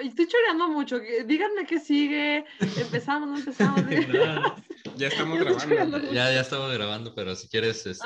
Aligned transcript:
Estoy 0.00 0.26
choreando 0.26 0.68
mucho. 0.68 0.98
Díganme 0.98 1.66
qué 1.66 1.78
sigue. 1.78 2.44
Empezamos, 2.58 3.28
no 3.28 3.36
empezamos. 3.36 3.80
ya 4.96 5.08
estamos 5.08 5.38
grabando. 5.38 5.98
Ya, 6.12 6.32
ya 6.32 6.40
estamos 6.40 6.72
grabando, 6.72 7.14
pero 7.14 7.36
si 7.36 7.48
quieres, 7.48 7.86
este, 7.86 8.04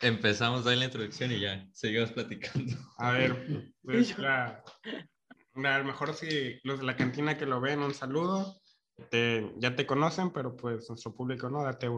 empezamos, 0.00 0.66
ahí 0.66 0.78
la 0.78 0.84
introducción 0.84 1.32
y 1.32 1.40
ya, 1.40 1.66
seguimos 1.72 2.12
platicando. 2.12 2.76
A 2.98 3.12
ver, 3.12 3.72
pues 3.82 4.18
la, 4.18 4.62
a 5.54 5.78
lo 5.78 5.84
mejor 5.84 6.14
si 6.14 6.60
los 6.62 6.80
de 6.80 6.86
la 6.86 6.96
cantina 6.96 7.38
que 7.38 7.46
lo 7.46 7.60
ven, 7.60 7.80
un 7.80 7.94
saludo. 7.94 8.60
ya 9.10 9.74
te 9.74 9.86
conocen, 9.86 10.30
pero 10.30 10.56
pues 10.56 10.88
nuestro 10.90 11.14
público 11.14 11.48
no, 11.48 11.62
date, 11.62 11.88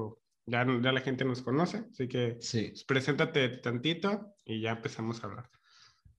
ya, 0.46 0.64
ya 0.82 0.92
la 0.92 1.00
gente 1.00 1.24
nos 1.24 1.42
conoce, 1.42 1.84
así 1.90 2.06
que 2.06 2.36
sí. 2.40 2.68
Pues, 2.68 2.84
preséntate 2.84 3.48
tantito 3.58 4.36
y 4.45 4.61
ya 4.61 4.72
empezamos 4.72 5.22
a 5.22 5.26
hablar. 5.26 5.50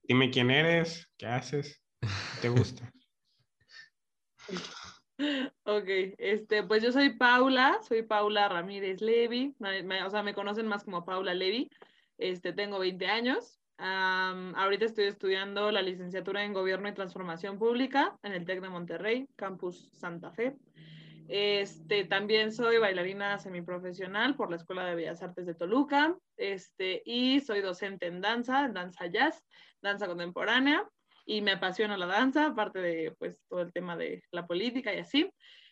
Dime 0.03 0.29
quién 0.29 0.51
eres, 0.51 1.11
qué 1.17 1.25
haces, 1.25 1.84
te 2.45 2.49
gusta. 2.49 2.91
Ok, 5.63 5.87
este, 6.17 6.63
pues 6.63 6.83
yo 6.83 6.91
soy 6.91 7.15
Paula, 7.15 7.79
soy 7.87 8.03
Paula 8.03 8.49
Ramírez 8.49 8.99
Levy, 8.99 9.55
o 10.05 10.09
sea, 10.09 10.23
me 10.23 10.33
conocen 10.33 10.67
más 10.67 10.83
como 10.83 11.05
Paula 11.05 11.33
Levy, 11.33 11.71
este, 12.17 12.51
tengo 12.51 12.79
20 12.79 13.07
años, 13.07 13.61
ahorita 13.77 14.83
estoy 14.83 15.05
estudiando 15.05 15.71
la 15.71 15.81
licenciatura 15.81 16.43
en 16.43 16.51
Gobierno 16.51 16.89
y 16.89 16.93
Transformación 16.93 17.57
Pública 17.57 18.19
en 18.23 18.33
el 18.33 18.43
TEC 18.43 18.59
de 18.59 18.69
Monterrey, 18.69 19.29
Campus 19.37 19.89
Santa 19.93 20.31
Fe. 20.31 20.57
Este, 21.29 22.03
también 22.03 22.51
soy 22.51 22.77
bailarina 22.77 23.39
semiprofesional 23.39 24.35
por 24.35 24.49
la 24.49 24.57
Escuela 24.57 24.85
de 24.85 24.95
Bellas 24.95 25.23
Artes 25.23 25.45
de 25.45 25.55
Toluca, 25.55 26.13
este, 26.35 27.01
y 27.05 27.39
soy 27.39 27.61
docente 27.61 28.07
en 28.07 28.19
danza, 28.19 28.67
danza 28.67 29.07
jazz, 29.07 29.41
danza 29.81 30.07
contemporánea, 30.07 30.85
y 31.25 31.41
me 31.41 31.53
apasiona 31.53 31.97
la 31.97 32.05
danza, 32.05 32.47
aparte 32.47 32.79
de 32.79 33.15
pues 33.17 33.37
todo 33.49 33.61
el 33.61 33.73
tema 33.73 33.97
de 33.97 34.23
la 34.31 34.45
política 34.45 34.93
y 34.93 34.99
así. 34.99 35.29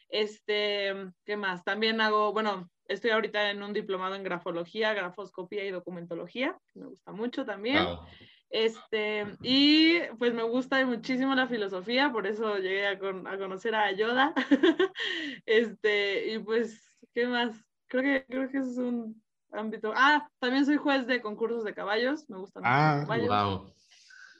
Este, 0.09 0.93
¿qué 1.25 1.37
más? 1.37 1.63
También 1.63 2.01
hago, 2.01 2.33
bueno, 2.33 2.69
estoy 2.85 3.11
ahorita 3.11 3.51
en 3.51 3.63
un 3.63 3.73
diplomado 3.73 4.15
en 4.15 4.23
grafología, 4.23 4.93
grafoscopía 4.93 5.65
y 5.65 5.71
documentología, 5.71 6.57
me 6.73 6.87
gusta 6.87 7.11
mucho 7.11 7.45
también. 7.45 7.85
Este, 8.49 9.25
y 9.41 9.99
pues 10.19 10.31
me 10.35 10.43
gusta 10.43 10.85
muchísimo 10.85 11.33
la 11.33 11.47
filosofía, 11.47 12.11
por 12.11 12.27
eso 12.27 12.57
llegué 12.57 12.85
a, 12.85 12.99
conocer 12.99 13.73
a 13.73 13.91
Yoda. 13.91 14.33
este, 15.47 16.33
y 16.33 16.39
pues, 16.39 16.79
¿qué 17.15 17.25
más? 17.25 17.55
Creo 17.87 18.03
que, 18.03 18.25
creo 18.27 18.49
que 18.51 18.59
es 18.59 18.77
un 18.77 19.19
ámbito. 19.51 19.91
Ah, 19.95 20.29
también 20.39 20.65
soy 20.67 20.77
juez 20.77 21.07
de 21.07 21.21
concursos 21.21 21.63
de 21.63 21.73
caballos, 21.73 22.29
me 22.29 22.37
gustan 22.37 22.61
ah, 22.63 22.97
los 22.97 23.05
caballos. 23.07 23.27
Wow. 23.27 23.73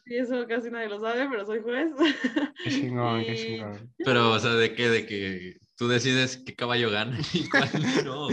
Y 0.06 0.18
eso 0.18 0.46
casi 0.48 0.70
nadie 0.70 0.90
lo 0.90 1.00
sabe, 1.00 1.28
pero 1.30 1.46
soy 1.46 1.62
juez. 1.62 1.92
Qué 2.64 2.70
chingón, 2.70 3.24
qué 3.24 3.36
chingón. 3.36 3.94
Pero, 3.98 4.32
o 4.32 4.40
sea, 4.40 4.52
¿de 4.52 4.74
qué? 4.74 4.90
De 4.90 5.06
que 5.06 5.58
tú 5.78 5.88
decides 5.88 6.38
qué 6.46 6.56
caballo 6.56 6.92
gana 6.92 7.18
y 7.34 7.50
cuál 7.50 7.70
no. 8.04 8.28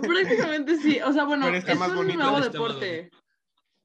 Prácticamente 0.00 0.76
sí. 0.76 1.00
O 1.04 1.12
sea, 1.12 1.24
bueno, 1.24 1.48
es 1.48 1.64
un 1.68 2.06
nuevo 2.16 2.40
deporte. 2.40 3.10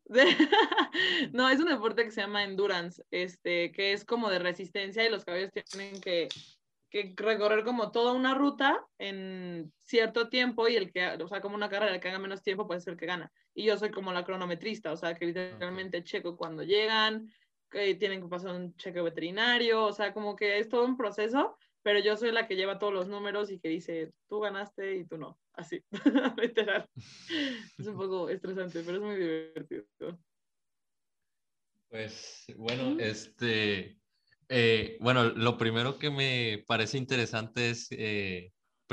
no, 1.33 1.50
es 1.50 1.59
un 1.59 1.67
deporte 1.67 2.05
que 2.05 2.11
se 2.11 2.22
llama 2.22 2.44
endurance, 2.44 3.03
este, 3.11 3.72
que 3.72 3.92
es 3.92 4.05
como 4.05 4.30
de 4.30 4.39
resistencia 4.39 5.05
y 5.05 5.11
los 5.11 5.25
caballos 5.25 5.52
tienen 5.52 6.00
que, 6.00 6.30
que, 6.90 7.14
recorrer 7.16 7.64
como 7.64 7.92
toda 7.92 8.14
una 8.14 8.34
ruta 8.34 8.86
en 8.98 9.72
cierto 9.84 10.30
tiempo 10.30 10.68
y 10.68 10.76
el 10.76 10.92
que, 10.92 11.08
o 11.08 11.28
sea, 11.28 11.42
como 11.42 11.56
una 11.56 11.70
carrera, 11.70 11.94
el 11.96 12.00
que 12.00 12.10
haga 12.10 12.20
menos 12.20 12.44
tiempo 12.44 12.68
puede 12.68 12.82
ser 12.82 12.94
el 12.94 13.00
que 13.00 13.06
gana. 13.06 13.32
Y 13.54 13.66
yo 13.66 13.78
soy 13.78 13.92
como 13.92 14.14
la 14.14 14.24
cronometrista, 14.24 14.92
o 14.92 14.98
sea, 14.98 15.16
que 15.16 15.26
literalmente 15.26 16.04
checo 16.04 16.38
cuando 16.38 16.64
llegan, 16.64 17.32
que 17.70 17.96
tienen 17.96 18.22
que 18.22 18.28
pasar 18.28 18.56
un 18.56 18.76
cheque 18.76 19.02
veterinario, 19.02 19.86
o 19.86 19.94
sea, 19.94 20.14
como 20.14 20.36
que 20.36 20.60
es 20.60 20.70
todo 20.70 20.86
un 20.86 20.98
proceso 20.98 21.58
pero 21.88 22.00
yo 22.00 22.18
soy 22.18 22.34
la 22.34 22.50
que 22.50 22.58
lleva 22.58 22.80
todos 22.80 22.92
los 22.92 23.08
números 23.08 23.50
y 23.50 23.60
que 23.60 23.70
dice, 23.70 24.12
tú 24.28 24.42
ganaste 24.42 24.98
y 24.98 25.06
tú 25.06 25.18
no, 25.18 25.40
así, 25.54 25.82
literal. 26.38 26.90
Es 27.78 27.88
un 27.88 27.95
poco 27.95 28.28
estresante, 28.28 28.84
pero 28.86 28.98
es 28.98 29.04
muy 29.04 29.16
divertido. 29.16 29.86
Pues 31.88 32.45
bueno, 32.58 33.00
este, 33.00 33.98
eh, 34.50 34.98
bueno, 35.02 35.26
lo 35.26 35.58
primero 35.58 35.98
que 36.00 36.10
me 36.10 36.64
parece 36.68 36.98
interesante 36.98 37.70
es, 37.70 37.88
eh, 37.92 38.52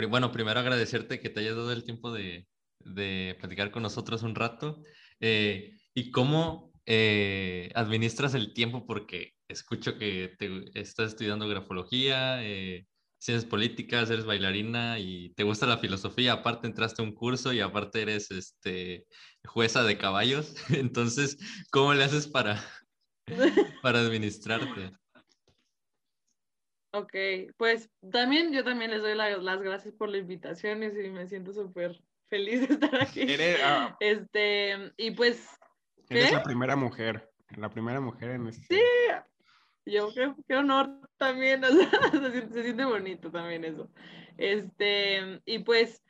bueno, 0.09 0.33
primero 0.33 0.61
agradecerte 0.61 1.21
que 1.21 1.31
te 1.31 1.41
hayas 1.41 1.57
dado 1.57 1.73
el 1.73 1.85
tiempo 1.85 2.13
de, 2.13 2.47
de 2.81 3.37
platicar 3.39 3.71
con 3.71 3.83
nosotros 3.83 4.23
un 4.23 4.35
rato 4.35 4.83
eh, 5.21 5.77
y 5.95 6.11
cómo 6.11 6.73
administras 7.75 8.35
el 8.35 8.53
tiempo 8.53 8.85
porque 8.87 9.33
escucho 9.49 9.97
que 9.97 10.35
te, 10.39 10.71
estás 10.79 11.11
estudiando 11.11 11.49
grafología, 11.49 12.43
ciencias 13.25 13.49
políticas, 13.49 14.11
eres 14.11 14.27
bailarina 14.27 14.99
y 14.99 15.33
te 15.35 15.45
gusta 15.45 15.67
la 15.67 15.79
filosofía, 15.79 16.35
aparte 16.35 16.67
entraste 16.67 17.01
a 17.01 17.07
un 17.07 17.15
curso 17.15 17.55
y 17.55 17.61
aparte 17.61 18.03
eres 18.03 18.31
este, 18.31 19.07
jueza 19.47 19.83
de 19.83 19.97
caballos. 19.97 20.55
Entonces, 20.69 21.39
¿cómo 21.71 21.95
le 21.95 22.05
haces 22.05 22.27
para, 22.27 22.63
para 23.83 24.01
administrarte? 24.01 24.93
Ok, 26.95 27.13
pues 27.57 27.91
también 28.13 28.53
yo 28.53 28.63
también 28.63 28.93
les 28.93 29.03
doy 29.03 29.17
las 29.17 29.61
gracias 29.61 29.93
por 29.95 30.09
la 30.09 30.19
invitación 30.19 30.81
y 30.85 30.91
me 31.11 31.27
siento 31.27 31.53
súper 31.53 32.01
feliz 32.29 32.69
de 32.69 32.75
estar 32.75 33.03
aquí. 33.03 33.27
Ah, 33.65 33.97
este, 33.99 34.93
y 34.97 35.11
pues... 35.11 35.45
Eres 36.09 36.31
la 36.31 36.45
primera 36.45 36.77
mujer, 36.77 37.29
la 37.57 37.69
primera 37.69 38.01
mujer 38.01 38.31
en 38.31 38.47
este... 38.47 38.77
Sí, 38.77 38.83
yo, 39.87 40.15
qué, 40.15 40.33
qué 40.47 40.55
honor 40.55 41.01
también, 41.17 41.63
se, 42.53 42.63
siente, 42.63 42.85
bonito 42.85 43.29
también 43.29 43.65
eso. 43.65 43.91
Este, 44.39 45.41
y 45.47 45.59
pues, 45.59 46.01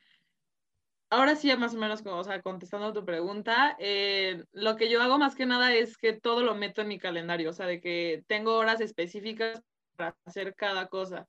ahora 1.09 1.35
sí, 1.35 1.51
más 1.57 1.73
o 1.73 1.79
menos, 1.79 2.03
como, 2.03 2.17
o 2.17 2.23
sea, 2.23 2.43
contestando 2.43 2.89
a 2.89 2.93
tu 2.93 3.03
pregunta, 3.03 3.75
eh, 3.79 4.43
lo 4.51 4.75
que 4.75 4.87
yo 4.87 5.01
hago 5.01 5.17
más 5.17 5.33
que 5.33 5.47
nada 5.47 5.73
es 5.73 5.97
que 5.97 6.13
todo 6.13 6.43
lo 6.43 6.53
meto 6.53 6.83
en 6.83 6.89
mi 6.89 6.99
calendario, 6.99 7.49
o 7.49 7.53
sea, 7.53 7.65
de 7.65 7.81
que 7.81 8.23
tengo 8.27 8.53
horas 8.53 8.81
específicas 8.81 9.63
para 9.95 10.15
hacer 10.25 10.55
cada 10.55 10.87
cosa. 10.87 11.27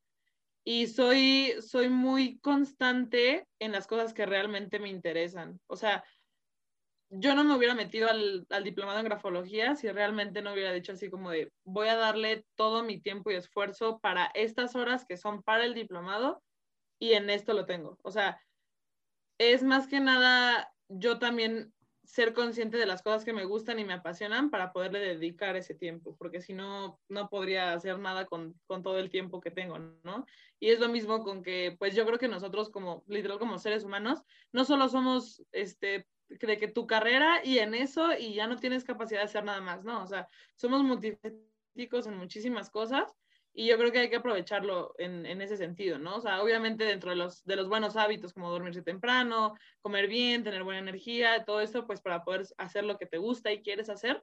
Y 0.65 0.89
soy, 0.89 1.55
soy 1.61 1.89
muy 1.89 2.39
constante 2.41 3.47
en 3.61 3.73
las 3.73 3.87
cosas 3.87 4.13
que 4.13 4.27
realmente 4.27 4.79
me 4.81 4.89
interesan. 4.89 5.61
O 5.69 5.77
sea, 5.77 6.05
yo 7.09 7.35
no 7.35 7.45
me 7.45 7.55
hubiera 7.55 7.75
metido 7.75 8.09
al, 8.09 8.47
diplomado 8.65 8.99
en 8.99 9.05
grafología 9.05 9.77
si 9.77 9.89
realmente 9.91 10.43
no 10.43 10.53
hubiera 10.53 10.73
dicho 10.73 10.93
así 10.93 11.09
como 11.09 11.31
de 11.31 11.53
voy 11.65 11.89
a 11.89 11.97
darle 11.97 12.45
todo 12.57 12.83
mi 12.83 13.01
tiempo 13.01 13.31
y 13.31 13.35
esfuerzo 13.35 14.01
para 14.01 14.27
estas 14.35 14.75
horas 14.75 15.05
que 15.07 15.17
son 15.17 15.43
para 15.43 15.65
el 15.65 15.75
diplomado 15.75 16.43
y 16.99 17.13
en 17.13 17.31
esto 17.31 17.53
lo 17.53 17.65
tengo. 17.65 17.99
O 18.03 18.11
sea, 18.11 18.41
es 19.39 19.63
más 19.63 19.87
que 19.87 20.01
nada 20.01 20.73
yo 20.89 21.19
también 21.19 21.73
ser 22.07 22.33
consciente 22.33 22.77
de 22.77 22.87
las 22.87 23.03
cosas 23.03 23.25
que 23.25 23.33
me 23.33 23.45
gustan 23.45 23.79
y 23.79 23.85
me 23.85 23.95
apasionan 23.95 24.49
para 24.51 24.73
poderle 24.73 25.01
dedicar 25.01 25.57
ese 25.57 25.75
tiempo, 25.75 26.17
porque 26.17 26.41
si 26.41 26.55
no, 26.55 27.01
no 27.09 27.29
podría 27.29 27.73
hacer 27.73 27.99
nada 27.99 28.27
con, 28.27 28.59
con, 28.67 28.83
todo 28.83 28.99
el 28.99 29.11
tiempo 29.11 29.41
que 29.41 29.51
tengo, 29.51 29.79
¿no? 29.79 30.25
Y 30.61 30.71
es 30.71 30.81
lo 30.81 30.89
mismo 30.89 31.23
con 31.23 31.43
que, 31.43 31.77
pues 31.79 31.95
yo 31.95 32.07
creo 32.07 32.19
que 32.19 32.29
nosotros 32.29 32.71
como, 32.71 33.05
literal, 33.09 33.39
como 33.39 33.59
seres 33.59 33.85
humanos, 33.85 34.23
no 34.53 34.65
solo 34.65 34.89
somos, 34.89 35.43
este, 35.53 36.07
de 36.29 36.57
que 36.57 36.69
tu 36.69 36.87
carrera 36.87 37.41
y 37.45 37.59
en 37.59 37.75
eso 37.75 38.17
y 38.17 38.35
ya 38.35 38.47
no 38.47 38.57
tienes 38.57 38.85
capacidad 38.85 39.21
de 39.21 39.27
hacer 39.27 39.45
nada 39.45 39.61
más, 39.61 39.85
¿no? 39.85 40.03
O 40.03 40.07
sea, 40.07 40.29
somos 40.55 40.83
multifacéticos 40.83 42.07
en 42.07 42.17
muchísimas 42.17 42.71
cosas 42.71 43.15
y 43.59 43.67
yo 43.67 43.79
creo 43.79 43.91
que 43.91 44.01
hay 44.01 44.11
que 44.11 44.17
aprovecharlo 44.17 44.95
en, 44.99 45.25
en, 45.25 45.41
ese 45.41 45.57
sentido, 45.57 45.99
¿no? 45.99 46.17
O 46.17 46.21
sea, 46.21 46.43
obviamente 46.43 46.85
dentro 46.85 47.09
de 47.09 47.17
los, 47.17 47.43
de 47.47 47.57
los 47.57 47.71
buenos 47.71 47.97
hábitos 47.97 48.35
como 48.35 48.51
dormirse 48.51 48.83
temprano, 48.83 49.55
comer 49.81 50.09
bien, 50.09 50.45
tener 50.45 50.63
buena 50.63 50.81
energía, 50.81 51.43
todo 51.47 51.63
eso, 51.63 51.87
pues 51.87 52.03
para 52.03 52.23
poder 52.23 52.47
hacer 52.59 52.85
lo 52.85 52.99
que 52.99 53.07
te 53.07 53.17
gusta 53.17 53.51
y 53.51 53.63
quieres 53.63 53.89
hacer, 53.89 54.23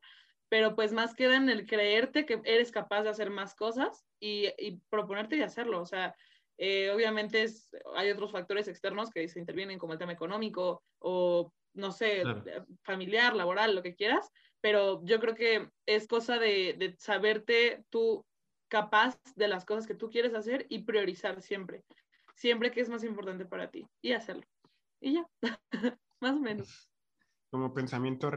pero 0.49 0.75
pues 0.75 0.93
más 0.93 1.15
queda 1.15 1.35
en 1.35 1.49
el 1.49 1.65
creerte 1.65 2.27
que 2.27 2.41
eres 2.45 2.71
capaz 2.71 3.01
de 3.01 3.09
hacer 3.09 3.31
más 3.31 3.55
cosas 3.55 4.05
y, 4.19 4.49
y 4.59 4.79
proponerte 4.91 5.35
y 5.35 5.41
hacerlo, 5.41 5.81
o 5.81 5.85
sea, 5.87 6.15
eh, 6.59 6.91
obviamente 6.91 7.41
es, 7.41 7.71
hay 7.95 8.11
otros 8.11 8.31
factores 8.31 8.67
externos 8.67 9.09
que 9.09 9.27
se 9.27 9.39
intervienen 9.39 9.79
como 9.79 9.93
el 9.93 9.99
tema 9.99 10.13
económico 10.13 10.83
o 10.99 11.51
no 11.73 11.91
sé, 11.91 12.21
eh, 12.21 12.61
familiar, 12.83 13.35
laboral, 13.35 13.73
lo 13.73 13.81
que 13.81 13.95
quieras, 13.95 14.29
pero 14.61 15.01
yo 15.05 15.19
creo 15.19 15.33
que 15.33 15.69
es 15.87 16.07
cosa 16.07 16.37
de, 16.37 16.75
de, 16.77 16.95
saberte 16.99 17.83
tú 17.89 18.23
capaz 18.73 19.19
de 19.35 19.47
las 19.47 19.65
cosas 19.65 19.85
que 19.85 19.93
tú 19.93 20.09
quieres 20.09 20.33
hacer 20.33 20.65
y 20.67 20.79
priorizar 20.79 21.43
siempre, 21.43 21.83
siempre 22.33 22.71
que 22.71 22.81
es 22.81 22.89
más 22.89 23.03
importante 23.03 23.45
para 23.45 23.69
ti 23.69 23.85
y 24.01 24.13
hacerlo. 24.13 24.41
Y 24.99 25.13
ya, 25.13 25.29
más 26.19 26.33
o 26.33 26.39
menos. 26.39 26.89
Como 27.51 27.71
pensamiento 27.71 28.31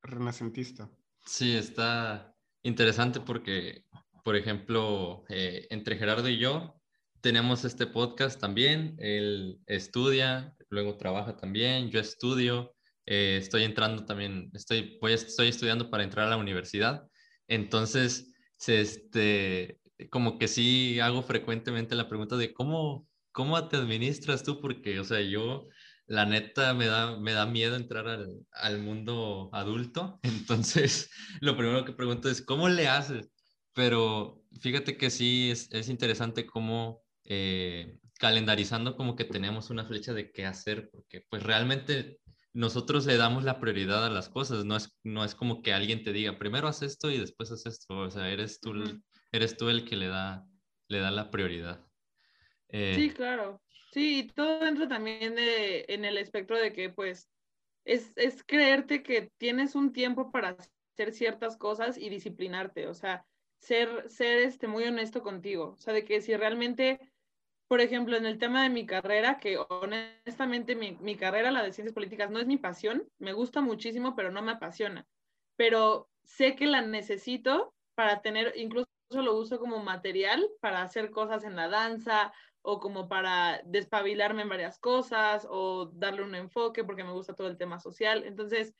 renacentista. 0.00 0.88
Sí, 1.24 1.56
está 1.56 2.36
interesante 2.62 3.18
porque, 3.18 3.84
por 4.22 4.36
ejemplo, 4.36 5.24
eh, 5.28 5.66
entre 5.70 5.96
Gerardo 5.96 6.28
y 6.28 6.38
yo 6.38 6.80
tenemos 7.20 7.64
este 7.64 7.88
podcast 7.88 8.40
también, 8.40 8.94
él 9.00 9.58
estudia, 9.66 10.54
luego 10.68 10.98
trabaja 10.98 11.36
también, 11.36 11.90
yo 11.90 11.98
estudio, 11.98 12.76
eh, 13.06 13.38
estoy 13.38 13.64
entrando 13.64 14.04
también, 14.04 14.52
estoy, 14.54 14.98
voy, 15.00 15.14
estoy 15.14 15.48
estudiando 15.48 15.90
para 15.90 16.04
entrar 16.04 16.28
a 16.28 16.30
la 16.30 16.36
universidad. 16.36 17.08
Entonces, 17.48 18.35
este, 18.58 19.80
como 20.10 20.38
que 20.38 20.48
sí 20.48 21.00
hago 21.00 21.22
frecuentemente 21.22 21.94
la 21.94 22.08
pregunta 22.08 22.36
de 22.36 22.52
cómo, 22.52 23.06
cómo 23.32 23.68
te 23.68 23.76
administras 23.76 24.42
tú, 24.42 24.60
porque, 24.60 25.00
o 25.00 25.04
sea, 25.04 25.20
yo, 25.20 25.68
la 26.06 26.26
neta, 26.26 26.74
me 26.74 26.86
da, 26.86 27.18
me 27.18 27.32
da 27.32 27.46
miedo 27.46 27.76
entrar 27.76 28.08
al, 28.08 28.28
al 28.52 28.78
mundo 28.80 29.50
adulto, 29.52 30.20
entonces, 30.22 31.10
lo 31.40 31.56
primero 31.56 31.84
que 31.84 31.92
pregunto 31.92 32.28
es, 32.28 32.42
¿cómo 32.42 32.68
le 32.68 32.88
haces? 32.88 33.30
Pero 33.72 34.42
fíjate 34.60 34.96
que 34.96 35.10
sí, 35.10 35.50
es, 35.50 35.70
es 35.72 35.88
interesante 35.88 36.46
cómo 36.46 37.02
eh, 37.24 37.98
calendarizando 38.18 38.96
como 38.96 39.16
que 39.16 39.24
tenemos 39.24 39.70
una 39.70 39.84
flecha 39.84 40.14
de 40.14 40.30
qué 40.32 40.46
hacer, 40.46 40.88
porque 40.90 41.24
pues 41.28 41.42
realmente 41.42 42.18
nosotros 42.56 43.04
le 43.04 43.18
damos 43.18 43.44
la 43.44 43.60
prioridad 43.60 44.06
a 44.06 44.10
las 44.10 44.30
cosas, 44.30 44.64
no 44.64 44.76
es, 44.76 44.98
no 45.04 45.24
es 45.24 45.34
como 45.34 45.60
que 45.60 45.74
alguien 45.74 46.02
te 46.02 46.14
diga, 46.14 46.38
primero 46.38 46.68
haz 46.68 46.80
esto 46.80 47.10
y 47.10 47.18
después 47.18 47.52
haz 47.52 47.66
esto, 47.66 47.98
o 47.98 48.10
sea, 48.10 48.30
eres 48.30 48.60
tú, 48.60 48.72
eres 49.30 49.58
tú 49.58 49.68
el 49.68 49.84
que 49.84 49.94
le 49.94 50.08
da, 50.08 50.42
le 50.88 51.00
da 51.00 51.10
la 51.10 51.30
prioridad. 51.30 51.86
Eh, 52.68 52.94
sí, 52.96 53.10
claro. 53.10 53.60
Sí, 53.92 54.20
y 54.20 54.22
todo 54.28 54.66
entra 54.66 54.88
también 54.88 55.34
de, 55.34 55.84
en 55.88 56.06
el 56.06 56.16
espectro 56.16 56.58
de 56.58 56.72
que 56.72 56.88
pues 56.88 57.28
es, 57.84 58.14
es 58.16 58.42
creerte 58.42 59.02
que 59.02 59.30
tienes 59.36 59.74
un 59.74 59.92
tiempo 59.92 60.32
para 60.32 60.56
hacer 60.56 61.12
ciertas 61.12 61.58
cosas 61.58 61.98
y 61.98 62.08
disciplinarte, 62.08 62.88
o 62.88 62.94
sea, 62.94 63.26
ser, 63.58 64.08
ser 64.08 64.38
este, 64.38 64.66
muy 64.66 64.84
honesto 64.84 65.22
contigo, 65.22 65.74
o 65.76 65.78
sea, 65.78 65.92
de 65.92 66.06
que 66.06 66.22
si 66.22 66.34
realmente 66.34 67.00
por 67.68 67.80
ejemplo, 67.80 68.16
en 68.16 68.26
el 68.26 68.38
tema 68.38 68.62
de 68.62 68.70
mi 68.70 68.86
carrera, 68.86 69.38
que 69.38 69.58
honestamente 69.58 70.76
mi, 70.76 70.96
mi, 71.00 71.16
carrera, 71.16 71.50
la 71.50 71.62
de 71.62 71.72
ciencias 71.72 71.94
políticas, 71.94 72.30
no 72.30 72.38
es 72.38 72.46
mi 72.46 72.58
pasión, 72.58 73.08
me 73.18 73.32
gusta 73.32 73.60
muchísimo, 73.60 74.14
pero 74.14 74.30
no 74.30 74.42
me 74.42 74.52
apasiona. 74.52 75.06
Pero 75.56 76.08
sé 76.24 76.54
que 76.54 76.66
la 76.66 76.82
necesito 76.82 77.74
para 77.94 78.22
tener, 78.22 78.52
incluso 78.56 78.86
lo 79.10 79.36
uso 79.36 79.58
como 79.58 79.82
material 79.82 80.48
para 80.60 80.82
hacer 80.82 81.10
cosas 81.10 81.44
en 81.44 81.56
la 81.56 81.68
danza 81.68 82.32
o 82.62 82.80
como 82.80 83.08
para 83.08 83.62
despabilarme 83.64 84.42
en 84.42 84.48
varias 84.48 84.78
cosas 84.78 85.46
o 85.48 85.90
darle 85.94 86.22
un 86.22 86.34
enfoque 86.34 86.84
porque 86.84 87.04
me 87.04 87.12
gusta 87.12 87.34
todo 87.34 87.46
el 87.48 87.56
tema 87.56 87.78
social. 87.78 88.24
Entonces, 88.24 88.74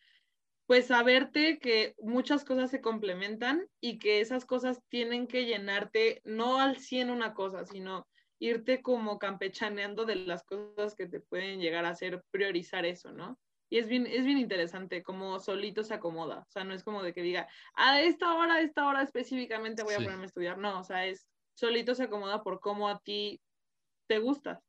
pues 0.67 0.87
saberte 0.89 1.59
que 1.61 1.95
muchas 1.99 2.45
cosas 2.45 2.71
se 2.71 2.81
complementan 2.81 3.69
y 3.81 3.99
que 3.99 4.21
esas 4.21 4.45
cosas 4.45 4.83
tienen 4.89 5.29
que 5.29 5.47
llenarte 5.47 6.21
no 6.25 6.59
al 6.59 6.79
100 6.79 7.11
una 7.11 7.35
cosa, 7.35 7.65
sino 7.65 8.07
irte 8.39 8.83
como 8.83 9.19
campechaneando 9.19 10.05
de 10.05 10.17
las 10.17 10.45
cosas 10.45 10.95
que 10.95 11.07
te 11.07 11.21
pueden 11.21 11.61
llegar 11.61 11.85
a 11.85 11.91
hacer 11.91 12.23
priorizar 12.31 12.85
eso, 12.85 13.13
¿no? 13.13 13.39
Y 13.69 13.79
es 13.79 13.89
bien, 13.89 14.07
es 14.07 14.25
bien 14.25 14.39
interesante 14.39 15.03
como 15.03 15.41
solito 15.41 15.83
se 15.83 15.95
acomoda. 15.95 16.41
O 16.41 16.51
sea, 16.51 16.65
no 16.65 16.73
es 16.73 16.85
como 16.85 17.03
de 17.03 17.13
que 17.13 17.23
diga, 17.23 17.49
a 17.75 18.01
esta 18.01 18.35
hora, 18.35 18.55
a 18.55 18.61
esta 18.61 18.87
hora 18.87 19.03
específicamente 19.03 19.83
voy 19.83 19.95
a 19.95 19.99
ponerme 19.99 20.23
a 20.23 20.27
estudiar. 20.27 20.59
No, 20.59 20.81
o 20.81 20.85
sea, 20.85 21.07
es 21.07 21.27
solito 21.55 21.95
se 21.95 22.05
acomoda 22.05 22.43
por 22.43 22.61
cómo 22.61 22.89
a 22.89 23.01
ti 23.01 23.41
te 24.07 24.19
gusta. 24.19 24.63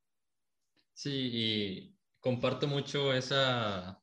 Sí, 0.94 1.30
y 1.32 1.96
comparto 2.20 2.68
mucho 2.68 3.14
esa, 3.14 4.02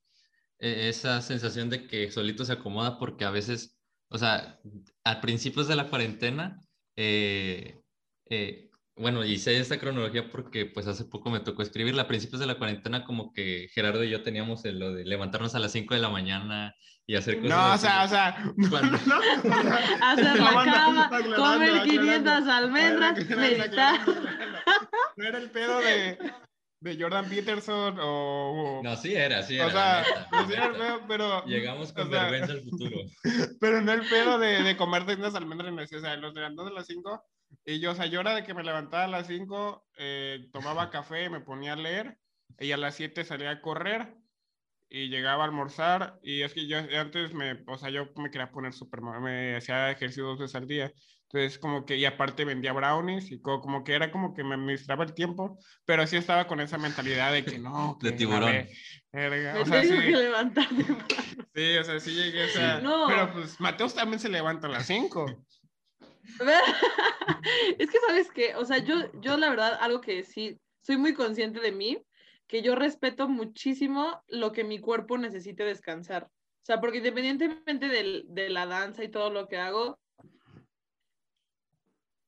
e, 0.58 0.88
esa 0.88 1.20
sensación 1.22 1.70
de 1.70 1.88
que 1.88 2.10
solito 2.12 2.44
se 2.44 2.52
acomoda 2.52 2.98
porque 2.98 3.24
a 3.24 3.30
veces, 3.30 3.76
o 4.08 4.18
sea, 4.18 4.60
al 5.02 5.20
principios 5.20 5.66
de 5.66 5.74
la 5.74 5.90
cuarentena, 5.90 6.60
eh, 6.94 7.82
eh, 8.26 8.70
bueno, 8.96 9.24
hice 9.24 9.58
esta 9.58 9.78
cronología 9.78 10.30
porque 10.30 10.66
pues 10.66 10.86
hace 10.86 11.04
poco 11.04 11.30
me 11.30 11.40
tocó 11.40 11.62
escribirla. 11.62 12.02
A 12.02 12.08
principios 12.08 12.40
de 12.40 12.46
la 12.46 12.58
cuarentena 12.58 13.04
como 13.04 13.32
que 13.32 13.68
Gerardo 13.72 14.04
y 14.04 14.10
yo 14.10 14.22
teníamos 14.22 14.64
lo 14.64 14.92
de 14.92 15.04
levantarnos 15.04 15.54
a 15.54 15.58
las 15.58 15.72
5 15.72 15.94
de 15.94 16.00
la 16.00 16.10
mañana 16.10 16.74
y 17.06 17.16
hacer 17.16 17.40
cosas. 17.40 17.50
No, 17.50 17.74
o 17.74 17.78
sea, 17.78 18.04
o 18.04 18.08
sea, 18.08 18.44
cuando... 18.70 18.96
hacer 20.00 20.40
la 20.40 20.64
cama, 20.64 21.10
comer 21.36 21.82
500 21.82 22.48
almendras, 22.48 23.28
meditar. 23.30 24.00
No 25.16 25.24
era 25.24 25.38
el 25.38 25.50
pedo 25.50 25.80
de, 25.80 26.18
de 26.80 26.96
Jordan 27.02 27.28
Peterson 27.28 27.98
o... 28.00 28.80
No, 28.84 28.96
sí 28.96 29.14
era, 29.14 29.42
sí 29.42 29.56
era. 29.56 29.66
O 29.66 29.70
sea, 29.70 30.04
no 30.30 30.46
sí 30.46 30.52
era 30.52 30.66
el 30.66 30.72
pedo, 30.72 31.00
pero... 31.08 31.44
Llegamos 31.46 31.92
con 31.92 32.10
vergüenza 32.10 32.52
al 32.52 32.62
futuro. 32.62 32.96
Pero 33.60 33.80
no 33.80 33.92
el 33.92 34.06
pedo 34.06 34.38
de, 34.38 34.62
de 34.62 34.76
comer 34.76 35.02
unas 35.02 35.34
almendras, 35.34 35.92
o 35.92 36.00
sea, 36.00 36.16
los 36.16 36.34
levantamos 36.34 36.70
a 36.70 36.74
las 36.74 36.86
5 36.86 37.24
y 37.64 37.80
yo, 37.80 37.92
o 37.92 37.94
sea, 37.94 38.06
yo 38.06 38.20
era 38.20 38.34
de 38.34 38.44
que 38.44 38.54
me 38.54 38.62
levantaba 38.62 39.04
a 39.04 39.08
las 39.08 39.26
5, 39.26 39.86
eh, 39.98 40.48
tomaba 40.52 40.90
café, 40.90 41.28
me 41.30 41.40
ponía 41.40 41.74
a 41.74 41.76
leer, 41.76 42.18
y 42.58 42.72
a 42.72 42.76
las 42.76 42.94
7 42.96 43.24
salía 43.24 43.50
a 43.50 43.60
correr, 43.60 44.14
y 44.88 45.08
llegaba 45.08 45.44
a 45.44 45.46
almorzar, 45.46 46.18
y 46.22 46.42
es 46.42 46.52
que 46.54 46.66
yo 46.66 46.78
antes 46.78 47.34
me, 47.34 47.64
o 47.66 47.76
sea, 47.76 47.90
yo 47.90 48.08
me 48.16 48.30
quería 48.30 48.50
poner 48.50 48.72
súper, 48.72 49.00
me 49.00 49.56
hacía 49.56 49.90
ejercicio 49.90 50.24
dos 50.24 50.38
veces 50.38 50.54
al 50.54 50.68
día, 50.68 50.92
entonces 51.34 51.58
como 51.58 51.84
que, 51.84 51.96
y 51.96 52.04
aparte 52.04 52.44
vendía 52.44 52.72
brownies, 52.72 53.32
y 53.32 53.40
como, 53.40 53.82
que 53.82 53.94
era 53.94 54.12
como 54.12 54.34
que 54.34 54.44
me 54.44 54.54
administraba 54.54 55.04
el 55.04 55.14
tiempo, 55.14 55.58
pero 55.84 56.06
sí 56.06 56.16
estaba 56.16 56.46
con 56.46 56.60
esa 56.60 56.78
mentalidad 56.78 57.32
de 57.32 57.44
que 57.44 57.58
no. 57.58 57.98
de 58.02 58.12
tiburón. 58.12 58.50
o 58.50 59.66
sea, 59.66 59.82
sí, 59.82 59.88
que 59.88 60.10
levantarme. 60.10 60.84
Sí, 61.54 61.76
o 61.76 61.84
sea, 61.84 61.98
sí 61.98 62.14
llegué, 62.14 62.44
o 62.44 62.48
sea, 62.48 62.80
no. 62.80 63.06
pero 63.08 63.32
pues 63.32 63.60
Mateos 63.60 63.94
también 63.94 64.20
se 64.20 64.28
levanta 64.28 64.68
a 64.68 64.70
las 64.70 64.86
5. 64.86 65.44
es 67.78 67.90
que 67.90 67.98
sabes 68.06 68.30
que, 68.30 68.54
o 68.56 68.64
sea, 68.64 68.78
yo, 68.78 68.94
yo 69.20 69.36
la 69.36 69.50
verdad, 69.50 69.78
algo 69.80 70.00
que 70.00 70.24
sí, 70.24 70.58
soy 70.80 70.96
muy 70.96 71.14
consciente 71.14 71.60
de 71.60 71.72
mí, 71.72 72.02
que 72.46 72.62
yo 72.62 72.74
respeto 72.74 73.28
muchísimo 73.28 74.22
lo 74.28 74.52
que 74.52 74.64
mi 74.64 74.78
cuerpo 74.78 75.18
necesite 75.18 75.64
descansar. 75.64 76.24
O 76.24 76.66
sea, 76.66 76.80
porque 76.80 76.98
independientemente 76.98 77.88
de, 77.88 78.22
de 78.26 78.48
la 78.50 78.66
danza 78.66 79.04
y 79.04 79.10
todo 79.10 79.30
lo 79.30 79.48
que 79.48 79.58
hago, 79.58 79.98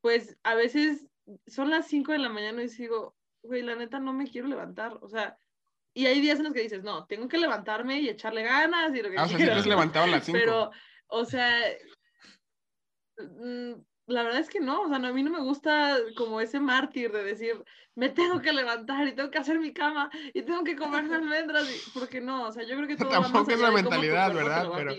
pues 0.00 0.36
a 0.42 0.54
veces 0.54 1.06
son 1.46 1.70
las 1.70 1.88
5 1.88 2.12
de 2.12 2.18
la 2.18 2.28
mañana 2.28 2.62
y 2.62 2.68
digo, 2.68 3.16
güey, 3.42 3.62
la 3.62 3.74
neta 3.74 3.98
no 3.98 4.12
me 4.12 4.30
quiero 4.30 4.46
levantar. 4.46 4.98
O 5.00 5.08
sea, 5.08 5.38
y 5.94 6.06
hay 6.06 6.20
días 6.20 6.38
en 6.38 6.44
los 6.44 6.52
que 6.52 6.60
dices, 6.60 6.82
no, 6.82 7.06
tengo 7.06 7.28
que 7.28 7.38
levantarme 7.38 8.00
y 8.00 8.08
echarle 8.08 8.42
ganas 8.42 8.94
y 8.94 9.02
lo 9.02 9.10
que 9.10 9.16
ah, 9.16 9.24
o 9.24 9.28
sea, 9.28 9.62
si 9.62 9.68
levantado 9.68 10.04
a 10.04 10.08
las 10.08 10.24
5. 10.24 10.38
Pero, 10.38 10.70
o 11.08 11.24
sea, 11.24 11.58
la 14.06 14.22
verdad 14.22 14.40
es 14.40 14.48
que 14.48 14.60
no, 14.60 14.82
o 14.82 14.88
sea, 14.88 14.96
a 14.96 15.12
mí 15.12 15.22
no 15.22 15.30
me 15.30 15.40
gusta 15.40 15.98
como 16.16 16.40
ese 16.40 16.60
mártir 16.60 17.10
de 17.10 17.24
decir, 17.24 17.54
me 17.96 18.08
tengo 18.08 18.40
que 18.40 18.52
levantar 18.52 19.08
y 19.08 19.14
tengo 19.14 19.30
que 19.30 19.38
hacer 19.38 19.58
mi 19.58 19.72
cama 19.72 20.10
y 20.32 20.42
tengo 20.42 20.62
que 20.62 20.76
comer 20.76 21.12
almendras, 21.12 21.66
porque 21.92 22.20
no, 22.20 22.48
o 22.48 22.52
sea, 22.52 22.62
yo 22.62 22.76
creo 22.76 22.86
que 22.86 22.96
todo 22.96 23.10
Tampoco 23.10 23.50
es 23.50 23.60
la 23.60 23.70
mentalidad, 23.72 24.32
¿verdad? 24.32 24.68
Pero... 24.76 24.94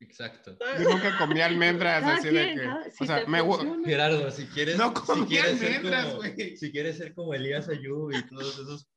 Exacto. 0.00 0.56
Yo 0.78 0.88
nunca 0.88 1.18
comí 1.18 1.40
almendras 1.40 2.04
así 2.04 2.28
de 2.28 2.54
que, 2.54 3.02
o 3.02 3.06
sea, 3.06 3.26
me 3.26 3.42
Gerardo, 3.84 4.30
si 4.30 4.46
quieres, 4.46 4.76
no 4.76 4.94
si 4.94 5.24
quieres 5.26 5.60
almendras, 5.60 6.04
ser 6.04 6.12
como, 6.12 6.56
si 6.56 6.72
quieres 6.72 6.96
ser 6.98 7.14
como 7.14 7.34
Elías 7.34 7.68
Ayub 7.68 8.12
y 8.12 8.22
todos 8.26 8.58
esos 8.58 8.88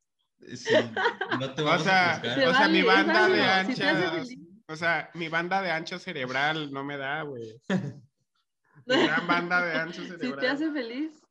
si 0.56 0.74
no 1.39 1.53
te 1.53 1.62
vamos 1.62 1.82
o 1.82 1.84
sea, 1.84 2.12
a 2.12 2.20
buscar. 2.20 2.48
O 2.48 2.53
sea, 2.53 2.68
mi 2.68 2.84
banda 2.84 3.27
de 3.27 3.41
anchas, 3.41 4.27
o 4.68 4.75
sea, 4.75 5.10
mi 5.13 5.30
banda 5.30 5.62
de 5.62 5.72
ancho 5.72 5.98
cerebral 5.98 6.72
no 6.72 6.84
me 6.84 6.98
da, 6.98 7.24
güey. 7.24 7.60
Gran 8.88 9.27
banda 9.27 9.65
de 9.65 9.74
ancho 9.74 10.03
cerebral. 10.03 10.20
Si 10.36 10.39
te 10.39 10.48
hace 10.48 10.72
feliz, 10.72 11.22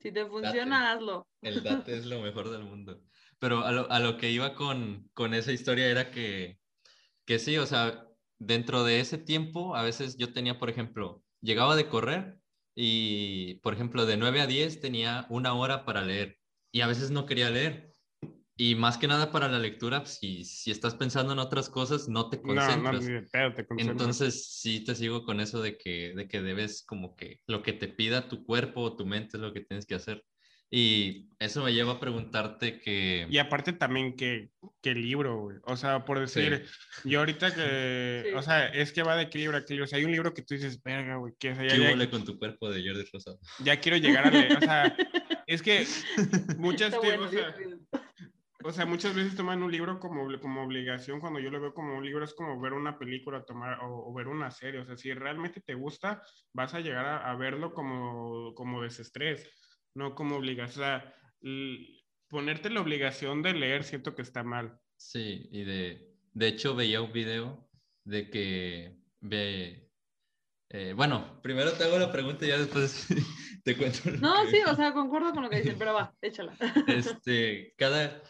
si 0.00 0.12
te 0.12 0.26
funciona, 0.26 0.92
hazlo. 0.92 1.26
El 1.42 1.62
date 1.62 1.96
es 1.96 2.06
lo 2.06 2.20
mejor 2.20 2.50
del 2.50 2.62
mundo. 2.62 3.00
Pero 3.38 3.64
a 3.64 3.72
lo, 3.72 3.90
a 3.90 4.00
lo 4.00 4.16
que 4.16 4.30
iba 4.30 4.54
con, 4.54 5.08
con, 5.14 5.34
esa 5.34 5.52
historia 5.52 5.86
era 5.86 6.10
que, 6.10 6.58
que 7.24 7.38
sí, 7.38 7.56
o 7.56 7.66
sea, 7.66 8.04
dentro 8.38 8.84
de 8.84 9.00
ese 9.00 9.18
tiempo, 9.18 9.76
a 9.76 9.82
veces 9.82 10.16
yo 10.16 10.32
tenía, 10.32 10.58
por 10.58 10.70
ejemplo, 10.70 11.22
llegaba 11.40 11.76
de 11.76 11.88
correr 11.88 12.38
y, 12.74 13.54
por 13.56 13.74
ejemplo, 13.74 14.06
de 14.06 14.16
9 14.16 14.40
a 14.40 14.46
10 14.46 14.80
tenía 14.80 15.26
una 15.28 15.54
hora 15.54 15.84
para 15.84 16.02
leer 16.02 16.38
y 16.72 16.80
a 16.80 16.86
veces 16.86 17.10
no 17.10 17.26
quería 17.26 17.50
leer. 17.50 17.87
Y 18.60 18.74
más 18.74 18.98
que 18.98 19.06
nada 19.06 19.30
para 19.30 19.46
la 19.46 19.60
lectura, 19.60 20.04
si, 20.04 20.44
si 20.44 20.72
estás 20.72 20.96
pensando 20.96 21.32
en 21.32 21.38
otras 21.38 21.68
cosas, 21.68 22.08
no 22.08 22.28
te 22.28 22.42
concentras. 22.42 23.08
No, 23.08 23.20
no, 23.20 23.54
te 23.54 23.64
concentras. 23.64 23.78
Entonces, 23.78 24.58
sí 24.58 24.80
te 24.80 24.96
sigo 24.96 25.24
con 25.24 25.38
eso 25.38 25.62
de 25.62 25.78
que, 25.78 26.12
de 26.16 26.26
que 26.26 26.42
debes 26.42 26.84
como 26.84 27.14
que 27.14 27.40
lo 27.46 27.62
que 27.62 27.72
te 27.72 27.86
pida 27.86 28.28
tu 28.28 28.44
cuerpo 28.44 28.80
o 28.80 28.96
tu 28.96 29.06
mente 29.06 29.36
es 29.36 29.40
lo 29.40 29.52
que 29.52 29.60
tienes 29.60 29.86
que 29.86 29.94
hacer. 29.94 30.24
Y 30.70 31.30
eso 31.38 31.64
me 31.64 31.72
lleva 31.72 31.92
a 31.92 32.00
preguntarte 32.00 32.80
que... 32.80 33.26
Y 33.30 33.38
aparte 33.38 33.72
también 33.72 34.16
que, 34.16 34.50
que 34.82 34.94
libro, 34.94 35.40
güey. 35.40 35.56
O 35.62 35.76
sea, 35.76 36.04
por 36.04 36.18
decir, 36.18 36.66
yo 37.04 37.20
ahorita 37.20 37.54
que... 37.54 38.32
O 38.34 38.42
sea, 38.42 38.66
es 38.66 38.92
que 38.92 39.02
va 39.02 39.16
de 39.16 39.22
equilibrio 39.22 39.56
a 39.56 39.60
equilibrio. 39.60 39.84
O 39.84 39.86
sea, 39.86 39.98
hay 39.98 40.04
un 40.04 40.12
libro 40.12 40.34
que 40.34 40.42
tú 40.42 40.54
dices, 40.54 40.82
verga, 40.82 41.16
güey. 41.16 41.32
Que, 41.38 41.52
o 41.52 41.54
sea, 41.54 41.64
ya, 41.64 41.94
ya, 41.94 42.10
con 42.10 42.24
tu 42.24 42.38
cuerpo 42.38 42.68
de 42.70 42.86
Jordi 42.86 43.08
Rosado? 43.10 43.38
Ya 43.60 43.80
quiero 43.80 43.96
llegar 43.96 44.26
a 44.26 44.30
leer. 44.30 44.58
O 44.58 44.60
sea, 44.60 44.94
es 45.46 45.62
que 45.62 45.86
muchas... 46.58 46.92
o 46.92 47.02
sea, 47.30 47.54
o 48.64 48.72
sea, 48.72 48.86
muchas 48.86 49.14
veces 49.14 49.36
toman 49.36 49.62
un 49.62 49.70
libro 49.70 50.00
como, 50.00 50.26
como 50.40 50.64
obligación, 50.64 51.20
cuando 51.20 51.38
yo 51.38 51.50
lo 51.50 51.60
veo 51.60 51.74
como 51.74 51.96
un 51.96 52.04
libro 52.04 52.24
es 52.24 52.34
como 52.34 52.60
ver 52.60 52.72
una 52.72 52.98
película 52.98 53.44
tomar, 53.44 53.78
o, 53.82 54.12
ver 54.12 54.26
una 54.28 54.50
serie, 54.50 54.80
o 54.80 54.84
sea, 54.84 54.96
si 54.96 55.12
realmente 55.12 55.60
te 55.60 55.74
gusta, 55.74 56.22
vas 56.52 56.74
a 56.74 56.80
llegar 56.80 57.06
a, 57.06 57.34
verlo 57.36 57.72
como, 57.72 58.54
como 58.54 58.82
desestrés, 58.82 59.48
no 59.94 60.14
como 60.14 60.36
obligación, 60.36 60.80
o 60.80 60.86
sea, 60.86 61.14
ponerte 62.28 62.70
la 62.70 62.80
obligación 62.80 63.42
de 63.42 63.54
leer 63.54 63.84
siento 63.84 64.14
que 64.14 64.22
está 64.22 64.42
mal. 64.42 64.78
Sí, 64.96 65.48
y 65.52 65.62
de, 65.62 66.16
de 66.32 66.48
hecho 66.48 66.74
veía 66.74 67.00
un 67.00 67.12
video 67.12 67.68
de 68.04 68.30
que 68.30 68.98
ve, 69.20 69.84
Eh, 70.70 70.92
bueno, 70.94 71.40
primero 71.42 71.72
te 71.72 71.84
hago 71.84 71.98
la 71.98 72.12
pregunta 72.12 72.44
y 72.44 72.48
ya 72.48 72.58
después 72.58 73.06
te 73.64 73.76
cuento. 73.76 74.10
No, 74.20 74.46
sí, 74.50 74.60
o 74.66 74.74
sea, 74.74 74.92
concuerdo 74.92 75.32
con 75.32 75.42
lo 75.42 75.48
que 75.48 75.60
dicen, 75.60 75.76
pero 75.78 75.94
va, 75.94 76.14
échala. 76.20 76.54
Este, 76.88 77.74
cada, 77.78 78.20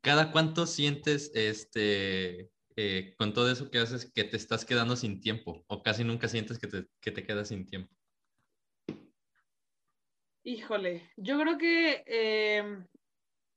cada 0.00 0.32
cuánto 0.32 0.66
sientes, 0.66 1.30
este, 1.34 2.50
eh, 2.76 3.14
con 3.16 3.32
todo 3.32 3.50
eso 3.50 3.70
que 3.70 3.78
haces, 3.78 4.10
que 4.12 4.24
te 4.24 4.36
estás 4.36 4.64
quedando 4.64 4.96
sin 4.96 5.20
tiempo 5.20 5.64
o 5.66 5.82
casi 5.82 6.04
nunca 6.04 6.28
sientes 6.28 6.58
que 6.58 6.66
te, 6.66 6.86
que 7.00 7.10
te 7.10 7.24
quedas 7.24 7.48
sin 7.48 7.66
tiempo. 7.66 7.94
Híjole, 10.42 11.10
yo 11.16 11.38
creo 11.40 11.56
que 11.56 12.04
eh, 12.06 12.84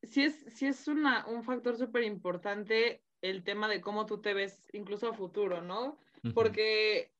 sí 0.04 0.24
es, 0.24 0.46
sí 0.56 0.68
es 0.68 0.88
una, 0.88 1.26
un 1.28 1.44
factor 1.44 1.78
súper 1.78 2.04
importante 2.04 3.04
el 3.22 3.44
tema 3.44 3.68
de 3.68 3.82
cómo 3.82 4.06
tú 4.06 4.22
te 4.22 4.34
ves 4.34 4.64
incluso 4.72 5.10
a 5.10 5.14
futuro, 5.14 5.62
¿no? 5.62 5.98
Porque 6.34 7.12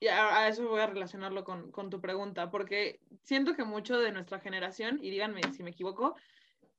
y 0.00 0.08
a, 0.08 0.48
eso 0.48 0.66
voy 0.66 0.80
a 0.80 0.86
relacionarlo 0.86 1.44
con, 1.44 1.70
con, 1.70 1.90
tu 1.90 2.00
pregunta, 2.00 2.50
porque 2.50 3.00
siento 3.22 3.54
que 3.54 3.64
mucho 3.64 3.98
de 3.98 4.12
nuestra 4.12 4.40
generación, 4.40 4.98
y 5.02 5.10
díganme 5.10 5.42
si 5.52 5.62
me 5.62 5.70
equivoco, 5.70 6.16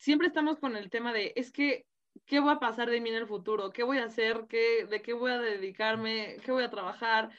siempre 0.02 0.28
estamos 0.28 0.58
con 0.60 0.76
el 0.76 0.90
tema 0.90 1.14
de, 1.14 1.32
es 1.36 1.52
que, 1.52 1.86
¿qué 2.26 2.40
va 2.40 2.54
a 2.54 2.60
pasar 2.60 2.90
de 2.90 3.00
mí 3.00 3.10
en 3.10 3.18
el 3.18 3.28
futuro? 3.28 3.70
¿Qué 3.70 3.84
voy 3.84 4.00
a 4.00 4.06
hacer? 4.06 4.48
¿Qué, 4.50 4.88
¿De 4.90 5.02
qué 5.04 5.14
voy 5.14 5.32
a 5.32 5.38
dedicarme? 5.38 6.38
¿Qué 6.44 6.52
voy 6.52 6.64
a 6.64 6.72
trabajar? 6.72 7.30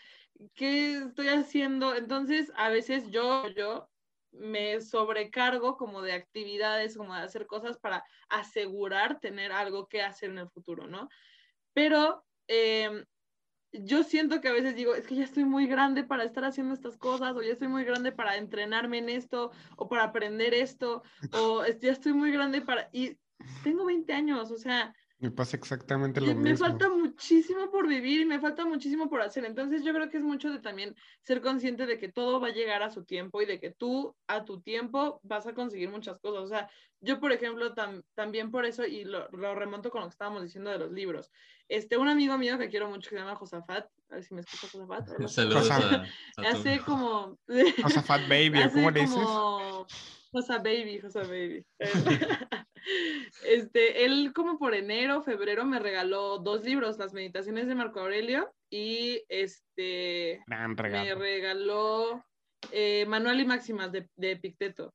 ¿Qué 0.55 0.99
estoy 0.99 1.27
haciendo? 1.29 1.97
Entonces, 1.97 2.53
a 2.55 2.69
veces 2.69 3.11
yo, 3.11 3.49
yo 3.49 3.91
me 4.31 4.81
sobrecargo 4.81 5.77
como 5.77 6.03
de 6.03 6.13
actividades, 6.13 6.97
como 6.97 7.17
de 7.17 7.23
hacer 7.23 7.47
cosas 7.47 7.79
para 7.79 8.05
asegurar 8.29 9.19
tener 9.19 9.51
algo 9.51 9.89
que 9.89 10.01
hacer 10.01 10.31
en 10.31 10.39
el 10.39 10.49
futuro, 10.49 10.87
¿no? 10.87 11.09
Pero 11.73 12.25
eh, 12.47 13.05
yo 13.73 14.05
siento 14.05 14.41
que 14.41 14.49
a 14.49 14.53
veces 14.53 14.75
digo, 14.75 14.95
es 14.95 15.07
que 15.07 15.17
ya 15.17 15.25
estoy 15.25 15.45
muy 15.45 15.67
grande 15.67 16.05
para 16.05 16.25
estar 16.25 16.45
haciendo 16.45 16.75
estas 16.75 16.97
cosas, 16.97 17.35
o 17.35 17.43
ya 17.43 17.53
estoy 17.53 17.69
muy 17.69 17.85
grande 17.85 18.13
para 18.13 18.37
entrenarme 18.37 18.99
en 18.99 19.09
esto, 19.09 19.51
o 19.77 19.89
para 19.89 20.05
aprender 20.05 20.55
esto, 20.55 21.03
o 21.33 21.65
ya 21.65 21.93
estoy 21.93 22.13
muy 22.13 22.31
grande 22.33 22.61
para... 22.61 22.89
Y 22.93 23.19
tengo 23.65 23.85
20 23.85 24.13
años, 24.13 24.51
o 24.51 24.59
sea, 24.59 24.95
me 25.23 25.31
pasa 25.31 25.57
exactamente 25.57 26.21
lo 26.21 26.27
mismo. 26.27 26.43
Me 26.43 26.57
falta 26.57 26.91
muchísimo 26.91 27.71
por 27.71 27.87
vivir 27.87 28.23
y 28.23 28.25
me 28.25 28.41
falta 28.41 28.65
muchísimo 28.65 29.09
por 29.09 29.23
hacer. 29.23 29.45
Entonces 29.45 29.85
yo 29.85 29.95
creo 29.95 30.11
que 30.11 30.17
es 30.17 30.23
mucho 30.25 30.51
de 30.51 30.59
también 30.59 30.97
ser 31.23 31.41
consciente 31.41 31.87
de 31.87 31.97
que 31.97 32.09
todo 32.09 32.41
va 32.41 32.49
a 32.49 32.53
llegar 32.53 32.83
a 32.83 32.91
su 32.91 33.05
tiempo 33.05 33.41
y 33.41 33.47
de 33.47 33.61
que 33.61 33.71
tú 33.71 34.17
a 34.27 34.45
tu 34.45 34.61
tiempo 34.61 35.21
vas 35.23 35.47
a 35.47 35.55
conseguir 35.55 35.91
muchas 35.91 36.19
cosas. 36.19 36.43
O 36.43 36.49
sea, 36.49 36.69
yo 37.01 37.21
por 37.21 37.31
ejemplo 37.31 37.73
también 38.15 38.51
por 38.51 38.65
eso, 38.65 38.85
y 38.85 39.05
lo, 39.05 39.29
remonto 39.29 39.91
con 39.91 40.01
lo 40.01 40.09
que 40.09 40.13
estábamos 40.13 40.43
diciendo 40.43 40.71
de 40.71 40.79
los 40.79 40.91
libros. 40.91 41.31
Este, 41.69 41.97
un 41.97 42.09
amigo 42.09 42.37
mío 42.37 42.59
que 42.59 42.69
quiero 42.69 42.91
mucho 42.91 43.09
que 43.09 43.15
se 43.17 43.23
llama 43.23 43.37
Josafat, 43.37 43.87
a 44.11 44.15
ver 44.17 44.25
si 44.25 44.35
me 44.35 44.41
escucha 44.41 44.67
Josafat. 44.73 45.29
Saludos 45.29 45.71
a, 45.71 46.05
Hace 46.39 46.81
como... 46.85 47.39
Josafat 47.81 48.23
Baby, 48.29 48.69
¿cómo 48.73 48.91
le 48.91 49.01
dices? 49.03 49.29
Josa 50.33 50.59
Baby, 50.59 50.99
Josa 51.01 51.21
Baby. 51.29 51.65
Este, 53.45 54.05
él 54.05 54.33
como 54.35 54.59
por 54.59 54.75
enero, 54.75 55.23
febrero 55.23 55.65
me 55.65 55.79
regaló 55.79 56.39
dos 56.39 56.65
libros, 56.65 56.99
Las 56.99 57.13
Meditaciones 57.13 57.67
de 57.67 57.75
Marco 57.75 58.01
Aurelio 58.01 58.53
y 58.71 59.23
este 59.29 60.43
me 60.47 61.15
regaló 61.15 62.25
eh, 62.71 63.05
Manual 63.07 63.41
y 63.41 63.45
Máximas 63.45 63.93
de, 63.93 64.09
de 64.17 64.33
Epicteto. 64.33 64.95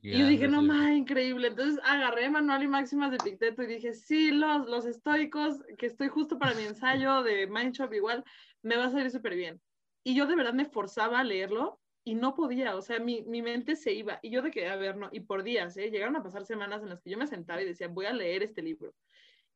y 0.00 0.18
yo 0.18 0.26
dije, 0.26 0.48
no 0.48 0.62
más, 0.62 0.90
increíble. 0.92 1.48
Entonces 1.48 1.80
agarré 1.84 2.30
Manual 2.30 2.62
y 2.62 2.68
Máximas 2.68 3.10
de 3.10 3.16
Epicteto 3.16 3.62
y 3.62 3.66
dije, 3.66 3.92
sí, 3.94 4.30
los, 4.30 4.66
los 4.68 4.86
estoicos, 4.86 5.62
que 5.78 5.86
estoy 5.86 6.08
justo 6.08 6.38
para 6.38 6.54
mi 6.54 6.64
ensayo 6.66 7.22
de 7.22 7.46
Mindshop, 7.46 7.92
igual 7.92 8.24
me 8.62 8.76
va 8.76 8.86
a 8.86 8.90
salir 8.90 9.10
súper 9.10 9.34
bien. 9.34 9.60
Y 10.04 10.14
yo 10.14 10.26
de 10.26 10.34
verdad 10.34 10.54
me 10.54 10.64
forzaba 10.64 11.20
a 11.20 11.24
leerlo 11.24 11.81
y 12.04 12.14
no 12.14 12.34
podía, 12.34 12.76
o 12.76 12.82
sea, 12.82 12.98
mi, 12.98 13.22
mi, 13.22 13.42
mente 13.42 13.76
se 13.76 13.92
iba 13.92 14.18
y 14.22 14.30
yo 14.30 14.42
de 14.42 14.50
que, 14.50 14.68
a 14.68 14.76
ver, 14.76 14.96
no, 14.96 15.08
y 15.12 15.20
por 15.20 15.42
días, 15.42 15.76
¿eh? 15.76 15.90
llegaron 15.90 16.16
a 16.16 16.22
pasar 16.22 16.44
semanas 16.44 16.82
en 16.82 16.88
las 16.88 17.00
que 17.00 17.10
yo 17.10 17.18
me 17.18 17.26
sentaba 17.26 17.62
y 17.62 17.66
decía, 17.66 17.88
voy 17.88 18.06
a 18.06 18.12
leer 18.12 18.42
este 18.42 18.62
libro. 18.62 18.94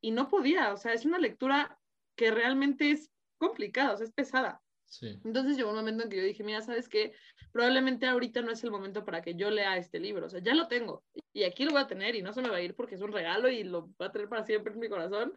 Y 0.00 0.12
no 0.12 0.28
podía, 0.28 0.72
o 0.72 0.76
sea, 0.76 0.92
es 0.92 1.04
una 1.04 1.18
lectura 1.18 1.78
que 2.14 2.30
realmente 2.30 2.90
es 2.90 3.10
complicada, 3.38 3.92
o 3.92 3.96
sea, 3.96 4.06
es 4.06 4.12
pesada. 4.12 4.62
Sí. 4.84 5.18
Entonces 5.24 5.56
llegó 5.56 5.70
un 5.70 5.76
momento 5.76 6.04
en 6.04 6.10
que 6.10 6.16
yo 6.16 6.22
dije, 6.22 6.44
mira, 6.44 6.62
¿sabes 6.62 6.88
qué? 6.88 7.12
Probablemente 7.50 8.06
ahorita 8.06 8.42
no 8.42 8.52
es 8.52 8.62
el 8.62 8.70
momento 8.70 9.04
para 9.04 9.20
que 9.20 9.34
yo 9.34 9.50
lea 9.50 9.76
este 9.76 9.98
libro, 9.98 10.26
o 10.26 10.28
sea, 10.30 10.40
ya 10.40 10.54
lo 10.54 10.68
tengo 10.68 11.02
y 11.32 11.42
aquí 11.42 11.64
lo 11.64 11.72
voy 11.72 11.82
a 11.82 11.86
tener 11.86 12.14
y 12.14 12.22
no 12.22 12.32
se 12.32 12.40
me 12.40 12.48
va 12.48 12.56
a 12.56 12.62
ir 12.62 12.74
porque 12.74 12.94
es 12.94 13.02
un 13.02 13.12
regalo 13.12 13.50
y 13.50 13.64
lo 13.64 13.88
voy 13.98 14.06
a 14.06 14.10
tener 14.12 14.28
para 14.28 14.44
siempre 14.44 14.72
en 14.72 14.78
mi 14.78 14.88
corazón, 14.88 15.34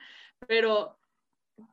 pero 0.48 0.98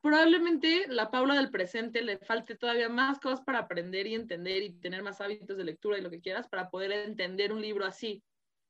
probablemente 0.03 0.87
la 0.89 1.11
Paula 1.11 1.35
del 1.35 1.51
presente 1.51 2.03
le 2.03 2.19
falte 2.19 2.57
todavía 2.57 2.89
más 2.89 3.19
cosas 3.19 3.41
para 3.43 3.61
aprender 3.61 4.07
y 4.07 4.15
entender 4.15 4.63
y 4.63 4.73
tener 4.73 5.03
más 5.03 5.21
hábitos 5.21 5.57
de 5.57 5.65
lectura 5.65 5.99
y 5.99 6.03
lo 6.03 6.11
que 6.11 6.21
quieras 6.21 6.49
para 6.49 6.71
poder 6.71 6.93
entender 6.93 7.53
un 7.53 7.61
libro 7.61 7.85
así. 7.85 8.23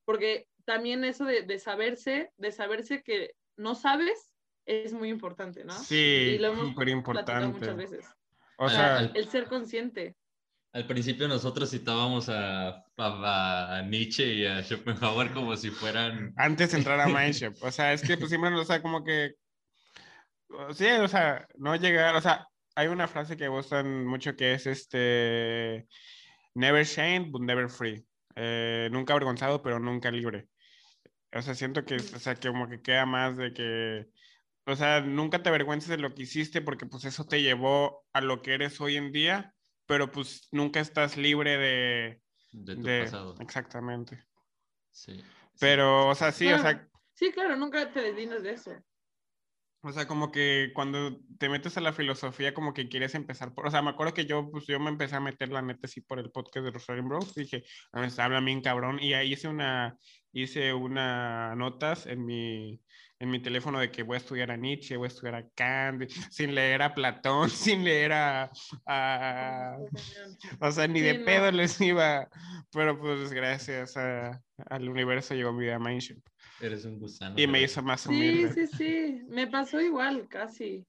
Porque 0.05 0.47
también 0.65 1.03
eso 1.03 1.25
de, 1.25 1.59
saberse, 1.59 2.31
de 2.37 2.51
saberse 2.51 3.01
que 3.03 3.31
no 3.55 3.75
sabes, 3.75 4.33
es 4.65 4.93
muy 4.93 5.09
importante, 5.09 5.63
¿no? 5.63 5.73
Sí, 5.73 6.39
súper 6.59 6.89
importante. 6.89 7.47
Muchas 7.47 7.75
veces. 7.75 8.05
O 8.57 8.69
sea, 8.69 8.99
el, 8.99 9.27
ser 9.29 9.45
consciente. 9.47 10.15
Al 10.73 10.85
principio 10.85 11.27
nosotros 11.27 11.71
citábamos 11.71 12.29
a, 12.29 12.85
a, 12.97 13.81
Nietzsche 13.87 14.33
y 14.33 14.45
a 14.45 14.61
Schopenhauer 14.61 15.31
como 15.33 15.55
si 15.55 15.69
fueran... 15.69 16.33
Antes 16.35 16.71
de 16.71 16.77
entrar 16.79 16.99
a 16.99 17.07
Mindshop. 17.07 17.55
O 17.61 17.71
sea, 17.71 17.93
es 17.93 18.01
que 18.01 18.17
pues 18.17 18.29
siempre, 18.29 18.53
o 18.53 18.65
sea, 18.65 18.81
como 18.81 19.03
que 19.03 19.35
Sí, 20.73 20.87
o 20.87 21.07
sea, 21.07 21.47
no 21.55 21.75
llegar, 21.75 22.15
o 22.15 22.21
sea, 22.21 22.47
hay 22.75 22.87
una 22.87 23.07
frase 23.07 23.37
que 23.37 23.47
gustan 23.47 24.05
mucho 24.05 24.35
que 24.35 24.53
es 24.53 24.67
este, 24.67 25.87
never 26.53 26.85
shamed, 26.85 27.31
but 27.31 27.41
never 27.41 27.69
free. 27.69 28.05
Eh, 28.35 28.87
nunca 28.91 29.13
avergonzado, 29.13 29.61
pero 29.61 29.79
nunca 29.79 30.11
libre. 30.11 30.47
O 31.33 31.41
sea, 31.41 31.55
siento 31.55 31.83
que, 31.85 31.95
o 31.95 32.19
sea, 32.19 32.35
que 32.35 32.49
como 32.49 32.69
que 32.69 32.81
queda 32.81 33.05
más 33.05 33.35
de 33.35 33.51
que, 33.53 34.07
o 34.65 34.75
sea, 34.75 35.01
nunca 35.01 35.41
te 35.41 35.49
avergüences 35.49 35.89
de 35.89 35.97
lo 35.97 36.13
que 36.13 36.23
hiciste 36.23 36.61
porque 36.61 36.85
pues 36.85 37.05
eso 37.05 37.25
te 37.25 37.41
llevó 37.41 38.05
a 38.13 38.21
lo 38.21 38.41
que 38.41 38.53
eres 38.53 38.79
hoy 38.79 38.95
en 38.95 39.11
día, 39.11 39.53
pero 39.85 40.11
pues 40.11 40.47
nunca 40.51 40.79
estás 40.79 41.17
libre 41.17 41.57
de... 41.57 42.21
De 42.51 42.75
tu 42.75 42.83
pasado. 42.83 43.35
Exactamente. 43.39 44.23
Sí. 44.91 45.23
Pero, 45.59 46.07
o 46.07 46.15
sea, 46.15 46.31
sí, 46.31 46.47
o 46.51 46.59
sea... 46.59 46.87
Sí, 47.13 47.31
claro, 47.31 47.55
nunca 47.55 47.91
te 47.91 48.01
deslindas 48.01 48.43
de 48.43 48.51
eso. 48.51 48.71
O 49.81 49.91
sea, 49.91 50.07
como 50.07 50.31
que 50.31 50.71
cuando 50.73 51.19
te 51.37 51.49
metes 51.49 51.77
a 51.77 51.81
la 51.81 51.93
filosofía, 51.93 52.53
como 52.53 52.73
que 52.73 52.89
quieres 52.89 53.15
empezar 53.15 53.53
por, 53.53 53.67
o 53.67 53.71
sea, 53.71 53.81
me 53.81 53.91
acuerdo 53.91 54.13
que 54.13 54.25
yo, 54.25 54.49
pues 54.51 54.65
yo 54.65 54.79
me 54.79 54.89
empecé 54.89 55.15
a 55.15 55.19
meter 55.19 55.49
la 55.49 55.61
neta 55.61 55.81
así 55.83 56.01
por 56.01 56.19
el 56.19 56.31
podcast 56.31 56.65
de 56.65 56.71
Rosario 56.71 57.03
Bros. 57.03 57.35
Dije, 57.35 57.63
a 57.91 58.01
ver, 58.01 58.11
habla 58.17 58.41
bien 58.41 58.61
cabrón. 58.61 58.99
Y 58.99 59.13
ahí 59.13 59.33
hice 59.33 59.47
una, 59.47 59.95
hice 60.33 60.73
una 60.73 61.55
notas 61.55 62.07
en 62.07 62.25
mi, 62.25 62.81
en 63.19 63.31
mi 63.31 63.39
teléfono 63.39 63.79
de 63.79 63.91
que 63.91 64.03
voy 64.03 64.15
a 64.15 64.19
estudiar 64.19 64.51
a 64.51 64.57
Nietzsche, 64.57 64.97
voy 64.97 65.05
a 65.05 65.09
estudiar 65.09 65.35
a 65.35 65.47
Kant, 65.55 66.09
sin 66.31 66.53
leer 66.53 66.81
a 66.81 66.93
Platón, 66.93 67.49
sin 67.49 67.83
leer 67.83 68.13
a, 68.13 68.51
o 70.59 70.71
sea, 70.71 70.87
ni 70.87 71.01
de 71.01 71.15
pedo 71.15 71.51
les 71.51 71.79
iba, 71.81 72.27
pero 72.71 72.99
pues 72.99 73.31
gracias 73.31 73.95
al 73.97 74.89
universo 74.89 75.33
llegó 75.33 75.53
mi 75.53 75.65
vida 75.65 75.79
Mindship. 75.79 76.21
Eres 76.59 76.85
un 76.85 76.99
gusano. 76.99 77.39
Y 77.39 77.47
me 77.47 77.61
hizo 77.61 77.81
más 77.83 78.05
humilde. 78.07 78.53
Sí, 78.53 78.67
sí, 78.67 78.77
sí. 78.77 79.21
Me 79.27 79.47
pasó 79.47 79.79
igual, 79.79 80.27
casi. 80.27 80.85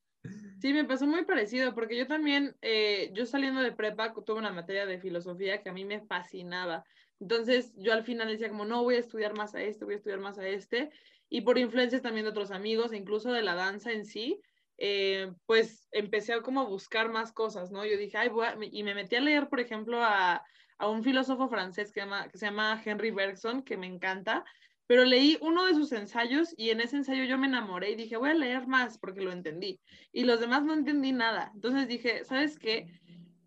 Sí, 0.60 0.72
me 0.72 0.84
pasó 0.84 1.06
muy 1.06 1.24
parecido, 1.24 1.74
porque 1.74 1.96
yo 1.96 2.06
también, 2.06 2.56
eh, 2.62 3.10
yo 3.14 3.24
saliendo 3.26 3.60
de 3.60 3.72
prepa, 3.72 4.12
tuve 4.12 4.38
una 4.38 4.52
materia 4.52 4.86
de 4.86 4.98
filosofía 4.98 5.62
que 5.62 5.68
a 5.68 5.72
mí 5.72 5.84
me 5.84 6.00
fascinaba. 6.00 6.84
Entonces, 7.20 7.72
yo 7.76 7.92
al 7.92 8.04
final 8.04 8.28
decía 8.28 8.48
como, 8.48 8.64
no, 8.64 8.82
voy 8.82 8.96
a 8.96 9.00
estudiar 9.00 9.36
más 9.36 9.54
a 9.54 9.62
este, 9.62 9.84
voy 9.84 9.94
a 9.94 9.98
estudiar 9.98 10.20
más 10.20 10.38
a 10.38 10.46
este. 10.48 10.90
Y 11.28 11.42
por 11.42 11.58
influencias 11.58 12.02
también 12.02 12.24
de 12.24 12.30
otros 12.30 12.50
amigos, 12.50 12.92
e 12.92 12.96
incluso 12.96 13.32
de 13.32 13.42
la 13.42 13.54
danza 13.54 13.92
en 13.92 14.04
sí, 14.04 14.40
eh, 14.78 15.30
pues 15.46 15.88
empecé 15.92 16.32
a 16.32 16.40
como 16.40 16.66
buscar 16.66 17.10
más 17.10 17.32
cosas, 17.32 17.70
¿no? 17.70 17.84
Yo 17.84 17.96
dije, 17.96 18.16
ay, 18.16 18.28
voy 18.28 18.46
a... 18.46 18.56
y 18.60 18.82
me 18.82 18.94
metí 18.94 19.16
a 19.16 19.20
leer, 19.20 19.48
por 19.48 19.60
ejemplo, 19.60 20.02
a, 20.02 20.42
a 20.78 20.88
un 20.88 21.02
filósofo 21.02 21.48
francés 21.48 21.92
que, 21.92 22.00
llama, 22.00 22.28
que 22.28 22.38
se 22.38 22.46
llama 22.46 22.80
Henry 22.84 23.10
Bergson, 23.10 23.62
que 23.62 23.76
me 23.76 23.86
encanta, 23.86 24.44
pero 24.88 25.04
leí 25.04 25.36
uno 25.42 25.66
de 25.66 25.74
sus 25.74 25.92
ensayos 25.92 26.54
y 26.56 26.70
en 26.70 26.80
ese 26.80 26.96
ensayo 26.96 27.22
yo 27.24 27.36
me 27.36 27.46
enamoré 27.46 27.90
y 27.90 27.94
dije, 27.94 28.16
voy 28.16 28.30
a 28.30 28.34
leer 28.34 28.66
más 28.66 28.96
porque 28.96 29.20
lo 29.20 29.30
entendí. 29.30 29.78
Y 30.12 30.24
los 30.24 30.40
demás 30.40 30.64
no 30.64 30.72
entendí 30.72 31.12
nada. 31.12 31.52
Entonces 31.54 31.86
dije, 31.86 32.24
¿sabes 32.24 32.58
qué? 32.58 32.98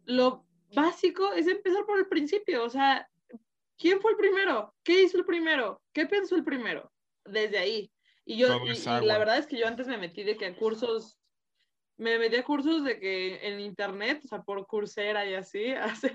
Lo 0.06 0.46
básico 0.76 1.34
es 1.34 1.48
empezar 1.48 1.84
por 1.88 1.98
el 1.98 2.08
principio. 2.08 2.64
O 2.64 2.70
sea, 2.70 3.10
¿quién 3.76 4.00
fue 4.02 4.12
el 4.12 4.18
primero? 4.18 4.76
¿Qué 4.84 5.02
hizo 5.02 5.18
el 5.18 5.26
primero? 5.26 5.82
¿Qué 5.92 6.06
pensó 6.06 6.36
el 6.36 6.44
primero? 6.44 6.92
Desde 7.26 7.58
ahí. 7.58 7.92
Y 8.24 8.38
yo, 8.38 8.60
y, 8.64 9.04
la 9.04 9.18
verdad 9.18 9.40
es 9.40 9.48
que 9.48 9.58
yo 9.58 9.68
antes 9.68 9.88
me 9.88 9.98
metí 9.98 10.24
de 10.24 10.38
que 10.38 10.46
a 10.46 10.56
cursos 10.56 11.18
me 12.02 12.18
metí 12.18 12.36
a 12.36 12.44
cursos 12.44 12.84
de 12.84 13.00
que 13.00 13.48
en 13.48 13.60
internet, 13.60 14.22
o 14.26 14.28
sea, 14.28 14.42
por 14.42 14.66
Coursera 14.66 15.24
y 15.30 15.36
así, 15.36 15.72
hacer 16.04 16.14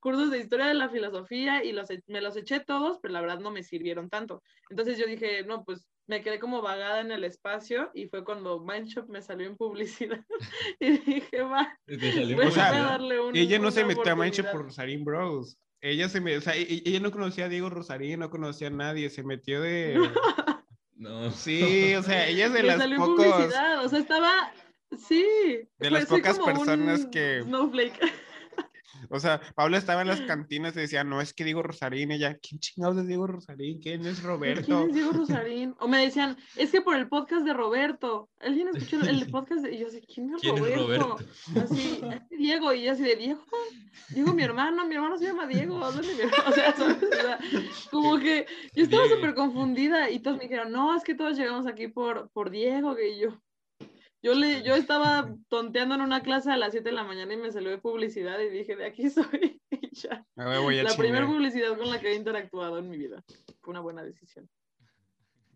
cursos 0.00 0.30
de 0.30 0.38
historia 0.38 0.66
de 0.66 0.74
la 0.74 0.88
filosofía 0.88 1.62
y 1.64 1.72
los, 1.72 1.88
e, 1.90 2.02
me 2.08 2.20
los 2.20 2.36
eché 2.36 2.58
todos, 2.58 2.98
pero 3.00 3.14
la 3.14 3.20
verdad 3.20 3.38
no 3.38 3.52
me 3.52 3.62
sirvieron 3.62 4.10
tanto. 4.10 4.42
Entonces 4.70 4.98
yo 4.98 5.06
dije, 5.06 5.44
no, 5.44 5.64
pues 5.64 5.86
me 6.08 6.22
quedé 6.22 6.40
como 6.40 6.60
vagada 6.62 7.00
en 7.00 7.12
el 7.12 7.22
espacio 7.22 7.92
y 7.94 8.08
fue 8.08 8.24
cuando 8.24 8.58
Mindshop 8.58 9.08
me 9.08 9.22
salió 9.22 9.46
en 9.46 9.56
publicidad 9.56 10.24
y 10.80 10.98
dije, 10.98 11.42
va, 11.42 11.78
voy 11.86 12.52
a 12.56 12.72
darle 12.72 13.20
un, 13.20 13.36
Ella 13.36 13.60
no 13.60 13.70
se 13.70 13.84
metió 13.84 14.10
a 14.10 14.16
Mindshop 14.16 14.50
por 14.50 14.64
Rosarín 14.64 15.04
Bros. 15.04 15.56
Ella 15.80 16.08
se 16.08 16.20
me, 16.20 16.36
o 16.36 16.40
sea, 16.40 16.56
e, 16.56 16.62
e, 16.62 16.82
ella 16.84 17.00
no 17.00 17.12
conocía 17.12 17.44
a 17.44 17.48
Diego 17.48 17.70
Rosarín, 17.70 18.18
no 18.18 18.30
conocía 18.30 18.66
a 18.66 18.70
nadie, 18.70 19.08
se 19.08 19.22
metió 19.22 19.60
de... 19.62 19.94
No. 20.96 21.30
Sí, 21.30 21.94
o 21.94 22.02
sea, 22.02 22.28
ella 22.28 22.44
es 22.44 22.52
de 22.52 22.60
me 22.60 22.66
las 22.66 22.76
salió 22.76 22.98
pocos... 22.98 23.24
publicidad, 23.24 23.82
o 23.82 23.88
sea, 23.88 23.98
estaba, 23.98 24.52
sí. 24.98 25.24
De 25.78 25.90
las 25.90 26.06
pocas 26.06 26.38
personas 26.38 27.06
que... 27.06 27.42
Snowflake. 27.42 28.00
O 29.08 29.18
sea, 29.18 29.40
Pablo 29.54 29.76
estaba 29.76 30.02
en 30.02 30.08
las 30.08 30.20
cantinas 30.22 30.76
y 30.76 30.80
decía, 30.80 31.04
no, 31.04 31.20
es 31.20 31.32
que 31.32 31.44
Diego 31.44 31.62
Rosarín, 31.62 32.10
ella, 32.12 32.36
¿quién 32.40 32.60
chingados 32.60 32.98
es 32.98 33.06
Diego 33.06 33.26
Rosarín? 33.26 33.80
¿Quién 33.80 34.04
es 34.04 34.22
Roberto? 34.22 34.64
¿Quién 34.64 34.88
es 34.88 34.94
Diego 34.94 35.12
Rosarín? 35.12 35.74
O 35.78 35.88
me 35.88 35.98
decían, 35.98 36.36
es 36.56 36.70
que 36.70 36.80
por 36.80 36.96
el 36.96 37.08
podcast 37.08 37.44
de 37.44 37.54
Roberto. 37.54 38.28
¿Alguien 38.40 38.68
escuchó 38.68 39.00
el 39.00 39.26
podcast? 39.30 39.62
De... 39.62 39.74
Y 39.74 39.78
yo 39.78 39.86
así, 39.86 40.00
¿quién 40.02 40.34
es 40.34 40.42
Roberto? 40.42 41.16
Así, 41.62 42.00
Diego, 42.30 42.72
y 42.72 42.84
yo 42.84 42.92
así 42.92 43.02
de 43.02 43.16
Diego, 43.16 43.44
Diego, 44.10 44.34
mi 44.34 44.42
hermano, 44.42 44.86
mi 44.86 44.94
hermano 44.94 45.18
se 45.18 45.26
llama 45.26 45.46
Diego, 45.46 45.76
O 45.76 45.92
sea, 46.52 46.74
como 47.90 48.18
que 48.18 48.46
yo 48.74 48.84
estaba 48.84 49.08
súper 49.08 49.34
confundida 49.34 50.10
y 50.10 50.20
todos 50.20 50.36
me 50.38 50.44
dijeron, 50.44 50.72
no, 50.72 50.96
es 50.96 51.04
que 51.04 51.14
todos 51.14 51.36
llegamos 51.36 51.66
aquí 51.66 51.88
por, 51.88 52.30
por 52.30 52.50
Diego, 52.50 52.94
que 52.94 53.18
yo, 53.18 53.40
yo, 54.22 54.34
le, 54.34 54.62
yo 54.62 54.74
estaba 54.74 55.34
tonteando 55.48 55.94
en 55.94 56.02
una 56.02 56.22
clase 56.22 56.50
a 56.50 56.56
las 56.56 56.72
7 56.72 56.88
de 56.88 56.94
la 56.94 57.04
mañana 57.04 57.32
y 57.32 57.36
me 57.36 57.52
salió 57.52 57.70
de 57.70 57.78
publicidad 57.78 58.38
y 58.40 58.50
dije, 58.50 58.76
de 58.76 58.86
aquí 58.86 59.08
soy. 59.10 59.60
ya. 59.92 60.26
la 60.36 60.96
primera 60.96 61.26
publicidad 61.26 61.76
con 61.76 61.90
la 61.90 62.00
que 62.00 62.12
he 62.12 62.14
interactuado 62.14 62.78
en 62.78 62.88
mi 62.90 62.98
vida. 62.98 63.24
Fue 63.60 63.72
una 63.72 63.80
buena 63.80 64.02
decisión. 64.02 64.48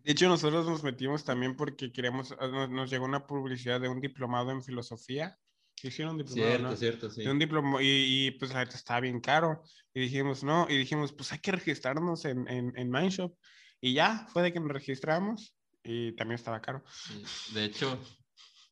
De 0.03 0.11
hecho, 0.11 0.27
nosotros 0.27 0.67
nos 0.67 0.83
metimos 0.83 1.23
también 1.23 1.55
porque 1.55 1.91
queríamos, 1.91 2.35
ah, 2.39 2.67
nos, 2.69 2.91
llegó 2.91 3.05
una 3.05 3.25
publicidad 3.25 3.81
de 3.81 3.89
un 3.89 3.99
diplomado 3.99 4.51
en 4.51 4.63
filosofía. 4.63 5.37
Hicieron 5.81 6.13
un 6.13 6.23
diplomado, 6.23 6.75
cierto, 6.75 6.77
Cierto, 6.77 7.09
sí. 7.11 7.23
De 7.23 7.31
un 7.31 7.39
diplomado, 7.39 7.81
y, 7.81 8.27
y, 8.27 8.31
pues 8.31 8.51
estaba 8.53 8.99
bien 8.99 9.19
caro. 9.19 9.63
Y 9.93 10.01
dijimos, 10.01 10.43
no, 10.43 10.67
y 10.69 10.77
dijimos, 10.77 11.11
pues 11.11 11.31
hay 11.31 11.39
que 11.39 11.51
registrarnos 11.51 12.25
en, 12.25 12.47
en, 12.47 12.73
en 12.75 12.89
Mindshop. 12.89 13.35
Y 13.81 13.93
ya, 13.93 14.27
fue 14.31 14.43
de 14.43 14.53
que 14.53 14.59
nos 14.59 14.71
registramos 14.71 15.55
y 15.83 16.13
también 16.13 16.35
estaba 16.35 16.61
caro. 16.61 16.83
De 17.53 17.65
hecho, 17.65 17.99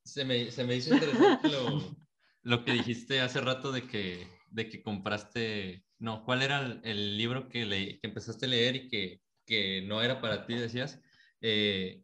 se 0.04 0.26
me, 0.26 0.52
se 0.52 0.64
me 0.64 0.76
hizo 0.76 0.94
interesante 0.94 1.50
lo, 2.44 2.66
que 2.66 2.74
dijiste 2.74 3.22
hace 3.22 3.42
rato 3.42 3.72
de 3.72 3.88
que, 3.88 4.28
de 4.50 4.70
que 4.70 4.84
compraste, 4.84 5.86
no, 6.00 6.24
¿cuál 6.26 6.42
era 6.42 6.80
el, 6.84 7.18
libro 7.18 7.48
que, 7.50 7.66
le, 7.66 8.00
que 8.00 8.08
empezaste 8.08 8.46
a 8.46 8.50
leer 8.50 8.76
y 8.76 8.88
que, 8.88 9.22
que 9.46 9.82
no 9.82 10.02
era 10.02 10.22
para 10.22 10.46
ti, 10.46 10.56
decías? 10.56 11.02
Eh, 11.42 12.04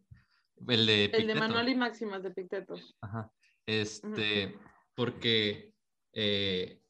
el 0.67 0.85
de 0.85 1.05
El 1.05 1.27
de 1.27 1.35
Manual 1.35 1.69
y 1.69 1.75
Máximas 1.75 2.23
de 2.23 2.31
Picteto. 2.31 2.75
Ajá. 3.01 3.31
Este, 3.65 4.57
porque 4.95 5.73
eh, 6.13 6.81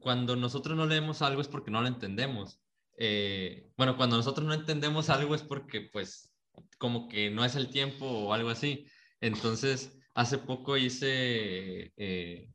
cuando 0.00 0.36
nosotros 0.36 0.76
no 0.76 0.86
leemos 0.86 1.22
algo 1.22 1.40
es 1.40 1.48
porque 1.48 1.70
no 1.70 1.80
lo 1.80 1.88
entendemos. 1.88 2.60
Eh, 2.98 3.70
bueno, 3.76 3.96
cuando 3.96 4.16
nosotros 4.16 4.46
no 4.46 4.52
entendemos 4.52 5.08
algo 5.08 5.34
es 5.34 5.42
porque 5.42 5.80
pues 5.80 6.30
como 6.76 7.08
que 7.08 7.30
no 7.30 7.44
es 7.44 7.56
el 7.56 7.70
tiempo 7.70 8.06
o 8.06 8.32
algo 8.34 8.50
así. 8.50 8.86
Entonces, 9.20 9.98
hace 10.14 10.38
poco 10.38 10.76
hice 10.76 11.92
eh, 11.96 12.50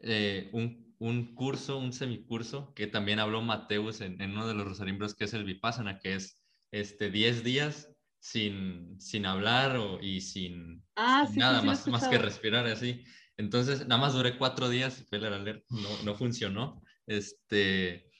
eh, 0.00 0.50
un, 0.52 0.94
un, 0.98 1.34
curso, 1.34 1.78
un 1.78 1.92
semicurso, 1.92 2.72
que 2.74 2.86
también 2.86 3.18
habló 3.18 3.42
Mateus 3.42 4.00
en, 4.00 4.20
en, 4.20 4.32
uno 4.32 4.46
de 4.46 4.54
los 4.54 4.66
Rosarimbros, 4.66 5.14
que 5.14 5.24
es 5.24 5.34
el 5.34 5.44
Vipassana, 5.44 5.98
que 5.98 6.14
es 6.14 6.40
este, 6.72 7.10
10 7.10 7.44
días 7.44 7.92
sin, 8.18 9.00
sin 9.00 9.26
hablar 9.26 9.76
o, 9.76 10.00
y 10.00 10.20
sin, 10.20 10.82
ah, 10.96 11.28
nada 11.34 11.62
más, 11.62 11.86
más 11.86 12.08
que 12.08 12.18
respirar 12.18 12.66
así. 12.66 13.04
Entonces, 13.36 13.86
nada 13.86 14.00
más 14.00 14.14
duré 14.14 14.38
cuatro 14.38 14.68
días, 14.68 15.06
no, 15.12 16.02
no 16.04 16.14
funcionó. 16.14 16.82
Este, 17.06 18.10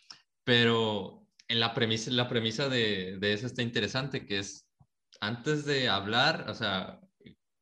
pero 0.44 1.26
en 1.48 1.60
la 1.60 1.74
premisa, 1.74 2.10
la 2.10 2.28
premisa 2.28 2.68
de, 2.68 3.18
de 3.18 3.32
eso 3.32 3.46
está 3.46 3.62
interesante, 3.62 4.26
que 4.26 4.38
es 4.38 4.68
antes 5.20 5.64
de 5.64 5.88
hablar, 5.88 6.46
o 6.48 6.54
sea, 6.54 7.00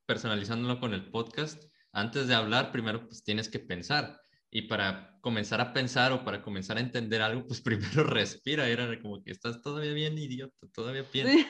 personalizándolo 0.07 0.81
con 0.81 0.95
el 0.95 1.11
podcast, 1.11 1.65
antes 1.93 2.27
de 2.27 2.35
hablar, 2.35 2.73
primero 2.73 3.07
pues 3.07 3.23
tienes 3.23 3.49
que 3.49 3.61
pensar. 3.61 4.21
Y 4.51 4.63
para 4.63 5.19
comenzar 5.21 5.61
a 5.61 5.73
pensar 5.73 6.13
o 6.13 6.25
para 6.25 6.43
comenzar 6.43 6.77
a 6.77 6.81
entender 6.81 7.23
algo, 7.23 7.47
pues 7.47 7.61
primero 7.63 8.05
respira. 8.05 8.69
Era 8.69 9.01
como 9.01 9.23
que 9.23 9.31
estás 9.31 9.63
todavía 9.63 9.93
bien, 9.93 10.19
idiota, 10.19 10.67
todavía 10.73 11.05
bien. 11.13 11.47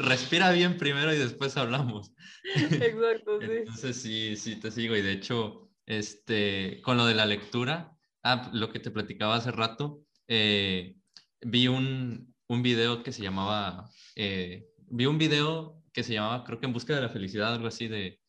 respira 0.00 0.50
bien 0.52 0.76
primero 0.76 1.12
y 1.12 1.18
después 1.18 1.56
hablamos. 1.56 2.12
Exacto, 2.54 3.40
sí. 3.40 3.46
Entonces 3.50 3.96
sí, 3.96 4.36
sí 4.36 4.56
te 4.56 4.70
sigo. 4.70 4.96
Y 4.96 5.02
de 5.02 5.12
hecho, 5.12 5.70
este, 5.86 6.80
con 6.82 6.96
lo 6.96 7.06
de 7.06 7.14
la 7.14 7.26
lectura, 7.26 7.96
ah, 8.22 8.50
lo 8.52 8.70
que 8.70 8.80
te 8.80 8.90
platicaba 8.90 9.36
hace 9.36 9.50
rato, 9.50 10.02
eh, 10.28 10.96
vi 11.40 11.68
un, 11.68 12.34
un 12.46 12.62
video 12.62 13.02
que 13.02 13.12
se 13.12 13.22
llamaba, 13.22 13.90
eh, 14.14 14.66
vi 14.90 15.06
un 15.06 15.18
video 15.18 15.81
que 15.92 16.02
se 16.02 16.14
llamaba, 16.14 16.44
creo 16.44 16.58
que 16.58 16.66
En 16.66 16.72
Busca 16.72 16.94
de 16.94 17.02
la 17.02 17.08
Felicidad, 17.08 17.54
algo 17.54 17.68
así, 17.68 17.88
de, 17.88 18.20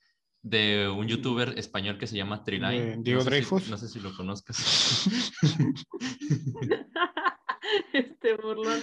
de 0.43 0.89
un 0.89 1.07
youtuber 1.07 1.57
español 1.57 1.97
que 1.97 2.07
se 2.07 2.17
llama 2.17 2.43
Triline. 2.43 2.97
Diego 2.99 3.19
no 3.19 3.25
Dreyfus. 3.25 3.69
no 3.69 3.77
sé 3.77 3.87
si 3.87 3.99
lo 3.99 4.15
conozcas. 4.15 5.07
este 7.93 8.35
burlón. 8.35 8.79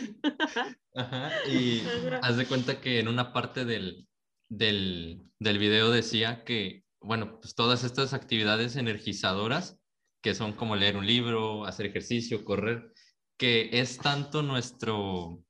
Ajá, 0.94 1.30
y 1.48 1.82
haz 2.22 2.36
de 2.36 2.46
cuenta 2.46 2.80
que 2.80 2.98
en 2.98 3.08
una 3.08 3.32
parte 3.32 3.64
del, 3.64 4.06
del, 4.48 5.22
del 5.38 5.58
video 5.58 5.90
decía 5.90 6.44
que, 6.44 6.84
bueno, 7.00 7.40
pues 7.40 7.54
todas 7.54 7.84
estas 7.84 8.14
actividades 8.14 8.76
energizadoras, 8.76 9.78
que 10.22 10.34
son 10.34 10.52
como 10.52 10.76
leer 10.76 10.96
un 10.96 11.06
libro, 11.06 11.66
hacer 11.66 11.86
ejercicio, 11.86 12.44
correr, 12.44 12.92
que 13.38 13.70
es 13.72 13.98
tanto 13.98 14.42
nuestro, 14.42 15.42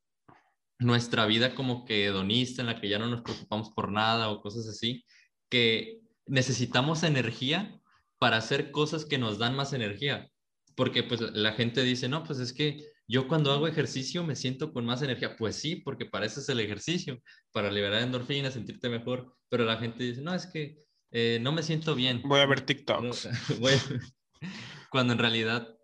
nuestra 0.81 1.27
vida 1.27 1.55
como 1.55 1.85
que 1.85 2.07
hedonista, 2.07 2.63
en 2.63 2.67
la 2.67 2.81
que 2.81 2.89
ya 2.89 2.99
no 2.99 3.07
nos 3.07 3.23
preocupamos 3.23 3.71
por 3.71 3.93
nada 3.93 4.31
o 4.31 4.41
cosas 4.41 4.67
así, 4.67 5.05
que 5.49 6.01
necesitamos 6.27 7.03
energía 7.03 7.81
para 8.19 8.39
hacer 8.39 8.71
cosas 8.71 9.05
que 9.05 9.19
nos 9.19 9.39
dan 9.39 9.55
más 9.55 9.73
energía. 9.73 10.29
Porque 10.75 11.03
pues 11.03 11.21
la 11.21 11.53
gente 11.53 11.83
dice, 11.83 12.09
no, 12.09 12.25
pues 12.25 12.39
es 12.39 12.53
que 12.53 12.85
yo 13.07 13.29
cuando 13.29 13.53
hago 13.53 13.67
ejercicio 13.69 14.25
me 14.25 14.37
siento 14.37 14.73
con 14.73 14.87
más 14.87 15.03
energía. 15.03 15.37
Pues 15.37 15.57
sí, 15.57 15.77
porque 15.77 16.07
para 16.07 16.27
eso 16.27 16.41
es 16.41 16.49
el 16.49 16.61
ejercicio, 16.61 17.21
para 17.53 17.71
liberar 17.71 18.03
endorfinas, 18.03 18.55
sentirte 18.55 18.89
mejor. 18.89 19.37
Pero 19.49 19.65
la 19.65 19.77
gente 19.77 20.05
dice, 20.05 20.23
no, 20.23 20.35
es 20.35 20.47
que 20.47 20.79
eh, 21.11 21.39
no 21.43 21.53
me 21.53 21.63
siento 21.63 21.95
bien. 21.95 22.23
Voy 22.25 22.41
a 22.41 22.47
ver 22.47 22.63
TikTok. 22.63 23.05
cuando 24.91 25.13
en 25.13 25.19
realidad 25.19 25.77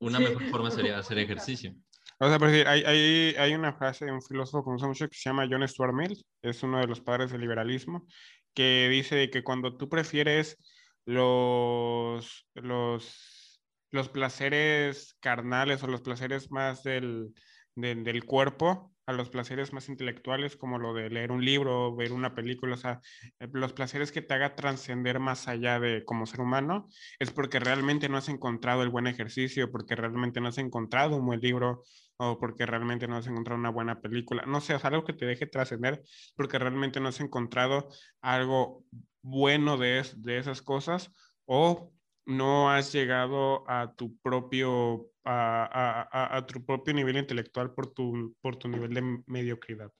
una 0.00 0.18
mejor 0.18 0.44
forma 0.50 0.70
sería 0.70 0.98
hacer 0.98 1.18
ejercicio. 1.18 1.74
O 2.22 2.28
sea, 2.28 2.38
por 2.38 2.50
decir, 2.50 2.68
hay, 2.68 2.82
hay, 2.84 3.34
hay, 3.38 3.54
una 3.54 3.72
frase 3.72 4.04
de 4.04 4.12
un 4.12 4.20
filósofo 4.20 4.62
que 4.62 4.82
me 4.82 4.88
mucho 4.88 5.08
que 5.08 5.16
se 5.16 5.30
llama 5.30 5.48
John 5.50 5.66
Stuart 5.66 5.94
Mill, 5.94 6.22
es 6.42 6.62
uno 6.62 6.78
de 6.78 6.86
los 6.86 7.00
padres 7.00 7.32
del 7.32 7.40
liberalismo, 7.40 8.06
que 8.52 8.88
dice 8.90 9.30
que 9.30 9.42
cuando 9.42 9.78
tú 9.78 9.88
prefieres 9.88 10.58
los, 11.06 12.46
los, 12.52 13.62
los 13.90 14.08
placeres 14.10 15.16
carnales 15.20 15.82
o 15.82 15.86
los 15.86 16.02
placeres 16.02 16.50
más 16.50 16.82
del, 16.82 17.32
del, 17.74 18.24
cuerpo, 18.26 18.92
a 19.06 19.14
los 19.14 19.30
placeres 19.30 19.72
más 19.72 19.88
intelectuales, 19.88 20.56
como 20.56 20.78
lo 20.78 20.92
de 20.92 21.08
leer 21.08 21.32
un 21.32 21.42
libro, 21.42 21.96
ver 21.96 22.12
una 22.12 22.34
película, 22.34 22.74
o 22.74 22.78
sea, 22.78 23.00
eh, 23.38 23.48
los 23.52 23.72
placeres 23.72 24.12
que 24.12 24.20
te 24.20 24.34
haga 24.34 24.54
trascender 24.54 25.20
más 25.20 25.48
allá 25.48 25.80
de 25.80 26.04
como 26.04 26.26
ser 26.26 26.40
humano, 26.42 26.86
es 27.18 27.32
porque 27.32 27.60
realmente 27.60 28.10
no 28.10 28.18
has 28.18 28.28
encontrado 28.28 28.82
el 28.82 28.90
buen 28.90 29.06
ejercicio, 29.06 29.70
porque 29.70 29.96
realmente 29.96 30.42
no 30.42 30.48
has 30.48 30.58
encontrado 30.58 31.16
un 31.16 31.24
buen 31.24 31.40
libro 31.40 31.82
o 32.22 32.38
porque 32.38 32.66
realmente 32.66 33.08
no 33.08 33.16
has 33.16 33.26
encontrado 33.26 33.58
una 33.58 33.70
buena 33.70 34.02
película. 34.02 34.44
No 34.46 34.60
sé, 34.60 34.74
es 34.74 34.84
algo 34.84 35.04
que 35.04 35.14
te 35.14 35.24
deje 35.24 35.46
trascender 35.46 36.02
porque 36.36 36.58
realmente 36.58 37.00
no 37.00 37.08
has 37.08 37.18
encontrado 37.20 37.88
algo 38.20 38.84
bueno 39.22 39.78
de, 39.78 40.04
de 40.16 40.38
esas 40.38 40.60
cosas 40.60 41.10
o 41.46 41.94
no 42.26 42.70
has 42.70 42.92
llegado 42.92 43.64
a 43.68 43.94
tu 43.96 44.18
propio, 44.18 45.10
a, 45.24 46.36
a, 46.36 46.46
tu 46.46 46.62
propio 46.64 46.92
nivel 46.92 47.16
intelectual 47.16 47.72
por 47.72 47.94
tu, 47.94 48.36
por 48.42 48.56
tu 48.56 48.68
nivel 48.68 48.92
de 48.92 49.22
mediocridad. 49.26 49.90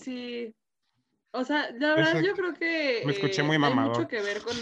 Sí. 0.00 0.54
O 1.32 1.44
sea, 1.44 1.70
la 1.72 1.94
verdad 1.94 2.22
yo 2.22 2.32
creo 2.32 2.54
que... 2.54 3.02
Me 3.04 3.12
escuché 3.12 3.42
muy 3.42 3.58
mamador. 3.58 3.98
mucho 3.98 4.08
que 4.08 4.22
ver 4.22 4.40
con... 4.40 4.56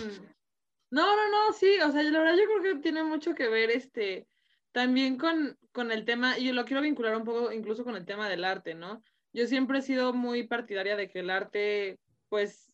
No, 0.91 1.15
no, 1.15 1.31
no, 1.31 1.53
sí, 1.53 1.79
o 1.79 1.93
sea, 1.93 2.03
la 2.03 2.19
verdad 2.19 2.37
yo 2.37 2.61
creo 2.61 2.75
que 2.75 2.81
tiene 2.81 3.05
mucho 3.05 3.37
que 3.37 3.49
ver 3.49 3.71
este, 3.71 4.27
también 4.73 5.17
con, 5.17 5.59
con 5.73 5.91
el 5.93 6.05
tema, 6.05 6.39
y 6.39 6.47
yo 6.47 6.53
lo 6.53 6.65
quiero 6.65 6.83
vincular 6.83 7.17
un 7.17 7.25
poco 7.25 7.53
incluso 7.53 7.85
con 7.85 7.97
el 7.97 8.05
tema 8.05 8.29
del 8.29 8.45
arte, 8.45 8.75
¿no? 8.75 9.03
Yo 9.33 9.47
siempre 9.47 9.79
he 9.79 9.83
sido 9.83 10.13
muy 10.13 10.47
partidaria 10.47 10.97
de 10.97 11.09
que 11.09 11.21
el 11.21 11.31
arte, 11.31 11.99
pues, 12.29 12.73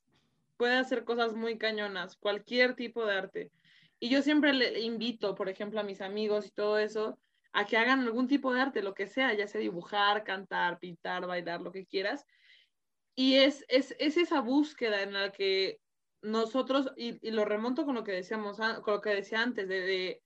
puede 0.57 0.75
hacer 0.75 1.05
cosas 1.05 1.35
muy 1.35 1.59
cañonas, 1.59 2.17
cualquier 2.17 2.75
tipo 2.75 3.05
de 3.05 3.15
arte. 3.15 3.51
Y 3.99 4.09
yo 4.09 4.23
siempre 4.23 4.53
le 4.53 4.81
invito, 4.81 5.35
por 5.35 5.49
ejemplo, 5.49 5.81
a 5.81 5.85
mis 5.85 6.01
amigos 6.01 6.47
y 6.47 6.51
todo 6.51 6.79
eso, 6.79 7.19
a 7.53 7.65
que 7.65 7.77
hagan 7.77 8.01
algún 8.01 8.29
tipo 8.29 8.53
de 8.53 8.61
arte, 8.61 8.83
lo 8.83 8.95
que 8.95 9.07
sea, 9.07 9.33
ya 9.35 9.49
sea 9.49 9.61
dibujar, 9.61 10.25
cantar, 10.25 10.79
pintar, 10.79 11.27
bailar, 11.27 11.61
lo 11.63 11.73
que 11.73 11.87
quieras. 11.87 12.27
y 13.15 13.37
es, 13.37 13.65
es, 13.69 13.95
es, 13.99 14.19
esa 14.19 14.41
búsqueda 14.41 15.03
en 15.03 15.15
la 15.15 15.33
que 15.33 15.81
nosotros, 16.23 16.93
y, 16.97 17.27
y, 17.27 17.31
lo 17.31 17.45
remonto 17.47 17.87
con 17.87 17.95
lo 17.95 18.05
que 18.05 18.13
decíamos, 18.13 18.59
con 18.59 18.95
lo 18.95 19.01
que 19.01 19.11
decía 19.11 19.43
antes, 19.43 19.69
de, 19.69 20.21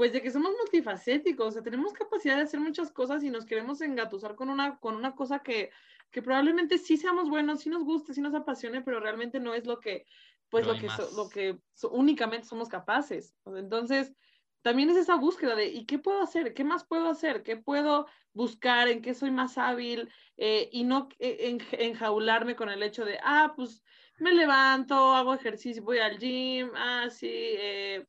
pues 0.00 0.14
de 0.14 0.22
que 0.22 0.30
somos 0.30 0.52
multifacéticos, 0.58 1.48
o 1.48 1.50
sea, 1.50 1.62
tenemos 1.62 1.92
capacidad 1.92 2.36
de 2.36 2.44
hacer 2.44 2.58
muchas 2.58 2.90
cosas 2.90 3.22
y 3.22 3.28
nos 3.28 3.44
queremos 3.44 3.82
engatusar 3.82 4.34
con 4.34 4.48
una, 4.48 4.78
con 4.78 4.96
una 4.96 5.14
cosa 5.14 5.40
que, 5.40 5.72
que 6.10 6.22
probablemente 6.22 6.78
sí 6.78 6.96
seamos 6.96 7.28
buenos, 7.28 7.60
sí 7.60 7.68
nos 7.68 7.84
guste, 7.84 8.14
sí 8.14 8.22
nos 8.22 8.32
apasione, 8.32 8.80
pero 8.80 8.98
realmente 8.98 9.40
no 9.40 9.52
es 9.52 9.66
lo 9.66 9.78
que, 9.78 10.06
pues 10.48 10.66
lo 10.66 10.72
que, 10.78 10.88
lo 11.14 11.28
que 11.28 11.58
únicamente 11.90 12.48
somos 12.48 12.70
capaces. 12.70 13.36
Entonces, 13.44 14.14
también 14.62 14.88
es 14.88 14.96
esa 14.96 15.16
búsqueda 15.16 15.54
de, 15.54 15.66
¿y 15.66 15.84
qué 15.84 15.98
puedo 15.98 16.22
hacer? 16.22 16.54
¿Qué 16.54 16.64
más 16.64 16.86
puedo 16.86 17.10
hacer? 17.10 17.42
¿Qué 17.42 17.58
puedo 17.58 18.06
buscar? 18.32 18.88
¿En 18.88 19.02
qué 19.02 19.12
soy 19.12 19.30
más 19.30 19.58
hábil? 19.58 20.10
Eh, 20.38 20.70
y 20.72 20.84
no 20.84 21.10
enjaularme 21.18 22.56
con 22.56 22.70
el 22.70 22.82
hecho 22.82 23.04
de, 23.04 23.18
ah, 23.22 23.52
pues 23.54 23.82
me 24.16 24.32
levanto, 24.32 24.94
hago 25.14 25.34
ejercicio, 25.34 25.82
voy 25.82 25.98
al 25.98 26.18
gym, 26.18 26.70
ah, 26.74 27.10
sí, 27.10 27.28
eh, 27.30 28.06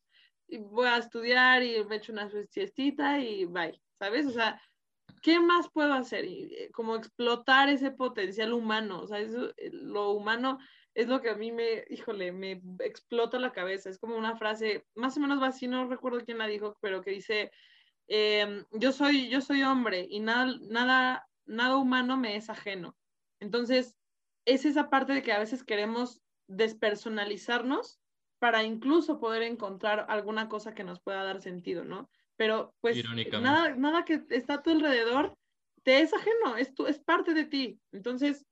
voy 0.57 0.87
a 0.87 0.97
estudiar 0.97 1.63
y 1.63 1.83
me 1.85 1.97
echo 1.97 2.11
una 2.11 2.29
siestita 2.49 3.19
y 3.19 3.45
bye, 3.45 3.81
¿sabes? 3.99 4.27
O 4.27 4.31
sea, 4.31 4.61
¿qué 5.21 5.39
más 5.39 5.69
puedo 5.71 5.93
hacer? 5.93 6.25
Y, 6.25 6.53
eh, 6.55 6.69
como 6.71 6.95
explotar 6.95 7.69
ese 7.69 7.91
potencial 7.91 8.53
humano, 8.53 9.01
o 9.01 9.07
sea, 9.07 9.19
eso, 9.19 9.53
lo 9.71 10.11
humano 10.11 10.59
es 10.93 11.07
lo 11.07 11.21
que 11.21 11.29
a 11.29 11.35
mí 11.35 11.51
me, 11.51 11.85
híjole, 11.89 12.31
me 12.31 12.61
explota 12.79 13.39
la 13.39 13.53
cabeza. 13.53 13.89
Es 13.89 13.97
como 13.97 14.17
una 14.17 14.35
frase, 14.35 14.85
más 14.95 15.15
o 15.17 15.19
menos 15.21 15.41
así, 15.41 15.67
no 15.67 15.87
recuerdo 15.87 16.19
quién 16.25 16.37
la 16.37 16.47
dijo, 16.47 16.77
pero 16.81 17.01
que 17.01 17.11
dice, 17.11 17.51
em, 18.07 18.65
yo, 18.71 18.91
soy, 18.91 19.29
yo 19.29 19.41
soy 19.41 19.63
hombre 19.63 20.05
y 20.09 20.19
nada, 20.19 20.53
nada, 20.69 21.29
nada 21.45 21.77
humano 21.77 22.17
me 22.17 22.35
es 22.35 22.49
ajeno. 22.49 22.97
Entonces, 23.39 23.95
es 24.45 24.65
esa 24.65 24.89
parte 24.89 25.13
de 25.13 25.23
que 25.23 25.31
a 25.31 25.39
veces 25.39 25.63
queremos 25.63 26.21
despersonalizarnos 26.47 28.00
para 28.41 28.63
incluso 28.63 29.19
poder 29.19 29.43
encontrar 29.43 30.07
alguna 30.09 30.49
cosa 30.49 30.73
que 30.73 30.83
nos 30.83 30.99
pueda 30.99 31.23
dar 31.23 31.41
sentido, 31.41 31.85
¿no? 31.85 32.09
Pero 32.37 32.73
pues 32.81 33.03
nada, 33.39 33.75
nada 33.75 34.03
que 34.03 34.23
está 34.31 34.55
a 34.55 34.63
tu 34.63 34.71
alrededor 34.71 35.37
te 35.83 36.01
es 36.01 36.11
ajeno, 36.11 36.57
es, 36.57 36.73
tu, 36.73 36.87
es 36.87 36.97
parte 36.97 37.35
de 37.35 37.45
ti. 37.45 37.79
Entonces, 37.91 38.47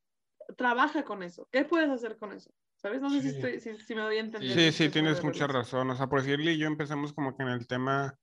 trabaja 0.56 1.04
con 1.04 1.23
eso. 1.23 1.49
¿Qué 1.52 1.65
puedes 1.65 1.89
hacer 1.89 2.17
con 2.19 2.34
eso? 2.34 2.52
¿Sabes? 2.75 3.02
No 3.02 3.10
sé 3.10 3.21
si, 3.23 3.30
estoy, 3.30 3.60
si, 3.60 3.95
me 3.95 4.02
doy 4.02 4.17
a 4.17 4.19
entender. 4.19 4.52
Sí, 4.52 4.71
sí, 4.71 4.89
tienes 4.89 5.23
mucha 5.23 5.47
razón. 5.47 5.89
O 5.89 5.95
sea, 5.95 6.06
por 6.06 6.21
decirle, 6.21 6.56
yo 6.56 6.67
empezamos 6.67 7.12
como 7.12 7.36
que 7.36 7.41
en 7.41 7.49
el 7.49 7.65
tema, 7.65 8.15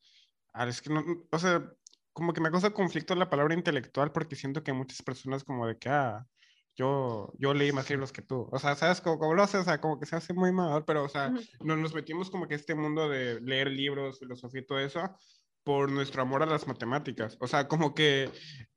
ah, 0.53 0.69
es 0.69 0.81
que 0.81 0.91
no, 0.91 1.05
o 1.33 1.39
sea, 1.41 1.69
como 2.13 2.33
que 2.33 2.41
me 2.41 2.53
causa 2.53 2.71
conflicto 2.71 3.17
la 3.17 3.29
palabra 3.29 3.55
intelectual 3.55 4.13
porque 4.13 4.37
siento 4.37 4.63
que 4.63 4.73
muchas 4.73 5.03
personas 5.03 5.43
como 5.43 5.67
de 5.67 5.77
que, 5.79 5.89
ah, 5.89 6.29
yo, 6.77 7.33
yo 7.39 7.55
leí 7.55 7.73
más 7.73 7.89
libros 7.91 8.13
que 8.13 8.23
tú. 8.23 8.49
O 8.53 8.59
sea, 8.59 8.75
¿sabes? 8.77 9.01
Como, 9.01 9.19
como 9.19 9.35
lo 9.35 9.43
hace, 9.43 9.59
o 9.59 9.65
sea, 9.65 9.81
como 9.81 9.99
que 9.99 10.07
se 10.07 10.17
hace 10.17 10.35
muy 10.35 10.53
mal, 10.53 10.85
pero, 10.85 11.05
o 11.05 11.09
sea, 11.09 11.33
no, 11.61 11.77
nos 11.77 11.95
metimos 11.95 12.31
como 12.31 12.47
que 12.47 12.55
este 12.55 12.75
mundo 12.75 13.09
de 13.09 13.41
leer 13.41 13.71
libros, 13.71 14.19
filosofía 14.19 14.61
y 14.61 14.67
todo 14.67 14.79
eso, 14.79 15.03
por 15.65 15.91
nuestro 15.91 16.23
amor 16.23 16.43
a 16.43 16.47
las 16.47 16.67
matemáticas. 16.69 17.37
O 17.41 17.47
sea, 17.47 17.67
como 17.67 17.95
que 17.95 18.31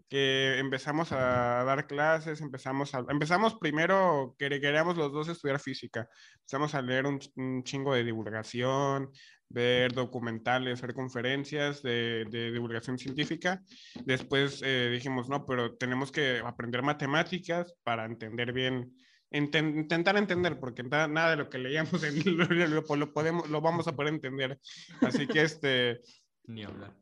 que 0.09 0.57
empezamos 0.57 1.11
a 1.11 1.63
dar 1.63 1.85
clases, 1.85 2.41
empezamos 2.41 2.95
a, 2.95 3.05
empezamos 3.09 3.55
primero 3.55 4.35
que 4.39 4.49
queríamos 4.49 4.97
los 4.97 5.11
dos 5.11 5.27
estudiar 5.27 5.59
física, 5.59 6.09
empezamos 6.39 6.73
a 6.73 6.81
leer 6.81 7.05
un, 7.05 7.19
chingo 7.63 7.93
de 7.93 8.03
divulgación, 8.03 9.11
ver 9.49 9.93
documentales, 9.93 10.81
ver 10.81 10.93
conferencias 10.93 11.81
de, 11.81 12.25
de 12.29 12.51
divulgación 12.51 12.97
científica. 12.97 13.61
Después 14.05 14.61
eh, 14.63 14.89
dijimos, 14.91 15.27
no, 15.27 15.45
pero 15.45 15.75
tenemos 15.75 16.11
que 16.11 16.41
aprender 16.45 16.81
matemáticas 16.83 17.75
para 17.83 18.05
entender 18.05 18.53
bien, 18.53 18.95
intentar 19.31 20.17
entender, 20.17 20.59
porque 20.59 20.83
nada, 20.83 21.31
de 21.31 21.37
lo 21.37 21.49
que 21.49 21.57
leíamos 21.57 22.03
en, 22.03 22.37
lo, 22.37 22.95
lo, 22.95 23.13
podemos, 23.13 23.49
lo 23.49 23.61
vamos 23.61 23.87
a 23.87 23.95
poder 23.95 24.13
entender. 24.13 24.59
Así 25.01 25.27
que 25.27 25.41
este... 25.41 26.01
Ni 26.45 26.63
hablar. 26.63 26.95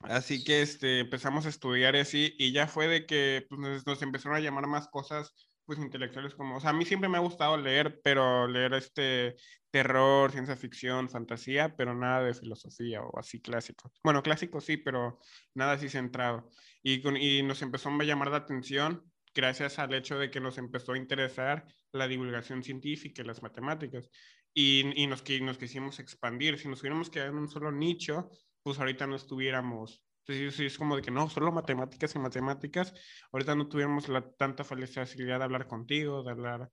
Así 0.00 0.42
que 0.42 0.62
este, 0.62 1.00
empezamos 1.00 1.44
a 1.44 1.50
estudiar 1.50 1.94
así 1.94 2.34
y 2.38 2.52
ya 2.52 2.66
fue 2.66 2.88
de 2.88 3.04
que 3.04 3.46
pues, 3.48 3.84
nos, 3.86 4.02
empezaron 4.02 4.36
a 4.36 4.40
llamar 4.40 4.66
más 4.66 4.88
cosas 4.88 5.34
pues 5.70 5.78
intelectuales 5.78 6.34
como, 6.34 6.56
o 6.56 6.60
sea, 6.60 6.70
a 6.70 6.72
mí 6.72 6.84
siempre 6.84 7.08
me 7.08 7.16
ha 7.16 7.20
gustado 7.20 7.56
leer, 7.56 8.00
pero 8.02 8.48
leer 8.48 8.74
este 8.74 9.36
terror, 9.70 10.32
ciencia 10.32 10.56
ficción, 10.56 11.08
fantasía, 11.08 11.76
pero 11.76 11.94
nada 11.94 12.24
de 12.24 12.34
filosofía 12.34 13.02
o 13.02 13.16
así 13.16 13.40
clásico. 13.40 13.92
Bueno, 14.02 14.20
clásico 14.20 14.60
sí, 14.60 14.78
pero 14.78 15.20
nada 15.54 15.74
así 15.74 15.88
centrado. 15.88 16.50
Y, 16.82 17.06
y 17.18 17.44
nos 17.44 17.62
empezó 17.62 17.88
a 17.88 18.02
llamar 18.02 18.32
la 18.32 18.38
atención 18.38 19.04
gracias 19.32 19.78
al 19.78 19.94
hecho 19.94 20.18
de 20.18 20.28
que 20.28 20.40
nos 20.40 20.58
empezó 20.58 20.94
a 20.94 20.98
interesar 20.98 21.64
la 21.92 22.08
divulgación 22.08 22.64
científica 22.64 23.22
y 23.22 23.26
las 23.26 23.40
matemáticas. 23.40 24.10
Y, 24.52 25.00
y 25.00 25.06
nos, 25.06 25.22
nos 25.40 25.56
quisimos 25.56 26.00
expandir. 26.00 26.58
Si 26.58 26.66
nos 26.66 26.80
hubiéramos 26.80 27.10
quedado 27.10 27.30
en 27.30 27.38
un 27.38 27.48
solo 27.48 27.70
nicho, 27.70 28.28
pues 28.64 28.80
ahorita 28.80 29.06
no 29.06 29.14
estuviéramos. 29.14 30.04
Entonces, 30.30 30.56
sí, 30.56 30.66
es 30.66 30.78
como 30.78 30.96
de 30.96 31.02
que 31.02 31.10
no, 31.10 31.28
solo 31.28 31.50
matemáticas 31.50 32.14
y 32.14 32.18
matemáticas, 32.18 32.94
ahorita 33.32 33.54
no 33.54 33.68
tuviéramos 33.68 34.08
la 34.08 34.22
tanta 34.32 34.64
facilidad 34.64 35.38
de 35.38 35.44
hablar 35.44 35.66
contigo, 35.66 36.22
de 36.22 36.30
hablar, 36.30 36.70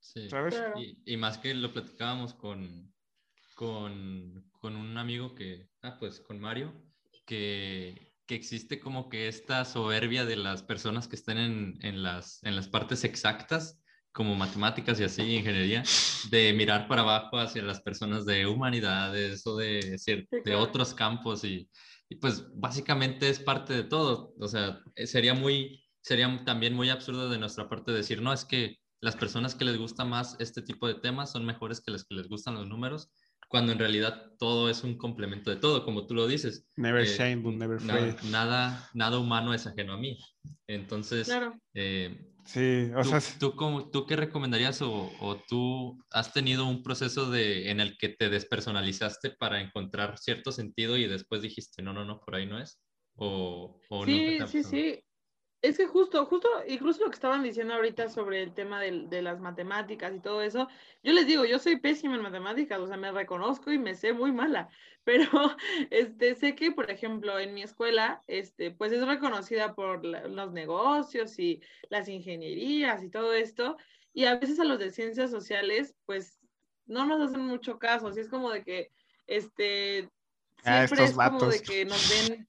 sí. 0.00 0.28
¿sabes? 0.28 0.60
Y, 0.76 0.98
y, 1.04 1.16
más 1.16 1.38
que 1.38 1.54
lo 1.54 1.72
platicábamos 1.72 2.34
con, 2.34 2.92
con, 3.54 4.50
con, 4.60 4.76
un 4.76 4.98
amigo 4.98 5.34
que, 5.34 5.68
ah, 5.82 5.96
pues 5.98 6.20
con 6.20 6.40
Mario, 6.40 6.72
que, 7.26 8.14
que 8.26 8.34
existe 8.34 8.80
como 8.80 9.08
que 9.08 9.28
esta 9.28 9.64
soberbia 9.64 10.24
de 10.24 10.36
las 10.36 10.62
personas 10.62 11.06
que 11.06 11.16
están 11.16 11.38
en, 11.38 11.78
en, 11.82 12.02
las, 12.02 12.42
en 12.42 12.56
las 12.56 12.68
partes 12.68 13.04
exactas, 13.04 13.80
como 14.16 14.34
matemáticas 14.34 14.98
y 14.98 15.04
así, 15.04 15.22
ingeniería, 15.36 15.82
de 16.30 16.54
mirar 16.54 16.88
para 16.88 17.02
abajo 17.02 17.38
hacia 17.38 17.62
las 17.62 17.82
personas 17.82 18.24
de 18.24 18.46
humanidades 18.46 19.46
o 19.46 19.58
de, 19.58 20.00
de 20.42 20.54
otros 20.54 20.94
campos 20.94 21.44
y, 21.44 21.68
y, 22.08 22.14
pues 22.16 22.46
básicamente 22.54 23.28
es 23.28 23.38
parte 23.38 23.74
de 23.74 23.84
todo. 23.84 24.32
O 24.40 24.48
sea, 24.48 24.80
eh, 24.94 25.06
sería 25.06 25.34
muy, 25.34 25.84
sería 26.00 26.42
también 26.46 26.72
muy 26.72 26.88
absurdo 26.88 27.28
de 27.28 27.38
nuestra 27.38 27.68
parte 27.68 27.92
decir, 27.92 28.22
no, 28.22 28.32
es 28.32 28.46
que 28.46 28.78
las 29.02 29.16
personas 29.16 29.54
que 29.54 29.66
les 29.66 29.76
gusta 29.76 30.06
más 30.06 30.36
este 30.40 30.62
tipo 30.62 30.88
de 30.88 30.94
temas 30.94 31.30
son 31.30 31.44
mejores 31.44 31.82
que 31.82 31.90
las 31.90 32.04
que 32.04 32.14
les 32.14 32.26
gustan 32.26 32.54
los 32.54 32.66
números, 32.66 33.10
cuando 33.48 33.72
en 33.72 33.78
realidad 33.78 34.32
todo 34.38 34.70
es 34.70 34.82
un 34.82 34.96
complemento 34.96 35.50
de 35.50 35.56
todo, 35.56 35.84
como 35.84 36.06
tú 36.06 36.14
lo 36.14 36.26
dices. 36.26 36.66
Never 36.76 37.02
eh, 37.02 37.16
shame, 37.18 37.42
never 37.54 37.82
nada, 37.82 38.16
nada, 38.30 38.90
nada, 38.94 39.18
humano 39.18 39.52
es 39.52 39.66
ajeno 39.66 39.92
a 39.92 39.98
mí. 39.98 40.16
Entonces, 40.66 41.26
claro. 41.26 41.52
eh, 41.74 42.32
Sí, 42.46 42.90
o 42.96 43.02
¿Tú, 43.02 43.08
sea... 43.08 43.20
¿tú, 43.38 43.56
cómo, 43.56 43.90
¿Tú 43.90 44.06
qué 44.06 44.16
recomendarías 44.16 44.80
o, 44.80 45.10
o, 45.20 45.36
tú 45.48 45.98
has 46.10 46.32
tenido 46.32 46.66
un 46.66 46.82
proceso 46.82 47.30
de, 47.30 47.70
en 47.70 47.80
el 47.80 47.98
que 47.98 48.08
te 48.08 48.28
despersonalizaste 48.28 49.32
para 49.32 49.60
encontrar 49.60 50.16
cierto 50.18 50.52
sentido 50.52 50.96
y 50.96 51.06
después 51.06 51.42
dijiste, 51.42 51.82
no, 51.82 51.92
no, 51.92 52.04
no, 52.04 52.20
por 52.20 52.36
ahí 52.36 52.46
no 52.46 52.60
es? 52.60 52.80
¿O, 53.16 53.80
o 53.88 54.04
sí, 54.04 54.38
sí, 54.46 54.62
sí. 54.62 55.02
Es 55.62 55.78
que 55.78 55.86
justo, 55.86 56.24
justo, 56.26 56.48
incluso 56.68 57.02
lo 57.02 57.10
que 57.10 57.14
estaban 57.14 57.42
diciendo 57.42 57.74
ahorita 57.74 58.08
sobre 58.08 58.42
el 58.42 58.52
tema 58.52 58.80
de, 58.80 59.06
de, 59.06 59.22
las 59.22 59.40
matemáticas 59.40 60.14
y 60.14 60.20
todo 60.20 60.42
eso, 60.42 60.68
yo 61.02 61.12
les 61.12 61.26
digo, 61.26 61.44
yo 61.44 61.58
soy 61.58 61.76
pésima 61.76 62.14
en 62.14 62.22
matemáticas, 62.22 62.78
o 62.78 62.86
sea, 62.86 62.96
me 62.96 63.10
reconozco 63.10 63.72
y 63.72 63.78
me 63.78 63.94
sé 63.94 64.12
muy 64.12 64.32
mala, 64.32 64.68
pero 65.04 65.56
este, 65.90 66.34
sé 66.34 66.54
que, 66.54 66.72
por 66.72 66.90
ejemplo, 66.90 67.38
en 67.38 67.54
mi 67.54 67.62
escuela, 67.62 68.22
este, 68.26 68.70
pues 68.70 68.92
es 68.92 69.06
reconocida 69.06 69.74
por 69.74 70.04
los 70.04 70.52
negocios 70.52 71.38
y 71.38 71.62
las 71.88 72.08
ingenierías 72.08 73.02
y 73.02 73.08
todo 73.08 73.32
esto, 73.32 73.76
y 74.12 74.26
a 74.26 74.36
veces 74.36 74.60
a 74.60 74.64
los 74.64 74.78
de 74.78 74.90
ciencias 74.90 75.30
sociales, 75.30 75.94
pues 76.04 76.38
no 76.86 77.06
nos 77.06 77.20
hacen 77.20 77.40
mucho 77.40 77.78
caso, 77.78 78.08
así 78.08 78.20
es 78.20 78.28
como 78.28 78.50
de 78.50 78.62
que, 78.62 78.92
este, 79.26 80.10
ah, 80.64 80.86
siempre 80.86 81.04
es 81.06 81.16
como 81.16 81.46
de 81.46 81.60
que 81.62 81.84
nos 81.86 82.28
ven 82.28 82.46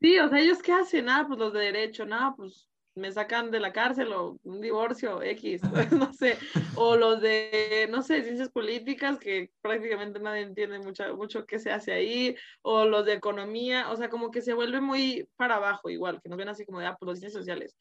Sí, 0.00 0.18
o 0.18 0.28
sea, 0.28 0.40
ellos 0.40 0.62
qué 0.62 0.72
hacen, 0.72 1.06
nada, 1.06 1.26
pues 1.26 1.38
los 1.38 1.52
de 1.52 1.60
derecho, 1.60 2.04
nada, 2.04 2.34
pues 2.36 2.68
me 2.96 3.12
sacan 3.12 3.50
de 3.50 3.60
la 3.60 3.72
cárcel 3.72 4.12
o 4.12 4.38
un 4.42 4.60
divorcio 4.60 5.22
X, 5.22 5.62
no 5.92 6.12
sé, 6.12 6.38
o 6.74 6.96
los 6.96 7.20
de, 7.20 7.88
no 7.90 8.02
sé, 8.02 8.22
ciencias 8.22 8.50
políticas, 8.50 9.18
que 9.18 9.50
prácticamente 9.60 10.18
nadie 10.18 10.42
entiende 10.42 10.78
mucho, 10.78 11.16
mucho 11.16 11.46
qué 11.46 11.58
se 11.58 11.70
hace 11.70 11.92
ahí, 11.92 12.36
o 12.62 12.86
los 12.86 13.04
de 13.04 13.12
economía, 13.12 13.90
o 13.90 13.96
sea, 13.96 14.08
como 14.08 14.30
que 14.30 14.40
se 14.40 14.54
vuelve 14.54 14.80
muy 14.80 15.28
para 15.36 15.56
abajo 15.56 15.90
igual, 15.90 16.20
que 16.22 16.28
nos 16.28 16.38
ven 16.38 16.48
así 16.48 16.64
como 16.64 16.80
de, 16.80 16.86
ah, 16.86 16.96
pues 16.98 17.06
los 17.06 17.18
ciencias 17.18 17.40
sociales. 17.40 17.76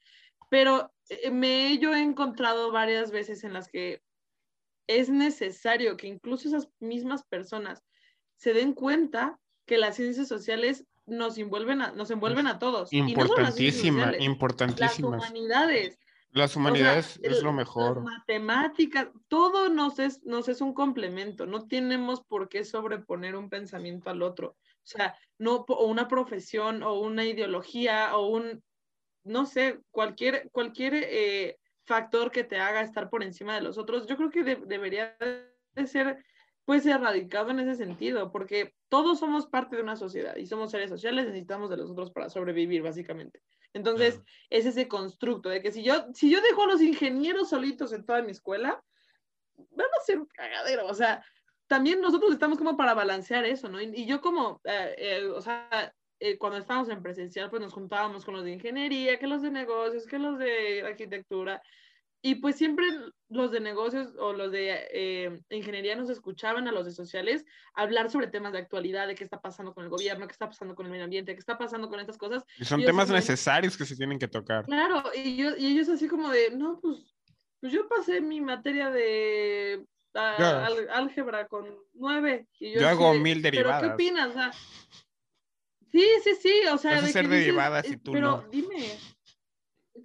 Pero 0.50 0.92
eh, 1.10 1.32
me 1.32 1.78
yo 1.80 1.94
he 1.94 2.02
encontrado 2.02 2.72
varias 2.72 3.12
veces 3.12 3.44
en 3.44 3.54
las 3.54 3.70
que 3.70 4.02
es 4.88 5.10
necesario 5.10 5.98
que 5.98 6.08
incluso 6.08 6.48
esas 6.48 6.70
mismas 6.80 7.24
personas 7.24 7.84
se 8.38 8.54
den 8.54 8.74
cuenta 8.74 9.40
que 9.66 9.78
las 9.78 9.96
ciencias 9.96 10.28
sociales 10.28 10.86
nos 11.06 11.38
envuelven 11.38 11.82
a, 11.82 11.92
nos 11.92 12.10
envuelven 12.12 12.48
a 12.48 12.60
todos. 12.60 12.92
Importantísima, 12.92 14.14
importantísimas. 14.18 15.22
Las 15.22 15.30
humanidades. 15.32 16.00
Las 16.32 16.56
humanidades 16.58 17.18
es 17.24 17.42
lo 17.42 17.54
mejor. 17.54 18.02
Matemáticas, 18.02 19.08
todo 19.30 19.70
nos 19.70 20.00
es, 20.00 20.22
nos 20.26 20.50
es 20.50 20.60
un 20.60 20.74
complemento. 20.74 21.46
No 21.46 21.66
tenemos 21.66 22.24
por 22.26 22.50
qué 22.50 22.66
sobreponer 22.66 23.38
un 23.38 23.50
pensamiento 23.50 24.10
al 24.10 24.22
otro. 24.22 24.50
O 24.50 24.88
sea, 24.88 25.16
no, 25.38 25.64
o 25.68 25.86
una 25.86 26.10
profesión, 26.10 26.84
o 26.84 27.00
una 27.00 27.24
ideología, 27.24 28.18
o 28.18 28.28
un, 28.28 28.62
no 29.24 29.46
sé, 29.46 29.80
cualquier, 29.92 30.50
cualquier 30.52 30.94
eh, 30.96 31.58
factor 31.86 32.32
que 32.32 32.44
te 32.44 32.60
haga 32.60 32.82
estar 32.82 33.10
por 33.10 33.24
encima 33.24 33.56
de 33.56 33.62
los 33.62 33.78
otros, 33.78 34.06
yo 34.06 34.18
creo 34.18 34.30
que 34.30 34.44
debería 34.44 35.16
de 35.20 35.88
ser 35.88 36.24
pues 36.66 36.86
erradicado 36.86 37.52
en 37.52 37.60
ese 37.60 37.76
sentido, 37.76 38.32
porque 38.32 38.74
todos 38.90 39.20
somos 39.20 39.46
parte 39.48 39.76
de 39.76 39.84
una 39.84 39.96
sociedad 39.96 40.36
y 40.36 40.48
somos 40.48 40.72
seres 40.72 40.90
sociales, 40.90 41.26
necesitamos 41.26 41.70
de 41.70 41.78
los 41.78 41.92
otros 41.92 42.12
para 42.12 42.30
sobrevivir, 42.30 42.82
básicamente. 42.82 43.42
Entonces, 43.74 44.22
es 44.50 44.66
ese 44.66 44.88
constructo 44.88 45.50
de 45.50 45.62
que 45.62 45.72
si 45.72 45.84
yo, 45.84 46.08
si 46.14 46.32
yo 46.32 46.42
dejo 46.42 46.64
a 46.64 46.68
los 46.68 46.82
ingenieros 46.82 47.50
solitos 47.50 47.94
en 47.94 48.06
toda 48.06 48.22
mi 48.24 48.32
escuela, 48.32 48.84
van 49.56 49.88
a 49.88 50.04
ser 50.04 50.20
un 50.20 50.26
cagadero. 50.26 50.88
O 50.88 50.94
sea, 50.94 51.24
también 51.68 52.02
nosotros 52.02 52.32
estamos 52.32 52.58
como 52.58 52.78
para 52.78 52.94
balancear 52.94 53.46
eso, 53.46 53.70
¿no? 53.70 53.82
Y, 53.82 54.06
yo 54.06 54.22
como, 54.22 54.62
eh, 54.64 54.96
eh, 54.98 55.26
o 55.26 55.42
sea, 55.42 55.94
eh, 56.20 56.38
cuando 56.38 56.58
estábamos 56.58 56.90
en 56.90 57.04
presencial, 57.04 57.50
pues 57.50 57.62
nos 57.62 57.74
juntábamos 57.74 58.26
con 58.26 58.36
los 58.36 58.44
de 58.44 58.54
ingeniería, 58.54 59.20
que 59.20 59.28
los 59.28 59.42
de 59.42 59.52
negocios, 59.52 60.06
que 60.06 60.20
los 60.20 60.40
de 60.40 60.84
arquitectura. 60.84 61.62
Y 62.28 62.34
pues 62.34 62.56
siempre 62.56 62.88
los 63.30 63.52
de 63.52 63.60
negocios 63.60 64.16
o 64.18 64.34
los 64.34 64.52
de 64.52 65.40
ingeniería 65.52 65.96
nos 65.96 66.10
escuchaban 66.10 66.68
a 66.68 66.72
los 66.72 66.88
de 66.88 66.92
sociales 66.92 67.46
hablar 67.76 68.10
sobre 68.10 68.26
temas 68.26 68.52
de 68.52 68.58
actualidad, 68.58 69.06
de 69.06 69.14
qué 69.14 69.24
está 69.24 69.40
pasando 69.40 69.76
con 69.76 69.84
el 69.84 69.92
gobierno, 69.92 70.26
qué 70.26 70.32
está 70.32 70.48
pasando 70.48 70.74
con 70.74 70.88
el 70.88 70.92
medio 70.92 71.04
ambiente, 71.04 71.34
qué 71.34 71.40
está 71.40 71.56
pasando 71.56 71.88
con 71.88 72.00
estas 72.00 72.18
cosas. 72.18 72.44
Y 72.58 72.66
son 72.66 72.84
temas 72.84 73.12
necesarios 73.12 73.78
que 73.78 73.86
se 73.86 73.96
tienen 73.96 74.18
que 74.18 74.28
tocar. 74.28 74.66
Claro, 74.66 75.04
y, 75.14 75.38
yo, 75.38 75.56
y 75.56 75.68
ellos 75.68 75.88
así 75.88 76.08
como 76.08 76.32
de, 76.32 76.50
no, 76.50 76.80
pues, 76.82 77.16
pues 77.62 77.72
yo 77.72 77.88
pasé 77.88 78.22
mi 78.22 78.42
materia 78.42 78.90
de 78.90 79.86
álgebra 80.16 81.48
con 81.48 81.78
nueve. 81.94 82.48
Y 82.60 82.74
yo, 82.74 82.82
yo 82.82 82.90
hago 82.90 83.14
mil 83.14 83.44
derivadas. 83.44 83.82
¿Pero 83.82 83.92
qué 83.92 84.04
opinas? 84.04 84.30
O 84.30 84.34
sea, 84.34 84.52
sí, 85.92 86.08
sí, 86.24 86.32
sí, 86.42 86.54
o 86.74 86.80
sea. 86.80 86.94
Vas 86.96 87.04
a 87.04 87.06
hacer 87.06 87.28
derivadas 87.28 87.88
y 87.88 87.98
tú 87.98 88.14
pero 88.14 88.48
dime. 88.50 88.98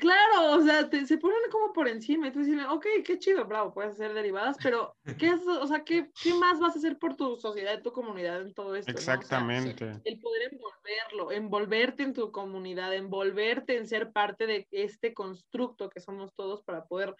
Claro, 0.00 0.52
o 0.52 0.62
sea, 0.62 0.88
se 0.88 1.18
ponen 1.18 1.38
como 1.50 1.72
por 1.72 1.86
encima 1.86 2.28
y 2.28 2.32
tú 2.32 2.40
dices, 2.40 2.58
ok, 2.70 2.86
qué 3.04 3.18
chido, 3.18 3.44
bravo, 3.44 3.72
puedes 3.72 3.92
hacer 3.92 4.14
derivadas, 4.14 4.56
pero 4.62 4.96
¿qué, 5.18 5.28
es, 5.28 5.46
o 5.46 5.66
sea, 5.66 5.84
¿qué, 5.84 6.10
¿qué, 6.22 6.32
más 6.34 6.58
vas 6.58 6.74
a 6.74 6.78
hacer 6.78 6.98
por 6.98 7.16
tu 7.16 7.36
sociedad, 7.36 7.82
tu 7.82 7.92
comunidad 7.92 8.40
en 8.40 8.54
todo 8.54 8.74
esto? 8.74 8.90
Exactamente. 8.90 10.00
el 10.04 10.18
poder 10.18 10.52
envolverlo, 10.52 11.32
envolverte 11.32 12.02
en 12.02 12.14
tu 12.14 12.32
comunidad, 12.32 12.94
envolverte 12.94 13.76
en 13.76 13.86
ser 13.86 14.10
parte 14.10 14.46
de 14.46 14.66
este 14.70 15.12
constructo 15.12 15.90
que 15.90 16.00
somos 16.00 16.34
todos 16.34 16.62
para 16.62 16.86
poder 16.86 17.14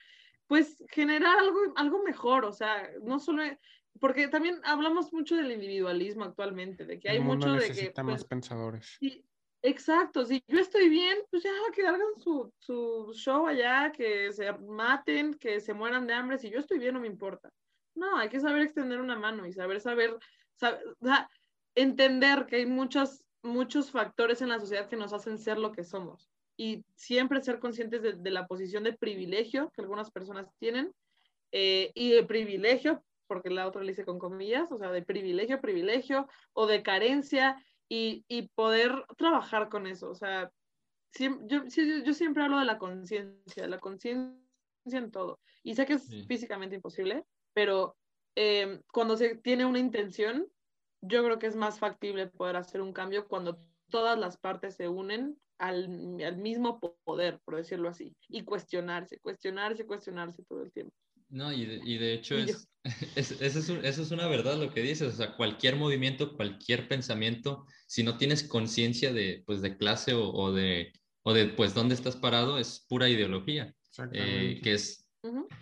pues 0.46 0.82
generar 0.88 1.38
algo, 1.38 1.58
algo 1.76 2.02
mejor, 2.02 2.44
o 2.44 2.52
sea, 2.52 2.90
no 3.02 3.20
solo, 3.20 3.42
porque 4.00 4.28
también 4.28 4.60
hablamos 4.64 5.12
mucho 5.12 5.36
del 5.36 5.52
individualismo 5.52 6.24
actualmente, 6.24 6.86
de 6.86 6.98
que 6.98 7.10
hay 7.10 7.20
mucho 7.20 7.52
de 7.52 7.70
que... 7.70 7.92
Pues, 7.94 8.04
más 8.04 8.24
pensadores. 8.24 8.96
Sí, 8.98 9.24
exacto, 9.62 10.25
si 10.25 10.42
yo 10.46 10.61
estoy 10.61 10.88
bien, 10.88 11.18
pues 11.31 11.42
ya 11.42 11.51
que 11.75 11.87
hagan 11.87 12.01
su, 12.18 12.53
su 12.59 13.12
show 13.14 13.46
allá, 13.46 13.92
que 13.92 14.33
se 14.33 14.53
maten, 14.53 15.35
que 15.35 15.61
se 15.61 15.75
mueran 15.75 16.07
de 16.07 16.14
hambre, 16.14 16.38
si 16.38 16.51
yo 16.51 16.59
estoy 16.59 16.79
bien 16.79 16.94
no 16.94 17.01
me 17.01 17.07
importa. 17.07 17.51
No, 17.94 18.16
hay 18.16 18.29
que 18.29 18.40
saber 18.40 18.62
extender 18.62 19.01
una 19.01 19.16
mano 19.16 19.46
y 19.46 19.53
saber, 19.53 19.81
saber, 19.81 20.16
saber 20.55 20.83
entender 21.75 22.46
que 22.46 22.57
hay 22.57 22.66
muchos, 22.66 23.25
muchos 23.42 23.90
factores 23.90 24.42
en 24.42 24.49
la 24.49 24.61
sociedad 24.61 24.88
que 24.88 24.96
nos 24.96 25.12
hacen 25.12 25.38
ser 25.38 25.59
lo 25.59 25.73
que 25.73 25.85
somos 25.85 26.31
y 26.57 26.85
siempre 26.94 27.40
ser 27.40 27.59
conscientes 27.59 28.03
de, 28.03 28.31
la 28.31 28.46
posición 28.46 28.85
de 28.85 28.92
privilegio 28.92 29.70
que 29.75 29.81
algunas 29.81 30.11
personas 30.11 30.46
tienen 30.59 30.92
eh, 31.53 31.90
y 31.94 32.11
de 32.11 32.23
privilegio, 32.23 33.03
porque 33.27 33.49
la 33.49 33.66
otra 33.66 33.83
le 33.83 33.92
dice 33.92 34.05
con 34.05 34.18
comillas, 34.18 34.70
o 34.70 34.79
sea, 34.79 34.90
de 34.90 35.03
privilegio, 35.03 35.61
privilegio 35.61 36.29
o 36.53 36.66
de 36.66 36.83
carencia 36.83 37.57
y, 37.90 38.24
y 38.29 38.48
poder 38.55 39.05
trabajar 39.18 39.68
con 39.68 39.87
eso. 39.87 40.09
O 40.09 40.14
sea, 40.14 40.50
yo, 41.18 41.64
yo, 41.66 42.14
siempre 42.14 42.44
hablo 42.44 42.59
de 42.59 42.64
la 42.64 42.79
conciencia, 42.79 43.66
la 43.66 43.79
conciencia 43.79 44.38
en 44.85 45.11
todo. 45.11 45.40
Y 45.62 45.74
sé 45.74 45.85
que 45.85 45.94
es 45.94 46.09
físicamente 46.26 46.76
imposible, 46.76 47.24
pero 47.53 47.96
eh, 48.37 48.81
cuando 48.92 49.16
se 49.16 49.37
tiene 49.37 49.66
una 49.66 49.81
intención, 49.81 50.46
yo 51.03 51.24
creo 51.24 51.38
que 51.38 51.48
es 51.48 51.57
más 51.57 51.79
factible 51.79 52.29
poder 52.29 52.57
hacer 52.57 52.81
un 52.81 52.92
cambio 52.92 53.26
cuando 53.26 53.59
todas 53.90 54.18
las 54.18 54.38
partes 54.38 54.76
se 54.76 54.88
unen 54.88 55.37
al, 55.59 55.88
mismo 55.88 56.81
poder, 57.05 57.40
por 57.44 57.57
decirlo 57.57 57.88
así, 57.88 58.16
y 58.29 58.44
cuestionarse, 58.44 59.18
cuestionarse, 59.18 59.85
cuestionarse 59.85 60.42
todo 60.44 60.62
el 60.62 60.72
tiempo. 60.72 60.94
No, 61.30 61.52
y 61.52 61.64
de, 61.64 61.80
y 61.84 61.98
de 61.98 62.14
hecho 62.14 62.36
es, 62.36 62.68
es, 63.14 63.32
eso, 63.40 63.76
es 63.76 63.84
eso, 63.84 64.02
es 64.02 64.10
una 64.10 64.26
verdad 64.26 64.58
lo 64.58 64.72
que 64.72 64.82
dices, 64.82 65.14
o 65.14 65.16
sea, 65.16 65.36
cualquier 65.36 65.76
movimiento, 65.76 66.36
cualquier 66.36 66.88
pensamiento, 66.88 67.66
si 67.86 68.02
no 68.02 68.18
tienes 68.18 68.42
conciencia 68.42 69.12
de, 69.12 69.42
pues, 69.46 69.62
de 69.62 69.76
clase 69.76 70.14
o, 70.14 70.30
o, 70.30 70.52
de, 70.52 70.92
o 71.22 71.32
de, 71.32 71.46
pues, 71.46 71.74
dónde 71.74 71.94
estás 71.94 72.16
parado, 72.16 72.58
es 72.58 72.84
pura 72.88 73.08
ideología, 73.08 73.74
eh, 74.12 74.60
que 74.62 74.74
es, 74.74 75.08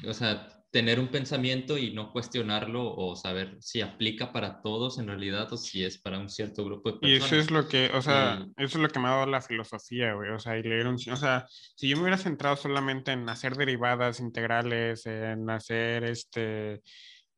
o 0.06 0.14
sea, 0.14 0.57
tener 0.70 1.00
un 1.00 1.08
pensamiento 1.08 1.78
y 1.78 1.94
no 1.94 2.12
cuestionarlo 2.12 2.94
o 2.94 3.16
saber 3.16 3.56
si 3.60 3.80
aplica 3.80 4.32
para 4.32 4.60
todos 4.60 4.98
en 4.98 5.06
realidad 5.06 5.50
o 5.52 5.56
si 5.56 5.84
es 5.84 5.98
para 5.98 6.18
un 6.18 6.28
cierto 6.28 6.64
grupo 6.64 6.90
de 6.90 6.98
personas. 6.98 7.32
Y 7.32 7.34
eso 7.34 7.36
es 7.36 7.50
lo 7.50 7.68
que, 7.68 7.90
o 7.94 8.02
sea, 8.02 8.46
eso 8.56 8.78
es 8.78 8.82
lo 8.82 8.88
que 8.88 8.98
me 8.98 9.08
ha 9.08 9.12
dado 9.12 9.26
la 9.26 9.40
filosofía, 9.40 10.12
güey, 10.12 10.30
o 10.30 10.38
sea, 10.38 10.58
y 10.58 10.62
leer 10.62 10.86
un, 10.86 10.96
o 10.96 11.16
sea, 11.16 11.46
si 11.48 11.88
yo 11.88 11.96
me 11.96 12.02
hubiera 12.02 12.18
centrado 12.18 12.56
solamente 12.56 13.12
en 13.12 13.28
hacer 13.28 13.56
derivadas 13.56 14.20
integrales, 14.20 15.06
en 15.06 15.48
hacer 15.48 16.04
este, 16.04 16.82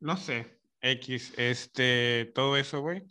no 0.01 0.17
sé, 0.17 0.59
X, 0.81 1.35
este, 1.37 2.33
todo 2.35 2.57
eso, 2.57 2.81
güey, 2.81 3.03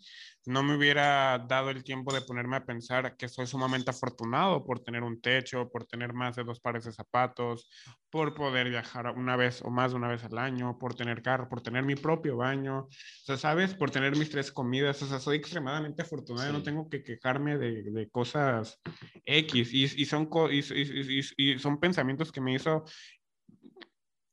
no 0.45 0.63
me 0.63 0.75
hubiera 0.75 1.37
dado 1.47 1.69
el 1.69 1.83
tiempo 1.83 2.13
de 2.13 2.21
ponerme 2.21 2.57
a 2.57 2.65
pensar 2.65 3.15
que 3.17 3.27
soy 3.27 3.45
sumamente 3.45 3.91
afortunado 3.91 4.63
por 4.63 4.79
tener 4.79 5.03
un 5.03 5.21
techo, 5.21 5.69
por 5.69 5.85
tener 5.85 6.13
más 6.13 6.35
de 6.35 6.43
dos 6.43 6.59
pares 6.59 6.85
de 6.85 6.91
zapatos, 6.91 7.69
por 8.09 8.33
poder 8.33 8.69
viajar 8.69 9.07
una 9.15 9.35
vez 9.35 9.61
o 9.61 9.69
más 9.69 9.91
de 9.91 9.97
una 9.97 10.07
vez 10.07 10.23
al 10.23 10.37
año, 10.37 10.77
por 10.79 10.95
tener 10.95 11.21
carro, 11.21 11.49
por 11.49 11.61
tener 11.61 11.83
mi 11.83 11.95
propio 11.95 12.37
baño, 12.37 12.79
o 12.79 12.89
sea, 13.25 13.37
¿sabes? 13.37 13.73
Por 13.73 13.91
tener 13.91 14.15
mis 14.15 14.29
tres 14.29 14.51
comidas, 14.51 15.01
o 15.01 15.07
sea, 15.07 15.19
soy 15.19 15.37
extremadamente 15.37 16.01
afortunado, 16.01 16.53
no 16.53 16.63
tengo 16.63 16.89
que 16.89 17.03
quejarme 17.03 17.57
de, 17.57 17.83
de 17.83 18.09
cosas 18.09 18.79
X 19.25 19.73
y, 19.73 19.83
y 20.01 20.05
son, 20.05 20.29
y, 20.51 21.19
y, 21.37 21.59
son 21.59 21.79
pensamientos 21.79 22.31
que 22.31 22.41
me 22.41 22.53
hizo 22.53 22.83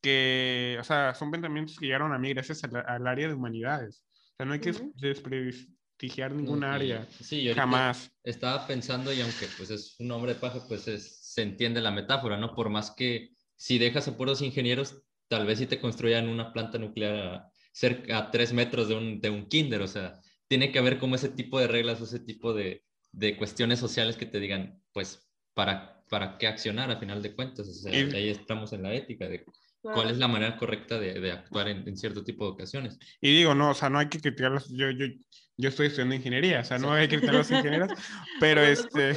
que, 0.00 0.76
o 0.80 0.84
sea, 0.84 1.14
son 1.14 1.30
pensamientos 1.30 1.76
que 1.76 1.86
llegaron 1.86 2.12
a 2.12 2.18
mí 2.18 2.32
gracias 2.32 2.62
al, 2.64 3.06
área 3.06 3.28
de 3.28 3.34
humanidades. 3.34 4.04
O 4.14 4.36
sea, 4.36 4.46
no 4.46 4.52
hay 4.52 4.60
que 4.60 4.72
desprestigiar 5.96 6.32
ninguna 6.32 6.74
área. 6.74 7.06
Sí, 7.20 7.52
jamás. 7.54 8.10
Estaba 8.22 8.66
pensando 8.66 9.12
y 9.12 9.20
aunque 9.20 9.46
pues 9.56 9.70
es 9.70 9.96
un 9.98 10.10
hombre 10.10 10.34
de 10.34 10.40
paja, 10.40 10.60
pues 10.68 10.82
se 10.82 11.42
entiende 11.42 11.80
la 11.80 11.90
metáfora, 11.90 12.36
¿no? 12.36 12.54
Por 12.54 12.68
más 12.68 12.90
que 12.90 13.30
si 13.56 13.78
dejas 13.78 14.08
a 14.08 14.16
puros 14.16 14.42
ingenieros, 14.42 15.02
tal 15.28 15.46
vez 15.46 15.58
si 15.58 15.66
te 15.66 15.80
construyan 15.80 16.28
una 16.28 16.52
planta 16.52 16.78
nuclear 16.78 17.46
cerca 17.72 18.18
a 18.18 18.30
tres 18.30 18.52
metros 18.52 18.88
de 18.88 18.94
un, 18.94 19.20
de 19.20 19.30
un 19.30 19.48
kinder, 19.48 19.82
o 19.82 19.88
sea, 19.88 20.18
tiene 20.48 20.70
que 20.70 20.78
haber 20.78 20.98
como 20.98 21.14
ese 21.14 21.28
tipo 21.28 21.58
de 21.58 21.66
reglas 21.66 22.00
o 22.00 22.04
ese 22.04 22.20
tipo 22.20 22.54
de, 22.54 22.84
de 23.12 23.36
cuestiones 23.36 23.78
sociales 23.78 24.16
que 24.16 24.26
te 24.26 24.40
digan, 24.40 24.80
pues, 24.92 25.28
para, 25.54 26.02
para 26.08 26.38
qué 26.38 26.46
accionar 26.46 26.90
a 26.90 26.98
final 26.98 27.22
de 27.22 27.34
cuentas. 27.34 27.68
O 27.68 27.72
sea, 27.72 27.92
ahí 27.92 28.28
estamos 28.28 28.72
en 28.72 28.82
la 28.82 28.94
ética 28.94 29.28
de 29.28 29.44
cuál 29.80 30.10
es 30.10 30.18
la 30.18 30.28
manera 30.28 30.56
correcta 30.56 30.98
de, 30.98 31.20
de 31.20 31.32
actuar 31.32 31.68
en, 31.68 31.86
en, 31.86 31.96
cierto 31.96 32.24
tipo 32.24 32.44
de 32.44 32.52
ocasiones. 32.52 32.98
Y 33.20 33.36
digo, 33.36 33.54
no, 33.54 33.70
o 33.70 33.74
sea, 33.74 33.88
no 33.88 33.98
hay 33.98 34.08
que 34.08 34.20
criticarlos. 34.20 34.68
Yo, 34.70 34.90
yo, 34.90 35.06
yo 35.56 35.68
estoy 35.68 35.86
estudiando 35.86 36.14
ingeniería, 36.14 36.60
o 36.60 36.64
sea, 36.64 36.78
no 36.78 36.92
hay 36.92 37.08
que 37.08 37.16
a 37.16 37.32
los 37.32 37.50
ingenieros, 37.50 37.90
pero 38.40 38.60
este, 38.60 39.16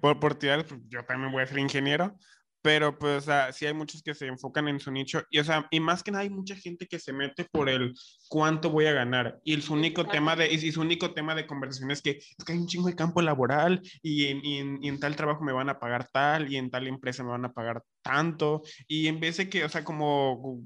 por, 0.00 0.18
por 0.18 0.34
tirar, 0.34 0.64
pues, 0.64 0.80
yo 0.88 1.04
también 1.04 1.32
voy 1.32 1.42
a 1.42 1.46
ser 1.46 1.58
ingeniero, 1.58 2.16
pero 2.62 2.98
pues 2.98 3.26
o 3.28 3.52
sí 3.52 3.66
hay 3.66 3.74
muchos 3.74 4.02
que 4.02 4.14
se 4.14 4.26
enfocan 4.26 4.68
en 4.68 4.80
su 4.80 4.90
nicho 4.90 5.22
y 5.30 5.38
o 5.38 5.44
sea 5.44 5.66
y 5.70 5.80
más 5.80 6.02
que 6.02 6.10
nada 6.10 6.22
hay 6.22 6.30
mucha 6.30 6.54
gente 6.54 6.86
que 6.86 6.98
se 6.98 7.12
mete 7.12 7.46
por 7.50 7.68
el 7.68 7.94
cuánto 8.28 8.70
voy 8.70 8.86
a 8.86 8.92
ganar 8.92 9.38
y 9.44 9.60
su 9.60 9.74
único 9.74 10.06
tema 10.06 10.36
de 10.36 10.52
y 10.52 10.72
su 10.72 10.80
único 10.80 11.12
tema 11.12 11.34
de 11.34 11.46
conversación 11.46 11.90
es 11.90 12.02
que 12.02 12.10
es 12.10 12.44
que 12.44 12.52
hay 12.52 12.58
un 12.58 12.66
chingo 12.66 12.88
de 12.88 12.96
campo 12.96 13.22
laboral 13.22 13.80
y 14.02 14.26
en, 14.26 14.44
y 14.44 14.58
en, 14.58 14.78
y 14.82 14.88
en 14.88 15.00
tal 15.00 15.16
trabajo 15.16 15.42
me 15.42 15.52
van 15.52 15.70
a 15.70 15.78
pagar 15.78 16.08
tal 16.12 16.52
y 16.52 16.56
en 16.56 16.70
tal 16.70 16.86
empresa 16.86 17.22
me 17.22 17.30
van 17.30 17.44
a 17.44 17.52
pagar 17.52 17.82
tanto 18.02 18.62
y 18.86 19.06
en 19.06 19.20
vez 19.20 19.38
de 19.38 19.48
que 19.48 19.64
o 19.64 19.68
sea 19.68 19.84
como 19.84 20.60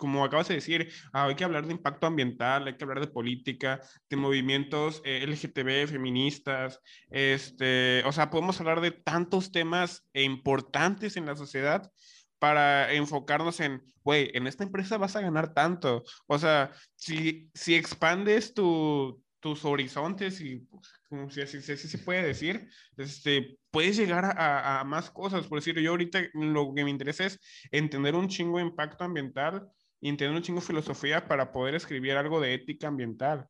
como 0.00 0.24
acabas 0.24 0.48
de 0.48 0.54
decir, 0.54 0.90
ah, 1.12 1.26
hay 1.26 1.34
que 1.34 1.44
hablar 1.44 1.66
de 1.66 1.72
impacto 1.74 2.06
ambiental, 2.06 2.66
hay 2.66 2.76
que 2.76 2.84
hablar 2.84 3.00
de 3.00 3.06
política, 3.12 3.82
de 4.08 4.16
movimientos 4.16 5.02
eh, 5.04 5.26
LGTB, 5.26 5.86
feministas, 5.88 6.80
este, 7.10 8.02
o 8.06 8.12
sea, 8.12 8.30
podemos 8.30 8.58
hablar 8.60 8.80
de 8.80 8.92
tantos 8.92 9.52
temas 9.52 10.08
importantes 10.14 11.18
en 11.18 11.26
la 11.26 11.36
sociedad 11.36 11.92
para 12.38 12.90
enfocarnos 12.94 13.60
en, 13.60 13.82
güey, 14.02 14.30
en 14.32 14.46
esta 14.46 14.64
empresa 14.64 14.96
vas 14.96 15.16
a 15.16 15.20
ganar 15.20 15.52
tanto. 15.52 16.02
O 16.26 16.38
sea, 16.38 16.72
si, 16.96 17.50
si 17.52 17.74
expandes 17.74 18.54
tu, 18.54 19.22
tus 19.40 19.66
horizontes 19.66 20.40
y 20.40 20.66
como 21.10 21.28
si 21.28 21.42
así, 21.42 21.60
se 21.60 21.98
puede 21.98 22.22
decir, 22.22 22.68
este, 22.96 23.58
puedes 23.70 23.98
llegar 23.98 24.24
a, 24.24 24.80
a, 24.80 24.84
más 24.84 25.10
cosas. 25.10 25.46
Por 25.46 25.58
decir, 25.58 25.78
yo 25.78 25.90
ahorita 25.90 26.22
lo 26.32 26.72
que 26.74 26.84
me 26.84 26.90
interesa 26.90 27.26
es 27.26 27.38
entender 27.70 28.14
un 28.14 28.28
chingo 28.28 28.56
de 28.56 28.64
impacto 28.64 29.04
ambiental 29.04 29.68
y 30.00 30.08
entender 30.08 30.36
un 30.36 30.42
chingo 30.42 30.60
de 30.60 30.66
filosofía 30.66 31.26
para 31.26 31.52
poder 31.52 31.74
escribir 31.74 32.12
algo 32.12 32.40
de 32.40 32.54
ética 32.54 32.88
ambiental. 32.88 33.46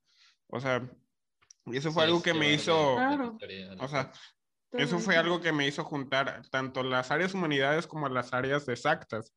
O 0.48 0.60
sea, 0.60 0.90
y 1.66 1.76
eso 1.76 1.92
fue 1.92 2.04
algo 2.04 2.22
que 2.22 2.34
me 2.34 2.52
hizo, 2.52 2.94
o 2.94 3.88
sea, 3.88 4.12
eso 4.72 4.98
fue 4.98 5.16
algo 5.16 5.40
que 5.40 5.52
me 5.52 5.66
hizo 5.66 5.84
juntar 5.84 6.42
tanto 6.50 6.82
las 6.82 7.10
áreas 7.10 7.34
humanidades 7.34 7.86
como 7.86 8.08
las 8.08 8.32
áreas 8.32 8.68
exactas. 8.68 9.34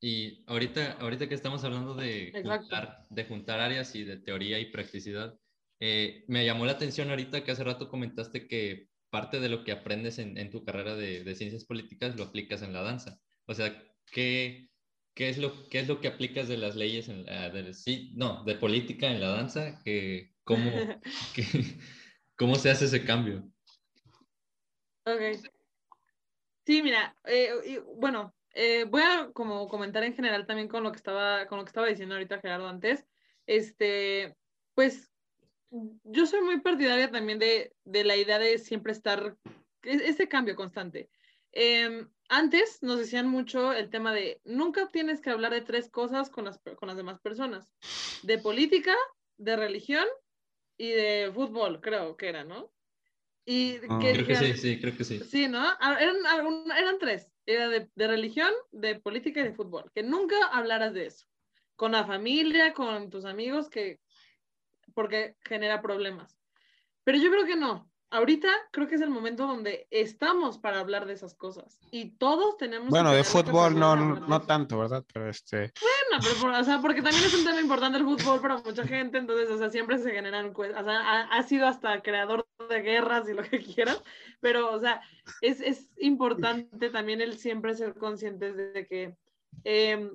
Y 0.00 0.42
ahorita, 0.46 0.94
ahorita 1.00 1.28
que 1.28 1.34
estamos 1.34 1.62
hablando 1.64 1.94
de 1.94 2.32
juntar, 2.42 3.02
de 3.08 3.24
juntar 3.24 3.60
áreas 3.60 3.94
y 3.94 4.04
de 4.04 4.16
teoría 4.16 4.58
y 4.58 4.72
practicidad, 4.72 5.38
eh, 5.78 6.24
me 6.26 6.44
llamó 6.44 6.66
la 6.66 6.72
atención 6.72 7.10
ahorita 7.10 7.44
que 7.44 7.52
hace 7.52 7.64
rato 7.64 7.88
comentaste 7.88 8.48
que 8.48 8.88
parte 9.10 9.40
de 9.40 9.48
lo 9.48 9.62
que 9.62 9.72
aprendes 9.72 10.18
en, 10.18 10.38
en 10.38 10.50
tu 10.50 10.64
carrera 10.64 10.96
de, 10.96 11.22
de, 11.22 11.34
ciencias 11.34 11.64
políticas 11.64 12.16
lo 12.16 12.24
aplicas 12.24 12.62
en 12.62 12.72
la 12.72 12.82
danza. 12.82 13.18
O 13.46 13.54
sea, 13.54 13.80
¿qué, 14.06 14.70
qué, 15.14 15.28
es, 15.28 15.38
lo, 15.38 15.68
qué 15.68 15.80
es 15.80 15.88
lo 15.88 16.00
que 16.00 16.08
aplicas 16.08 16.48
de 16.48 16.56
las 16.56 16.76
leyes, 16.76 17.08
en, 17.08 17.24
de, 17.24 17.74
sí, 17.74 18.12
no, 18.14 18.44
de 18.44 18.54
política 18.54 19.10
en 19.10 19.20
la 19.20 19.28
danza? 19.28 19.80
Que, 19.84 20.32
¿cómo, 20.44 20.70
que, 21.34 21.44
¿Cómo 22.36 22.56
se 22.56 22.70
hace 22.70 22.86
ese 22.86 23.04
cambio? 23.04 23.48
Ok. 25.04 25.20
Sí, 26.64 26.82
mira, 26.82 27.16
eh, 27.24 27.82
bueno, 27.96 28.34
eh, 28.54 28.84
voy 28.84 29.02
a 29.02 29.30
como 29.32 29.68
comentar 29.68 30.04
en 30.04 30.14
general 30.14 30.46
también 30.46 30.68
con 30.68 30.82
lo 30.82 30.92
que 30.92 30.96
estaba, 30.96 31.46
con 31.46 31.58
lo 31.58 31.64
que 31.64 31.68
estaba 31.68 31.86
diciendo 31.86 32.14
ahorita 32.14 32.40
Gerardo 32.40 32.68
antes. 32.68 33.06
Este, 33.46 34.36
pues 34.74 35.10
yo 35.70 36.26
soy 36.26 36.42
muy 36.42 36.60
partidaria 36.60 37.10
también 37.10 37.38
de, 37.38 37.74
de 37.84 38.04
la 38.04 38.16
idea 38.16 38.38
de 38.38 38.58
siempre 38.58 38.92
estar, 38.92 39.36
e-, 39.82 40.08
ese 40.08 40.28
cambio 40.28 40.54
constante. 40.54 41.10
Em, 41.52 42.08
antes 42.32 42.82
nos 42.82 42.98
decían 42.98 43.28
mucho 43.28 43.74
el 43.74 43.90
tema 43.90 44.12
de 44.12 44.40
nunca 44.44 44.88
tienes 44.88 45.20
que 45.20 45.28
hablar 45.28 45.52
de 45.52 45.60
tres 45.60 45.90
cosas 45.90 46.30
con 46.30 46.46
las, 46.46 46.58
con 46.78 46.88
las 46.88 46.96
demás 46.96 47.20
personas, 47.20 47.70
de 48.22 48.38
política, 48.38 48.96
de 49.36 49.54
religión 49.56 50.06
y 50.78 50.88
de 50.88 51.30
fútbol, 51.34 51.80
creo 51.82 52.16
que 52.16 52.30
era, 52.30 52.42
¿no? 52.44 52.72
Y 53.44 53.76
ah. 53.88 53.98
creo 54.00 54.26
que 54.26 54.36
sí, 54.36 54.54
sí, 54.54 54.80
creo 54.80 54.96
que 54.96 55.04
sí. 55.04 55.20
Sí, 55.20 55.46
¿no? 55.46 55.60
Ah, 55.60 55.98
eran, 56.00 56.16
eran 56.74 56.98
tres. 56.98 57.28
Era 57.44 57.68
de, 57.68 57.90
de, 57.94 58.06
religión, 58.06 58.50
de 58.70 58.98
política 58.98 59.40
y 59.40 59.44
de 59.44 59.54
fútbol. 59.54 59.90
Que 59.94 60.02
nunca 60.02 60.36
hablaras 60.46 60.94
de 60.94 61.06
eso. 61.06 61.26
Con 61.76 61.92
la 61.92 62.06
familia, 62.06 62.72
con 62.72 63.10
tus 63.10 63.26
amigos, 63.26 63.68
que 63.68 64.00
porque 64.94 65.36
genera 65.44 65.82
problemas. 65.82 66.38
Pero 67.04 67.18
yo 67.18 67.30
creo 67.30 67.44
que 67.44 67.56
no. 67.56 67.91
Ahorita 68.12 68.48
creo 68.70 68.86
que 68.86 68.96
es 68.96 69.00
el 69.00 69.08
momento 69.08 69.46
donde 69.46 69.86
estamos 69.90 70.58
para 70.58 70.80
hablar 70.80 71.06
de 71.06 71.14
esas 71.14 71.34
cosas. 71.34 71.80
Y 71.90 72.10
todos 72.18 72.58
tenemos... 72.58 72.90
Bueno, 72.90 73.10
de 73.10 73.24
fútbol 73.24 73.78
no, 73.78 73.96
no, 73.96 74.42
tanto, 74.42 74.78
¿verdad? 74.78 75.02
Pero 75.12 75.30
este... 75.30 75.72
Bueno, 75.80 76.22
pero 76.22 76.60
o 76.60 76.64
sea, 76.64 76.82
porque 76.82 77.00
también 77.00 77.24
es 77.24 77.32
un 77.32 77.44
tema 77.44 77.60
importante 77.60 77.96
el 77.96 78.04
fútbol 78.04 78.40
para 78.42 78.58
mucha 78.58 78.86
gente, 78.86 79.16
entonces, 79.16 79.50
o 79.50 79.56
sea, 79.56 79.70
siempre 79.70 79.96
se 79.96 80.10
generan... 80.10 80.52
O 80.54 80.62
sea, 80.62 81.00
ha, 81.00 81.22
ha 81.22 81.42
sido 81.44 81.66
hasta 81.66 82.02
creador 82.02 82.46
de 82.68 82.82
guerras 82.82 83.26
y 83.30 83.32
lo 83.32 83.42
que 83.44 83.60
quieras, 83.74 84.02
pero, 84.40 84.70
o 84.74 84.78
sea, 84.78 85.00
es, 85.40 85.62
es 85.62 85.88
importante 85.96 86.90
también 86.90 87.22
el 87.22 87.38
siempre 87.38 87.74
ser 87.74 87.94
conscientes 87.94 88.56
de 88.56 88.86
que, 88.86 89.16
eh, 89.64 90.10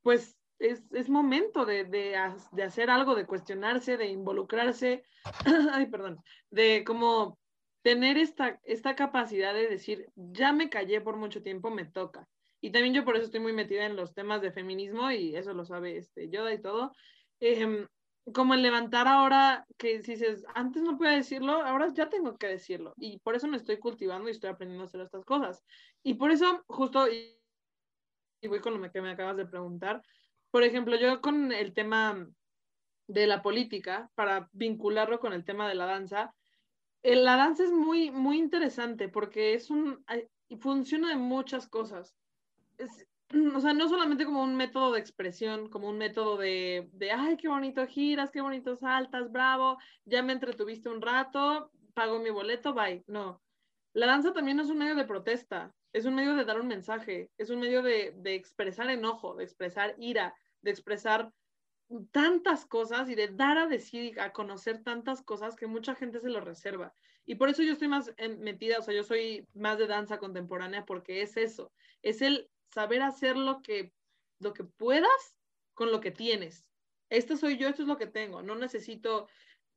pues, 0.00 0.38
es, 0.58 0.82
es 0.92 1.08
momento 1.08 1.66
de, 1.66 1.84
de, 1.84 2.16
de, 2.52 2.62
hacer 2.62 2.88
algo, 2.88 3.14
de 3.14 3.26
cuestionarse, 3.26 3.96
de 3.96 4.06
involucrarse, 4.06 5.04
ay, 5.72 5.86
perdón, 5.86 6.22
de 6.50 6.84
como 6.86 7.38
tener 7.82 8.16
esta, 8.16 8.60
esta 8.64 8.94
capacidad 8.94 9.52
de 9.54 9.68
decir, 9.68 10.08
ya 10.14 10.52
me 10.52 10.70
callé 10.70 11.00
por 11.00 11.16
mucho 11.16 11.42
tiempo, 11.42 11.70
me 11.70 11.84
toca. 11.84 12.28
Y 12.60 12.70
también 12.70 12.94
yo 12.94 13.04
por 13.04 13.16
eso 13.16 13.26
estoy 13.26 13.40
muy 13.40 13.52
metida 13.52 13.86
en 13.86 13.96
los 13.96 14.14
temas 14.14 14.40
de 14.40 14.52
feminismo 14.52 15.10
y 15.10 15.34
eso 15.34 15.52
lo 15.52 15.64
sabe 15.64 15.98
este, 15.98 16.28
Yoda 16.28 16.52
y 16.54 16.62
todo. 16.62 16.92
Eh, 17.40 17.86
como 18.32 18.54
el 18.54 18.62
levantar 18.62 19.08
ahora 19.08 19.66
que 19.76 19.98
dices, 19.98 20.44
antes 20.54 20.82
no 20.82 20.96
podía 20.96 21.12
decirlo, 21.12 21.54
ahora 21.54 21.88
ya 21.92 22.08
tengo 22.08 22.36
que 22.38 22.46
decirlo. 22.46 22.94
Y 22.96 23.18
por 23.18 23.34
eso 23.34 23.48
me 23.48 23.56
estoy 23.56 23.78
cultivando 23.78 24.28
y 24.28 24.32
estoy 24.32 24.50
aprendiendo 24.50 24.84
a 24.84 24.86
hacer 24.86 25.00
estas 25.00 25.24
cosas. 25.24 25.64
Y 26.04 26.14
por 26.14 26.30
eso, 26.30 26.62
justo, 26.68 27.08
y, 27.08 27.36
y 28.40 28.46
voy 28.46 28.60
con 28.60 28.80
lo 28.80 28.92
que 28.92 29.02
me 29.02 29.10
acabas 29.10 29.36
de 29.36 29.46
preguntar, 29.46 30.02
por 30.52 30.62
ejemplo, 30.62 30.96
yo 30.96 31.20
con 31.20 31.50
el 31.50 31.74
tema 31.74 32.28
de 33.08 33.26
la 33.26 33.42
política, 33.42 34.08
para 34.14 34.48
vincularlo 34.52 35.18
con 35.18 35.32
el 35.32 35.44
tema 35.44 35.68
de 35.68 35.74
la 35.74 35.86
danza, 35.86 36.32
la 37.02 37.36
danza 37.36 37.64
es 37.64 37.72
muy, 37.72 38.10
muy 38.10 38.38
interesante 38.38 39.08
porque 39.08 39.54
es 39.54 39.70
un, 39.70 40.04
funciona 40.60 41.08
de 41.08 41.16
muchas 41.16 41.68
cosas. 41.68 42.14
Es, 42.78 43.06
o 43.54 43.60
sea, 43.60 43.72
no 43.72 43.88
solamente 43.88 44.24
como 44.24 44.42
un 44.42 44.56
método 44.56 44.92
de 44.92 45.00
expresión, 45.00 45.68
como 45.68 45.88
un 45.88 45.98
método 45.98 46.36
de, 46.36 46.88
de, 46.92 47.12
ay, 47.12 47.36
qué 47.36 47.48
bonito 47.48 47.86
giras, 47.86 48.30
qué 48.30 48.40
bonito 48.40 48.76
saltas, 48.76 49.32
bravo, 49.32 49.78
ya 50.04 50.22
me 50.22 50.32
entretuviste 50.32 50.88
un 50.88 51.00
rato, 51.00 51.70
pago 51.94 52.18
mi 52.18 52.30
boleto, 52.30 52.74
bye. 52.74 53.04
No. 53.06 53.42
La 53.94 54.06
danza 54.06 54.32
también 54.32 54.60
es 54.60 54.68
un 54.68 54.78
medio 54.78 54.94
de 54.94 55.04
protesta, 55.04 55.74
es 55.92 56.04
un 56.04 56.14
medio 56.14 56.34
de 56.34 56.44
dar 56.44 56.60
un 56.60 56.68
mensaje, 56.68 57.30
es 57.38 57.50
un 57.50 57.60
medio 57.60 57.82
de, 57.82 58.14
de 58.16 58.34
expresar 58.34 58.88
enojo, 58.90 59.34
de 59.34 59.44
expresar 59.44 59.94
ira, 59.98 60.34
de 60.60 60.70
expresar 60.70 61.32
tantas 62.10 62.66
cosas 62.66 63.08
y 63.08 63.14
de 63.14 63.28
dar 63.28 63.58
a 63.58 63.66
decir, 63.66 64.20
a 64.20 64.32
conocer 64.32 64.82
tantas 64.82 65.22
cosas 65.22 65.56
que 65.56 65.66
mucha 65.66 65.94
gente 65.94 66.20
se 66.20 66.30
lo 66.30 66.40
reserva. 66.40 66.94
Y 67.24 67.36
por 67.36 67.48
eso 67.48 67.62
yo 67.62 67.72
estoy 67.72 67.88
más 67.88 68.12
metida, 68.38 68.78
o 68.78 68.82
sea, 68.82 68.94
yo 68.94 69.04
soy 69.04 69.46
más 69.54 69.78
de 69.78 69.86
danza 69.86 70.18
contemporánea 70.18 70.84
porque 70.84 71.22
es 71.22 71.36
eso, 71.36 71.72
es 72.02 72.20
el 72.22 72.50
saber 72.72 73.02
hacer 73.02 73.36
lo 73.36 73.62
que, 73.62 73.92
lo 74.40 74.52
que 74.52 74.64
puedas 74.64 75.36
con 75.74 75.92
lo 75.92 76.00
que 76.00 76.10
tienes. 76.10 76.66
Esto 77.10 77.36
soy 77.36 77.58
yo, 77.58 77.68
esto 77.68 77.82
es 77.82 77.88
lo 77.88 77.98
que 77.98 78.06
tengo, 78.06 78.42
no 78.42 78.54
necesito 78.54 79.28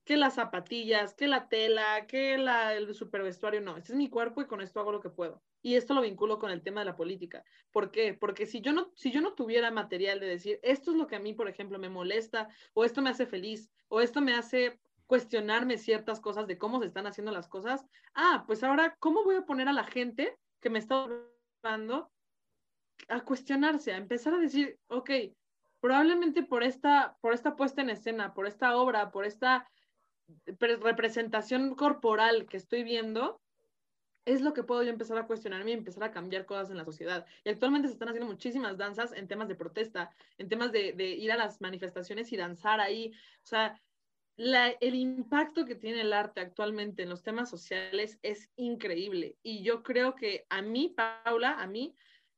que 0.06 0.18
las 0.18 0.36
zapatillas, 0.36 1.16
que 1.16 1.28
la 1.28 1.50
tela, 1.50 2.06
que 2.08 2.38
la, 2.38 2.76
el 2.76 2.94
super 2.94 3.24
vestuario, 3.24 3.60
no, 3.60 3.76
este 3.76 3.92
es 3.92 3.98
mi 3.98 4.08
cuerpo 4.10 4.42
y 4.42 4.46
con 4.46 4.62
esto 4.62 4.80
hago 4.80 4.92
lo 4.92 5.02
que 5.02 5.10
puedo. 5.10 5.42
Y 5.64 5.76
esto 5.76 5.96
lo 5.96 6.02
vinculo 6.02 6.38
con 6.38 6.52
el 6.52 6.62
tema 6.62 6.82
de 6.82 6.86
la 6.86 6.96
política. 6.96 7.44
¿Por 7.72 7.90
qué? 7.90 8.14
Porque 8.14 8.46
si 8.46 8.62
yo 8.62 8.72
no, 8.72 8.92
si 8.94 9.12
yo 9.12 9.20
no 9.20 9.34
tuviera 9.34 9.72
material 9.72 10.20
de 10.20 10.28
decir, 10.28 10.60
esto 10.62 10.92
es 10.92 10.98
lo 10.98 11.08
que 11.08 11.16
a 11.16 11.20
mí, 11.20 11.34
por 11.34 11.50
ejemplo, 11.50 11.80
me 11.80 11.90
molesta, 11.90 12.48
o 12.74 12.86
esto 12.86 13.02
me 13.02 13.10
hace 13.10 13.26
feliz, 13.26 13.72
o 13.88 14.00
esto 14.00 14.22
me 14.22 14.36
hace 14.36 14.80
cuestionarme 15.08 15.80
ciertas 15.80 16.20
cosas 16.20 16.46
de 16.46 16.60
cómo 16.60 16.80
se 16.80 16.86
están 16.86 17.08
haciendo 17.08 17.32
las 17.32 17.48
cosas, 17.48 17.84
ah, 18.14 18.44
pues 18.46 18.64
ahora, 18.64 18.96
¿cómo 19.00 19.24
voy 19.24 19.36
a 19.36 19.46
poner 19.46 19.68
a 19.68 19.74
la 19.74 19.86
gente 19.86 20.38
que 20.62 20.70
me 20.70 20.80
está 20.80 21.08
hablando 21.64 22.12
a 23.08 23.22
cuestionarse, 23.22 23.92
a 23.92 23.98
empezar 23.98 24.36
a 24.36 24.40
decir, 24.40 24.80
ok, 24.88 25.10
probablemente 25.80 26.44
por 26.44 26.64
esta, 26.64 27.18
por 27.22 27.34
esta 27.34 27.56
puesta 27.56 27.82
en 27.82 27.90
escena, 27.90 28.34
por 28.34 28.48
esta 28.48 28.78
obra, 28.78 29.12
por 29.12 29.26
esta 29.26 29.68
representación 30.60 31.76
corporal 31.76 32.48
que 32.48 32.58
estoy 32.58 32.84
viendo, 32.84 33.42
es 34.26 34.42
lo 34.42 34.54
que 34.54 34.64
puedo 34.64 34.84
yo 34.84 34.90
empezar 34.90 35.18
a 35.18 35.28
cuestionarme 35.28 35.72
y 35.72 35.76
empezar 35.76 36.04
a 36.04 36.12
cambiar 36.12 36.46
cosas 36.46 36.72
en 36.72 36.78
la 36.78 36.86
sociedad. 36.86 37.26
Y 37.44 37.50
actualmente 37.50 37.88
se 37.88 37.94
están 37.94 38.10
haciendo 38.10 38.32
muchísimas 38.32 38.78
danzas 38.78 39.14
en 39.14 39.28
temas 39.28 39.48
de 39.48 39.56
protesta, 39.56 40.12
en 40.38 40.50
temas 40.50 40.72
de, 40.72 40.94
ir 40.98 41.32
a 41.32 41.38
las 41.38 41.62
manifestaciones 41.62 42.32
y 42.34 42.38
danzar 42.38 42.80
ahí. 42.80 43.12
O 43.44 43.48
sea, 43.48 43.80
el 44.38 44.96
impacto 44.96 45.66
que 45.66 45.76
tiene 45.76 46.02
el 46.02 46.12
arte 46.12 46.42
actualmente 46.42 47.04
en 47.04 47.10
los 47.10 47.22
temas 47.22 47.50
sociales 47.50 48.20
es 48.24 48.50
increíble. 48.56 49.38
Y 49.44 49.62
yo 49.62 49.84
creo 49.84 50.16
que 50.16 50.46
a 50.50 50.62
mí, 50.62 50.94
Paula, 50.96 51.62
a 51.62 51.68
mí, 51.68 51.96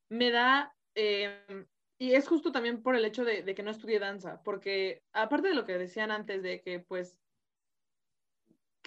me 0.09 0.29
da... 0.29 0.75
Eh, 0.95 1.65
y 1.99 2.13
es 2.13 2.27
justo 2.27 2.51
también 2.51 2.83
por 2.83 2.95
el 2.95 3.05
hecho 3.05 3.23
de, 3.23 3.41
de 3.41 3.55
que 3.55 3.63
no 3.63 3.71
estudié 3.71 3.97
danza, 3.97 4.43
porque 4.43 5.01
aparte 5.13 5.47
de 5.47 5.55
lo 5.55 5.65
que 5.65 5.79
decían 5.79 6.11
antes 6.11 6.43
de 6.43 6.61
que 6.61 6.79
pues 6.79 7.17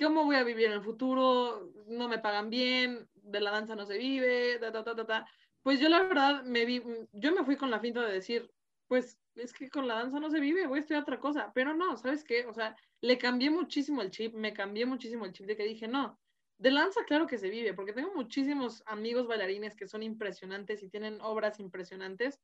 ¿cómo 0.00 0.24
voy 0.24 0.36
a 0.36 0.44
vivir 0.44 0.66
en 0.66 0.72
el 0.72 0.82
futuro? 0.82 1.72
No 1.86 2.08
me 2.08 2.18
pagan 2.18 2.50
bien, 2.50 3.08
de 3.14 3.40
la 3.40 3.50
danza 3.50 3.76
no 3.76 3.84
se 3.84 3.98
vive, 3.98 4.58
ta, 4.58 4.72
ta, 4.72 4.82
ta, 4.82 5.06
ta, 5.06 5.26
Pues 5.62 5.80
yo 5.80 5.88
la 5.88 6.02
verdad 6.02 6.42
me 6.44 6.64
vi, 6.64 6.82
yo 7.12 7.32
me 7.32 7.44
fui 7.44 7.56
con 7.56 7.70
la 7.70 7.80
finta 7.80 8.04
de 8.04 8.12
decir, 8.12 8.50
pues 8.88 9.20
es 9.34 9.52
que 9.52 9.68
con 9.68 9.86
la 9.86 9.94
danza 9.94 10.18
no 10.18 10.30
se 10.30 10.40
vive, 10.40 10.66
voy 10.66 10.78
a 10.78 10.80
estudiar 10.80 11.02
otra 11.02 11.20
cosa, 11.20 11.52
pero 11.54 11.74
no, 11.74 11.96
¿sabes 11.96 12.24
qué? 12.24 12.46
O 12.46 12.52
sea, 12.52 12.76
le 13.00 13.18
cambié 13.18 13.50
muchísimo 13.50 14.02
el 14.02 14.10
chip, 14.10 14.34
me 14.34 14.52
cambié 14.52 14.86
muchísimo 14.86 15.26
el 15.26 15.32
chip 15.32 15.46
de 15.46 15.56
que 15.56 15.64
dije, 15.64 15.86
no, 15.86 16.18
de 16.58 16.70
la 16.70 16.82
danza 16.82 17.04
claro 17.04 17.26
que 17.26 17.38
se 17.38 17.50
vive, 17.50 17.74
porque 17.74 17.92
tengo 17.92 18.12
muchísimos 18.14 18.82
amigos 18.86 19.26
bailarines 19.26 19.76
que 19.76 19.86
son 19.86 20.02
impresionantes 20.02 20.82
y 20.82 20.88
tienen 20.88 21.20
obras 21.20 21.60
impresionantes 21.60 22.40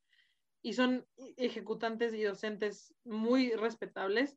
y 0.62 0.74
son 0.74 1.06
ejecutantes 1.36 2.14
y 2.14 2.22
docentes 2.22 2.94
muy 3.04 3.52
respetables, 3.52 4.36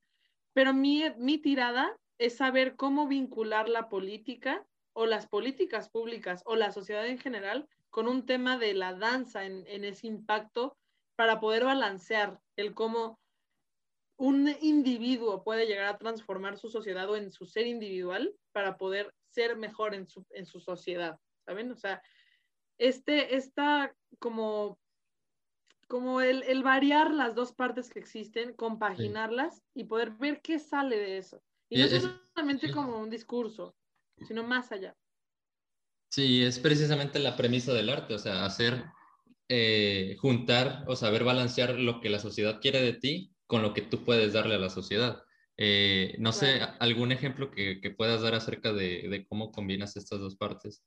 pero 0.54 0.74
mi, 0.74 1.04
mi 1.18 1.38
tirada 1.38 1.98
es 2.20 2.36
saber 2.36 2.76
cómo 2.76 3.08
vincular 3.08 3.70
la 3.70 3.90
política 3.90 4.68
o 4.94 5.06
las 5.06 5.28
políticas 5.28 5.90
públicas 5.90 6.44
o 6.46 6.56
la 6.56 6.72
sociedad 6.72 7.08
en 7.08 7.18
general 7.18 7.68
con 7.90 8.08
un 8.08 8.26
tema 8.26 8.58
de 8.58 8.74
la 8.74 8.94
danza 8.94 9.46
en, 9.46 9.66
ese 9.66 10.08
impacto 10.08 10.78
para 11.16 11.40
poder 11.40 11.64
balancear 11.64 12.40
el 12.58 12.76
cómo 12.76 13.20
un 14.18 14.54
individuo 14.62 15.44
puede 15.44 15.66
llegar 15.66 15.86
a 15.86 15.98
transformar 15.98 16.58
su 16.58 16.70
sociedad 16.70 17.10
o 17.10 17.16
en 17.16 17.32
su 17.32 17.46
ser 17.46 17.66
individual 17.66 18.36
para 18.52 18.78
poder 18.78 19.14
ser 19.30 19.56
mejor 19.56 19.96
en 19.96 20.08
su, 20.08 20.26
en 20.32 20.46
su 20.46 20.60
sociedad, 20.60 21.18
¿saben? 21.46 21.72
O 21.72 21.76
sea, 21.76 22.02
este, 22.78 23.38
está 23.38 23.96
como, 24.20 24.78
como 25.88 26.20
el, 26.20 26.44
el, 26.44 26.64
variar 26.64 27.14
las 27.14 27.34
dos 27.34 27.54
partes 27.54 27.90
que 27.90 28.00
existen, 28.00 28.54
compaginarlas 28.54 29.64
y 29.74 29.86
poder 29.86 30.12
ver 30.12 30.42
qué 30.42 30.60
sale 30.60 30.98
de 30.98 31.18
eso. 31.18 31.42
Y 31.70 31.80
no 31.80 31.86
es, 31.86 32.10
solamente 32.34 32.72
como 32.72 33.00
un 33.00 33.10
discurso, 33.10 33.76
sino 34.28 34.44
más 34.44 34.72
allá. 34.72 34.96
Sí, 36.10 36.44
es 36.44 36.58
precisamente 36.58 37.20
la 37.20 37.38
premisa 37.38 37.72
del 37.74 37.90
arte, 37.90 38.16
o 38.16 38.20
sea, 38.20 38.44
hacer, 38.44 38.84
eh, 39.48 40.18
juntar 40.20 40.84
o 40.88 40.96
saber 40.96 41.24
balancear 41.24 41.76
lo 41.76 42.02
que 42.02 42.10
la 42.10 42.20
sociedad 42.20 42.60
quiere 42.60 42.82
de 42.82 42.94
ti 42.94 43.36
con 43.46 43.62
lo 43.62 43.74
que 43.74 43.84
tú 43.84 44.04
puedes 44.04 44.34
darle 44.34 44.56
a 44.56 44.60
la 44.60 44.70
sociedad. 44.70 45.24
Eh, 45.58 46.16
no 46.20 46.32
sé, 46.32 46.62
algún 46.80 47.12
ejemplo 47.12 47.52
que, 47.52 47.82
que, 47.82 47.92
puedas 47.92 48.22
dar 48.22 48.34
acerca 48.34 48.72
de, 48.72 49.10
de, 49.10 49.28
cómo 49.28 49.52
combinas 49.52 49.98
estas 49.98 50.20
dos 50.20 50.38
partes, 50.38 50.84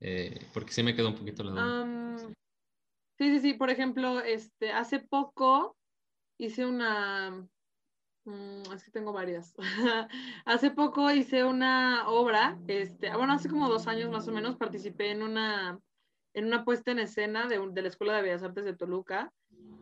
eh, 0.00 0.40
porque 0.54 0.72
sí 0.72 0.82
me 0.82 0.96
quedó 0.96 1.08
un 1.08 1.16
poquito 1.16 1.44
la 1.44 1.50
duda. 1.50 2.34
sí, 3.18 3.30
sí, 3.30 3.40
sí, 3.40 3.54
por 3.54 3.68
ejemplo, 3.68 4.20
este, 4.20 4.72
hace 4.72 4.98
poco 4.98 5.76
hice 6.38 6.64
una, 6.64 7.46
Mm, 8.24 8.72
es 8.74 8.84
que 8.84 8.90
tengo 8.90 9.12
varias. 9.12 9.54
hace 10.44 10.70
poco 10.70 11.10
hice 11.10 11.44
una 11.44 12.08
obra, 12.08 12.58
este, 12.68 13.14
bueno, 13.14 13.34
hace 13.34 13.48
como 13.48 13.68
dos 13.68 13.86
años 13.86 14.10
más 14.10 14.26
o 14.28 14.32
menos 14.32 14.56
participé 14.56 15.10
en 15.10 15.22
una, 15.22 15.78
en 16.32 16.46
una 16.46 16.64
puesta 16.64 16.90
en 16.90 17.00
escena 17.00 17.46
de, 17.48 17.60
de 17.72 17.82
la 17.82 17.88
Escuela 17.88 18.16
de 18.16 18.22
Bellas 18.22 18.42
Artes 18.42 18.64
de 18.64 18.76
Toluca. 18.76 19.32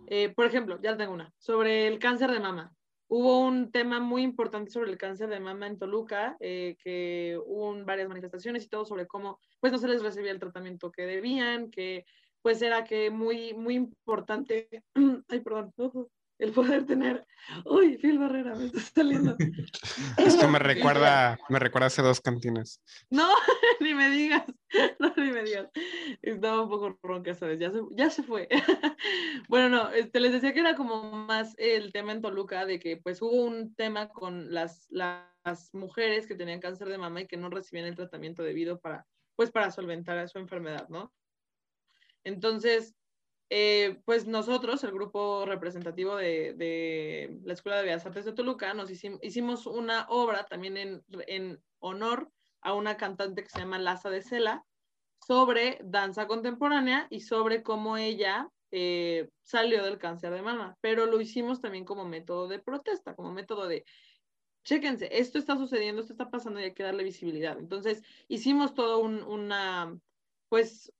Eh, 0.09 0.31
por 0.31 0.47
ejemplo, 0.47 0.81
ya 0.83 0.97
tengo 0.97 1.15
una, 1.15 1.33
sobre 1.39 1.87
el 1.87 1.99
cáncer 1.99 2.31
de 2.31 2.41
mama. 2.41 2.73
Hubo 3.09 3.41
un 3.41 3.71
tema 3.71 4.01
muy 4.01 4.23
importante 4.23 4.71
sobre 4.71 4.91
el 4.91 4.99
cáncer 4.99 5.29
de 5.29 5.39
mama 5.39 5.67
en 5.67 5.79
Toluca, 5.79 6.37
eh, 6.41 6.77
que 6.83 7.39
hubo 7.47 7.75
varias 7.85 8.09
manifestaciones 8.09 8.65
y 8.65 8.69
todo 8.69 8.85
sobre 8.85 9.07
cómo 9.07 9.39
pues 9.61 9.73
no 9.73 9.79
se 9.79 9.89
les 9.89 10.03
recibía 10.03 10.33
el 10.33 10.41
tratamiento 10.41 10.91
que 10.91 11.07
debían, 11.07 11.71
que 11.71 12.07
pues 12.41 12.61
era 12.61 12.85
que 12.85 13.11
muy, 13.11 13.55
muy 13.55 13.75
importante, 13.75 14.69
ay, 15.29 15.41
perdón, 15.41 15.73
el 16.43 16.53
poder 16.53 16.85
tener, 16.87 17.25
uy, 17.65 17.99
Phil 17.99 18.19
Barrera, 18.19 18.57
me 18.57 18.67
está 18.67 18.81
saliendo. 18.81 19.37
Esto 20.19 20.49
me 20.49 20.59
recuerda, 20.59 21.39
me 21.49 21.61
recuerda 21.61 21.87
hace 21.87 22.03
dos 22.03 22.21
cantinas. 22.21 22.83
No, 23.11 23.29
ni 23.81 23.95
me 23.95 24.11
digas, 24.11 24.43
no, 24.99 25.15
ni 25.17 25.31
me 25.31 25.45
digas. 25.45 25.69
Estaba 26.21 26.63
un 26.63 26.69
poco 26.69 26.99
ronca 27.01 27.31
esa 27.31 27.47
vez, 27.47 27.61
ya 27.61 27.71
se, 27.71 27.81
ya 27.93 28.11
se 28.11 28.25
fue. 28.25 28.49
bueno, 29.49 29.69
no, 29.69 29.91
este, 29.91 30.19
les 30.19 30.33
decía 30.33 30.53
que 30.53 30.61
era 30.61 30.75
como 30.75 31.05
más 31.13 31.55
el 31.59 31.93
tema 31.93 32.11
en 32.11 32.23
Toluca, 32.23 32.67
de 32.67 32.81
que 32.81 32.97
pues 32.97 33.23
hubo 33.23 33.45
un 33.45 33.75
tema 33.77 34.09
con 34.09 34.53
las, 34.53 34.89
las 34.91 35.73
mujeres 35.73 36.27
que 36.27 36.35
tenían 36.35 36.61
cáncer 36.61 36.89
de 36.89 36.99
mama 36.99 37.21
y 37.21 37.29
que 37.29 37.37
no 37.37 37.51
recibían 37.51 37.87
el 37.87 37.95
tratamiento 37.95 38.43
debido 38.43 38.81
para, 38.81 39.07
pues 39.37 39.53
para 39.53 39.71
solventar 39.71 40.29
su 40.29 40.39
enfermedad, 40.39 40.89
¿no? 40.89 41.13
Entonces, 42.25 42.97
eh, 43.55 44.01
pues 44.07 44.27
nosotros, 44.27 44.83
el 44.83 44.93
grupo 44.93 45.45
representativo 45.45 46.17
de, 46.17 47.39
la 47.45 47.53
Escuela 47.53 47.77
de 47.77 47.85
Bellas 47.85 48.07
Artes 48.07 48.25
de 48.25 48.33
Toluca, 48.33 48.73
nos 48.73 48.91
hicimos, 48.91 49.67
una 49.67 50.07
obra 50.09 50.45
también 50.45 50.79
en, 50.79 51.63
honor 51.79 52.31
a 52.63 52.73
una 52.73 52.97
cantante 52.97 53.43
que 53.43 53.51
se 53.51 53.59
llama 53.59 53.79
Laza 53.79 54.09
de 54.09 54.23
Cela 54.23 54.65
sobre 55.27 55.79
danza 55.85 56.27
contemporánea 56.27 57.07
y 57.11 57.21
sobre 57.21 57.63
cómo 57.63 57.99
ella 57.99 58.49
eh, 58.71 59.29
salió 59.43 59.85
del 59.85 59.99
cáncer 59.99 60.33
de 60.33 60.41
mama, 60.41 60.79
pero 60.81 61.05
lo 61.05 61.21
hicimos 61.21 61.61
también 61.61 61.85
como 61.85 62.07
método 62.07 62.49
de 62.49 62.59
protesta, 62.59 63.15
como 63.15 63.35
método 63.35 63.69
de, 63.69 63.85
chéquense, 64.65 65.11
esto 65.13 65.39
está 65.39 65.59
sucediendo, 65.59 66.01
esto 66.01 66.15
está 66.15 66.31
pasando 66.31 66.59
y 66.59 66.65
hay 66.65 66.73
que 66.73 66.85
darle 66.85 67.05
visibilidad. 67.05 67.59
Entonces, 67.59 68.03
hicimos 68.29 68.73
todo 68.73 69.01
un, 69.01 69.23
una, 69.23 69.95
pues, 70.49 70.91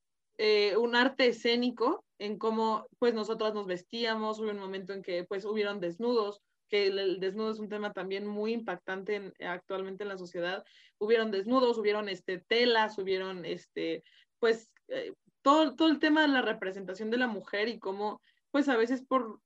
eh, 0.45 0.77
un 0.77 0.97
arte 0.97 1.29
escénico 1.29 2.05
en 2.19 2.37
cómo 2.37 2.89
pues 2.99 3.15
nosotras 3.15 3.55
nos 3.55 3.69
vestíamos, 3.69 4.41
hubo 4.41 4.51
un 4.51 4.59
momento 4.59 4.93
en 4.93 5.01
que 5.01 5.23
pues 5.23 5.45
hubieron 5.45 5.79
desnudos, 5.79 6.43
que 6.69 6.89
el, 6.89 7.21
desnudo 7.21 7.53
es 7.53 7.61
un 7.61 7.69
tema 7.69 7.93
también 7.93 8.27
muy 8.27 8.53
impactante 8.53 9.33
actualmente 9.39 10.03
en 10.03 10.09
la 10.09 10.19
sociedad, 10.19 10.65
hubieron 10.99 11.31
desnudos, 11.31 11.79
hubieron 11.79 12.09
este, 12.09 12.39
telas, 12.49 12.99
hubieron 12.99 13.45
este, 13.45 14.03
pues 14.41 14.73
eh, 14.89 15.13
todo, 15.43 15.77
todo 15.77 15.89
el 15.89 16.01
tema 16.01 16.23
de 16.23 16.29
la 16.29 16.43
representación 16.43 17.09
de 17.11 17.19
la 17.19 17.29
mujer 17.29 17.69
y 17.69 17.79
cómo 17.79 18.21
pues 18.51 18.69
a 18.69 18.77
veces 18.77 19.01
por 19.01 19.39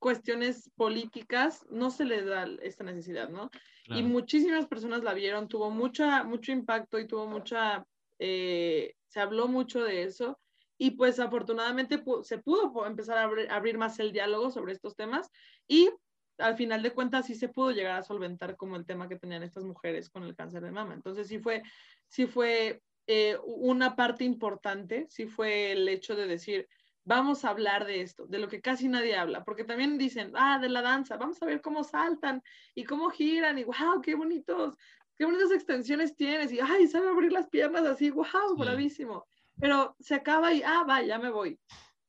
cuestiones 0.00 0.70
políticas 0.76 1.66
no 1.68 1.90
se 1.90 2.06
le 2.06 2.24
da 2.24 2.48
esta 2.62 2.84
necesidad, 2.84 3.28
¿no? 3.28 3.50
Y 3.84 4.02
muchísimas 4.02 4.66
personas 4.66 5.02
la 5.02 5.12
vieron, 5.12 5.46
tuvo 5.46 5.70
mucha, 5.70 6.24
mucho 6.24 6.52
impacto 6.52 6.98
y 6.98 7.06
tuvo 7.06 7.26
mucha, 7.26 7.86
eh, 8.18 8.94
se 9.08 9.20
habló 9.20 9.48
mucho 9.48 9.82
de 9.82 10.04
eso 10.04 10.38
y 10.78 10.92
pues 10.92 11.18
afortunadamente 11.18 12.02
se 12.22 12.38
pudo 12.38 12.86
empezar 12.86 13.18
a 13.18 13.54
abrir, 13.54 13.78
más 13.78 13.98
el 13.98 14.12
diálogo 14.12 14.50
sobre 14.50 14.72
estos 14.72 14.94
temas 14.94 15.30
y 15.66 15.90
al 16.38 16.56
final 16.56 16.82
de 16.82 16.92
cuentas 16.92 17.26
sí 17.26 17.34
se 17.34 17.48
pudo 17.48 17.72
llegar 17.72 17.96
a 17.96 18.04
solventar 18.04 18.56
como 18.56 18.76
el 18.76 18.86
tema 18.86 19.08
que 19.08 19.18
tenían 19.18 19.42
estas 19.42 19.64
mujeres 19.64 20.08
con 20.08 20.22
el 20.22 20.36
cáncer 20.36 20.62
de 20.62 20.70
mama. 20.70 20.94
Entonces 20.94 21.26
sí 21.26 21.40
fue, 21.40 21.62
sí 22.06 22.26
fue 22.26 22.80
eh, 23.08 23.36
una 23.44 23.96
parte 23.96 24.22
importante, 24.22 25.06
sí 25.10 25.26
fue 25.26 25.72
el 25.72 25.88
hecho 25.88 26.14
de 26.14 26.28
decir, 26.28 26.68
vamos 27.08 27.44
a 27.44 27.48
hablar 27.48 27.86
de 27.86 28.02
esto, 28.02 28.26
de 28.26 28.38
lo 28.38 28.48
que 28.48 28.60
casi 28.60 28.86
nadie 28.86 29.16
habla, 29.16 29.42
porque 29.42 29.64
también 29.64 29.96
dicen, 29.96 30.30
ah, 30.34 30.58
de 30.58 30.68
la 30.68 30.82
danza, 30.82 31.16
vamos 31.16 31.42
a 31.42 31.46
ver 31.46 31.62
cómo 31.62 31.82
saltan 31.82 32.42
y 32.74 32.84
cómo 32.84 33.08
giran 33.08 33.58
y 33.58 33.64
wow, 33.64 34.02
qué 34.02 34.14
bonitos, 34.14 34.76
qué 35.18 35.24
bonitas 35.26 35.50
extensiones 35.50 36.16
tienes 36.16 36.52
y 36.52 36.60
ay, 36.60 36.86
sabe 36.86 37.08
abrir 37.08 37.32
las 37.32 37.48
piernas 37.48 37.84
así, 37.84 38.10
wow, 38.10 38.56
bravísimo 38.56 39.26
pero 39.60 39.96
se 39.98 40.14
acaba 40.14 40.52
y, 40.52 40.62
ah, 40.62 40.84
va, 40.88 41.02
ya 41.02 41.18
me 41.18 41.30
voy. 41.30 41.58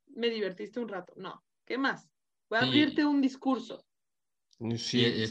Me 0.07 0.30
divertiste 0.30 0.80
un 0.80 0.88
rato. 0.88 1.14
No, 1.18 1.43
¿qué 1.66 1.78
más? 1.78 2.07
Voy 2.49 2.60
a 2.60 2.64
abrirte 2.64 3.05
un 3.05 3.22
discurso. 3.22 3.84
Sí, 4.76 5.05
y, 5.05 5.26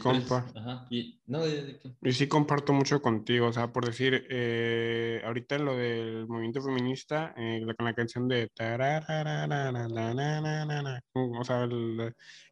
sí 2.13 2.27
comparto 2.27 2.73
mucho 2.73 2.99
contigo, 2.99 3.45
o 3.45 3.53
sea, 3.53 3.71
por 3.71 3.85
decir, 3.85 4.25
eh, 4.27 5.21
ahorita 5.23 5.55
en 5.55 5.65
lo 5.65 5.77
del 5.77 6.27
movimiento 6.27 6.63
feminista, 6.63 7.35
eh, 7.37 7.61
con 7.77 7.85
la 7.85 7.93
canción 7.93 8.27
de 8.27 8.49
o 11.13 11.43
sea, 11.43 11.69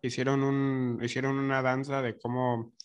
hicieron, 0.04 0.44
un, 0.44 1.00
hicieron 1.02 1.40
una 1.40 1.64
danza 1.64 2.04
de 2.04 2.16
cómo, 2.20 2.76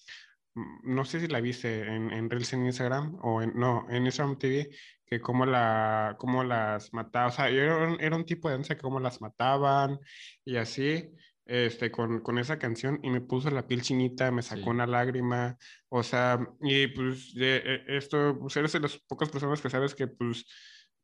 no 0.54 1.04
sé 1.04 1.20
si 1.20 1.28
la 1.28 1.40
viste 1.40 1.86
en, 1.86 2.10
en 2.10 2.28
Reels 2.30 2.52
en 2.52 2.66
Instagram 2.66 3.18
o 3.22 3.42
en, 3.42 3.52
no, 3.54 3.86
en 3.90 4.04
Instagram 4.04 4.38
TV, 4.38 4.70
que 5.06 5.20
cómo, 5.20 5.46
la, 5.46 6.16
cómo 6.18 6.44
las 6.44 6.92
mataba, 6.92 7.28
o 7.28 7.30
sea, 7.30 7.48
era, 7.48 7.96
era 8.00 8.16
un 8.16 8.24
tipo 8.24 8.48
de 8.48 8.54
danza 8.54 8.74
que 8.74 8.82
cómo 8.82 9.00
las 9.00 9.20
mataban 9.20 9.98
y 10.44 10.56
así, 10.56 11.10
este, 11.46 11.90
con, 11.90 12.20
con, 12.20 12.38
esa 12.38 12.58
canción 12.58 13.00
y 13.02 13.10
me 13.10 13.20
puso 13.20 13.50
la 13.50 13.66
piel 13.66 13.82
chinita, 13.82 14.30
me 14.30 14.42
sacó 14.42 14.70
una 14.70 14.86
lágrima, 14.86 15.56
o 15.88 16.02
sea, 16.02 16.38
y 16.60 16.86
pues 16.88 17.34
de, 17.34 17.56
e, 17.56 17.96
esto, 17.96 18.38
pues 18.38 18.56
eres 18.56 18.72
de 18.72 18.80
las 18.80 18.98
pocas 19.08 19.28
personas 19.30 19.60
que 19.60 19.70
sabes 19.70 19.94
que 19.94 20.06
pues, 20.06 20.46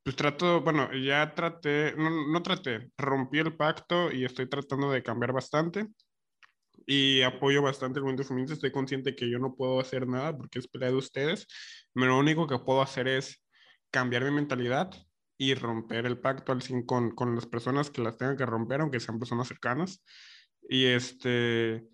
pues 0.03 0.17
trato, 0.17 0.63
bueno, 0.63 0.91
ya 0.95 1.35
traté, 1.35 1.95
no, 1.97 2.11
no 2.29 2.43
traté, 2.43 2.91
rompí 2.97 3.39
el 3.39 3.57
pacto 3.57 4.13
y 4.13 4.25
estoy 4.25 4.49
tratando 4.49 4.91
de 4.91 5.03
cambiar 5.03 5.33
bastante 5.33 5.89
y 6.91 7.21
apoyo 7.21 7.61
bastante 7.61 7.99
el 7.99 8.03
movimiento 8.03 8.27
feminista, 8.27 8.55
estoy 8.55 8.73
consciente 8.73 9.15
que 9.15 9.31
yo 9.31 9.39
no 9.39 9.55
puedo 9.55 9.79
hacer 9.79 10.09
nada 10.09 10.35
porque 10.35 10.59
es 10.59 10.69
pelea 10.69 10.89
de 10.89 10.97
ustedes, 10.97 11.47
pero 11.93 12.07
lo 12.07 12.19
único 12.19 12.47
que 12.47 12.59
puedo 12.59 12.81
hacer 12.81 13.09
es 13.09 13.45
cambiar 13.91 14.25
mi 14.25 14.31
mentalidad 14.31 14.91
y 15.37 15.53
romper 15.53 16.07
el 16.07 16.19
pacto 16.19 16.51
al 16.51 16.63
fin 16.63 16.87
con, 16.87 17.11
con 17.11 17.35
las 17.35 17.45
personas 17.45 17.91
que 17.91 18.01
las 18.01 18.17
tengan 18.17 18.39
que 18.39 18.47
romper, 18.47 18.81
aunque 18.81 19.01
sean 19.01 19.19
personas 19.19 19.49
cercanas. 19.49 20.03
Y 20.67 20.87
este, 20.87 21.85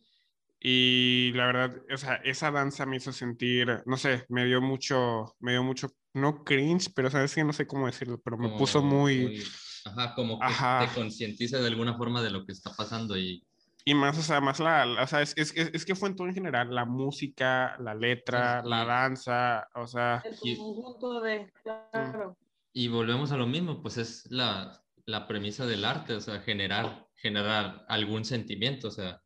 y 0.61 1.33
la 1.35 1.47
verdad, 1.47 1.83
o 1.93 1.97
sea, 1.97 2.15
esa 2.25 2.53
danza 2.53 2.87
me 2.87 2.99
hizo 2.99 3.13
sentir, 3.13 3.83
no 3.87 3.97
sé, 3.97 4.25
me 4.29 4.45
dio 4.47 4.61
mucho, 4.61 5.35
me 5.41 5.53
dio 5.53 5.65
mucho, 5.65 5.91
no 6.13 6.45
cringe, 6.45 6.93
pero 6.95 7.11
sabes 7.11 7.35
que 7.35 7.43
no 7.43 7.53
sé 7.53 7.67
cómo 7.67 7.87
decirlo, 7.87 8.21
pero 8.25 8.39
me 8.39 8.57
puso 8.57 8.81
muy... 8.81 9.43
Ajá, 9.85 10.15
como 10.15 10.39
que 10.39 10.47
te 10.47 10.95
concientiza 10.95 11.59
de 11.59 11.67
alguna 11.67 11.99
forma 11.99 12.23
de 12.23 12.31
lo 12.31 12.47
que 12.47 12.53
está 12.53 12.73
pasando 12.77 13.19
y... 13.19 13.45
Y 13.87 13.95
más, 13.95 14.17
o 14.19 14.23
sea, 14.23 14.41
más 14.41 14.61
la, 14.61 14.97
o 15.03 15.07
sea, 15.07 15.21
es, 15.21 15.35
es, 15.37 15.53
es, 15.55 15.85
que 15.85 15.95
fue 15.95 16.09
en 16.09 16.17
todo 16.17 16.27
en 16.27 16.35
general, 16.35 16.75
la 16.75 16.87
música, 16.87 17.77
la 17.79 17.95
letra, 17.95 18.63
la 18.65 18.85
danza, 18.87 19.69
o 19.75 19.87
sea... 19.87 20.23
El 20.25 20.57
conjunto 20.57 21.21
de, 21.21 21.53
claro. 21.63 22.39
Y 22.73 22.89
volvemos 22.89 23.31
a 23.33 23.37
lo 23.37 23.47
mismo, 23.47 23.83
pues 23.83 23.99
es 23.99 24.31
la, 24.31 24.83
la 25.05 25.29
premisa 25.29 25.67
del 25.67 25.85
arte, 25.85 26.15
o 26.15 26.21
sea, 26.21 26.41
generar, 26.41 27.07
generar 27.17 27.85
algún 27.89 28.25
sentimiento, 28.25 28.89
o 28.89 28.91
sea, 28.91 29.21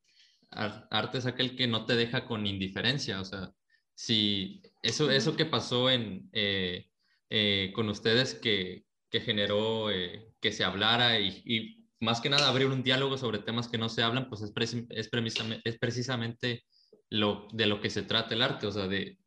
arte 0.51 1.19
es 1.19 1.27
aquel 1.27 1.57
que 1.57 1.69
no 1.69 1.85
te 1.85 1.95
deja 1.95 2.27
con 2.27 2.45
indiferencia, 2.45 3.21
o 3.21 3.25
sea, 3.25 3.53
si 3.95 4.63
eso, 4.83 5.11
eso 5.11 5.37
que 5.37 5.45
pasó 5.45 5.89
en, 5.89 6.29
eh, 6.33 6.89
eh, 7.31 7.73
con 7.75 7.89
ustedes 7.89 8.35
que, 8.35 8.85
que 9.11 9.21
generó 9.21 9.91
eh, 9.91 10.33
que 10.41 10.53
se 10.53 10.65
hablara 10.65 11.19
y, 11.21 11.43
y 11.45 11.78
más 12.01 12.20
que 12.20 12.30
nada 12.30 12.49
abrir 12.49 12.68
un 12.68 12.82
diálogo 12.82 13.18
sobre 13.18 13.38
temas 13.38 13.68
que 13.68 13.78
no 13.78 13.88
se 13.88 14.03
hablan, 14.03 14.28
pues 14.28 14.42
es, 14.42 14.53
es, 14.90 15.11
es 15.64 15.78
precisamente 15.78 16.64
lo, 17.11 17.49
de 17.53 17.66
lo 17.66 17.80
que 17.80 17.90
se 17.90 18.03
trata 18.03 18.34
el 18.34 18.42
arte, 18.42 18.66
o 18.66 18.72
sea, 18.72 18.86
de 18.86 19.18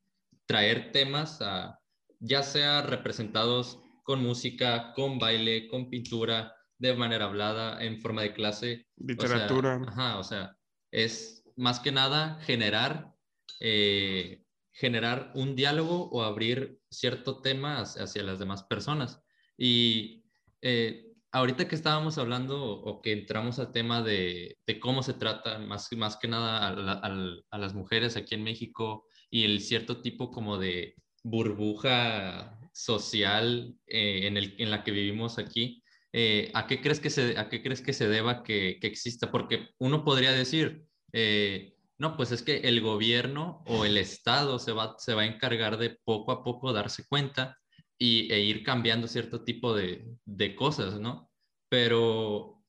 traer 0.45 0.91
temas 0.91 1.41
a, 1.41 1.79
ya 2.19 2.43
sea 2.43 2.81
representados 2.81 3.79
con 4.03 4.21
música, 4.21 4.93
con 4.93 5.19
baile, 5.19 5.67
con 5.67 5.89
pintura, 5.89 6.55
de 6.77 6.95
manera 6.95 7.25
hablada, 7.25 7.83
en 7.83 8.01
forma 8.01 8.23
de 8.23 8.33
clase. 8.33 8.87
Literatura. 8.97 9.77
O 9.77 9.83
sea, 9.83 9.93
ajá, 9.93 10.17
o 10.19 10.23
sea, 10.23 10.57
es 10.91 11.43
más 11.55 11.79
que 11.79 11.91
nada 11.91 12.39
generar, 12.41 13.13
eh, 13.59 14.43
generar 14.71 15.31
un 15.35 15.55
diálogo 15.55 16.09
o 16.09 16.23
abrir 16.23 16.79
cierto 16.89 17.41
tema 17.41 17.81
hacia 17.81 18.23
las 18.23 18.39
demás 18.39 18.63
personas. 18.63 19.21
Y 19.57 20.25
eh, 20.61 21.10
ahorita 21.31 21.67
que 21.67 21.75
estábamos 21.75 22.17
hablando 22.17 22.61
o 22.61 23.01
que 23.01 23.13
entramos 23.13 23.59
al 23.59 23.71
tema 23.71 24.01
de, 24.01 24.57
cómo 24.79 25.03
se 25.03 25.13
trata 25.13 25.59
más, 25.59 25.91
más 25.93 26.17
que 26.17 26.27
nada 26.27 26.67
a, 26.67 27.57
las 27.57 27.73
mujeres 27.73 28.17
aquí 28.17 28.35
en 28.35 28.43
México 28.43 29.05
y 29.29 29.45
el 29.45 29.61
cierto 29.61 30.01
tipo 30.01 30.31
como 30.31 30.57
de 30.57 30.95
burbuja 31.23 32.59
social 32.73 33.75
eh, 33.87 34.27
en, 34.27 34.37
el, 34.37 34.55
en 34.57 34.71
la 34.71 34.83
que 34.83 34.91
vivimos 34.91 35.37
aquí, 35.37 35.83
eh, 36.13 36.51
¿a, 36.53 36.67
qué 36.67 36.81
crees 36.81 36.99
que 36.99 37.09
se, 37.09 37.37
¿a 37.37 37.47
qué 37.47 37.61
crees 37.61 37.81
que 37.81 37.93
se 37.93 38.07
deba 38.07 38.43
que, 38.43 38.77
que 38.81 38.87
exista? 38.87 39.31
Porque 39.31 39.69
uno 39.77 40.03
podría 40.03 40.31
decir, 40.31 40.83
eh, 41.13 41.75
no, 41.97 42.17
pues 42.17 42.31
es 42.31 42.41
que 42.41 42.57
el 42.57 42.81
gobierno 42.81 43.63
o 43.67 43.85
el 43.85 43.97
Estado 43.97 44.59
se 44.59 44.71
va, 44.71 44.95
se 44.97 45.13
va 45.13 45.21
a 45.21 45.27
encargar 45.27 45.77
de 45.77 45.97
poco 46.03 46.31
a 46.31 46.43
poco 46.43 46.73
darse 46.73 47.05
cuenta 47.07 47.60
y, 48.01 48.33
e 48.33 48.39
ir 48.39 48.63
cambiando 48.63 49.07
cierto 49.07 49.43
tipo 49.43 49.75
de, 49.75 50.17
de 50.25 50.55
cosas, 50.55 50.99
¿no? 50.99 51.29
Pero 51.69 52.63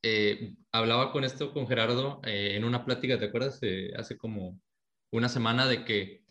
hablaba 0.73 1.13
con 1.13 1.25
esto 1.25 1.53
con 1.53 1.67
Gerardo 1.67 2.21
en 2.25 2.65
una 2.65 2.85
plática, 2.85 3.19
¿te 3.19 3.27
acuerdas? 3.27 3.61
hace 3.97 4.19
como 4.19 4.61
una 5.13 5.29
semana 5.29 5.67
de 5.69 5.85
que 5.85 6.25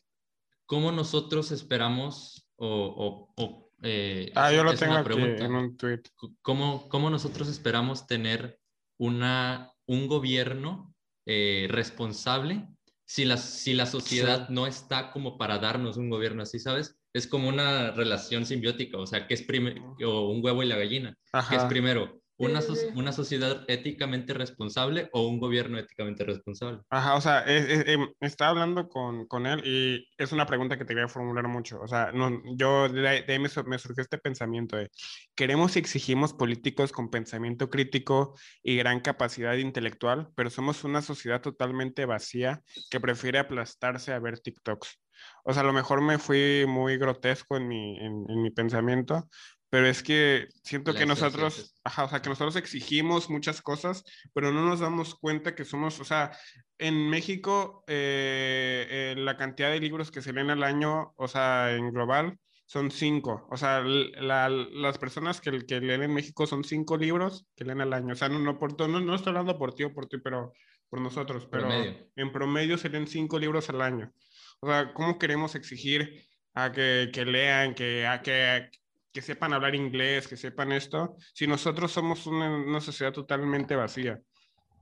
cómo 0.65 0.91
nosotros 0.91 1.51
esperamos 1.51 2.47
o, 2.57 3.33
eh, 3.81 4.31
ah, 4.35 4.51
yo 4.51 4.63
lo 4.63 4.75
tengo 4.75 4.93
aquí 4.93 5.13
en 5.13 5.55
un 5.55 5.75
tweet. 5.75 6.03
¿Cómo, 6.41 6.87
¿Cómo, 6.89 7.09
nosotros 7.09 7.49
esperamos 7.49 8.05
tener 8.05 8.59
una, 8.99 9.73
un 9.87 10.07
gobierno 10.07 10.93
eh, 11.25 11.67
responsable 11.71 12.67
si 13.11 13.25
la, 13.25 13.35
si 13.35 13.73
la 13.73 13.85
sociedad 13.85 14.47
no 14.47 14.67
está 14.67 15.11
como 15.11 15.37
para 15.37 15.57
darnos 15.57 15.97
un 15.97 16.09
gobierno 16.09 16.43
así, 16.43 16.59
¿sabes? 16.59 16.95
Es 17.11 17.27
como 17.27 17.49
una 17.49 17.91
relación 17.91 18.45
simbiótica, 18.45 18.97
o 18.97 19.05
sea, 19.05 19.27
que 19.27 19.33
es 19.33 19.41
primero, 19.41 19.97
o 20.05 20.29
un 20.29 20.41
huevo 20.41 20.63
y 20.63 20.67
la 20.67 20.77
gallina, 20.77 21.17
que 21.49 21.57
es 21.57 21.63
primero 21.65 22.20
una, 22.37 22.59
una 22.95 23.11
sociedad 23.11 23.63
éticamente 23.67 24.33
responsable 24.33 25.09
o 25.13 25.27
un 25.27 25.39
gobierno 25.39 25.77
éticamente 25.77 26.23
responsable. 26.23 26.79
Ajá, 26.89 27.15
o 27.15 27.21
sea, 27.21 27.43
em, 27.45 28.07
estaba 28.19 28.51
hablando 28.51 28.89
con, 28.89 29.27
con, 29.27 29.45
él 29.45 29.61
y 29.63 30.07
es 30.17 30.31
una 30.31 30.45
pregunta 30.45 30.77
que 30.77 30.85
te 30.85 30.93
voy 30.93 31.03
a 31.03 31.07
formular 31.07 31.47
mucho. 31.47 31.79
O 31.81 31.87
sea, 31.87 32.11
no, 32.11 32.41
yo 32.55 32.89
de 32.89 33.07
ahí, 33.07 33.39
me, 33.39 33.49
surgió 33.49 34.01
este 34.01 34.17
pensamiento 34.17 34.75
de, 34.75 34.89
queremos 35.35 35.75
y 35.75 35.79
exigimos 35.79 36.33
políticos 36.33 36.91
con 36.91 37.09
pensamiento 37.09 37.69
crítico 37.69 38.35
y 38.63 38.75
gran 38.75 39.01
capacidad 39.01 39.55
intelectual, 39.55 40.29
pero 40.35 40.49
somos 40.49 40.83
una 40.83 41.01
sociedad 41.01 41.41
totalmente 41.41 42.05
vacía 42.05 42.63
que 42.89 42.99
prefiere 42.99 43.39
aplastarse 43.39 44.13
a 44.13 44.19
ver 44.19 44.39
TikToks. 44.39 44.99
O 45.43 45.53
sea, 45.53 45.61
a 45.61 45.65
lo 45.65 45.73
mejor 45.73 46.01
me 46.01 46.17
fui 46.17 46.65
muy 46.67 46.97
grotesco 46.97 47.57
en 47.57 47.67
mi, 47.67 47.97
en, 47.99 48.25
en 48.27 48.41
mi 48.41 48.49
pensamiento, 48.49 49.27
pero 49.71 49.87
es 49.87 50.03
que 50.03 50.49
siento 50.63 50.93
que 50.93 51.05
nosotros, 51.05 51.73
ajá, 51.85 52.03
o 52.03 52.09
sea, 52.09 52.21
que 52.21 52.27
nosotros 52.27 52.57
exigimos 52.57 53.29
muchas 53.29 53.61
cosas, 53.61 54.03
pero 54.33 54.51
no 54.51 54.65
nos 54.65 54.81
damos 54.81 55.15
cuenta 55.15 55.55
que 55.55 55.63
somos, 55.63 55.97
o 56.01 56.03
sea, 56.03 56.37
en 56.77 57.09
México 57.09 57.85
eh, 57.87 58.85
eh, 58.89 59.15
la 59.17 59.37
cantidad 59.37 59.71
de 59.71 59.79
libros 59.79 60.11
que 60.11 60.21
se 60.21 60.33
leen 60.33 60.49
al 60.49 60.63
año, 60.63 61.13
o 61.15 61.27
sea, 61.29 61.73
en 61.73 61.89
global, 61.89 62.37
son 62.65 62.91
cinco. 62.91 63.47
O 63.49 63.55
sea, 63.55 63.81
las 63.81 64.97
personas 64.97 65.39
que, 65.39 65.65
que, 65.65 65.79
leen 65.79 66.03
en 66.03 66.13
México 66.13 66.45
son 66.45 66.65
cinco 66.65 66.97
libros 66.97 67.47
que 67.55 67.63
leen 67.63 67.79
al 67.79 67.93
año. 67.93 68.11
O 68.11 68.17
sea, 68.17 68.27
no, 68.27 68.39
no, 68.39 68.59
por, 68.59 68.77
no, 68.89 68.99
no 68.99 69.15
estoy 69.15 69.29
hablando 69.29 69.57
por 69.57 69.73
ti 69.73 69.85
o 69.85 69.93
por 69.93 70.07
ti, 70.07 70.17
pero 70.17 70.51
por 70.89 70.99
nosotros, 70.99 71.47
pero 71.49 71.69
en 71.71 72.31
promedio 72.33 72.77
se 72.77 72.89
leen 72.89 73.07
cinco 73.07 73.39
libros 73.39 73.69
al 73.69 73.81
año. 73.81 74.11
O 74.59 74.67
sea, 74.67 74.93
¿cómo 74.93 75.17
queremos 75.17 75.55
exigir 75.55 76.27
a 76.53 76.73
que, 76.73 77.09
que 77.13 77.23
lean, 77.23 77.73
que, 77.73 78.05
a 78.05 78.21
que, 78.21 78.69
que 79.11 79.21
sepan 79.21 79.53
hablar 79.53 79.75
inglés, 79.75 80.27
que 80.27 80.37
sepan 80.37 80.71
esto, 80.71 81.15
si 81.33 81.47
nosotros 81.47 81.91
somos 81.91 82.25
una, 82.27 82.79
sociedad 82.81 83.11
totalmente 83.11 83.75
vacía. 83.75 84.21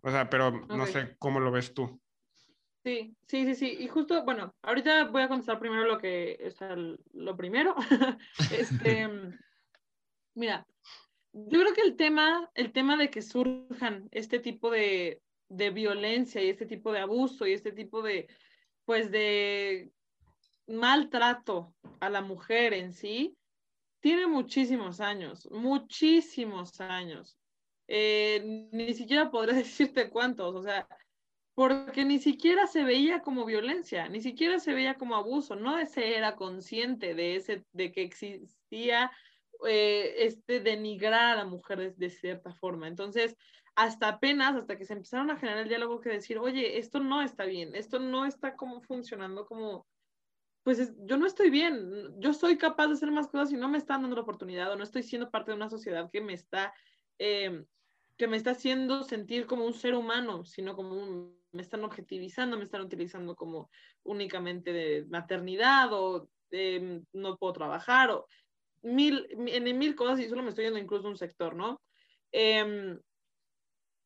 O 0.02 0.10
sea, 0.10 0.30
pero 0.30 0.52
no 0.68 0.86
sé 0.86 1.16
cómo 1.18 1.40
lo 1.40 1.52
ves 1.52 1.74
tú. 1.74 2.00
Sí, 2.84 3.16
sí, 3.28 3.46
sí, 3.46 3.56
sí. 3.56 3.78
Y 3.80 3.88
justo, 3.88 4.24
bueno, 4.24 4.56
ahorita 4.62 5.06
voy 5.06 5.24
a 5.24 5.28
contestar 5.28 5.60
primero 5.60 5.86
lo 5.86 5.98
que, 5.98 6.40
o 6.48 6.52
sea, 6.52 6.76
lo 6.76 7.36
primero. 7.36 7.76
este, 8.52 9.10
mira, 10.36 10.66
yo 11.34 11.60
creo 11.60 11.74
que 11.74 11.82
el 11.82 11.96
tema, 11.96 12.50
el 12.54 12.72
tema 12.72 12.96
de 12.96 13.10
que 13.10 13.22
surjan 13.22 14.08
este 14.12 14.40
tipo 14.40 14.72
de, 14.72 15.22
de 15.50 15.70
violencia 15.72 16.42
y 16.42 16.50
este 16.50 16.66
tipo 16.66 16.94
de 16.94 17.00
abuso 17.00 17.46
y 17.46 17.54
este 17.54 17.72
tipo 17.72 18.02
de, 18.02 18.28
pues, 18.86 19.12
de 19.12 19.92
maltrato 20.68 21.74
a 22.00 22.10
la 22.10 22.22
mujer 22.22 22.74
en 22.74 22.94
sí, 22.94 23.36
tiene 24.00 24.28
muchísimos 24.28 25.00
años, 25.00 25.50
muchísimos 25.52 26.80
años. 26.82 27.38
Eh, 27.88 28.68
ni 28.72 28.94
siquiera 28.94 29.32
podré 29.32 29.54
decirte 29.64 30.10
cuántos, 30.10 30.56
o 30.56 30.64
sea, 30.64 30.88
porque 31.56 32.06
ni 32.06 32.20
siquiera 32.20 32.68
se 32.68 32.84
veía 32.84 33.22
como 33.22 33.46
violencia, 33.46 34.08
ni 34.08 34.22
siquiera 34.22 34.60
se 34.60 34.74
veía 34.74 34.96
como 34.96 35.16
abuso, 35.16 35.56
no 35.56 35.84
se 35.86 36.16
era 36.16 36.36
consciente 36.36 37.16
de, 37.16 37.36
ese, 37.36 37.66
de 37.74 37.92
que 37.92 38.04
existía 38.04 39.12
eh, 39.68 40.14
este 40.20 40.62
denigrar 40.62 41.34
a 41.34 41.36
la 41.36 41.46
mujer 41.46 41.80
de, 41.80 41.92
de, 41.92 42.10
cierta 42.10 42.54
forma. 42.54 42.88
Entonces, 42.88 43.36
hasta 43.76 44.08
apenas, 44.08 44.56
hasta 44.56 44.78
que 44.78 44.86
se 44.86 44.94
empezaron 44.94 45.32
a 45.32 45.38
generar 45.38 45.64
el 45.64 45.70
diálogo 45.70 46.00
que 46.00 46.10
decir, 46.10 46.38
oye, 46.38 46.78
esto 46.78 47.00
no 47.00 47.22
está 47.22 47.46
bien, 47.46 47.76
esto 47.76 48.00
no 48.00 48.26
está 48.26 48.56
como 48.56 48.82
funcionando 48.82 49.46
como 49.46 49.86
pues 50.64 50.94
yo 51.06 51.18
no 51.18 51.26
estoy 51.26 51.50
bien, 51.50 52.20
yo 52.20 52.34
soy 52.34 52.58
capaz 52.58 52.88
de 52.88 52.94
hacer 52.94 53.12
más 53.12 53.28
cosas 53.28 53.52
y 53.52 53.58
no 53.58 53.70
me 53.70 53.78
están 53.78 54.02
dando 54.02 54.16
la 54.16 54.24
oportunidad 54.24 54.72
o 54.72 54.76
no 54.76 54.84
estoy 54.84 55.04
siendo 55.04 55.32
parte 55.32 55.52
de 55.52 55.58
una 55.58 55.70
sociedad 55.70 56.10
que 56.12 56.22
me 56.22 56.34
está, 56.34 56.74
em, 57.18 57.66
que 58.18 58.28
me 58.28 58.38
está 58.38 58.52
haciendo 58.52 59.04
sentir 59.04 59.46
como 59.46 59.66
un 59.66 59.74
ser 59.74 59.96
humano, 59.96 60.44
sino 60.46 60.76
como 60.76 61.34
me 61.52 61.62
están 61.62 61.84
objetivizando, 61.84 62.58
me 62.58 62.64
están 62.64 62.82
utilizando 62.82 63.36
como 63.36 63.70
únicamente 64.04 64.74
de 64.74 65.06
maternidad 65.10 65.90
o 65.94 66.30
no 67.14 67.38
puedo 67.38 67.54
trabajar 67.54 68.10
o 68.10 68.28
mil, 68.82 69.28
en 69.48 69.78
mil 69.78 69.96
cosas 69.96 70.20
y 70.20 70.30
solo 70.30 70.44
me 70.44 70.50
estoy 70.50 70.66
yendo 70.66 70.80
incluso 70.80 71.08
a 71.08 71.12
un 71.12 71.18
sector, 71.18 71.56
¿no? 71.56 71.82
Em, 72.32 73.00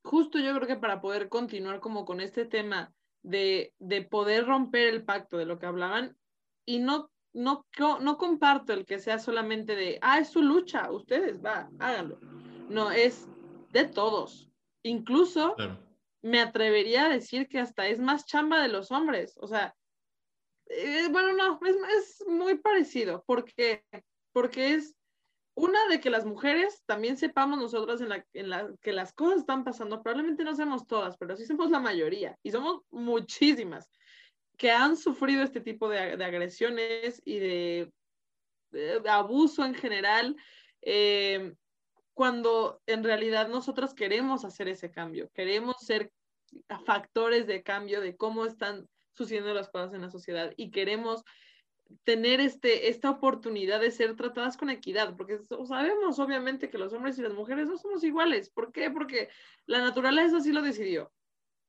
justo 0.03 0.39
yo 0.39 0.53
creo 0.55 0.67
que 0.67 0.75
para 0.75 1.01
poder 1.01 1.29
continuar 1.29 1.79
como 1.79 2.05
con 2.05 2.21
este 2.21 2.45
tema 2.45 2.93
de, 3.21 3.73
de 3.79 4.01
poder 4.01 4.45
romper 4.45 4.89
el 4.89 5.05
pacto 5.05 5.37
de 5.37 5.45
lo 5.45 5.57
que 5.57 5.65
hablaban, 5.65 6.17
y 6.65 6.79
no, 6.79 7.11
no, 7.33 7.65
no 7.99 8.17
comparto 8.17 8.73
el 8.73 8.85
que 8.85 8.99
sea 8.99 9.19
solamente 9.19 9.75
de, 9.75 9.99
ah, 10.01 10.19
es 10.19 10.29
su 10.29 10.41
lucha, 10.41 10.91
ustedes, 10.91 11.43
va, 11.43 11.69
háganlo. 11.79 12.19
No, 12.69 12.91
es 12.91 13.27
de 13.71 13.85
todos. 13.85 14.49
Incluso 14.83 15.55
me 16.21 16.39
atrevería 16.39 17.05
a 17.05 17.09
decir 17.09 17.47
que 17.47 17.59
hasta 17.59 17.87
es 17.87 17.99
más 17.99 18.25
chamba 18.25 18.61
de 18.61 18.69
los 18.69 18.91
hombres. 18.91 19.37
O 19.39 19.47
sea, 19.47 19.75
eh, 20.67 21.07
bueno, 21.11 21.33
no, 21.33 21.59
es, 21.65 21.75
es, 21.97 22.27
muy 22.27 22.57
parecido, 22.57 23.23
porque, 23.27 23.83
porque 24.31 24.75
es 24.75 24.95
una 25.55 25.87
de 25.87 25.99
que 25.99 26.09
las 26.09 26.25
mujeres 26.25 26.81
también 26.85 27.17
sepamos 27.17 27.59
nosotras 27.59 28.01
en 28.01 28.09
la, 28.09 28.25
en 28.33 28.49
la 28.49 28.71
que 28.81 28.91
las 28.91 29.13
cosas 29.13 29.39
están 29.39 29.63
pasando, 29.63 30.01
probablemente 30.01 30.43
no 30.43 30.55
seamos 30.55 30.87
todas, 30.87 31.17
pero 31.17 31.35
sí 31.35 31.45
somos 31.45 31.69
la 31.69 31.79
mayoría 31.79 32.37
y 32.41 32.51
somos 32.51 32.81
muchísimas 32.89 33.89
que 34.63 34.71
han 34.71 34.95
sufrido 34.95 35.43
este 35.43 35.59
tipo 35.59 35.89
de, 35.89 35.99
agresiones 36.23 37.21
y 37.25 37.37
de, 37.37 37.91
abuso 39.09 39.65
en 39.65 39.75
general, 39.75 40.37
eh, 40.81 41.53
cuando 42.13 42.81
en 42.85 43.03
realidad 43.03 43.49
nosotros 43.49 43.93
queremos 43.93 44.45
hacer 44.45 44.69
ese 44.69 44.89
cambio, 44.89 45.29
queremos 45.33 45.75
ser 45.81 46.13
factores 46.85 47.45
de 47.45 47.61
cambio 47.61 47.99
de 47.99 48.15
cómo 48.15 48.45
están 48.45 48.87
sucediendo 49.11 49.53
las 49.53 49.67
cosas 49.67 49.93
en 49.95 50.01
la 50.03 50.09
sociedad 50.09 50.53
y 50.55 50.71
queremos 50.71 51.25
tener 52.05 52.39
este, 52.39 52.87
esta 52.87 53.09
oportunidad 53.09 53.81
de 53.81 53.91
ser 53.91 54.15
tratadas 54.15 54.55
con 54.55 54.69
equidad, 54.69 55.17
porque 55.17 55.39
sabemos 55.67 56.19
obviamente 56.19 56.69
que 56.69 56.77
los 56.77 56.93
hombres 56.93 57.19
y 57.19 57.21
las 57.21 57.33
mujeres 57.33 57.67
no 57.67 57.77
somos 57.77 58.01
iguales. 58.05 58.49
¿Por 58.49 58.71
qué? 58.71 58.89
Porque 58.89 59.27
la 59.65 59.79
naturaleza 59.79 60.37
así 60.37 60.53
lo 60.53 60.61
decidió 60.61 61.11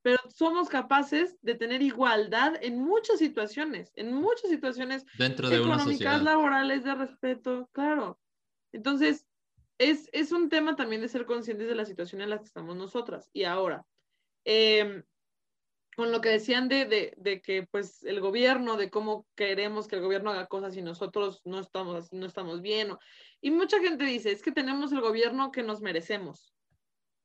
pero 0.05 0.18
somos 0.28 0.68
capaces 0.68 1.38
de 1.40 1.55
tener 1.55 1.80
igualdad 1.80 2.57
en 2.61 2.78
muchas 2.78 3.18
situaciones, 3.18 3.90
en 3.96 4.12
muchas 4.12 4.50
situaciones 4.50 5.07
Dentro 5.16 5.48
de 5.48 5.57
económicas, 5.57 6.22
laborales, 6.22 6.84
de 6.84 6.94
respeto, 6.94 7.70
claro. 7.72 8.20
Entonces, 8.72 9.26
es, 9.78 10.11
es, 10.12 10.30
un 10.30 10.50
tema 10.50 10.76
también 10.76 11.00
de 11.00 11.09
ser 11.09 11.24
conscientes 11.24 11.68
de 11.68 11.74
la 11.74 11.86
situación 11.86 12.20
en 12.20 12.28
la 12.28 12.36
que 12.36 12.44
estamos 12.44 12.76
nosotras. 12.76 13.30
Y 13.32 13.44
ahora, 13.44 13.86
em, 14.44 15.05
con 15.96 16.12
lo 16.12 16.20
que 16.20 16.28
decían 16.28 16.68
de, 16.68 16.84
de, 16.84 17.14
de, 17.16 17.40
que 17.40 17.66
pues 17.66 18.05
el 18.05 18.20
gobierno, 18.20 18.76
de 18.76 18.90
cómo 18.90 19.26
queremos 19.34 19.88
que 19.88 19.96
el 19.96 20.02
gobierno 20.02 20.32
haga 20.32 20.48
cosas 20.48 20.76
y 20.76 20.82
nosotros 20.82 21.40
no 21.46 21.61
estamos, 21.61 22.12
no 22.12 22.26
estamos 22.26 22.61
bien. 22.61 22.90
y 23.40 23.50
mucha 23.50 23.80
gente 23.80 24.05
dice, 24.05 24.32
es 24.32 24.42
que 24.42 24.52
tenemos 24.52 24.92
el 24.92 25.00
gobierno 25.00 25.50
que 25.50 25.62
nos 25.62 25.80
merecemos 25.80 26.53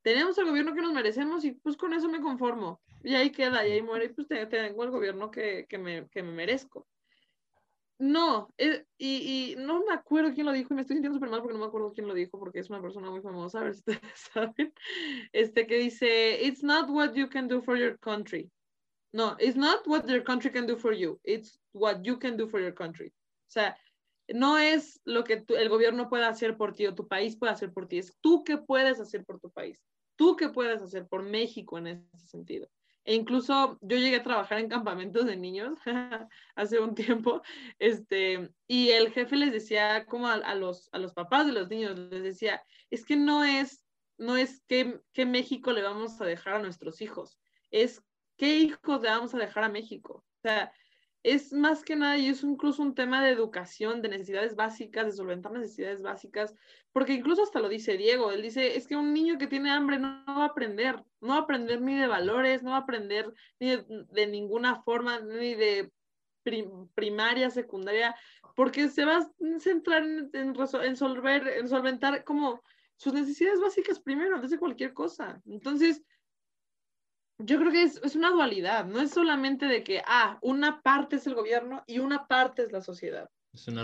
tenemos 0.10 0.36
el 0.40 0.46
gobierno 0.46 0.74
que 0.74 0.82
nos 0.82 0.92
merecemos 0.92 1.46
y 1.46 1.52
pues 1.52 1.78
con 1.78 1.94
eso 1.94 2.10
me 2.10 2.20
conformo. 2.20 2.82
Y 3.04 3.14
ahí 3.14 3.32
queda, 3.32 3.68
y 3.68 3.74
ahí 3.74 3.82
muere, 3.84 4.06
y 4.06 4.10
pues 4.10 4.28
tengo 4.28 4.84
el 4.84 4.90
gobierno 4.90 5.30
que, 5.30 5.68
que, 5.70 5.78
me, 5.78 6.10
que 6.10 6.24
me 6.24 6.32
merezco. 6.32 6.88
no, 8.00 8.52
eh, 8.58 8.86
y, 8.98 9.54
y, 9.54 9.56
no 9.58 9.86
me 9.86 9.94
acuerdo 9.94 10.34
quién 10.34 10.48
lo 10.48 10.52
dijo, 10.52 10.74
y 10.74 10.76
me 10.76 10.82
estoy 10.82 10.96
sintiendo 10.96 11.18
súper 11.18 11.30
mal 11.30 11.42
porque 11.42 11.54
no 11.54 11.60
me 11.60 11.68
acuerdo 11.68 11.92
quién 11.94 12.08
lo 12.08 12.16
dijo, 12.16 12.40
porque 12.40 12.60
es 12.60 12.70
una 12.72 12.82
persona 12.82 13.12
muy 13.12 13.22
famosa, 13.22 13.60
a 13.60 13.64
ver 13.66 13.76
si 13.76 13.80
ustedes 13.80 14.02
saben, 14.34 14.74
este 15.32 15.68
que 15.68 15.78
dice, 15.78 16.42
it's 16.44 16.64
not 16.64 16.90
what 16.90 17.14
you 17.14 17.30
can 17.30 17.48
do 17.48 17.62
for 17.62 17.78
your 17.78 18.00
country. 18.00 18.50
No, 19.14 19.36
it's 19.40 19.58
not 19.58 19.86
what 19.86 20.08
your 20.08 20.24
country 20.24 20.52
can 20.52 20.66
do 20.66 20.76
for 20.76 20.94
you, 20.94 21.20
it's 21.24 21.60
what 21.74 22.02
you 22.04 22.18
can 22.18 22.36
do 22.36 22.48
for 22.48 22.60
your 22.60 22.74
country. 22.74 23.10
O 23.10 23.52
sea, 23.52 23.78
no 24.34 24.58
es 24.58 25.00
lo 25.06 25.24
que 25.24 25.44
el 25.48 25.70
gobierno 25.70 26.10
puede 26.10 26.26
hacer 26.26 26.58
por 26.58 26.74
ti 26.74 26.86
o 26.88 26.96
tu 26.96 27.08
país 27.08 27.36
puede 27.38 27.54
hacer 27.54 27.72
por 27.72 27.88
ti, 27.88 27.98
es 27.98 28.16
tú 28.22 28.44
que 28.44 28.58
puedes 28.58 29.00
hacer 29.00 29.26
por 29.26 29.40
tu 29.40 29.50
país, 29.50 29.80
tú 30.20 30.36
que 30.36 30.50
puedes 30.50 30.82
hacer 30.82 31.08
por 31.08 31.24
México 31.24 31.78
en 31.78 31.88
ese 31.88 32.28
sentido. 32.28 32.70
E 33.06 33.16
incluso 33.16 33.80
yo 33.80 33.96
llegué 33.96 34.18
a 34.18 34.24
trabajar 34.24 34.60
en 34.60 34.68
campamentos 34.68 35.26
de 35.26 35.38
niños 35.38 35.80
hace 36.56 36.78
un 36.82 36.94
tiempo, 36.94 37.42
este, 37.80 38.52
y 38.68 38.90
el 38.90 39.14
jefe 39.14 39.38
les 39.38 39.54
decía 39.54 40.06
como 40.06 40.28
a, 40.28 40.56
los, 40.56 40.90
a 40.92 40.98
los 40.98 41.14
papás 41.14 41.48
de 41.48 41.54
los 41.54 41.70
niños, 41.70 41.98
les 41.98 42.22
decía, 42.22 42.62
es 42.90 43.06
que 43.06 43.16
no 43.16 43.46
es, 43.46 43.86
no 44.18 44.36
es 44.36 44.62
qué, 44.68 45.00
qué 45.14 45.26
México 45.26 45.72
le 45.72 45.84
vamos 45.84 46.20
a 46.20 46.26
dejar 46.26 46.56
a 46.56 46.62
nuestros 46.62 47.00
hijos, 47.00 47.40
es 47.72 48.04
qué 48.36 48.58
hijos 48.58 49.02
le 49.02 49.08
vamos 49.08 49.34
a 49.34 49.38
dejar 49.38 49.64
a 49.64 49.70
México. 49.70 50.26
O 50.40 50.42
sea, 50.42 50.74
es 51.24 51.52
más 51.52 51.84
que 51.84 51.96
nada, 51.96 52.18
y 52.18 52.30
es 52.30 52.44
incluso 52.44 52.82
un 52.82 52.96
tema 52.96 53.24
de 53.24 53.32
educación, 53.32 54.02
de 54.02 54.10
necesidades 54.10 54.56
básicas, 54.56 55.06
de 55.06 55.12
solventar 55.12 55.52
necesidades 55.52 56.02
básicas, 56.02 56.56
porque 56.94 57.14
incluso 57.14 57.44
hasta 57.44 57.60
lo 57.60 57.68
dice 57.68 57.98
Diego, 57.98 58.32
él 58.32 58.42
dice, 58.42 58.78
es 58.78 58.88
que 58.88 58.96
un 58.96 59.14
niño 59.14 59.38
que 59.38 59.48
tiene 59.48 59.70
hambre 59.70 60.00
no, 60.00 60.24
va 60.28 60.44
a 60.44 60.46
aprender, 60.46 61.04
no 61.20 61.30
va 61.30 61.36
a 61.36 61.42
aprender 61.42 61.82
ni 61.82 61.96
de 61.96 62.08
valores, 62.08 62.64
no 62.64 62.72
va 62.72 62.78
a 62.78 62.82
aprender 62.82 63.34
ni 63.60 63.76
de, 63.76 64.28
ninguna 64.28 64.82
forma, 64.84 65.20
ni 65.20 65.56
de 65.56 65.92
primaria, 66.96 67.50
secundaria, 67.50 68.16
porque 68.56 68.88
se 68.88 69.06
va 69.06 69.18
a 69.18 69.32
centrar 69.60 70.04
en, 70.04 70.30
en, 70.34 70.56
en, 70.56 70.84
en 70.84 71.68
solventar 71.68 72.24
como 72.24 72.62
sus 72.96 73.14
necesidades 73.14 73.60
básicas 73.60 74.00
primero, 74.00 74.36
antes 74.36 74.52
de 74.52 74.58
cualquier 74.58 74.94
cosa. 74.94 75.42
Entonces, 75.46 76.02
yo 77.40 77.58
creo 77.58 77.72
que 77.72 77.84
es, 77.84 78.16
una 78.16 78.32
dualidad, 78.32 78.86
no 78.86 79.00
es 79.02 79.12
solamente 79.12 79.66
de 79.66 79.84
que, 79.84 80.04
ah, 80.06 80.38
una 80.42 80.82
parte 80.82 81.16
es 81.16 81.26
el 81.26 81.36
gobierno 81.36 81.84
y 81.88 82.00
una 82.00 82.28
parte 82.28 82.64
es 82.64 82.72
la 82.72 82.82
sociedad. 82.82 83.30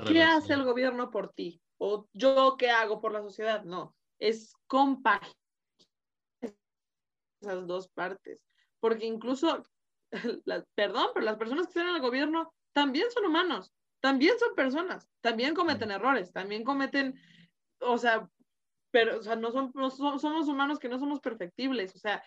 ¿Qué 0.08 0.22
hace 0.22 0.54
el 0.54 0.64
gobierno 0.64 1.10
por 1.10 1.34
ti? 1.34 1.62
O 1.78 2.08
yo 2.14 2.56
qué 2.58 2.70
hago 2.70 3.00
por 3.00 3.12
la 3.12 3.22
sociedad? 3.22 3.64
No, 3.64 3.96
es 4.20 4.54
compaginar 4.68 5.36
esas 7.42 7.66
dos 7.66 7.88
partes. 7.88 8.42
Porque 8.80 9.06
incluso, 9.06 9.64
perdón, 10.76 11.08
pero 11.14 11.26
las 11.26 11.38
personas 11.38 11.66
que 11.66 11.72
están 11.72 11.88
en 11.88 11.96
el 11.96 12.02
gobierno 12.02 12.54
también 12.74 13.10
son 13.12 13.26
humanos, 13.26 13.74
también 14.02 14.38
son 14.38 14.54
personas, 14.54 15.10
también 15.22 15.56
cometen 15.56 15.92
errores, 15.92 16.32
también 16.34 16.64
cometen, 16.64 17.20
o 17.80 17.98
sea, 17.98 18.30
pero, 18.92 19.20
o 19.20 19.24
sea, 19.24 19.36
no, 19.36 19.52
son, 19.52 19.72
no 19.74 19.90
somos 19.90 20.48
humanos 20.48 20.78
que 20.78 20.90
no 20.90 21.00
somos 21.00 21.22
perfectibles, 21.22 21.96
o 21.96 22.00
sea, 22.00 22.24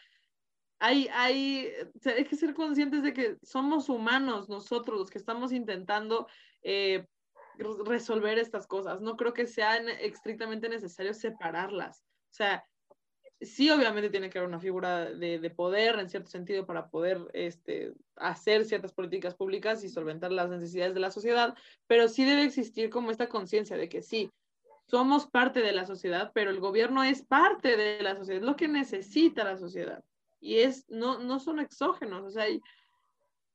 hay, 0.79 1.09
hay, 1.13 1.73
hay 2.05 2.25
que 2.25 2.37
ser 2.37 2.55
conscientes 2.55 3.03
de 3.03 3.13
que 3.13 3.37
somos 3.43 3.89
humanos 3.89 4.49
nosotros 4.49 4.99
los 4.99 5.11
que 5.11 5.19
estamos 5.19 5.53
intentando 5.53 6.29
eh, 6.63 7.07
resolver 7.59 8.39
estas 8.39 8.67
cosas. 8.67 9.01
No 9.01 9.17
creo 9.17 9.33
que 9.33 9.47
sea 9.47 9.77
estrictamente 9.77 10.69
necesario 10.69 11.13
separarlas. 11.15 12.05
O 12.31 12.35
sea, 12.35 12.65
sí, 13.41 13.71
obviamente 13.71 14.11
tiene 14.11 14.31
que 14.31 14.39
haber 14.39 14.49
una 14.49 14.61
figura 14.61 15.07
de, 15.07 15.39
de, 15.41 15.51
poder 15.51 15.99
en 15.99 16.09
cierto 16.09 16.31
sentido 16.31 16.67
para 16.67 16.89
poder 16.89 17.27
este, 17.33 17.93
hacer 18.17 18.65
ciertas 18.65 18.93
políticas 18.93 19.35
públicas 19.35 19.83
y 19.83 19.89
solventar 19.89 20.31
las 20.31 20.49
necesidades 20.49 20.95
de 20.95 21.01
la 21.01 21.11
sociedad, 21.11 21.57
pero 21.87 22.09
sí 22.09 22.25
debe 22.25 22.45
existir 22.45 22.91
como 22.91 23.11
esta 23.11 23.29
conciencia 23.29 23.77
de 23.77 23.89
que 23.89 24.03
sí, 24.03 24.31
somos 24.87 25.27
parte 25.27 25.61
de 25.61 25.73
la 25.73 25.85
sociedad, 25.85 26.33
pero 26.35 26.51
el 26.51 26.61
gobierno 26.61 27.05
es 27.05 27.23
parte 27.23 27.77
de 27.77 28.03
la 28.03 28.17
sociedad, 28.17 28.41
es 28.41 28.47
lo 28.47 28.57
que 28.57 28.69
necesita 28.69 29.45
la 29.45 29.57
sociedad 29.57 30.03
y 30.41 30.59
es, 30.59 30.89
no, 30.89 31.19
no 31.19 31.39
son 31.41 31.61
exógenos, 31.61 32.25
o 32.25 32.31
sea, 32.31 32.45
hay, 32.45 32.61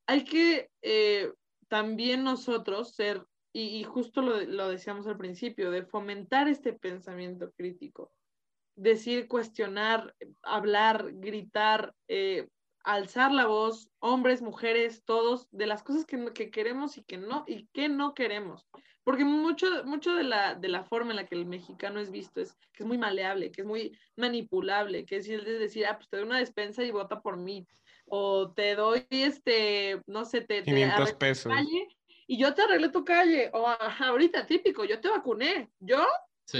hay 0.08 0.24
que 0.26 0.70
eh, 0.82 1.32
también 1.68 2.24
nosotros 2.24 2.94
ser, 2.96 3.26
y, 3.54 3.84
justo 3.84 4.22
lo, 4.22 4.42
lo, 4.42 4.70
decíamos 4.70 5.08
al 5.08 5.18
principio, 5.18 5.72
de 5.72 5.86
fomentar 5.86 6.48
este 6.48 6.74
pensamiento 6.74 7.52
crítico, 7.52 8.12
decir, 8.76 9.28
cuestionar, 9.28 10.16
hablar, 10.42 11.12
gritar, 11.14 11.94
eh, 12.08 12.48
alzar 12.84 13.32
la 13.32 13.46
voz, 13.46 13.90
hombres, 14.00 14.42
mujeres, 14.42 15.04
todos, 15.06 15.48
de 15.52 15.68
las 15.68 15.84
cosas 15.84 16.06
que, 16.06 16.34
que, 16.34 16.52
queremos 16.52 16.98
y 16.98 17.04
que 17.04 17.18
no, 17.18 17.46
y 17.48 17.68
que 17.68 17.90
no 17.90 18.14
queremos. 18.14 18.68
Porque 19.04 19.26
mucho, 19.26 19.68
mucho 19.86 20.16
de, 20.16 20.24
la, 20.24 20.56
de 20.56 20.70
la 20.70 20.84
forma 20.84 21.12
en 21.12 21.18
la 21.18 21.26
que 21.26 21.36
el 21.36 21.46
mexicano 21.46 22.00
es 22.00 22.12
visto 22.12 22.40
es 22.40 22.54
que 22.74 22.84
es 22.84 22.86
muy 22.86 22.98
maleable, 22.98 23.52
que 23.52 23.62
es 23.62 23.68
muy 23.68 23.98
manipulable, 24.16 25.06
que 25.06 25.18
es 25.18 25.28
decir, 25.28 25.86
ah, 25.86 25.98
pues 25.98 26.10
te 26.10 26.18
doy 26.18 26.26
una 26.26 26.40
despensa 26.40 26.84
y 26.84 26.92
vota 26.92 27.22
por 27.22 27.38
mí. 27.38 27.68
O 28.06 28.52
te 28.52 28.76
doy, 28.76 29.06
este, 29.10 30.02
no 30.08 30.26
sé, 30.26 30.42
te... 30.42 30.64
500 30.64 31.14
pesos. 31.14 31.54
Calle 31.54 31.88
y 32.28 32.38
yo 32.38 32.54
te 32.54 32.62
arreglé 32.62 32.90
tu 32.90 33.04
calle. 33.04 33.50
O 33.54 33.68
ahorita, 33.68 34.46
típico, 34.46 34.86
yo 34.86 35.00
te 35.00 35.10
vacuné. 35.10 35.70
Yo, 35.80 36.06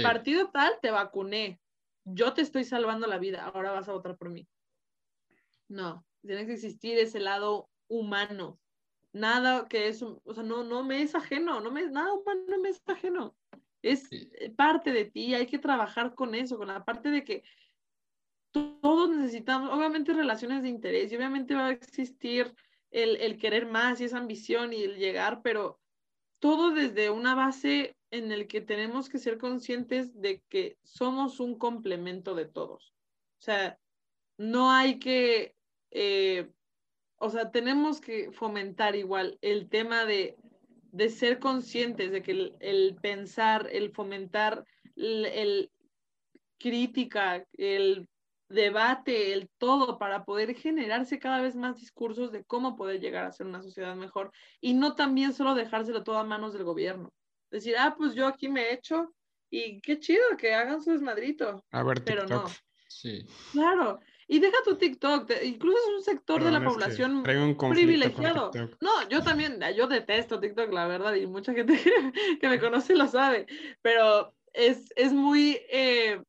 partido 0.02 0.50
tal, 0.50 0.78
te 0.80 0.90
vacuné. 0.90 1.60
Yo 2.04 2.34
te 2.34 2.42
estoy 2.42 2.64
salvando 2.64 3.06
la 3.06 3.18
vida. 3.18 3.44
Ahora 3.46 3.72
vas 3.72 3.88
a 3.88 3.92
votar 3.92 4.16
por 4.16 4.30
mí. 4.30 4.46
No, 5.68 6.04
tiene 6.26 6.46
que 6.46 6.54
existir 6.54 6.98
ese 6.98 7.20
lado 7.20 7.68
humano 7.88 8.58
nada 9.14 9.68
que 9.68 9.88
es, 9.88 10.02
o 10.02 10.20
sea, 10.34 10.42
no, 10.42 10.64
no 10.64 10.84
me 10.84 11.00
es 11.00 11.14
ajeno, 11.14 11.60
no 11.60 11.70
me, 11.70 11.86
nada 11.86 12.12
humano 12.12 12.58
me 12.60 12.68
es 12.68 12.82
ajeno. 12.86 13.34
Es 13.80 14.08
eh, 14.12 14.50
parte 14.54 14.92
de 14.92 15.04
ti, 15.06 15.34
hay 15.34 15.46
que 15.46 15.58
trabajar 15.58 16.14
con 16.14 16.34
eso, 16.34 16.58
con 16.58 16.68
la 16.68 16.84
parte 16.84 17.10
de 17.10 17.24
que 17.24 17.44
todos 18.50 19.10
necesitamos, 19.10 19.70
obviamente, 19.72 20.12
relaciones 20.12 20.62
de 20.62 20.68
interés 20.68 21.10
y 21.10 21.16
obviamente 21.16 21.54
va 21.54 21.68
a 21.68 21.72
existir 21.72 22.54
el, 22.90 23.16
el 23.16 23.38
querer 23.38 23.66
más 23.66 24.00
y 24.00 24.04
esa 24.04 24.18
ambición 24.18 24.72
y 24.72 24.82
el 24.82 24.96
llegar, 24.96 25.42
pero 25.42 25.80
todo 26.40 26.72
desde 26.72 27.10
una 27.10 27.34
base 27.34 27.96
en 28.10 28.32
el 28.32 28.46
que 28.46 28.60
tenemos 28.60 29.08
que 29.08 29.18
ser 29.18 29.38
conscientes 29.38 30.20
de 30.20 30.42
que 30.48 30.76
somos 30.82 31.40
un 31.40 31.58
complemento 31.58 32.34
de 32.34 32.46
todos. 32.46 32.94
O 33.38 33.42
sea, 33.42 33.78
no 34.38 34.70
hay 34.70 34.98
que 34.98 35.54
eh, 35.94 36.50
o 37.18 37.30
sea, 37.30 37.50
tenemos 37.50 38.00
que 38.00 38.32
fomentar 38.32 38.96
igual 38.96 39.38
el 39.40 39.68
tema 39.68 40.04
de, 40.04 40.36
ser 41.08 41.38
conscientes 41.38 42.12
de 42.12 42.22
que 42.22 42.52
el, 42.60 42.96
pensar, 43.00 43.68
el 43.72 43.92
fomentar, 43.92 44.64
el, 44.96 45.70
crítica, 46.58 47.46
el 47.56 48.08
debate, 48.48 49.32
el 49.32 49.48
todo, 49.58 49.98
para 49.98 50.24
poder 50.24 50.54
generarse 50.54 51.18
cada 51.18 51.40
vez 51.40 51.56
más 51.56 51.76
discursos 51.76 52.32
de 52.32 52.44
cómo 52.44 52.76
poder 52.76 53.00
llegar 53.00 53.24
a 53.24 53.32
ser 53.32 53.46
una 53.46 53.62
sociedad 53.62 53.96
mejor 53.96 54.32
y 54.60 54.74
no 54.74 54.94
también 54.94 55.32
solo 55.32 55.54
dejárselo 55.54 56.04
todo 56.04 56.18
a 56.18 56.24
manos 56.24 56.52
del 56.52 56.64
gobierno. 56.64 57.12
Decir, 57.50 57.76
ah, 57.78 57.94
pues 57.96 58.14
yo 58.14 58.26
aquí 58.26 58.48
me 58.48 58.62
he 58.62 58.74
hecho 58.74 59.14
y 59.50 59.80
qué 59.80 60.00
chido 60.00 60.22
que 60.36 60.54
hagan 60.54 60.82
su 60.82 60.90
desmadrito. 60.90 61.64
A 61.70 61.82
ver, 61.84 62.02
pero 62.04 62.26
no. 62.26 62.44
Sí. 62.88 63.24
Claro, 63.52 64.00
y 64.26 64.38
deja 64.38 64.56
tu 64.64 64.76
TikTok, 64.76 65.30
incluso 65.42 65.78
es 65.78 65.94
un 65.96 66.02
sector 66.02 66.42
de 66.42 66.50
la 66.50 66.64
población 66.64 67.22
privilegiado. 67.22 68.50
No, 68.80 69.08
yo 69.08 69.22
también, 69.22 69.60
yo 69.76 69.86
detesto 69.86 70.40
TikTok, 70.40 70.72
la 70.72 70.86
verdad, 70.86 71.14
y 71.14 71.26
mucha 71.26 71.52
gente 71.52 71.74
que, 72.40 72.48
me 72.48 72.58
conoce 72.58 72.94
lo 72.94 73.06
sabe, 73.06 73.46
pero 73.82 74.34
es, 74.52 74.92
es 74.96 75.12
muy, 75.12 75.60
eh, 75.70 76.22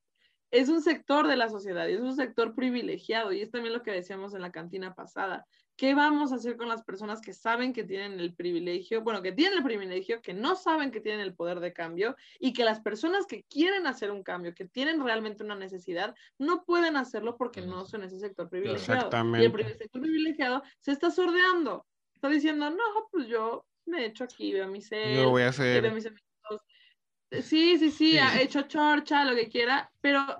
es 0.51 0.69
un 0.69 0.81
sector 0.81 1.27
de 1.27 1.35
la 1.35 1.49
sociedad 1.49 1.87
y 1.87 1.93
es 1.93 2.01
un 2.01 2.15
sector 2.15 2.55
privilegiado 2.55 3.31
y 3.31 3.41
es 3.41 3.51
también 3.51 3.73
lo 3.73 3.83
que 3.83 3.91
decíamos 3.91 4.33
en 4.33 4.41
la 4.41 4.51
cantina 4.51 4.93
pasada. 4.93 5.45
¿Qué 5.77 5.93
vamos 5.93 6.31
a 6.31 6.35
hacer 6.35 6.55
con 6.55 6.69
las 6.69 6.83
personas 6.83 7.19
que 7.19 7.33
saben 7.33 7.73
que 7.73 7.83
tienen 7.83 8.19
el 8.19 8.33
privilegio, 8.33 9.01
bueno, 9.01 9.21
que 9.21 9.33
tienen 9.33 9.57
el 9.57 9.63
privilegio, 9.63 10.21
que 10.21 10.33
no 10.33 10.55
saben 10.55 10.89
que 10.89 11.01
tienen 11.01 11.19
el 11.19 11.35
poder 11.35 11.59
de 11.59 11.73
cambio 11.73 12.15
y 12.39 12.53
que 12.53 12.63
las 12.63 12.79
personas 12.79 13.25
que 13.25 13.43
quieren 13.43 13.85
hacer 13.85 14.11
un 14.11 14.23
cambio, 14.23 14.53
que 14.53 14.65
tienen 14.65 15.03
realmente 15.03 15.43
una 15.43 15.55
necesidad, 15.55 16.15
no 16.37 16.63
pueden 16.63 16.95
hacerlo 16.95 17.35
porque 17.35 17.61
no 17.61 17.85
son 17.85 18.03
ese 18.03 18.19
sector 18.19 18.49
privilegiado. 18.49 19.09
Y 19.37 19.43
el 19.43 19.77
sector 19.77 20.01
privilegiado 20.01 20.63
se 20.79 20.93
está 20.93 21.11
sordeando, 21.11 21.85
está 22.13 22.29
diciendo, 22.29 22.69
no, 22.69 23.09
pues 23.11 23.27
yo 23.27 23.65
me 23.85 24.03
he 24.03 24.05
hecho 24.05 24.23
aquí, 24.23 24.53
veo 24.53 24.67
mis 24.67 24.89
Yo 24.89 25.29
voy 25.29 25.43
a 25.43 25.49
hacer... 25.49 25.83
Sí, 27.41 27.77
sí, 27.77 27.91
sí, 27.91 28.17
ha 28.17 28.39
hecho 28.39 28.61
chorcha, 28.61 29.25
lo 29.25 29.35
que 29.35 29.49
quiera, 29.49 29.91
pero 29.99 30.37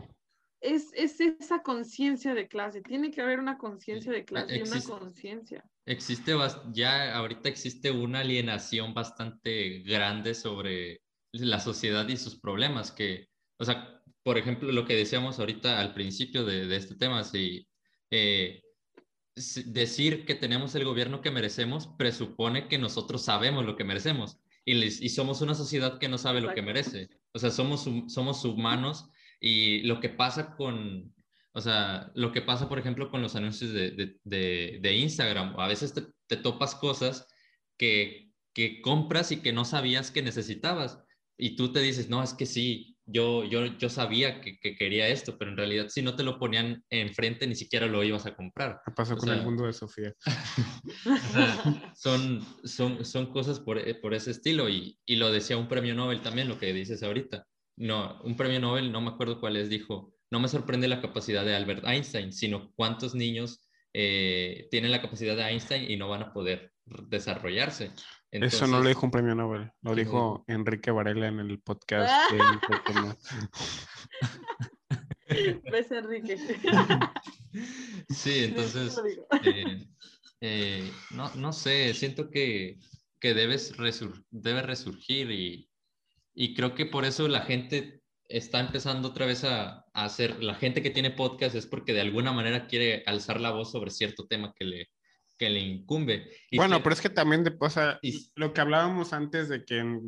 es, 0.65 1.19
esa 1.19 1.61
conciencia 1.61 2.33
de 2.33 2.47
clase, 2.47 2.81
tiene 2.81 3.11
que 3.11 3.21
haber 3.21 3.39
una 3.39 3.57
conciencia 3.57 4.11
de 4.11 4.25
clase 4.25 4.57
y 4.57 4.61
una 4.61 4.81
conciencia. 4.81 5.63
Existe, 5.85 6.35
ya 6.73 7.15
ahorita 7.15 7.49
existe 7.49 7.91
una 7.91 8.21
alienación 8.21 8.93
bastante 8.93 9.79
grande 9.79 10.33
sobre 10.33 11.01
la 11.31 11.59
sociedad 11.59 12.07
y 12.07 12.17
sus 12.17 12.39
problemas, 12.39 12.91
que, 12.91 13.27
o 13.59 13.65
sea, 13.65 14.01
por 14.23 14.37
ejemplo, 14.37 14.71
lo 14.71 14.85
que 14.85 14.95
decíamos 14.95 15.39
ahorita 15.39 15.79
al 15.79 15.93
principio 15.93 16.43
de, 16.43 16.75
este 16.75 16.95
tema, 16.95 17.23
si, 17.23 17.67
eh, 18.09 18.63
decir 19.65 20.25
que 20.25 20.33
tenemos 20.33 20.73
el 20.75 20.85
gobierno 20.85 21.21
que 21.21 21.29
merecemos 21.29 21.87
presupone 21.97 22.67
que 22.67 22.77
nosotros 22.77 23.23
sabemos 23.23 23.65
lo 23.65 23.75
que 23.75 23.83
merecemos. 23.83 24.39
y, 24.65 24.83
y 24.83 25.09
somos 25.09 25.41
una 25.41 25.53
sociedad 25.53 25.99
que 25.99 26.07
no 26.07 26.17
sabe 26.17 26.41
lo 26.41 26.53
que 26.55 26.63
merece. 26.63 27.09
O 27.33 27.39
sea, 27.39 27.51
somos, 27.51 27.87
somos 28.07 28.43
humanos 28.45 29.09
y 29.39 29.81
lo 29.81 29.99
que 29.99 30.09
pasa 30.09 30.55
con, 30.55 31.13
o 31.53 31.61
sea, 31.61 32.11
lo 32.15 32.31
que 32.31 32.41
pasa, 32.41 32.67
por 32.67 32.79
ejemplo, 32.79 33.09
con 33.09 33.21
los 33.21 33.35
anuncios 33.35 33.71
de, 33.71 33.91
de, 34.23 34.79
de, 34.81 34.93
Instagram, 34.95 35.59
a 35.59 35.67
veces 35.67 35.93
te, 35.93 36.03
te 36.27 36.37
topas 36.37 36.75
cosas 36.75 37.27
que, 37.77 38.31
que, 38.53 38.81
compras 38.81 39.31
y 39.31 39.37
que 39.37 39.53
no 39.53 39.65
sabías 39.65 40.11
que 40.11 40.21
necesitabas. 40.21 40.99
Y 41.37 41.55
tú 41.55 41.71
te 41.71 41.81
dices, 41.81 42.09
no, 42.09 42.23
es 42.23 42.33
que 42.33 42.45
sí, 42.45 42.97
yo, 43.05 43.43
yo, 43.43 43.65
yo 43.77 43.89
sabía 43.89 44.41
que, 44.41 44.57
que, 44.59 44.75
quería 44.75 45.07
esto, 45.07 45.37
pero 45.37 45.51
en 45.51 45.57
realidad 45.57 45.87
si 45.89 46.01
no 46.01 46.15
te 46.15 46.23
lo 46.23 46.39
ponían 46.39 46.83
enfrente, 46.89 47.45
ni 47.45 47.55
siquiera 47.55 47.87
lo 47.87 48.03
ibas 48.03 48.25
a 48.25 48.35
comprar. 48.35 48.81
¿Qué 48.85 48.91
pasó 48.91 49.15
con 49.15 49.29
el 49.29 49.43
mundo 49.43 49.65
de 49.65 49.73
Sofía? 49.73 50.13
son, 51.95 52.45
son, 52.63 53.05
son 53.05 53.31
cosas 53.31 53.59
por, 53.59 53.79
por 54.01 54.13
ese 54.13 54.31
estilo 54.31 54.69
y, 54.69 54.97
y, 55.05 55.17
lo 55.17 55.31
decía 55.31 55.57
un 55.57 55.67
premio 55.67 55.93
Nobel 55.93 56.21
también, 56.21 56.47
lo 56.47 56.57
que 56.57 56.73
dices 56.73 57.03
ahorita. 57.03 57.45
No, 57.77 58.21
un 58.23 58.37
premio 58.37 58.59
Nobel, 58.59 58.91
no 58.91 59.01
me 59.01 59.09
acuerdo 59.09 59.39
cuál 59.39 59.57
es, 59.57 59.69
dijo, 59.69 60.13
no 60.31 60.39
me 60.39 60.47
sorprende 60.47 60.87
la 60.87 61.01
capacidad 61.01 61.43
de 61.43 61.55
Albert 61.55 61.85
Einstein, 61.85 62.31
sino 62.31 62.71
cuántos 62.75 63.15
niños 63.15 63.69
eh, 63.93 64.67
tienen 64.71 64.91
la 64.91 65.01
capacidad 65.01 65.35
de 65.35 65.43
Einstein 65.43 65.89
y 65.89 65.97
no 65.97 66.09
van 66.09 66.23
a 66.23 66.33
poder 66.33 66.73
desarrollarse. 66.85 67.91
Eso 68.31 68.67
no 68.67 68.81
lo 68.81 68.89
dijo 68.89 69.05
un 69.05 69.11
premio 69.11 69.35
Nobel, 69.35 69.71
lo 69.81 69.95
dijo 69.95 70.43
Enrique 70.47 70.91
Varela 70.91 71.27
en 71.27 71.39
el 71.39 71.59
podcast. 71.59 72.11
¿Ves, 75.71 75.91
Enrique? 75.91 76.37
sí, 78.09 78.43
entonces, 78.43 79.01
eh, 79.43 79.87
eh, 80.41 80.91
no, 81.11 81.33
no, 81.35 81.53
sé, 81.53 81.93
siento 81.93 82.29
que, 82.29 82.77
que 83.21 83.33
debes 83.33 83.73
debe 84.31 84.61
resurgir 84.61 85.31
y, 85.31 85.69
y, 86.35 86.53
creo 86.53 86.75
que 86.75 86.85
por 86.85 87.05
eso 87.05 87.27
la 87.27 87.41
gente 87.41 88.01
está 88.27 88.59
empezando 88.59 89.09
otra 89.09 89.25
vez 89.25 89.43
a, 89.43 89.85
a, 89.93 90.05
hacer, 90.05 90.43
la 90.43 90.55
gente 90.55 90.81
que 90.81 90.89
tiene 90.89 91.11
podcast 91.11 91.55
es 91.55 91.65
porque 91.65 91.93
de 91.93 92.01
alguna 92.01 92.31
manera 92.31 92.67
quiere 92.67 93.03
alzar 93.05 93.39
la 93.39 93.51
voz 93.51 93.71
sobre 93.71 93.91
cierto 93.91 94.27
tema 94.27 94.53
que 94.57 94.65
le, 94.65 94.89
que 95.37 95.49
le 95.49 95.59
incumbe. 95.59 96.29
bueno, 96.55 96.81
pero 96.81 96.93
es 96.93 97.01
que 97.01 97.09
también, 97.09 97.43
de, 97.43 97.55
o 97.59 97.69
sea, 97.69 97.99
lo 98.35 98.53
que 98.53 98.61
hablábamos 98.61 99.13
antes 99.13 99.49
de 99.49 99.65
que, 99.65 99.99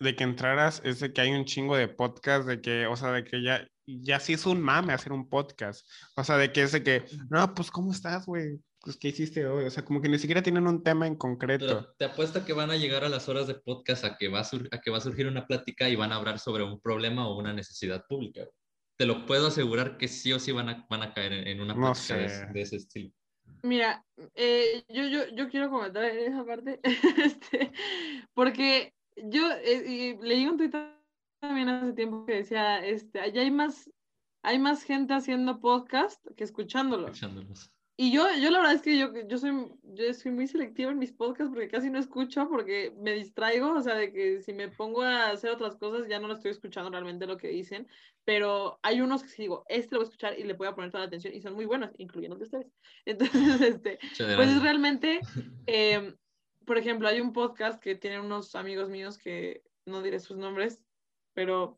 de 0.00 0.16
que 0.16 0.24
entraras 0.24 0.80
es 0.84 1.00
de 1.00 1.12
que 1.12 1.20
hay 1.20 1.32
un 1.32 1.44
chingo 1.44 1.76
de 1.76 1.88
podcast, 1.88 2.46
de 2.46 2.60
que, 2.60 2.86
o 2.86 2.96
sea, 2.96 3.12
de 3.12 3.24
que 3.24 3.42
ya, 3.42 3.66
ya 3.86 4.20
sí 4.20 4.34
es 4.34 4.46
un 4.46 4.60
mame 4.60 4.92
hacer 4.92 5.12
un 5.12 5.28
podcast. 5.28 5.86
O 6.16 6.24
sea, 6.24 6.36
de 6.36 6.52
que 6.52 6.62
es 6.62 6.72
de 6.72 6.82
que, 6.82 7.04
no, 7.30 7.54
pues, 7.54 7.70
¿cómo 7.70 7.92
estás, 7.92 8.26
güey? 8.26 8.60
Pues, 8.80 8.96
¿qué 8.96 9.08
hiciste 9.08 9.46
hoy? 9.46 9.64
O 9.64 9.70
sea, 9.70 9.84
como 9.84 10.00
que 10.00 10.08
ni 10.08 10.18
siquiera 10.18 10.42
tienen 10.42 10.66
un 10.66 10.82
tema 10.82 11.06
en 11.06 11.16
concreto. 11.16 11.94
te 11.98 12.04
apuesto 12.04 12.44
que 12.44 12.52
van 12.52 12.70
a 12.70 12.76
llegar 12.76 13.04
a 13.04 13.08
las 13.08 13.28
horas 13.28 13.46
de 13.46 13.54
podcast 13.54 14.04
a 14.04 14.16
que, 14.16 14.28
va 14.28 14.40
a, 14.40 14.80
que 14.80 14.90
va 14.90 14.98
a 14.98 15.00
surgir 15.00 15.26
una 15.26 15.46
plática 15.46 15.88
y 15.88 15.96
van 15.96 16.12
a 16.12 16.16
hablar 16.16 16.38
sobre 16.38 16.62
un 16.62 16.80
problema 16.80 17.28
o 17.28 17.36
una 17.36 17.52
necesidad 17.52 18.04
pública. 18.06 18.46
Te 18.96 19.06
lo 19.06 19.26
puedo 19.26 19.48
asegurar 19.48 19.96
que 19.96 20.08
sí 20.08 20.32
o 20.32 20.38
sí 20.38 20.52
van 20.52 20.68
a, 20.68 20.86
van 20.88 21.02
a 21.02 21.12
caer 21.12 21.32
en, 21.32 21.60
una 21.60 21.74
plática 21.74 22.16
de, 22.52 22.60
ese 22.60 22.76
estilo. 22.76 23.12
Mira, 23.62 24.04
eh, 24.34 24.84
yo, 24.88 25.06
yo, 25.06 25.28
yo 25.34 25.48
quiero 25.48 25.70
comentar 25.70 26.04
en 26.04 26.32
esa 26.32 26.44
parte, 26.44 26.80
este, 27.24 27.72
porque 28.34 28.94
yo 29.16 29.50
eh, 29.64 30.16
leí 30.22 30.46
un 30.46 30.56
tweet 30.56 30.70
también 31.40 31.68
hace 31.68 31.92
tiempo 31.92 32.24
que 32.26 32.36
decía, 32.36 32.84
este, 32.84 33.20
allá 33.20 33.42
hay 33.42 33.50
más, 33.50 33.90
hay 34.42 34.58
más 34.58 34.82
gente 34.82 35.14
haciendo 35.14 35.60
podcast 35.60 36.24
que 36.36 36.44
escuchándolos. 36.44 37.10
Escuchándolos. 37.10 37.72
Y 38.00 38.12
yo, 38.12 38.28
yo 38.40 38.52
la 38.52 38.58
verdad 38.60 38.76
es 38.76 38.82
que 38.82 38.96
yo, 38.96 39.10
yo, 39.26 39.38
soy, 39.38 39.50
yo 39.82 40.14
soy 40.14 40.30
muy 40.30 40.46
selectiva 40.46 40.92
en 40.92 41.00
mis 41.00 41.10
podcasts 41.10 41.52
porque 41.52 41.66
casi 41.66 41.90
no 41.90 41.98
escucho, 41.98 42.48
porque 42.48 42.94
me 42.96 43.12
distraigo, 43.12 43.72
o 43.72 43.82
sea, 43.82 43.96
de 43.96 44.12
que 44.12 44.40
si 44.40 44.52
me 44.52 44.68
pongo 44.68 45.02
a 45.02 45.30
hacer 45.30 45.50
otras 45.50 45.74
cosas 45.74 46.06
ya 46.08 46.20
no 46.20 46.28
lo 46.28 46.34
estoy 46.34 46.52
escuchando 46.52 46.90
realmente 46.90 47.26
lo 47.26 47.36
que 47.36 47.48
dicen, 47.48 47.88
pero 48.24 48.78
hay 48.84 49.00
unos 49.00 49.24
que 49.24 49.30
sí 49.30 49.42
digo, 49.42 49.64
este 49.66 49.96
lo 49.96 49.98
voy 49.98 50.04
a 50.04 50.10
escuchar 50.10 50.38
y 50.38 50.44
le 50.44 50.52
voy 50.52 50.68
a 50.68 50.76
poner 50.76 50.92
toda 50.92 51.02
la 51.02 51.08
atención 51.08 51.34
y 51.34 51.40
son 51.40 51.54
muy 51.54 51.64
buenos, 51.64 51.90
incluyendo 51.98 52.36
de 52.36 52.44
ustedes. 52.44 52.72
Entonces, 53.04 53.60
este, 53.62 53.98
pues 54.16 54.48
es 54.48 54.62
realmente, 54.62 55.18
eh, 55.66 56.14
por 56.64 56.78
ejemplo, 56.78 57.08
hay 57.08 57.20
un 57.20 57.32
podcast 57.32 57.82
que 57.82 57.96
tienen 57.96 58.20
unos 58.20 58.54
amigos 58.54 58.90
míos 58.90 59.18
que 59.18 59.64
no 59.86 60.02
diré 60.02 60.20
sus 60.20 60.36
nombres, 60.36 60.80
pero 61.34 61.76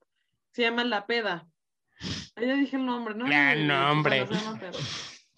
se 0.53 0.61
llama 0.63 0.85
La 0.85 1.07
Peda. 1.07 1.49
Ahí 2.37 2.47
ya 2.47 2.57
dije 2.57 2.77
el 2.77 2.85
nombre, 2.85 3.15
¿no? 3.15 3.25
El 3.27 3.67
nombre. 3.67 4.27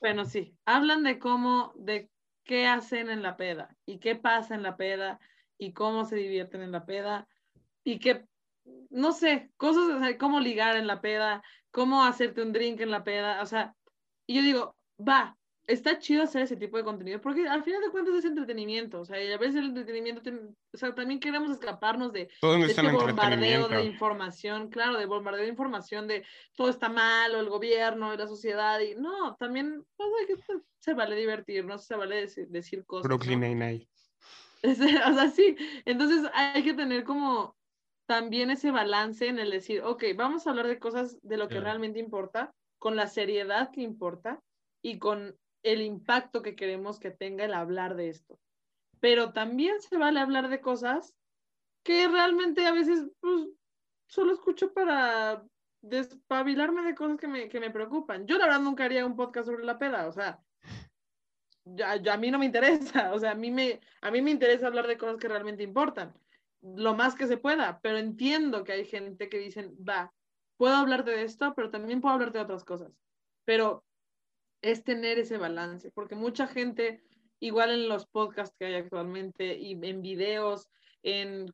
Bueno, 0.03 0.24
sí, 0.24 0.59
hablan 0.64 1.05
de 1.05 1.20
cómo, 1.20 1.72
de 1.76 2.11
qué 2.42 2.66
hacen 2.66 3.09
en 3.09 3.22
la 3.22 3.36
peda 3.36 3.76
y 3.86 4.00
qué 4.00 4.16
pasa 4.16 4.57
en 4.57 4.64
la 4.64 4.76
peda 4.76 5.20
y 5.57 5.72
cómo 5.74 6.05
se 6.05 6.16
divierten 6.16 6.61
en 6.61 6.72
la 6.72 6.84
peda 6.86 7.28
y 7.84 8.00
qué, 8.00 8.26
no 8.90 9.12
sé, 9.12 9.53
cosas, 9.57 10.16
cómo 10.18 10.40
ligar 10.40 10.74
en 10.74 10.88
la 10.88 11.00
peda, 11.00 11.44
cómo 11.70 12.03
hacerte 12.03 12.42
un 12.42 12.53
drink 12.53 12.80
en 12.80 12.90
la 12.90 13.05
peda, 13.05 13.40
o 13.42 13.46
sea, 13.46 13.76
y 14.26 14.34
yo 14.34 14.42
digo, 14.42 14.76
va, 14.98 15.38
está 15.66 15.98
chido 15.98 16.22
hacer 16.22 16.42
ese 16.42 16.56
tipo 16.56 16.76
de 16.76 16.84
contenido, 16.84 17.20
porque 17.20 17.46
al 17.48 17.62
final 17.62 17.80
de 17.80 17.90
cuentas 17.90 18.14
es 18.14 18.24
entretenimiento, 18.24 19.00
o 19.00 19.04
sea, 19.04 19.22
y 19.22 19.32
a 19.32 19.38
veces 19.38 19.56
el 19.56 19.66
entretenimiento, 19.66 20.22
o 20.72 20.76
sea, 20.76 20.94
también 20.94 21.20
queremos 21.20 21.50
escaparnos 21.50 22.12
de, 22.12 22.28
de 22.42 22.66
este 22.66 22.90
bombardeo 22.90 23.68
de 23.68 23.84
información, 23.84 24.68
claro, 24.68 24.98
de 24.98 25.06
bombardeo 25.06 25.42
de 25.42 25.48
información 25.48 26.08
de 26.08 26.24
todo 26.56 26.68
está 26.68 26.88
mal, 26.88 27.34
o 27.34 27.40
el 27.40 27.48
gobierno, 27.48 28.12
y 28.12 28.16
la 28.16 28.26
sociedad, 28.26 28.80
y 28.80 28.94
no, 28.96 29.36
también 29.36 29.84
pues, 29.96 30.10
que, 30.26 30.36
pues, 30.36 30.62
se 30.78 30.94
vale 30.94 31.14
divertirnos, 31.14 31.86
se 31.86 31.96
vale 31.96 32.16
decir, 32.16 32.48
decir 32.48 32.84
cosas. 32.84 33.08
Brooklyn 33.08 33.40
Nine-Nine. 33.40 33.88
o 34.64 35.14
sea, 35.14 35.28
sí, 35.28 35.56
entonces 35.84 36.28
hay 36.34 36.62
que 36.62 36.74
tener 36.74 37.04
como 37.04 37.56
también 38.06 38.50
ese 38.50 38.70
balance 38.70 39.26
en 39.26 39.38
el 39.38 39.50
decir, 39.50 39.82
ok, 39.82 40.04
vamos 40.16 40.46
a 40.46 40.50
hablar 40.50 40.66
de 40.66 40.78
cosas 40.78 41.18
de 41.22 41.36
lo 41.36 41.48
que 41.48 41.60
realmente 41.60 41.98
importa, 41.98 42.52
con 42.78 42.96
la 42.96 43.06
seriedad 43.06 43.70
que 43.70 43.80
importa 43.80 44.40
y 44.82 44.98
con 44.98 45.36
el 45.62 45.80
impacto 45.80 46.42
que 46.42 46.56
queremos 46.56 46.98
que 46.98 47.10
tenga 47.10 47.44
el 47.44 47.54
hablar 47.54 47.96
de 47.96 48.08
esto. 48.08 48.38
Pero 49.00 49.32
también 49.32 49.80
se 49.80 49.96
vale 49.96 50.20
hablar 50.20 50.48
de 50.48 50.60
cosas 50.60 51.16
que 51.82 52.08
realmente 52.08 52.66
a 52.66 52.72
veces 52.72 53.08
pues, 53.20 53.48
solo 54.08 54.32
escucho 54.32 54.72
para 54.72 55.44
despabilarme 55.82 56.82
de 56.82 56.94
cosas 56.94 57.18
que 57.18 57.26
me, 57.26 57.48
que 57.48 57.60
me 57.60 57.70
preocupan. 57.70 58.26
Yo 58.26 58.38
la 58.38 58.46
verdad 58.46 58.60
nunca 58.60 58.84
haría 58.84 59.04
un 59.04 59.16
podcast 59.16 59.48
sobre 59.48 59.64
la 59.64 59.78
peda, 59.78 60.06
o 60.06 60.12
sea, 60.12 60.40
a 61.80 62.16
mí 62.16 62.30
no 62.30 62.38
me 62.38 62.46
interesa, 62.46 63.12
o 63.14 63.18
sea, 63.18 63.32
a 63.32 63.34
mí 63.34 63.50
me, 63.50 63.80
a 64.00 64.10
mí 64.10 64.22
me 64.22 64.30
interesa 64.30 64.66
hablar 64.66 64.86
de 64.86 64.98
cosas 64.98 65.18
que 65.18 65.28
realmente 65.28 65.62
importan, 65.62 66.14
lo 66.62 66.94
más 66.94 67.14
que 67.14 67.26
se 67.26 67.36
pueda, 67.36 67.80
pero 67.80 67.98
entiendo 67.98 68.62
que 68.62 68.72
hay 68.72 68.84
gente 68.84 69.28
que 69.28 69.38
dicen, 69.38 69.76
va, 69.76 70.12
puedo 70.56 70.76
hablarte 70.76 71.10
de 71.10 71.24
esto, 71.24 71.54
pero 71.54 71.70
también 71.70 72.00
puedo 72.00 72.14
hablarte 72.14 72.38
de 72.38 72.44
otras 72.44 72.64
cosas. 72.64 72.92
Pero 73.44 73.84
es 74.62 74.84
tener 74.84 75.18
ese 75.18 75.36
balance, 75.36 75.90
porque 75.90 76.14
mucha 76.14 76.46
gente, 76.46 77.02
igual 77.40 77.70
en 77.72 77.88
los 77.88 78.06
podcasts 78.06 78.56
que 78.58 78.66
hay 78.66 78.74
actualmente 78.74 79.58
y 79.58 79.72
en 79.72 80.00
videos, 80.00 80.70
en, 81.02 81.52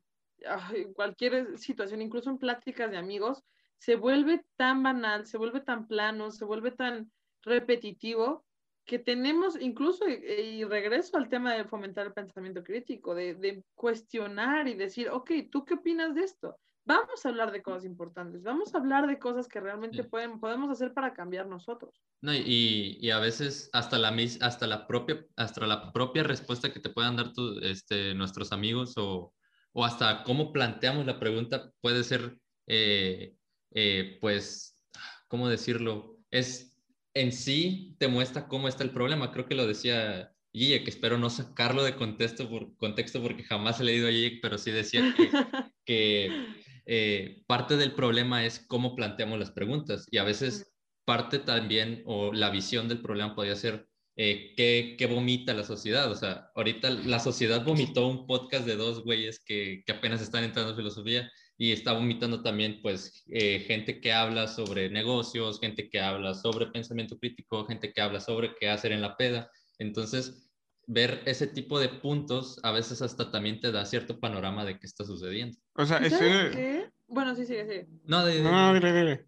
cualquier 0.95 1.57
situación, 1.57 2.01
incluso 2.01 2.29
en 2.29 2.37
pláticas 2.37 2.91
de 2.91 2.97
amigos, 2.97 3.43
se 3.77 3.95
vuelve 3.95 4.45
tan 4.55 4.83
banal, 4.83 5.25
se 5.25 5.37
vuelve 5.37 5.59
tan 5.59 5.85
plano, 5.85 6.31
se 6.31 6.45
vuelve 6.45 6.71
tan 6.71 7.11
repetitivo 7.41 8.45
que 8.85 8.99
tenemos 8.99 9.59
incluso, 9.59 10.07
y, 10.07 10.63
regreso 10.63 11.17
al 11.17 11.29
tema 11.29 11.53
de 11.53 11.65
fomentar 11.65 12.07
el 12.07 12.13
pensamiento 12.13 12.63
crítico, 12.63 13.13
de, 13.13 13.35
de, 13.35 13.63
cuestionar 13.75 14.67
y 14.67 14.75
decir, 14.75 15.09
ok, 15.09 15.31
¿tú 15.51 15.65
qué 15.65 15.73
opinas 15.75 16.15
de 16.15 16.23
esto? 16.23 16.57
Vamos 16.85 17.25
a 17.25 17.29
hablar 17.29 17.51
de 17.51 17.61
cosas 17.61 17.85
importantes, 17.85 18.43
vamos 18.43 18.73
a 18.73 18.79
hablar 18.79 19.07
de 19.07 19.19
cosas 19.19 19.47
que 19.47 19.59
realmente 19.59 20.03
pueden, 20.03 20.39
podemos 20.39 20.69
hacer 20.69 20.93
para 20.93 21.13
cambiar 21.13 21.47
nosotros. 21.47 21.93
No, 22.21 22.33
y, 22.33 22.97
y, 22.99 23.11
a 23.11 23.19
veces 23.19 23.69
hasta 23.73 23.97
la, 23.97 24.15
hasta, 24.41 24.67
la 24.67 24.87
propia, 24.87 25.25
hasta 25.35 25.65
la 25.67 25.91
propia 25.93 26.23
respuesta 26.23 26.73
que 26.73 26.79
te 26.79 26.89
puedan 26.89 27.15
dar 27.15 27.31
tu, 27.31 27.59
este, 27.59 28.13
nuestros 28.13 28.51
amigos 28.51 28.95
o, 28.97 29.33
o, 29.73 29.85
hasta 29.85 30.23
cómo 30.23 30.51
planteamos 30.51 31.05
la 31.05 31.19
pregunta 31.19 31.71
puede 31.79 32.03
ser, 32.03 32.37
eh, 32.67 33.35
eh, 33.71 34.17
pues, 34.19 34.81
¿cómo 35.27 35.47
decirlo? 35.47 36.17
Es 36.31 36.69
en 37.13 37.31
sí 37.31 37.95
te 37.99 38.07
muestra 38.07 38.47
cómo 38.47 38.67
está 38.67 38.83
el 38.83 38.91
problema. 38.91 39.31
Creo 39.31 39.45
que 39.45 39.55
lo 39.55 39.67
decía 39.67 40.33
Gille, 40.53 40.83
que 40.83 40.89
espero 40.89 41.17
no 41.17 41.29
sacarlo 41.29 41.83
de 41.83 41.95
contexto, 41.95 42.49
por, 42.49 42.75
contexto 42.77 43.21
porque 43.21 43.43
jamás 43.43 43.79
he 43.79 43.83
leído 43.83 44.07
a 44.07 44.11
Gille, 44.11 44.39
pero 44.41 44.57
sí 44.57 44.71
decía 44.71 45.13
que, 45.15 45.29
que 45.85 46.45
eh, 46.91 47.43
parte 47.45 47.77
del 47.77 47.93
problema 47.93 48.43
es 48.45 48.59
cómo 48.67 48.95
planteamos 48.95 49.37
las 49.37 49.51
preguntas 49.51 50.07
y 50.09 50.17
a 50.17 50.23
veces 50.23 50.73
parte 51.05 51.37
también 51.37 52.01
o 52.07 52.33
la 52.33 52.49
visión 52.49 52.87
del 52.87 53.01
problema 53.01 53.35
podría 53.35 53.55
ser 53.55 53.87
eh, 54.15 54.55
¿qué, 54.57 55.05
vomita 55.05 55.53
la 55.53 55.63
sociedad. 55.63 56.11
O 56.11 56.15
sea, 56.15 56.49
ahorita 56.55 56.89
la 56.89 57.19
sociedad 57.19 57.63
vomitó 57.63 58.07
un 58.07 58.25
podcast 58.25 58.65
de 58.65 58.75
dos 58.75 59.03
güeyes 59.03 59.39
que, 59.39 59.83
que 59.85 59.91
apenas 59.91 60.19
están 60.19 60.43
entrando 60.43 60.71
en 60.71 60.77
filosofía 60.77 61.31
y 61.59 61.73
está 61.73 61.93
vomitando 61.93 62.41
también 62.41 62.79
pues 62.81 63.23
eh, 63.29 63.59
gente 63.59 64.01
que 64.01 64.11
habla 64.11 64.47
sobre 64.47 64.89
negocios, 64.89 65.59
gente 65.59 65.89
que 65.89 65.99
habla 65.99 66.33
sobre 66.33 66.71
pensamiento 66.71 67.19
crítico, 67.19 67.65
gente 67.67 67.93
que 67.93 68.01
habla 68.01 68.19
sobre 68.19 68.55
qué 68.59 68.67
hacer 68.69 68.93
en 68.93 69.01
la 69.01 69.15
peda. 69.15 69.51
Entonces, 69.77 70.48
ver 70.91 71.21
ese 71.25 71.45
tipo 71.45 71.79
de 71.79 71.87
puntos 71.87 72.59
a 72.63 72.71
veces 72.71 73.03
hasta 73.03 73.29
también 73.29 73.59
te 73.59 73.71
da 73.71 73.85
cierto 73.85 74.19
panorama 74.19 74.65
de 74.65 74.79
qué 74.79 74.87
está 74.87 75.03
sucediendo. 75.05 75.55
O 75.75 75.85
sea, 75.85 76.01
¿Y 76.01 76.07
ese... 76.07 76.17
¿Sabes 76.17 76.55
qué? 76.55 76.89
Bueno, 77.07 77.35
sí, 77.35 77.45
sigue, 77.45 77.63
sigue. 77.65 77.87
No, 78.05 78.25
de, 78.25 78.41
de- 78.41 78.41
No, 78.43 78.73
dile, 78.73 78.91
dile. 78.91 79.25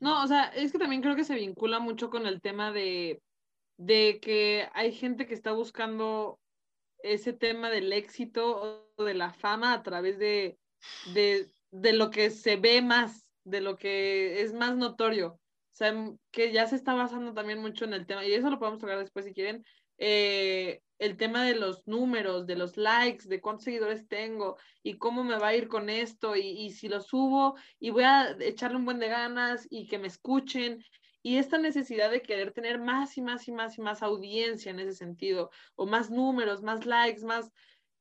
No, 0.00 0.24
o 0.24 0.26
sea, 0.26 0.46
es 0.48 0.72
que 0.72 0.78
también 0.78 1.02
creo 1.02 1.14
que 1.14 1.22
se 1.22 1.36
vincula 1.36 1.78
mucho 1.78 2.10
con 2.10 2.26
el 2.26 2.40
tema 2.40 2.72
de, 2.72 3.22
de 3.76 4.18
que 4.20 4.68
hay 4.74 4.92
gente 4.92 5.26
que 5.28 5.34
está 5.34 5.52
buscando 5.52 6.40
ese 6.98 7.32
tema 7.32 7.70
del 7.70 7.92
éxito 7.92 8.88
o 8.98 9.04
de 9.04 9.14
la 9.14 9.32
fama 9.32 9.72
a 9.72 9.82
través 9.84 10.18
de, 10.18 10.58
de, 11.14 11.48
de 11.70 11.92
lo 11.92 12.10
que 12.10 12.30
se 12.30 12.56
ve 12.56 12.82
más, 12.82 13.30
de 13.44 13.60
lo 13.60 13.76
que 13.76 14.42
es 14.42 14.52
más 14.52 14.76
notorio. 14.76 15.28
O 15.28 15.76
sea, 15.76 15.94
que 16.32 16.52
ya 16.52 16.66
se 16.66 16.74
está 16.74 16.94
basando 16.94 17.34
también 17.34 17.60
mucho 17.60 17.84
en 17.84 17.94
el 17.94 18.04
tema, 18.04 18.26
y 18.26 18.32
eso 18.32 18.50
lo 18.50 18.58
podemos 18.58 18.80
tocar 18.80 18.98
después 18.98 19.24
si 19.24 19.32
quieren, 19.32 19.64
eh, 19.98 20.80
el 20.98 21.16
tema 21.16 21.44
de 21.44 21.54
los 21.56 21.86
números, 21.86 22.46
de 22.46 22.56
los 22.56 22.76
likes, 22.76 23.28
de 23.28 23.40
cuántos 23.40 23.64
seguidores 23.64 24.06
tengo 24.08 24.56
y 24.82 24.94
cómo 24.94 25.24
me 25.24 25.38
va 25.38 25.48
a 25.48 25.54
ir 25.56 25.68
con 25.68 25.90
esto, 25.90 26.36
y, 26.36 26.42
y 26.46 26.70
si 26.70 26.88
lo 26.88 27.00
subo 27.00 27.56
y 27.80 27.90
voy 27.90 28.04
a 28.04 28.36
echarle 28.40 28.76
un 28.76 28.84
buen 28.84 28.98
de 29.00 29.08
ganas 29.08 29.66
y 29.70 29.86
que 29.86 29.98
me 29.98 30.06
escuchen. 30.06 30.84
Y 31.22 31.38
esta 31.38 31.56
necesidad 31.58 32.10
de 32.10 32.20
querer 32.22 32.52
tener 32.52 32.78
más 32.78 33.16
y 33.16 33.22
más 33.22 33.48
y 33.48 33.52
más 33.52 33.78
y 33.78 33.80
más 33.80 34.02
audiencia 34.02 34.70
en 34.70 34.78
ese 34.78 34.92
sentido, 34.94 35.50
o 35.74 35.86
más 35.86 36.10
números, 36.10 36.62
más 36.62 36.84
likes, 36.86 37.24
más 37.24 37.50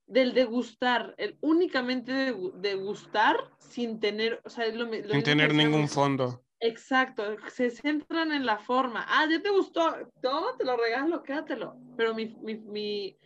del 0.06 0.34
de 0.34 0.44
gustar, 0.44 1.16
el 1.18 1.38
únicamente 1.40 2.12
de, 2.12 2.36
gu- 2.36 2.54
de 2.54 2.76
gustar 2.76 3.38
sin 3.60 4.00
tener, 4.02 4.42
o 4.44 4.50
sea, 4.50 4.68
lo, 4.68 4.86
lo 4.86 5.14
Sin 5.14 5.24
tener 5.24 5.54
ningún 5.54 5.88
fondo. 5.88 6.44
Exacto, 6.66 7.36
se 7.50 7.70
centran 7.70 8.32
en 8.32 8.46
la 8.46 8.58
forma. 8.58 9.06
Ah, 9.08 9.28
ya 9.30 9.42
te 9.42 9.50
gustó, 9.50 10.10
toma, 10.22 10.56
te 10.58 10.64
lo 10.64 10.78
regalo, 10.78 11.22
quédatelo. 11.22 11.76
Pero 11.98 12.14
mi, 12.16 12.28
mi, 12.42 12.56
mi, 12.56 13.18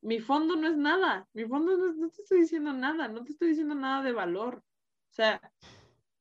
mi 0.00 0.20
fondo 0.20 0.54
no 0.54 0.68
es 0.68 0.76
nada, 0.76 1.26
mi 1.32 1.44
fondo 1.44 1.76
no, 1.76 1.90
es- 1.90 1.96
no 1.96 2.08
te 2.08 2.22
estoy 2.22 2.40
diciendo 2.42 2.72
nada, 2.72 3.08
no 3.08 3.24
te 3.24 3.32
estoy 3.32 3.48
diciendo 3.48 3.74
nada 3.74 4.02
de 4.04 4.12
valor. 4.12 4.62
O 5.10 5.12
sea, 5.12 5.40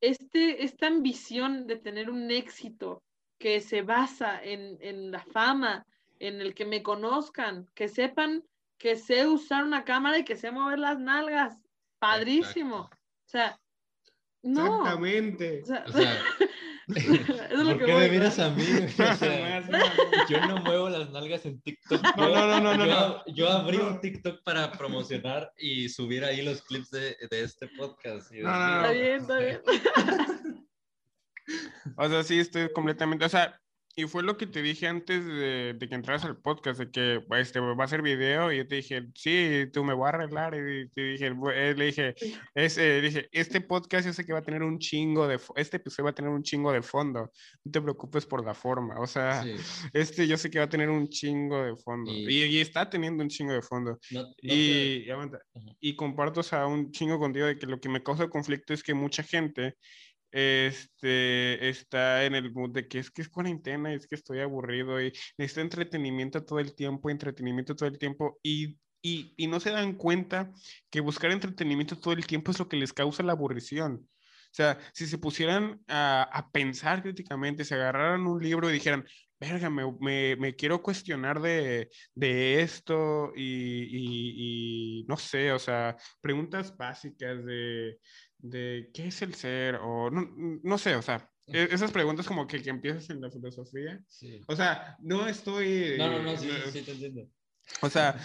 este, 0.01 0.63
esta 0.63 0.87
ambición 0.87 1.67
de 1.67 1.75
tener 1.75 2.09
un 2.09 2.31
éxito 2.31 3.03
que 3.37 3.61
se 3.61 3.83
basa 3.83 4.43
en, 4.43 4.77
en 4.81 5.11
la 5.11 5.23
fama, 5.23 5.85
en 6.19 6.41
el 6.41 6.55
que 6.55 6.65
me 6.65 6.81
conozcan, 6.81 7.67
que 7.75 7.87
sepan 7.87 8.43
que 8.79 8.95
sé 8.95 9.27
usar 9.27 9.63
una 9.63 9.83
cámara 9.85 10.17
y 10.17 10.25
que 10.25 10.35
sé 10.35 10.49
mover 10.51 10.79
las 10.79 10.97
nalgas. 10.99 11.55
Padrísimo. 11.99 12.77
O 12.77 12.89
sea, 13.29 13.59
no. 14.41 14.65
Exactamente. 14.65 15.61
O 15.61 15.65
sea, 15.65 15.85
O 15.87 15.91
sea, 15.91 16.23
es 16.87 17.51
lo 17.51 17.65
¿por 17.65 17.77
que 17.79 17.85
qué 17.85 17.91
voy, 17.93 18.01
me 18.01 18.07
¿no? 18.07 18.13
miras 18.13 18.39
a 18.39 18.49
mí? 18.49 18.63
güey? 18.65 18.83
O 19.11 19.15
sea, 19.15 19.63
yo 20.29 20.45
no 20.47 20.57
muevo 20.57 20.89
las 20.89 21.09
nalgas 21.11 21.45
en 21.45 21.61
TikTok. 21.61 22.01
No, 22.17 22.29
Yo- 22.29 22.35
no, 22.35 22.47
no, 22.47 22.59
no, 22.61 22.77
no, 22.77 22.85
yo, 22.85 23.23
yo 23.33 23.49
abrí 23.49 23.77
No. 23.77 23.87
un 23.87 24.01
TikTok 24.01 24.43
para 24.43 24.71
promocionar 24.71 25.51
y 25.57 25.89
subir 25.89 26.23
ahí 26.25 26.41
los 26.41 26.61
clips 26.61 26.89
de, 26.91 27.15
de 27.29 27.43
este 27.43 27.67
podcast. 27.77 28.31
y 28.33 28.41
No, 28.41 28.51
no, 28.51 28.57
no. 28.57 28.75
Está 28.85 28.91
bien, 28.91 29.21
está 29.21 29.37
bien. 29.39 29.61
O 31.97 32.07
sea, 32.07 32.23
sí, 32.23 32.39
estoy 32.39 32.71
completamente, 32.71 33.25
o 33.25 33.29
sea, 33.29 33.59
y 33.95 34.05
fue 34.05 34.23
lo 34.23 34.37
que 34.37 34.47
te 34.47 34.61
dije 34.61 34.87
antes 34.87 35.25
de, 35.25 35.73
de 35.77 35.89
que 35.89 35.95
entraras 35.95 36.25
al 36.25 36.37
podcast, 36.41 36.79
de 36.79 36.89
que 36.91 37.21
este, 37.39 37.59
va 37.59 37.83
a 37.83 37.87
ser 37.87 38.01
video, 38.01 38.51
y 38.51 38.57
yo 38.57 38.67
te 38.67 38.75
dije, 38.75 39.03
sí, 39.15 39.65
tú 39.71 39.83
me 39.83 39.93
voy 39.93 40.05
a 40.07 40.09
arreglar, 40.09 40.55
y 40.55 40.89
te 40.89 41.01
dije, 41.01 41.31
eh, 41.53 41.73
le 41.77 41.85
dije, 41.85 42.15
es, 42.55 42.77
eh, 42.77 43.01
dije, 43.01 43.29
este 43.31 43.61
podcast 43.61 44.05
yo 44.07 44.13
sé 44.13 44.25
que 44.25 44.33
va 44.33 44.39
a 44.39 44.43
tener 44.43 44.63
un 44.63 44.79
chingo 44.79 45.27
de, 45.27 45.39
este 45.55 45.77
episodio 45.77 46.05
va 46.05 46.09
a 46.11 46.15
tener 46.15 46.31
un 46.31 46.43
chingo 46.43 46.71
de 46.71 46.81
fondo, 46.81 47.31
no 47.63 47.71
te 47.71 47.81
preocupes 47.81 48.25
por 48.25 48.43
la 48.45 48.53
forma, 48.53 48.99
o 48.99 49.07
sea, 49.07 49.43
Sí, 49.43 49.51
este 49.93 50.27
yo 50.27 50.37
sé 50.37 50.49
que 50.49 50.59
va 50.59 50.65
a 50.65 50.69
tener 50.69 50.89
un 50.89 51.07
chingo 51.09 51.63
de 51.63 51.75
fondo, 51.77 52.11
Y- 52.11 52.27
y, 52.29 52.43
y 52.45 52.61
está 52.61 52.89
teniendo 52.89 53.23
un 53.23 53.29
chingo 53.29 53.53
de 53.53 53.61
fondo, 53.61 53.99
no- 54.11 54.21
no 54.23 54.33
te- 54.35 54.47
y, 54.47 55.05
Ujú. 55.11 55.75
y 55.79 55.95
comparto, 55.95 56.39
o 56.39 56.43
sea, 56.43 56.65
un 56.67 56.91
chingo 56.91 57.19
contigo 57.19 57.45
de 57.45 57.57
que 57.57 57.65
lo 57.67 57.79
que 57.79 57.89
me 57.89 58.01
causa 58.01 58.27
conflicto 58.27 58.73
es 58.73 58.81
que 58.83 58.93
mucha 58.93 59.23
gente 59.23 59.75
este, 60.33 61.69
está 61.69 62.25
en 62.25 62.35
el 62.35 62.51
mood 62.51 62.71
de 62.71 62.87
que 62.87 62.99
es 62.99 63.11
que 63.11 63.21
es 63.21 63.29
cuarentena, 63.29 63.93
es 63.93 64.07
que 64.07 64.15
estoy 64.15 64.39
aburrido 64.39 65.01
y 65.01 65.13
necesito 65.37 65.61
entretenimiento 65.61 66.43
todo 66.43 66.59
el 66.59 66.75
tiempo, 66.75 67.09
entretenimiento 67.09 67.75
todo 67.75 67.87
el 67.87 67.99
tiempo 67.99 68.39
y, 68.43 68.79
y, 69.01 69.33
y 69.37 69.47
no 69.47 69.59
se 69.59 69.71
dan 69.71 69.93
cuenta 69.93 70.51
que 70.89 71.01
buscar 71.01 71.31
entretenimiento 71.31 71.97
todo 71.99 72.13
el 72.13 72.25
tiempo 72.25 72.51
es 72.51 72.59
lo 72.59 72.67
que 72.67 72.77
les 72.77 72.93
causa 72.93 73.23
la 73.23 73.33
aburrición. 73.33 74.09
O 74.53 74.55
sea, 74.55 74.79
si 74.93 75.07
se 75.07 75.17
pusieran 75.17 75.81
a, 75.87 76.23
a 76.23 76.51
pensar 76.51 77.01
críticamente, 77.01 77.65
se 77.65 77.75
agarraran 77.75 78.27
un 78.27 78.41
libro 78.41 78.69
y 78.69 78.73
dijeran, 78.73 79.05
verga, 79.43 79.69
me, 79.69 79.83
me, 79.99 80.35
me 80.37 80.55
quiero 80.55 80.81
cuestionar 80.81 81.41
de, 81.41 81.89
de 82.15 82.61
esto 82.61 83.33
y, 83.35 83.43
y, 83.43 85.01
y 85.01 85.05
no 85.07 85.17
sé, 85.17 85.51
o 85.51 85.59
sea, 85.59 85.97
preguntas 86.21 86.75
básicas 86.77 87.43
de, 87.43 87.99
de 88.37 88.89
qué 88.93 89.07
es 89.07 89.21
el 89.21 89.33
ser 89.33 89.75
o 89.81 90.09
no, 90.09 90.29
no 90.63 90.77
sé, 90.77 90.95
o 90.95 91.01
sea, 91.01 91.29
e- 91.47 91.67
esas 91.71 91.91
preguntas 91.91 92.25
como 92.25 92.47
que, 92.47 92.61
que 92.61 92.69
empiezas 92.69 93.09
en 93.09 93.21
la 93.21 93.29
filosofía. 93.29 94.01
sí. 94.07 94.41
O 94.47 94.55
sea, 94.55 94.95
no 95.01 95.27
estoy... 95.27 95.95
No, 95.97 96.09
no, 96.09 96.21
no, 96.23 96.37
sí, 96.37 96.49
sí, 96.71 96.81
te 96.81 96.91
entiendo. 96.91 97.27
O 97.81 97.89
sea, 97.89 98.15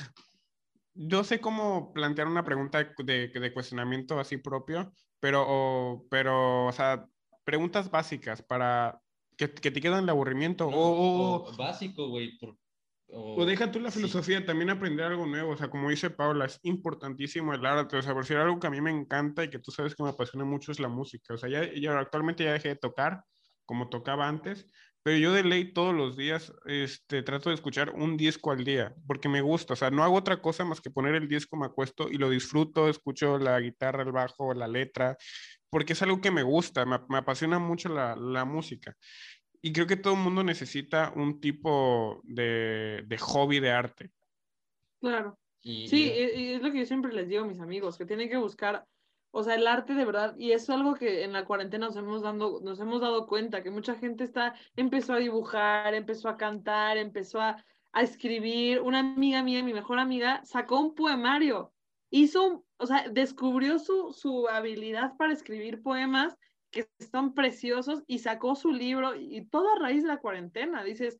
yo 0.95 1.25
sé 1.25 1.41
cómo 1.41 1.93
plantear 1.93 2.29
una 2.29 2.45
pregunta 2.45 2.93
de, 2.99 3.29
de 3.29 3.53
cuestionamiento 3.53 4.19
así 4.21 4.37
propio, 4.37 4.93
pero, 5.21 5.45
o, 5.47 6.07
pero, 6.11 6.67
o 6.67 6.73
sea, 6.73 7.07
preguntas 7.45 7.91
básicas 7.91 8.43
para 8.43 9.01
que, 9.39 9.51
que 9.55 9.71
te 9.71 9.81
quedan 9.81 10.05
el 10.05 10.11
aburrimiento 10.11 10.71
No, 10.71 10.77
o, 10.77 10.91
o- 10.91 11.49
o 11.51 11.57
básico, 11.57 12.09
güey. 12.09 12.37
por- 12.39 12.57
O, 13.11 13.37
o 13.41 13.47
deja 13.47 13.73
tú 13.73 13.81
la 13.81 13.91
sí. 13.91 14.01
filosofía, 14.01 14.45
también 14.45 14.69
aprender 14.69 15.07
algo 15.07 15.25
nuevo. 15.25 15.53
O 15.53 15.57
sea, 15.57 15.71
como 15.71 15.89
dice 15.89 16.11
Paula, 16.11 16.45
es 16.45 16.61
importantísimo 16.63 17.55
el 17.55 17.65
arte. 17.65 17.97
O 17.97 18.03
sea, 18.03 18.13
por 18.13 18.23
decir 18.25 18.37
algo 18.37 18.61
que 18.61 18.67
a 18.67 18.71
mí 18.71 18.83
me 18.83 18.91
encanta 18.91 19.43
y 19.45 19.49
que 19.49 19.59
tú 19.61 19.71
sabes 19.71 19.95
que 19.95 20.03
me 20.03 20.11
apasiona 20.11 20.45
mucho 20.45 20.73
es 20.73 20.79
la 20.79 20.89
música. 20.89 21.33
O 21.33 21.39
sea, 21.39 21.49
ya, 21.49 21.73
ya 21.75 21.99
actualmente 21.99 22.45
ya 22.45 22.53
dejé 22.53 22.69
de 22.69 22.77
tocar 22.77 23.23
como 23.65 23.89
tocaba 23.89 24.29
antes, 24.29 24.67
pero 25.03 25.17
yo 25.19 25.33
de 25.33 25.43
ley 25.45 25.73
todos 25.73 25.95
los 25.95 26.17
días 26.19 26.53
este, 26.67 27.23
trato 27.23 27.49
de 27.49 27.55
escuchar 27.55 27.91
un 27.91 28.17
disco 28.19 28.51
al 28.51 28.63
día, 28.65 28.95
porque 29.07 29.29
me 29.31 29.41
gusta. 29.41 29.73
O 29.73 29.77
sea, 29.77 29.91
no 29.91 30.03
hago 30.05 30.17
otra 30.17 30.43
cosa 30.43 30.65
más 30.67 30.83
que 30.83 30.91
poner 30.91 31.15
el 31.15 31.29
disco, 31.29 31.57
me 31.57 31.65
acuesto 31.67 32.11
y 32.11 32.19
lo 32.19 32.29
disfruto, 32.29 32.89
escucho 32.91 33.39
la 33.39 33.59
guitarra, 33.61 34.03
el 34.03 34.13
bajo, 34.13 34.53
la 34.53 34.69
letra, 34.69 35.17
porque 35.71 35.93
es 35.95 36.03
algo 36.03 36.21
que 36.21 36.31
me 36.31 36.43
gusta, 36.43 36.85
me, 36.87 36.99
me 37.09 37.19
apasiona 37.19 37.59
mucho 37.59 37.89
la, 37.89 38.17
la 38.17 38.45
música. 38.45 38.97
Y 39.61 39.73
creo 39.73 39.87
que 39.87 39.97
todo 39.97 40.15
el 40.15 40.21
mundo 40.21 40.45
necesita 40.45 41.13
un 41.17 41.41
tipo 41.41 42.21
de, 42.25 43.03
de 43.07 43.19
hobby 43.19 43.61
de 43.61 43.73
arte. 43.73 44.11
Claro. 45.01 45.39
Y- 45.63 45.89
Sí, 45.89 46.05
y- 46.05 46.09
e- 46.09 46.41
y 46.41 46.53
es 46.55 46.63
lo 46.63 46.71
que 46.73 46.79
yo 46.79 46.87
siempre 46.87 47.13
les 47.13 47.29
digo 47.29 47.45
a 47.45 47.47
mis 47.47 47.61
amigos, 47.61 47.99
que 47.99 48.07
tienen 48.07 48.29
que 48.29 48.37
buscar, 48.37 48.87
o 49.33 49.43
sea, 49.43 49.57
el 49.57 49.67
arte 49.67 49.95
de 49.95 50.05
verdad, 50.05 50.35
y 50.39 50.53
es 50.53 50.71
algo 50.71 50.95
que 50.95 51.25
en 51.25 51.33
la 51.33 51.45
cuarentena 51.45 51.87
nos 51.87 51.97
hemos, 51.97 52.23
dando, 52.23 52.61
nos 52.63 52.79
hemos 52.81 53.01
dado 53.01 53.27
cuenta, 53.27 53.63
que 53.63 53.71
mucha 53.71 53.95
gente 53.97 54.25
está, 54.25 54.55
empezó 54.77 55.15
a 55.15 55.19
dibujar, 55.19 55.95
empezó 55.95 56.29
a 56.29 56.37
cantar, 56.37 56.97
empezó 56.97 57.41
a, 57.41 57.65
a 57.93 58.03
escribir. 58.03 58.81
Una 58.81 59.01
amiga 59.01 59.43
mía, 59.43 59.63
mi 59.63 59.73
mejor 59.75 59.99
amiga, 59.99 60.41
sacó 60.45 60.81
un 60.81 60.95
poemario, 60.95 61.73
hizo, 62.11 62.67
o 62.79 62.87
sea, 62.87 63.09
descubrió 63.11 63.79
su, 63.79 64.13
su 64.13 64.49
habilidad 64.49 65.17
para 65.17 65.33
escribir 65.33 65.83
poemas 65.83 66.37
que 66.71 66.89
están 66.99 67.35
preciosos 67.35 68.03
y 68.07 68.19
sacó 68.19 68.55
su 68.55 68.73
libro, 68.73 69.15
y 69.17 69.47
todo 69.49 69.73
a 69.73 69.79
raíz 69.79 70.03
de 70.03 70.09
la 70.09 70.21
cuarentena. 70.21 70.85
Dices, 70.85 71.19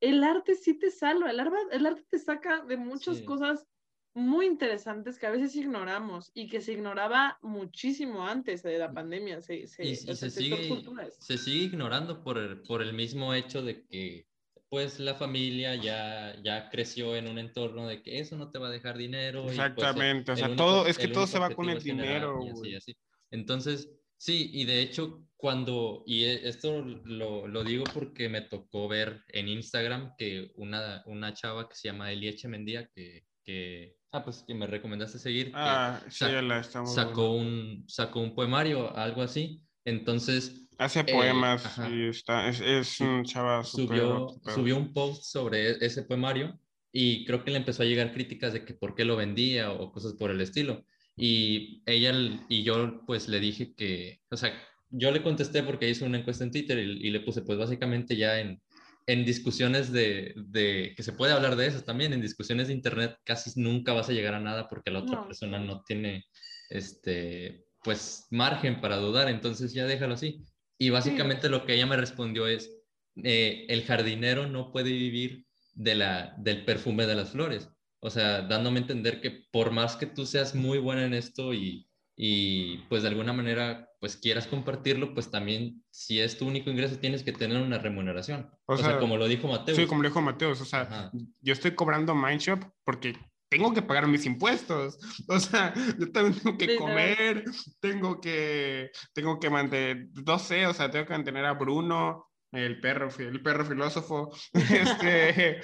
el 0.00 0.24
arte 0.24 0.54
sí 0.54 0.78
te 0.78 0.90
salva, 0.90 1.30
el 1.30 1.40
arte, 1.40 1.56
el 1.72 1.86
arte 1.86 2.04
te 2.10 2.18
saca 2.18 2.64
de 2.64 2.76
muchas 2.76 3.18
Sí. 3.18 3.24
cosas 3.24 3.66
muy 4.14 4.46
interesantes 4.46 5.18
que 5.18 5.26
a 5.26 5.30
veces 5.30 5.54
ignoramos 5.54 6.30
y 6.34 6.48
que 6.48 6.60
se 6.60 6.72
ignoraba 6.72 7.38
muchísimo 7.42 8.26
antes 8.26 8.62
de 8.62 8.78
la 8.78 8.92
pandemia. 8.92 9.40
Se, 9.42 9.66
se, 9.66 9.84
y, 9.84 9.90
y 9.90 9.96
se, 9.96 10.30
sigue, 10.30 10.82
se 11.20 11.38
sigue 11.38 11.64
ignorando 11.66 12.22
por 12.24 12.38
el, 12.38 12.62
por 12.62 12.82
el 12.82 12.94
mismo 12.94 13.34
hecho 13.34 13.62
de 13.62 13.84
que 13.86 14.26
pues 14.68 15.00
la 15.00 15.14
familia 15.14 15.74
ya, 15.76 16.36
ya 16.42 16.68
creció 16.70 17.16
en 17.16 17.28
un 17.28 17.38
entorno 17.38 17.86
de 17.88 18.02
que 18.02 18.18
eso 18.20 18.36
no 18.36 18.50
te 18.50 18.58
va 18.58 18.68
a 18.68 18.70
dejar 18.70 18.98
dinero. 18.98 19.44
y, 19.44 19.46
pues, 19.46 19.58
Exactamente, 19.58 20.32
o 20.32 20.36
sea, 20.36 20.46
único- 20.46 20.64
todo- 20.64 20.86
es 20.86 20.98
que 20.98 21.08
todo 21.08 21.26
se 21.26 21.38
va 21.38 21.54
con 21.54 21.70
el 21.70 21.82
dinero, 21.82 22.34
y 22.44 22.48
así, 22.50 22.74
así. 22.74 22.96
Entonces, 23.30 23.90
sí, 24.16 24.50
y 24.52 24.64
de 24.64 24.80
hecho, 24.82 25.24
cuando, 25.36 26.02
y 26.06 26.24
e- 26.24 26.48
esto 26.48 26.82
lo, 26.82 27.46
lo 27.46 27.64
digo 27.64 27.84
porque 27.94 28.28
me 28.28 28.42
tocó 28.42 28.88
ver 28.88 29.22
en 29.28 29.48
Instagram 29.48 30.14
que 30.18 30.50
una, 30.56 31.02
una 31.06 31.32
chava 31.34 31.68
que 31.68 31.74
se 31.76 31.88
llama 31.88 32.10
Elieche 32.12 32.48
Mendía, 32.48 32.88
que, 32.94 33.24
que, 33.44 33.96
ah, 34.12 34.24
pues 34.24 34.44
que 34.46 34.54
me 34.54 34.66
recomendaste 34.66 35.18
seguir, 35.18 35.46
que 35.46 35.52
Ah, 35.54 36.02
sí, 36.10 36.24
sac- 36.24 36.32
la 36.42 36.42
sacó 36.86 37.30
un, 37.32 37.84
sacó 37.88 38.20
un 38.20 38.34
poemario, 38.34 38.94
algo 38.96 39.22
así. 39.22 39.62
Entonces, 39.84 40.67
Hace 40.78 41.00
eh, 41.00 41.12
poemas 41.12 41.66
ajá. 41.66 41.90
y 41.90 42.08
está, 42.08 42.48
es, 42.48 42.60
es 42.60 43.00
un 43.00 43.24
chava 43.24 43.64
subió, 43.64 44.28
súper- 44.28 44.54
subió 44.54 44.76
un 44.76 44.92
post 44.92 45.24
sobre 45.24 45.70
e- 45.70 45.76
ese 45.80 46.04
poemario 46.04 46.60
y 46.92 47.24
creo 47.26 47.44
que 47.44 47.50
le 47.50 47.58
empezó 47.58 47.82
a 47.82 47.86
llegar 47.86 48.12
críticas 48.12 48.52
de 48.52 48.64
que 48.64 48.74
por 48.74 48.94
qué 48.94 49.04
lo 49.04 49.16
vendía 49.16 49.72
o 49.72 49.90
cosas 49.92 50.14
por 50.14 50.30
el 50.30 50.40
estilo. 50.40 50.84
Y 51.16 51.82
ella 51.86 52.12
y 52.48 52.62
yo 52.62 53.02
pues 53.06 53.28
le 53.28 53.40
dije 53.40 53.74
que, 53.74 54.20
o 54.30 54.36
sea, 54.36 54.52
yo 54.90 55.10
le 55.10 55.22
contesté 55.22 55.62
porque 55.64 55.88
hizo 55.90 56.06
una 56.06 56.18
encuesta 56.18 56.44
en 56.44 56.52
Twitter 56.52 56.78
y, 56.78 57.08
y 57.08 57.10
le 57.10 57.20
puse 57.20 57.42
pues 57.42 57.58
básicamente 57.58 58.16
ya 58.16 58.38
en, 58.40 58.62
en 59.06 59.24
discusiones 59.24 59.90
de, 59.92 60.34
de, 60.36 60.94
que 60.96 61.02
se 61.02 61.12
puede 61.12 61.32
hablar 61.32 61.56
de 61.56 61.66
eso 61.66 61.82
también, 61.82 62.12
en 62.12 62.20
discusiones 62.22 62.68
de 62.68 62.74
internet 62.74 63.16
casi 63.24 63.50
nunca 63.60 63.92
vas 63.92 64.08
a 64.08 64.12
llegar 64.12 64.34
a 64.34 64.40
nada 64.40 64.68
porque 64.68 64.90
la 64.90 65.00
otra 65.00 65.24
persona 65.26 65.58
no 65.58 65.82
tiene, 65.82 66.24
este, 66.70 67.64
pues, 67.82 68.26
margen 68.30 68.80
para 68.80 68.96
dudar, 68.96 69.28
entonces 69.28 69.72
ya 69.72 69.86
déjalo 69.86 70.14
así. 70.14 70.44
Y 70.78 70.90
básicamente 70.90 71.48
lo 71.48 71.66
que 71.66 71.74
ella 71.74 71.86
me 71.86 71.96
respondió 71.96 72.46
es, 72.46 72.70
eh, 73.16 73.66
el 73.68 73.84
jardinero 73.84 74.46
no 74.46 74.70
puede 74.72 74.90
vivir 74.90 75.46
de 75.74 75.94
la, 75.96 76.34
del 76.38 76.64
perfume 76.64 77.06
de 77.06 77.16
las 77.16 77.30
flores. 77.30 77.68
O 78.00 78.10
sea, 78.10 78.42
dándome 78.42 78.78
a 78.78 78.82
entender 78.82 79.20
que 79.20 79.30
por 79.50 79.72
más 79.72 79.96
que 79.96 80.06
tú 80.06 80.24
seas 80.24 80.54
muy 80.54 80.78
buena 80.78 81.04
en 81.04 81.14
esto 81.14 81.52
y, 81.52 81.88
y 82.16 82.78
pues 82.88 83.02
de 83.02 83.08
alguna 83.08 83.32
manera 83.32 83.88
pues 84.00 84.16
quieras 84.16 84.46
compartirlo, 84.46 85.12
pues 85.14 85.30
también 85.30 85.82
si 85.90 86.20
es 86.20 86.38
tu 86.38 86.46
único 86.46 86.70
ingreso 86.70 86.98
tienes 86.98 87.24
que 87.24 87.32
tener 87.32 87.60
una 87.60 87.78
remuneración. 87.78 88.48
O, 88.66 88.76
sea, 88.76 88.98
como 88.98 89.16
lo 89.16 89.26
dijo 89.26 89.48
Mateo. 89.48 89.74
Sí, 89.74 89.86
como 89.86 90.02
lo 90.02 90.08
dijo 90.08 90.20
Mateo. 90.20 90.50
O 90.50 90.54
sea, 90.54 91.10
yo 91.40 91.52
estoy 91.52 91.72
cobrando 91.74 92.14
Mindshop 92.14 92.60
porque 92.84 93.16
tengo 93.48 93.72
que 93.72 93.82
pagar 93.82 94.06
mis 94.06 94.26
impuestos. 94.26 94.98
O 95.28 95.38
sea, 95.38 95.74
yo 95.98 96.10
también 96.10 96.40
tengo 96.40 96.56
que 96.56 96.76
comer, 96.76 97.44
tengo 97.80 98.20
que, 98.20 98.90
tengo 99.12 99.38
que 99.38 99.50
mantener, 99.50 100.08
no 100.26 100.38
sé, 100.38 100.66
o 100.66 100.74
sea, 100.74 100.90
tengo 100.90 101.06
que 101.06 101.12
mantener 101.12 101.44
a 101.44 101.52
Bruno, 101.52 102.28
el 102.52 102.80
perro, 102.80 103.08
el 103.18 103.42
perro 103.42 103.64
filósofo, 103.64 104.30
este, 104.52 105.60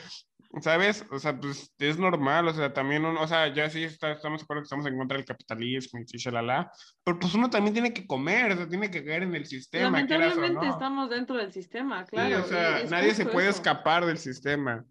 ¿sabes? 0.60 1.04
O 1.10 1.18
sea, 1.18 1.38
pues 1.38 1.72
es 1.78 1.98
normal, 1.98 2.48
o 2.48 2.52
sea, 2.52 2.72
también 2.72 3.04
uno, 3.04 3.20
o 3.20 3.26
sea, 3.26 3.52
ya 3.52 3.70
sí 3.70 3.84
está, 3.84 4.12
estamos 4.12 4.40
de 4.40 4.44
acuerdo 4.44 4.62
que 4.62 4.66
estamos 4.66 4.86
en 4.86 4.98
contra 4.98 5.16
del 5.16 5.26
capitalismo 5.26 6.00
y 6.00 6.18
shalala, 6.18 6.70
pero 7.02 7.18
pues 7.18 7.34
uno 7.34 7.48
también 7.50 7.72
tiene 7.72 7.92
que 7.92 8.06
comer, 8.06 8.52
o 8.52 8.56
sea, 8.56 8.68
tiene 8.68 8.90
que 8.90 9.04
caer 9.04 9.22
en 9.22 9.34
el 9.34 9.46
sistema. 9.46 9.84
Lamentablemente 9.84 10.66
estamos 10.66 11.10
dentro 11.10 11.36
del 11.36 11.52
sistema, 11.52 12.04
claro. 12.04 12.44
o 12.44 12.46
sea, 12.46 12.84
nadie 12.90 13.14
se 13.14 13.26
puede 13.26 13.48
escapar 13.48 14.04
del 14.04 14.18
sistema. 14.18 14.84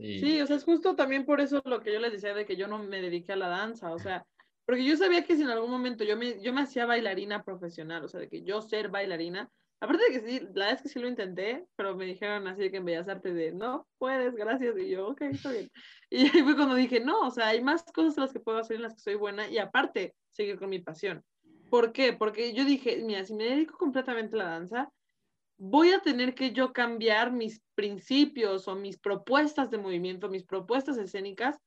Sí. 0.00 0.40
o 0.40 0.46
sea, 0.46 0.56
es 0.56 0.64
justo 0.64 0.94
también 0.94 1.24
por 1.24 1.40
eso 1.40 1.60
lo 1.64 1.80
que 1.80 1.92
yo 1.92 1.98
les 1.98 2.12
decía 2.12 2.34
de 2.34 2.46
que 2.46 2.56
yo 2.56 2.68
no 2.68 2.78
me 2.78 3.00
dediqué 3.00 3.32
a 3.32 3.36
la 3.36 3.48
danza, 3.48 3.92
o 3.92 3.98
sea, 3.98 4.24
porque 4.64 4.84
yo 4.84 4.96
sabía 4.96 5.24
que 5.24 5.34
si 5.34 5.42
en 5.42 5.48
algún 5.48 5.70
momento 5.70 6.04
yo 6.04 6.16
me, 6.16 6.40
yo 6.42 6.52
me 6.52 6.62
hacía 6.62 6.86
bailarina 6.86 7.42
profesional, 7.42 8.04
o 8.04 8.08
sea, 8.08 8.20
de 8.20 8.28
que 8.28 8.42
yo 8.42 8.62
ser 8.62 8.88
bailarina, 8.88 9.50
Aparte 9.80 10.02
de 10.10 10.20
que 10.20 10.26
sí, 10.26 10.40
la 10.40 10.66
verdad 10.66 10.72
es 10.72 10.82
que 10.82 10.88
sí 10.88 10.98
lo 10.98 11.08
intenté, 11.08 11.64
pero 11.76 11.94
me 11.94 12.04
dijeron 12.04 12.48
así 12.48 12.62
de 12.62 12.70
que 12.70 12.78
en 12.78 12.84
Bellas 12.84 13.08
Artes 13.08 13.32
de, 13.32 13.52
no, 13.52 13.86
puedes, 13.96 14.34
gracias, 14.34 14.76
y 14.76 14.90
yo, 14.90 15.08
ok, 15.08 15.22
está 15.22 15.52
bien. 15.52 15.70
Y 16.10 16.22
ahí 16.22 16.42
fue 16.42 16.56
cuando 16.56 16.74
dije, 16.74 17.00
no, 17.00 17.20
o 17.20 17.30
sea, 17.30 17.48
hay 17.48 17.62
más 17.62 17.84
cosas 17.92 18.16
en 18.16 18.22
las 18.22 18.32
que 18.32 18.40
puedo 18.40 18.58
hacer 18.58 18.76
en 18.76 18.82
las 18.82 18.94
que 18.94 19.00
soy 19.00 19.14
buena 19.14 19.46
y 19.48 19.58
aparte 19.58 20.14
seguir 20.30 20.58
con 20.58 20.70
mi 20.70 20.78
pasión. 20.78 21.22
¿Por 21.70 21.92
qué? 21.92 22.14
Porque 22.14 22.54
yo 22.54 22.64
dije, 22.64 23.02
mira, 23.04 23.24
si 23.24 23.34
me 23.34 23.44
dedico 23.44 23.76
completamente 23.76 24.34
a 24.36 24.38
la 24.38 24.44
danza, 24.46 24.90
voy 25.58 25.90
a 25.92 26.00
tener 26.00 26.34
que 26.34 26.52
yo 26.52 26.72
cambiar 26.72 27.32
mis 27.32 27.60
principios 27.74 28.68
o 28.68 28.76
mis 28.76 28.98
propuestas 28.98 29.70
de 29.70 29.78
movimiento, 29.78 30.28
mis 30.28 30.44
propuestas 30.44 30.96
escénicas, 30.96 31.58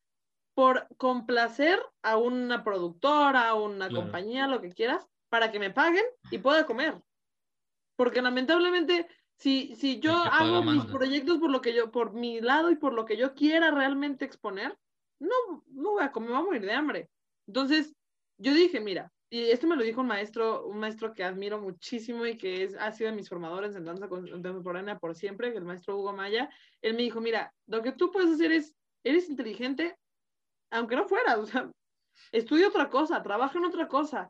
por 0.53 0.87
complacer 0.97 1.79
a 2.01 2.17
una 2.17 2.63
productora, 2.63 3.47
a 3.47 3.53
una 3.53 3.89
compañía, 3.89 4.47
lo 4.47 4.61
que 4.61 4.73
quieras, 4.73 5.07
para 5.29 5.51
que 5.51 5.59
me 5.59 5.71
paguen 5.71 6.03
y 6.29 6.39
pueda 6.39 6.65
comer. 6.65 7.01
Porque 7.95 8.21
lamentablemente 8.21 9.07
si, 9.41 9.75
si 9.75 9.99
yo 9.99 10.13
hago 10.13 10.61
mis 10.61 10.85
proyectos 10.85 11.39
por 11.39 11.49
lo 11.49 11.61
que 11.61 11.73
yo, 11.73 11.89
por 11.89 12.13
mi 12.13 12.41
lado 12.41 12.69
y 12.69 12.75
por 12.75 12.93
lo 12.93 13.05
que 13.05 13.17
yo 13.17 13.33
quiera 13.33 13.71
realmente 13.71 14.23
exponer, 14.23 14.77
no, 15.19 15.63
no 15.67 15.91
voy 15.91 16.03
a 16.03 16.11
comer, 16.11 16.29
me 16.29 16.35
voy 16.35 16.43
a 16.43 16.45
morir 16.45 16.61
de 16.61 16.73
hambre. 16.73 17.09
Entonces, 17.47 17.95
yo 18.37 18.53
dije, 18.53 18.79
mira, 18.79 19.11
y 19.33 19.49
esto 19.49 19.65
me 19.65 19.77
lo 19.77 19.83
dijo 19.83 20.01
un 20.01 20.07
maestro, 20.07 20.67
un 20.67 20.77
maestro 20.77 21.13
que 21.13 21.23
admiro 21.23 21.57
muchísimo 21.57 22.25
y 22.25 22.37
que 22.37 22.63
es, 22.63 22.75
ha 22.75 22.91
sido 22.91 23.09
de 23.09 23.15
mis 23.15 23.29
formadores 23.29 23.73
en 23.77 23.85
danza 23.85 24.09
contemporánea 24.09 24.99
por 24.99 25.15
siempre, 25.15 25.55
el 25.55 25.63
maestro 25.63 25.97
Hugo 25.97 26.11
Maya, 26.11 26.49
él 26.81 26.95
me 26.95 27.03
dijo, 27.03 27.21
mira, 27.21 27.53
lo 27.65 27.81
que 27.81 27.93
tú 27.93 28.11
puedes 28.11 28.29
hacer 28.29 28.51
es, 28.51 28.75
eres 29.05 29.29
inteligente, 29.29 29.97
aunque 30.69 30.97
no 30.97 31.07
fuera, 31.07 31.37
o 31.37 31.45
sea, 31.45 31.71
estudia 32.33 32.67
otra 32.67 32.89
cosa, 32.89 33.23
trabaja 33.23 33.57
en 33.57 33.63
otra 33.63 33.87
cosa, 33.87 34.29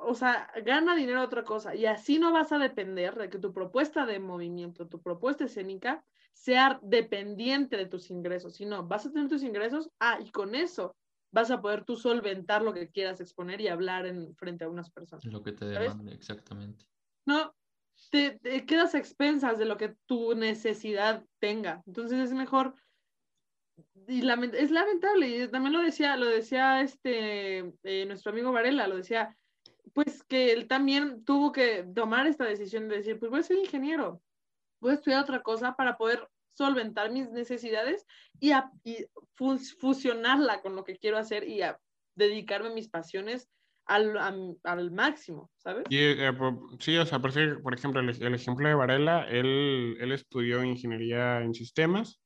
o 0.00 0.14
sea, 0.14 0.50
gana 0.64 0.96
dinero 0.96 1.22
otra 1.22 1.44
cosa 1.44 1.74
y 1.74 1.84
así 1.84 2.18
no 2.18 2.32
vas 2.32 2.52
a 2.52 2.58
depender 2.58 3.14
de 3.16 3.28
que 3.28 3.38
tu 3.38 3.52
propuesta 3.52 4.06
de 4.06 4.18
movimiento, 4.18 4.88
tu 4.88 5.02
propuesta 5.02 5.44
escénica 5.44 6.02
sea 6.32 6.80
dependiente 6.82 7.76
de 7.76 7.84
tus 7.84 8.10
ingresos, 8.10 8.54
sino 8.54 8.86
vas 8.86 9.04
a 9.04 9.12
tener 9.12 9.28
tus 9.28 9.42
ingresos, 9.42 9.90
ah, 10.00 10.20
y 10.24 10.30
con 10.30 10.54
eso 10.54 10.96
vas 11.34 11.50
a 11.50 11.60
poder 11.60 11.84
tú 11.84 11.96
solventar 11.96 12.62
lo 12.62 12.72
que 12.72 12.88
quieras 12.88 13.20
exponer 13.20 13.60
y 13.60 13.66
hablar 13.68 14.06
en 14.06 14.34
frente 14.36 14.64
a 14.64 14.68
unas 14.68 14.88
personas. 14.90 15.24
Lo 15.24 15.42
que 15.42 15.52
te 15.52 15.66
demande, 15.66 16.14
exactamente. 16.14 16.86
No, 17.26 17.52
te, 18.10 18.38
te, 18.38 18.64
quedas 18.64 18.94
a 18.94 18.98
expensas 18.98 19.58
de 19.58 19.64
lo 19.64 19.76
que 19.76 19.96
tu 20.06 20.34
necesidad 20.36 21.24
tenga. 21.40 21.82
Entonces 21.86 22.20
es 22.20 22.32
mejor 22.32 22.76
y 24.06 24.18
es 24.18 24.70
lamentable, 24.70 25.28
y 25.28 25.48
también 25.48 25.72
lo 25.72 25.80
decía, 25.80 26.16
lo 26.16 26.26
decía 26.26 26.82
este, 26.82 27.72
eh, 27.82 28.06
nuestro 28.06 28.30
amigo 28.30 28.52
Varela, 28.52 28.86
lo 28.86 28.96
decía, 28.96 29.36
pues 29.92 30.22
que 30.22 30.52
él 30.52 30.68
también 30.68 31.24
tuvo 31.24 31.50
que 31.50 31.84
tomar 31.94 32.28
esta 32.28 32.44
decisión 32.44 32.88
de 32.88 32.98
decir, 32.98 33.18
pues 33.18 33.30
voy 33.30 33.40
a 33.40 33.44
ser 33.44 33.58
ingeniero, 33.58 34.22
voy 34.80 34.92
a 34.92 34.94
estudiar 34.94 35.22
otra 35.22 35.42
cosa 35.42 35.74
para 35.74 35.96
poder 35.96 36.28
solventar 36.54 37.10
mis 37.10 37.30
necesidades 37.30 38.06
y, 38.40 38.52
fusionarla 39.78 40.62
con 40.62 40.76
lo 40.76 40.84
que 40.84 40.96
quiero 40.96 41.18
hacer 41.18 41.48
y 41.48 41.62
a 41.62 41.78
dedicarme 42.14 42.68
a 42.68 42.72
mis 42.72 42.88
pasiones 42.88 43.48
al, 43.86 44.16
al 44.62 44.90
máximo, 44.90 45.50
¿sabes? 45.58 45.84
Y, 45.90 45.98
eh, 45.98 46.32
sí, 46.78 46.96
o 46.96 47.04
sea, 47.04 47.18
por, 47.18 47.30
ejemplo, 47.30 48.00
el, 48.00 48.22
el, 48.22 48.34
ejemplo 48.34 48.66
de 48.66 48.74
Varela, 48.74 49.26
él, 49.28 49.96
él 50.00 50.12
estudió 50.12 50.64
ingeniería 50.64 51.42
en 51.42 51.52
sistemas 51.52 52.20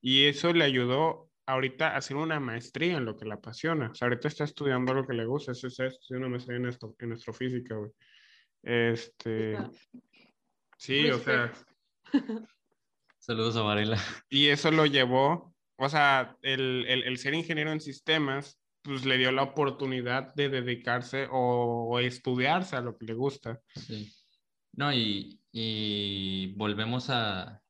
y 0.00 0.26
eso 0.26 0.52
le 0.52 0.64
ayudó 0.64 1.30
ahorita 1.46 1.90
a 1.90 1.96
hacer 1.96 2.16
una 2.16 2.40
maestría 2.40 2.96
en 2.96 3.04
lo 3.04 3.16
que 3.16 3.24
le 3.24 3.34
apasiona. 3.34 3.90
O 3.90 3.94
sea, 3.94 4.06
ahorita 4.06 4.28
está 4.28 4.44
estudiando 4.44 4.94
lo 4.94 5.06
que 5.06 5.14
le 5.14 5.24
gusta. 5.24 5.52
Eso 5.52 5.66
está 5.66 5.86
estudiando 5.86 6.26
una 6.26 6.36
maestría 6.36 6.58
en, 6.58 6.66
esto, 6.66 6.94
en 6.98 7.12
astrofísica, 7.12 7.74
güey. 7.74 7.90
Este. 8.62 9.56
Sí, 10.78 11.10
o 11.10 11.18
sea. 11.18 11.52
Saludos 13.24 13.56
a 13.56 13.62
Varela. 13.62 13.96
Y 14.28 14.48
eso 14.48 14.70
lo 14.70 14.84
llevó, 14.84 15.54
o 15.76 15.88
sea, 15.88 16.36
el, 16.42 16.84
el, 16.86 17.04
el, 17.04 17.16
ser 17.16 17.32
ingeniero 17.32 17.72
en 17.72 17.80
sistemas, 17.80 18.60
pues 18.82 19.06
le 19.06 19.16
dio 19.16 19.32
la 19.32 19.42
oportunidad 19.42 20.34
de 20.34 20.50
dedicarse 20.50 21.26
o, 21.30 21.88
o 21.90 21.98
estudiarse 22.00 22.76
a 22.76 22.82
lo 22.82 22.98
que 22.98 23.06
le 23.06 23.14
gusta. 23.14 23.62
Sí. 23.74 24.12
No, 24.72 24.92
y, 24.92 25.40
y 25.52 26.52
volvemos 26.56 27.08
a, 27.08 27.62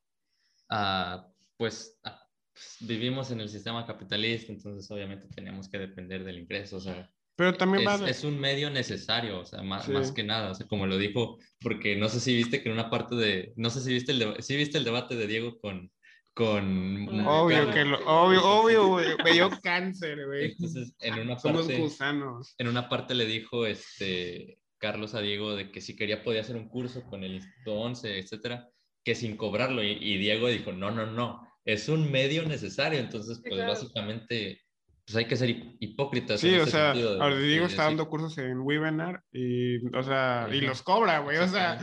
a 0.70 1.28
pues, 1.56 2.00
a 2.02 2.20
pues, 2.52 2.76
vivimos 2.80 3.30
en 3.30 3.40
el 3.40 3.48
sistema 3.48 3.86
capitalista, 3.86 4.52
entonces 4.52 4.90
obviamente 4.90 5.28
tenemos 5.28 5.68
que 5.68 5.78
depender 5.78 6.24
del 6.24 6.40
ingreso, 6.40 6.78
o 6.78 6.80
sea, 6.80 7.08
pero 7.36 7.54
también 7.54 7.88
es, 7.88 8.00
es, 8.02 8.24
un 8.24 8.38
medio 8.38 8.70
necesario, 8.70 9.40
o 9.40 9.44
sea, 9.44 9.62
más, 9.62 9.88
más, 9.88 10.12
que 10.12 10.22
nada, 10.22 10.52
o 10.52 10.54
sea, 10.54 10.66
como 10.66 10.86
lo 10.86 10.98
dijo, 10.98 11.38
porque 11.60 11.96
no 11.96 12.08
sé 12.08 12.20
si 12.20 12.34
viste 12.34 12.62
que 12.62 12.68
en 12.68 12.74
una 12.74 12.90
parte 12.90 13.16
de, 13.16 13.52
no 13.56 13.70
sé 13.70 13.80
si 13.80 13.92
viste 13.92 14.12
el, 14.12 14.42
si 14.42 14.56
viste 14.56 14.78
el 14.78 14.84
debate 14.84 15.16
de 15.16 15.26
Diego 15.26 15.58
con, 15.58 15.90
con... 16.32 17.26
Obvio 17.26 17.70
que 17.72 17.84
lo, 17.84 17.98
obvio, 18.06 18.44
obvio, 18.44 18.86
güey, 18.88 19.06
me 19.24 19.32
dio 19.32 19.50
cáncer, 19.62 20.26
güey. 20.26 20.52
Entonces, 20.52 20.94
en 21.00 21.14
una 21.14 21.36
parte... 21.36 21.62
Somos 21.62 21.78
gusanos. 21.78 22.54
En 22.58 22.68
una 22.68 22.88
parte 22.88 23.14
le 23.14 23.26
dijo, 23.26 23.66
este, 23.66 24.58
Carlos 24.78 25.14
a 25.14 25.20
Diego 25.20 25.56
de 25.56 25.72
que 25.72 25.80
si 25.80 25.96
quería 25.96 26.22
podía 26.22 26.42
hacer 26.42 26.56
un 26.56 26.68
curso 26.68 27.02
con 27.04 27.24
el 27.24 27.34
Instituto 27.34 27.74
11, 27.74 28.18
etcétera, 28.18 28.68
que 29.02 29.14
sin 29.14 29.36
cobrarlo, 29.36 29.82
y, 29.82 29.92
y 30.00 30.18
Diego 30.18 30.48
dijo, 30.48 30.72
no, 30.72 30.92
no, 30.92 31.06
no, 31.06 31.40
es 31.64 31.88
un 31.88 32.10
medio 32.10 32.46
necesario, 32.46 33.00
entonces 33.00 33.40
pues 33.46 33.66
básicamente 33.66 34.63
pues 35.04 35.16
hay 35.16 35.26
que 35.26 35.36
ser 35.36 35.50
hipócritas. 35.80 36.40
Sí, 36.40 36.54
o 36.54 36.66
sea, 36.66 36.92
ahora 36.92 37.38
Diego 37.38 37.66
está 37.66 37.84
dando 37.84 38.08
cursos 38.08 38.36
en 38.38 38.60
webinar 38.60 39.22
y, 39.32 39.86
o 39.94 40.02
sea, 40.02 40.48
y 40.50 40.60
los 40.62 40.82
cobra, 40.82 41.18
güey, 41.18 41.36
o 41.38 41.48
sea. 41.48 41.78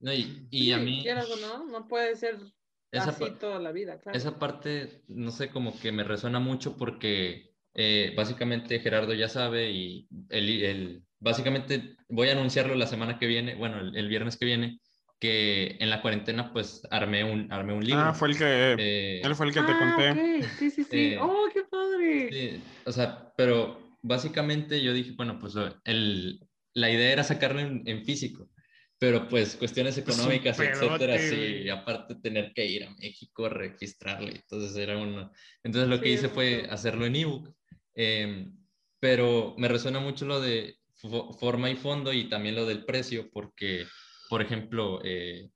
No, 0.00 0.12
y, 0.12 0.46
y 0.50 0.72
a 0.72 0.78
mí... 0.78 1.02
Quieras 1.02 1.30
o 1.30 1.36
no, 1.36 1.66
no 1.66 1.86
puede 1.86 2.16
ser 2.16 2.38
esa 2.90 3.10
así 3.10 3.24
toda 3.38 3.60
la 3.60 3.70
vida, 3.70 4.00
claro. 4.00 4.18
Esa 4.18 4.38
parte, 4.38 5.02
no 5.06 5.30
sé, 5.30 5.50
como 5.50 5.78
que 5.78 5.92
me 5.92 6.02
resuena 6.02 6.40
mucho 6.40 6.76
porque 6.76 7.52
eh, 7.74 8.12
básicamente 8.16 8.80
Gerardo 8.80 9.14
ya 9.14 9.28
sabe 9.28 9.70
y 9.70 10.08
el, 10.28 10.62
el, 10.64 11.02
básicamente 11.20 11.96
voy 12.08 12.30
a 12.30 12.32
anunciarlo 12.32 12.74
la 12.74 12.88
semana 12.88 13.18
que 13.18 13.26
viene, 13.26 13.54
bueno, 13.54 13.78
el, 13.78 13.96
el 13.96 14.08
viernes 14.08 14.36
que 14.36 14.46
viene, 14.46 14.80
que 15.20 15.76
en 15.78 15.90
la 15.90 16.00
cuarentena 16.00 16.50
pues 16.50 16.82
armé 16.90 17.22
un, 17.22 17.52
armé 17.52 17.74
un 17.74 17.84
libro. 17.84 18.00
Ah, 18.00 18.14
fue 18.14 18.28
el 18.28 18.38
que, 18.38 18.74
eh, 18.78 19.20
él 19.22 19.34
fue 19.34 19.46
el 19.46 19.52
que 19.52 19.60
te 19.60 19.72
ah, 19.72 19.78
conté. 19.78 20.42
Sí, 20.58 20.70
sí, 20.70 20.84
sí. 20.84 20.86
Eh, 20.90 21.18
oh, 21.20 21.46
qué 21.52 21.62
padre. 21.64 22.28
Sí, 22.32 22.62
o 22.86 22.92
sea, 22.92 23.32
pero 23.36 23.96
básicamente 24.00 24.82
yo 24.82 24.94
dije, 24.94 25.12
bueno, 25.12 25.38
pues 25.38 25.54
el, 25.84 26.40
la 26.72 26.90
idea 26.90 27.12
era 27.12 27.22
sacarlo 27.22 27.60
en, 27.60 28.04
físico, 28.06 28.48
pero 28.98 29.28
pues 29.28 29.56
cuestiones 29.56 29.98
económicas, 29.98 30.58
etcétera, 30.58 31.18
sí, 31.18 31.68
aparte 31.68 32.14
tener 32.14 32.52
que 32.54 32.64
ir 32.66 32.84
a 32.84 32.90
México 32.94 33.44
a 33.44 33.50
registrarlo, 33.50 34.30
entonces 34.30 34.74
era 34.76 34.96
uno. 34.96 35.30
Entonces 35.62 35.90
lo 35.90 36.00
que 36.00 36.10
hice 36.10 36.30
fue 36.30 36.66
hacerlo 36.70 37.04
en 37.04 37.16
ebook. 37.16 37.54
Em, 37.94 38.56
pero 38.98 39.54
me 39.58 39.68
resuena 39.68 40.00
mucho 40.00 40.24
lo 40.24 40.40
de 40.40 40.76
forma 40.94 41.70
y 41.70 41.76
fondo 41.76 42.12
y 42.12 42.28
también 42.28 42.54
lo 42.54 42.64
del 42.64 42.84
precio, 42.84 43.30
porque 43.32 43.86
por 44.30 44.40
ejemplo, 44.42 45.00
eh, 45.04 45.50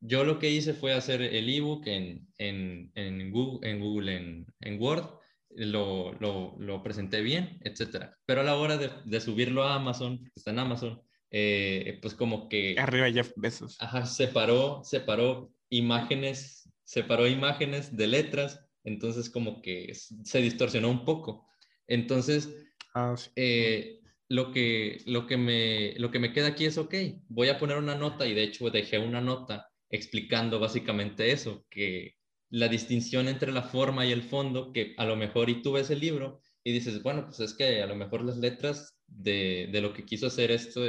yo 0.00 0.24
lo 0.24 0.40
que 0.40 0.50
hice 0.50 0.74
fue 0.74 0.92
hacer 0.92 1.22
el 1.22 1.48
ebook 1.48 1.86
en, 1.86 2.26
en, 2.38 2.90
en 2.96 3.30
Google, 3.30 3.70
en, 3.70 3.80
Google 3.80 4.44
en, 4.60 4.82
Word, 4.82 5.08
lo, 5.50 6.12
lo, 6.14 6.56
lo, 6.58 6.82
presenté 6.82 7.22
bien, 7.22 7.60
etcétera. 7.62 8.18
Pero 8.26 8.40
a 8.40 8.44
la 8.44 8.56
hora 8.56 8.76
de, 8.76 8.90
de 9.04 9.20
subirlo 9.20 9.62
a 9.62 9.76
Amazon, 9.76 10.28
está 10.34 10.50
en 10.50 10.58
Amazon, 10.58 11.00
eh, 11.30 12.00
pues 12.02 12.14
como 12.14 12.48
que... 12.48 12.74
Arriba 12.78 13.10
Jeff 13.12 13.30
Bezos. 13.36 13.76
Ajá, 13.80 14.06
separó, 14.06 14.82
separó 14.82 15.52
imágenes, 15.70 16.68
separó 16.82 17.28
imágenes 17.28 17.96
de 17.96 18.08
letras, 18.08 18.60
entonces 18.82 19.30
como 19.30 19.62
que 19.62 19.92
se 19.94 20.38
distorsionó 20.40 20.90
un 20.90 21.04
poco. 21.04 21.46
Entonces, 21.86 22.52
ah, 22.96 23.14
eh, 23.36 24.00
lo, 24.28 24.52
que, 24.52 25.02
lo, 25.06 25.26
que 25.26 25.36
me, 25.36 25.94
lo 25.98 26.10
que 26.10 26.18
me 26.18 26.32
queda 26.32 26.48
aquí 26.48 26.64
es, 26.64 26.78
ok, 26.78 26.94
voy 27.28 27.48
a 27.48 27.58
poner 27.58 27.76
una 27.76 27.94
nota 27.94 28.26
y 28.26 28.34
de 28.34 28.42
hecho 28.42 28.70
dejé 28.70 28.98
una 28.98 29.20
nota 29.20 29.68
explicando 29.90 30.58
básicamente 30.58 31.30
eso, 31.30 31.64
que 31.70 32.14
la 32.50 32.68
distinción 32.68 33.28
entre 33.28 33.52
la 33.52 33.62
forma 33.62 34.06
y 34.06 34.12
el 34.12 34.22
fondo, 34.22 34.72
que 34.72 34.94
a 34.96 35.04
lo 35.04 35.16
mejor 35.16 35.50
y 35.50 35.62
tú 35.62 35.72
ves 35.72 35.90
el 35.90 36.00
libro 36.00 36.40
y 36.62 36.72
dices, 36.72 37.02
bueno, 37.02 37.26
pues 37.26 37.40
es 37.40 37.54
que 37.54 37.82
a 37.82 37.86
lo 37.86 37.96
mejor 37.96 38.24
las 38.24 38.38
letras 38.38 38.96
de, 39.06 39.68
de 39.72 39.80
lo 39.80 39.92
que 39.92 40.04
quiso 40.04 40.28
hacer 40.28 40.50
esto 40.50 40.82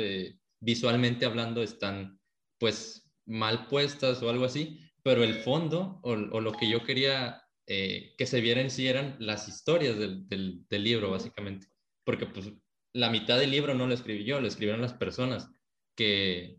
visualmente 0.62 1.26
hablando 1.26 1.62
están 1.62 2.20
pues 2.60 3.12
mal 3.26 3.68
puestas 3.68 4.22
o 4.24 4.30
algo 4.30 4.46
así, 4.46 4.80
pero 5.04 5.24
el 5.24 5.36
fondo 5.36 6.00
o, 6.04 6.12
o 6.12 6.42
lo 6.42 6.54
que 6.54 6.70
yo 6.70 6.84
quería 6.84 7.42
eh, 7.68 8.14
que 8.18 8.28
se 8.28 8.42
viera 8.42 8.62
en 8.62 8.70
sí 8.70 8.88
eran 8.88 9.16
las 9.20 9.48
historias 9.48 9.98
del, 9.98 10.28
del, 10.28 10.68
del, 10.70 10.84
libro, 10.84 11.10
básicamente. 11.12 11.68
Porque 12.04 12.28
pues 12.28 12.52
la 12.96 13.10
mitad 13.10 13.38
del 13.38 13.52
libro 13.52 13.74
no 13.74 13.88
lo 13.88 13.94
escribí 13.94 14.24
yo, 14.24 14.40
lo 14.40 14.48
escribieron 14.48 14.82
las 14.82 14.94
personas 14.94 15.52
que, 15.96 16.58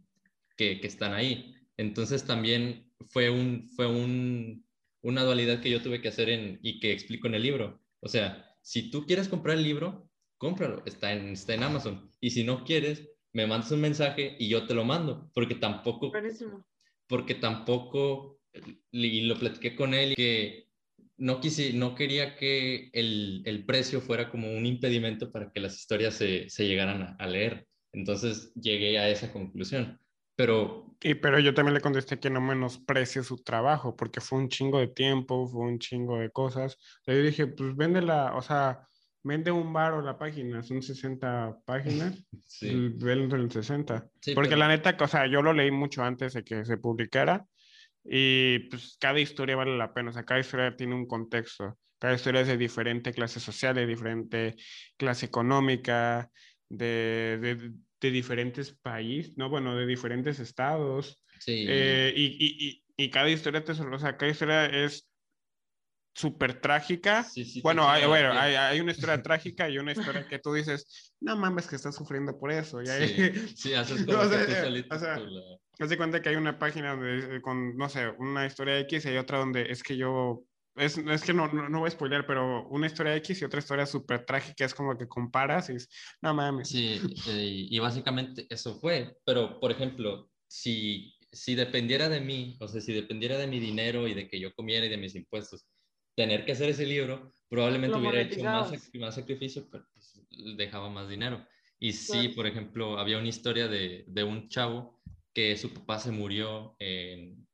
que, 0.59 0.81
que 0.81 0.87
están 0.87 1.15
ahí. 1.15 1.55
Entonces 1.79 2.25
también 2.25 2.93
fue, 3.07 3.31
un, 3.31 3.71
fue 3.75 3.87
un, 3.87 4.67
una 5.01 5.23
dualidad 5.23 5.63
que 5.63 5.71
yo 5.71 5.81
tuve 5.81 6.03
que 6.03 6.09
hacer 6.09 6.29
en, 6.29 6.59
y 6.63 6.79
que 6.79 6.93
explico 6.93 7.27
en 7.27 7.37
el 7.37 7.43
libro. 7.43 7.81
O 8.01 8.09
sea, 8.09 8.55
si 8.61 8.91
tú 8.91 9.07
quieres 9.07 9.29
comprar 9.29 9.57
el 9.57 9.65
libro, 9.65 10.11
cómpralo, 10.37 10.83
está 10.85 11.15
en, 11.15 11.31
está 11.31 11.55
en 11.55 11.63
Amazon. 11.63 12.11
Y 12.21 12.31
si 12.31 12.45
no 12.45 12.65
quieres, 12.65 13.09
me 13.33 13.47
mandas 13.47 13.73
un 13.73 13.81
mensaje 13.81 14.37
y 14.39 14.51
yo 14.51 14.67
te 14.67 14.75
lo 14.75 14.85
mando, 14.85 15.31
porque 15.33 15.55
tampoco... 15.55 16.13
Porque 17.09 17.35
tampoco, 17.37 18.41
y 18.91 19.21
lo 19.23 19.39
platiqué 19.39 19.75
con 19.75 19.95
él, 19.95 20.15
que 20.17 20.66
no, 21.19 21.41
quise, 21.41 21.73
no 21.73 21.95
quería 21.95 22.37
que 22.37 22.91
el, 22.93 23.43
el, 23.45 23.65
precio 23.65 24.01
fuera 24.01 24.31
como 24.31 24.51
un 24.51 24.67
impedimento 24.67 25.33
para 25.33 25.51
que 25.51 25.61
las 25.61 25.77
historias 25.77 26.15
se, 26.15 26.49
se 26.51 26.67
llegaran 26.67 27.03
a, 27.03 27.17
a, 27.19 27.27
leer. 27.27 27.67
Entonces 27.93 28.53
llegué 28.55 28.99
a 28.99 29.09
esa 29.09 29.33
conclusión. 29.33 29.99
Pero... 30.35 30.95
Y 31.03 31.15
pero 31.15 31.39
yo 31.39 31.55
también 31.55 31.75
le 31.75 31.81
contesté 31.81 32.19
que 32.19 32.31
no 32.31 32.41
menosprecie 32.41 33.23
su 33.23 33.43
trabajo, 33.43 33.97
porque 33.97 34.21
fue 34.21 34.39
un 34.39 34.49
chingo 34.49 34.79
de 34.79 34.89
tiempo, 34.89 35.47
fue 35.47 35.63
un 35.63 35.79
chingo 35.79 36.19
de 36.19 36.31
cosas. 36.31 36.79
Yo 37.07 37.15
dije, 37.15 37.47
pues 37.47 37.77
véndela, 37.77 38.35
o 38.35 38.43
sea, 38.43 38.87
vende 39.23 39.51
un 39.51 39.73
bar 39.73 39.95
o 39.95 40.03
la 40.03 40.17
página, 40.17 40.63
son 40.63 40.83
60 40.83 41.59
páginas, 41.65 42.15
sí. 42.47 42.95
vende 42.97 43.37
en 43.37 43.51
60. 43.51 44.09
porque 44.35 44.57
la 44.57 44.69
neta, 44.69 44.97
o 45.01 45.09
sea, 45.09 45.27
yo 45.27 45.43
lo 45.43 45.53
leí 45.53 45.71
mucho 45.71 46.03
antes 46.03 46.35
de 46.35 46.45
que 46.45 46.65
se 46.65 46.77
publicara 46.77 47.47
y 48.09 48.61
pues 48.71 48.97
cada 49.01 49.21
historia 49.21 49.57
vale 49.57 49.77
la 49.77 49.93
pena, 49.93 50.11
o 50.11 50.13
sea, 50.13 50.25
cada 50.25 50.41
historia 50.41 50.77
tiene 50.77 50.95
un 50.95 51.07
contexto, 51.07 51.79
cada 51.99 52.15
historia 52.15 52.43
es 52.43 52.49
de 52.49 52.57
diferente 52.57 53.13
clase 53.13 53.41
social, 53.41 53.75
de 53.75 53.87
diferente 53.87 54.57
clase 54.97 55.27
económica, 55.27 56.31
de, 56.69 57.39
de, 57.41 57.73
de 58.01 58.11
diferentes 58.11 58.73
países, 58.73 59.37
no, 59.37 59.49
bueno, 59.49 59.77
de 59.77 59.87
diferentes 59.87 60.39
estados. 60.39 61.23
Sí. 61.41 61.67
Eh, 61.69 62.13
y, 62.15 62.25
y, 62.39 62.85
y, 62.97 63.11
cada 63.11 63.31
historia, 63.31 63.65
te, 63.65 63.73
o 63.73 63.99
sea, 63.99 64.17
cada 64.17 64.31
historia 64.31 64.67
es 64.67 65.09
súper 66.17 66.61
trágica. 66.61 67.25
Sí, 67.25 67.45
sí, 67.45 67.61
bueno, 67.61 67.89
hay, 67.89 68.07
bueno 68.07 68.33
hay, 68.33 68.55
hay, 68.55 68.81
una 68.81 68.93
historia 68.93 69.23
trágica 69.23 69.69
y 69.69 69.79
una 69.79 69.93
historia 69.93 70.27
que 70.27 70.39
tú 70.39 70.55
dices, 70.55 71.15
no 71.21 71.37
mames 71.37 71.67
que 71.67 71.77
estás 71.77 71.95
sufriendo 71.95 72.39
por 72.39 72.51
eso. 72.51 72.83
Y 72.83 72.89
hay... 72.89 73.33
Sí, 73.55 73.75
haces 73.75 74.07
como 74.07 74.19
o 74.21 74.29
sea, 74.29 74.47
que 74.47 74.83
tú 74.83 74.95
o 74.95 74.99
sea, 74.99 75.21
Haz 75.79 75.91
de 75.91 75.97
cuenta 75.99 76.23
que 76.23 76.31
hay 76.31 76.37
una 76.37 76.59
página 76.59 76.97
de, 76.97 77.43
con, 77.43 77.77
no 77.77 77.91
sé, 77.91 78.09
una 78.19 78.47
historia 78.47 78.79
X 78.81 79.05
y 79.05 79.09
hay 79.09 79.19
otra 79.19 79.39
donde 79.39 79.71
es 79.71 79.83
que 79.83 79.99
yo 79.99 80.43
es, 80.75 80.97
es, 80.97 81.23
que 81.23 81.35
no, 81.35 81.49
no, 81.53 81.69
no, 81.69 81.81
voy 81.81 81.89
a 81.89 81.91
spoiler, 81.91 82.27
pero 82.27 82.67
una 82.69 82.87
historia 82.87 83.15
X 83.17 83.43
y 83.43 83.45
otra 83.45 83.61
historia 83.61 83.85
súper 83.85 84.25
trágica 84.25 84.65
es 84.65 84.75
como 84.75 84.97
que 84.97 85.07
comparas 85.07 85.69
y 85.69 85.75
es, 85.75 85.89
no 86.23 86.33
mames. 86.33 86.69
Sí, 86.69 86.99
eh, 87.29 87.67
y 87.71 87.79
básicamente 87.79 88.47
eso 88.49 88.79
fue, 88.79 89.19
pero 89.25 89.61
por 89.61 89.71
ejemplo, 89.71 90.31
si, 90.49 91.15
si 91.31 91.55
dependiera 91.55 92.09
de 92.09 92.21
mí, 92.21 92.57
o 92.61 92.69
sea, 92.69 92.81
si 92.81 92.95
dependiera 92.95 93.37
de 93.37 93.47
mi 93.47 93.61
dinero 93.61 94.09
y 94.09 94.15
de 94.15 94.29
que 94.29 94.41
yo 94.41 94.55
comiera 94.55 94.87
y 94.87 94.91
de 94.91 94.97
mis 94.97 95.15
impuestos, 95.15 95.67
tener 96.17 96.45
que 96.45 96.53
hacer 96.53 96.71
ese 96.71 96.87
libro, 96.87 97.35
probablemente 97.49 97.97
hubiera 97.97 98.21
hecho 98.21 98.43
más, 98.43 98.73
más 98.95 99.15
sacrificio, 99.15 99.69
pero 99.71 99.85
pues, 99.93 100.21
dejaba 100.57 100.91
más 100.91 101.09
dinero. 101.09 101.47
Y 101.79 101.93
sí, 101.93 102.29
por 102.31 102.47
ejemplo, 102.47 102.99
había 102.99 103.19
una 103.19 103.29
historia 103.29 103.69
de, 103.69 104.05
de 104.09 104.25
un 104.25 104.49
chavo 104.49 104.99
que 105.35 105.57
su 105.57 105.73
papá 105.75 105.99
se 105.99 106.11
murió 106.11 106.75
en, 106.79 107.47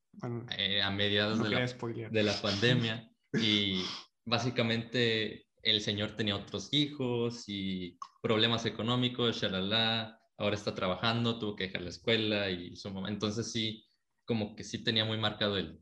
eh, 0.56 0.80
a 0.80 0.90
mediados 0.90 1.42
de, 1.42 1.50
la, 1.50 1.66
de 1.66 2.22
la 2.22 2.40
pandemia 2.40 3.10
y 3.34 3.82
básicamente 4.24 5.46
el 5.62 5.80
señor 5.80 6.12
tenía 6.12 6.36
otros 6.36 6.72
hijos 6.72 7.48
y 7.48 7.98
problemas 8.20 8.64
económicos, 8.66 9.40
shalala, 9.40 10.20
ahora 10.38 10.54
está 10.54 10.74
trabajando, 10.74 11.40
tuvo 11.40 11.56
que 11.56 11.64
dejar 11.64 11.82
la 11.82 11.90
escuela 11.90 12.50
y 12.50 12.76
su 12.76 12.90
mamá. 12.90 13.08
Entonces 13.08 13.50
sí, 13.50 13.84
como 14.24 14.54
que 14.54 14.62
sí 14.62 14.84
tenía 14.84 15.04
muy 15.04 15.18
marcado 15.18 15.58
el, 15.58 15.80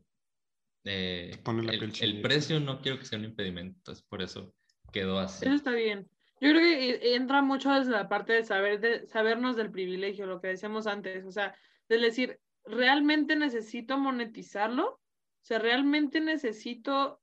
eh, 0.83 1.31
el, 1.45 1.93
el, 2.01 2.21
precio, 2.21 2.59
no 2.59 2.81
quiero 2.81 2.97
que 2.97 3.05
sea 3.05 3.19
un 3.19 3.25
impedimento, 3.25 3.91
es 3.91 4.01
por 4.01 4.21
eso 4.21 4.53
quedó 4.91 5.19
así. 5.19 5.45
Eso 5.45 5.55
está 5.55 5.71
bien. 5.71 6.09
Yo 6.39 6.49
creo 6.49 6.61
que 6.61 7.15
entra 7.15 7.43
mucho 7.43 7.71
desde 7.71 7.91
la 7.91 8.09
parte 8.09 8.33
de 8.33 8.43
saber 8.43 8.79
de 8.79 9.07
sabernos 9.07 9.55
del 9.55 9.71
privilegio, 9.71 10.25
lo 10.25 10.41
que 10.41 10.47
decíamos 10.47 10.87
antes, 10.87 11.23
o 11.25 11.31
sea, 11.31 11.55
de 11.87 11.99
decir, 11.99 12.39
¿realmente 12.65 13.35
necesito 13.35 13.97
monetizarlo? 13.97 14.87
O 14.87 15.45
sea, 15.45 15.59
¿realmente 15.59 16.19
necesito 16.19 17.21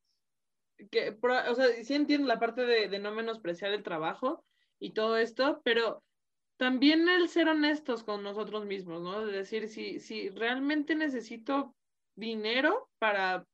que, 0.93 1.19
o 1.21 1.55
sea, 1.55 1.67
sí 1.83 1.95
entiendo 1.95 2.29
la 2.29 2.39
parte 2.39 2.65
de, 2.65 2.89
de 2.89 2.99
no 3.01 3.13
menospreciar 3.13 3.73
el 3.73 3.83
trabajo 3.83 4.45
y 4.79 4.93
todo 4.93 5.17
esto, 5.17 5.61
pero 5.65 6.05
también 6.59 7.09
el 7.09 7.29
ser 7.29 7.49
honestos 7.49 8.05
con 8.05 8.23
nosotros 8.23 8.67
mismos, 8.67 9.03
¿no? 9.03 9.27
Es 9.27 9.33
decir, 9.33 9.69
si, 9.69 10.01
si 10.01 10.29
realmente 10.29 10.95
necesito 10.95 11.75
dinero 12.19 12.91
para 12.99 13.47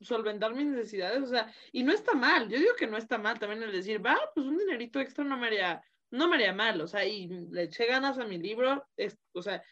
solventar 0.00 0.54
mis 0.54 0.66
necesidades, 0.66 1.22
o 1.22 1.26
sea, 1.26 1.52
y 1.72 1.82
no 1.82 1.92
está 1.92 2.14
mal, 2.14 2.48
yo 2.48 2.58
digo 2.58 2.74
que 2.76 2.86
no 2.86 2.96
está 2.96 3.18
mal 3.18 3.38
también 3.38 3.62
el 3.62 3.72
decir, 3.72 4.04
va, 4.04 4.18
pues 4.34 4.46
un 4.46 4.56
dinerito 4.56 4.98
extra 4.98 5.24
no 5.24 5.36
me 5.36 5.48
haría, 5.48 5.82
no 6.10 6.28
me 6.28 6.36
haría 6.36 6.54
mal, 6.54 6.80
o 6.80 6.86
sea, 6.86 7.04
y 7.04 7.28
le 7.28 7.64
eché 7.64 7.86
ganas 7.86 8.18
a 8.18 8.24
mi 8.24 8.38
libro, 8.38 8.86
es, 8.96 9.18
o 9.32 9.42
sea, 9.42 9.62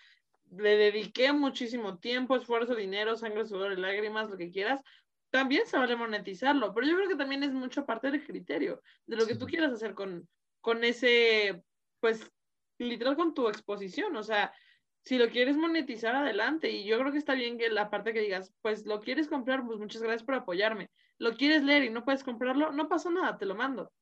le 0.51 0.77
dediqué 0.77 1.33
muchísimo 1.33 1.99
tiempo, 1.99 2.37
esfuerzo, 2.37 2.75
dinero, 2.75 3.17
sangre, 3.17 3.47
sudor, 3.47 3.79
lágrimas, 3.79 4.29
lo 4.29 4.37
que 4.37 4.51
quieras, 4.51 4.83
también 5.31 5.67
se 5.67 5.79
vale 5.79 5.97
monetizarlo, 5.97 6.75
pero 6.75 6.87
yo 6.87 6.97
creo 6.97 7.09
que 7.09 7.17
también 7.17 7.43
es 7.43 7.53
mucho 7.53 7.87
parte 7.87 8.11
del 8.11 8.25
criterio, 8.25 8.83
de 9.07 9.17
lo 9.17 9.27
que 9.27 9.37
tú 9.37 9.47
quieras 9.47 9.73
hacer 9.73 9.95
con, 9.95 10.29
con 10.61 10.85
ese, 10.85 11.63
pues, 12.01 12.31
literal 12.79 13.17
con 13.17 13.33
tu 13.33 13.49
exposición, 13.49 14.15
o 14.17 14.23
sea, 14.23 14.53
si 15.03 15.19
lo 15.19 15.29
quieres 15.31 15.57
monetizar, 15.57 16.15
adelante, 16.15 16.71
y 16.71 16.85
yo 16.85 16.99
creo 16.99 17.13
que 17.13 17.19
está 17.19 17.35
bien 17.35 17.59
que 17.59 17.69
la 17.69 17.91
parte 17.91 18.13
que 18.13 18.21
digas, 18.21 18.53
pues, 18.63 18.87
lo 18.87 19.01
quieres 19.01 19.29
comprar, 19.29 19.65
pues, 19.65 19.79
muchas 19.79 20.03
gracias 20.03 20.23
por 20.23 20.35
apoyarme, 20.35 20.91
lo 21.19 21.37
quieres 21.37 21.63
leer 21.63 21.85
y 21.85 21.91
no 21.91 22.05
puedes 22.05 22.25
comprarlo, 22.25 22.73
no 22.73 22.89
pasa 22.89 23.11
nada, 23.11 23.39
te 23.39 23.47
lo 23.47 23.55
mando. 23.55 23.93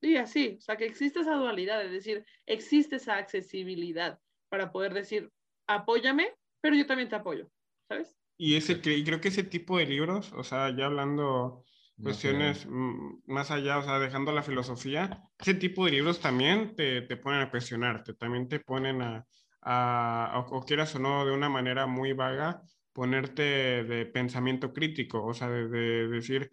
Y 0.00 0.16
así, 0.16 0.56
o 0.58 0.60
sea, 0.60 0.76
que 0.76 0.84
existe 0.84 1.20
esa 1.20 1.34
dualidad, 1.34 1.84
es 1.84 1.90
decir, 1.90 2.24
existe 2.46 2.96
esa 2.96 3.16
accesibilidad 3.16 4.18
para 4.48 4.70
poder 4.70 4.92
decir, 4.94 5.30
apóyame, 5.66 6.30
pero 6.60 6.76
yo 6.76 6.86
también 6.86 7.08
te 7.08 7.16
apoyo, 7.16 7.48
¿sabes? 7.88 8.16
Y, 8.36 8.56
ese, 8.56 8.80
y 8.84 9.04
creo 9.04 9.20
que 9.20 9.28
ese 9.28 9.44
tipo 9.44 9.78
de 9.78 9.86
libros, 9.86 10.32
o 10.32 10.44
sea, 10.44 10.74
ya 10.76 10.86
hablando 10.86 11.64
cuestiones 12.02 12.66
más 12.68 13.52
allá, 13.52 13.78
o 13.78 13.82
sea, 13.82 14.00
dejando 14.00 14.32
la 14.32 14.42
filosofía, 14.42 15.22
ese 15.38 15.54
tipo 15.54 15.84
de 15.84 15.92
libros 15.92 16.20
también 16.20 16.74
te, 16.74 17.02
te 17.02 17.16
ponen 17.16 17.42
a 17.42 17.50
cuestionarte, 17.50 18.14
también 18.14 18.48
te 18.48 18.58
ponen 18.58 19.00
a, 19.00 19.24
a 19.64 20.44
o, 20.50 20.62
quieras 20.64 20.94
o 20.94 20.98
no, 20.98 21.24
de 21.24 21.32
una 21.32 21.48
manera 21.48 21.86
muy 21.86 22.12
vaga, 22.12 22.62
ponerte 22.92 23.84
de 23.84 24.06
pensamiento 24.06 24.72
crítico, 24.72 25.24
o 25.24 25.34
sea, 25.34 25.48
de, 25.48 25.68
de 25.68 26.08
decir, 26.08 26.50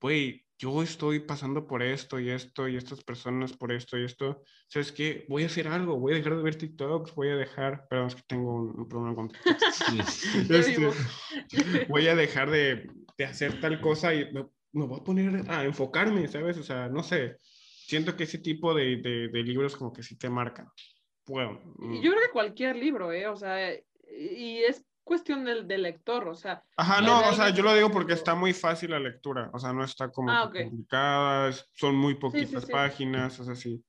güey, 0.00 0.44
yo 0.62 0.80
estoy 0.80 1.18
pasando 1.18 1.66
por 1.66 1.82
esto 1.82 2.20
y 2.20 2.30
esto 2.30 2.68
y 2.68 2.76
estas 2.76 3.02
personas 3.02 3.52
por 3.52 3.72
esto 3.72 3.98
y 3.98 4.04
esto, 4.04 4.44
¿sabes 4.68 4.92
qué? 4.92 5.26
Voy 5.28 5.42
a 5.42 5.46
hacer 5.46 5.66
algo, 5.66 5.98
voy 5.98 6.12
a 6.12 6.16
dejar 6.16 6.36
de 6.36 6.42
ver 6.44 6.54
TikToks, 6.54 7.16
voy 7.16 7.30
a 7.30 7.36
dejar, 7.36 7.88
perdón, 7.88 8.06
es 8.06 8.14
que 8.14 8.22
tengo 8.28 8.54
un, 8.54 8.88
problema 8.88 9.16
con 9.16 9.28
TikTok. 9.28 10.50
este, 10.50 11.86
voy 11.88 12.06
a 12.06 12.14
dejar 12.14 12.48
de, 12.48 12.88
de, 13.18 13.24
hacer 13.24 13.60
tal 13.60 13.80
cosa 13.80 14.14
y 14.14 14.32
me, 14.32 14.46
me, 14.70 14.86
voy 14.86 15.00
a 15.00 15.02
poner 15.04 15.50
a 15.50 15.64
enfocarme, 15.64 16.28
¿sabes? 16.28 16.56
O 16.58 16.62
sea, 16.62 16.88
no 16.88 17.02
sé, 17.02 17.38
siento 17.40 18.14
que 18.14 18.22
ese 18.22 18.38
tipo 18.38 18.72
de, 18.72 18.98
de, 18.98 19.28
de 19.28 19.42
libros 19.42 19.74
como 19.74 19.92
que 19.92 20.04
sí 20.04 20.16
te 20.16 20.30
marcan. 20.30 20.68
Bueno, 21.26 21.60
mm. 21.76 21.94
Yo 22.00 22.10
creo 22.10 22.22
que 22.26 22.32
cualquier 22.32 22.76
libro, 22.76 23.12
¿eh? 23.12 23.26
O 23.28 23.36
sea, 23.36 23.72
y 23.74 24.58
es 24.58 24.84
cuestión 25.04 25.44
del, 25.44 25.66
del 25.66 25.82
lector, 25.82 26.28
o 26.28 26.34
sea. 26.34 26.64
Ajá, 26.76 26.98
que 27.00 27.06
no, 27.06 27.28
o 27.28 27.32
sea, 27.32 27.50
yo 27.50 27.62
lo 27.62 27.74
digo 27.74 27.90
porque 27.90 28.12
está 28.12 28.34
muy 28.34 28.52
fácil 28.52 28.90
la 28.90 28.98
lectura, 29.00 29.50
o 29.52 29.58
sea, 29.58 29.72
no 29.72 29.84
está 29.84 30.10
como 30.10 30.30
Ah, 30.30 30.50
que 30.52 30.64
complicada, 30.64 31.48
es- 31.48 31.68
son 31.74 31.96
muy 31.96 32.14
poquitas 32.14 32.64
sí. 32.64 32.72
páginas, 32.72 33.38
o 33.40 33.44
sea, 33.44 33.54
sí. 33.54 33.84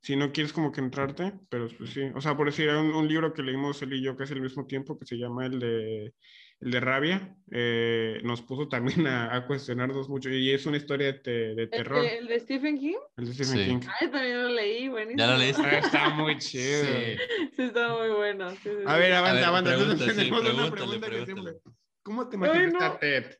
Si 0.00 0.16
no 0.16 0.32
quieres 0.32 0.52
como 0.52 0.72
que 0.72 0.80
entrarte, 0.80 1.32
pero 1.48 1.68
pues 1.78 1.90
sí. 1.90 2.02
O 2.14 2.20
sea, 2.20 2.36
por 2.36 2.46
decir, 2.46 2.68
hay 2.68 2.76
un, 2.76 2.92
un 2.92 3.06
libro 3.06 3.32
que 3.32 3.42
leímos 3.42 3.80
él 3.82 3.92
y 3.92 4.02
yo 4.02 4.16
casi 4.16 4.32
al 4.32 4.40
mismo 4.40 4.66
tiempo, 4.66 4.98
que 4.98 5.06
se 5.06 5.16
llama 5.16 5.46
el 5.46 5.60
de, 5.60 6.14
el 6.62 6.70
de 6.70 6.80
Rabia, 6.80 7.36
eh, 7.50 8.20
nos 8.24 8.40
puso 8.40 8.68
también 8.68 9.06
a, 9.06 9.34
a 9.34 9.46
cuestionarnos 9.46 10.08
mucho, 10.08 10.30
y 10.30 10.52
es 10.52 10.64
una 10.64 10.76
historia 10.78 11.08
de, 11.08 11.12
te- 11.14 11.30
de 11.54 11.62
El, 11.64 11.70
terror, 11.70 12.02
de- 12.02 12.18
el 12.18 12.26
de 12.28 12.40
Stephen 12.40 12.78
King. 12.78 12.96
el 13.16 13.26
de 13.26 13.34
Stephen 13.34 13.58
Sí. 13.58 13.64
King. 13.66 13.88
Ay, 14.00 14.10
también 14.10 14.42
lo 14.42 14.48
leí, 14.48 14.88
buenísimo. 14.88 15.18
¿Ya 15.18 15.26
lo 15.32 15.36
leíste? 15.38 15.62
Ah, 15.66 15.78
está 15.78 16.08
muy 16.10 16.38
chido. 16.38 16.84
Sí. 16.84 17.16
Sí, 17.56 17.62
está 17.62 17.88
muy 17.96 18.08
bueno. 18.10 18.50
sí, 18.52 18.58
sí, 18.62 18.70
A 18.86 18.96
ver, 18.96 19.12
avanza, 19.12 19.34
ver, 19.34 19.44
avanza. 19.44 19.74
Entonces 19.74 20.16
tenemos 20.16 20.40
una 20.40 20.50
pregúntale, 20.50 20.70
pregunta 20.70 21.06
que 21.06 21.10
pregúntale. 21.10 21.50
siempre- 21.60 21.72
¿Cómo 22.04 22.28
te 22.28 22.36
Ay, 22.36 22.42
imaginaste 22.42 22.78
no. 22.78 22.84
a 22.84 22.98
Ted? 22.98 23.38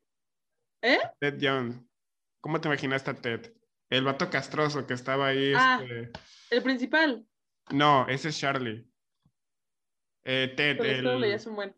¿Eh? 0.82 0.98
Ted 1.20 1.38
Young. 1.38 1.74
¿Cómo 2.40 2.60
te 2.60 2.68
imaginaste 2.68 3.10
a 3.10 3.14
Ted? 3.14 3.52
El 3.88 4.04
vato 4.04 4.28
castroso 4.30 4.86
que 4.86 4.94
estaba 4.94 5.28
ahí. 5.28 5.52
Ah. 5.56 5.80
este- 5.82 6.10
El 6.50 6.62
principal. 6.62 7.24
No, 7.70 8.06
ese 8.08 8.28
es 8.30 8.38
Charlie. 8.38 8.84
Eh, 10.24 10.52
Ted, 10.56 10.78
lo 11.02 11.18
leí 11.18 11.30
el... 11.30 11.36
hace 11.36 11.48
un 11.48 11.56
buen. 11.56 11.74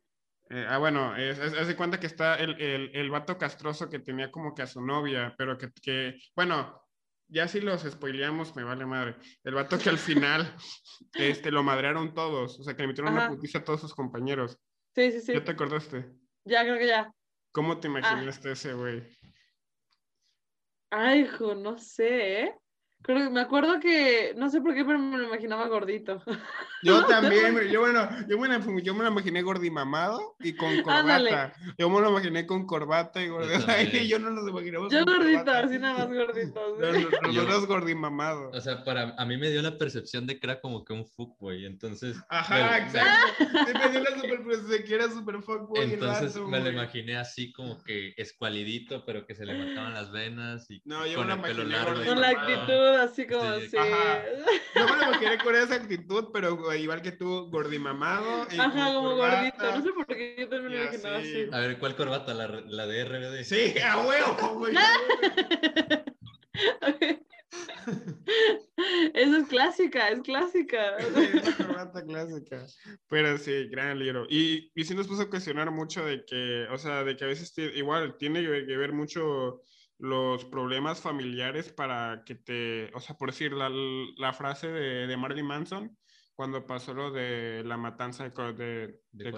Eh, 0.51 0.67
ah, 0.69 0.79
bueno, 0.79 1.17
es, 1.17 1.39
es- 1.39 1.55
haz 1.55 1.67
de 1.69 1.77
cuenta 1.77 1.99
que 2.01 2.07
está 2.07 2.37
el, 2.37 2.61
el, 2.61 2.91
el 2.95 3.11
vato 3.11 3.39
castroso 3.39 3.89
que 3.91 3.99
tenía 4.01 4.31
como 4.31 4.55
que 4.55 4.63
a 4.63 4.67
su 4.67 4.81
novia, 4.81 5.35
pero 5.39 5.57
que, 5.59 5.71
que, 5.83 6.19
bueno, 6.37 6.81
ya 7.29 7.49
si 7.49 7.61
los 7.61 7.83
spoileamos, 7.83 8.55
me 8.57 8.65
vale 8.65 8.87
madre. 8.87 9.17
El 9.43 9.55
vato 9.55 9.79
que 9.79 9.89
al 9.91 9.99
final 9.99 10.55
este, 11.15 11.51
lo 11.51 11.63
madrearon 11.63 12.15
todos, 12.15 12.61
o 12.61 12.63
sea, 12.65 12.75
que 12.77 12.83
le 12.83 12.89
metieron 12.89 13.13
una 13.13 13.27
putiza 13.27 13.59
a 13.59 13.65
todos 13.65 13.81
sus 13.81 13.95
compañeros. 13.95 14.59
Sí, 14.95 15.11
sí, 15.13 15.21
sí. 15.21 15.33
¿Ya 15.35 15.45
te 15.45 15.53
acordaste? 15.53 16.13
Ya, 16.45 16.63
creo 16.63 16.79
que 16.79 16.87
ya. 16.87 17.11
¿Cómo 17.53 17.79
te 17.81 17.89
imaginaste 17.89 18.53
ese 18.53 18.75
güey? 18.75 19.17
Ay, 20.91 21.23
hijo, 21.23 21.55
no 21.55 21.77
sé, 21.79 22.43
¿eh? 22.45 22.55
Creo 23.07 23.19
que 23.25 23.29
me 23.31 23.43
acuerdo 23.43 23.79
que, 23.81 24.33
no 24.37 24.49
sé 24.49 24.63
por 24.63 24.75
qué, 24.75 24.83
pero 24.83 24.99
me 24.99 25.19
lo 25.19 25.25
imaginaba 25.25 25.67
gordito. 25.69 26.23
Yo 26.83 27.05
también, 27.07 27.69
yo 27.71 27.81
bueno, 27.81 28.03
yo 28.27 28.39
me, 28.39 28.49
la, 28.49 28.67
yo 28.83 28.95
me 28.95 29.05
lo 29.05 29.11
imaginé 29.11 29.43
gordimamado 29.43 30.37
y 30.41 30.55
con 30.55 30.75
corbata. 30.83 31.01
Ándale. 31.01 31.53
Yo 31.77 31.91
me 31.91 32.01
lo 32.01 32.11
imaginé 32.11 32.47
con 32.47 32.67
corbata 32.67 33.23
y 33.23 33.27
Yo 33.27 33.35
gordita. 33.35 33.83
Y 33.83 34.09
yo 34.09 34.19
no 34.19 34.31
nos 34.31 34.49
imaginamos 34.49 34.91
Yo 34.91 35.05
con 35.05 35.17
gordito, 35.19 35.39
corbata. 35.45 35.59
así 35.67 35.79
nada 35.79 35.99
más 35.99 36.09
gordito. 36.17 36.77
Nosotros 37.23 37.67
gordimamados. 37.67 38.57
O 38.57 38.61
sea, 38.63 38.83
para 38.85 39.15
a 39.19 39.25
mí 39.27 39.37
me 39.37 39.51
dio 39.51 39.61
la 39.61 39.77
percepción 39.77 40.27
de 40.27 40.41
que 40.41 40.47
era 40.47 40.61
como 40.63 40.83
que 40.85 40.95
un 40.95 41.05
fuckboy, 41.07 41.67
entonces 41.67 42.17
Ajá, 42.31 42.55
me- 42.71 42.79
exacto. 42.79 43.35
Sí, 43.39 43.73
me 43.79 43.89
dio 43.91 44.01
la 44.03 44.17
super 44.19 44.45
de 44.45 44.85
que 44.85 44.95
era 44.95 45.11
super 45.11 45.43
fuckboy 45.43 45.93
entonces 45.93 46.37
me 46.37 46.61
lo 46.61 46.71
imaginé 46.71 47.17
así 47.17 47.53
como 47.53 47.83
que 47.83 48.15
escualidito, 48.17 49.05
pero 49.05 49.27
que 49.27 49.35
se 49.35 49.45
le 49.45 49.55
marcaban 49.59 49.95
las 49.95 50.11
venas 50.11 50.71
y 50.71 50.81
No, 50.85 51.07
yo 51.07 51.17
con 51.17 51.27
me 51.27 51.33
el 51.35 51.39
lo 51.39 51.43
pelo 51.45 51.63
imaginé 51.63 51.85
largo. 51.85 52.05
Con 52.05 52.21
la 52.21 52.29
actitud, 52.29 52.94
así 52.97 53.27
como 53.27 53.43
Sí, 53.61 53.67
así. 53.67 53.77
ajá. 53.77 54.25
Yo 54.75 54.85
me 54.87 54.97
lo 54.97 55.03
imaginé 55.05 55.39
con 55.39 55.55
esa 55.55 55.75
actitud, 55.77 56.29
pero 56.33 56.75
igual 56.75 57.03
que 57.03 57.13
tú, 57.13 57.49
gordimamado. 57.51 58.47
y 58.51 58.59
Ajá, 58.59 58.93
como 58.95 59.11
corbata. 59.11 59.37
gordito. 59.37 59.77
No 59.79 59.83
sé 59.83 59.93
por 59.93 60.07
qué 60.07 60.37
yo 60.39 60.49
también 60.49 60.73
me 60.73 60.83
imaginaba 60.83 61.19
así. 61.19 61.43
así. 61.43 61.49
A 61.53 61.59
ver, 61.61 61.79
¿cuál 61.79 61.97
corbata? 61.97 62.35
La, 62.35 62.49
la 62.49 62.87
de 62.87 63.05
RBD. 63.05 63.45
Sí, 63.45 63.75
a 63.79 63.99
huevo, 64.07 64.59
güey. 64.59 64.75
Eso 69.15 69.37
es 69.37 69.49
clásica, 69.49 70.09
es 70.09 70.21
clásica. 70.23 70.97
Una 71.09 71.57
corbata 71.57 72.05
clásica. 72.05 72.67
Pero 73.09 73.39
sí, 73.39 73.69
gran 73.69 73.99
libro. 73.99 74.27
Y, 74.29 74.71
y 74.75 74.85
sí 74.85 74.95
nos 74.95 75.07
puso 75.07 75.23
a 75.23 75.31
cuestionar 75.31 75.71
mucho 75.71 76.05
de 76.05 76.25
que, 76.25 76.67
o 76.71 76.79
sea, 76.79 77.05
de 77.05 77.17
que 77.17 77.25
a 77.25 77.29
veces 77.29 77.53
igual 77.75 78.17
tiene 78.19 78.43
que 78.43 78.67
que 78.67 78.77
ver 78.77 78.93
mucho 78.93 79.63
los 80.05 80.45
problemas 80.45 81.01
familiares 81.01 81.73
para 81.73 82.25
que 82.27 82.35
te, 82.35 82.91
o 82.95 83.01
sea, 83.01 83.17
por 83.17 83.31
decir 83.31 83.53
la, 83.53 83.71
la 84.19 84.35
frase 84.35 84.69
de, 84.69 85.07
de 85.07 85.17
Marilyn 85.17 85.47
Manson 85.47 85.97
cuando 86.35 86.67
pasó 86.67 86.93
lo 86.93 87.11
de 87.11 87.63
la 87.65 87.79
matanza 87.79 88.29
de, 88.29 88.31
de, 88.53 89.01
De 89.13 89.33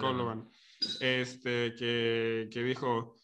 este, 1.01 1.74
que, 1.76 2.48
que 2.51 2.64
dijo, 2.64 3.14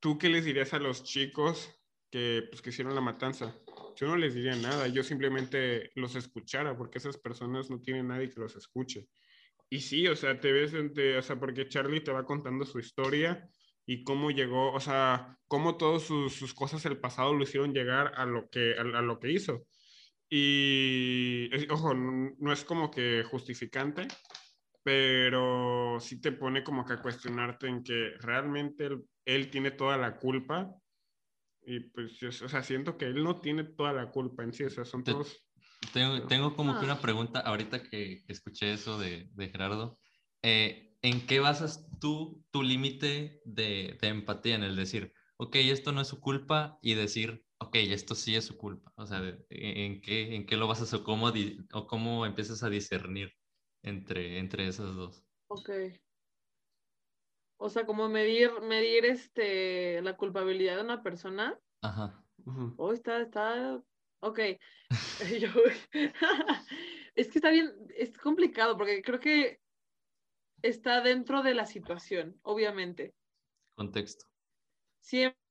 ¿tú 0.00 0.18
qué 0.18 0.28
les 0.28 0.44
dirías 0.44 0.74
a 0.74 0.80
los 0.80 1.04
chicos 1.04 1.70
que, 2.10 2.48
pues, 2.50 2.60
que 2.60 2.70
hicieron 2.70 2.94
la 2.94 3.02
matanza? 3.02 3.54
Yo 3.94 4.08
no 4.08 4.16
les 4.16 4.34
diría 4.34 4.56
nada, 4.56 4.88
yo 4.88 5.04
simplemente 5.04 5.92
los 5.94 6.16
escuchara, 6.16 6.76
porque 6.76 6.98
esas 6.98 7.18
personas 7.18 7.70
no 7.70 7.80
tienen 7.80 8.08
nadie 8.08 8.30
que 8.30 8.40
los 8.40 8.56
escuche. 8.56 9.06
Y 9.70 9.80
sí, 9.80 10.08
o 10.08 10.16
sea, 10.16 10.40
te 10.40 10.50
ves, 10.50 10.74
o 10.74 11.22
sea, 11.22 11.38
porque 11.38 11.68
Charlie 11.68 12.00
te 12.00 12.10
va 12.10 12.24
contando 12.24 12.64
su 12.64 12.80
historia 12.80 13.48
y 13.90 14.04
cómo 14.04 14.30
llegó, 14.30 14.70
o 14.74 14.80
sea, 14.80 15.38
cómo 15.48 15.78
todas 15.78 16.02
sus, 16.02 16.34
sus 16.34 16.52
cosas 16.52 16.82
del 16.82 16.98
pasado 17.00 17.32
lo 17.32 17.42
hicieron 17.42 17.72
llegar 17.72 18.12
a 18.16 18.26
lo 18.26 18.50
que, 18.50 18.74
a, 18.78 18.82
a 18.82 19.00
lo 19.00 19.18
que 19.18 19.32
hizo. 19.32 19.64
Y, 20.28 21.48
es- 21.52 21.70
ojo, 21.70 21.94
no, 21.94 22.34
no 22.38 22.52
es 22.52 22.64
como 22.64 22.90
que 22.90 23.24
justificante, 23.24 24.06
pero 24.82 25.96
sí 26.00 26.20
te 26.20 26.32
pone 26.32 26.62
como 26.62 26.84
que 26.84 26.92
a 26.92 27.02
cuestionarte 27.02 27.66
en 27.66 27.82
que 27.82 28.10
realmente 28.20 28.84
él, 28.86 29.04
él 29.24 29.50
tiene 29.50 29.70
toda 29.70 29.96
la 29.96 30.18
culpa. 30.18 30.70
Y 31.64 31.80
pues, 31.80 32.18
yo- 32.20 32.28
o 32.28 32.48
sea, 32.48 32.62
siento 32.62 32.98
que 32.98 33.06
él 33.06 33.24
no 33.24 33.40
tiene 33.40 33.64
toda 33.64 33.94
la 33.94 34.10
culpa 34.10 34.42
en 34.44 34.52
sí, 34.52 34.64
o 34.64 34.70
sea, 34.70 34.84
son 34.84 35.02
Te- 35.02 35.12
todos... 35.12 35.44
Tengo, 35.94 36.26
tengo 36.26 36.54
como 36.56 36.72
que 36.74 36.80
Ah. 36.80 36.92
una 36.92 37.00
pregunta 37.00 37.40
ahorita 37.40 37.82
que, 37.84 38.22
que 38.26 38.32
escuché 38.32 38.72
eso 38.74 38.98
de, 38.98 39.28
de 39.32 39.48
Gerardo. 39.48 39.98
Eh, 40.42 40.87
¿En 41.02 41.26
qué 41.26 41.40
basas 41.40 41.88
tú 42.00 42.44
tu 42.50 42.62
límite 42.62 43.40
de, 43.44 43.96
de 44.00 44.08
empatía 44.08 44.56
en 44.56 44.64
el 44.64 44.76
decir, 44.76 45.12
ok, 45.36 45.56
esto 45.56 45.92
no 45.92 46.00
es 46.00 46.08
su 46.08 46.20
culpa 46.20 46.78
y 46.82 46.94
decir, 46.94 47.44
ok, 47.58 47.76
esto 47.76 48.14
sí 48.14 48.34
es 48.34 48.44
su 48.46 48.56
culpa? 48.56 48.92
O 48.96 49.06
sea, 49.06 49.20
de- 49.20 49.44
¿en 49.50 50.00
qué, 50.00 50.34
en 50.34 50.46
qué 50.46 50.56
lo 50.56 50.66
basas 50.66 50.92
o 50.94 51.04
cómo, 51.04 51.30
di- 51.30 51.58
o 51.72 51.86
cómo 51.86 52.26
empiezas 52.26 52.62
a 52.62 52.70
discernir 52.70 53.32
entre, 53.82 54.38
entre 54.38 54.66
esas 54.66 54.94
dos? 54.96 55.24
Ok. 55.48 55.70
O 57.60 57.68
sea, 57.68 57.86
como 57.86 58.08
medir, 58.08 58.50
medir 58.62 59.04
este, 59.04 60.00
la 60.02 60.16
culpabilidad 60.16 60.76
de 60.76 60.82
una 60.82 61.02
persona. 61.02 61.58
Ajá. 61.82 62.24
Ujú. 62.44 62.74
Oh, 62.78 62.92
está, 62.92 63.20
está, 63.20 63.82
ok. 64.20 64.38
Yo- 65.40 65.48
es 67.14 67.28
que 67.28 67.38
está 67.38 67.50
bien, 67.50 67.72
es 67.96 68.16
complicado 68.18 68.76
porque 68.76 69.02
creo 69.02 69.20
que 69.20 69.60
está 70.62 71.00
dentro 71.00 71.42
de 71.42 71.54
la 71.54 71.66
situación, 71.66 72.38
obviamente. 72.42 73.14
Contexto. 73.74 74.26
Siempre 75.00 75.42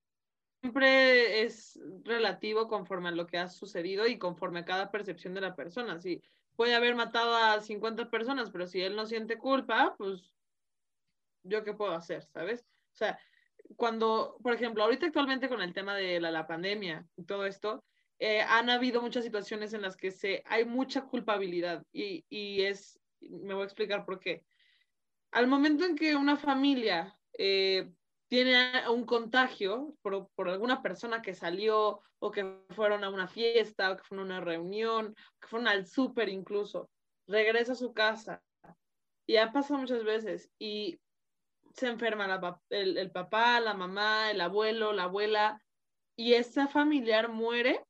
es 1.43 1.79
relativo 2.03 2.67
conforme 2.67 3.09
a 3.09 3.13
lo 3.13 3.27
que 3.27 3.37
ha 3.37 3.47
sucedido 3.47 4.07
y 4.07 4.17
conforme 4.17 4.59
a 4.59 4.65
cada 4.65 4.91
percepción 4.91 5.33
de 5.33 5.41
la 5.41 5.55
persona. 5.55 5.99
Sí, 5.99 6.21
puede 6.55 6.75
haber 6.75 6.95
matado 6.95 7.35
a 7.35 7.61
50 7.61 8.09
personas, 8.09 8.49
pero 8.51 8.67
si 8.67 8.81
él 8.81 8.95
no 8.95 9.05
siente 9.05 9.37
culpa, 9.37 9.95
pues 9.97 10.33
yo 11.43 11.63
qué 11.63 11.73
puedo 11.73 11.93
hacer, 11.93 12.23
¿sabes? 12.23 12.65
O 12.93 12.95
sea, 12.97 13.19
cuando, 13.75 14.37
por 14.41 14.53
ejemplo, 14.53 14.83
ahorita 14.83 15.05
actualmente 15.05 15.49
con 15.49 15.61
el 15.61 15.73
tema 15.73 15.95
de 15.95 16.19
la, 16.19 16.31
la 16.31 16.47
pandemia 16.47 17.07
y 17.15 17.23
todo 17.23 17.45
esto, 17.45 17.83
eh, 18.19 18.41
han 18.41 18.69
habido 18.69 19.01
muchas 19.01 19.23
situaciones 19.23 19.73
en 19.73 19.83
las 19.83 19.95
que 19.95 20.11
se, 20.11 20.43
hay 20.45 20.65
mucha 20.65 21.01
culpabilidad 21.05 21.85
y, 21.91 22.25
y 22.29 22.63
es, 22.63 22.99
me 23.21 23.53
voy 23.53 23.63
a 23.63 23.65
explicar 23.65 24.05
por 24.05 24.19
qué. 24.19 24.43
Al 25.31 25.47
momento 25.47 25.85
en 25.85 25.95
que 25.95 26.15
una 26.15 26.37
familia 26.37 27.17
eh, 27.37 27.91
tiene 28.27 28.87
un 28.89 29.05
contagio 29.05 29.95
por, 30.01 30.29
por, 30.35 30.49
alguna 30.49 30.81
persona 30.81 31.21
que 31.21 31.33
salió 31.33 32.01
o 32.19 32.31
que 32.31 32.63
fueron 32.69 33.03
a 33.03 33.09
una 33.09 33.27
fiesta 33.27 33.91
o 33.91 33.97
que 33.97 34.03
fueron 34.03 34.31
a 34.31 34.35
una 34.37 34.45
reunión, 34.45 35.15
que 35.39 35.47
fueron 35.47 35.67
al 35.67 35.85
súper 35.85 36.29
incluso, 36.29 36.89
regresa 37.27 37.73
a 37.73 37.75
su 37.75 37.93
casa 37.93 38.41
y 39.27 39.35
ha 39.35 39.51
pasado 39.51 39.79
muchas 39.79 40.03
veces 40.03 40.49
y 40.57 40.99
se 41.73 41.87
enferma 41.87 42.59
el, 42.69 43.11
papá, 43.11 43.59
la 43.59 43.73
mamá, 43.73 44.31
el 44.31 44.41
abuelo, 44.41 44.93
la 44.93 45.03
abuela 45.03 45.61
y 46.15 46.33
esa 46.33 46.67
familiar 46.67 47.29
muere, 47.29 47.85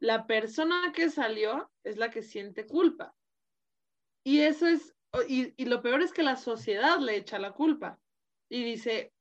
la 0.00 0.26
persona 0.26 0.92
que 0.94 1.08
salió 1.08 1.70
es 1.84 1.96
la 1.96 2.10
que 2.10 2.22
siente 2.22 2.66
culpa. 2.66 3.14
Y 4.24 4.40
eso 4.40 4.66
es, 4.66 4.94
y, 5.28 5.54
y 5.56 5.66
lo 5.66 5.82
peor 5.82 6.02
es 6.02 6.12
que 6.12 6.22
la 6.22 6.36
sociedad 6.36 6.98
le 6.98 7.16
echa 7.16 7.38
la 7.38 7.52
culpa 7.52 7.98
y 8.48 8.64
dice, 8.64 9.12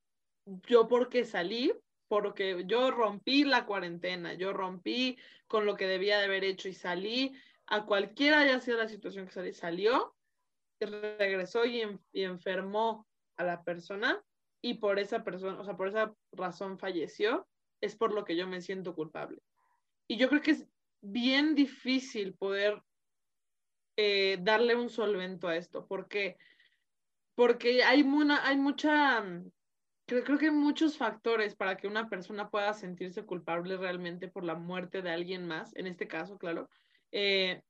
yo 0.67 0.87
porque 0.87 1.25
salí, 1.25 1.73
porque 2.07 2.63
yo 2.65 2.91
rompí 2.91 3.43
la 3.43 3.65
cuarentena, 3.65 4.33
yo 4.33 4.53
rompí 4.53 5.17
con 5.47 5.65
lo 5.65 5.75
que 5.75 5.87
debía 5.87 6.19
de 6.19 6.25
haber 6.25 6.43
hecho 6.43 6.67
y 6.69 6.73
salí, 6.73 7.33
a 7.67 7.85
cualquiera 7.85 8.41
haya 8.41 8.59
sido 8.59 8.77
la 8.77 8.87
situación 8.87 9.25
que 9.25 9.31
salí, 9.31 9.53
salió, 9.53 10.15
regresó 10.79 11.65
y, 11.65 11.83
y 12.11 12.23
enfermó 12.23 13.07
a 13.37 13.43
la 13.43 13.63
persona 13.63 14.21
y 14.61 14.75
por 14.75 14.99
esa 14.99 15.23
persona, 15.23 15.59
o 15.59 15.63
sea, 15.63 15.75
por 15.75 15.87
esa 15.87 16.13
razón 16.31 16.77
falleció, 16.77 17.47
es 17.81 17.95
por 17.95 18.13
lo 18.13 18.25
que 18.25 18.35
yo 18.35 18.47
me 18.47 18.61
siento 18.61 18.93
culpable. 18.93 19.41
Y 20.07 20.17
yo 20.17 20.29
creo 20.29 20.41
que 20.41 20.51
es 20.51 20.67
bien 21.01 21.55
difícil 21.55 22.35
poder 22.35 22.81
eh, 23.97 24.37
darle 24.41 24.75
un 24.75 24.89
solvento 24.89 25.47
a 25.47 25.55
esto, 25.55 25.85
porque 25.87 26.37
porque 27.35 27.83
hay, 27.83 28.01
una, 28.03 28.47
hay 28.47 28.57
mucha, 28.57 29.23
creo, 30.05 30.23
creo 30.23 30.37
que 30.37 30.45
hay 30.45 30.51
muchos 30.51 30.97
factores 30.97 31.55
para 31.55 31.77
que 31.77 31.87
una 31.87 32.09
persona 32.09 32.49
pueda 32.49 32.73
sentirse 32.73 33.25
culpable 33.25 33.77
realmente 33.77 34.27
por 34.27 34.43
la 34.43 34.55
muerte 34.55 35.01
de 35.01 35.11
alguien 35.11 35.47
más, 35.47 35.75
en 35.75 35.87
este 35.87 36.07
caso, 36.07 36.37
claro. 36.37 36.69
Eh, 37.11 37.61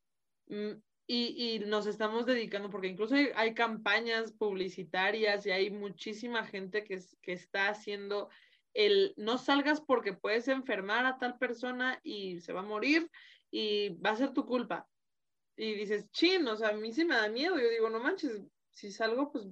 mm, 0.47 0.71
y, 1.07 1.55
y, 1.55 1.59
nos 1.59 1.87
estamos 1.87 2.25
dedicando, 2.25 2.69
porque 2.69 2.87
incluso 2.87 3.15
hay, 3.15 3.29
hay, 3.35 3.53
campañas 3.53 4.31
publicitarias 4.33 5.45
y 5.45 5.51
hay 5.51 5.69
muchísima 5.69 6.45
gente 6.45 6.83
que, 6.83 6.99
que 7.21 7.33
está 7.33 7.69
haciendo 7.69 8.29
el 8.73 9.13
no 9.17 9.37
salgas 9.37 9.81
porque 9.81 10.13
puedes 10.13 10.47
enfermar 10.47 11.05
a 11.05 11.17
tal 11.17 11.37
persona 11.37 11.99
y 12.03 12.39
se 12.39 12.53
va 12.53 12.61
a 12.61 12.63
morir 12.63 13.09
y 13.49 13.89
va 13.99 14.11
a 14.11 14.15
ser 14.15 14.33
tu 14.33 14.45
culpa. 14.45 14.87
Y 15.61 15.75
dices, 15.75 16.09
chin, 16.09 16.47
o 16.47 16.55
sea, 16.57 16.69
a 16.69 16.73
mí 16.73 16.91
sí 16.91 17.05
me 17.05 17.13
da 17.13 17.29
miedo. 17.29 17.59
Yo 17.59 17.69
digo, 17.69 17.87
no 17.87 17.99
manches, 17.99 18.41
si 18.71 18.91
salgo, 18.91 19.31
pues 19.31 19.45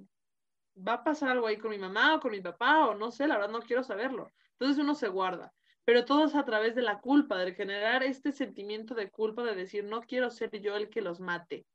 va 0.75 0.93
a 0.93 1.03
pasar 1.03 1.29
algo 1.29 1.45
ahí 1.45 1.57
con 1.57 1.69
mi 1.69 1.77
mamá 1.77 2.15
o 2.15 2.19
con 2.19 2.31
mi 2.31 2.41
papá 2.41 2.87
o 2.87 2.95
no 2.95 3.11
sé, 3.11 3.27
la 3.27 3.37
verdad 3.37 3.51
no 3.51 3.61
quiero 3.61 3.83
saberlo. 3.83 4.27
Entonces 4.53 4.83
uno 4.83 4.95
se 4.95 5.07
guarda, 5.07 5.53
pero 5.85 6.05
todo 6.05 6.25
es 6.25 6.33
a 6.33 6.45
través 6.45 6.73
de 6.73 6.81
la 6.81 6.99
culpa, 6.99 7.37
de 7.37 7.53
generar 7.53 8.01
este 8.01 8.31
sentimiento 8.31 8.95
de 8.95 9.11
culpa, 9.11 9.43
de 9.43 9.53
decir, 9.53 9.83
no 9.83 10.01
quiero 10.01 10.31
ser 10.31 10.49
yo 10.59 10.75
el 10.77 10.89
que 10.89 11.01
los 11.01 11.19
mate, 11.19 11.67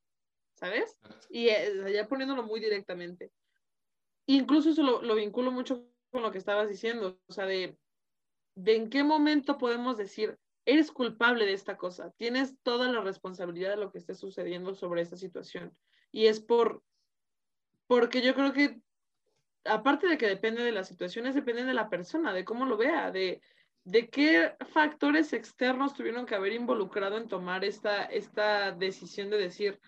¿sabes? 0.56 0.98
Y 1.31 1.51
eh, 1.51 1.93
ya 1.93 2.09
poniéndolo 2.09 2.43
muy 2.43 2.59
directamente. 2.59 3.31
Incluso 4.27 4.70
eso 4.70 4.82
lo, 4.82 5.01
lo 5.01 5.15
vinculo 5.15 5.52
mucho 5.52 5.86
con 6.11 6.23
lo 6.23 6.32
que 6.32 6.39
estabas 6.39 6.69
diciendo, 6.69 7.20
o 7.28 7.32
sea, 7.32 7.47
de, 7.47 7.78
de 8.56 8.74
en 8.74 8.90
qué 8.90 9.05
momento 9.05 9.59
podemos 9.59 9.97
decir, 9.97 10.40
eres 10.66 10.90
culpable 10.90 11.46
de 11.46 11.52
esta 11.52 11.76
cosa, 11.76 12.10
tienes 12.16 12.56
toda 12.62 12.90
la 12.90 13.00
responsabilidad 13.00 13.70
de 13.70 13.76
lo 13.76 13.90
que 13.90 13.98
esté 13.98 14.14
sucediendo 14.14 14.74
sobre 14.74 15.02
esta 15.02 15.16
situación. 15.16 15.76
Y 16.10 16.26
es 16.26 16.40
por, 16.40 16.82
porque 17.86 18.22
yo 18.22 18.34
creo 18.34 18.52
que, 18.52 18.80
aparte 19.64 20.06
de 20.06 20.18
que 20.18 20.26
depende 20.26 20.62
de 20.62 20.72
las 20.72 20.88
situaciones, 20.88 21.34
depende 21.34 21.64
de 21.64 21.74
la 21.74 21.88
persona, 21.88 22.32
de 22.32 22.44
cómo 22.44 22.64
lo 22.64 22.76
vea, 22.76 23.10
de, 23.10 23.42
de 23.84 24.08
qué 24.08 24.54
factores 24.72 25.32
externos 25.32 25.94
tuvieron 25.94 26.24
que 26.26 26.34
haber 26.34 26.52
involucrado 26.52 27.18
en 27.18 27.28
tomar 27.28 27.64
esta, 27.64 28.04
esta 28.04 28.72
decisión 28.72 29.30
de 29.30 29.38
decir, 29.38 29.80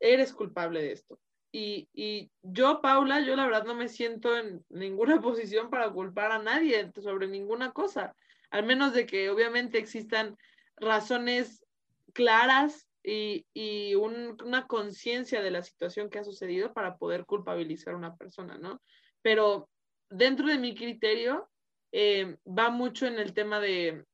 eres 0.00 0.32
culpable 0.32 0.82
de 0.82 0.92
esto. 0.92 1.20
Y, 1.54 1.86
y, 1.92 2.30
yo, 2.40 2.80
Paula, 2.80 3.20
yo 3.20 3.36
la 3.36 3.44
verdad 3.44 3.64
no 3.64 3.74
me 3.74 3.88
siento 3.88 4.34
en 4.38 4.64
ninguna 4.70 5.20
posición 5.20 5.68
para 5.68 5.90
culpar 5.90 6.32
a 6.32 6.38
nadie 6.38 6.90
sobre 7.02 7.28
ninguna 7.28 7.72
cosa, 7.72 8.16
al 8.52 8.64
menos 8.64 8.92
de 8.92 9.06
que 9.06 9.30
obviamente 9.30 9.78
existan 9.78 10.36
razones 10.76 11.64
claras 12.12 12.86
y, 13.02 13.46
y 13.54 13.94
un, 13.94 14.36
una 14.44 14.66
conciencia 14.66 15.40
de 15.40 15.50
la 15.50 15.62
situación 15.62 16.10
que 16.10 16.18
ha 16.18 16.24
sucedido 16.24 16.72
para 16.72 16.98
poder 16.98 17.24
culpabilizar 17.24 17.94
a 17.94 17.96
una 17.96 18.14
persona, 18.14 18.58
¿no? 18.58 18.80
Pero 19.22 19.70
dentro 20.10 20.46
de 20.46 20.58
mi 20.58 20.74
criterio 20.74 21.50
eh, 21.92 22.36
va 22.46 22.68
mucho 22.68 23.06
en 23.06 23.18
el 23.18 23.32
tema 23.32 23.58
de, 23.58 24.04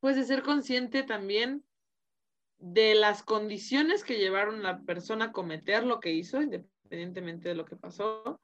pues, 0.00 0.16
de 0.16 0.24
ser 0.24 0.42
consciente 0.42 1.02
también 1.02 1.64
de 2.58 2.94
las 2.94 3.22
condiciones 3.22 4.04
que 4.04 4.18
llevaron 4.18 4.60
a 4.60 4.72
la 4.72 4.82
persona 4.82 5.26
a 5.26 5.32
cometer 5.32 5.84
lo 5.84 5.98
que 6.00 6.12
hizo, 6.12 6.42
independientemente 6.42 7.48
de 7.48 7.54
lo 7.54 7.64
que 7.64 7.76
pasó, 7.76 8.38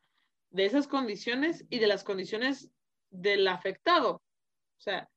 de 0.51 0.65
esas 0.65 0.89
condiciones 0.89 1.67
y 1.69 1.81
de 1.81 1.87
las 1.87 2.03
condiciones 2.03 2.71
del 3.11 3.47
afectado. 3.49 4.23
O 4.83 4.85
sea, 4.85 5.09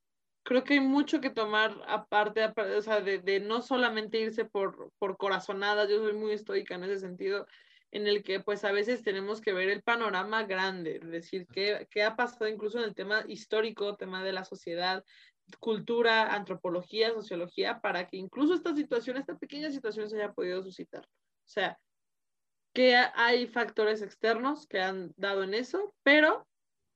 creo 0.43 0.63
que 0.63 0.75
hay 0.75 0.79
mucho 0.79 1.19
que 1.21 1.31
tomar 1.31 1.75
aparte, 1.87 2.53
o 2.77 2.81
sea, 2.83 3.01
de, 3.01 3.17
de, 3.17 3.39
no 3.39 3.63
solamente 3.63 4.19
irse 4.19 4.45
por, 4.45 4.91
por 4.99 5.17
corazonadas, 5.17 5.89
yo 5.89 5.97
soy 5.97 6.13
muy 6.13 6.33
estoica 6.33 6.75
en 6.75 6.83
ese 6.83 6.99
sentido, 6.99 7.47
en 7.89 8.05
el 8.05 8.21
que 8.21 8.39
pues 8.41 8.63
a 8.63 8.71
veces 8.71 9.01
tenemos 9.01 9.41
que 9.41 9.53
ver 9.53 9.69
el 9.69 9.81
panorama 9.81 10.43
grande, 10.43 10.99
es 11.01 11.09
decir, 11.09 11.47
qué, 11.51 11.87
qué 11.89 12.03
ha 12.03 12.15
pasado 12.15 12.47
incluso 12.47 12.77
en 12.77 12.83
el 12.83 12.93
tema 12.93 13.23
histórico, 13.27 13.95
tema 13.95 14.23
de 14.23 14.33
la 14.33 14.45
sociedad, 14.45 15.03
cultura, 15.59 16.35
antropología, 16.35 17.11
sociología, 17.11 17.81
para 17.81 18.07
que 18.07 18.17
incluso 18.17 18.53
esta 18.53 18.75
situación, 18.75 19.17
esta 19.17 19.35
pequeña 19.35 19.71
situación 19.71 20.11
se 20.11 20.17
haya 20.17 20.31
podido 20.33 20.61
suscitar. 20.61 21.05
O 21.05 21.47
sea, 21.47 21.79
que 22.71 22.95
hay 22.95 23.47
factores 23.47 24.03
externos 24.03 24.67
que 24.67 24.79
han 24.79 25.11
dado 25.17 25.41
en 25.41 25.55
eso, 25.55 25.95
pero 26.03 26.45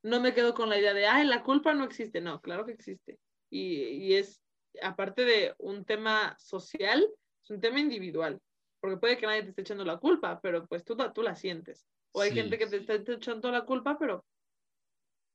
no 0.03 0.19
me 0.19 0.33
quedo 0.33 0.53
con 0.53 0.69
la 0.69 0.77
idea 0.77 0.93
de, 0.93 1.07
ay, 1.07 1.25
la 1.25 1.43
culpa 1.43 1.73
no 1.73 1.83
existe. 1.83 2.21
No, 2.21 2.41
claro 2.41 2.65
que 2.65 2.71
existe. 2.71 3.19
Y, 3.49 3.83
y 3.83 4.15
es, 4.15 4.41
aparte 4.81 5.25
de 5.25 5.53
un 5.57 5.85
tema 5.85 6.35
social, 6.39 7.07
es 7.43 7.49
un 7.49 7.59
tema 7.59 7.79
individual, 7.79 8.39
porque 8.79 8.97
puede 8.97 9.17
que 9.17 9.25
nadie 9.25 9.43
te 9.43 9.49
esté 9.49 9.61
echando 9.61 9.83
la 9.85 9.97
culpa, 9.97 10.39
pero 10.41 10.65
pues 10.67 10.83
tú, 10.83 10.95
tú 11.13 11.21
la 11.21 11.35
sientes. 11.35 11.85
O 12.11 12.21
hay 12.21 12.29
sí. 12.29 12.37
gente 12.37 12.57
que 12.57 12.67
te 12.67 12.77
está 12.77 12.95
echando 12.95 13.51
la 13.51 13.65
culpa, 13.65 13.97
pero 13.99 14.25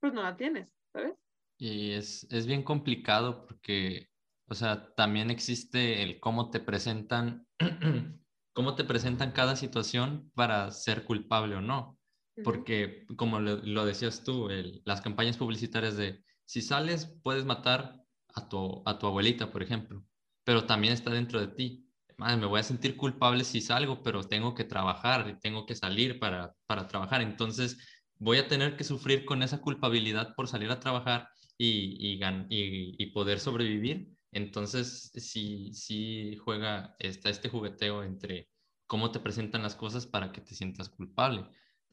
pues 0.00 0.12
no 0.12 0.22
la 0.22 0.36
tienes, 0.36 0.68
¿sabes? 0.92 1.14
Y 1.58 1.92
es, 1.92 2.26
es 2.30 2.46
bien 2.46 2.62
complicado 2.62 3.46
porque, 3.46 4.08
o 4.48 4.54
sea, 4.54 4.92
también 4.94 5.30
existe 5.30 6.02
el 6.02 6.20
cómo 6.20 6.50
te 6.50 6.60
presentan, 6.60 7.46
cómo 8.52 8.74
te 8.74 8.84
presentan 8.84 9.32
cada 9.32 9.56
situación 9.56 10.30
para 10.34 10.70
ser 10.72 11.04
culpable 11.04 11.56
o 11.56 11.60
no. 11.60 11.98
Porque, 12.42 13.06
como 13.16 13.38
lo, 13.38 13.84
decías 13.84 14.24
tú, 14.24 14.48
las 14.84 15.00
campañas 15.00 15.36
publicitarias 15.36 15.96
de 15.96 16.24
si 16.44 16.62
sales 16.62 17.06
puedes 17.22 17.44
matar 17.44 18.02
a 18.34 18.48
tu, 18.48 18.82
a 18.86 18.98
tu 18.98 19.06
abuelita, 19.06 19.52
por 19.52 19.62
ejemplo, 19.62 20.04
pero 20.42 20.64
también 20.64 20.92
está 20.92 21.10
dentro 21.10 21.40
de 21.40 21.48
ti. 21.48 21.88
Madre, 22.16 22.36
me 22.36 22.46
voy 22.46 22.60
a 22.60 22.64
sentir 22.64 22.96
culpable 22.96 23.44
si 23.44 23.60
salgo, 23.60 24.02
pero 24.02 24.24
tengo 24.24 24.54
que 24.54 24.64
trabajar 24.64 25.28
y 25.28 25.38
tengo 25.38 25.66
que 25.66 25.74
salir 25.74 26.18
para, 26.18 26.54
para 26.66 26.86
trabajar. 26.86 27.22
Entonces, 27.22 27.78
voy 28.18 28.38
a 28.38 28.48
tener 28.48 28.76
que 28.76 28.84
sufrir 28.84 29.24
con 29.24 29.42
esa 29.42 29.60
culpabilidad 29.60 30.34
por 30.34 30.48
salir 30.48 30.70
a 30.70 30.80
trabajar 30.80 31.28
y, 31.56 32.14
y, 32.14 32.20
y, 32.50 32.94
y 32.98 33.06
poder 33.12 33.40
sobrevivir. 33.40 34.08
Entonces, 34.32 35.10
sí, 35.14 35.72
sí 35.72 36.36
juega 36.44 36.96
está 36.98 37.30
este 37.30 37.48
jugueteo 37.48 38.02
entre 38.02 38.50
cómo 38.86 39.10
te 39.10 39.20
presentan 39.20 39.62
las 39.62 39.76
cosas 39.76 40.06
para 40.06 40.32
que 40.32 40.40
te 40.40 40.54
sientas 40.54 40.88
culpable. 40.88 41.48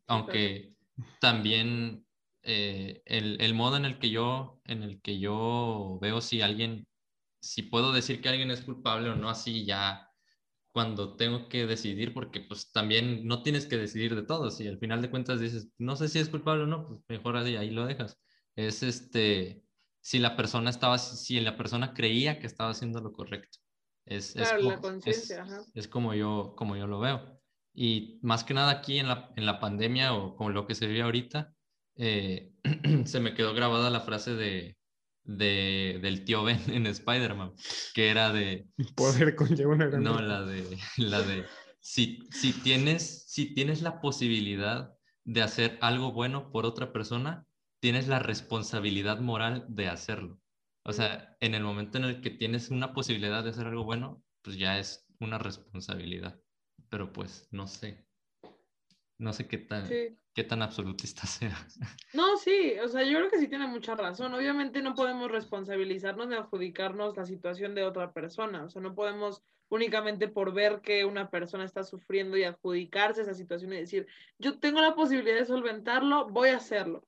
Aunque 0.08 0.76
también 1.20 2.06
eh, 2.44 3.02
el, 3.06 3.40
el, 3.42 3.54
modo 3.54 3.78
en 3.78 3.86
el 3.86 4.00
que 4.00 4.10
yo 4.10 4.62
en 4.66 4.84
el 4.84 5.02
que 5.02 5.20
yo 5.20 6.00
veo 6.02 6.22
si 6.22 6.42
alguien 6.42 6.88
si 7.40 7.64
puedo 7.64 7.92
decir 7.92 8.22
que 8.22 8.30
alguien 8.30 8.52
es 8.52 8.62
culpable 8.62 9.10
o 9.10 9.16
no 9.16 9.30
así 9.30 9.66
ya 9.66 10.10
cuando 10.72 11.16
tengo 11.16 11.50
que 11.50 11.68
decidir 11.68 12.14
porque 12.14 12.42
pues 12.42 12.72
también 12.72 13.28
no 13.28 13.44
tienes 13.44 13.66
que 13.66 13.78
decidir 13.78 14.16
de 14.16 14.24
todo 14.24 14.50
si 14.50 14.68
al 14.68 14.80
final 14.80 15.02
de 15.02 15.10
cuentas 15.10 15.40
dices 15.40 15.70
no 15.78 15.96
sé 15.96 16.08
si 16.10 16.20
es 16.20 16.30
culpable 16.30 16.64
o 16.64 16.68
no 16.68 16.88
pues 16.88 17.02
mejor 17.10 17.38
así 17.38 17.56
ahí 17.56 17.70
lo 17.70 17.86
dejas. 17.86 18.20
Es 18.56 18.84
este 18.84 19.64
si 20.02 20.20
la 20.20 20.36
persona 20.36 20.70
estaba 20.70 20.98
si 20.98 21.40
la 21.40 21.58
persona 21.58 21.94
creía 21.94 22.40
que 22.40 22.48
estaba 22.48 22.72
haciendo 22.72 23.02
lo 23.02 23.14
correcto. 23.14 23.60
Es, 24.06 24.34
claro, 24.34 24.58
es, 24.58 24.66
la 24.66 25.00
es, 25.06 25.40
es, 25.76 25.88
como 25.88 26.16
yo 26.16 26.56
como 26.58 26.76
yo 26.76 26.88
lo 26.88 27.00
veo 27.00 27.41
y 27.74 28.20
más 28.22 28.44
que 28.44 28.54
nada 28.54 28.72
aquí 28.72 29.00
en 29.00 29.08
la, 29.08 29.32
en 29.36 29.46
la 29.46 29.60
pandemia 29.60 30.14
o 30.14 30.36
con 30.36 30.54
lo 30.54 30.68
que 30.68 30.76
se 30.76 30.88
vive 30.88 31.02
ahorita 31.02 31.54
eh, 31.96 32.52
se 33.06 33.20
me 33.20 33.34
quedó 33.34 33.54
grabada 33.54 33.90
la 33.90 34.02
frase 34.02 34.36
de, 34.36 34.78
de 35.24 36.00
del 36.02 36.26
tío 36.26 36.44
Ben 36.44 36.60
en 36.68 36.88
Spider-Man, 36.88 37.54
que 37.94 38.10
era 38.10 38.32
de... 38.32 38.68
Poder 38.96 39.36
conlleva 39.36 39.74
una 39.74 39.88
gran... 39.88 40.04
No, 40.04 40.20
la 40.20 40.44
de, 40.44 40.78
la 40.98 41.22
de 41.22 41.46
si, 41.80 42.20
si, 42.32 42.54
tienes, 42.54 43.26
si 43.28 43.54
tienes 43.54 43.82
la 43.82 44.02
posibilidad 44.02 44.94
de 45.24 45.42
hacer 45.42 45.78
algo 45.82 46.12
bueno 46.12 46.52
por 46.52 46.66
otra 46.66 46.92
persona, 46.92 47.46
tienes 47.80 48.08
la 48.08 48.20
responsabilidad 48.20 49.20
moral 49.20 49.66
de 49.68 49.88
hacerlo. 49.88 50.40
O 50.84 50.94
sea, 50.94 51.36
en 51.40 51.54
el 51.54 51.64
momento 51.64 51.98
en 51.98 52.06
el 52.06 52.22
que 52.22 52.32
tienes 52.32 52.70
una 52.70 52.94
posibilidad 52.94 53.44
de 53.44 53.52
hacer 53.52 53.68
algo 53.68 53.84
bueno, 53.84 54.24
pues 54.42 54.58
ya 54.58 54.80
es 54.80 55.06
una 55.20 55.38
responsabilidad. 55.38 56.40
Pero 56.92 57.12
pues 57.14 57.48
no 57.52 57.68
sé. 57.68 58.06
No 59.18 59.32
sé 59.32 59.48
qué 59.48 59.60
tan, 59.60 59.88
sí. 59.88 60.18
qué 60.34 60.44
tan 60.44 60.62
absolutista 60.62 61.26
sea. 61.28 61.56
No, 62.14 62.38
sí, 62.38 62.74
o 62.84 62.88
sea, 62.90 63.04
yo 63.04 63.18
creo 63.18 63.32
que 63.32 63.40
sí 63.40 63.48
tiene 63.48 63.66
mucha 63.66 63.96
razón. 63.96 64.34
Obviamente 64.34 64.82
no 64.82 64.94
podemos 64.94 65.32
responsabilizarnos 65.32 66.28
de 66.30 66.36
adjudicarnos 66.36 67.16
la 67.16 67.26
situación 67.26 67.74
de 67.76 67.86
otra 67.86 68.12
persona. 68.12 68.66
O 68.66 68.70
sea, 68.70 68.82
no 68.82 68.94
podemos 68.94 69.42
únicamente 69.70 70.28
por 70.28 70.54
ver 70.54 70.82
que 70.82 71.06
una 71.06 71.30
persona 71.30 71.64
está 71.64 71.84
sufriendo 71.84 72.36
y 72.36 72.44
adjudicarse 72.44 73.22
esa 73.22 73.34
situación 73.34 73.72
y 73.72 73.78
decir, 73.78 74.06
yo 74.38 74.60
tengo 74.60 74.82
la 74.82 74.94
posibilidad 74.94 75.38
de 75.38 75.46
solventarlo, 75.46 76.28
voy 76.28 76.50
a 76.50 76.58
hacerlo. 76.58 77.08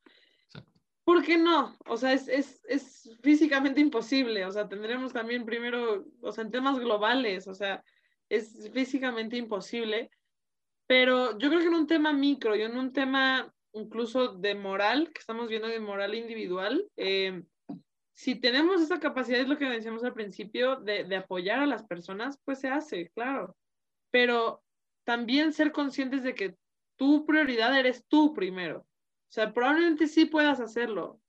¿Por 1.03 1.25
qué 1.25 1.37
no? 1.37 1.75
O 1.87 1.97
sea, 1.97 2.13
es, 2.13 2.29
es, 2.29 2.63
es 2.69 3.17
físicamente 3.21 3.81
imposible. 3.81 4.45
O 4.45 4.51
sea, 4.51 4.69
tendremos 4.69 5.11
también 5.11 5.45
primero, 5.45 6.05
o 6.21 6.31
sea, 6.31 6.45
en 6.45 6.51
temas 6.51 6.79
globales, 6.79 7.49
o 7.49 7.53
sea, 7.53 7.83
es 8.35 8.69
físicamente 8.73 9.37
imposible 9.37 10.09
pero 10.87 11.37
yo 11.37 11.49
creo 11.49 11.61
que 11.61 11.67
en 11.67 11.73
un 11.75 11.87
tema 11.87 12.13
micro 12.13 12.55
y 12.55 12.61
en 12.61 12.77
un 12.77 12.91
tema 12.91 13.53
incluso 13.73 14.33
de 14.33 14.53
moral, 14.53 15.11
que 15.13 15.19
estamos 15.19 15.47
viendo 15.49 15.67
de 15.67 15.79
moral 15.79 16.13
individual, 16.13 16.87
eh, 16.95 17.43
si 18.13 18.35
tenemos 18.35 18.81
esa 18.81 18.99
capacidad, 18.99 19.39
es 19.39 19.47
lo 19.47 19.57
que 19.57 19.65
decíamos 19.65 20.03
al 20.03 20.13
principio, 20.13 20.75
de, 20.75 21.03
de, 21.05 21.15
apoyar 21.15 21.59
a 21.59 21.65
las 21.65 21.83
personas, 21.83 22.37
pues 22.45 22.59
se 22.59 22.67
hace, 22.67 23.09
claro. 23.15 23.55
Pero 24.11 24.61
también 25.03 25.53
ser 25.53 25.71
conscientes 25.71 26.21
de 26.21 26.35
que 26.35 26.55
tu 26.95 27.25
prioridad 27.25 27.75
eres 27.75 28.05
tú 28.07 28.35
primero. 28.35 28.81
O 28.81 29.31
sea, 29.33 29.51
probablemente 29.51 30.05
sí 30.05 30.25
puedas 30.25 30.59
hacerlo. 30.59 31.19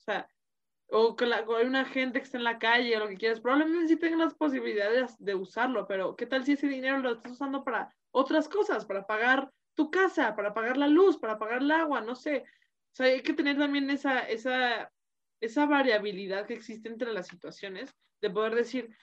O 0.96 1.16
que 1.16 1.24
hay 1.24 1.66
una 1.66 1.84
gente 1.84 2.20
que 2.20 2.24
está 2.24 2.38
en 2.38 2.44
la 2.44 2.60
calle 2.60 2.96
o 2.96 3.00
lo 3.00 3.08
que 3.08 3.16
quieras, 3.16 3.40
probablemente 3.40 3.88
sí 3.88 3.96
tengan 3.96 4.20
las 4.20 4.34
posibilidades 4.34 5.16
de 5.18 5.34
usarlo, 5.34 5.88
pero 5.88 6.14
¿qué 6.14 6.24
tal 6.24 6.44
si 6.44 6.52
ese 6.52 6.68
dinero 6.68 6.98
lo 6.98 7.14
estás 7.14 7.32
usando 7.32 7.64
para 7.64 7.92
otras 8.12 8.48
cosas, 8.48 8.86
para 8.86 9.04
pagar 9.04 9.50
tu 9.74 9.90
casa, 9.90 10.36
para 10.36 10.54
pagar 10.54 10.76
la 10.76 10.86
luz, 10.86 11.18
para 11.18 11.36
pagar 11.36 11.62
el 11.62 11.70
agua, 11.72 12.00
no 12.00 12.14
sé? 12.14 12.44
O 12.92 12.94
sea, 12.94 13.06
hay 13.06 13.22
que 13.22 13.32
tener 13.32 13.58
también 13.58 13.90
esa, 13.90 14.20
esa, 14.20 14.88
esa 15.40 15.66
variabilidad 15.66 16.46
que 16.46 16.54
existe 16.54 16.88
entre 16.88 17.12
las 17.12 17.26
situaciones, 17.26 17.92
de 18.20 18.30
poder 18.30 18.54
decir, 18.54 18.96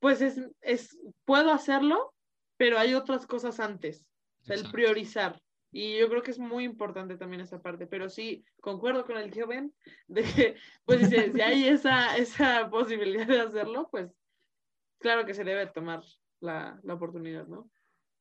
pues 0.00 0.22
es, 0.22 0.40
es 0.60 0.98
puedo 1.24 1.52
hacerlo, 1.52 2.12
pero 2.56 2.80
hay 2.80 2.94
otras 2.94 3.28
cosas 3.28 3.60
antes, 3.60 4.04
o 4.40 4.44
sea, 4.46 4.56
el 4.56 4.68
priorizar. 4.72 5.40
Y 5.72 5.98
yo 5.98 6.08
creo 6.10 6.22
que 6.22 6.30
es 6.30 6.38
muy 6.38 6.64
importante 6.64 7.16
también 7.16 7.40
esa 7.40 7.62
parte, 7.62 7.86
pero 7.86 8.10
sí, 8.10 8.44
concuerdo 8.60 9.06
con 9.06 9.16
el 9.16 9.30
tío 9.30 9.46
Ben, 9.46 9.74
de 10.06 10.22
que, 10.22 10.56
pues 10.84 11.08
si, 11.08 11.32
si 11.32 11.40
hay 11.40 11.66
esa, 11.66 12.16
esa 12.16 12.68
posibilidad 12.70 13.26
de 13.26 13.40
hacerlo, 13.40 13.88
pues 13.90 14.10
claro 15.00 15.24
que 15.24 15.34
se 15.34 15.44
debe 15.44 15.66
tomar 15.66 16.02
la, 16.40 16.78
la 16.84 16.94
oportunidad, 16.94 17.46
¿no? 17.46 17.70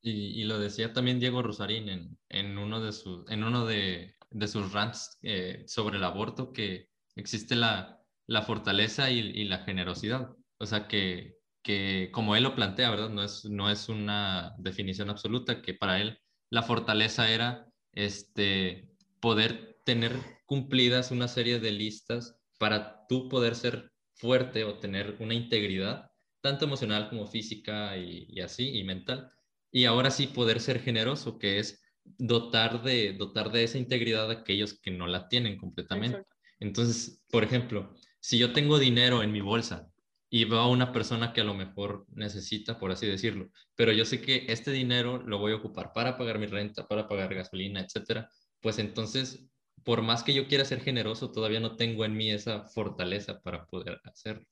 Y, 0.03 0.41
y, 0.41 0.45
lo 0.45 0.57
decía 0.57 0.93
también 0.93 1.19
Diego 1.19 1.43
Rosarín 1.43 1.87
en, 1.87 2.17
en 2.29 2.57
uno 2.57 2.81
de, 2.81 2.91
sus 2.91 3.29
en 3.29 3.43
uno 3.43 3.67
de, 3.67 4.15
de 4.31 4.47
sus 4.47 4.71
rants 4.73 5.19
eh, 5.21 5.63
sobre 5.67 5.97
el 5.97 6.03
aborto, 6.03 6.53
que 6.53 6.89
existe 7.15 7.55
la, 7.55 8.01
la 8.25 8.41
fortaleza 8.41 9.11
y, 9.11 9.19
y, 9.19 9.43
la 9.43 9.59
generosidad. 9.59 10.35
O 10.57 10.65
sea, 10.65 10.87
que, 10.87 11.35
que 11.61 12.09
como 12.11 12.35
él 12.35 12.43
lo 12.43 12.55
plantea, 12.55 12.89
¿verdad? 12.89 13.09
No 13.09 13.23
es, 13.23 13.45
no 13.45 13.69
es 13.69 13.89
una 13.89 14.55
definición 14.57 15.11
absoluta, 15.11 15.61
que 15.61 15.75
para 15.75 16.01
él 16.01 16.19
la 16.51 16.61
fortaleza 16.61 17.31
era 17.31 17.65
este, 17.93 18.91
poder 19.19 19.77
tener 19.85 20.13
cumplidas 20.45 21.09
una 21.09 21.27
serie 21.27 21.59
de 21.59 21.71
listas 21.71 22.37
para 22.59 23.07
tú 23.07 23.29
poder 23.29 23.55
ser 23.55 23.91
fuerte 24.15 24.65
o 24.65 24.77
tener 24.77 25.15
una 25.19 25.33
integridad, 25.33 26.11
tanto 26.41 26.65
emocional 26.65 27.09
como 27.09 27.25
física 27.25 27.97
y, 27.97 28.39
así, 28.41 28.77
y 28.77 28.83
mental. 28.83 29.31
Y 29.71 29.85
ahora 29.85 30.11
sí 30.11 30.27
poder 30.27 30.59
ser 30.59 30.81
generoso, 30.81 31.39
que 31.39 31.57
es 31.57 31.81
dotar 32.03 32.83
de, 32.83 33.13
dotar 33.13 33.51
de 33.51 33.63
esa 33.63 33.77
integridad 33.77 34.29
a 34.29 34.33
aquellos 34.33 34.79
que 34.79 34.91
no 34.91 35.07
la 35.07 35.29
tienen 35.29 35.57
completamente. 35.57 36.23
Entonces, 36.59 37.23
por 37.31 37.43
ejemplo, 37.43 37.95
si 38.19 38.37
yo 38.37 38.51
tengo 38.51 38.77
dinero 38.77 39.23
en 39.23 39.31
mi 39.31 39.41
bolsa 39.41 39.90
y 40.33 40.45
veo 40.45 40.59
a 40.59 40.69
una 40.69 40.93
persona 40.93 41.33
que 41.33 41.41
a 41.41 41.43
lo 41.43 41.53
mejor 41.53 42.05
necesita, 42.07 42.79
por 42.79 42.89
así 42.89 43.05
decirlo, 43.05 43.49
pero 43.75 43.91
yo 43.91 44.05
sé 44.05 44.21
que 44.21 44.45
este 44.47 44.71
dinero 44.71 45.17
lo 45.17 45.39
voy 45.39 45.51
a 45.51 45.57
ocupar 45.57 45.91
para 45.93 46.17
pagar 46.17 46.39
mi 46.39 46.45
renta, 46.45 46.87
para 46.87 47.09
pagar 47.09 47.35
gasolina, 47.35 47.81
etcétera, 47.81 48.29
pues 48.61 48.79
entonces, 48.79 49.45
por 49.83 50.01
más 50.01 50.23
que 50.23 50.33
yo 50.33 50.47
quiera 50.47 50.63
ser 50.63 50.79
generoso, 50.79 51.33
todavía 51.33 51.59
no 51.59 51.75
tengo 51.75 52.05
en 52.05 52.15
mí 52.15 52.31
esa 52.31 52.63
fortaleza 52.63 53.41
para 53.41 53.65
poder 53.65 53.99
hacerlo. 54.05 54.45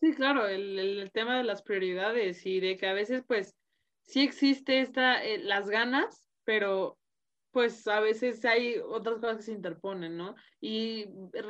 Sí, 0.00 0.14
claro, 0.14 0.46
el, 0.46 0.78
el 0.78 1.10
tema 1.10 1.36
de 1.36 1.44
las 1.44 1.62
prioridades 1.62 2.46
y 2.46 2.60
de 2.60 2.76
que 2.76 2.86
a 2.86 2.92
veces, 2.92 3.24
pues, 3.26 3.56
sí 4.02 4.22
existe 4.22 4.80
esta, 4.80 5.24
eh, 5.24 5.38
las 5.38 5.68
ganas, 5.68 6.30
pero 6.44 7.00
pues 7.50 7.86
a 7.86 8.00
veces 8.00 8.44
hay 8.44 8.76
otras 8.78 9.16
cosas 9.16 9.38
que 9.38 9.42
se 9.42 9.52
interponen, 9.52 10.16
¿no? 10.16 10.36
Y 10.60 11.06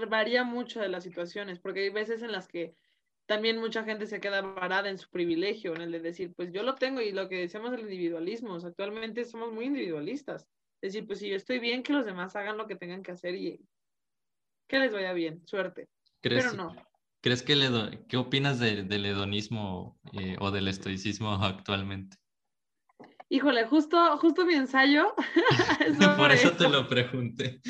varía 0.08 0.42
mucho 0.42 0.80
de 0.80 0.88
las 0.88 1.04
situaciones, 1.04 1.60
porque 1.60 1.80
hay 1.80 1.90
veces 1.90 2.22
en 2.22 2.32
las 2.32 2.48
que 2.48 2.74
también 3.32 3.58
mucha 3.58 3.82
gente 3.82 4.06
se 4.06 4.20
queda 4.20 4.42
varada 4.42 4.90
en 4.90 4.98
su 4.98 5.08
privilegio, 5.08 5.74
en 5.74 5.80
el 5.80 5.90
de 5.90 6.00
decir, 6.00 6.34
pues 6.36 6.52
yo 6.52 6.62
lo 6.62 6.74
tengo 6.74 7.00
y 7.00 7.12
lo 7.12 7.30
que 7.30 7.36
decíamos 7.36 7.72
el 7.72 7.80
individualismo, 7.80 8.56
actualmente 8.56 9.24
somos 9.24 9.50
muy 9.50 9.64
individualistas. 9.64 10.46
Es 10.82 10.92
decir, 10.92 11.06
pues 11.06 11.20
si 11.20 11.30
yo 11.30 11.36
estoy 11.36 11.58
bien, 11.58 11.82
que 11.82 11.94
los 11.94 12.04
demás 12.04 12.36
hagan 12.36 12.58
lo 12.58 12.66
que 12.66 12.76
tengan 12.76 13.02
que 13.02 13.12
hacer 13.12 13.34
y 13.34 13.58
que 14.68 14.78
les 14.78 14.92
vaya 14.92 15.14
bien, 15.14 15.46
suerte. 15.46 15.88
Pero 16.20 16.52
no. 16.52 16.76
¿Crees 17.22 17.42
que 17.42 17.54
el 17.54 18.04
qué 18.06 18.18
opinas 18.18 18.58
del 18.58 19.06
hedonismo 19.06 19.98
eh, 20.12 20.36
o 20.38 20.50
del 20.50 20.68
estoicismo 20.68 21.32
actualmente? 21.42 22.18
Híjole, 23.30 23.64
justo, 23.66 24.18
justo 24.18 24.44
mi 24.44 24.56
ensayo. 24.56 25.14
Por 26.18 26.32
eso, 26.32 26.52
te 26.52 26.68
lo 26.68 26.86
pregunté. 26.86 27.62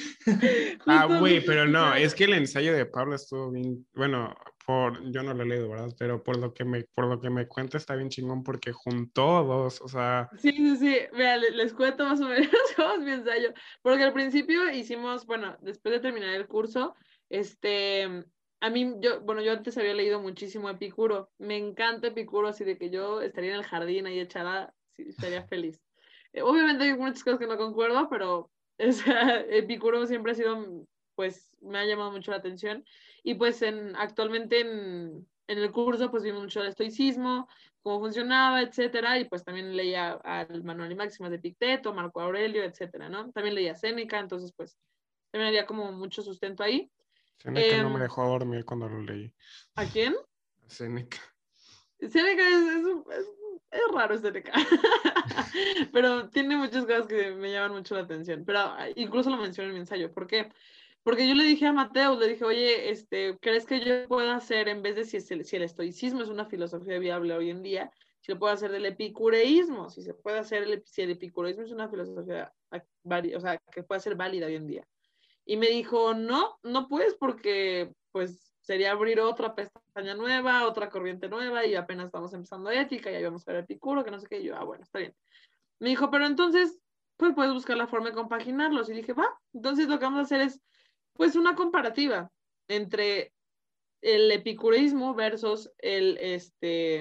ah, 0.89 1.06
güey, 1.20 1.40
pero 1.44 1.68
no, 1.68 1.94
es 1.94 2.16
que 2.16 2.24
el 2.24 2.32
ensayo 2.32 2.74
de 2.74 2.84
Pablo 2.84 3.14
estuvo 3.14 3.52
bien, 3.52 3.86
bueno, 3.94 4.34
por, 4.66 5.10
yo 5.10 5.22
no 5.22 5.34
lo 5.34 5.43
he 5.43 5.47
leído, 5.47 5.68
¿verdad? 5.68 5.94
Pero 5.98 6.22
por 6.22 6.39
lo 6.39 6.55
que 6.55 6.64
me, 6.64 6.84
por 6.94 7.06
lo 7.06 7.20
que 7.20 7.30
me 7.30 7.47
cuenta 7.47 7.76
está 7.76 7.94
bien 7.94 8.09
chingón 8.09 8.43
porque 8.43 8.72
juntó 8.72 9.44
dos, 9.44 9.80
o 9.80 9.89
sea. 9.89 10.28
Sí, 10.39 10.52
sí, 10.52 10.76
sí. 10.76 10.97
Mira, 11.12 11.36
les, 11.36 11.72
cuento 11.72 12.05
más 12.05 12.20
o 12.20 12.28
menos 12.28 12.48
cómo 12.76 12.94
es 12.94 13.01
mi 13.01 13.12
ensayo. 13.12 13.52
Porque 13.82 14.05
al 14.05 14.12
principio 14.12 14.70
hicimos, 14.70 15.26
bueno, 15.26 15.56
después 15.60 15.94
de 15.94 16.01
terminar 16.01 16.34
el 16.34 16.47
curso, 16.47 16.94
este, 17.28 18.24
a 18.60 18.70
mí, 18.70 18.94
yo, 19.01 19.20
bueno, 19.22 19.43
yo 19.43 19.52
antes 19.52 19.76
había 19.78 19.94
leído 19.94 20.20
muchísimo 20.20 20.70
Epicuro. 20.70 21.30
Me 21.39 21.56
encanta 21.56 22.09
Epicuro, 22.09 22.48
así 22.48 22.64
de 22.64 22.78
que 22.78 22.90
yo 22.90 23.20
estaría 23.20 23.51
en 23.51 23.56
el 23.56 23.64
jardín 23.64 24.06
ahí 24.06 24.20
echada, 24.20 24.72
sí, 24.93 25.05
estaría 25.09 25.43
feliz. 25.48 25.80
Eh, 26.32 26.43
obviamente 26.43 26.84
hay 26.84 26.94
muchas 26.94 27.24
cosas 27.24 27.39
que 27.39 27.47
no 27.47 27.56
concuerdo, 27.56 28.09
pero 28.09 28.51
o 28.78 28.93
sea, 28.93 29.40
Epicuro 29.48 30.06
siempre 30.06 30.32
ha 30.32 30.34
sido, 30.34 30.86
pues, 31.14 31.51
me 31.60 31.78
ha 31.78 31.84
llamado 31.84 32.12
mucho 32.12 32.30
la 32.30 32.39
atención. 32.39 32.84
Y 33.23 33.35
pues 33.35 33.62
en, 33.62 33.94
actualmente 33.97 34.61
en, 34.61 35.27
en 35.47 35.59
el 35.59 35.70
curso 35.70 36.11
pues 36.11 36.23
vimos 36.23 36.43
mucho 36.43 36.61
el 36.61 36.69
estoicismo, 36.69 37.49
cómo 37.82 38.01
funcionaba, 38.01 38.62
etcétera, 38.62 39.19
y 39.19 39.24
pues 39.24 39.44
también 39.44 39.77
leía 39.77 40.12
al 40.12 40.62
Manual 40.62 40.93
y 40.93 40.94
Máximas 40.94 41.31
de 41.31 41.39
Picteto, 41.39 41.93
Marco 41.93 42.20
Aurelio, 42.20 42.62
etcétera, 42.62 43.09
¿no? 43.09 43.31
También 43.32 43.55
leía 43.55 43.74
Séneca, 43.74 44.19
entonces 44.19 44.53
pues 44.57 44.77
también 45.31 45.49
había 45.49 45.66
como 45.66 45.93
mucho 45.93 46.23
sustento 46.23 46.62
ahí. 46.62 46.90
Séneca 47.39 47.82
no 47.82 47.90
me 47.90 47.97
em, 47.97 48.03
dejó 48.03 48.27
dormir 48.27 48.65
cuando 48.65 48.89
lo 48.89 49.03
leí. 49.03 49.32
¿A 49.74 49.85
quién? 49.85 50.15
Séneca. 50.69 51.19
Séneca 52.01 52.49
es, 52.49 52.86
es, 53.19 53.27
es, 53.70 53.93
raro 53.93 54.16
Séneca, 54.19 54.53
pero 55.93 56.28
tiene 56.31 56.57
muchas 56.57 56.85
cosas 56.85 57.07
que 57.07 57.32
me 57.32 57.53
llaman 57.53 57.73
mucho 57.73 57.94
la 57.94 58.03
atención, 58.03 58.44
pero 58.44 58.61
ah, 58.61 58.86
incluso 58.94 59.31
lo 59.31 59.36
mencioné 59.36 59.69
en 59.69 59.74
mi 59.74 59.81
ensayo, 59.81 60.12
¿por 60.12 60.27
qué? 60.27 60.44
Porque 60.44 60.57
yo 61.05 61.35
le 61.35 61.45
dije 61.45 61.66
a 61.66 61.73
Mateo, 61.73 62.19
le 62.19 62.29
dije, 62.29 62.45
oye, 62.45 62.91
este, 62.91 63.37
¿crees 63.41 63.66
que 63.66 63.81
yo 63.81 64.09
pueda 64.09 64.37
hacer, 64.37 64.69
en 64.69 64.83
vez 64.83 64.97
de 64.97 65.05
si, 65.05 65.20
si 65.20 65.57
el 65.57 65.62
estoicismo 65.62 66.23
es 66.23 66.29
una 66.29 66.47
filosofía 66.47 66.99
viable 66.99 67.35
hoy 67.35 67.51
en 67.51 67.62
día, 67.62 67.91
si 68.20 68.33
lo 68.33 68.39
puedo 68.39 68.53
hacer 68.53 68.70
del 68.70 68.87
epicureísmo, 68.87 69.91
si 69.91 70.03
se 70.03 70.15
puede 70.15 70.39
hacer, 70.39 70.62
el, 70.62 70.83
si 70.87 71.03
el 71.03 71.11
epicureísmo 71.11 71.65
es 71.65 71.73
una 71.73 71.89
filosofía, 71.89 72.53
o 72.70 73.41
sea, 73.41 73.59
que 73.73 73.83
puede 73.83 74.01
ser 74.01 74.15
válida 74.15 74.47
hoy 74.47 74.55
en 74.55 74.66
día? 74.66 74.87
Y 75.45 75.57
me 75.57 75.69
dijo, 75.69 76.15
no, 76.15 76.59
no 76.62 76.87
puedes 76.87 77.15
porque, 77.16 77.93
pues, 78.12 78.55
sería 78.61 78.93
abrir 78.93 79.19
otra 79.19 79.57
pestaña 79.57 80.15
nueva, 80.15 80.69
otra 80.69 80.89
corriente 80.89 81.29
nueva, 81.29 81.66
y 81.66 81.74
apenas 81.74 82.07
estamos 82.07 82.33
empezando 82.33 82.70
ética, 82.70 83.11
y 83.11 83.16
ahí 83.16 83.24
vamos 83.24 83.47
a 83.49 83.53
ver 83.53 83.65
epicuro, 83.65 84.05
que 84.05 84.12
no 84.12 84.20
sé 84.20 84.29
qué, 84.29 84.39
y 84.39 84.45
yo, 84.45 84.57
ah, 84.57 84.62
bueno, 84.62 84.85
está 84.85 85.01
bien. 85.01 85.16
Me 85.81 85.89
dijo, 85.89 86.12
pero 86.12 86.27
entonces, 86.27 86.79
pues 87.16 87.35
puedes 87.35 87.53
buscar 87.53 87.77
la 87.77 87.89
forma 87.89 88.11
de 88.11 88.15
compaginarlos. 88.15 88.89
Y 88.89 88.95
dije, 88.95 89.15
va, 89.15 89.29
entonces 89.53 89.89
lo 89.89 89.99
que 89.99 90.05
vamos 90.05 90.20
a 90.20 90.23
hacer 90.23 90.43
es 90.43 90.61
pues 91.14 91.36
una 91.36 91.55
comparativa 91.55 92.30
entre 92.68 93.32
el 94.02 94.30
epicureísmo 94.30 95.14
versus 95.14 95.70
el, 95.78 96.18
este, 96.18 97.01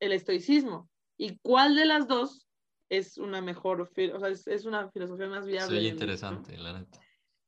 el 0.00 0.12
estoicismo. 0.12 0.88
¿Y 1.18 1.38
cuál 1.38 1.76
de 1.76 1.86
las 1.86 2.06
dos 2.06 2.46
es 2.90 3.16
una 3.16 3.40
mejor, 3.40 3.80
o 3.80 4.20
sea, 4.20 4.28
es, 4.28 4.64
una 4.64 4.90
filosofía 4.90 5.28
más 5.28 5.46
viable? 5.46 5.80
Sí, 5.80 5.88
interesante, 5.88 6.56
la 6.58 6.80
neta. 6.80 7.00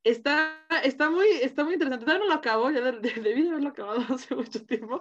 Está, 0.05 0.63
está, 0.85 1.11
muy, 1.11 1.27
está 1.43 1.65
muy 1.65 1.75
interesante. 1.75 2.05
Todavía 2.05 2.27
no 2.27 2.33
lo 2.33 2.39
acabo, 2.39 2.71
ya 2.71 2.81
debí 3.29 3.49
haberlo 3.49 3.71
acabado 3.71 4.01
hace 4.15 4.35
mucho 4.35 4.65
tiempo, 4.65 5.01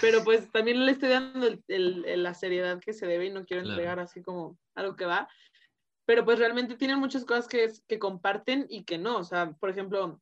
pero 0.00 0.22
pues 0.24 0.50
también 0.50 0.84
le 0.84 0.92
estoy 0.92 1.08
dando 1.08 1.46
el, 1.68 2.22
la 2.22 2.34
seriedad 2.34 2.80
que 2.80 2.92
se 2.92 3.06
debe 3.06 3.26
y 3.26 3.30
no 3.30 3.44
quiero 3.44 3.62
entregar 3.62 3.98
así 3.98 4.22
como 4.22 4.58
algo 4.74 4.96
que 4.96 5.06
va. 5.06 5.28
Pero 6.04 6.24
pues 6.24 6.38
realmente 6.38 6.76
tienen 6.76 6.98
muchas 6.98 7.24
cosas 7.24 7.46
que, 7.46 7.70
que 7.86 7.98
comparten 7.98 8.66
y 8.68 8.84
que 8.84 8.98
no. 8.98 9.18
O 9.18 9.24
sea, 9.24 9.52
por 9.52 9.70
ejemplo, 9.70 10.20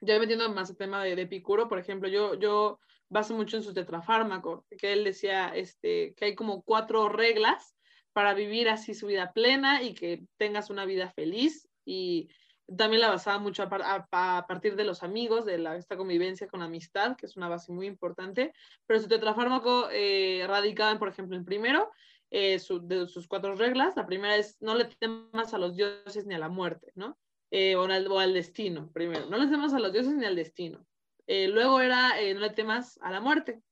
ya 0.00 0.18
metiendo 0.18 0.48
más 0.52 0.70
el 0.70 0.76
tema 0.76 1.02
de, 1.02 1.12
Epicuro, 1.12 1.68
por 1.68 1.78
ejemplo, 1.78 2.08
yo, 2.08 2.34
yo 2.34 2.78
baso 3.08 3.34
mucho 3.34 3.56
en 3.56 3.62
su 3.62 3.72
tetrafármaco, 3.72 4.64
que 4.78 4.92
él 4.92 5.04
decía 5.04 5.48
este, 5.54 6.14
que 6.14 6.26
hay 6.26 6.34
como 6.34 6.62
cuatro 6.62 7.08
reglas 7.08 7.74
para 8.12 8.34
vivir 8.34 8.68
así 8.68 8.94
su 8.94 9.06
vida 9.06 9.32
plena 9.32 9.82
y 9.82 9.94
que 9.94 10.24
tengas 10.38 10.70
una 10.70 10.84
vida 10.84 11.10
feliz 11.10 11.68
y 11.84 12.28
también 12.76 13.00
la 13.00 13.10
basaba 13.10 13.38
mucho 13.38 13.62
a, 13.62 14.46
partir 14.48 14.74
de 14.74 14.84
los 14.84 15.02
amigos, 15.02 15.44
de 15.44 15.58
la, 15.58 15.76
esta 15.76 15.96
convivencia 15.96 16.48
con 16.48 16.62
amistad, 16.62 17.16
que 17.16 17.26
es 17.26 17.36
una 17.36 17.48
base 17.48 17.72
muy 17.72 17.86
importante, 17.86 18.52
pero 18.86 19.00
su 19.00 19.06
tetrafármaco 19.06 19.88
eh, 19.92 20.44
radicaba 20.48 20.90
en, 20.90 20.98
por 20.98 21.08
ejemplo, 21.08 21.36
el 21.36 21.44
primero, 21.44 21.92
eh, 22.30 22.60
de 22.82 23.06
sus 23.06 23.28
cuatro 23.28 23.54
reglas, 23.54 23.96
la 23.96 24.06
primera 24.06 24.36
es 24.36 24.56
no 24.60 24.74
le 24.74 24.86
temas 24.86 25.54
a 25.54 25.58
los 25.58 25.76
dioses 25.76 26.26
ni 26.26 26.34
a 26.34 26.38
la 26.38 26.48
muerte, 26.48 26.90
¿no? 26.96 27.16
Eh, 27.50 27.76
o, 27.76 27.84
al, 27.84 28.34
destino, 28.34 28.90
primero. 28.92 29.26
No 29.26 29.38
le 29.38 29.46
temas 29.46 29.72
a 29.72 29.78
los 29.78 29.92
dioses 29.92 30.14
ni 30.14 30.24
al 30.24 30.36
destino. 30.36 30.86
Eh, 31.26 31.48
luego 31.48 31.80
era, 31.80 32.20
eh, 32.20 32.34
no 32.34 32.40
le 32.40 32.50
temas 32.50 32.98
a 33.02 33.10
la 33.10 33.20
muerte. 33.20 33.62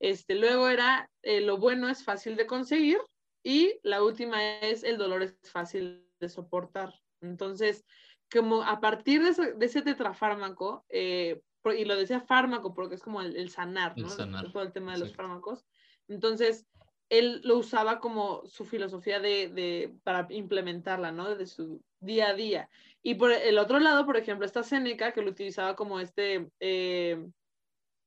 Este, 0.00 0.34
luego 0.34 0.68
era, 0.68 1.10
lo 1.22 1.58
bueno 1.58 1.88
es 1.88 2.04
fácil 2.04 2.36
de 2.36 2.46
conseguir. 2.46 2.98
Y 3.42 3.78
la 3.82 4.02
última 4.02 4.58
es, 4.60 4.84
el 4.84 4.98
dolor 4.98 5.22
es 5.22 5.36
fácil 5.44 6.06
de 6.20 6.28
soportar. 6.28 6.94
Entonces, 7.20 7.84
como 8.30 8.62
a 8.62 8.80
partir 8.80 9.22
de 9.22 9.30
ese, 9.30 9.52
de 9.54 9.66
ese 9.66 9.82
tetrafármaco, 9.82 10.84
eh, 10.88 11.42
y 11.76 11.84
lo 11.84 11.96
decía 11.96 12.20
fármaco 12.20 12.74
porque 12.74 12.94
es 12.94 13.02
como 13.02 13.20
el, 13.20 13.50
sanar, 13.50 13.96
¿no? 13.96 14.08
Todo 14.52 14.62
el 14.62 14.72
tema 14.72 14.92
de 14.92 15.00
los 15.00 15.14
fármacos. 15.14 15.66
Entonces, 16.08 16.66
él 17.08 17.40
lo 17.44 17.58
usaba 17.58 18.00
como 18.00 18.44
su 18.46 18.64
filosofía 18.64 19.20
de, 19.20 19.48
de, 19.48 19.94
para 20.04 20.26
implementarla, 20.30 21.12
¿no? 21.12 21.34
De 21.34 21.46
su 21.46 21.82
día 22.00 22.28
a 22.28 22.34
día. 22.34 22.70
Y 23.02 23.14
por 23.14 23.32
el 23.32 23.58
otro 23.58 23.78
lado, 23.78 24.04
por 24.04 24.16
ejemplo, 24.16 24.44
esta 24.44 24.62
Seneca 24.62 25.12
que 25.12 25.22
lo 25.22 25.30
utilizaba 25.30 25.76
como 25.76 26.00
este, 26.00 26.50
eh, 26.60 27.26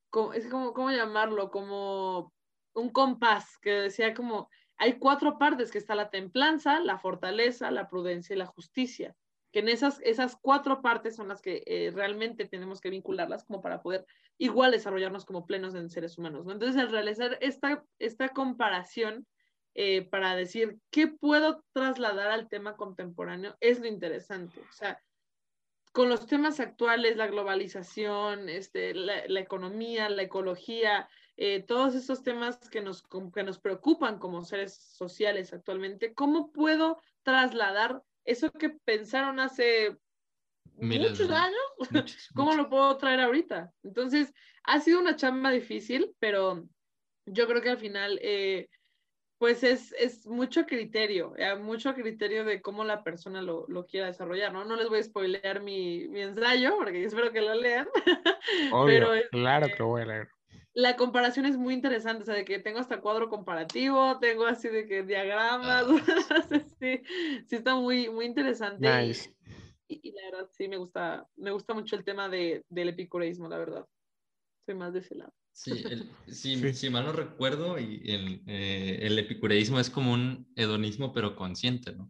como, 0.09 0.33
es 0.33 0.47
como, 0.47 0.73
¿cómo 0.73 0.91
llamarlo? 0.91 1.49
Como 1.49 2.33
un 2.73 2.89
compás 2.89 3.57
que 3.59 3.71
decía 3.71 4.13
como, 4.13 4.49
hay 4.77 4.99
cuatro 4.99 5.37
partes, 5.37 5.71
que 5.71 5.77
está 5.77 5.95
la 5.95 6.09
templanza, 6.09 6.79
la 6.79 6.97
fortaleza, 6.97 7.71
la 7.71 7.87
prudencia 7.87 8.35
y 8.35 8.39
la 8.39 8.45
justicia 8.45 9.15
que 9.51 9.59
en 9.59 9.69
esas, 9.69 9.99
esas 10.03 10.37
cuatro 10.41 10.81
partes 10.81 11.15
son 11.15 11.27
las 11.27 11.41
que 11.41 11.63
eh, 11.65 11.91
realmente 11.93 12.45
tenemos 12.45 12.81
que 12.81 12.89
vincularlas 12.89 13.43
como 13.43 13.61
para 13.61 13.81
poder 13.81 14.05
igual 14.37 14.71
desarrollarnos 14.71 15.25
como 15.25 15.45
plenos 15.45 15.75
en 15.75 15.89
seres 15.89 16.17
humanos. 16.17 16.45
¿no? 16.45 16.53
Entonces, 16.53 16.81
al 16.81 16.91
realizar 16.91 17.37
esta, 17.41 17.83
esta 17.99 18.29
comparación 18.29 19.27
eh, 19.73 20.03
para 20.03 20.35
decir 20.35 20.79
qué 20.89 21.07
puedo 21.07 21.63
trasladar 21.73 22.31
al 22.31 22.49
tema 22.49 22.75
contemporáneo 22.75 23.55
es 23.59 23.79
lo 23.79 23.87
interesante. 23.87 24.59
O 24.61 24.73
sea, 24.73 25.01
con 25.91 26.09
los 26.09 26.25
temas 26.25 26.59
actuales, 26.59 27.17
la 27.17 27.27
globalización, 27.27 28.47
este, 28.49 28.93
la, 28.93 29.27
la 29.27 29.39
economía, 29.41 30.09
la 30.09 30.23
ecología, 30.23 31.09
eh, 31.37 31.63
todos 31.63 31.95
esos 31.95 32.23
temas 32.23 32.57
que 32.69 32.81
nos, 32.81 33.03
que 33.33 33.43
nos 33.43 33.59
preocupan 33.59 34.19
como 34.19 34.43
seres 34.43 34.75
sociales 34.75 35.53
actualmente, 35.53 36.13
¿cómo 36.13 36.51
puedo 36.51 37.01
trasladar 37.23 38.03
eso 38.25 38.51
que 38.51 38.69
pensaron 38.69 39.39
hace 39.39 39.97
muchos 40.75 41.29
años, 41.29 41.61
¿cómo 42.35 42.55
lo 42.55 42.69
puedo 42.69 42.97
traer 42.97 43.21
ahorita? 43.21 43.71
Entonces, 43.83 44.33
ha 44.63 44.79
sido 44.79 44.99
una 44.99 45.15
chamba 45.15 45.51
difícil, 45.51 46.15
pero 46.19 46.63
yo 47.25 47.47
creo 47.47 47.61
que 47.61 47.69
al 47.69 47.77
final, 47.77 48.19
eh, 48.21 48.67
pues 49.37 49.63
es, 49.63 49.93
es, 49.93 50.27
mucho 50.27 50.65
criterio, 50.65 51.33
eh, 51.37 51.55
mucho 51.55 51.93
criterio 51.93 52.45
de 52.45 52.61
cómo 52.61 52.83
la 52.83 53.03
persona 53.03 53.41
lo, 53.41 53.65
lo, 53.67 53.85
quiera 53.85 54.07
desarrollar, 54.07 54.53
¿no? 54.53 54.65
No 54.65 54.75
les 54.75 54.87
voy 54.87 54.99
a 54.99 55.03
spoilear 55.03 55.61
mi, 55.61 56.07
mi 56.09 56.21
ensayo, 56.21 56.75
porque 56.77 57.03
espero 57.03 57.31
que 57.31 57.41
lo 57.41 57.55
lean. 57.55 57.87
pero, 58.85 59.11
claro 59.31 59.67
que 59.67 59.77
lo 59.79 59.87
voy 59.87 60.01
a 60.03 60.05
leer 60.05 60.29
la 60.73 60.95
comparación 60.95 61.45
es 61.45 61.57
muy 61.57 61.73
interesante, 61.73 62.23
o 62.23 62.25
sea, 62.25 62.35
de 62.35 62.45
que 62.45 62.59
tengo 62.59 62.79
hasta 62.79 63.01
cuadro 63.01 63.29
comparativo, 63.29 64.19
tengo 64.19 64.45
así 64.45 64.69
de 64.69 64.85
que 64.85 65.03
diagramas, 65.03 65.85
ah. 65.87 65.87
sí, 66.79 67.01
sí 67.47 67.55
está 67.55 67.75
muy, 67.75 68.09
muy 68.09 68.25
interesante. 68.25 68.87
Y, 69.87 70.11
la 70.13 70.21
verdad, 70.31 70.49
sí, 70.53 70.69
me 70.69 70.77
gusta, 70.77 71.27
me 71.35 71.51
gusta 71.51 71.73
mucho 71.73 71.97
el 71.97 72.05
tema 72.05 72.29
de, 72.29 72.63
del 72.69 72.89
epicureísmo, 72.89 73.49
la 73.49 73.57
verdad. 73.57 73.85
Soy 74.65 74.75
más 74.75 74.93
de 74.93 74.99
ese 74.99 75.15
lado. 75.15 75.33
Sí, 76.27 76.73
si 76.73 76.89
mal 76.89 77.03
no 77.03 77.11
recuerdo, 77.11 77.77
y 77.77 78.01
el, 78.05 78.41
eh, 78.47 78.99
el, 79.01 79.19
epicureísmo 79.19 79.81
es 79.81 79.89
como 79.89 80.13
un 80.13 80.49
hedonismo, 80.55 81.11
pero 81.11 81.35
consciente, 81.35 81.93
¿no? 81.93 82.09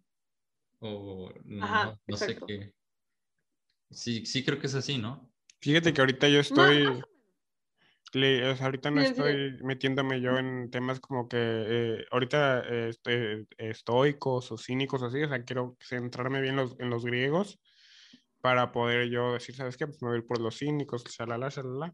O 0.79 1.33
no, 1.43 1.99
no 2.05 2.17
sé 2.17 2.38
qué. 2.47 2.71
Sí, 3.89 4.27
sí 4.27 4.45
creo 4.45 4.59
que 4.59 4.67
es 4.67 4.75
así, 4.75 4.99
¿no? 4.99 5.33
Fíjate 5.59 5.91
que 5.91 6.01
ahorita 6.01 6.29
yo 6.29 6.39
estoy 6.39 7.03
ahorita 8.61 8.91
no 8.91 9.01
estoy 9.01 9.57
metiéndome 9.63 10.21
yo 10.21 10.38
en 10.38 10.69
temas 10.69 10.99
como 10.99 11.27
que 11.27 11.38
eh, 11.39 12.05
ahorita 12.11 12.61
este, 12.88 13.47
estoicos 13.57 14.51
o 14.51 14.57
cínicos 14.57 15.03
así, 15.03 15.23
o 15.23 15.29
sea, 15.29 15.43
quiero 15.43 15.77
centrarme 15.79 16.41
bien 16.41 16.55
los, 16.55 16.75
en 16.79 16.89
los 16.89 17.05
griegos 17.05 17.59
para 18.41 18.72
poder 18.72 19.09
yo 19.09 19.34
decir, 19.34 19.55
¿sabes 19.55 19.77
qué? 19.77 19.85
Pues 19.85 20.01
me 20.01 20.09
voy 20.09 20.18
a 20.18 20.19
ir 20.19 20.27
por 20.27 20.41
los 20.41 20.57
cínicos, 20.57 21.03
shalala, 21.03 21.49
shalala. 21.49 21.93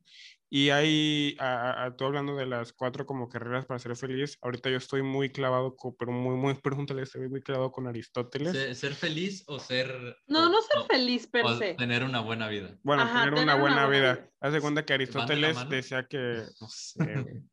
Y 0.50 0.70
ahí, 0.70 1.36
a, 1.40 1.84
a, 1.84 1.96
todo 1.98 2.08
hablando 2.08 2.36
de 2.38 2.46
las 2.46 2.72
cuatro 2.72 3.06
como 3.06 3.28
carreras 3.28 3.66
para 3.66 3.80
ser 3.80 3.96
feliz, 3.98 4.38
ahorita 4.42 4.70
yo 4.70 4.78
estoy 4.78 5.02
muy 5.04 5.30
clavado, 5.30 5.76
con, 5.76 5.96
pero 5.98 6.14
muy, 6.14 6.36
muy, 6.36 6.54
pregúntale, 6.64 7.02
estoy 7.02 7.28
muy 7.28 7.42
clavado 7.42 7.72
con 7.72 7.88
Aristóteles. 7.88 8.78
¿Ser, 8.78 8.94
feliz 8.94 9.44
o 9.48 9.60
ser... 9.60 10.18
No, 10.26 10.50
no 10.50 10.62
ser 10.62 10.84
feliz 10.88 11.28
per 11.28 11.46
se. 11.58 11.74
Tener 11.74 12.04
una 12.04 12.22
buena 12.22 12.48
vida. 12.48 12.78
Bueno, 12.82 13.06
tener, 13.06 13.34
una 13.34 13.56
buena, 13.56 13.88
vida. 13.88 14.30
Haz 14.40 14.60
cuenta 14.62 14.86
que 14.86 14.94
Aristóteles 14.94 15.70
decía 15.70 16.08
que... 16.08 16.18
No 16.62 16.70
sé, 16.70 17.44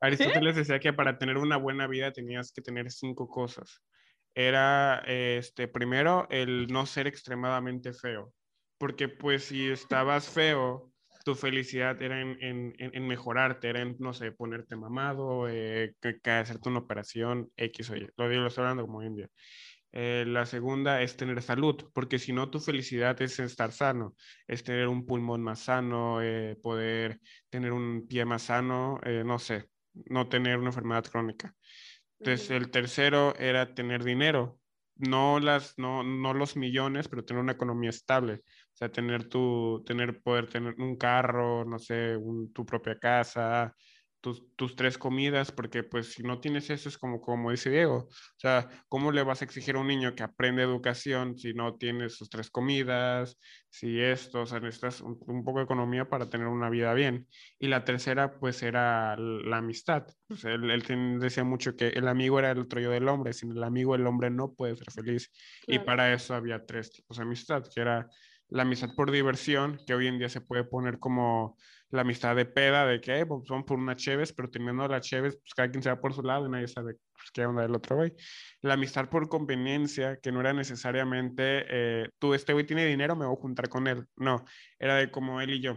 Aristóteles 0.00 0.56
decía 0.56 0.80
que 0.80 0.92
para 0.92 1.18
tener 1.18 1.36
una 1.36 1.56
buena 1.56 1.86
vida 1.86 2.10
tenías 2.12 2.52
que 2.52 2.62
tener 2.62 2.90
cinco 2.90 3.28
cosas 3.28 3.82
era, 4.34 5.02
este, 5.06 5.68
primero, 5.68 6.26
el 6.30 6.68
no 6.68 6.86
ser 6.86 7.06
extremadamente 7.06 7.92
feo, 7.92 8.32
porque 8.78 9.08
pues 9.08 9.44
si 9.44 9.68
estabas 9.70 10.28
feo, 10.28 10.92
tu 11.24 11.34
felicidad 11.34 12.00
era 12.02 12.20
en, 12.20 12.36
en, 12.40 12.74
en 12.78 13.06
mejorarte, 13.06 13.68
era 13.68 13.82
en, 13.82 13.96
no 13.98 14.12
sé, 14.14 14.32
ponerte 14.32 14.76
mamado, 14.76 15.48
eh, 15.48 15.94
que, 16.00 16.30
hacerte 16.30 16.68
una 16.68 16.80
operación 16.80 17.50
X 17.56 17.90
o 17.90 17.96
Y, 17.96 18.08
lo 18.16 18.28
digo, 18.28 18.42
lo 18.42 18.48
estoy 18.48 18.62
hablando 18.62 18.86
como 18.86 19.02
India. 19.02 19.28
Eh, 19.92 20.24
la 20.26 20.46
segunda 20.46 21.02
es 21.02 21.16
tener 21.16 21.42
salud, 21.42 21.90
porque 21.92 22.18
si 22.18 22.32
no, 22.32 22.48
tu 22.50 22.60
felicidad 22.60 23.20
es 23.22 23.38
estar 23.40 23.72
sano, 23.72 24.14
es 24.46 24.62
tener 24.62 24.86
un 24.88 25.04
pulmón 25.04 25.42
más 25.42 25.60
sano, 25.60 26.22
eh, 26.22 26.56
poder 26.62 27.20
tener 27.48 27.72
un 27.72 28.06
pie 28.08 28.24
más 28.24 28.42
sano, 28.42 29.00
eh, 29.04 29.24
no 29.24 29.38
sé, 29.38 29.68
no 29.92 30.28
tener 30.28 30.58
una 30.58 30.68
enfermedad 30.68 31.04
crónica. 31.04 31.54
Entonces, 32.20 32.50
el 32.50 32.70
tercero 32.70 33.34
era 33.36 33.74
tener 33.74 34.04
dinero, 34.04 34.58
no, 34.96 35.40
las, 35.40 35.78
no, 35.78 36.02
no 36.02 36.34
los 36.34 36.56
millones, 36.56 37.08
pero 37.08 37.24
tener 37.24 37.42
una 37.42 37.52
economía 37.52 37.90
estable. 37.90 38.34
O 38.44 38.76
sea, 38.76 38.90
tener 38.90 39.28
tu, 39.28 39.82
tener, 39.86 40.22
poder 40.22 40.46
tener 40.48 40.74
un 40.78 40.96
carro, 40.96 41.64
no 41.64 41.78
sé, 41.78 42.18
tu 42.54 42.66
propia 42.66 42.98
casa, 42.98 43.74
tus, 44.20 44.54
tus, 44.56 44.76
tres 44.76 44.98
comidas, 44.98 45.52
porque 45.52 45.82
pues 45.82 46.12
si 46.12 46.22
no 46.22 46.40
tienes 46.40 46.70
eso 46.70 46.88
es 46.88 46.98
como, 46.98 47.20
como 47.20 47.50
dice 47.50 47.70
Diego, 47.70 48.08
o 48.08 48.38
sea, 48.38 48.68
¿cómo 48.88 49.12
le 49.12 49.22
vas 49.22 49.42
a 49.42 49.44
exigir 49.44 49.76
a 49.76 49.80
un 49.80 49.86
niño 49.86 50.14
que 50.14 50.22
aprende 50.22 50.62
educación 50.62 51.38
si 51.38 51.54
no 51.54 51.76
tienes 51.76 52.16
sus 52.16 52.28
tres 52.28 52.50
comidas, 52.50 53.38
si 53.68 54.00
esto, 54.00 54.42
o 54.42 54.46
sea, 54.46 54.60
necesitas 54.60 55.00
un, 55.00 55.44
poco 55.44 55.58
de 55.58 55.64
economía 55.64 56.08
para 56.08 56.28
tener 56.28 56.46
una 56.46 56.70
vida 56.70 56.92
bien? 56.94 57.26
Y 57.58 57.68
la 57.68 57.84
tercera 57.84 58.38
pues 58.38 58.62
era 58.62 59.16
la 59.16 59.58
amistad, 59.58 60.06
pues, 60.26 60.44
él, 60.44 60.70
él, 60.70 61.18
decía 61.20 61.44
mucho 61.44 61.76
que 61.76 61.88
el 61.88 62.08
amigo 62.08 62.38
era 62.38 62.50
el 62.50 62.58
otro 62.58 62.80
yo 62.80 62.90
del 62.90 63.08
hombre, 63.08 63.32
sin 63.32 63.52
el 63.52 63.64
amigo 63.64 63.94
el 63.94 64.06
hombre 64.06 64.30
no 64.30 64.52
puede 64.52 64.76
ser 64.76 64.90
feliz, 64.90 65.30
y 65.66 65.78
para 65.78 66.12
eso 66.12 66.34
había 66.34 66.64
tres 66.66 66.92
tipos 66.92 67.16
de 67.16 67.22
amistad, 67.22 67.64
que 67.74 67.80
era 67.80 68.08
la 68.50 68.62
amistad 68.62 68.90
por 68.96 69.10
diversión, 69.10 69.80
que 69.86 69.94
hoy 69.94 70.08
en 70.08 70.18
día 70.18 70.28
se 70.28 70.40
puede 70.40 70.64
poner 70.64 70.98
como 70.98 71.56
la 71.90 72.02
amistad 72.02 72.36
de 72.36 72.46
peda, 72.46 72.86
de 72.86 73.00
que 73.00 73.26
pues, 73.26 73.46
son 73.46 73.64
por 73.64 73.78
una 73.78 73.96
cheves, 73.96 74.32
pero 74.32 74.48
teniendo 74.48 74.86
la 74.86 75.00
cheves, 75.00 75.36
pues 75.36 75.54
cada 75.54 75.70
quien 75.70 75.82
se 75.82 75.90
va 75.90 76.00
por 76.00 76.14
su 76.14 76.22
lado 76.22 76.46
y 76.46 76.50
nadie 76.50 76.68
sabe 76.68 76.94
pues, 77.12 77.30
qué 77.32 77.44
onda 77.44 77.62
del 77.62 77.74
otro 77.74 77.96
güey. 77.96 78.12
La 78.62 78.74
amistad 78.74 79.08
por 79.08 79.28
conveniencia, 79.28 80.18
que 80.18 80.32
no 80.32 80.40
era 80.40 80.52
necesariamente, 80.52 81.64
eh, 81.68 82.08
tú, 82.18 82.34
este 82.34 82.52
güey 82.52 82.66
tiene 82.66 82.86
dinero, 82.86 83.16
me 83.16 83.26
voy 83.26 83.36
a 83.36 83.40
juntar 83.40 83.68
con 83.68 83.86
él. 83.88 84.06
No, 84.16 84.44
era 84.78 84.96
de 84.96 85.10
como 85.10 85.40
él 85.40 85.50
y 85.50 85.60
yo. 85.60 85.76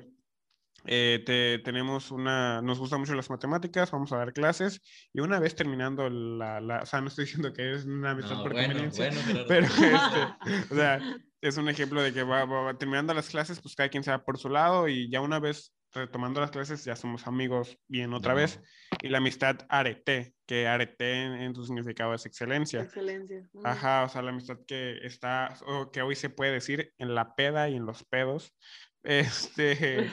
Eh, 0.85 1.23
te, 1.26 1.60
tenemos 1.60 2.11
una, 2.11 2.61
nos 2.61 2.77
gustan 2.77 2.99
mucho 2.99 3.15
las 3.15 3.30
matemáticas, 3.30 3.90
vamos 3.90 4.11
a 4.11 4.18
dar 4.18 4.34
clases 4.34 4.81
y 5.14 5.22
una 5.22 5.40
vez 5.40 5.56
terminando 5.56 6.10
la, 6.10 6.60
la 6.60 6.81
o 6.81 6.85
sea, 6.85 6.99
no 6.99 7.07
estoy 7.07 7.23
diciendo 7.23 7.53
que 7.53 7.72
es 7.72 7.85
una 7.85 8.11
amistad 8.11 8.44
por 8.44 8.52
conveniencia, 8.52 9.10
pero, 9.48 9.65
este, 9.68 10.73
o 10.73 10.76
sea, 10.76 10.99
es 11.40 11.56
un 11.56 11.69
ejemplo 11.69 12.02
de 12.02 12.11
que 12.11 12.23
va, 12.23 12.44
va, 12.44 12.77
terminando 12.77 13.14
las 13.14 13.30
clases, 13.30 13.61
pues 13.61 13.76
cada 13.76 13.88
quien 13.88 14.03
se 14.03 14.11
va 14.11 14.26
por 14.26 14.38
su 14.38 14.49
lado 14.49 14.90
y 14.90 15.10
ya 15.10 15.22
una 15.22 15.40
vez 15.40 15.73
retomando 15.94 16.41
las 16.41 16.52
clases 16.52 16.84
ya 16.84 16.95
somos 16.95 17.28
amigos 17.28 17.78
bien 17.88 18.14
otra 18.14 18.34
vez. 18.34 18.60
Y 19.02 19.10
la 19.10 19.20
amistad 19.20 19.65
arete, 19.70 20.34
que 20.45 20.68
arete 20.68 21.24
en, 21.44 21.56
su 21.56 21.65
significado 21.65 22.14
es 22.14 22.26
excelencia. 22.26 22.82
Excelencia. 22.82 23.48
Ajá, 23.64 24.03
o 24.03 24.10
sea, 24.10 24.22
la 24.22 24.32
amistad 24.32 24.60
que 24.68 24.98
está, 25.06 25.57
o 25.65 25.91
que 25.91 26.02
hoy 26.02 26.15
se 26.15 26.30
puede 26.30 26.52
decir 26.52 26.94
en 26.98 27.15
la 27.15 27.36
peda 27.36 27.70
y 27.70 27.76
en 27.76 27.86
los 27.86 28.03
pedos. 28.03 28.53
Este, 29.06 30.10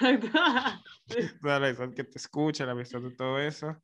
la 1.43 1.57
amistad 1.57 1.95
que 1.95 2.03
te 2.03 2.19
escucha, 2.19 2.67
la 2.67 2.73
amistad 2.73 3.01
de 3.01 3.13
todo 3.13 3.39
eso. 3.39 3.81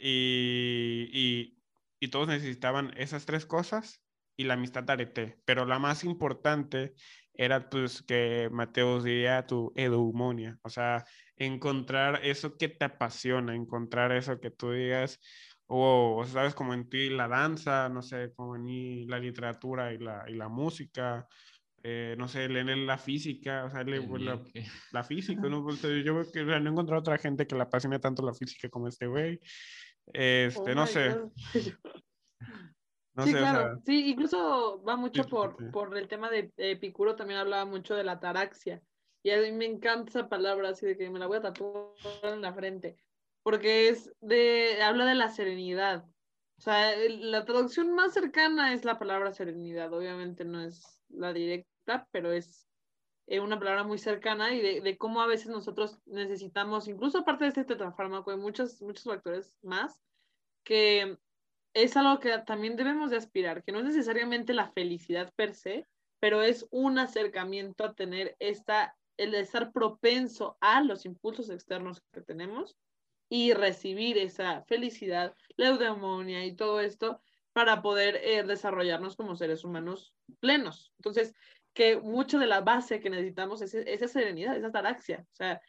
Y, 0.00 1.10
y, 1.12 1.58
y 2.00 2.08
todos 2.08 2.28
necesitaban 2.28 2.94
esas 2.96 3.26
tres 3.26 3.44
cosas 3.44 4.02
y 4.34 4.44
la 4.44 4.54
amistad 4.54 4.88
arete. 4.88 5.38
Pero 5.44 5.66
la 5.66 5.78
más 5.78 6.02
importante 6.02 6.94
era 7.34 7.68
pues 7.68 8.02
que 8.02 8.48
Mateos 8.52 9.04
diría 9.04 9.46
tu 9.46 9.72
eudemonia, 9.74 10.58
o 10.62 10.68
sea, 10.68 11.04
encontrar 11.36 12.20
eso 12.24 12.56
que 12.56 12.68
te 12.68 12.84
apasiona, 12.84 13.54
encontrar 13.54 14.12
eso 14.12 14.40
que 14.40 14.50
tú 14.50 14.72
digas, 14.72 15.18
o, 15.66 16.22
sabes, 16.26 16.54
como 16.54 16.74
en 16.74 16.88
ti 16.88 17.08
la 17.08 17.28
danza, 17.28 17.88
no 17.88 18.02
sé, 18.02 18.32
como 18.34 18.56
en 18.56 18.64
mí 18.64 19.06
la 19.06 19.18
literatura 19.18 19.92
y 19.92 19.98
la, 19.98 20.24
y 20.28 20.34
la 20.34 20.48
música, 20.48 21.26
eh, 21.82 22.14
no 22.18 22.28
sé, 22.28 22.48
leer 22.48 22.76
la 22.78 22.98
física, 22.98 23.64
o 23.64 23.70
sea, 23.70 23.82
la, 23.82 24.40
la, 24.92 25.02
física, 25.02 25.40
¿no? 25.48 25.64
Pues, 25.64 25.80
yo 25.80 26.20
creo 26.20 26.30
que 26.30 26.44
no 26.44 26.54
he 26.54 26.72
encontrado 26.72 27.00
otra 27.00 27.16
gente 27.16 27.46
que 27.46 27.56
la 27.56 27.64
apasione 27.64 27.98
tanto 27.98 28.22
la 28.22 28.34
física 28.34 28.68
como 28.68 28.88
este 28.88 29.06
güey. 29.06 29.40
Este, 30.12 30.72
oh 30.72 30.74
no 30.74 30.86
sé. 30.86 31.16
sí, 33.18 33.32
claro. 33.32 33.80
sí, 33.84 34.10
incluso 34.10 34.82
va 34.82 34.96
mucho 34.96 35.24
por, 35.24 35.70
por 35.70 35.96
el 35.96 36.08
tema 36.08 36.30
de 36.30 36.52
Epicuro, 36.56 37.16
también 37.16 37.40
hablaba 37.40 37.64
mucho 37.64 37.94
de 37.94 38.04
la 38.04 38.12
ataraxia. 38.12 38.82
Y 39.22 39.30
a 39.30 39.40
mí 39.40 39.52
me 39.52 39.66
encanta 39.66 40.10
esa 40.10 40.28
palabra, 40.28 40.70
así 40.70 40.86
de 40.86 40.96
que 40.96 41.08
me 41.10 41.18
la 41.18 41.26
voy 41.26 41.38
a 41.38 41.42
tatuar 41.42 41.94
en 42.22 42.42
la 42.42 42.52
frente. 42.52 42.96
Porque 43.42 43.88
es 43.88 44.12
de, 44.20 44.82
habla 44.82 45.04
de 45.04 45.14
la 45.14 45.28
serenidad. 45.28 46.04
O 46.58 46.60
sea, 46.60 46.92
la 47.08 47.44
traducción 47.44 47.94
más 47.94 48.14
cercana 48.14 48.72
es 48.72 48.84
la 48.84 48.98
palabra 48.98 49.32
serenidad. 49.32 49.92
Obviamente 49.92 50.44
no 50.44 50.60
es 50.60 51.02
la 51.08 51.32
directa, 51.32 52.08
pero 52.10 52.32
es 52.32 52.68
eh, 53.26 53.40
una 53.40 53.58
palabra 53.58 53.84
muy 53.84 53.98
cercana 53.98 54.52
y 54.54 54.60
de, 54.60 54.80
de, 54.80 54.98
cómo 54.98 55.22
a 55.22 55.26
veces 55.26 55.48
nosotros 55.48 56.00
necesitamos, 56.06 56.88
incluso 56.88 57.18
aparte 57.18 57.44
de 57.44 57.48
este 57.48 57.64
tetrafármaco, 57.64 58.30
hay 58.30 58.36
muchos, 58.36 58.80
muchos 58.82 59.04
factores 59.04 59.54
más, 59.62 60.00
que 60.64 61.18
es 61.74 61.96
algo 61.96 62.20
que 62.20 62.36
también 62.38 62.76
debemos 62.76 63.10
de 63.10 63.16
aspirar, 63.16 63.62
que 63.62 63.72
no 63.72 63.78
es 63.78 63.84
necesariamente 63.84 64.52
la 64.52 64.70
felicidad 64.70 65.32
per 65.36 65.54
se, 65.54 65.86
pero 66.20 66.42
es 66.42 66.66
un 66.70 66.98
acercamiento 66.98 67.84
a 67.84 67.94
tener 67.94 68.36
esta, 68.38 68.96
el 69.16 69.32
de 69.32 69.40
estar 69.40 69.72
propenso 69.72 70.56
a 70.60 70.82
los 70.82 71.04
impulsos 71.04 71.50
externos 71.50 72.02
que 72.12 72.20
tenemos 72.20 72.76
y 73.28 73.54
recibir 73.54 74.18
esa 74.18 74.62
felicidad, 74.64 75.34
la 75.56 75.68
eudemonia 75.68 76.44
y 76.44 76.54
todo 76.54 76.80
esto 76.80 77.20
para 77.52 77.82
poder 77.82 78.16
eh, 78.22 78.42
desarrollarnos 78.42 79.16
como 79.16 79.36
seres 79.36 79.64
humanos 79.64 80.14
plenos. 80.40 80.92
Entonces, 80.98 81.34
que 81.74 81.96
mucho 81.96 82.38
de 82.38 82.46
la 82.46 82.60
base 82.60 83.00
que 83.00 83.10
necesitamos 83.10 83.62
es 83.62 83.74
esa 83.74 84.08
serenidad, 84.08 84.56
esa 84.56 84.68
ataraxia. 84.68 85.26
O 85.32 85.34
sea, 85.34 85.60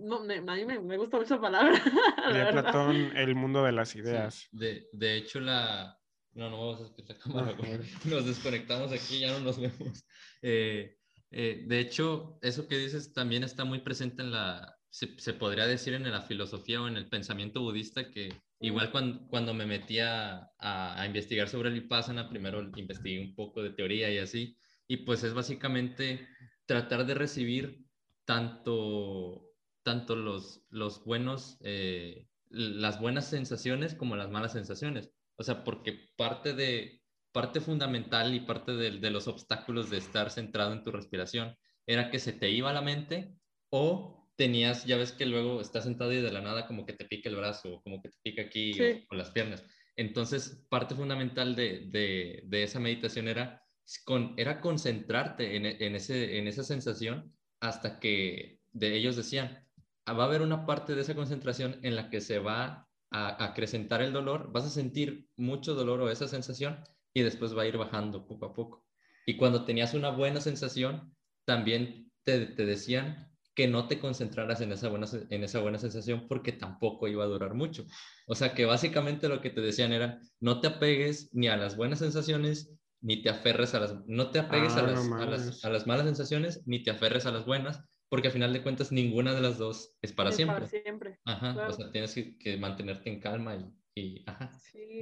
no, 0.00 0.24
me, 0.24 0.36
a 0.36 0.54
mí 0.54 0.64
me, 0.64 0.96
gusta 0.96 1.16
mucho 1.16 1.34
esa 1.34 1.40
palabra. 1.40 1.72
De 2.32 2.52
Platón, 2.52 3.16
el 3.16 3.34
mundo 3.34 3.64
de 3.64 3.72
las 3.72 3.94
ideas. 3.96 4.48
de, 4.52 4.88
de, 4.92 5.16
hecho, 5.16 5.40
la... 5.40 5.96
No, 6.32 6.48
no 6.48 6.58
vamos 6.58 6.80
a 6.80 6.84
escuchar 6.84 7.18
cámara. 7.18 7.56
Nos 8.04 8.24
desconectamos 8.24 8.92
aquí, 8.92 9.20
ya 9.20 9.32
no 9.32 9.40
nos 9.40 9.60
vemos. 9.60 10.04
Eh, 10.42 10.96
eh, 11.30 11.64
de 11.66 11.80
hecho, 11.80 12.38
eso 12.42 12.66
que 12.66 12.78
dices 12.78 13.12
también 13.12 13.44
está 13.44 13.64
muy 13.64 13.80
presente 13.80 14.22
en 14.22 14.32
la... 14.32 14.76
Se, 14.90 15.18
se, 15.18 15.34
podría 15.34 15.66
decir 15.66 15.94
en 15.94 16.10
la 16.10 16.22
filosofía 16.22 16.82
o 16.82 16.88
en 16.88 16.96
el 16.96 17.08
pensamiento 17.08 17.60
budista 17.60 18.10
que 18.10 18.30
igual 18.58 18.90
cuando, 18.90 19.26
cuando 19.28 19.54
me 19.54 19.64
metía 19.64 20.50
a, 20.58 21.00
a 21.00 21.06
investigar 21.06 21.48
sobre 21.48 21.68
el 21.68 21.80
Vipassana, 21.80 22.28
primero 22.28 22.60
investigué 22.74 23.20
un 23.20 23.34
poco 23.36 23.62
de 23.62 23.70
teoría 23.70 24.10
y 24.10 24.18
así, 24.18 24.56
y 24.88 24.98
pues 24.98 25.22
es 25.22 25.32
básicamente 25.32 26.26
tratar 26.66 27.06
de 27.06 27.14
recibir 27.14 27.84
tanto 28.24 29.49
tanto 29.90 30.14
los, 30.14 30.62
los 30.68 31.04
buenos, 31.04 31.58
eh, 31.64 32.28
las 32.48 33.00
buenas 33.00 33.28
sensaciones 33.28 33.96
como 33.96 34.14
las 34.14 34.30
malas 34.30 34.52
sensaciones. 34.52 35.10
O 35.34 35.42
sea, 35.42 35.64
porque 35.64 36.10
parte 36.16 36.54
de, 36.54 37.02
parte 37.32 37.60
fundamental 37.60 38.32
y 38.32 38.38
parte 38.38 38.70
de, 38.70 39.00
de, 39.00 39.10
los 39.10 39.26
obstáculos 39.26 39.90
de 39.90 39.96
estar 39.96 40.30
centrado 40.30 40.72
en 40.72 40.84
tu 40.84 40.92
respiración 40.92 41.56
era 41.86 42.08
que 42.08 42.20
se 42.20 42.32
te 42.32 42.50
iba 42.50 42.72
la 42.72 42.82
mente 42.82 43.34
o 43.68 44.30
tenías, 44.36 44.86
ya 44.86 44.96
ves 44.96 45.10
que 45.10 45.26
luego 45.26 45.60
estás 45.60 45.82
sentado 45.82 46.12
y 46.12 46.22
de 46.22 46.30
la 46.30 46.40
nada 46.40 46.68
como 46.68 46.86
que 46.86 46.92
te 46.92 47.04
pica 47.04 47.28
el 47.28 47.34
brazo, 47.34 47.80
como 47.82 48.00
que 48.00 48.10
te 48.10 48.16
pica 48.22 48.42
aquí 48.42 48.72
o, 49.10 49.16
las 49.16 49.32
piernas. 49.32 49.64
Entonces, 49.96 50.64
parte 50.68 50.94
fundamental 50.94 51.56
de, 51.56 51.88
de, 51.88 52.42
de 52.44 52.62
esa 52.62 52.78
meditación 52.78 53.26
era, 53.26 53.60
con, 54.04 54.34
era 54.36 54.60
concentrarte 54.60 55.56
en, 55.56 55.66
en, 55.66 55.96
ese, 55.96 56.38
en 56.38 56.46
esa 56.46 56.62
sensación 56.62 57.34
hasta 57.58 57.98
que 57.98 58.60
de 58.72 58.96
ellos 58.96 59.16
decían, 59.16 59.66
va 60.12 60.24
a 60.24 60.26
haber 60.26 60.42
una 60.42 60.66
parte 60.66 60.94
de 60.94 61.02
esa 61.02 61.14
concentración 61.14 61.78
en 61.82 61.96
la 61.96 62.10
que 62.10 62.20
se 62.20 62.38
va 62.38 62.88
a 63.10 63.44
acrecentar 63.44 64.02
el 64.02 64.12
dolor, 64.12 64.52
vas 64.52 64.64
a 64.64 64.70
sentir 64.70 65.28
mucho 65.36 65.74
dolor 65.74 66.00
o 66.00 66.10
esa 66.10 66.28
sensación 66.28 66.78
y 67.12 67.22
después 67.22 67.56
va 67.56 67.62
a 67.62 67.66
ir 67.66 67.76
bajando 67.76 68.26
poco 68.26 68.46
a 68.46 68.54
poco. 68.54 68.84
Y 69.26 69.36
cuando 69.36 69.64
tenías 69.64 69.94
una 69.94 70.10
buena 70.10 70.40
sensación, 70.40 71.14
también 71.44 72.10
te, 72.22 72.46
te 72.46 72.64
decían 72.64 73.30
que 73.54 73.66
no 73.66 73.88
te 73.88 73.98
concentraras 73.98 74.60
en 74.60 74.72
esa, 74.72 74.88
buena, 74.88 75.06
en 75.28 75.44
esa 75.44 75.60
buena 75.60 75.78
sensación 75.78 76.26
porque 76.28 76.52
tampoco 76.52 77.08
iba 77.08 77.24
a 77.24 77.28
durar 77.28 77.54
mucho. 77.54 77.84
O 78.26 78.34
sea 78.34 78.54
que 78.54 78.64
básicamente 78.64 79.28
lo 79.28 79.40
que 79.40 79.50
te 79.50 79.60
decían 79.60 79.92
era, 79.92 80.20
no 80.38 80.60
te 80.60 80.68
apegues 80.68 81.30
ni 81.32 81.48
a 81.48 81.56
las 81.56 81.76
buenas 81.76 81.98
sensaciones, 81.98 82.72
ni 83.00 83.22
te 83.22 83.30
aferres 83.30 83.74
a 83.74 83.80
las, 83.80 83.96
no 84.06 84.30
te 84.30 84.38
apegues 84.38 84.74
a, 84.74 84.80
ah, 84.80 84.82
las, 84.82 85.10
a, 85.10 85.26
las, 85.26 85.64
a 85.64 85.70
las 85.70 85.86
malas 85.86 86.06
sensaciones, 86.06 86.62
ni 86.66 86.82
te 86.82 86.90
aferres 86.90 87.26
a 87.26 87.32
las 87.32 87.44
buenas, 87.44 87.84
porque 88.10 88.26
al 88.26 88.32
final 88.32 88.52
de 88.52 88.62
cuentas 88.62 88.90
ninguna 88.90 89.32
de 89.32 89.40
las 89.40 89.56
dos 89.56 89.96
es 90.02 90.12
para 90.12 90.32
siempre. 90.32 90.56
Para 90.56 90.66
siempre. 90.66 91.18
Ajá, 91.24 91.68
o 91.68 91.72
sea, 91.72 91.90
tienes 91.92 92.12
que, 92.14 92.56
mantenerte 92.58 93.08
en 93.08 93.20
calma 93.20 93.54
y, 93.54 93.72
y 93.94 94.24
ajá, 94.26 94.50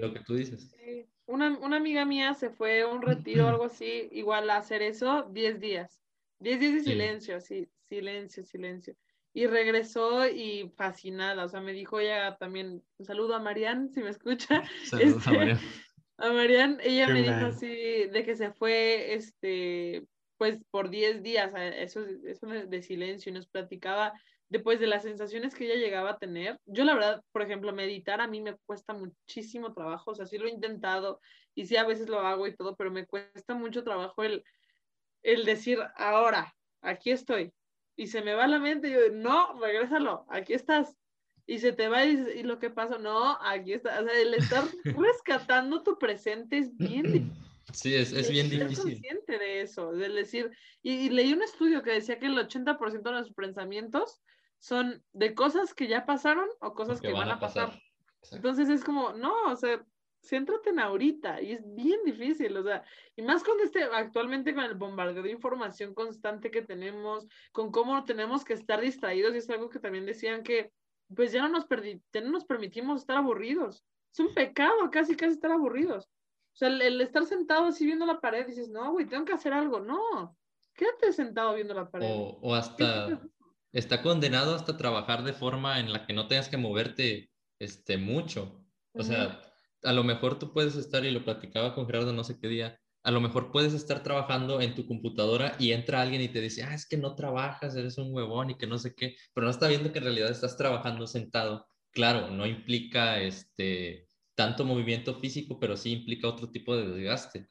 lo 0.01 0.13
que 0.13 0.21
tú 0.21 0.35
dices. 0.35 0.71
Sí. 0.71 1.07
Una, 1.27 1.59
una, 1.59 1.79
amiga 1.79 2.05
mía 2.05 2.35
se 2.35 2.51
fue 2.51 2.83
a 2.83 2.87
un 2.87 3.03
retiro 3.03 3.47
o 3.47 3.49
algo 3.49 3.65
así, 3.65 4.09
igual 4.13 4.49
a 4.51 4.59
hacer 4.59 4.83
eso, 4.83 5.27
10 5.33 5.59
días. 5.59 6.01
10 6.41 6.61
días 6.61 6.75
de 6.75 6.81
silencio, 6.81 7.41
sí, 7.41 7.67
silencio, 7.89 8.45
silencio. 8.45 8.95
Y 9.33 9.47
regresó 9.47 10.29
y 10.29 10.71
fascinada, 10.77 11.45
o 11.45 11.49
sea, 11.49 11.61
me 11.61 11.73
dijo 11.73 12.01
ella 12.01 12.37
también, 12.37 12.83
un 12.99 13.07
saludo 13.07 13.35
a 13.35 13.41
Marianne, 13.41 13.89
si 13.89 14.03
me 14.03 14.11
escucha. 14.11 14.63
Saludos 14.85 15.27
a 15.27 15.31
este, 15.31 15.39
Marianne. 15.39 15.61
A 16.19 16.33
Marianne, 16.33 16.79
ella 16.83 17.09
me 17.09 17.23
dijo 17.23 17.47
así, 17.47 17.67
de 17.67 18.23
que 18.25 18.37
se 18.37 18.51
fue, 18.53 19.15
este, 19.15 20.07
pues 20.39 20.61
por 20.71 20.89
10 20.89 21.23
días, 21.23 21.53
eso, 21.77 22.01
eso 22.25 22.47
de 22.47 22.83
silencio 22.83 23.31
y 23.31 23.35
nos 23.35 23.49
platicaba 23.49 24.15
después 24.49 24.81
de 24.81 24.87
las 24.87 25.03
sensaciones 25.03 25.55
que 25.55 25.67
ella 25.67 25.75
llegaba 25.75 26.11
a 26.11 26.19
tener. 26.19 26.59
Yo 26.65 26.85
la 26.85 26.95
verdad, 26.95 27.23
por 27.33 27.43
ejemplo, 27.43 27.73
meditar 27.73 28.21
a 28.21 28.29
mí 28.29 28.41
me 28.41 28.57
cuesta 28.65 28.95
muchísimo 28.95 29.75
trabajo, 29.75 30.13
o 30.13 30.15
sea, 30.15 30.27
sí 30.27 30.39
lo 30.39 30.47
he 30.47 30.53
intentado 30.53 31.21
y 31.55 31.67
sí 31.67 31.77
a 31.77 31.85
veces 31.85 32.09
lo 32.09 32.21
hago 32.21 32.47
y 32.47 32.55
todo, 32.55 32.77
pero 32.77 32.91
me 32.91 33.07
cuesta 33.07 33.55
mucho 33.55 33.85
trabajo 33.85 34.23
el, 34.23 34.45
el 35.23 35.45
decir, 35.45 35.79
ahora, 35.97 36.55
aquí 36.81 37.11
estoy. 37.11 37.53
Y 37.97 38.07
se 38.07 38.23
me 38.23 38.35
va 38.35 38.47
la 38.47 38.61
mente 38.61 38.89
y 38.89 38.93
yo, 38.93 39.01
no, 39.13 39.59
regrésalo, 39.61 40.25
aquí 40.29 40.55
estás. 40.55 40.97
Y 41.47 41.59
se 41.59 41.73
te 41.73 41.89
va 41.89 42.05
y, 42.05 42.43
lo 42.43 42.59
que 42.59 42.71
pasa, 42.71 42.99
no, 42.99 43.39
aquí 43.41 43.73
está. 43.73 44.01
O 44.01 44.05
sea, 44.05 44.21
el 44.21 44.35
estar 44.35 44.65
rescatando 44.85 45.83
tu 45.83 45.99
presente 45.99 46.59
es 46.59 46.77
bien 46.77 47.03
difícil 47.13 47.48
Sí, 47.73 47.95
es, 47.95 48.13
es 48.13 48.31
bien 48.31 48.49
difícil. 48.49 48.95
consciente 48.95 49.39
de 49.39 49.61
eso, 49.61 49.93
de 49.93 50.09
decir, 50.09 50.51
y, 50.83 51.11
leí 51.11 51.33
un 51.33 51.43
estudio 51.43 51.83
que 51.83 51.93
decía 51.93 52.19
que 52.19 52.27
el 52.27 52.39
80% 52.39 53.03
de 53.03 53.13
nuestros 53.13 53.35
pensamientos 53.35 54.21
son 54.59 55.03
de 55.13 55.35
cosas 55.35 55.75
que 55.75 55.87
ya 55.87 56.07
pasaron 56.07 56.49
o 56.61 56.75
cosas 56.75 57.01
que, 57.01 57.13
van, 57.13 57.31
a 57.31 57.39
pasar. 57.39 57.81
Entonces 58.33 58.69
es 58.69 58.83
como, 58.83 59.13
no, 59.13 59.35
o 59.51 59.57
sea, 59.57 59.85
céntrate 60.23 60.71
en 60.71 60.81
ahorita 60.81 61.41
y 61.41 61.53
es 61.53 61.63
bien 61.75 62.01
difícil, 62.05 62.57
o 62.57 62.63
sea, 62.63 62.83
y 63.15 63.23
más 63.23 63.45
con 63.45 63.61
este, 63.61 63.85
actualmente 63.85 64.55
con 64.55 64.65
el 64.65 64.75
bombardeo 64.75 65.23
de 65.23 65.31
información 65.31 65.95
constante 65.95 66.51
que 66.51 66.63
tenemos, 66.63 67.27
con 67.53 67.71
cómo 67.71 68.05
tenemos 68.05 68.45
que 68.45 68.55
estar 68.55 68.81
distraídos, 68.81 69.35
y 69.35 69.39
es 69.39 69.51
algo 69.51 69.69
que 69.69 69.79
también 69.79 70.07
decían 70.07 70.43
que, 70.43 70.73
pues 71.15 71.33
ya 71.33 71.43
no 71.43 71.49
nos, 71.49 71.67
ya 72.13 72.21
no 72.21 72.31
nos 72.31 72.45
permitimos 72.45 73.03
estar 73.03 73.17
aburridos. 73.17 73.85
Es 74.13 74.21
un 74.21 74.35
pecado 74.35 74.91
casi, 74.91 75.17
casi 75.17 75.35
estar 75.35 75.53
aburridos. 75.53 76.09
O 76.55 76.57
sea, 76.59 76.69
el, 76.69 77.01
estar 77.01 77.25
sentado 77.25 77.67
así 77.67 77.87
viendo 77.87 78.07
la 78.07 78.21
pared, 78.21 78.47
dices, 78.47 78.69
no, 78.69 78.93
güey, 78.93 79.07
tengo 79.07 79.25
que 79.25 79.33
hacer 79.33 79.53
algo. 79.53 79.81
No, 79.81 80.37
quédate 80.75 81.13
sentado 81.13 81.55
viendo 81.55 81.75
la 81.75 81.91
pared. 81.91 82.07
O, 82.11 82.55
hasta 82.55 83.21
está 83.73 84.03
condenado 84.03 84.55
hasta 84.55 84.77
trabajar 84.77 85.23
de 85.23 85.33
forma 85.33 85.79
en 85.79 85.93
la 85.93 86.07
que 86.07 86.13
no 86.13 86.27
tengas 86.27 86.49
que 86.49 86.57
moverte 86.57 87.31
este, 87.59 87.97
mucho. 87.97 88.65
O 88.93 89.03
sea, 89.03 89.41
a 89.83 89.93
lo 89.93 90.03
mejor 90.03 90.39
tú 90.39 90.53
puedes 90.53 90.75
estar, 90.75 91.05
y 91.05 91.11
lo 91.11 91.25
platicaba 91.25 91.75
con 91.75 91.87
Gerardo 91.87 92.13
no 92.13 92.25
sé 92.25 92.39
qué 92.41 92.49
día, 92.49 92.81
a 93.05 93.11
lo 93.11 93.21
mejor 93.21 93.53
puedes 93.53 93.75
estar 93.75 94.03
trabajando 94.03 94.61
en 94.61 94.75
tu 94.75 94.87
computadora 94.87 95.55
y 95.59 95.73
entra 95.73 96.03
alguien 96.03 96.21
y 96.21 96.29
te 96.29 96.41
dice, 96.41 96.65
ah, 96.65 96.75
es 96.75 96.87
que 96.87 96.97
no 96.97 97.15
trabajas, 97.15 97.77
eres 97.77 97.97
un 97.99 98.13
huevón 98.13 98.51
y 98.51 98.59
que 98.59 98.67
no 98.67 98.79
sé 98.79 98.95
qué, 98.95 99.17
pero 99.33 99.47
no 99.47 99.51
está 99.51 99.69
viendo 99.69 99.93
que 99.93 99.99
en 99.99 100.05
realidad 100.05 100.31
estás 100.31 100.57
trabajando 100.57 101.07
sentado. 101.07 101.67
Claro, 101.93 102.31
no 102.31 102.45
implica 102.47 103.21
este 103.21 104.08
tanto 104.39 104.65
movimiento 104.65 105.17
físico, 105.17 105.59
pero 105.59 105.77
sí 105.77 105.91
implica 105.91 106.29
otro 106.29 106.49
tipo 106.49 106.77
de 106.77 106.89
desgaste. 106.89 107.49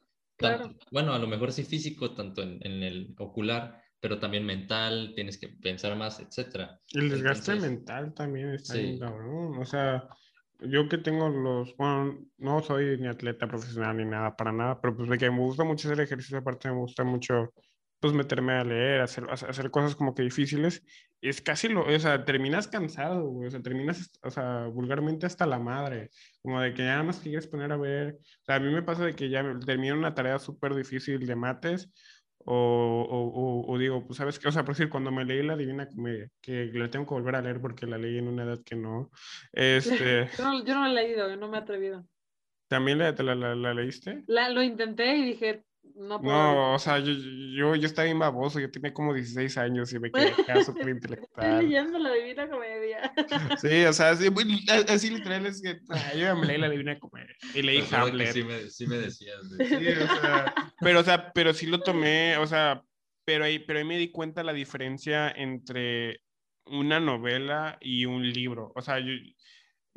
bueno, 0.90 1.12
a 1.12 1.20
lo 1.20 1.28
mejor 1.28 1.52
sí 1.52 1.66
físico, 1.66 2.14
tanto 2.14 2.42
en, 2.42 2.64
el 2.64 3.14
ocular, 3.20 3.84
pero 4.00 4.20
también 4.20 4.46
mental, 4.46 5.12
tienes 5.14 5.38
que 5.38 5.50
pensar 5.50 5.98
más, 5.98 6.22
etcétera. 6.22 6.80
El 6.94 7.10
desgaste 7.10 7.56
mental 7.56 8.14
también 8.14 8.54
está 8.54 8.76
sí. 8.76 8.98
cabrón. 8.98 9.58
O 9.58 9.66
sea, 9.66 10.08
yo 10.62 10.88
que 10.88 11.00
tengo 11.00 11.28
los, 11.28 11.76
bueno, 11.76 12.20
no 12.38 12.62
soy 12.62 12.98
ni 12.98 13.08
atleta 13.08 13.50
profesional 13.50 13.98
ni 13.98 14.06
nada, 14.06 14.38
para 14.38 14.54
nada, 14.54 14.80
pero 14.80 14.96
pues 14.96 15.10
de 15.10 15.18
que 15.18 15.30
me 15.30 15.40
gusta 15.40 15.66
mucho 15.66 15.90
hacer 15.90 16.00
ejercicio, 16.00 16.38
aparte 16.38 16.70
me 16.70 16.78
gusta 16.78 17.04
mucho 17.04 17.52
pues 18.00 18.14
meterme 18.14 18.54
a 18.54 18.64
leer, 18.64 19.02
hacer, 19.02 19.26
hacer 19.30 19.72
cosas 19.72 19.96
como 19.96 20.14
que 20.14 20.24
difíciles, 20.24 20.84
es 21.22 21.42
casi 21.42 21.68
lo, 21.68 21.86
o 21.86 22.00
sea, 22.00 22.24
terminas 22.26 22.68
cansado, 22.68 23.28
güey, 23.28 23.48
o 23.48 23.52
sea, 23.52 23.62
terminas, 23.62 24.12
o 24.22 24.30
sea, 24.30 24.68
vulgarmente 24.68 25.26
hasta 25.26 25.48
la 25.48 25.60
madre, 25.60 26.10
como 26.42 26.62
de 26.62 26.74
que 26.74 26.84
ya 26.84 26.92
nada 26.92 27.04
más 27.04 27.20
quieres 27.20 27.48
poner 27.48 27.72
a 27.72 27.78
ver, 27.78 28.18
o 28.22 28.46
sea, 28.46 28.56
a 28.56 28.60
mí 28.60 28.72
me 28.72 28.84
pasa 28.84 29.06
de 29.06 29.16
que 29.16 29.30
ya 29.30 29.44
termino 29.66 29.96
una 29.96 30.14
tarea 30.14 30.38
súper 30.40 30.76
difícil 30.76 31.26
de 31.26 31.36
mates, 31.36 31.92
o, 32.50 32.54
o, 32.56 33.74
o, 33.74 33.78
digo, 33.78 34.06
pues 34.06 34.18
sabes 34.18 34.40
qué, 34.40 34.48
o 34.48 34.52
sea, 34.52 34.64
por 34.64 34.74
decir, 34.74 34.90
cuando 34.90 35.12
me 35.12 35.26
leí 35.26 35.44
la 35.44 35.58
Divina 35.58 35.88
Comedia, 35.90 36.30
que 36.40 36.72
la 36.74 36.90
tengo 36.90 37.06
que 37.06 37.16
volver 37.16 37.36
a 37.36 37.42
leer 37.42 37.60
porque 37.60 37.86
la 37.86 37.98
leí 37.98 38.20
en 38.20 38.28
una 38.28 38.44
edad 38.44 38.60
que 38.64 38.76
no, 38.76 39.12
este... 39.52 40.30
yo, 40.38 40.44
no 40.44 40.64
yo 40.64 40.76
no 40.76 40.88
la 40.88 41.02
he 41.02 41.04
leído, 41.04 41.36
no 41.36 41.48
me 41.50 41.58
he 41.58 41.62
atrevido. 41.62 42.08
¿También 42.70 43.00
la, 43.00 43.12
la, 43.12 43.36
la, 43.36 43.56
la 43.56 43.74
leíste? 43.74 44.24
La, 44.28 44.50
lo 44.50 44.62
intenté 44.62 45.16
y 45.16 45.26
dije, 45.26 45.64
no 45.98 46.22
puedo. 46.22 46.34
No, 46.36 46.74
o 46.76 46.80
sea, 46.80 47.00
yo, 47.00 47.12
yo, 47.14 47.76
yo 47.76 47.86
estaba 47.86 48.06
bien 48.06 48.20
baboso, 48.20 48.60
yo 48.60 48.70
tenía 48.72 48.94
como 48.94 49.14
16 49.14 49.58
años 49.58 49.92
y 49.94 50.00
me 50.00 50.12
quedé 50.12 50.34
súper 50.64 50.66
Estoy 50.68 50.92
intelectual. 50.92 51.60
leyendo 51.66 52.00
la 52.00 52.12
Divina 52.14 52.50
Comedia. 52.50 53.14
Sí, 53.62 53.86
o 53.86 53.94
sea, 53.94 54.10
así, 54.12 54.30
muy- 54.30 54.64
así 54.88 55.10
literal 55.10 55.46
es 55.46 55.62
que 55.62 55.80
yo 56.14 56.20
ya 56.20 56.36
me 56.36 56.46
leí 56.48 56.58
la 56.58 56.70
Divina 56.70 56.98
Comedia 57.00 57.36
y 57.54 57.62
leí 57.62 57.82
que 57.82 57.96
Hamlet. 57.96 58.34
Sí 58.34 58.44
me, 58.44 58.70
sí 58.70 58.88
me 58.88 58.98
decías. 58.98 59.50
de- 59.50 59.66
Sí, 59.66 59.88
o 60.04 60.08
sea, 60.08 60.54
pero, 60.80 61.00
o 61.00 61.04
sea, 61.04 61.32
pero 61.34 61.54
sí 61.54 61.66
lo 61.66 61.82
tomé, 61.82 62.38
o 62.38 62.48
sea, 62.48 62.84
pero 63.26 63.44
ahí, 63.46 63.60
pero 63.60 63.80
ahí 63.80 63.86
me 63.86 63.98
di 63.98 64.10
cuenta 64.12 64.44
la 64.44 64.54
diferencia 64.54 65.30
entre 65.32 66.22
una 66.66 67.00
novela 67.00 67.78
y 67.82 68.06
un 68.06 68.30
libro. 68.32 68.72
O 68.76 68.82
sea, 68.82 69.00
yo 69.00 69.14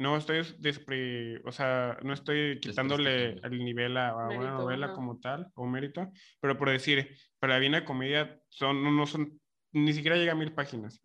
no 0.01 0.17
estoy 0.17 0.43
despre, 0.59 1.43
o 1.45 1.53
sea, 1.53 1.99
no 2.03 2.15
estoy 2.15 2.59
quitándole 2.59 3.33
el 3.33 3.59
nivel 3.63 3.99
a, 3.99 4.09
a 4.09 4.29
una 4.29 4.29
Mérito, 4.29 4.51
novela 4.53 4.87
ajá. 4.87 4.95
como 4.95 5.21
tal, 5.21 5.49
o 5.55 5.67
mérito, 5.67 6.11
pero 6.41 6.57
por 6.57 6.71
decir, 6.71 7.15
para 7.39 7.53
la 7.53 7.61
Divina 7.61 7.85
Comedia 7.85 8.41
son, 8.49 8.83
no, 8.83 8.91
no 8.91 9.07
son, 9.07 9.39
ni 9.73 9.93
siquiera 9.93 10.17
llega 10.17 10.33
a 10.33 10.37
mil 10.37 10.55
páginas. 10.55 11.03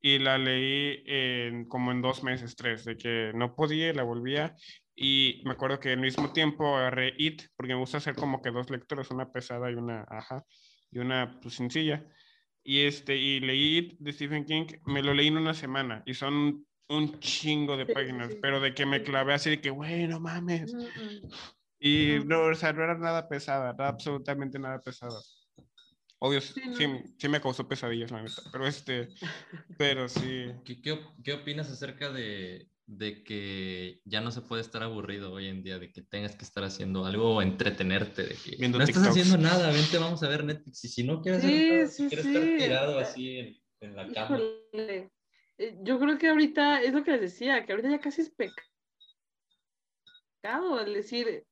Y 0.00 0.20
la 0.20 0.38
leí 0.38 1.02
en, 1.06 1.66
como 1.66 1.90
en 1.90 2.00
dos 2.00 2.22
meses, 2.22 2.54
tres, 2.54 2.84
de 2.84 2.96
que 2.96 3.32
no 3.34 3.56
podía, 3.56 3.90
y 3.90 3.92
la 3.92 4.04
volvía. 4.04 4.54
Y 4.94 5.42
me 5.44 5.54
acuerdo 5.54 5.80
que 5.80 5.90
al 5.90 5.98
mismo 5.98 6.32
tiempo 6.32 6.76
agarré 6.76 7.14
It, 7.18 7.42
porque 7.56 7.74
me 7.74 7.80
gusta 7.80 7.96
hacer 7.96 8.14
como 8.14 8.40
que 8.40 8.52
dos 8.52 8.70
lecturas, 8.70 9.10
una 9.10 9.32
pesada 9.32 9.68
y 9.68 9.74
una, 9.74 10.06
ajá, 10.08 10.44
y 10.92 11.00
una 11.00 11.40
pues, 11.42 11.54
sencilla. 11.54 12.06
Y, 12.62 12.82
este, 12.82 13.16
y 13.16 13.40
leí 13.40 13.78
It 13.78 13.98
de 13.98 14.12
Stephen 14.12 14.44
King, 14.44 14.66
me 14.86 15.02
lo 15.02 15.12
leí 15.12 15.26
en 15.26 15.38
una 15.38 15.54
semana 15.54 16.04
y 16.06 16.14
son 16.14 16.67
un 16.88 17.18
chingo 17.20 17.76
de 17.76 17.86
páginas, 17.86 18.32
sí. 18.32 18.38
pero 18.40 18.60
de 18.60 18.74
que 18.74 18.86
me 18.86 19.02
clavé 19.02 19.34
así 19.34 19.50
de 19.50 19.60
que, 19.60 19.70
güey, 19.70 20.06
no 20.08 20.20
mames. 20.20 20.72
Mm, 20.74 20.78
mm. 20.78 21.30
Y 21.80 22.18
no, 22.26 22.42
o 22.46 22.54
sea, 22.54 22.72
no 22.72 22.82
era 22.82 22.96
nada 22.98 23.28
pesada, 23.28 23.74
absolutamente 23.86 24.58
nada 24.58 24.80
pesada. 24.80 25.18
Obvio, 26.20 26.40
sí, 26.40 26.54
Sí, 26.54 26.74
sí, 26.74 26.86
no. 26.88 27.00
sí 27.16 27.28
me 27.28 27.40
causó 27.40 27.68
pesadillas, 27.68 28.10
la 28.10 28.22
neta, 28.22 28.42
pero 28.50 28.66
este, 28.66 29.08
pero 29.78 30.08
sí. 30.08 30.46
¿Qué, 30.64 30.82
qué, 30.82 30.98
qué 31.22 31.32
opinas 31.34 31.70
acerca 31.70 32.10
de, 32.10 32.68
de 32.86 33.22
que 33.22 34.00
ya 34.04 34.20
no 34.20 34.32
se 34.32 34.40
puede 34.42 34.62
estar 34.62 34.82
aburrido 34.82 35.30
hoy 35.32 35.46
en 35.46 35.62
día, 35.62 35.78
de 35.78 35.92
que 35.92 36.02
tengas 36.02 36.34
que 36.34 36.44
estar 36.44 36.64
haciendo 36.64 37.04
algo 37.06 37.36
o 37.36 37.42
entretenerte, 37.42 38.22
de 38.24 38.34
que 38.34 38.56
Viendo 38.56 38.78
no 38.78 38.84
estás 38.84 39.04
TikToks. 39.04 39.20
haciendo 39.20 39.38
nada, 39.48 39.70
vente, 39.70 39.98
vamos 39.98 40.22
a 40.24 40.28
ver 40.28 40.42
Netflix. 40.44 40.84
Y 40.84 40.88
si 40.88 41.04
no 41.04 41.20
quieres 41.22 41.44
hacer 41.44 41.56
Sí, 41.56 41.68
nada, 41.70 41.86
sí, 41.86 42.02
si 42.02 42.08
quieres 42.08 42.26
sí. 42.26 42.34
estar 42.36 42.58
tirado 42.58 42.98
así 42.98 43.38
en, 43.38 43.56
en 43.82 43.94
la 43.96 44.08
cama. 44.12 44.38
Híjole. 44.72 45.12
Eh, 45.58 45.76
Yo 45.82 45.98
creo 45.98 46.16
que 46.18 46.28
ahorita 46.28 46.82
es 46.82 46.92
lo 46.94 47.02
que 47.02 47.12
les 47.12 47.20
decía, 47.20 47.64
que 47.64 47.72
ahorita 47.72 47.90
ya 47.90 48.00
casi 48.00 48.22
es 48.22 48.30
pecado 48.30 48.56
el 50.80 50.94
decir, 50.94 51.44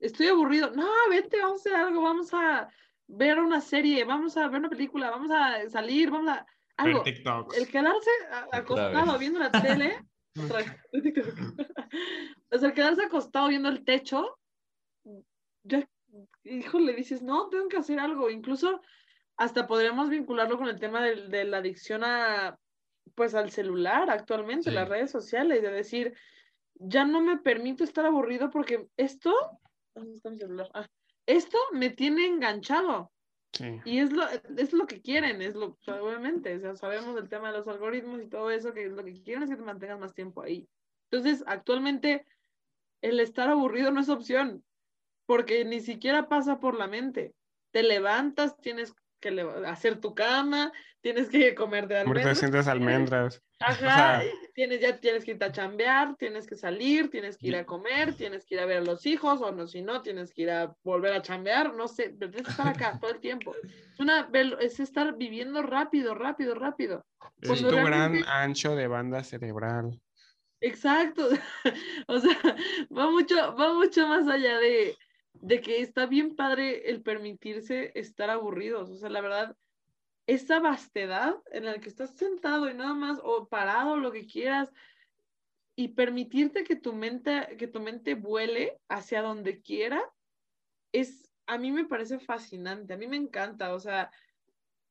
estoy 0.00 0.28
aburrido. 0.28 0.70
No, 0.70 0.88
vente, 1.10 1.38
vamos 1.38 1.58
a 1.58 1.60
hacer 1.70 1.74
algo, 1.74 2.02
vamos 2.02 2.32
a 2.34 2.68
ver 3.06 3.38
una 3.38 3.60
serie, 3.60 4.04
vamos 4.04 4.36
a 4.36 4.48
ver 4.48 4.60
una 4.60 4.70
película, 4.70 5.10
vamos 5.10 5.30
a 5.30 5.68
salir, 5.68 6.10
vamos 6.10 6.30
a 6.30 6.46
algo. 6.76 7.02
El 7.54 7.68
quedarse 7.68 8.10
acostado 8.52 9.18
viendo 9.18 9.38
la 9.38 9.52
tele, 9.52 10.00
o 12.50 12.58
sea, 12.58 12.68
el 12.68 12.74
quedarse 12.74 13.04
acostado 13.04 13.48
viendo 13.48 13.68
el 13.68 13.84
techo, 13.84 14.38
ya, 15.64 15.86
híjole, 16.44 16.94
dices, 16.94 17.22
no, 17.22 17.48
tengo 17.50 17.68
que 17.68 17.76
hacer 17.76 18.00
algo. 18.00 18.30
Incluso 18.30 18.80
hasta 19.36 19.66
podríamos 19.66 20.08
vincularlo 20.08 20.56
con 20.56 20.68
el 20.68 20.80
tema 20.80 21.02
del- 21.02 21.30
de, 21.30 21.44
la 21.44 21.58
adicción 21.58 22.02
a, 22.02 22.58
pues, 23.14 23.34
al 23.34 23.50
celular 23.50 24.10
actualmente, 24.10 24.70
Sí. 24.70 24.74
las 24.74 24.88
redes 24.88 25.10
sociales, 25.10 25.62
de 25.62 25.70
decir, 25.70 26.14
ya 26.74 27.04
no 27.04 27.20
me 27.20 27.38
permito 27.38 27.84
estar 27.84 28.06
aburrido 28.06 28.50
porque 28.50 28.88
esto, 28.96 29.32
¿dónde 29.94 30.14
está 30.14 30.30
mi 30.30 30.38
celular? 30.38 30.68
Ah, 30.74 30.86
esto 31.26 31.58
me 31.72 31.90
tiene 31.90 32.26
enganchado. 32.26 33.12
Sí. 33.52 33.80
Y 33.84 33.98
es 33.98 34.12
lo, 34.12 34.24
es 34.28 34.72
lo 34.72 34.86
que 34.86 35.02
quieren, 35.02 35.42
es 35.42 35.54
lo, 35.54 35.78
obviamente, 35.86 36.56
o 36.56 36.60
sea, 36.60 36.74
sabemos 36.74 37.14
del 37.14 37.28
tema 37.28 37.52
de 37.52 37.58
los 37.58 37.68
algoritmos 37.68 38.22
y 38.22 38.28
todo 38.28 38.50
eso, 38.50 38.72
que 38.72 38.88
lo 38.88 39.04
que 39.04 39.22
quieren 39.22 39.42
es 39.42 39.50
que 39.50 39.56
te 39.56 39.62
mantengas 39.62 39.98
más 39.98 40.14
tiempo 40.14 40.42
ahí. 40.42 40.68
Entonces, 41.10 41.44
actualmente, 41.46 42.24
el 43.02 43.20
estar 43.20 43.50
aburrido 43.50 43.90
no 43.90 44.00
es 44.00 44.08
opción, 44.08 44.64
porque 45.26 45.66
ni 45.66 45.80
siquiera 45.80 46.28
pasa 46.28 46.60
por 46.60 46.78
la 46.78 46.86
mente. 46.86 47.34
Te 47.72 47.82
levantas, 47.82 48.56
tienes 48.56 48.94
que 49.22 49.40
hacer 49.66 49.98
tu 50.00 50.14
cama, 50.14 50.70
tienes 51.00 51.30
que 51.30 51.54
comer 51.54 51.88
de 51.88 51.96
almendras, 52.00 52.38
sientes 52.38 52.66
almendras. 52.68 53.42
Ajá, 53.64 54.20
sea- 54.20 54.22
tienes, 54.54 54.80
ya 54.80 54.98
tienes 54.98 55.24
que 55.24 55.30
ir 55.30 55.44
a 55.44 55.52
chambear, 55.52 56.16
tienes 56.16 56.48
que 56.48 56.56
salir, 56.56 57.08
tienes 57.10 57.38
que 57.38 57.46
ir 57.46 57.56
a 57.56 57.64
comer, 57.64 58.12
tienes 58.12 58.44
que 58.44 58.56
ir 58.56 58.60
a 58.60 58.66
ver 58.66 58.78
a 58.78 58.80
los 58.82 59.06
hijos, 59.06 59.40
o 59.40 59.52
no, 59.52 59.68
si 59.68 59.82
no, 59.82 60.02
tienes 60.02 60.34
que 60.34 60.42
ir 60.42 60.50
a 60.50 60.74
volver 60.82 61.12
a 61.12 61.22
chambear, 61.22 61.72
no 61.72 61.86
sé, 61.86 62.14
pero 62.18 62.32
tienes 62.32 62.46
que 62.46 62.50
estar 62.50 62.66
acá 62.68 62.98
todo 63.00 63.12
el 63.12 63.20
tiempo. 63.20 63.54
Es, 63.54 64.00
una, 64.00 64.28
velo- 64.28 64.58
es 64.58 64.80
estar 64.80 65.16
viviendo 65.16 65.62
rápido, 65.62 66.14
rápido, 66.16 66.56
rápido. 66.56 67.06
Es 67.40 67.48
Cuando 67.50 67.68
tu 67.70 67.76
gran 67.76 68.24
ancho 68.26 68.74
de 68.74 68.88
banda 68.88 69.22
cerebral. 69.22 70.00
Exacto. 70.60 71.28
O 72.08 72.18
sea, 72.18 72.36
va 72.96 73.10
mucho, 73.10 73.36
va 73.56 73.74
mucho 73.74 74.06
más 74.08 74.26
allá 74.28 74.58
de, 74.58 74.96
de 75.34 75.60
que 75.60 75.80
está 75.80 76.06
bien 76.06 76.36
padre 76.36 76.90
el 76.90 77.02
permitirse 77.02 77.92
estar 77.94 78.30
aburridos. 78.30 78.90
O 78.90 78.96
sea, 78.96 79.10
la 79.10 79.20
verdad, 79.20 79.56
esa 80.26 80.60
vastedad 80.60 81.36
en 81.50 81.64
la 81.64 81.78
que 81.80 81.88
estás 81.88 82.10
sentado 82.16 82.70
y 82.70 82.74
nada 82.74 82.94
más, 82.94 83.18
o 83.22 83.48
parado, 83.48 83.96
lo 83.96 84.12
que 84.12 84.26
quieras, 84.26 84.72
y 85.74 85.88
permitirte 85.88 86.64
que 86.64 86.76
tu 86.76 86.92
mente, 86.92 87.56
que 87.58 87.66
tu 87.66 87.80
mente 87.80 88.14
vuele 88.14 88.78
hacia 88.88 89.22
donde 89.22 89.62
quiera, 89.62 90.02
es, 90.92 91.30
a 91.46 91.58
mí 91.58 91.72
me 91.72 91.86
parece 91.86 92.18
fascinante, 92.18 92.92
a 92.92 92.96
mí 92.98 93.06
me 93.06 93.16
encanta, 93.16 93.74
o 93.74 93.80
sea, 93.80 94.10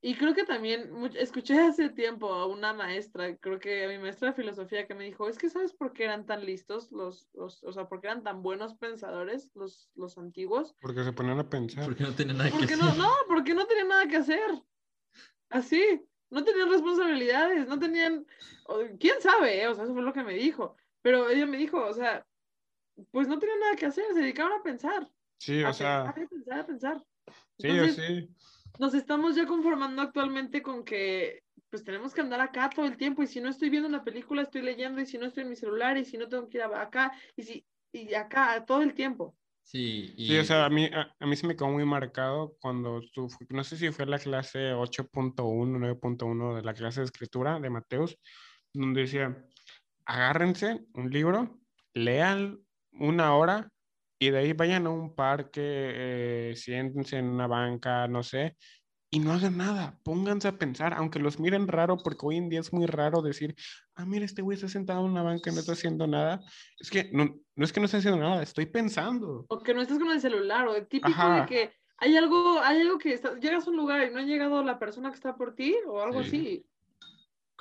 y 0.04 0.16
creo 0.16 0.34
que 0.34 0.44
también 0.44 0.92
escuché 1.16 1.60
hace 1.60 1.90
tiempo 1.90 2.34
a 2.34 2.48
una 2.48 2.74
maestra, 2.74 3.38
creo 3.38 3.60
que 3.60 3.86
a 3.86 3.88
mi 3.88 4.00
maestra 4.00 4.30
de 4.30 4.34
filosofía 4.34 4.88
que 4.88 4.96
me 4.96 5.04
dijo, 5.04 5.30
es 5.30 5.38
que 5.38 5.48
¿sabes 5.48 5.74
por 5.74 5.94
qué 5.94 6.06
eran 6.06 6.26
tan 6.26 6.44
listos 6.44 6.92
los, 6.92 7.30
los 7.34 7.64
o 7.64 7.72
sea, 7.72 7.88
por 7.88 8.02
qué 8.02 8.08
eran 8.08 8.24
tan 8.24 8.42
buenos 8.42 8.74
pensadores 8.74 9.52
los, 9.54 9.92
los 9.94 10.18
antiguos? 10.18 10.76
Porque 10.82 11.04
se 11.04 11.14
ponían 11.14 11.38
a 11.38 11.48
pensar. 11.48 11.86
Porque 11.86 12.04
no 12.04 12.14
tiene 12.14 12.34
nada 12.34 12.50
que 12.50 12.58
Porque 12.58 12.74
hacer. 12.74 12.84
no, 12.84 12.96
no, 12.96 13.12
porque 13.28 13.54
no 13.54 13.68
tenían 13.68 13.90
nada 13.90 14.08
que 14.08 14.18
hacer. 14.18 14.50
Así, 15.50 16.04
no 16.32 16.44
tenían 16.44 16.72
responsabilidades, 16.72 17.68
no 17.68 17.78
tenían, 17.78 18.26
quién 19.00 19.22
sabe, 19.22 19.62
eh? 19.62 19.68
o 19.68 19.76
sea, 19.76 19.84
eso 19.84 19.94
fue 19.94 20.02
lo 20.02 20.14
que 20.14 20.24
me 20.24 20.34
dijo. 20.34 20.76
Pero 21.04 21.30
ella 21.30 21.46
me 21.46 21.58
dijo, 21.58 21.80
o 21.80 21.94
sea, 21.94 22.26
pues 23.12 23.28
no 23.28 23.38
tenían 23.38 23.60
nada 23.60 23.76
que 23.76 23.86
hacer, 23.86 24.06
se 24.14 24.20
dedicaban 24.20 24.54
a 24.60 24.64
pensar. 24.64 25.08
Sí, 25.38 25.62
a 25.64 25.70
o 25.70 25.74
sea, 25.74 26.12
pensar, 26.16 26.24
a 26.24 26.30
pensar, 26.30 26.60
a 26.60 26.66
pensar. 26.66 27.06
sí, 27.60 27.70
o 27.70 27.72
Entonces, 27.72 27.96
sí. 28.08 28.36
Nos 28.80 28.94
estamos 28.94 29.36
ya 29.36 29.46
conformando 29.46 30.02
actualmente 30.02 30.62
con 30.62 30.84
que 30.84 31.44
pues 31.70 31.84
tenemos 31.84 32.14
que 32.14 32.22
andar 32.22 32.42
acá 32.42 32.70
todo 32.70 32.86
el 32.86 32.98
tiempo 32.98 33.24
y 33.24 33.28
si 33.28 33.40
no 33.40 33.50
estoy 33.50 33.70
viendo 33.70 33.88
una 33.88 34.04
película 34.04 34.42
estoy 34.42 34.62
leyendo 34.62 35.00
y 35.02 35.06
si 35.06 35.18
no 35.18 35.26
estoy 35.28 35.44
en 35.44 35.50
mi 35.50 35.56
celular 35.56 35.98
y 35.98 36.06
si 36.06 36.18
no 36.18 36.28
tengo 36.28 36.48
que 36.50 36.58
ir 36.58 36.64
a- 36.64 36.82
acá 36.82 37.12
y 37.36 37.44
si 37.44 37.66
y 37.94 38.14
acá 38.14 38.64
todo 38.66 38.82
el 38.82 38.94
tiempo. 38.94 39.36
Sí, 39.64 40.14
y 40.18 40.28
Sí, 40.28 40.38
o 40.38 40.44
sea, 40.44 40.66
a 40.66 40.70
mí, 40.70 40.86
a, 40.86 41.14
a 41.20 41.26
mí 41.28 41.36
se 41.36 41.46
me 41.48 41.56
quedó 41.56 41.68
muy 41.70 41.86
marcado 41.86 42.56
cuando 42.62 43.02
tú, 43.14 43.28
no 43.50 43.64
sé 43.64 43.78
si 43.78 43.92
fue 43.92 44.06
la 44.06 44.18
clase 44.20 44.74
8.1, 44.74 45.78
9.1 45.80 46.56
de 46.56 46.62
la 46.64 46.74
clase 46.74 47.02
de 47.02 47.06
escritura 47.06 47.60
de 47.60 47.70
Mateus, 47.70 48.18
donde 48.74 49.02
decía, 49.02 49.46
agárrense 50.06 50.86
un 50.94 51.10
libro, 51.10 51.60
lean 51.94 52.60
una 52.94 53.36
hora 53.36 53.70
y 54.22 54.30
de 54.30 54.38
ahí 54.38 54.54
vayan 54.54 54.86
a 54.86 54.92
un 54.92 55.16
parque, 55.16 55.62
eh, 55.64 56.54
siéntense 56.56 57.18
en 57.18 57.26
una 57.26 57.48
banca, 57.48 58.08
no 58.08 58.22
sé, 58.22 58.56
y 59.10 59.18
no 59.20 59.34
hagan 59.34 59.58
nada, 59.58 60.00
pónganse 60.04 60.48
a 60.48 60.60
pensar, 60.60 60.94
aunque 60.94 61.18
los 61.18 61.40
miren 61.40 61.68
raro, 61.68 61.98
porque 61.98 62.24
hoy 62.28 62.38
en 62.38 62.48
día 62.48 62.60
es 62.60 62.72
muy 62.72 62.86
raro 62.86 63.24
decir, 63.24 63.56
ah, 63.96 64.06
mira, 64.06 64.24
este 64.24 64.44
güey 64.44 64.56
está 64.56 64.68
sentado 64.68 65.04
en 65.04 65.12
una 65.12 65.24
banca 65.24 65.50
y 65.50 65.54
no 65.54 65.60
está 65.62 65.72
haciendo 65.74 66.06
nada. 66.06 66.40
Es 66.80 66.92
que 66.92 67.10
no, 67.12 67.36
no 67.56 67.66
es 67.66 67.74
que 67.74 67.80
no 67.80 67.88
esté 67.88 67.98
haciendo 67.98 68.20
nada, 68.22 68.44
estoy 68.44 68.68
pensando. 68.68 69.48
O 69.50 69.60
que 69.64 69.74
no 69.74 69.82
estés 69.82 69.98
con 69.98 70.12
el 70.12 70.22
celular 70.22 70.68
o 70.68 70.76
el 70.76 70.88
típico 70.88 71.20
Ajá. 71.20 71.42
de 71.42 71.46
que 71.48 71.74
hay 71.98 72.16
algo, 72.16 72.60
hay 72.62 72.80
algo 72.82 73.00
que 73.00 73.14
está- 73.16 73.40
llegas 73.40 73.66
a 73.66 73.72
un 73.72 73.76
lugar 73.78 74.08
y 74.08 74.14
no 74.14 74.20
ha 74.20 74.24
llegado 74.24 74.64
la 74.64 74.78
persona 74.78 75.10
que 75.10 75.16
está 75.16 75.36
por 75.36 75.56
ti 75.56 75.76
o 75.88 76.00
algo 76.00 76.22
Sí. 76.22 76.28
así. 76.28 76.66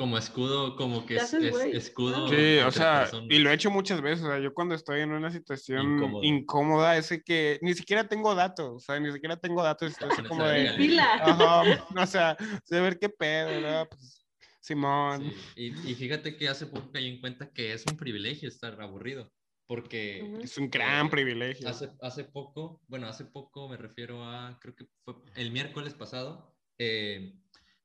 Como 0.00 0.16
escudo, 0.16 0.76
como 0.76 1.04
que 1.04 1.16
es, 1.16 1.34
es- 1.34 1.66
escudo. 1.74 2.26
Sí, 2.26 2.56
o 2.60 2.70
sea, 2.70 3.00
personas. 3.00 3.26
y 3.28 3.38
lo 3.38 3.50
he 3.50 3.54
hecho 3.54 3.70
muchas 3.70 4.00
veces, 4.00 4.24
o 4.24 4.28
sea, 4.28 4.38
yo 4.38 4.54
cuando 4.54 4.74
estoy 4.74 5.00
en 5.02 5.12
una 5.12 5.30
situación 5.30 5.92
Incómodo. 5.92 6.24
incómoda, 6.24 6.96
es 6.96 7.22
que 7.22 7.58
ni 7.60 7.74
siquiera 7.74 8.08
tengo 8.08 8.34
datos, 8.34 8.70
o 8.76 8.78
sea, 8.78 8.98
ni 8.98 9.12
siquiera 9.12 9.36
tengo 9.36 9.62
datos, 9.62 9.92
estoy 9.92 10.08
así 10.08 10.22
como 10.22 10.44
a 10.44 10.52
de, 10.52 10.70
ajá, 11.18 11.64
o 12.02 12.06
sea, 12.06 12.34
de 12.70 12.80
ver 12.80 12.98
qué 12.98 13.10
pedo, 13.10 13.60
¿no? 13.60 13.86
Pues, 13.90 14.26
Simón, 14.62 15.30
Sí, 15.54 15.74
Y, 15.84 15.90
y 15.90 15.94
fíjate 15.96 16.34
que 16.34 16.48
hace 16.48 16.64
poco 16.64 16.90
caí 16.92 17.06
en 17.06 17.20
cuenta 17.20 17.50
que 17.52 17.74
es 17.74 17.84
un 17.84 17.98
privilegio 17.98 18.48
estar 18.48 18.80
aburrido, 18.80 19.30
porque 19.66 20.32
es 20.40 20.56
un 20.56 20.70
gran 20.70 21.08
Eh, 21.08 21.10
privilegio. 21.10 21.68
hace, 21.68 21.90
hace 22.00 22.24
poco, 22.24 22.80
bueno, 22.88 23.06
hace 23.06 23.26
poco 23.26 23.68
me 23.68 23.76
refiero 23.76 24.24
a, 24.24 24.58
creo 24.62 24.74
que 24.74 24.86
fue 25.04 25.16
el 25.36 25.50
miércoles 25.52 25.92
pasado, 25.92 26.56
eh, 26.78 27.34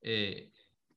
eh, 0.02 0.54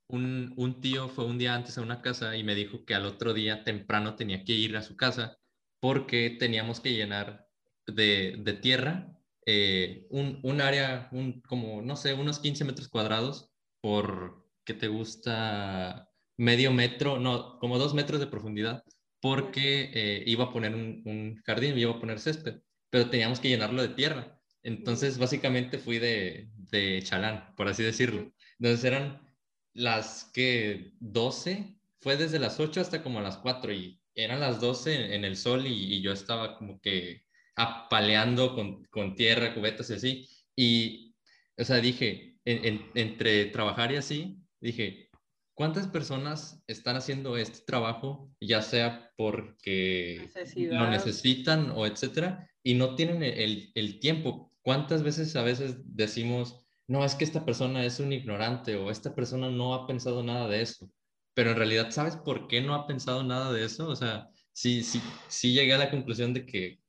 un, 0.08 0.54
un 0.56 0.80
tío 0.80 1.08
fue 1.08 1.26
un 1.26 1.38
día 1.38 1.54
antes 1.54 1.78
a 1.78 1.82
una 1.82 2.02
casa 2.02 2.36
y 2.36 2.44
me 2.44 2.54
dijo 2.54 2.84
que 2.84 2.94
al 2.94 3.06
otro 3.06 3.34
día 3.34 3.64
temprano 3.64 4.16
tenía 4.16 4.44
que 4.44 4.52
ir 4.52 4.76
a 4.76 4.82
su 4.82 4.96
casa 4.96 5.38
porque 5.80 6.36
teníamos 6.38 6.80
que 6.80 6.94
llenar 6.94 7.46
de, 7.86 8.36
de 8.38 8.52
tierra, 8.54 9.18
eh, 9.46 10.06
un, 10.10 10.40
un, 10.42 10.60
área, 10.60 11.08
un, 11.12 11.40
como, 11.42 11.82
no 11.82 11.96
sé, 11.96 12.14
unos 12.14 12.38
15 12.40 12.64
metros 12.64 12.88
cuadrados 12.88 13.50
por, 13.80 14.46
¿qué 14.64 14.74
te 14.74 14.88
gusta? 14.88 16.08
Medio 16.36 16.72
metro, 16.72 17.18
no, 17.18 17.58
como 17.58 17.78
dos 17.78 17.94
metros 17.94 18.20
de 18.20 18.26
profundidad, 18.26 18.82
porque 19.20 19.90
eh, 19.92 20.22
iba 20.26 20.44
a 20.44 20.52
poner 20.52 20.74
un, 20.74 21.02
un 21.04 21.36
jardín, 21.44 21.78
iba 21.78 21.92
a 21.92 22.00
poner 22.00 22.20
césped, 22.20 22.60
pero 22.90 23.10
teníamos 23.10 23.40
que 23.40 23.48
llenarlo 23.48 23.82
de 23.82 23.88
tierra. 23.88 24.38
Entonces, 24.62 25.18
básicamente 25.18 25.78
fui 25.78 25.98
de, 25.98 26.50
de 26.54 27.02
chalán, 27.02 27.54
por 27.56 27.68
así 27.68 27.82
decirlo. 27.82 28.32
Entonces 28.58 28.84
eran 28.84 29.27
las 29.78 30.30
que 30.34 30.92
12, 30.98 31.78
fue 32.00 32.16
desde 32.16 32.40
las 32.40 32.58
8 32.58 32.80
hasta 32.80 33.02
como 33.02 33.20
las 33.20 33.38
4 33.38 33.72
y 33.72 34.00
eran 34.14 34.40
las 34.40 34.60
12 34.60 35.14
en, 35.14 35.24
el 35.24 35.36
sol 35.36 35.66
y, 35.66 36.02
yo 36.02 36.12
estaba 36.12 36.58
como 36.58 36.80
que 36.80 37.22
apaleando 37.54 38.54
con, 38.56 38.84
con, 38.86 39.14
tierra, 39.14 39.54
cubetas 39.54 39.90
y 39.90 39.94
así. 39.94 40.28
Y, 40.56 41.14
o 41.56 41.64
sea, 41.64 41.76
dije, 41.76 42.36
entre 42.44 43.46
trabajar 43.46 43.92
y 43.92 43.96
así, 43.96 44.42
dije, 44.60 45.10
¿cuántas 45.54 45.86
personas 45.86 46.60
están 46.66 46.96
haciendo 46.96 47.36
este 47.36 47.60
trabajo, 47.64 48.32
ya 48.40 48.62
sea 48.62 49.12
porque 49.16 50.28
lo 50.56 50.90
necesitan 50.90 51.70
o 51.70 51.86
etcétera, 51.86 52.50
y 52.64 52.74
no 52.74 52.96
tienen 52.96 53.22
el, 53.22 53.70
el 53.74 54.00
tiempo? 54.00 54.52
¿Cuántas 54.62 55.04
veces 55.04 55.36
a 55.36 55.42
veces 55.42 55.76
decimos, 55.84 56.67
no, 56.88 57.04
es 57.04 57.14
que 57.14 57.24
esta 57.24 57.44
persona 57.44 57.84
es 57.84 58.00
un 58.00 58.12
ignorante 58.12 58.74
o 58.76 58.90
esta 58.90 59.14
persona 59.14 59.50
no 59.50 59.74
ha 59.74 59.86
pensado 59.86 60.22
nada 60.22 60.48
de 60.48 60.62
eso. 60.62 60.90
Pero 61.34 61.50
en 61.50 61.56
realidad, 61.56 61.90
¿sabes 61.90 62.16
por 62.16 62.48
qué 62.48 62.62
no 62.62 62.74
ha 62.74 62.86
pensado 62.86 63.22
nada 63.22 63.52
de 63.52 63.64
eso? 63.64 63.88
O 63.88 63.94
sea, 63.94 64.28
sí, 64.52 64.82
sí, 64.82 65.00
sí 65.28 65.52
llegué 65.52 65.74
a 65.74 65.78
la 65.78 65.90
conclusión 65.90 66.32
de 66.32 66.46
que 66.46 66.80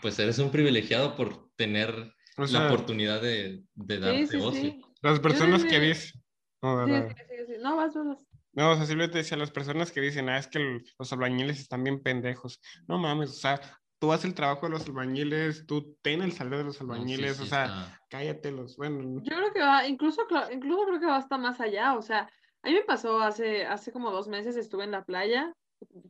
pues 0.00 0.18
eres 0.18 0.38
un 0.38 0.50
privilegiado 0.50 1.16
por 1.16 1.50
tener 1.56 2.14
la 2.36 2.66
oportunidad 2.68 3.20
de, 3.20 3.64
de 3.74 3.98
darte 3.98 4.26
sí, 4.28 4.80
Las 5.02 5.18
personas 5.18 5.64
que 5.64 5.80
dicen... 5.80 6.22
No, 6.62 6.86
no, 6.86 7.76
vas, 7.76 7.94
vas. 7.94 8.26
No, 8.52 8.72
o 8.72 8.76
sea, 8.76 8.86
simplemente 8.86 9.18
decía, 9.18 9.36
las 9.36 9.50
personas 9.50 9.92
que 9.92 10.00
dicen, 10.00 10.28
ah, 10.28 10.38
es 10.38 10.46
que 10.46 10.80
los 10.98 11.12
albañiles 11.12 11.60
están 11.60 11.84
bien 11.84 12.02
pendejos. 12.02 12.60
No 12.86 12.98
mames, 12.98 13.30
o 13.30 13.34
sea, 13.34 13.60
tú 13.98 14.12
haces 14.12 14.26
el 14.26 14.34
trabajo 14.34 14.66
de 14.66 14.72
los 14.72 14.86
albañiles, 14.86 15.66
tú 15.66 15.96
ten 16.02 16.22
el 16.22 16.32
salario 16.32 16.58
de 16.58 16.64
los 16.64 16.80
albañiles, 16.80 17.40
o 17.40 17.46
sea, 17.46 18.00
cállatelos. 18.08 18.76
Bueno. 18.76 19.20
Yo 19.22 19.36
creo 19.36 19.52
que 19.52 19.60
va, 19.60 19.86
incluso, 19.86 20.26
incluso 20.52 20.86
creo 20.86 21.00
que 21.00 21.06
va 21.06 21.16
hasta 21.16 21.38
más 21.38 21.60
allá, 21.60 21.96
o 21.96 22.02
sea, 22.02 22.30
a 22.62 22.68
mí 22.68 22.74
me 22.74 22.82
pasó 22.82 23.20
hace, 23.20 23.66
hace 23.66 23.92
como 23.92 24.10
dos 24.10 24.28
meses, 24.28 24.56
estuve 24.56 24.84
en 24.84 24.92
la 24.92 25.04
playa 25.04 25.52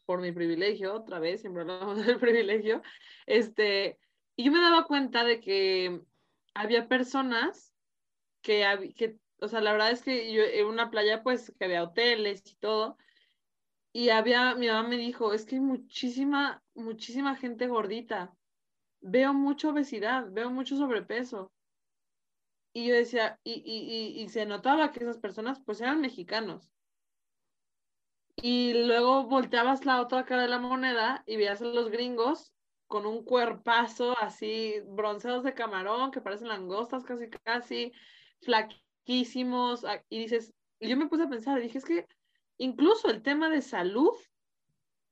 por 0.07 0.21
mi 0.21 0.33
privilegio, 0.33 0.95
otra 0.95 1.19
vez, 1.19 1.41
siempre 1.41 1.63
hablamos 1.63 1.97
del 2.07 2.19
privilegio, 2.19 2.83
este, 3.27 3.99
y 4.37 4.45
yo 4.45 4.53
me 4.53 4.61
daba 4.61 4.85
cuenta 4.85 5.25
de 5.25 5.41
que 5.41 6.01
había 6.55 6.89
personas 6.89 7.75
que, 8.43 8.93
que 8.97 9.19
o 9.41 9.49
sea, 9.49 9.61
la 9.61 9.73
verdad 9.73 9.91
es 9.91 10.03
que 10.03 10.33
yo 10.33 10.43
en 10.43 10.67
una 10.67 10.91
playa 10.91 11.23
pues 11.23 11.53
que 11.59 11.65
había 11.65 11.83
hoteles 11.83 12.43
y 12.47 12.57
todo, 12.57 12.99
y 13.93 14.11
había, 14.11 14.55
mi 14.55 14.69
mamá 14.69 14.89
me 14.89 14.97
dijo, 14.97 15.33
es 15.33 15.45
que 15.45 15.57
hay 15.57 15.61
muchísima, 15.61 16.63
muchísima 16.79 17.37
gente 17.37 17.67
gordita. 17.67 18.35
Veo 19.01 19.35
mucha 19.35 19.69
obesidad, 19.69 20.27
veo 20.31 20.51
mucho 20.51 20.77
sobrepeso. 20.77 21.53
Y 22.73 22.89
yo 22.89 22.95
decía, 22.95 23.39
y, 23.45 23.63
y, 23.65 24.23
y, 24.23 24.29
se 24.29 24.47
notaba 24.47 24.93
que 24.93 25.01
esas 25.01 25.19
personas 25.19 25.61
pues 25.65 25.81
eran 25.81 26.01
mexicanos. 26.01 26.71
Y 28.37 28.87
luego 28.87 29.25
volteabas 29.25 29.85
la 29.85 30.01
otra 30.01 30.25
cara 30.25 30.43
de 30.43 30.49
la 30.49 30.61
moneda 30.61 31.25
y 31.27 31.37
veías 31.37 31.61
a 31.61 31.65
los 31.65 31.91
gringos 31.91 32.53
con 32.87 33.05
un 33.05 33.25
cuerpazo 33.25 34.17
así, 34.19 34.75
bronceados 34.87 35.45
de 35.45 35.55
camarón, 35.55 36.11
que 36.11 36.21
parecen 36.21 36.49
langostas 36.49 37.05
casi, 37.05 37.29
casi, 37.45 37.93
flaquísimos. 38.43 39.85
Y 40.09 40.21
dices, 40.21 40.55
y 40.79 40.89
yo 40.89 40.97
me 40.97 41.09
puse 41.09 41.25
a 41.25 41.29
pensar, 41.29 41.61
dije, 41.61 41.79
es 41.79 41.85
que 41.85 42.07
incluso 42.59 43.11
el 43.11 43.23
tema 43.23 43.51
de 43.51 43.63
salud 43.63 44.15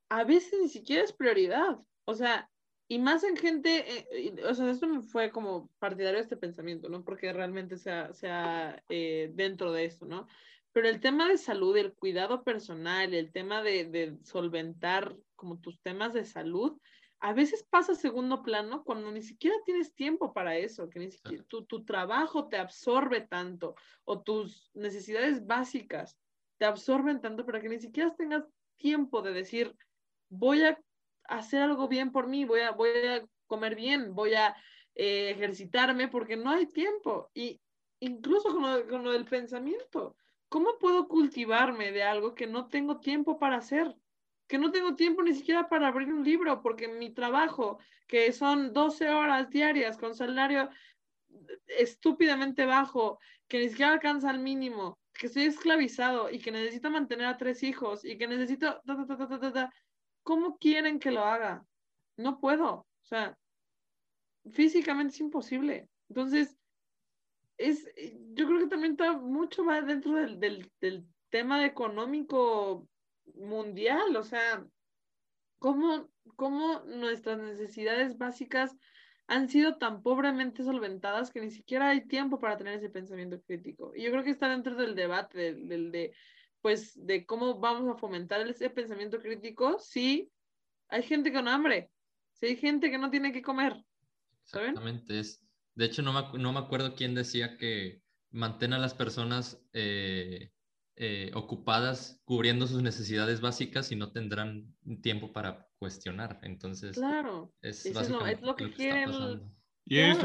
a 0.09 0.23
veces 0.23 0.59
ni 0.61 0.69
siquiera 0.69 1.03
es 1.03 1.13
prioridad. 1.13 1.79
O 2.05 2.13
sea, 2.13 2.49
y 2.87 2.99
más 2.99 3.23
en 3.23 3.35
gente, 3.35 4.07
eh, 4.11 4.35
o 4.47 4.53
sea, 4.53 4.69
esto 4.69 4.87
me 4.87 5.01
fue 5.01 5.31
como 5.31 5.69
partidario 5.79 6.17
de 6.17 6.23
este 6.23 6.37
pensamiento, 6.37 6.87
¿no? 6.89 7.03
Porque 7.03 7.33
realmente 7.33 7.77
sea, 7.77 8.13
sea 8.13 8.81
eh, 8.89 9.29
dentro 9.33 9.73
de 9.73 9.85
esto, 9.85 10.05
¿no? 10.05 10.27
Pero 10.71 10.87
el 10.87 11.01
tema 11.01 11.27
de 11.27 11.37
salud, 11.37 11.75
el 11.75 11.93
cuidado 11.93 12.43
personal, 12.43 13.13
el 13.13 13.31
tema 13.31 13.61
de, 13.61 13.85
de, 13.85 14.17
solventar 14.23 15.15
como 15.35 15.59
tus 15.59 15.81
temas 15.81 16.13
de 16.13 16.23
salud, 16.23 16.79
a 17.19 17.33
veces 17.33 17.65
pasa 17.69 17.93
a 17.93 17.95
segundo 17.95 18.43
plano 18.43 18.83
cuando 18.83 19.11
ni 19.11 19.23
siquiera 19.23 19.55
tienes 19.65 19.93
tiempo 19.95 20.33
para 20.33 20.55
eso, 20.55 20.89
que 20.89 20.99
ni 20.99 21.11
siquiera 21.11 21.43
tu, 21.45 21.65
tu 21.65 21.83
trabajo 21.83 22.47
te 22.47 22.57
absorbe 22.57 23.21
tanto 23.21 23.75
o 24.05 24.21
tus 24.21 24.69
necesidades 24.75 25.45
básicas 25.45 26.17
te 26.57 26.65
absorben 26.65 27.21
tanto 27.21 27.45
para 27.45 27.61
que 27.61 27.69
ni 27.69 27.79
siquiera 27.79 28.15
tengas 28.15 28.43
tiempo 28.77 29.21
de 29.21 29.33
decir, 29.33 29.75
voy 30.29 30.63
a 30.63 30.79
hacer 31.25 31.61
algo 31.61 31.87
bien 31.87 32.11
por 32.11 32.27
mí, 32.27 32.45
voy 32.45 32.61
a, 32.61 32.71
voy 32.71 32.89
a 32.89 33.25
comer 33.47 33.75
bien, 33.75 34.13
voy 34.13 34.33
a 34.33 34.55
eh, 34.95 35.31
ejercitarme, 35.31 36.07
porque 36.07 36.37
no 36.37 36.51
hay 36.51 36.67
tiempo. 36.67 37.29
Y 37.33 37.61
incluso 37.99 38.51
con 38.51 38.61
lo, 38.61 38.87
con 38.87 39.03
lo 39.03 39.11
del 39.11 39.25
pensamiento, 39.25 40.15
¿cómo 40.49 40.77
puedo 40.79 41.07
cultivarme 41.07 41.91
de 41.91 42.03
algo 42.03 42.35
que 42.35 42.47
no 42.47 42.67
tengo 42.67 42.99
tiempo 42.99 43.37
para 43.39 43.57
hacer? 43.57 43.95
que 44.47 44.57
no 44.57 44.71
tengo 44.71 44.95
tiempo 44.95 45.21
ni 45.21 45.33
siquiera 45.33 45.67
para 45.67 45.87
abrir 45.87 46.11
un 46.11 46.23
libro, 46.23 46.61
porque 46.61 46.87
mi 46.87 47.13
trabajo, 47.13 47.79
que 48.07 48.31
son 48.31 48.73
12 48.73 49.09
horas 49.09 49.49
diarias 49.49 49.97
con 49.97 50.15
salario 50.15 50.69
estúpidamente 51.67 52.65
bajo, 52.65 53.19
que 53.47 53.59
ni 53.59 53.69
siquiera 53.69 53.93
alcanza 53.93 54.29
al 54.29 54.39
mínimo, 54.39 54.99
que 55.13 55.27
estoy 55.27 55.43
esclavizado 55.43 56.29
y 56.29 56.39
que 56.39 56.51
necesito 56.51 56.89
mantener 56.89 57.27
a 57.27 57.37
tres 57.37 57.61
hijos 57.63 58.05
y 58.05 58.17
que 58.17 58.27
necesito... 58.27 58.81
¿Cómo 60.27 60.57
quieren 60.57 60.99
que 60.99 61.09
lo 61.09 61.23
haga? 61.23 61.65
No 62.17 62.41
puedo. 62.41 62.69
O 62.69 63.05
sea, 63.05 63.37
físicamente 64.51 65.13
es 65.13 65.21
imposible. 65.21 65.87
Entonces, 66.09 66.57
es, 67.57 67.87
yo 68.33 68.45
creo 68.45 68.59
que 68.59 68.67
también 68.67 68.91
está 68.91 69.13
mucho 69.13 69.63
más 69.63 69.87
dentro 69.87 70.15
del, 70.15 70.37
del, 70.37 71.07
tema 71.29 71.65
económico 71.65 72.89
mundial. 73.35 74.17
O 74.17 74.23
sea, 74.23 74.67
¿cómo, 75.59 76.09
cómo 76.35 76.81
nuestras 76.81 77.39
necesidades 77.39 78.17
básicas 78.17 78.75
han 79.27 79.47
sido 79.47 79.77
tan 79.77 80.03
pobremente 80.03 80.61
solventadas 80.61 81.31
que 81.31 81.39
ni 81.39 81.51
siquiera 81.51 81.87
hay 81.87 82.05
tiempo 82.05 82.37
para 82.37 82.57
tener 82.57 82.73
ese 82.73 82.89
pensamiento 82.89 83.41
crítico. 83.43 83.93
Y 83.95 84.03
yo 84.03 84.11
creo 84.11 84.25
que 84.25 84.31
está 84.31 84.49
dentro 84.49 84.75
del 84.75 84.93
debate, 84.93 85.53
del, 85.53 85.89
de, 85.89 86.13
pues, 86.67 86.99
de 87.07 87.25
cómo 87.25 87.61
vamos 87.61 87.87
a 87.87 87.97
fomentar 87.97 88.45
ese 88.45 88.69
pensamiento 88.69 89.21
crítico 89.21 89.79
si 89.79 90.29
hay 90.89 91.01
gente 91.01 91.31
con 91.31 91.47
hambre, 91.47 91.89
si 92.33 92.47
hay 92.47 92.57
gente 92.57 92.91
que 92.91 92.97
no 92.97 93.09
tiene 93.09 93.31
que 93.31 93.41
comer. 93.41 93.85
¿saben? 94.43 94.71
Exactamente. 94.71 95.17
Es, 95.17 95.41
de 95.75 95.85
hecho, 95.85 96.01
no 96.01 96.11
me, 96.11 96.37
no 96.37 96.51
me 96.51 96.59
acuerdo 96.59 96.93
quién 96.93 97.15
decía 97.15 97.55
que 97.57 98.01
mantén 98.31 98.73
a 98.73 98.79
las 98.79 98.93
personas 98.93 99.65
eh, 99.71 100.51
eh, 100.97 101.31
ocupadas 101.35 102.19
cubriendo 102.25 102.67
sus 102.67 102.83
necesidades 102.83 103.39
básicas 103.39 103.89
y 103.93 103.95
no 103.95 104.11
tendrán 104.11 104.75
tiempo 105.01 105.31
para 105.31 105.69
cuestionar. 105.79 106.37
Entonces, 106.43 106.97
claro, 106.97 107.53
es, 107.61 107.85
lo, 108.41 108.57
que, 108.57 108.71
quieren. 108.71 109.09
Y 109.85 109.99
es 109.99 110.17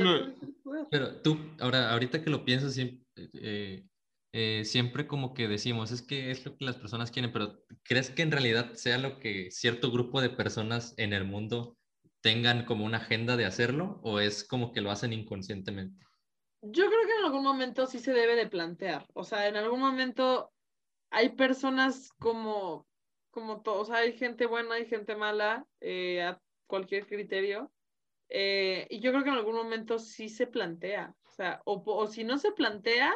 Pero 0.91 1.23
tú, 1.23 1.39
ahora, 1.61 1.93
ahorita 1.93 2.21
que 2.21 2.31
lo 2.31 2.45
piensas, 2.45 2.77
eh, 2.79 3.87
eh, 4.33 4.65
siempre 4.65 5.07
como 5.07 5.35
que 5.35 5.49
decimos, 5.49 5.91
es 5.93 6.03
que 6.03 6.31
es 6.31 6.45
lo 6.45 6.57
que 6.57 6.65
las 6.65 6.77
personas 6.77 7.11
quieren, 7.11 7.33
pero 7.33 7.63
¿crees 7.83 8.11
que 8.11 8.23
en 8.23 8.33
realidad 8.33 8.75
sea 8.75 8.99
lo 8.99 9.19
que 9.19 9.51
cierto 9.51 9.91
grupo 9.91 10.21
de 10.21 10.31
personas 10.31 10.95
en 10.97 11.13
el 11.13 11.25
mundo 11.25 11.77
tengan 12.21 12.65
como 12.65 12.85
una 12.85 12.99
agenda 12.99 13.37
de 13.37 13.45
hacerlo 13.45 14.01
o 14.03 14.21
es 14.21 14.45
como 14.45 14.73
que 14.73 14.81
lo 14.81 14.91
hacen 14.91 15.13
inconscientemente? 15.13 16.05
Yo 16.63 16.87
creo 16.87 17.07
que 17.07 17.19
en 17.19 17.25
algún 17.25 17.43
momento 17.43 17.87
sí 17.87 17.99
se 17.99 18.13
debe 18.13 18.37
de 18.37 18.49
plantear, 18.49 19.07
o 19.15 19.25
sea, 19.25 19.49
en 19.49 19.57
algún 19.57 19.81
momento 19.81 20.53
hay 21.11 21.29
personas 21.31 22.11
como, 22.19 22.87
como 23.31 23.61
todos, 23.61 23.91
hay 23.91 24.15
gente 24.15 24.47
buena, 24.47 24.77
hay 24.77 24.87
gente 24.87 25.15
mala, 25.15 25.67
eh, 25.81 26.23
a 26.23 26.41
cualquier 26.67 27.07
criterio. 27.07 27.71
Eh, 28.31 28.87
y 28.89 29.01
yo 29.01 29.13
creo 29.13 29.25
que 29.25 29.29
en 29.29 29.37
algún 29.37 29.57
momento 29.57 29.99
sí 29.99 30.31
se 30.31 30.47
plantea, 30.47 31.15
o 31.27 31.31
sea, 31.31 31.61
o, 31.67 32.07
si 32.07 32.25
no 32.25 32.39
se 32.39 32.51
plantea, 32.53 33.15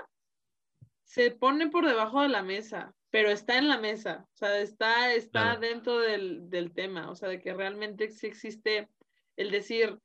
se 1.07 1.31
pone 1.31 1.69
por 1.69 1.87
debajo 1.87 2.21
de 2.21 2.29
la 2.29 2.43
mesa, 2.43 2.93
pero 3.11 3.31
está 3.31 3.57
en 3.57 3.69
la 3.69 3.79
mesa, 3.79 4.27
o 4.35 4.37
sea, 4.37 4.59
está, 4.59 5.15
está 5.15 5.57
dentro 5.57 6.01
del, 6.01 6.51
del, 6.51 6.73
tema, 6.73 7.09
o 7.09 7.15
sea, 7.15 7.29
de 7.29 7.41
que 7.41 7.55
realmente 7.55 8.11
sí 8.11 8.27
existe 8.27 8.91
el 9.37 9.53
decir, 9.53 9.99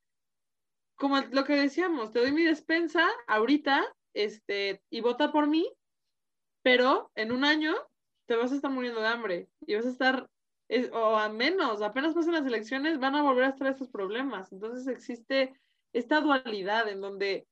como 0.96 1.20
lo 1.32 1.44
que 1.44 1.56
decíamos, 1.56 2.12
te 2.12 2.20
doy 2.20 2.32
mi 2.32 2.44
despensa 2.44 3.10
ahorita, 3.28 3.84
este, 4.14 4.84
y 4.92 5.02
vota 5.02 5.32
por 5.32 5.48
mí, 5.48 5.68
pero 6.62 7.12
en 7.16 7.32
un 7.32 7.46
año 7.46 7.76
te 8.28 8.36
vas 8.36 8.52
a 8.52 8.56
estar 8.56 8.70
muriendo 8.70 9.02
de 9.02 9.08
hambre 9.08 9.50
y 9.62 9.76
vas 9.76 9.88
a 9.88 9.90
estar, 9.90 10.30
o 10.94 11.18
a 11.18 11.30
menos, 11.30 11.82
apenas 11.82 12.14
pasan 12.14 12.34
las 12.34 12.46
elecciones, 12.46 13.00
van 13.00 13.16
a 13.16 13.24
volver 13.24 13.46
a 13.46 13.50
estar 13.50 13.68
estos 13.68 13.90
problemas. 13.90 14.54
Entonces 14.54 14.88
existe 14.88 15.60
esta 15.94 16.22
dualidad 16.22 16.88
en 16.88 17.02
donde 17.02 17.48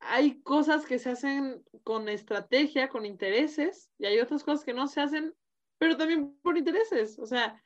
hay 0.00 0.40
cosas 0.40 0.86
que 0.86 0.98
se 0.98 1.10
hacen 1.10 1.62
con 1.84 2.08
estrategia, 2.08 2.88
con 2.88 3.06
intereses, 3.06 3.90
y 3.98 4.06
hay 4.06 4.18
otras 4.18 4.42
cosas 4.42 4.64
que 4.64 4.74
no 4.74 4.88
se 4.88 5.00
hacen, 5.00 5.34
pero 5.78 5.96
también 5.96 6.36
por 6.42 6.56
intereses. 6.56 7.18
O 7.18 7.26
sea, 7.26 7.62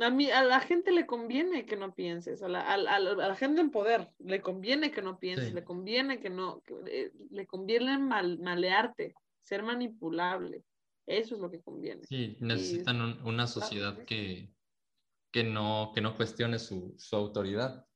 a, 0.00 0.10
mí, 0.10 0.30
a 0.30 0.42
la 0.42 0.60
gente 0.60 0.92
le 0.92 1.06
conviene 1.06 1.66
que 1.66 1.76
no 1.76 1.94
pienses, 1.94 2.42
a 2.42 2.48
la, 2.48 2.60
a, 2.60 2.74
a 2.74 3.00
la 3.00 3.36
gente 3.36 3.60
en 3.60 3.70
poder 3.70 4.10
le 4.18 4.40
conviene 4.40 4.90
que 4.90 5.02
no 5.02 5.18
pienses, 5.18 5.52
le 5.52 5.64
conviene 5.64 6.20
que 6.20 6.30
no, 6.30 6.62
eh, 6.86 7.12
le 7.30 7.46
conviene 7.46 7.98
mal, 7.98 8.38
malearte, 8.38 9.14
ser 9.42 9.62
manipulable. 9.62 10.64
Eso 11.06 11.34
es 11.34 11.40
lo 11.40 11.50
que 11.50 11.60
conviene. 11.60 12.06
Sí, 12.06 12.36
necesitan 12.40 13.20
una 13.26 13.46
sociedad 13.46 14.04
que, 14.04 14.50
que, 15.30 15.44
no, 15.44 15.92
que 15.94 16.00
no 16.00 16.16
cuestione 16.16 16.58
su, 16.58 16.94
su 16.96 17.16
autoridad. 17.16 17.86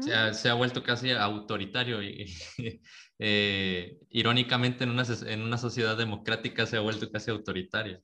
Se, 0.00 0.14
ha, 0.14 0.32
se, 0.32 0.48
ha, 0.48 0.54
vuelto 0.54 0.82
casi 0.82 1.10
autoritario 1.10 2.02
y 2.02 2.26
eh, 3.18 3.98
irónicamente 4.08 4.84
en 4.84 4.90
una, 4.90 5.04
en 5.26 5.42
una 5.42 5.58
sociedad 5.58 5.96
democrática 5.96 6.66
se 6.66 6.76
ha 6.76 6.80
vuelto 6.80 7.10
casi 7.10 7.30
autoritaria. 7.30 8.00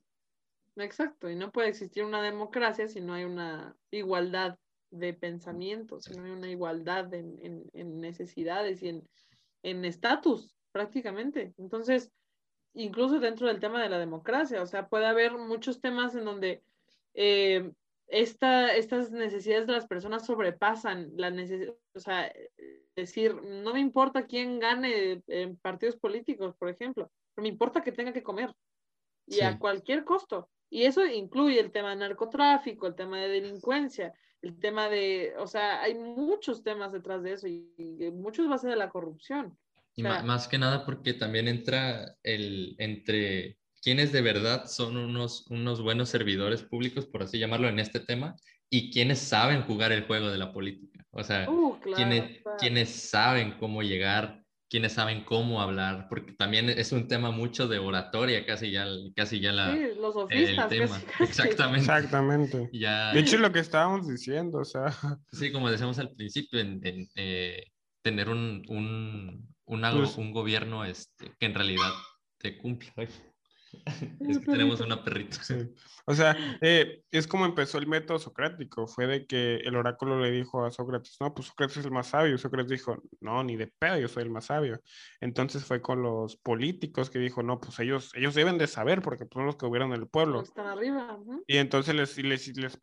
Exacto, 0.75 1.29
y 1.29 1.35
no 1.35 1.51
puede 1.51 1.69
existir 1.69 2.03
una 2.03 2.21
democracia 2.21 2.87
si 2.87 3.01
no 3.01 3.13
hay 3.13 3.23
una 3.23 3.75
igualdad 3.91 4.57
de 4.91 5.13
pensamiento, 5.13 5.99
si 5.99 6.13
no 6.15 6.23
hay 6.23 6.31
una 6.31 6.49
igualdad 6.49 7.13
en, 7.13 7.69
en, 7.73 7.99
necesidades 7.99 8.83
y 8.83 9.01
en 9.63 9.85
estatus, 9.85 10.55
prácticamente. 10.71 11.53
Entonces, 11.57 12.11
incluso 12.73 13.19
dentro 13.19 13.47
del 13.47 13.59
tema 13.59 13.81
de 13.81 13.89
la 13.89 13.99
democracia, 13.99 14.61
o 14.61 14.67
sea, 14.67 14.87
puede 14.87 15.07
haber 15.07 15.33
muchos 15.33 15.81
temas 15.81 16.15
en 16.15 16.25
donde 16.25 16.61
eh, 17.15 17.71
esta, 18.07 18.73
estas 18.75 19.11
necesidades 19.11 19.67
de 19.67 19.73
las 19.73 19.85
personas 19.85 20.25
sobrepasan 20.25 21.11
la 21.15 21.29
necesidad, 21.29 21.75
o 21.93 21.99
sea, 21.99 22.31
decir, 22.95 23.35
no 23.41 23.73
me 23.73 23.79
importa 23.79 24.25
quién 24.25 24.59
gane 24.59 25.21
en 25.27 25.57
partidos 25.57 25.97
políticos, 25.97 26.55
por 26.57 26.69
ejemplo, 26.69 27.11
pero 27.35 27.43
me 27.43 27.49
importa 27.49 27.81
que 27.81 27.91
tenga 27.91 28.13
que 28.13 28.23
comer 28.23 28.53
y 29.25 29.41
a 29.41 29.59
cualquier 29.59 30.03
costo. 30.03 30.49
Y 30.69 30.83
eso 30.83 31.05
incluye 31.05 31.59
el 31.59 31.71
tema 31.71 31.91
de 31.91 31.97
narcotráfico, 31.97 32.87
el 32.87 32.95
tema 32.95 33.19
de 33.19 33.29
delincuencia, 33.29 34.13
el 34.41 34.59
tema 34.59 34.89
de, 34.89 35.33
o 35.37 35.47
sea, 35.47 35.81
hay 35.81 35.95
muchos 35.95 36.63
temas 36.63 36.91
detrás 36.91 37.23
de 37.23 37.33
eso 37.33 37.47
y, 37.47 37.73
muchos 38.13 38.49
va 38.49 38.55
a 38.55 38.59
ser 38.59 38.71
de 38.71 38.75
la 38.77 38.89
corrupción. 38.89 39.57
Y 39.95 40.03
más 40.03 40.47
que 40.47 40.57
nada 40.57 40.85
porque 40.85 41.13
también 41.13 41.47
entra 41.47 42.17
el 42.21 42.75
entre 42.77 43.57
quienes 43.87 44.11
de 44.11 44.21
verdad 44.21 44.65
son 44.67 44.97
unos, 44.97 45.45
unos 45.49 45.81
buenos 45.81 46.09
servidores 46.09 46.61
públicos, 46.61 47.05
por 47.05 47.23
así 47.23 47.39
llamarlo, 47.39 47.69
en 47.69 47.79
este 47.79 48.01
tema, 48.01 48.35
y 48.69 48.91
quienes 48.91 49.17
saben 49.17 49.61
jugar 49.61 49.93
el 49.93 50.03
juego 50.03 50.27
de 50.27 50.37
la 50.37 50.51
política. 50.51 51.05
O 51.11 51.23
sea, 51.23 51.49
uh, 51.49 51.79
quienes, 51.95 52.41
quienes 52.59 52.89
saben 52.89 53.53
cómo 53.57 53.83
llegar 53.83 54.43
quienes 54.69 54.91
saben 54.91 55.23
cómo 55.23 55.61
hablar, 55.61 56.07
porque 56.09 56.33
también 56.33 56.69
es 56.69 56.91
un 56.91 57.07
tema 57.07 57.31
mucho 57.31 57.69
de 57.69 57.79
oratoria, 57.79 58.45
casi 58.45 58.71
ya, 58.71 58.85
casi 59.15 59.39
ya 59.39 59.53
la, 59.53 59.73
sí, 59.73 59.81
los 59.97 60.13
sofistas, 60.13 60.69
el 60.69 60.79
tema. 60.79 61.01
Exactamente. 61.21 61.79
Exactamente. 61.79 62.69
Ya, 62.73 63.13
de 63.13 63.21
hecho, 63.21 63.37
lo 63.37 63.53
que 63.53 63.59
estábamos 63.59 64.05
diciendo, 64.05 64.57
o 64.57 64.65
sea. 64.65 64.93
Sí, 65.31 65.53
como 65.53 65.71
decíamos 65.71 65.97
al 65.99 66.11
principio, 66.11 66.59
en, 66.59 66.85
en 66.85 67.07
eh, 67.15 67.67
tener 68.01 68.27
un, 68.27 68.65
un, 68.67 69.47
un, 69.63 69.81
pues 69.81 70.17
un 70.17 70.33
gobierno 70.33 70.83
este, 70.83 71.31
que 71.39 71.45
en 71.45 71.53
realidad 71.53 71.93
te 72.37 72.57
cumpla. 72.57 72.91
Es 74.19 74.39
que 74.39 74.45
tenemos 74.45 74.79
una 74.81 75.03
perrita. 75.03 75.37
O 76.05 76.13
sea, 76.13 76.37
eh, 76.61 77.03
es 77.11 77.27
como 77.27 77.45
empezó 77.45 77.77
el 77.77 77.87
método 77.87 78.19
socrático. 78.19 78.87
Fue 78.87 79.07
de 79.07 79.25
que 79.25 79.57
el 79.57 79.75
oráculo 79.75 80.19
le 80.19 80.31
dijo 80.31 80.65
a 80.65 80.71
Sócrates, 80.71 81.17
no, 81.19 81.33
pues 81.33 81.47
Sócrates 81.47 81.77
es 81.77 81.85
el 81.85 81.91
más 81.91 82.07
sabio. 82.07 82.37
Sócrates 82.37 82.69
dijo, 82.69 83.03
no, 83.19 83.43
ni 83.43 83.55
de 83.55 83.67
pedo, 83.67 83.97
yo 83.97 84.07
soy 84.07 84.23
el 84.23 84.29
más 84.29 84.45
sabio. 84.45 84.81
Entonces 85.19 85.65
fue 85.65 85.81
con 85.81 86.01
los 86.01 86.37
políticos 86.37 87.09
que 87.09 87.19
dijo, 87.19 87.43
no, 87.43 87.59
pues 87.59 87.79
ellos, 87.79 88.11
ellos 88.15 88.35
deben 88.35 88.57
de 88.57 88.67
saber 88.67 89.01
porque 89.01 89.27
son 89.31 89.45
los 89.45 89.57
que 89.57 89.65
gobiernan 89.65 89.99
el 89.99 90.07
pueblo. 90.07 90.41
Están 90.41 90.67
arriba. 90.67 91.19
Y 91.45 91.57
entonces 91.57 91.95
les, 91.95 92.17
les, 92.17 92.55
les, 92.57 92.79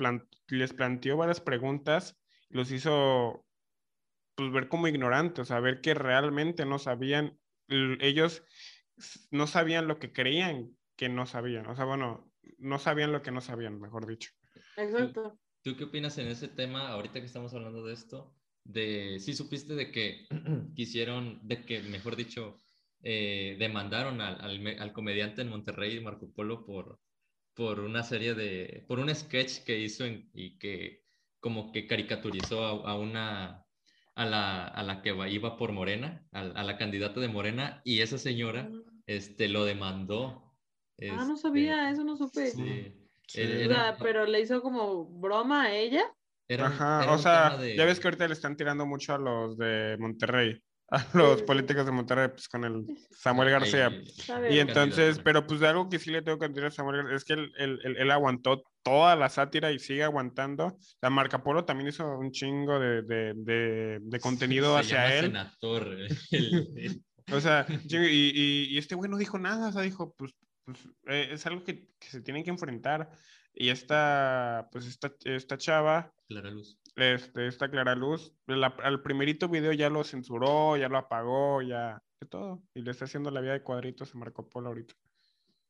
les 0.48 0.72
planteó 0.72 1.16
varias 1.16 1.40
preguntas, 1.40 2.18
los 2.50 2.70
hizo 2.70 3.44
pues 4.34 4.52
ver 4.52 4.68
como 4.68 4.88
ignorantes, 4.88 5.40
o 5.40 5.44
sea, 5.44 5.60
ver 5.60 5.80
que 5.80 5.94
realmente 5.94 6.66
no 6.66 6.78
sabían, 6.78 7.38
ellos 7.68 8.42
no 9.30 9.46
sabían 9.46 9.88
lo 9.88 9.98
que 9.98 10.12
creían 10.12 10.76
que 10.96 11.08
no 11.08 11.26
sabían. 11.26 11.66
O 11.66 11.76
sea, 11.76 11.84
bueno, 11.84 12.30
no 12.58 12.78
sabían 12.78 13.12
lo 13.12 13.22
que 13.22 13.32
no 13.32 13.40
sabían, 13.40 13.80
mejor 13.80 14.06
dicho. 14.06 14.30
Exacto. 14.76 15.38
¿Tú, 15.62 15.76
qué 15.76 15.84
opinas 15.84 16.18
en 16.18 16.28
ese 16.28 16.48
tema, 16.48 16.88
ahorita 16.88 17.20
que 17.20 17.26
estamos 17.26 17.54
hablando 17.54 17.84
de 17.84 17.94
esto? 17.94 18.34
De, 18.64 19.18
si 19.18 19.34
supiste 19.34 19.74
de 19.74 19.90
que 19.90 20.26
quisieron, 20.74 21.40
de 21.46 21.64
que, 21.64 21.82
mejor 21.82 22.16
dicho, 22.16 22.58
eh, 23.02 23.56
demandaron 23.58 24.20
al, 24.20 24.40
al, 24.78 24.92
comediante 24.92 25.42
en 25.42 25.48
Monterrey, 25.48 26.00
Marco 26.00 26.32
Polo, 26.32 26.64
por, 26.64 27.00
por 27.54 27.80
una 27.80 28.02
serie 28.02 28.34
de, 28.34 28.84
por 28.86 28.98
un 28.98 29.14
sketch 29.14 29.64
que 29.64 29.78
hizo 29.78 30.06
y 30.06 30.58
que 30.58 31.04
como 31.44 31.72
que 31.72 31.86
caricaturizó 31.86 32.64
a, 32.86 32.98
una, 32.98 33.63
a 34.14 34.24
la, 34.24 34.66
a 34.66 34.82
la, 34.82 35.02
que 35.02 35.14
iba 35.30 35.56
por 35.56 35.72
Morena, 35.72 36.26
a, 36.32 36.40
a, 36.40 36.62
la 36.62 36.76
candidata 36.76 37.20
de 37.20 37.28
Morena, 37.28 37.80
y 37.84 38.00
esa 38.00 38.18
señora 38.18 38.64
mm. 38.64 38.82
este, 39.06 39.48
lo 39.48 39.64
demandó 39.64 40.44
ah, 41.10 41.24
no 41.26 41.36
sabía, 41.36 41.90
este, 41.90 41.92
eso 41.92 42.04
no 42.04 42.16
supe. 42.16 42.50
Sí. 42.50 43.68
pero 44.00 44.26
le 44.26 44.40
hizo 44.40 44.62
como 44.62 45.06
broma 45.06 45.64
a 45.64 45.74
ella. 45.74 46.04
Ajá, 46.58 47.10
o 47.12 47.18
sea, 47.18 47.58
ya 47.58 47.84
ves 47.84 47.98
que 47.98 48.08
ahorita 48.08 48.28
le 48.28 48.34
están 48.34 48.56
tirando 48.56 48.84
mucho 48.84 49.14
a 49.14 49.18
los 49.18 49.56
de 49.56 49.96
Monterrey, 49.98 50.62
a 50.90 51.06
los 51.14 51.42
políticos 51.42 51.86
de 51.86 51.92
Monterrey, 51.92 52.28
pues 52.28 52.48
con 52.48 52.64
el 52.64 52.84
Samuel 53.10 53.50
García. 53.50 53.90
Y 54.50 54.58
entonces, 54.58 55.20
pero 55.24 55.46
pues 55.46 55.60
de 55.60 55.68
algo 55.68 55.88
que 55.88 55.98
sí 55.98 56.10
le 56.10 56.22
tengo 56.22 56.38
que 56.38 56.48
decir 56.48 56.64
a 56.64 56.70
Samuel 56.70 56.98
García, 56.98 57.16
es 57.16 57.24
que 57.24 57.32
él, 57.32 57.52
él, 57.56 57.96
él, 57.96 58.10
aguantó 58.10 58.62
toda 58.84 59.16
la 59.16 59.28
sátira 59.28 59.72
y 59.72 59.80
sigue 59.80 60.04
aguantando. 60.04 60.78
La 61.02 61.10
Marca 61.10 61.42
Polo 61.42 61.64
también 61.64 61.88
hizo 61.88 62.16
un 62.16 62.30
chingo 62.30 62.78
de, 62.78 63.02
de, 63.02 63.32
de, 63.34 63.98
de 64.00 64.20
contenido 64.20 64.76
hacia 64.76 65.18
él. 65.18 65.26
Senador, 65.26 65.96
o 67.32 67.40
sea, 67.40 67.66
y, 67.88 67.96
y, 67.96 68.66
y, 68.70 68.78
este 68.78 68.94
güey 68.94 69.10
no 69.10 69.16
dijo 69.16 69.38
nada, 69.38 69.68
o 69.68 69.72
sea, 69.72 69.82
dijo, 69.82 70.14
pues 70.16 70.34
pues, 70.64 70.88
eh, 71.06 71.28
es 71.32 71.46
algo 71.46 71.62
que, 71.62 71.88
que, 71.98 72.08
se 72.08 72.20
tienen 72.20 72.44
que 72.44 72.50
enfrentar. 72.50 73.10
Y 73.52 73.68
esta, 73.68 74.68
pues 74.72 74.86
esta, 74.86 75.12
esta 75.24 75.58
chava, 75.58 76.12
Clara 76.28 76.50
Luz. 76.50 76.78
Este, 76.96 77.46
esta 77.46 77.70
Clara 77.70 77.94
Luz, 77.94 78.34
al 78.46 79.02
primerito 79.02 79.48
video 79.48 79.72
ya 79.72 79.90
lo 79.90 80.02
censuró, 80.04 80.76
ya 80.76 80.88
lo 80.88 80.98
apagó, 80.98 81.62
ya 81.62 82.02
de 82.20 82.28
todo. 82.28 82.62
Y 82.74 82.82
le 82.82 82.90
está 82.90 83.04
haciendo 83.04 83.30
la 83.30 83.40
vida 83.40 83.52
de 83.52 83.62
cuadritos 83.62 84.14
a 84.14 84.18
Marco 84.18 84.48
Polo 84.48 84.68
ahorita. 84.68 84.94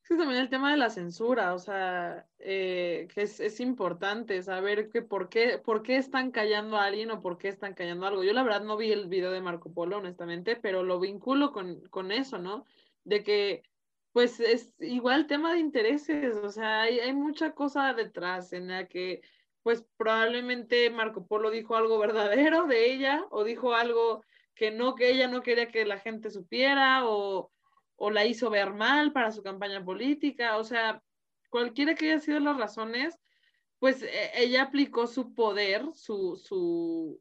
Sí, 0.07 0.19
también 0.19 0.41
el 0.41 0.51
tema 0.51 0.71
de 0.71 0.77
la 0.77 0.91
censura, 0.91 1.55
o 1.55 1.59
sea, 1.59 2.27
eh, 2.39 3.09
que 3.15 3.23
es, 3.23 3.41
es, 3.41 3.59
importante 3.59 4.43
saber 4.43 4.91
que 4.91 5.01
por 5.01 5.31
qué, 5.31 5.57
por 5.57 5.83
qué 5.83 5.97
están 5.97 6.31
callando 6.31 6.77
a 6.77 6.85
alguien 6.85 7.11
o 7.11 7.23
por 7.23 7.39
qué 7.39 7.49
están 7.49 7.73
callando 7.73 8.07
algo. 8.07 8.23
Yo 8.23 8.35
la 8.35 8.43
verdad 8.43 8.63
no 8.63 8.77
vi 8.77 8.93
el 8.93 9.09
video 9.09 9.31
de 9.31 9.41
Marco 9.41 9.73
Polo, 9.73 9.97
honestamente, 9.97 10.57
pero 10.57 10.83
lo 10.83 11.01
vinculo 11.01 11.53
con, 11.53 11.81
con 11.89 12.13
eso, 12.13 12.39
¿no? 12.39 12.67
De 13.05 13.23
que 13.23 13.63
pues 14.13 14.41
es 14.41 14.75
igual 14.79 15.27
tema 15.27 15.55
de 15.55 15.61
intereses, 15.61 16.37
o 16.37 16.51
sea, 16.51 16.83
hay, 16.83 17.01
hay, 17.01 17.15
mucha 17.15 17.53
cosa 17.53 17.95
detrás 17.95 18.53
en 18.53 18.69
la 18.69 18.87
que 18.87 19.23
pues 19.63 19.87
probablemente 19.97 20.91
Marco 20.91 21.27
Polo 21.27 21.51
dijo 21.51 21.77
algo 21.77 21.99
verdadero 21.99 22.67
de 22.67 22.93
ella 22.93 23.25
o 23.31 23.43
dijo 23.43 23.75
algo 23.75 24.23
que 24.55 24.71
no, 24.71 24.95
que 24.95 25.11
ella 25.11 25.29
no 25.29 25.43
quería 25.43 25.69
que 25.69 25.87
la 25.87 25.99
gente 25.99 26.31
supiera 26.31 27.09
o, 27.09 27.51
o 27.97 28.11
la 28.11 28.25
hizo 28.25 28.51
ver 28.51 28.73
mal 28.73 29.13
para 29.13 29.31
su 29.31 29.43
campaña 29.43 29.85
política, 29.85 30.57
o 30.57 30.65
sea, 30.65 31.03
cualquiera 31.51 31.95
que 31.95 32.11
haya 32.11 32.21
sido 32.21 32.41
las 32.41 32.57
razones, 32.57 33.19
pues 33.79 34.03
e, 34.03 34.31
ella 34.35 34.63
aplicó 34.63 35.07
su 35.07 35.35
poder, 35.35 35.87
su, 35.95 36.37
su, 36.37 37.21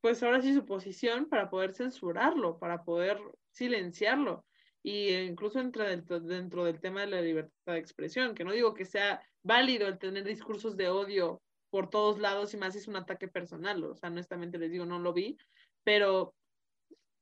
pues 0.00 0.22
ahora 0.22 0.40
sí 0.40 0.54
su 0.54 0.64
posición 0.64 1.28
para 1.28 1.50
poder 1.50 1.74
censurarlo, 1.74 2.58
para 2.58 2.84
poder 2.84 3.18
silenciarlo 3.50 4.44
y 4.86 5.12
incluso 5.12 5.58
entra 5.58 5.88
dentro, 5.88 6.20
dentro 6.20 6.64
del 6.64 6.80
tema 6.80 7.00
de 7.00 7.08
la 7.08 7.20
libertad 7.20 7.72
de 7.72 7.78
expresión, 7.78 8.36
que 8.36 8.44
no 8.44 8.52
digo 8.52 8.72
que 8.72 8.84
sea 8.84 9.20
válido 9.42 9.88
el 9.88 9.98
tener 9.98 10.22
discursos 10.22 10.76
de 10.76 10.88
odio 10.88 11.42
por 11.70 11.90
todos 11.90 12.20
lados 12.20 12.54
y 12.54 12.56
más 12.56 12.76
es 12.76 12.86
un 12.86 12.94
ataque 12.94 13.26
personal, 13.26 13.82
o 13.82 13.96
sea, 13.96 14.10
honestamente 14.10 14.58
les 14.58 14.70
digo, 14.70 14.86
no 14.86 15.00
lo 15.00 15.12
vi, 15.12 15.36
pero, 15.82 16.36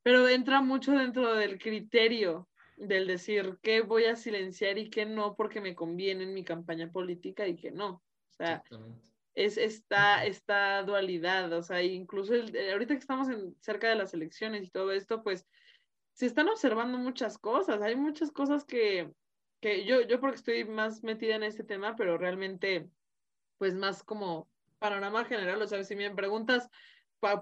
pero 0.02 0.28
entra 0.28 0.60
mucho 0.60 0.92
dentro 0.92 1.34
del 1.36 1.58
criterio 1.58 2.50
del 2.76 3.06
decir 3.06 3.59
qué 3.62 3.80
voy 3.82 4.05
a 4.05 4.16
silenciar 4.16 4.78
y 4.78 4.90
qué 4.90 5.06
no 5.06 5.36
porque 5.36 5.60
me 5.60 5.74
conviene 5.74 6.24
en 6.24 6.34
mi 6.34 6.44
campaña 6.44 6.90
política 6.90 7.46
y 7.46 7.56
qué 7.56 7.70
no. 7.70 7.88
O 7.88 8.36
sea, 8.36 8.62
es 9.34 9.59
esta, 9.59 10.24
esta 10.24 10.82
dualidad, 10.82 11.52
o 11.52 11.62
sea, 11.62 11.82
incluso 11.82 12.34
ahorita 12.34 12.94
que 12.94 13.01
estamos 13.01 13.28
en, 13.28 13.56
cerca 13.60 13.88
de 13.88 13.96
las 13.96 14.14
elecciones 14.14 14.64
y 14.64 14.70
todo 14.70 14.92
esto, 14.92 15.22
pues 15.22 15.46
se 16.12 16.26
están 16.26 16.48
observando 16.48 16.98
muchas 16.98 17.38
cosas, 17.38 17.82
hay 17.82 17.96
muchas 17.96 18.30
cosas 18.30 18.64
que, 18.64 19.10
que 19.60 19.84
yo, 19.84 20.02
yo 20.02 20.20
porque 20.20 20.36
estoy 20.36 20.64
más 20.64 21.02
metida 21.02 21.34
en 21.34 21.42
este 21.42 21.64
tema, 21.64 21.96
pero 21.96 22.16
realmente, 22.16 22.88
pues 23.59 23.74
más 23.74 24.02
como 24.05 24.48
panorama 24.78 25.24
general, 25.24 25.60
o 25.62 25.66
sea, 25.66 25.82
si 25.82 25.96
me 25.96 26.10
preguntas 26.10 26.68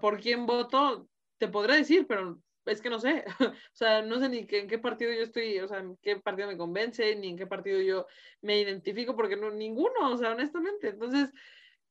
por 0.00 0.20
quién 0.20 0.46
voto, 0.46 1.09
te 1.38 1.48
podré 1.48 1.76
decir, 1.76 2.06
pero 2.06 2.40
es 2.66 2.80
que 2.80 2.90
no 2.90 2.98
sé, 3.01 3.24
o 3.40 3.55
sea, 3.72 4.02
no 4.02 4.18
sé 4.18 4.28
ni 4.28 4.47
en 4.48 4.68
qué 4.68 4.78
partido 4.78 5.12
yo 5.12 5.22
estoy, 5.22 5.59
o 5.59 5.68
sea, 5.68 5.78
en 5.78 5.97
qué 6.02 6.16
partido 6.16 6.48
me 6.48 6.56
convence, 6.56 7.14
ni 7.16 7.30
en 7.30 7.36
qué 7.36 7.47
partido 7.47 7.80
yo 7.80 8.06
me 8.40 8.60
identifico, 8.60 9.16
porque 9.16 9.36
no, 9.36 9.51
ninguno, 9.51 10.10
o 10.10 10.16
sea, 10.16 10.32
honestamente. 10.32 10.89
Entonces, 10.89 11.30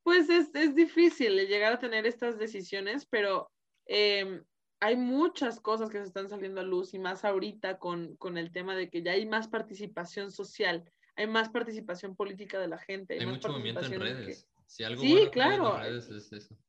pues 0.03 0.29
es, 0.29 0.49
es 0.53 0.75
difícil 0.75 1.35
llegar 1.47 1.73
a 1.73 1.79
tener 1.79 2.05
estas 2.05 2.37
decisiones, 2.37 3.05
pero 3.05 3.51
em, 3.85 4.43
hay 4.79 4.95
muchas 4.95 5.59
cosas 5.59 5.89
que 5.89 5.99
se 5.99 6.05
están 6.05 6.29
saliendo 6.29 6.61
a 6.61 6.63
luz 6.63 6.93
y 6.93 6.99
más 6.99 7.23
ahorita 7.23 7.77
con, 7.77 8.15
con 8.17 8.37
el 8.37 8.51
tema 8.51 8.75
de 8.75 8.89
que 8.89 9.03
ya 9.03 9.11
hay 9.11 9.27
más 9.27 9.47
participación 9.47 10.31
social, 10.31 10.91
hay 11.15 11.27
más 11.27 11.49
participación 11.49 12.15
política 12.15 12.59
de 12.59 12.67
la 12.67 12.79
gente. 12.79 13.13
Hay, 13.13 13.25
más 13.25 13.35
mucho 13.35 13.49
movimiento 13.49 13.85
en 13.85 13.99
redes. 13.99 14.47
sí, 14.65 15.29
claro. 15.31 15.79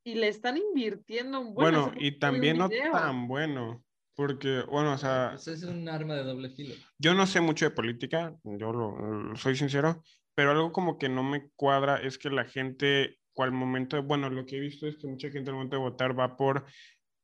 Y 0.05 0.16
le 0.16 0.29
están 0.29 0.59
invirtiendo 0.59 1.41
un 1.41 1.55
buen 1.55 1.74
Bueno, 1.74 1.93
y 1.97 2.19
también 2.19 2.59
no 2.59 2.69
tan 2.69 3.29
bueno. 3.29 3.83
Porque, 4.15 4.63
bueno, 4.71 4.93
o 4.93 4.99
sea... 4.99 5.31
Pues 5.33 5.49
es 5.49 5.63
un 5.65 5.89
arma 5.89 6.15
de 6.15 6.25
doble 6.25 6.51
filo. 6.51 6.75
Yo 6.99 7.15
no 7.15 7.27
sé 7.27 7.41
mucho 7.41 7.65
de 7.65 7.71
política, 7.71 8.35
yo 8.45 8.73
lo, 8.73 9.37
soy 9.37 9.57
sincero, 9.57 10.03
pero 10.35 10.51
algo 10.51 10.73
como 10.73 10.99
que 10.99 11.09
no 11.09 11.23
me 11.23 11.49
cuadra 11.57 11.97
es 11.97 12.19
que 12.19 12.31
la 12.31 12.45
gente, 12.45 13.19
cual 13.33 13.53
momento, 13.53 14.03
bueno, 14.03 14.31
lo 14.31 14.45
que 14.45 14.57
he 14.57 14.61
visto 14.61 14.87
es 14.87 14.97
que 14.97 15.07
mucha 15.07 15.31
gente 15.31 15.51
al 15.51 15.57
momento 15.57 15.77
de 15.77 15.83
votar 15.83 16.19
va 16.19 16.37
por 16.37 16.67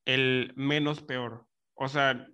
el 0.07 0.53
menos 0.57 1.03
peor. 1.03 1.47
O 1.75 1.89
sea, 1.89 2.27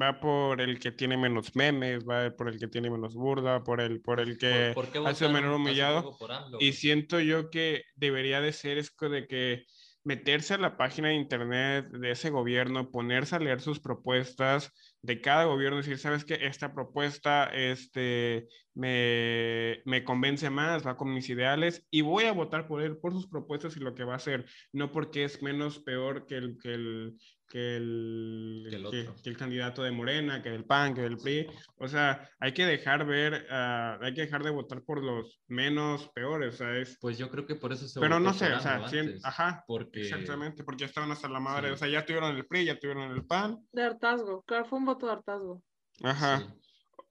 va 0.00 0.20
por 0.20 0.60
el 0.60 0.78
que 0.78 0.92
tiene 0.92 1.16
menos 1.16 1.54
memes, 1.56 2.04
va 2.04 2.30
por 2.36 2.48
el 2.48 2.58
que 2.58 2.68
tiene 2.68 2.90
menos 2.90 3.14
burda, 3.14 3.64
por 3.64 3.80
el, 3.80 4.00
por 4.00 4.20
el 4.20 4.38
que 4.38 4.74
hace 5.06 5.28
menor 5.28 5.54
humillado. 5.54 6.16
Y 6.60 6.72
siento 6.72 7.20
yo 7.20 7.50
que 7.50 7.84
debería 7.96 8.40
de 8.40 8.52
ser 8.52 8.78
esto 8.78 9.08
de 9.08 9.26
que 9.26 9.64
meterse 10.04 10.54
a 10.54 10.58
la 10.58 10.76
página 10.76 11.08
de 11.08 11.14
internet 11.14 11.88
de 11.90 12.10
ese 12.10 12.30
gobierno, 12.30 12.90
ponerse 12.90 13.36
a 13.36 13.38
leer 13.38 13.60
sus 13.60 13.80
propuestas 13.80 14.72
de 15.02 15.20
cada 15.20 15.44
gobierno, 15.44 15.78
decir, 15.78 15.98
sabes 15.98 16.24
que 16.24 16.46
esta 16.46 16.72
propuesta 16.72 17.44
este, 17.44 18.48
me, 18.74 19.82
me, 19.84 20.04
convence 20.04 20.48
más, 20.50 20.86
va 20.86 20.96
con 20.96 21.12
mis 21.12 21.28
ideales 21.28 21.86
y 21.90 22.00
voy 22.00 22.24
a 22.24 22.32
votar 22.32 22.66
por 22.66 22.82
él, 22.82 22.96
por 22.96 23.12
sus 23.12 23.28
propuestas 23.28 23.76
y 23.76 23.80
lo 23.80 23.94
que 23.94 24.04
va 24.04 24.14
a 24.14 24.16
hacer, 24.16 24.46
no 24.72 24.90
porque 24.92 25.24
es 25.24 25.42
menos 25.42 25.78
peor 25.78 26.26
que 26.26 26.36
el, 26.36 26.58
que 26.58 26.74
el, 26.74 27.18
que 27.50 27.76
el, 27.76 28.64
que, 28.90 29.28
el, 29.28 29.36
candidato 29.36 29.82
de 29.82 29.90
Morena, 29.90 30.40
que 30.40 30.54
el 30.54 30.64
PAN, 30.64 30.94
que 30.94 31.04
el 31.04 31.16
PRI. 31.16 31.48
O 31.78 31.88
sea, 31.88 32.30
hay 32.38 32.54
que 32.54 32.64
dejar 32.64 33.04
ver, 33.04 33.44
uh, 33.50 34.02
hay 34.02 34.14
que 34.14 34.22
dejar 34.22 34.44
de 34.44 34.50
votar 34.50 34.82
por 34.84 35.02
los 35.02 35.42
menos 35.48 36.08
peores, 36.14 36.58
¿sabes? 36.58 36.96
Pues 37.00 37.18
yo 37.18 37.28
creo 37.28 37.46
que 37.46 37.56
por 37.56 37.72
eso 37.72 37.88
se 37.88 37.98
Pero 37.98 38.20
no 38.20 38.32
sé, 38.32 38.52
o 38.52 38.60
sea, 38.60 38.80
ajá, 39.24 39.64
porque... 39.66 40.02
exactamente, 40.02 40.62
porque 40.62 40.82
ya 40.82 40.86
estaban 40.86 41.10
hasta 41.10 41.28
la 41.28 41.40
madre, 41.40 41.72
o 41.72 41.76
sea, 41.76 41.88
ya 41.88 42.06
tuvieron 42.06 42.36
el 42.36 42.46
PRI, 42.46 42.66
ya 42.66 42.78
tuvieron 42.78 43.10
el 43.10 43.26
PAN. 43.26 43.58
De 43.72 43.82
hartazgo, 43.82 44.42
claro, 44.42 44.64
fue 44.66 44.78
un 44.78 44.84
voto 44.84 45.06
de 45.06 45.12
hartazgo. 45.12 45.62
Ajá. 46.04 46.54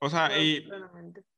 O 0.01 0.09
sea, 0.09 0.41
y, 0.41 0.65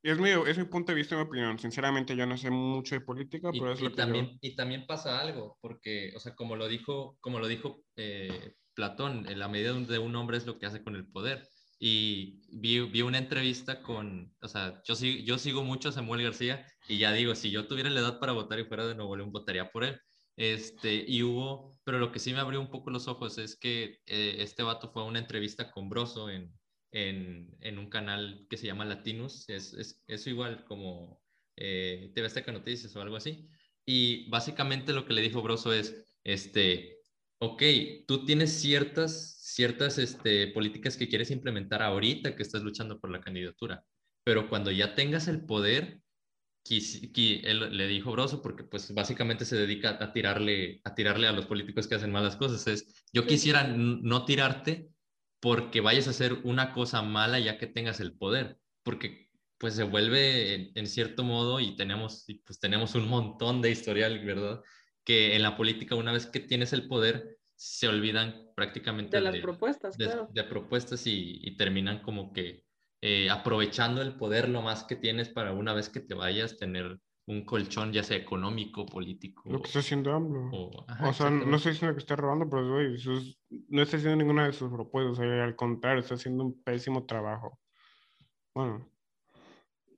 es, 0.04 0.20
mi, 0.20 0.30
es 0.30 0.58
mi 0.60 0.66
punto 0.66 0.92
de 0.92 0.96
vista 0.96 1.16
y 1.16 1.18
mi 1.18 1.24
opinión. 1.24 1.58
Sinceramente, 1.58 2.16
yo 2.16 2.28
no 2.28 2.38
sé 2.38 2.52
mucho 2.52 2.94
de 2.94 3.02
política, 3.02 3.50
pero 3.52 3.72
es 3.72 3.82
lo 3.82 3.90
que 3.90 3.96
también, 3.96 4.38
Y 4.40 4.56
también 4.56 4.86
pasa 4.86 5.20
algo, 5.20 5.58
porque, 5.62 6.14
o 6.16 6.20
sea, 6.20 6.36
como 6.36 6.56
lo 6.56 6.68
dijo, 6.68 7.18
como 7.22 7.40
lo 7.40 7.48
dijo 7.48 7.82
eh, 7.96 8.54
Platón, 8.74 9.28
en 9.30 9.40
la 9.40 9.48
medida 9.48 9.74
de 9.74 10.00
un 10.00 10.16
hombre 10.16 10.38
es 10.38 10.46
lo 10.46 10.60
que 10.60 10.66
hace 10.66 10.84
con 10.84 10.96
el 10.96 11.08
poder. 11.08 11.48
Y 11.80 12.42
vi, 12.52 12.80
vi 12.82 13.02
una 13.02 13.18
entrevista 13.18 13.82
con, 13.82 14.36
o 14.42 14.48
sea, 14.48 14.82
yo, 14.86 14.94
yo 14.96 15.38
sigo 15.38 15.64
mucho 15.64 15.90
a 15.90 15.92
Samuel 15.92 16.24
García 16.24 16.66
y 16.88 17.00
ya 17.00 17.12
digo, 17.12 17.34
si 17.34 17.50
yo 17.50 17.68
tuviera 17.68 17.90
la 17.90 18.02
edad 18.02 18.20
para 18.20 18.34
votar 18.34 18.60
y 18.60 18.66
fuera 18.66 18.86
de 18.86 18.96
Nuevo 18.96 19.16
León, 19.16 19.32
votaría 19.32 19.72
por 19.72 19.84
él. 19.84 20.00
Este, 20.38 21.04
y 21.08 21.24
hubo, 21.24 21.80
pero 21.84 22.00
lo 22.00 22.12
que 22.12 22.20
sí 22.20 22.34
me 22.34 22.40
abrió 22.40 22.62
un 22.62 22.70
poco 22.70 22.90
los 22.90 23.08
ojos 23.08 23.38
es 23.38 23.58
que 23.58 24.00
eh, 24.06 24.36
este 24.40 24.64
vato 24.64 24.92
fue 24.92 25.04
a 25.04 25.06
una 25.06 25.20
entrevista 25.20 25.72
con 25.72 25.90
Broso 25.90 26.30
en, 26.30 26.54
en, 26.92 27.56
en, 27.62 27.78
un 27.78 27.90
canal 27.90 28.46
que 28.50 28.58
se 28.58 28.68
llama 28.68 28.86
Latinus, 28.86 29.50
es, 29.50 29.74
es, 29.74 30.04
es 30.08 30.28
igual 30.28 30.64
como 30.66 31.22
eh, 31.58 32.12
TV 32.16 32.28
Azteca 32.28 32.52
Noticias 32.52 32.96
o 32.96 33.02
algo 33.02 33.18
así. 33.18 33.50
Y 33.86 34.30
básicamente 34.30 34.94
lo 34.94 35.06
que 35.06 35.14
le 35.14 35.22
dijo 35.22 35.42
Broso 35.42 35.74
es, 35.74 36.06
este, 36.24 37.01
ok, 37.42 37.64
tú 38.08 38.24
tienes 38.24 38.54
ciertas, 38.62 39.38
ciertas 39.42 39.98
este, 39.98 40.48
políticas 40.48 40.96
que 40.96 41.08
quieres 41.08 41.32
implementar 41.32 41.82
ahorita 41.82 42.36
que 42.36 42.44
estás 42.44 42.62
luchando 42.62 43.00
por 43.00 43.10
la 43.10 43.20
candidatura, 43.20 43.84
pero 44.24 44.48
cuando 44.48 44.70
ya 44.70 44.94
tengas 44.94 45.28
el 45.28 45.44
poder, 45.46 46.02
él 46.70 47.76
le 47.76 47.88
dijo 47.88 48.12
Broso, 48.12 48.44
porque 48.44 48.64
pues 48.64 48.94
básicamente 48.94 49.46
se 49.46 49.56
dedica 49.56 49.98
a 50.00 50.14
tirarle, 50.14 50.82
a 50.84 50.94
tirarle 50.94 51.28
a 51.28 51.32
los 51.32 51.48
políticos 51.48 51.88
que 51.88 51.96
hacen 51.96 52.12
malas 52.12 52.36
cosas, 52.36 52.68
es, 52.68 53.04
yo 53.12 53.26
quisiera 53.26 53.64
no 53.68 54.24
tirarte 54.26 54.90
porque 55.40 55.82
vayas 55.82 56.06
a 56.06 56.12
hacer 56.12 56.34
una 56.44 56.74
cosa 56.74 57.02
mala 57.02 57.40
ya 57.40 57.58
que 57.58 57.66
tengas 57.66 58.00
el 58.00 58.14
poder, 58.14 58.60
porque 58.84 59.32
pues 59.58 59.74
se 59.76 59.84
vuelve 59.84 60.54
en, 60.54 60.72
en 60.76 60.86
cierto 60.86 61.24
modo 61.24 61.60
y 61.60 61.76
tenemos, 61.76 62.28
pues 62.46 62.60
tenemos 62.60 62.94
un 62.94 63.08
montón 63.08 63.64
de 63.64 63.72
historial, 63.72 64.24
¿verdad? 64.24 64.62
Que 65.04 65.36
en 65.36 65.44
la 65.44 65.58
política 65.58 65.96
una 65.96 66.12
vez 66.12 66.26
que 66.26 66.40
tienes 66.40 66.74
el 66.74 66.88
poder 66.88 67.38
se 67.56 67.88
olvidan 67.88 68.50
prácticamente 68.56 69.18
de 69.18 69.24
las 69.24 69.38
propuestas, 69.38 69.98
de, 69.98 70.06
claro. 70.06 70.30
de 70.32 70.44
propuestas 70.44 71.04
y, 71.06 71.56
terminan 71.58 72.02
como 72.02 72.34
que 72.34 72.66
eh, 73.02 73.30
aprovechando 73.30 74.02
el 74.02 74.16
poder 74.16 74.50
lo 74.50 74.62
más 74.62 74.84
que 74.84 74.96
tienes 74.96 75.30
para 75.30 75.54
una 75.54 75.74
vez 75.74 75.90
que 75.90 76.00
te 76.00 76.16
vayas 76.16 76.58
tener 76.58 77.00
un 77.28 77.46
colchón 77.46 77.94
ya 77.94 78.04
sea 78.04 78.18
económico, 78.18 78.86
político. 78.86 79.44
Lo 79.46 79.62
que 79.62 79.68
está 79.68 79.80
haciendo 79.80 80.12
AMLO. 80.12 80.50
O, 81.04 81.14
sea, 81.14 81.30
no 81.30 81.56
estoy 81.56 81.74
diciendo 81.74 81.96
que 81.96 82.02
esté 82.02 82.16
robando, 82.16 82.50
pero 82.50 82.64
no 82.64 83.82
está 83.82 83.98
haciendo 83.98 84.18
ninguna 84.18 84.48
de 84.48 84.54
sus 84.54 84.72
propuestas, 84.72 85.20
al 85.20 85.56
contrario, 85.56 86.02
está 86.02 86.16
haciendo 86.16 86.44
un 86.44 86.64
pésimo 86.64 87.06
trabajo. 87.06 87.60
Bueno 88.56 88.92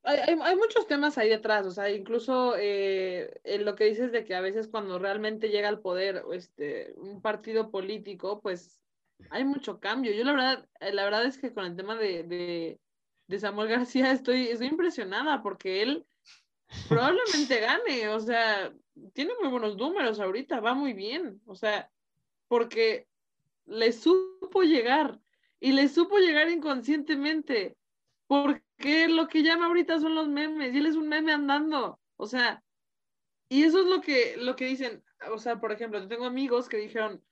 hay, 0.03 0.37
hay, 0.41 0.55
muchos 0.55 0.85
temas 0.87 1.17
ahí 1.17 1.29
detrás, 1.29 1.65
o 1.65 1.71
sea, 1.71 1.89
incluso 1.89 2.55
eh, 2.57 3.39
en 3.43 3.63
lo 3.63 3.75
que 3.75 3.85
dices 3.85 4.11
de 4.11 4.25
que 4.25 4.35
a 4.35 4.41
veces 4.41 4.67
cuando 4.67 4.99
realmente 4.99 5.49
llega 5.49 5.69
al 5.69 5.79
poder 5.79 6.23
este, 6.33 6.93
un 6.97 7.21
partido 7.21 7.71
político, 7.71 8.41
pues 8.41 8.81
hay 9.29 9.45
mucho 9.45 9.79
cambio. 9.79 10.11
Yo 10.11 10.23
la 10.25 10.33
verdad, 10.33 10.69
eh, 10.81 10.93
la 10.93 11.05
verdad 11.05 11.25
es 11.25 11.37
que 11.37 11.53
con 11.53 11.65
el 11.65 11.75
tema 11.75 11.95
de, 11.95 12.79
de, 13.27 13.39
Samuel 13.39 13.69
García 13.69 14.11
estoy, 14.11 14.47
estoy 14.47 14.67
impresionada 14.67 15.41
porque 15.41 15.81
él 15.81 16.05
probablemente 16.89 17.59
gane, 17.59 18.09
o 18.09 18.19
sea, 18.19 18.73
tiene 19.13 19.33
muy 19.39 19.49
buenos 19.49 19.77
números 19.77 20.19
ahorita, 20.19 20.59
va 20.59 20.73
muy 20.73 20.93
bien, 20.93 21.41
o 21.45 21.55
sea, 21.55 21.89
porque 22.47 23.07
le 23.65 23.91
supo 23.93 24.63
llegar 24.63 25.19
y 25.59 25.71
le 25.71 25.87
supo 25.87 26.17
llegar 26.17 26.49
inconscientemente 26.49 27.77
porque 28.27 28.62
lo 28.77 29.27
que 29.27 29.43
llama 29.43 29.67
ahorita 29.67 29.99
son 29.99 30.15
los 30.15 30.27
memes 30.27 30.73
y 30.73 30.77
él 30.77 30.85
es 30.85 30.95
un 30.95 31.07
meme 31.07 31.33
andando. 31.33 31.99
O 32.17 32.27
sea, 32.27 32.63
y 33.49 33.63
eso 33.63 33.81
es 33.81 33.85
lo 33.85 34.01
que, 34.01 34.35
lo 34.37 34.55
que 34.55 34.65
dicen. 34.65 35.03
O 35.31 35.37
sea, 35.37 35.59
por 35.59 35.71
ejemplo, 35.71 35.99
yo 35.99 36.07
tengo 36.07 36.25
amigos 36.25 36.67
que 36.67 36.77
dijeron, 36.77 37.23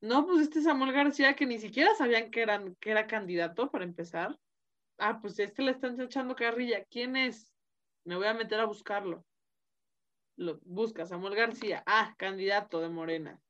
no, 0.00 0.26
pues 0.26 0.42
este 0.42 0.62
Samuel 0.62 0.92
García 0.92 1.34
que 1.34 1.46
ni 1.46 1.58
siquiera 1.58 1.94
sabían 1.94 2.30
que, 2.30 2.42
eran, 2.42 2.76
que 2.76 2.90
era 2.90 3.06
candidato 3.06 3.70
para 3.70 3.84
empezar. 3.84 4.38
Ah, 4.98 5.20
pues 5.20 5.38
este 5.38 5.62
le 5.62 5.72
están 5.72 6.00
echando 6.00 6.36
carrilla. 6.36 6.84
¿Quién 6.84 7.16
es? 7.16 7.50
Me 8.04 8.16
voy 8.16 8.26
a 8.26 8.34
meter 8.34 8.60
a 8.60 8.66
buscarlo. 8.66 9.24
Lo 10.36 10.58
busca 10.62 11.06
Samuel 11.06 11.34
García. 11.34 11.82
Ah, 11.86 12.14
candidato 12.18 12.80
de 12.80 12.88
Morena. 12.88 13.40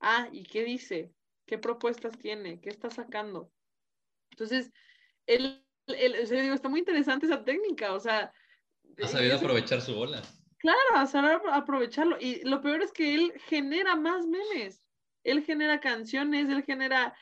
Ah, 0.00 0.28
¿y 0.30 0.44
qué 0.44 0.64
dice? 0.64 1.12
¿Qué 1.46 1.58
propuestas 1.58 2.18
tiene? 2.18 2.60
¿Qué 2.60 2.68
está 2.68 2.90
sacando? 2.90 3.50
Entonces, 4.30 4.72
él 5.26 5.64
el, 5.86 6.28
digo, 6.28 6.54
está 6.54 6.68
muy 6.68 6.80
interesante 6.80 7.26
esa 7.26 7.44
técnica, 7.44 7.92
o 7.92 8.00
sea. 8.00 8.32
Ha 9.02 9.06
sabido 9.06 9.36
aprovechar 9.36 9.80
su 9.80 9.94
bola. 9.94 10.22
Claro, 10.58 10.78
ha 10.94 11.06
sabido 11.06 11.40
aprovecharlo. 11.52 12.16
Y 12.20 12.42
lo 12.44 12.60
peor 12.60 12.82
es 12.82 12.92
que 12.92 13.14
él 13.14 13.32
genera 13.46 13.96
más 13.96 14.26
memes. 14.26 14.86
Él 15.24 15.44
genera 15.44 15.80
canciones, 15.80 16.48
él 16.48 16.62
genera 16.64 17.16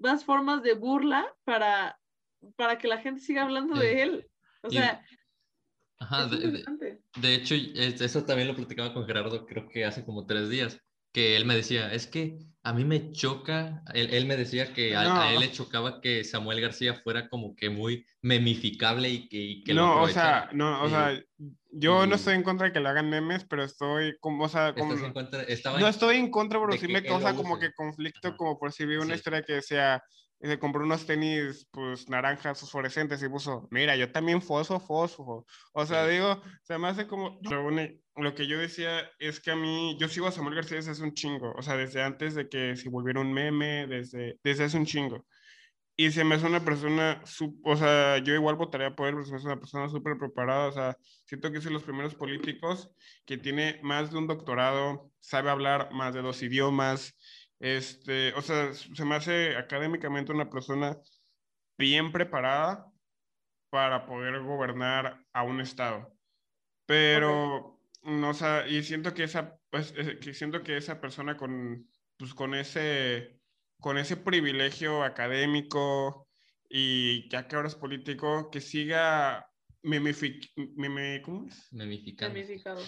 más 0.00 0.24
formas 0.24 0.62
de 0.62 0.74
burla 0.74 1.32
para, 1.44 1.98
para 2.56 2.78
que 2.78 2.88
la 2.88 2.98
gente 2.98 3.20
siga 3.20 3.42
hablando 3.42 3.78
de 3.78 4.02
él. 4.02 4.30
O 4.62 4.70
sea. 4.70 5.04
Ajá, 5.98 6.26
de, 6.26 6.64
de, 7.20 7.34
hecho, 7.34 7.54
eso 7.54 8.24
también 8.24 8.48
lo 8.48 8.56
platicaba 8.56 8.92
con 8.92 9.06
Gerardo, 9.06 9.46
creo 9.46 9.68
que 9.68 9.84
hace 9.84 10.04
como 10.04 10.26
tres 10.26 10.50
días, 10.50 10.80
que 11.12 11.36
él 11.36 11.46
me 11.46 11.54
decía, 11.54 11.92
es 11.92 12.06
que 12.06 12.38
a 12.66 12.72
mí 12.72 12.84
me 12.84 13.12
choca, 13.12 13.82
él, 13.92 14.24
me 14.24 14.38
decía 14.38 14.72
que 14.72 14.96
a, 14.96 15.32
él 15.34 15.40
le 15.40 15.52
chocaba 15.52 16.00
que 16.00 16.24
Samuel 16.24 16.62
García 16.62 16.94
fuera 16.94 17.28
como 17.28 17.54
que 17.54 17.68
muy 17.68 18.06
memificable 18.22 19.10
y 19.10 19.28
que... 19.28 19.62
que 19.66 19.74
no, 19.74 20.00
o 20.00 20.08
sea, 20.08 20.48
no, 20.54 20.82
o 20.82 20.88
sea, 20.88 21.12
Yo 21.72 22.06
no 22.06 22.14
estoy 22.14 22.34
en 22.36 22.42
contra 22.42 22.68
de 22.68 22.72
que 22.72 22.80
le 22.80 22.88
hagan 22.88 23.10
memes, 23.10 23.44
pero 23.44 23.64
estoy 23.64 24.16
como, 24.18 24.44
o 24.44 24.48
sea, 24.48 24.72
como, 24.72 24.94
¿Estás 24.94 25.06
en 25.06 25.12
contra? 25.12 25.42
Estaba 25.42 25.78
no 25.78 25.84
en- 25.84 25.90
estoy 25.90 26.16
en 26.16 26.30
contra, 26.30 26.58
pero 26.58 26.72
sí 26.78 26.86
que 26.86 26.92
me 26.94 27.02
causa 27.02 27.32
lo 27.32 27.36
como 27.36 27.58
que 27.58 27.70
conflicto, 27.74 28.28
Ajá. 28.28 28.36
como 28.38 28.58
por 28.58 28.72
si 28.72 28.86
vi 28.86 28.96
una 28.96 29.08
Sí. 29.08 29.12
historia 29.16 29.42
que 29.42 29.52
decía, 29.54 30.02
se 30.40 30.58
compró 30.58 30.84
unos 30.84 31.04
tenis, 31.04 31.68
pues, 31.70 32.08
naranjas 32.08 32.58
fosforescentes 32.60 33.22
y 33.22 33.28
puso, 33.28 33.68
mira, 33.70 33.94
yo 33.94 34.10
también 34.10 34.40
fosfo, 34.40 34.80
fosfo. 34.80 35.44
O 35.74 35.84
sea, 35.84 36.06
Sí. 36.06 36.12
digo, 36.12 36.40
se 36.62 36.78
me 36.78 36.88
hace 36.88 37.06
como, 37.06 37.38
lo, 38.16 38.34
que 38.34 38.46
yo 38.46 38.58
decía 38.58 39.10
es 39.18 39.40
que 39.40 39.50
a 39.50 39.56
mí, 39.56 39.96
yo 40.00 40.08
sigo 40.08 40.26
a 40.26 40.32
Samuel 40.32 40.56
García 40.56 40.76
desde 40.76 40.92
hace 40.92 41.02
un 41.02 41.14
chingo, 41.14 41.52
o 41.52 41.62
sea, 41.62 41.76
desde 41.76 42.02
antes 42.02 42.34
de 42.34 42.48
que 42.48 42.76
se 42.76 42.88
volviera 42.88 43.20
un 43.20 43.32
meme, 43.32 43.86
desde, 43.86 44.38
desde 44.42 44.64
hace 44.64 44.76
un 44.76 44.86
chingo. 44.86 45.26
Y 45.96 46.10
se 46.10 46.24
me 46.24 46.34
hace 46.34 46.46
una 46.46 46.64
persona, 46.64 47.22
o 47.64 47.76
sea, 47.76 48.18
yo 48.18 48.34
igual 48.34 48.56
votaría 48.56 48.96
por 48.96 49.08
él, 49.08 49.14
pero 49.14 49.26
se 49.26 49.32
me 49.32 49.38
hace 49.38 49.46
una 49.46 49.60
persona 49.60 49.88
súper 49.88 50.18
preparada, 50.18 50.68
o 50.68 50.72
sea, 50.72 50.96
siento 51.24 51.52
que 51.52 51.58
es 51.58 51.64
de 51.64 51.70
los 51.70 51.84
primeros 51.84 52.14
políticos 52.16 52.90
que 53.24 53.38
tiene 53.38 53.78
más 53.82 54.10
de 54.10 54.18
un 54.18 54.26
doctorado, 54.26 55.12
sabe 55.20 55.50
hablar 55.50 55.92
más 55.92 56.14
de 56.14 56.22
dos 56.22 56.42
idiomas, 56.42 57.16
este, 57.60 58.32
o 58.34 58.42
sea, 58.42 58.74
se 58.74 59.04
me 59.04 59.14
hace 59.14 59.56
académicamente 59.56 60.32
una 60.32 60.50
persona 60.50 60.98
bien 61.78 62.12
preparada 62.12 62.90
para 63.70 64.06
poder 64.06 64.40
gobernar 64.40 65.24
a 65.32 65.42
un 65.44 65.60
estado. 65.60 66.12
Pero, 66.86 67.73
no, 68.04 68.30
o 68.30 68.34
sea, 68.34 68.66
y 68.68 68.82
siento 68.82 69.14
que 69.14 69.24
esa, 69.24 69.56
pues, 69.70 69.92
eh, 69.96 70.18
que 70.20 70.34
siento 70.34 70.62
que 70.62 70.76
esa 70.76 71.00
persona 71.00 71.36
con, 71.36 71.88
pues, 72.16 72.34
con 72.34 72.54
ese, 72.54 73.40
con 73.80 73.98
ese 73.98 74.16
privilegio 74.16 75.02
académico 75.02 76.28
y 76.68 77.28
ya 77.30 77.46
que 77.48 77.56
ahora 77.56 77.68
es 77.68 77.74
político, 77.74 78.50
que 78.50 78.60
siga 78.60 79.46
mimific, 79.82 80.50
mimi- 80.56 81.20
¿cómo 81.22 81.46
es? 81.48 81.68
Memificando. 81.72 82.34
Gamificado. 82.34 82.82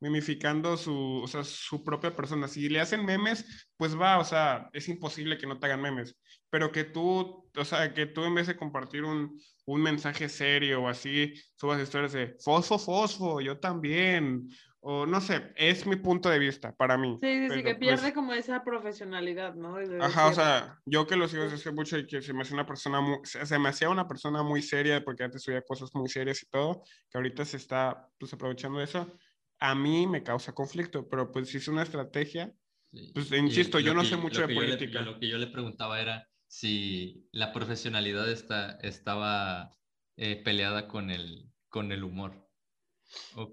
mimificando 0.00 0.76
su, 0.76 1.22
o 1.22 1.26
sea, 1.28 1.42
su 1.44 1.82
propia 1.84 2.14
persona. 2.14 2.46
Si 2.48 2.68
le 2.68 2.80
hacen 2.80 3.04
memes, 3.04 3.68
pues 3.76 3.98
va, 3.98 4.18
o 4.18 4.24
sea, 4.24 4.68
es 4.72 4.88
imposible 4.88 5.38
que 5.38 5.46
no 5.46 5.58
te 5.58 5.66
hagan 5.66 5.82
memes, 5.82 6.16
pero 6.50 6.72
que 6.72 6.84
tú, 6.84 7.50
o 7.56 7.64
sea, 7.64 7.92
que 7.92 8.06
tú 8.06 8.24
en 8.24 8.34
vez 8.34 8.46
de 8.46 8.56
compartir 8.56 9.04
un, 9.04 9.40
un 9.66 9.82
mensaje 9.82 10.28
serio 10.28 10.82
o 10.82 10.88
así, 10.88 11.34
subas 11.56 11.80
historias 11.82 12.12
de 12.12 12.36
fosfo, 12.42 12.78
fosfo, 12.78 13.40
yo 13.40 13.58
también, 13.58 14.48
o 14.80 15.04
no 15.06 15.20
sé, 15.20 15.52
es 15.56 15.86
mi 15.86 15.96
punto 15.96 16.30
de 16.30 16.38
vista 16.38 16.74
para 16.74 16.96
mí. 16.96 17.18
Sí, 17.20 17.48
sí, 17.48 17.54
sí, 17.56 17.62
que 17.62 17.74
pierde 17.74 18.00
pues, 18.02 18.14
como 18.14 18.32
esa 18.32 18.64
profesionalidad, 18.64 19.54
¿no? 19.54 19.76
De 19.76 20.02
Ajá, 20.02 20.28
o 20.28 20.32
sea, 20.32 20.78
yo 20.86 21.06
que 21.06 21.16
lo 21.16 21.28
sigo 21.28 21.42
desde 21.42 21.56
hace 21.56 21.72
mucho 21.72 21.98
y 21.98 22.06
que 22.06 22.22
se 22.22 22.32
me 22.32 22.42
hacía 22.42 22.54
una 22.54 22.66
persona 22.66 23.00
muy, 23.00 23.18
se 23.24 23.58
me 23.58 23.68
hacía 23.68 23.90
una 23.90 24.08
persona 24.08 24.42
muy 24.42 24.62
seria 24.62 25.04
porque 25.04 25.24
antes 25.24 25.42
subía 25.42 25.62
cosas 25.62 25.90
muy 25.94 26.08
serias 26.08 26.42
y 26.42 26.46
todo, 26.46 26.82
que 27.10 27.18
ahorita 27.18 27.44
se 27.44 27.56
está 27.58 28.08
pues 28.18 28.32
aprovechando 28.32 28.78
de 28.78 28.84
eso, 28.84 29.18
a 29.60 29.74
mí 29.74 30.06
me 30.06 30.22
causa 30.22 30.54
conflicto, 30.54 31.08
pero 31.08 31.30
pues 31.32 31.48
si 31.50 31.58
es 31.58 31.68
una 31.68 31.82
estrategia, 31.82 32.52
Sí. 32.90 33.10
Pues, 33.12 33.30
Y 33.30 33.36
insisto, 33.36 33.78
lo 33.78 33.84
yo 33.84 33.92
no 33.92 34.00
que- 34.00 34.06
sé 34.08 34.16
mucho 34.16 34.46
de 34.46 34.54
yo 34.54 34.60
le- 34.62 34.66
política. 34.66 35.02
lo 35.02 35.18
que 35.20 35.28
yo 35.28 35.36
le 35.36 35.48
preguntaba 35.48 36.00
era 36.00 36.26
si 36.48 37.28
la 37.30 37.52
profesionalidad 37.52 38.28
está, 38.30 38.78
estaba 38.82 39.76
eh, 40.16 40.42
peleada 40.42 40.88
con 40.88 41.10
el, 41.10 41.52
con 41.68 41.92
el 41.92 42.02
humor. 42.02 42.48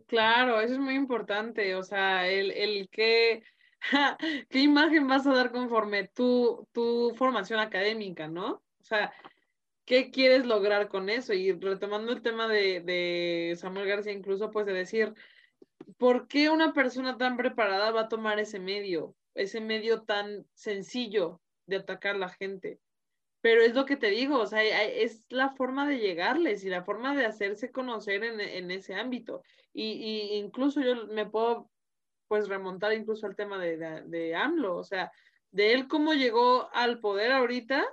Claro, 0.08 0.60
eso 0.60 0.74
es 0.74 0.80
muy 0.80 0.96
importante, 0.96 1.76
o 1.76 1.84
sea, 1.84 2.28
el, 2.28 2.52
el 2.52 2.90
qué, 2.90 3.44
qué 4.50 4.60
imagen 4.60 5.08
vas 5.08 5.28
a 5.28 5.34
dar 5.34 5.52
conforme 5.52 6.08
tu, 6.08 6.68
tu 6.74 7.14
formación 7.16 7.60
académica, 7.60 8.28
¿no? 8.28 8.64
O 8.80 8.84
sea, 8.84 9.14
¿qué 9.86 10.12
quieres 10.12 10.46
lograr 10.46 10.90
con 10.90 11.10
eso? 11.10 11.34
Y 11.34 11.54
retomando 11.54 12.12
el 12.12 12.22
tema 12.22 12.48
de, 12.48 12.82
de 12.82 13.56
Samuel 13.58 13.88
García, 13.88 14.12
incluso, 14.12 14.52
pues 14.52 14.66
de 14.66 14.74
decir, 14.74 15.14
¿por 15.98 16.28
qué 16.28 16.50
una 16.50 16.74
persona 16.74 17.18
tan 17.18 17.38
preparada 17.38 17.92
va 17.92 18.02
a 18.02 18.10
tomar 18.10 18.40
ese 18.40 18.60
medio, 18.60 19.16
ese 19.36 19.62
medio 19.62 20.04
tan 20.04 20.46
sencillo 20.54 21.42
de 21.66 21.78
atacar 21.78 22.16
a 22.16 22.20
la 22.20 22.30
gente? 22.30 22.80
Pero 23.46 23.62
es 23.62 23.76
lo 23.76 23.86
que 23.86 23.96
te 23.96 24.08
digo, 24.08 24.40
o 24.40 24.48
sea, 24.48 24.64
es 24.64 25.24
la 25.30 25.52
forma 25.52 25.88
de 25.88 26.00
llegarles 26.00 26.66
y 26.66 26.70
la 26.70 26.84
forma 26.84 27.16
de 27.16 27.28
hacerse 27.28 27.70
conocer 27.72 28.24
en, 28.24 28.40
en 28.40 28.72
ese 28.72 28.96
ámbito. 28.96 29.44
Y, 29.72 29.84
y 29.84 30.34
incluso 30.38 30.82
yo 30.82 31.06
me 31.06 31.28
puedo 31.28 31.70
pues 32.28 32.48
remontar 32.48 32.94
incluso 32.94 33.28
al 33.28 33.36
tema 33.36 33.60
de, 33.60 33.78
de, 33.78 34.02
de 34.08 34.36
AMLO, 34.36 34.78
o 34.78 34.84
sea, 34.84 35.12
de 35.52 35.74
él 35.74 35.88
cómo 35.88 36.16
llegó 36.16 36.74
al 36.74 37.00
poder 37.00 37.32
ahorita, 37.34 37.86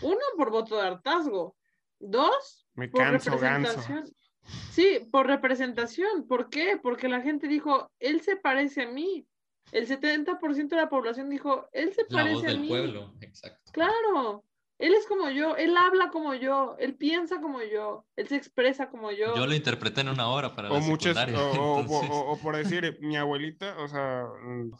uno 0.00 0.20
por 0.38 0.50
voto 0.50 0.76
de 0.76 0.86
hartazgo, 0.86 1.54
dos 1.98 2.66
Me 2.72 2.88
por 2.88 3.02
canso, 3.02 3.38
ganso. 3.38 3.72
representación. 3.72 4.16
Sí, 4.70 5.06
por 5.12 5.26
representación. 5.26 6.26
¿Por 6.26 6.48
qué? 6.48 6.78
Porque 6.82 7.10
la 7.10 7.20
gente 7.20 7.46
dijo, 7.46 7.92
él 7.98 8.22
se 8.22 8.36
parece 8.36 8.84
a 8.84 8.88
mí. 8.90 9.26
El 9.70 9.86
70% 9.86 10.68
de 10.68 10.76
la 10.76 10.88
población 10.88 11.28
dijo, 11.28 11.68
él 11.72 11.92
se 11.92 12.06
La 12.08 12.20
parece 12.20 12.34
voz 12.36 12.44
a 12.44 12.46
del 12.48 12.60
mí. 12.60 12.68
pueblo, 12.68 13.12
exacto. 13.20 13.70
Claro, 13.70 14.44
él 14.78 14.92
es 14.94 15.06
como 15.06 15.30
yo, 15.30 15.56
él 15.56 15.76
habla 15.76 16.10
como 16.10 16.34
yo, 16.34 16.76
él 16.78 16.94
piensa 16.96 17.40
como 17.40 17.62
yo, 17.62 18.06
él 18.16 18.28
se 18.28 18.36
expresa 18.36 18.90
como 18.90 19.10
yo. 19.12 19.34
Yo 19.36 19.46
lo 19.46 19.54
interpreté 19.54 20.00
en 20.02 20.08
una 20.08 20.28
hora 20.28 20.54
para 20.54 20.70
O 20.70 20.74
la 20.74 20.80
muchas, 20.80 21.16
secundaria. 21.16 21.38
o, 21.60 21.80
entonces- 21.80 22.10
o- 22.10 22.30
o 22.32 22.38
por 22.38 22.56
decir, 22.56 22.98
mi 23.00 23.16
abuelita, 23.16 23.76
o 23.78 23.88
sea, 23.88 24.24
mm, 24.42 24.70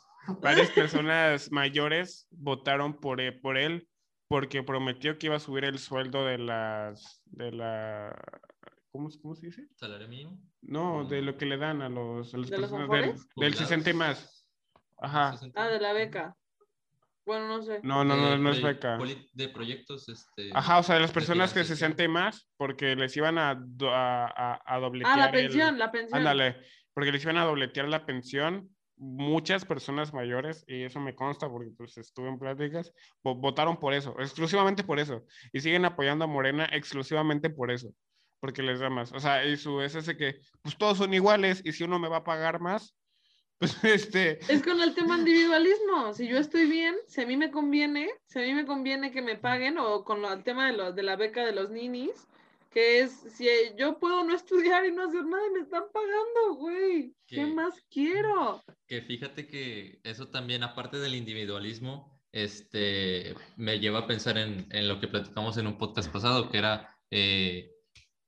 varias 0.41 0.71
personas 0.71 1.51
mayores 1.53 2.27
votaron 2.31 2.95
por, 2.95 3.21
e- 3.21 3.33
por 3.33 3.57
él 3.57 3.89
porque 4.29 4.62
prometió 4.62 5.19
que 5.19 5.27
iba 5.27 5.37
a 5.37 5.41
subir 5.41 5.65
el 5.65 5.79
sueldo 5.79 6.25
de 6.25 6.39
las, 6.39 7.23
de 7.27 7.53
la, 7.53 8.16
¿cómo, 8.91 9.11
se- 9.11 9.21
cómo 9.21 9.35
se 9.35 9.47
dice? 9.47 9.69
¿Salario 9.77 10.09
mínimo? 10.09 10.41
No, 10.62 11.05
de 11.05 11.21
lo 11.23 11.37
que 11.37 11.45
le 11.47 11.57
dan 11.59 11.83
a 11.83 11.89
los, 11.91 12.33
a 12.35 12.39
las 12.39 12.49
¿De 12.51 12.57
los 12.59 12.71
personas 12.71 12.89
del, 12.91 13.01
Afores? 13.05 13.21
del 13.23 13.33
Jubilados. 13.35 13.59
60 13.59 13.91
y 13.91 13.95
más. 13.95 14.49
Ajá. 14.97 15.39
Ah, 15.55 15.66
de 15.69 15.79
la 15.81 15.93
beca. 15.93 16.37
Bueno, 17.27 17.49
no 17.49 17.63
sé. 17.63 17.81
No, 17.83 18.05
no, 18.05 18.17
no, 18.17 18.31
De 18.33 18.39
no 18.39 18.51
es 18.51 18.63
beca. 18.63 18.99
De 19.33 19.49
proyectos, 19.49 20.09
este... 20.09 20.51
Ajá, 20.53 20.79
o 20.79 20.83
sea, 20.83 20.97
de 20.97 21.01
las 21.03 21.13
personas 21.13 21.51
que 21.53 21.61
financiación. 21.65 21.93
60 21.97 22.05
y 22.05 22.09
más, 22.09 22.51
porque 22.57 22.95
les 22.97 23.17
iban 23.17 23.39
a, 23.39 23.51
a, 23.51 23.57
a, 23.87 24.63
a 24.67 24.79
dobletear 24.81 25.13
Ah, 25.15 25.19
la 25.21 25.27
el- 25.27 25.33
pensión, 25.33 25.79
la 25.79 25.91
pensión. 25.91 26.19
Ándale, 26.19 26.57
porque 26.93 27.13
les 27.13 27.23
iban 27.23 27.39
a 27.39 27.45
dobletear 27.45 27.89
la 27.89 28.05
pensión. 28.07 28.69
Muchas 28.97 29.65
personas 29.65 30.15
mayores, 30.15 30.65
y 30.69 30.85
eso 30.85 31.01
me 31.01 31.17
consta 31.17 31.49
porque 31.49 31.71
pues 31.77 31.99
estuve 31.99 32.29
en 32.29 32.39
pláticas, 32.39 32.93
vo- 33.25 33.41
votaron 33.41 33.77
por 33.79 33.93
eso, 33.93 34.15
exclusivamente 34.21 34.85
por 34.85 35.01
eso. 35.01 35.25
Y 35.53 35.59
siguen 35.61 35.85
apoyando 35.85 36.25
a 36.27 36.29
Morena 36.29 36.67
exclusivamente 36.71 37.51
por 37.51 37.73
eso, 37.73 37.89
porque 38.39 38.63
les 38.63 38.79
da 38.79 38.91
más. 38.91 39.13
O 39.13 39.19
sea, 39.19 39.45
y 39.45 39.57
su 39.57 39.81
es 39.81 39.97
ese 39.97 40.17
que, 40.17 40.37
pues 40.63 40.77
todos 40.79 40.99
son 40.99 41.13
iguales, 41.13 41.61
y 41.65 41.73
si 41.73 41.83
uno 41.83 41.99
me 41.99 42.09
va 42.09 42.19
a 42.19 42.25
pagar 42.25 42.61
más, 42.61 42.95
pues 43.59 43.77
este, 43.85 44.39
Es 44.53 44.63
con 44.63 44.81
el 44.81 44.95
tema 44.95 45.19
individualismo. 45.19 46.13
Si 46.13 46.29
yo 46.29 46.39
estoy 46.39 46.67
bien, 46.67 46.95
si 47.07 47.23
a 47.23 47.27
mí 47.27 47.37
me 47.37 47.51
conviene, 47.51 48.11
si 48.27 48.39
a 48.39 48.43
mí 48.43 48.53
me 48.55 48.67
conviene 48.67 49.11
que 49.11 49.23
me 49.23 49.37
paguen, 49.37 49.79
o 49.79 50.05
con 50.05 50.21
lo- 50.23 50.33
el 50.33 50.43
tema 50.43 50.67
de, 50.71 50.77
lo- 50.77 50.93
de 50.93 51.03
la 51.03 51.17
beca 51.17 51.45
de 51.45 51.53
los 51.53 51.71
ninis, 51.71 52.27
que 52.71 53.01
es 53.01 53.13
si 53.37 53.47
yo 53.79 53.99
puedo 54.01 54.25
no 54.25 54.35
estudiar 54.35 54.85
y 54.85 54.91
no 54.93 55.05
hacer 55.09 55.25
nada 55.25 55.47
y 55.49 55.53
me 55.53 55.61
están 55.61 55.85
pagando, 55.93 56.57
güey. 56.57 57.15
¿Qué 57.27 57.47
más 57.47 57.75
quiero? 57.91 58.63
Que 58.87 59.03
fíjate 59.03 59.47
que 59.47 60.01
eso 60.05 60.29
también, 60.29 60.63
aparte 60.63 60.99
del 60.99 61.15
individualismo, 61.15 62.21
este, 62.33 63.35
me 63.57 63.79
lleva 63.79 64.01
a 64.01 64.07
pensar 64.09 64.39
en, 64.39 64.67
en 64.71 64.89
lo 64.89 64.99
que 65.01 65.07
platicamos 65.09 65.57
en 65.57 65.69
un 65.69 65.79
podcast 65.79 66.13
pasado, 66.13 66.51
que 66.51 66.59
era 66.59 66.97
eh, 67.13 67.71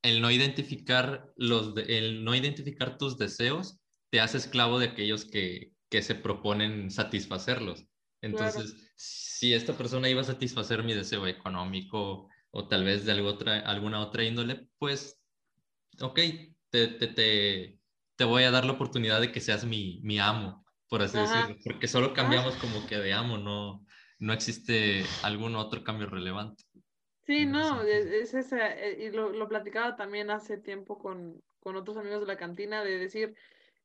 el 0.02 0.20
no 0.22 0.30
identificar 0.30 1.32
los, 1.36 1.74
de- 1.74 1.98
el 1.98 2.24
no 2.24 2.34
identificar 2.34 2.98
tus 2.98 3.18
deseos 3.18 3.80
te 4.16 4.20
hace 4.22 4.38
esclavo 4.38 4.78
de 4.78 4.86
aquellos 4.86 5.26
que, 5.26 5.72
que 5.90 6.00
se 6.00 6.14
proponen 6.14 6.90
satisfacerlos. 6.90 7.84
Entonces, 8.22 8.74
si 8.96 9.52
esta 9.52 9.76
persona 9.76 10.08
iba 10.08 10.22
a 10.22 10.24
satisfacer 10.24 10.82
mi 10.82 10.94
deseo 10.94 11.26
económico 11.26 12.30
o 12.50 12.66
tal 12.66 12.84
vez 12.84 13.04
de 13.04 13.12
algo 13.12 13.28
otra, 13.28 13.60
alguna 13.60 14.00
otra 14.00 14.24
índole, 14.24 14.68
pues, 14.78 15.22
ok, 16.00 16.20
te, 16.70 16.88
te, 16.88 17.08
te, 17.08 17.80
te 18.16 18.24
voy 18.24 18.44
a 18.44 18.50
dar 18.50 18.64
la 18.64 18.72
oportunidad 18.72 19.20
de 19.20 19.32
que 19.32 19.40
seas 19.40 19.66
mi, 19.66 20.00
mi 20.02 20.18
amo, 20.18 20.64
por 20.88 21.02
así 21.02 21.18
Ajá. 21.18 21.20
decirlo, 21.20 21.56
porque 21.64 21.88
solo 21.88 22.14
cambiamos 22.14 22.56
como 22.56 22.86
que 22.86 22.96
de 22.98 23.12
amo, 23.12 23.38
no, 23.38 23.84
no 24.18 24.32
existe 24.32 25.18
algún 25.22 25.56
otro 25.56 25.84
cambio 25.84 26.08
relevante. 26.08 26.64
Sí, 27.26 27.44
no, 27.44 27.82
es, 27.82 28.06
es 28.06 28.34
esa, 28.34 28.72
eh, 28.72 29.06
y 29.06 29.10
lo, 29.10 29.30
lo 29.30 29.48
platicaba 29.48 29.96
también 29.96 30.30
hace 30.30 30.58
tiempo 30.58 30.96
con, 30.96 31.40
con 31.58 31.74
otros 31.74 31.96
amigos 31.96 32.20
de 32.20 32.26
la 32.26 32.36
cantina, 32.36 32.84
de 32.84 32.98
decir, 32.98 33.36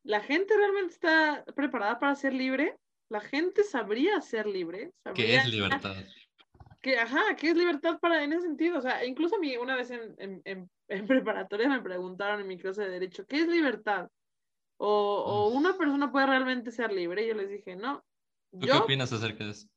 ¿la 0.03 0.21
gente 0.21 0.55
realmente 0.55 0.93
está 0.93 1.43
preparada 1.55 1.99
para 1.99 2.15
ser 2.15 2.33
libre? 2.33 2.77
¿La 3.09 3.21
gente 3.21 3.63
sabría 3.63 4.21
ser 4.21 4.47
libre? 4.47 4.91
¿Qué 5.13 5.35
es 5.35 5.43
¿Sabría- 5.43 5.47
libertad? 5.47 5.95
que, 6.81 6.97
ajá, 6.97 7.35
¿qué 7.37 7.49
es 7.51 7.55
libertad 7.55 7.99
para 7.99 8.23
en 8.23 8.33
ese 8.33 8.41
sentido? 8.47 8.79
O 8.79 8.81
sea, 8.81 9.05
incluso 9.05 9.35
a 9.35 9.39
mí 9.39 9.55
una 9.57 9.75
vez 9.75 9.91
en, 9.91 10.15
en, 10.17 10.41
en- 10.45 10.69
en 10.87 11.07
preparatoria 11.07 11.69
me 11.69 11.81
preguntaron 11.81 12.41
en 12.41 12.47
mi 12.47 12.57
clase 12.57 12.81
de 12.83 12.89
derecho, 12.89 13.25
¿qué 13.27 13.41
es 13.41 13.47
libertad? 13.47 14.09
O, 14.77 14.87
o 14.87 15.49
una 15.49 15.77
persona 15.77 16.11
puede 16.11 16.25
realmente 16.25 16.71
ser 16.71 16.91
libre. 16.91 17.23
Y 17.23 17.27
yo 17.27 17.35
les 17.35 17.49
dije, 17.49 17.75
no. 17.75 18.03
¿Tú 18.51 18.59
qué 18.61 18.67
Yo, 18.67 18.83
opinas 18.83 19.13
acerca 19.13 19.43
de 19.45 19.51
eso? 19.51 19.67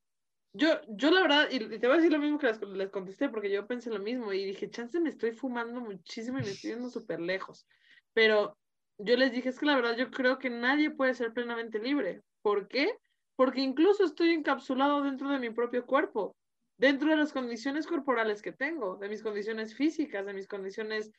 yo, 0.55 0.81
yo 0.89 1.11
la 1.11 1.21
verdad, 1.21 1.49
y 1.51 1.59
te 1.59 1.87
voy 1.87 1.95
a 1.95 1.97
decir 1.97 2.13
lo 2.13 2.19
mismo 2.19 2.39
que 2.39 2.47
les, 2.47 2.61
les 2.63 2.91
contesté, 2.91 3.29
porque 3.29 3.51
yo 3.51 3.67
pensé 3.67 3.91
lo 3.91 3.99
mismo 3.99 4.33
y 4.33 4.45
dije, 4.45 4.71
chance 4.71 4.99
me 5.01 5.11
estoy 5.11 5.33
fumando 5.33 5.81
muchísimo 5.81 6.39
y 6.39 6.43
me 6.43 6.51
estoy 6.53 6.71
yendo 6.71 6.89
súper 6.89 7.21
lejos. 7.21 7.67
Pero 8.15 8.57
yo 8.99 9.17
les 9.17 9.33
dije, 9.33 9.49
es 9.49 9.59
que 9.59 9.67
la 9.67 9.77
verdad 9.77 9.97
yo 9.97 10.11
creo 10.11 10.39
que 10.39 10.51
nadie 10.51 10.91
puede 10.91 11.15
ser 11.15 11.33
plenamente 11.33 11.79
libre. 11.79 12.23
¿Por 12.43 12.69
qué? 12.69 12.97
Porque 13.37 13.61
incluso 13.61 14.05
estoy 14.05 14.31
encapsulado 14.31 15.03
dentro 15.03 15.29
de 15.29 15.39
mi 15.39 15.51
propio 15.51 15.87
cuerpo, 15.87 16.37
dentro 16.77 17.11
de 17.11 17.17
las 17.17 17.33
condiciones 17.33 17.87
corporales 17.87 18.43
que 18.43 18.53
tengo, 18.53 18.97
de 18.97 19.09
mis 19.09 19.23
condiciones 19.23 19.75
físicas, 19.75 20.27
de 20.27 20.35
mis 20.35 20.47
condiciones 20.47 21.11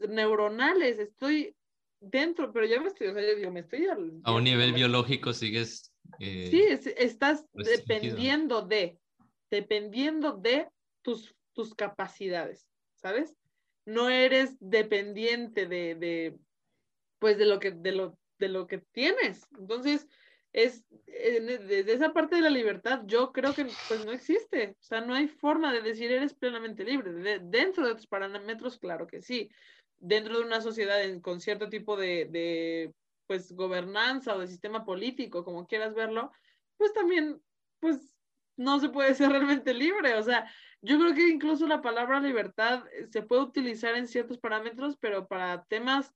neuronales, 0.00 0.98
estoy 0.98 1.54
dentro, 2.00 2.52
pero 2.52 2.66
ya 2.66 2.80
me 2.80 2.88
estoy, 2.88 3.08
o 3.08 3.14
sea, 3.14 3.22
yo 3.22 3.36
digo, 3.36 3.50
me 3.50 3.60
estoy... 3.60 3.86
a 3.86 4.32
un 4.32 4.44
nivel 4.44 4.72
biológico 4.72 5.32
sigues... 5.32 5.92
Eh, 6.18 6.48
sí, 6.50 6.90
estás 6.96 7.46
dependiendo 7.54 8.62
de, 8.62 8.98
dependiendo 9.50 10.32
de 10.32 10.66
tus, 11.02 11.34
tus 11.52 11.74
capacidades, 11.74 12.66
¿sabes? 12.96 13.36
No 13.86 14.08
eres 14.08 14.56
dependiente 14.60 15.66
de, 15.66 15.94
de, 15.94 16.38
pues 17.20 17.38
de 17.38 17.46
lo 17.46 17.60
que, 17.60 17.70
de 17.70 17.92
lo, 17.92 18.18
de 18.38 18.48
lo 18.48 18.66
que 18.66 18.78
tienes. 18.78 19.46
Entonces, 19.56 20.08
es 20.52 20.84
desde 21.06 21.92
esa 21.92 22.12
parte 22.12 22.34
de 22.34 22.42
la 22.42 22.50
libertad, 22.50 23.02
yo 23.06 23.32
creo 23.32 23.54
que 23.54 23.66
pues 23.86 24.04
no 24.04 24.10
existe. 24.10 24.76
O 24.80 24.82
sea, 24.82 25.00
no 25.00 25.14
hay 25.14 25.28
forma 25.28 25.72
de 25.72 25.82
decir 25.82 26.10
eres 26.10 26.34
plenamente 26.34 26.84
libre. 26.84 27.12
dentro 27.40 27.86
de 27.86 27.94
tus 27.94 28.08
parámetros, 28.08 28.78
claro 28.78 29.06
que 29.06 29.22
sí. 29.22 29.48
Dentro 29.98 30.38
de 30.38 30.44
una 30.44 30.60
sociedad 30.60 30.98
con 31.20 31.40
cierto 31.40 31.68
tipo 31.68 31.96
de, 31.96 32.26
de, 32.30 32.94
pues, 33.26 33.52
gobernanza 33.52 34.34
o 34.34 34.40
de 34.40 34.48
sistema 34.48 34.84
político, 34.84 35.44
como 35.44 35.66
quieras 35.66 35.94
verlo, 35.94 36.32
pues 36.78 36.92
también, 36.94 37.40
pues, 37.78 38.16
no 38.56 38.80
se 38.80 38.88
puede 38.88 39.14
ser 39.14 39.30
realmente 39.30 39.74
libre. 39.74 40.14
O 40.14 40.22
sea, 40.22 40.50
yo 40.80 40.98
creo 40.98 41.14
que 41.14 41.28
incluso 41.28 41.66
la 41.66 41.82
palabra 41.82 42.18
libertad 42.18 42.84
se 43.10 43.22
puede 43.22 43.42
utilizar 43.42 43.94
en 43.94 44.08
ciertos 44.08 44.38
parámetros, 44.38 44.96
pero 44.98 45.28
para 45.28 45.64
temas 45.64 46.12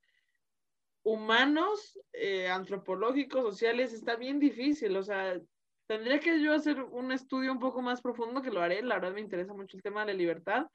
humanos, 1.05 1.99
eh, 2.13 2.49
antropológicos, 2.49 3.45
sociales, 3.45 3.93
está 3.93 4.17
bien 4.17 4.41
difícil. 4.41 4.97
O 4.97 5.03
sea, 5.03 5.41
tendría 5.87 6.19
que 6.19 6.43
yo 6.43 6.53
hacer 6.53 6.83
un 6.83 7.13
estudio 7.13 7.53
un 7.53 7.61
poco 7.61 7.81
más 7.81 8.03
profundo, 8.03 8.43
que 8.43 8.51
lo 8.51 8.61
haré. 8.61 8.83
La 8.83 8.97
verdad 8.97 9.15
me 9.15 9.21
interesa 9.21 9.55
mucho 9.55 9.77
el 9.77 9.83
tema 9.83 10.01
de 10.01 10.13
la 10.13 10.19
libertad, 10.19 10.67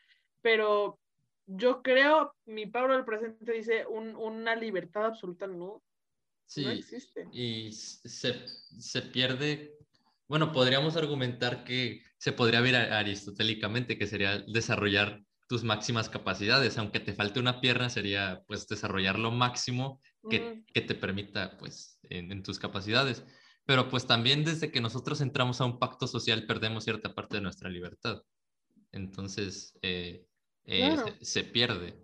pero 0.41 0.97
yo 1.45 1.81
creo, 1.81 2.33
mi 2.45 2.67
Pablo 2.67 2.93
del 2.93 3.05
presente 3.05 3.51
dice, 3.51 3.85
una 3.87 4.55
libertad 4.55 5.07
absoluta 5.07 5.47
no, 5.47 5.83
sí, 6.45 6.63
no 6.63 6.71
existe. 6.71 7.27
Y 7.33 7.71
se, 7.73 8.47
se 8.47 9.01
pierde 9.01 9.75
bueno, 10.29 10.51
podríamos 10.51 10.95
argumentar 10.95 11.63
que 11.63 12.03
se 12.19 12.31
podría 12.31 12.61
ver 12.61 12.75
aristotélicamente, 12.75 13.97
que 13.97 14.05
sería 14.05 14.37
desarrollar 14.37 15.23
tus 15.47 15.63
máximas 15.63 16.07
capacidades, 16.07 16.77
aunque 16.77 16.99
te 16.99 17.13
falte 17.13 17.39
una 17.39 17.59
pierna, 17.59 17.89
sería 17.89 18.43
pues 18.45 18.67
desarrollar 18.67 19.17
lo 19.17 19.31
máximo 19.31 19.99
que, 20.27 20.63
te 20.73 20.95
permita 20.95 21.57
pues 21.57 21.99
en, 22.03 22.43
tus 22.43 22.59
capacidades. 22.59 23.23
Pero 23.65 23.87
pues 23.89 24.07
también 24.07 24.43
desde 24.43 24.71
que 24.71 24.81
nosotros 24.81 25.21
entramos 25.21 25.61
a 25.61 25.65
un 25.65 25.79
pacto 25.79 26.07
social 26.07 26.45
perdemos 26.47 26.83
cierta 26.83 27.13
parte 27.13 27.37
de 27.37 27.41
nuestra 27.41 27.69
libertad. 27.69 28.23
Entonces 28.91 29.77
eh, 29.81 30.25
eh, 30.65 30.97
se, 31.21 31.43
pierde. 31.43 31.95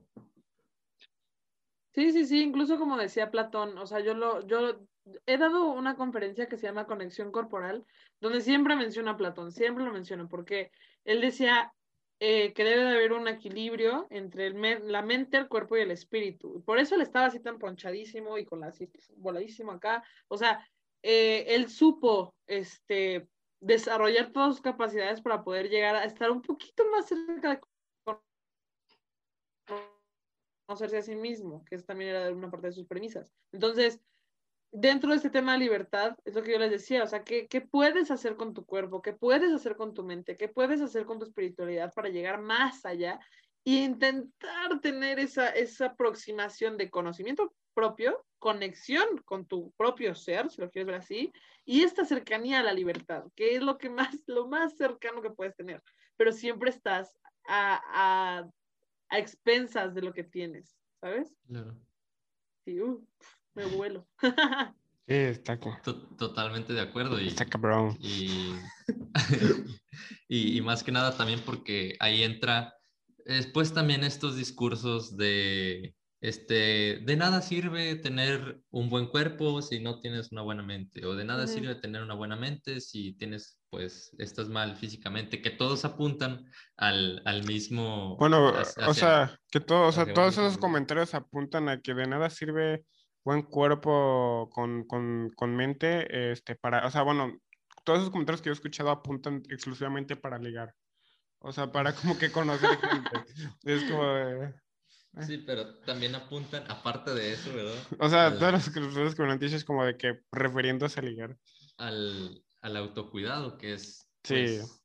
Sí, 1.93 2.11
sí, 2.11 2.25
sí, 2.25 2.41
incluso 2.41 2.77
como 2.77 2.97
decía 2.97 3.31
Platón, 3.31 3.77
o 3.77 3.87
sea, 3.87 4.01
yo 4.01 4.13
lo, 4.13 4.45
yo 4.45 4.85
he 5.25 5.37
dado 5.37 5.71
una 5.71 5.95
conferencia 5.95 6.47
que 6.47 6.57
se 6.57 6.67
llama 6.67 6.87
Conexión 6.87 7.31
Corporal, 7.31 7.85
donde 8.19 8.41
siempre 8.41 8.75
menciona 8.75 9.11
a 9.11 9.17
Platón, 9.17 9.51
siempre 9.51 9.83
lo 9.83 9.91
menciona, 9.91 10.27
porque 10.27 10.71
él 11.03 11.21
decía, 11.21 11.73
eh, 12.19 12.53
que 12.53 12.63
debe 12.63 12.83
de 12.83 12.95
haber 12.95 13.13
un 13.13 13.27
equilibrio 13.27 14.07
entre 14.09 14.47
el 14.47 14.91
la 14.91 15.01
mente, 15.01 15.37
el 15.37 15.49
cuerpo 15.49 15.75
y 15.75 15.81
el 15.81 15.91
espíritu. 15.91 16.63
Por 16.63 16.79
eso 16.79 16.95
él 16.95 17.01
estaba 17.01 17.25
así 17.25 17.39
tan 17.39 17.59
ponchadísimo 17.59 18.37
y 18.37 18.45
con 18.45 18.61
la 18.61 18.67
así 18.67 18.89
voladísimo 19.17 19.73
acá. 19.73 20.03
O 20.27 20.37
sea, 20.37 20.65
eh, 21.03 21.45
él 21.55 21.69
supo 21.69 22.33
este, 22.47 23.27
desarrollar 23.59 24.31
todas 24.31 24.55
sus 24.55 24.61
capacidades 24.61 25.21
para 25.21 25.43
poder 25.43 25.69
llegar 25.69 25.95
a 25.95 26.05
estar 26.05 26.31
un 26.31 26.41
poquito 26.41 26.83
más 26.91 27.07
cerca 27.07 27.49
de 27.49 27.61
conocerse 30.67 30.97
a 30.97 31.01
sí 31.01 31.15
mismo, 31.15 31.63
que 31.65 31.75
eso 31.75 31.85
también 31.85 32.11
era 32.11 32.31
una 32.31 32.49
parte 32.49 32.67
de 32.67 32.73
sus 32.73 32.87
premisas. 32.87 33.33
Entonces, 33.51 33.99
dentro 34.75 35.11
de 35.11 35.17
este 35.17 35.29
tema 35.29 35.53
de 35.53 35.59
libertad, 35.59 36.17
es 36.25 36.35
lo 36.35 36.43
que 36.43 36.51
yo 36.51 36.59
les 36.59 36.69
decía, 36.69 37.03
o 37.03 37.07
sea, 37.07 37.23
¿qué, 37.23 37.47
¿qué, 37.47 37.61
puedes 37.61 38.11
hacer 38.11 38.35
con 38.35 38.53
tu 38.53 38.65
cuerpo? 38.65 39.01
¿Qué 39.01 39.13
puedes 39.13 39.53
hacer 39.53 39.77
con 39.77 39.93
tu 39.93 40.03
mente? 40.03 40.35
¿Qué 40.35 40.49
puedes 40.49 40.81
hacer 40.81 41.05
con 41.05 41.17
tu 41.17 41.25
espiritualidad 41.25 41.93
para 41.93 42.09
llegar 42.09 42.41
más 42.41 42.85
allá 42.85 43.19
e 43.63 43.71
intentar 43.71 44.79
tener 44.81 45.19
esa, 45.19 45.49
esa 45.49 45.87
aproximación 45.87 46.77
de 46.77 46.89
conocimiento 46.89 47.53
propio, 47.73 48.25
conexión 48.37 49.17
con 49.23 49.45
tu 49.45 49.71
propio 49.77 50.13
ser, 50.13 50.49
si 50.49 50.61
lo 50.61 50.69
quieres 50.69 50.87
ver 50.87 50.95
así, 50.95 51.31
y 51.63 51.83
esta 51.83 52.03
cercanía 52.03 52.59
a 52.59 52.63
la 52.63 52.73
libertad, 52.73 53.23
que 53.35 53.55
es 53.55 53.61
lo 53.61 53.77
que 53.77 53.89
más, 53.89 54.13
lo 54.27 54.47
más 54.47 54.75
cercano 54.75 55.21
que 55.21 55.31
puedes 55.31 55.55
tener, 55.55 55.81
pero 56.17 56.33
siempre 56.33 56.69
estás 56.69 57.17
a, 57.47 57.81
a, 57.93 58.49
a 59.09 59.19
expensas 59.19 59.95
de 59.95 60.01
lo 60.01 60.13
que 60.13 60.23
tienes, 60.23 60.77
¿sabes? 60.99 61.33
Claro. 61.47 61.75
Sí, 62.65 62.81
uh 62.81 63.05
me 63.55 63.65
vuelo. 63.65 64.07
Sí, 65.07 65.13
está 65.13 65.59
Totalmente 66.17 66.73
de 66.73 66.81
acuerdo. 66.81 67.19
Y, 67.19 67.27
está 67.27 67.45
cabrón. 67.45 67.97
Y, 70.27 70.57
y, 70.57 70.61
más 70.61 70.83
que 70.83 70.91
nada 70.91 71.15
también 71.15 71.39
porque 71.45 71.95
ahí 71.99 72.23
entra, 72.23 72.73
después 73.25 73.73
también 73.73 74.03
estos 74.03 74.35
discursos 74.35 75.15
de, 75.15 75.95
este, 76.19 77.01
de 77.03 77.15
nada 77.15 77.41
sirve 77.41 77.95
tener 77.95 78.59
un 78.71 78.89
buen 78.89 79.07
cuerpo 79.07 79.61
si 79.61 79.79
no 79.79 79.99
tienes 79.99 80.31
una 80.31 80.41
buena 80.41 80.63
mente, 80.63 81.05
o 81.05 81.15
de 81.15 81.23
nada 81.23 81.45
sirve 81.45 81.75
tener 81.75 82.01
una 82.01 82.15
buena 82.15 82.35
mente 82.35 82.81
si 82.81 83.13
tienes, 83.13 83.59
pues, 83.69 84.15
estás 84.17 84.49
mal 84.49 84.75
físicamente, 84.75 85.41
que 85.41 85.51
todos 85.51 85.85
apuntan 85.85 86.45
al, 86.77 87.21
al 87.25 87.43
mismo... 87.43 88.17
Bueno, 88.17 88.53
o 88.87 88.93
sea, 88.93 89.39
que 89.51 89.59
todo, 89.59 89.87
o 89.87 89.91
sea, 89.91 90.11
todos 90.13 90.33
esos 90.33 90.57
comentarios 90.57 91.13
apuntan 91.13 91.69
a 91.69 91.79
que 91.79 91.93
de 91.93 92.07
nada 92.07 92.29
sirve 92.29 92.83
buen 93.25 93.41
cuerpo 93.41 94.49
con, 94.53 94.85
con, 94.85 95.31
con, 95.35 95.55
mente, 95.55 96.31
este, 96.31 96.55
para, 96.55 96.85
o 96.85 96.91
sea, 96.91 97.01
bueno, 97.01 97.35
todos 97.83 97.99
esos 97.99 98.11
comentarios 98.11 98.41
que 98.41 98.47
yo 98.47 98.51
he 98.51 98.53
escuchado 98.53 98.91
apuntan 98.91 99.41
exclusivamente 99.49 100.15
para 100.15 100.37
ligar. 100.37 100.73
O 101.39 101.51
sea, 101.51 101.71
para 101.71 101.93
como 101.93 102.17
que 102.17 102.31
conocer 102.31 102.77
gente. 102.77 103.09
es 103.63 103.83
como... 103.91 104.17
Eh. 104.17 104.55
Sí, 105.21 105.37
pero 105.39 105.79
también 105.79 106.13
apuntan, 106.13 106.69
aparte 106.69 107.13
de 107.13 107.33
eso, 107.33 107.53
¿verdad? 107.53 107.75
O 107.99 108.09
sea, 108.09 108.37
todos 108.37 108.75
los, 108.75 108.93
los 108.93 109.15
comentarios 109.15 109.53
es 109.53 109.63
como 109.63 109.85
de 109.85 109.97
que 109.97 110.19
refiriéndose 110.31 110.99
a 110.99 111.03
ligar. 111.03 111.37
Al, 111.77 112.43
al 112.61 112.77
autocuidado, 112.77 113.57
que 113.57 113.73
es... 113.73 114.07
Sí. 114.23 114.59
Pues, 114.59 114.83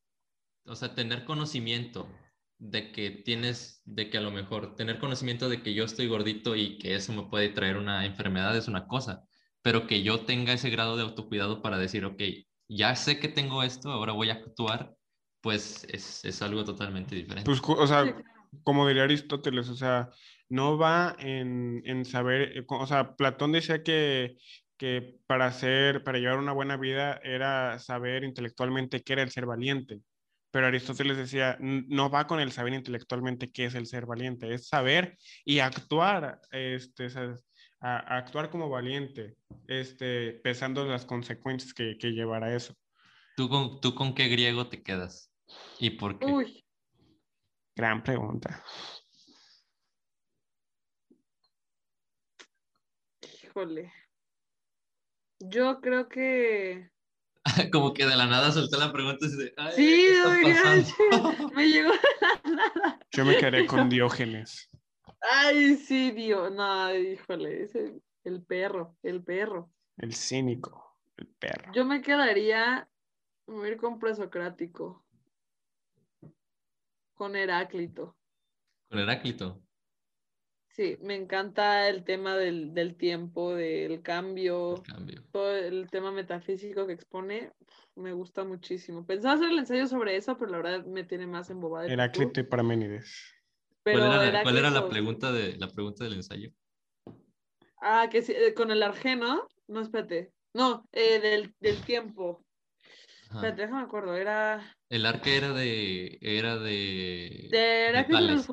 o 0.65 0.75
sea, 0.75 0.95
tener 0.95 1.25
conocimiento 1.25 2.07
de 2.61 2.91
que 2.91 3.09
tienes, 3.09 3.81
de 3.85 4.11
que 4.11 4.19
a 4.19 4.21
lo 4.21 4.29
mejor 4.29 4.75
tener 4.75 4.99
conocimiento 4.99 5.49
de 5.49 5.63
que 5.63 5.73
yo 5.73 5.83
estoy 5.83 6.07
gordito 6.07 6.55
y 6.55 6.77
que 6.77 6.93
eso 6.93 7.11
me 7.11 7.23
puede 7.23 7.49
traer 7.49 7.75
una 7.75 8.05
enfermedad 8.05 8.55
es 8.55 8.67
una 8.67 8.85
cosa, 8.85 9.23
pero 9.63 9.87
que 9.87 10.03
yo 10.03 10.25
tenga 10.25 10.53
ese 10.53 10.69
grado 10.69 10.95
de 10.95 11.01
autocuidado 11.01 11.63
para 11.63 11.79
decir, 11.79 12.05
ok, 12.05 12.21
ya 12.67 12.95
sé 12.95 13.19
que 13.19 13.29
tengo 13.29 13.63
esto, 13.63 13.89
ahora 13.89 14.13
voy 14.13 14.29
a 14.29 14.33
actuar, 14.33 14.93
pues 15.41 15.87
es, 15.89 16.23
es 16.23 16.41
algo 16.43 16.63
totalmente 16.63 17.15
diferente. 17.15 17.49
Pues, 17.49 17.61
o 17.65 17.87
sea, 17.87 18.15
como 18.61 18.87
diría 18.87 19.03
Aristóteles, 19.03 19.67
o 19.67 19.75
sea, 19.75 20.09
no 20.47 20.77
va 20.77 21.15
en, 21.17 21.81
en 21.85 22.05
saber, 22.05 22.59
eh, 22.59 22.65
o 22.67 22.85
sea, 22.85 23.15
Platón 23.15 23.53
decía 23.53 23.81
que, 23.81 24.35
que 24.77 25.17
para 25.25 25.47
hacer, 25.47 26.03
para 26.03 26.19
llevar 26.19 26.37
una 26.37 26.53
buena 26.53 26.77
vida 26.77 27.19
era 27.23 27.79
saber 27.79 28.23
intelectualmente 28.23 29.01
qué 29.01 29.13
era 29.13 29.23
el 29.23 29.31
ser 29.31 29.47
valiente. 29.47 29.99
Pero 30.51 30.67
Aristóteles 30.67 31.17
decía, 31.17 31.57
no 31.59 32.09
va 32.09 32.27
con 32.27 32.41
el 32.41 32.51
saber 32.51 32.73
intelectualmente 32.73 33.51
qué 33.51 33.65
es 33.65 33.75
el 33.75 33.87
ser 33.87 34.05
valiente, 34.05 34.53
es 34.53 34.67
saber 34.67 35.17
y 35.45 35.59
actuar, 35.59 36.41
este, 36.51 37.07
actuar 37.79 38.49
como 38.49 38.69
valiente, 38.69 39.37
este, 39.67 40.33
pesando 40.43 40.85
las 40.85 41.05
consecuencias 41.05 41.73
que, 41.73 41.97
que 41.97 42.11
llevará 42.11 42.53
eso. 42.53 42.75
¿Tú 43.37 43.47
con, 43.47 43.79
¿Tú 43.79 43.95
con 43.95 44.13
qué 44.13 44.27
griego 44.27 44.67
te 44.67 44.83
quedas? 44.83 45.33
¿Y 45.79 45.91
por 45.91 46.19
qué? 46.19 46.25
Uy. 46.25 46.65
Gran 47.75 48.03
pregunta. 48.03 48.63
Híjole. 53.43 53.91
Yo 55.39 55.81
creo 55.81 56.07
que 56.07 56.90
como 57.71 57.93
que 57.93 58.05
de 58.05 58.15
la 58.15 58.27
nada 58.27 58.51
solté 58.51 58.77
la 58.77 58.91
pregunta 58.91 59.25
y 59.25 59.29
de, 59.29 59.53
sí, 59.75 60.11
me 61.55 61.67
llegó 61.67 61.91
de 61.91 61.99
la 62.21 62.41
nada. 62.55 62.99
Yo 63.11 63.25
me 63.25 63.37
quedé 63.37 63.65
con 63.65 63.89
Diógenes. 63.89 64.69
Ay, 65.21 65.75
sí, 65.75 66.11
Dios, 66.11 66.51
no, 66.51 66.95
híjole, 66.95 67.63
ese, 67.63 68.01
el 68.23 68.43
perro, 68.43 68.97
el 69.03 69.23
perro. 69.23 69.71
El 69.97 70.13
cínico, 70.13 70.97
el 71.17 71.27
perro. 71.27 71.71
Yo 71.73 71.85
me 71.85 72.01
quedaría, 72.01 72.89
me 73.47 73.55
voy 73.55 73.69
a 73.69 73.71
ir 73.71 73.77
con 73.77 73.99
presocrático. 73.99 75.05
Con 77.13 77.35
Heráclito. 77.35 78.17
Con 78.89 78.99
Heráclito. 78.99 79.61
Sí, 80.73 80.97
me 81.01 81.15
encanta 81.15 81.89
el 81.89 82.03
tema 82.05 82.37
del, 82.37 82.73
del 82.73 82.95
tiempo, 82.95 83.53
del 83.53 84.01
cambio, 84.01 84.77
El 84.77 84.83
cambio. 84.83 85.23
todo 85.31 85.55
el 85.55 85.89
tema 85.89 86.11
metafísico 86.11 86.87
que 86.87 86.93
expone, 86.93 87.51
me 87.95 88.13
gusta 88.13 88.45
muchísimo. 88.45 89.05
Pensaba 89.05 89.35
hacer 89.35 89.49
el 89.49 89.59
ensayo 89.59 89.85
sobre 89.87 90.15
eso, 90.15 90.37
pero 90.37 90.51
la 90.51 90.57
verdad 90.57 90.85
me 90.85 91.03
tiene 91.03 91.27
más 91.27 91.49
embobada. 91.49 91.87
Heráclito 91.87 92.39
y 92.39 92.43
Parménides. 92.43 93.35
Pero 93.83 93.99
¿Cuál, 93.99 94.27
era, 94.27 94.43
cuál 94.43 94.57
era 94.57 94.69
la 94.69 94.87
pregunta 94.87 95.31
de 95.31 95.57
la 95.57 95.67
pregunta 95.67 96.03
del 96.05 96.13
ensayo? 96.13 96.51
Ah, 97.81 98.07
que 98.09 98.21
sí, 98.21 98.31
eh, 98.31 98.53
con 98.53 98.71
el 98.71 98.83
argeno, 98.83 99.47
no, 99.67 99.81
espérate, 99.81 100.31
no, 100.53 100.87
eh, 100.93 101.19
del, 101.19 101.53
del 101.59 101.83
tiempo. 101.83 102.45
Ajá. 103.29 103.39
Espérate, 103.39 103.61
déjame 103.63 103.81
acuerdo, 103.83 104.15
era 104.15 104.77
El 104.89 105.05
arque 105.05 105.35
era 105.35 105.51
de 105.51 106.17
era 106.21 106.57
de 106.57 107.47
de 107.49 107.87
Heráclito 107.87 108.17
del 108.21 108.35
metales. 108.37 108.45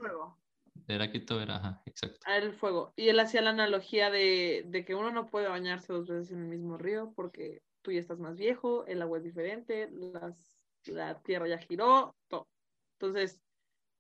Heráclito 0.88 1.40
era, 1.40 1.56
ajá, 1.56 1.82
exacto. 1.86 2.26
Ah, 2.26 2.36
el 2.38 2.52
fuego. 2.52 2.92
Y 2.96 3.08
él 3.08 3.18
hacía 3.20 3.42
la 3.42 3.50
analogía 3.50 4.10
de, 4.10 4.64
de 4.66 4.84
que 4.84 4.94
uno 4.94 5.10
no 5.10 5.26
puede 5.26 5.48
bañarse 5.48 5.92
dos 5.92 6.08
veces 6.08 6.32
en 6.32 6.40
el 6.42 6.48
mismo 6.48 6.76
río 6.76 7.12
porque 7.14 7.62
tú 7.82 7.92
ya 7.92 8.00
estás 8.00 8.18
más 8.18 8.36
viejo, 8.36 8.86
el 8.86 9.02
agua 9.02 9.18
es 9.18 9.24
diferente, 9.24 9.88
las, 9.90 10.60
la 10.84 11.22
tierra 11.22 11.48
ya 11.48 11.58
giró, 11.58 12.16
todo. 12.28 12.48
Entonces, 13.00 13.40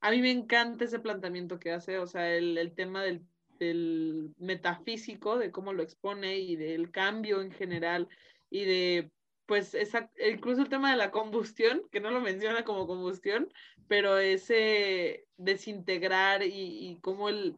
a 0.00 0.10
mí 0.10 0.20
me 0.20 0.30
encanta 0.30 0.84
ese 0.84 1.00
planteamiento 1.00 1.58
que 1.58 1.72
hace, 1.72 1.98
o 1.98 2.06
sea, 2.06 2.34
el, 2.34 2.58
el 2.58 2.74
tema 2.74 3.02
del, 3.02 3.26
del 3.58 4.34
metafísico, 4.38 5.38
de 5.38 5.52
cómo 5.52 5.72
lo 5.72 5.82
expone 5.82 6.38
y 6.38 6.56
del 6.56 6.90
cambio 6.90 7.40
en 7.40 7.52
general 7.52 8.08
y 8.50 8.64
de, 8.64 9.12
pues, 9.48 9.72
esa, 9.72 10.10
incluso 10.30 10.60
el 10.60 10.68
tema 10.68 10.90
de 10.90 10.98
la 10.98 11.10
combustión, 11.10 11.80
que 11.90 12.00
no 12.00 12.10
lo 12.10 12.20
menciona 12.20 12.64
como 12.64 12.86
combustión, 12.86 13.50
pero 13.88 14.18
ese 14.18 15.26
desintegrar 15.38 16.42
y, 16.42 16.90
y 16.90 17.00
cómo 17.00 17.30
el, 17.30 17.56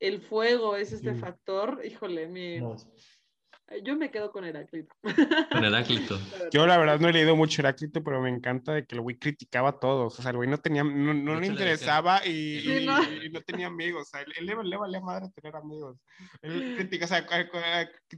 el 0.00 0.22
fuego 0.22 0.74
es 0.74 0.90
este 0.90 1.14
factor, 1.14 1.82
híjole, 1.84 2.28
me, 2.28 2.62
yo 3.82 3.96
me 3.96 4.10
quedo 4.10 4.30
con 4.32 4.44
Heráclito. 4.44 4.94
Con 5.50 5.64
Heráclito. 5.64 6.18
Yo 6.52 6.66
la 6.66 6.76
verdad 6.78 7.00
no 7.00 7.08
he 7.08 7.12
leído 7.12 7.36
mucho 7.36 7.60
Heráclito, 7.62 8.02
pero 8.04 8.20
me 8.20 8.28
encanta 8.30 8.72
de 8.72 8.84
que 8.86 8.94
el 8.96 9.00
güey 9.00 9.16
criticaba 9.18 9.70
a 9.70 9.78
todos. 9.78 10.18
O 10.18 10.22
sea, 10.22 10.30
el 10.30 10.36
güey 10.36 10.48
no 10.48 10.58
tenía, 10.58 10.84
no, 10.84 11.14
no 11.14 11.40
le 11.40 11.46
interesaba 11.46 12.26
y, 12.26 12.60
Sí, 12.60 12.72
y- 12.78 12.86
¿no? 12.86 13.02
y 13.02 13.30
no 13.30 13.40
tenía 13.42 13.66
amigos. 13.68 14.02
O 14.02 14.04
sea, 14.04 14.20
él, 14.22 14.32
él 14.38 14.46
le, 14.46 14.56
le 14.64 14.76
valía 14.76 15.00
madre 15.00 15.28
tener 15.34 15.56
amigos. 15.56 15.98
Él 16.42 16.74
critica, 16.76 17.04
o 17.04 17.08
sea, 17.08 17.26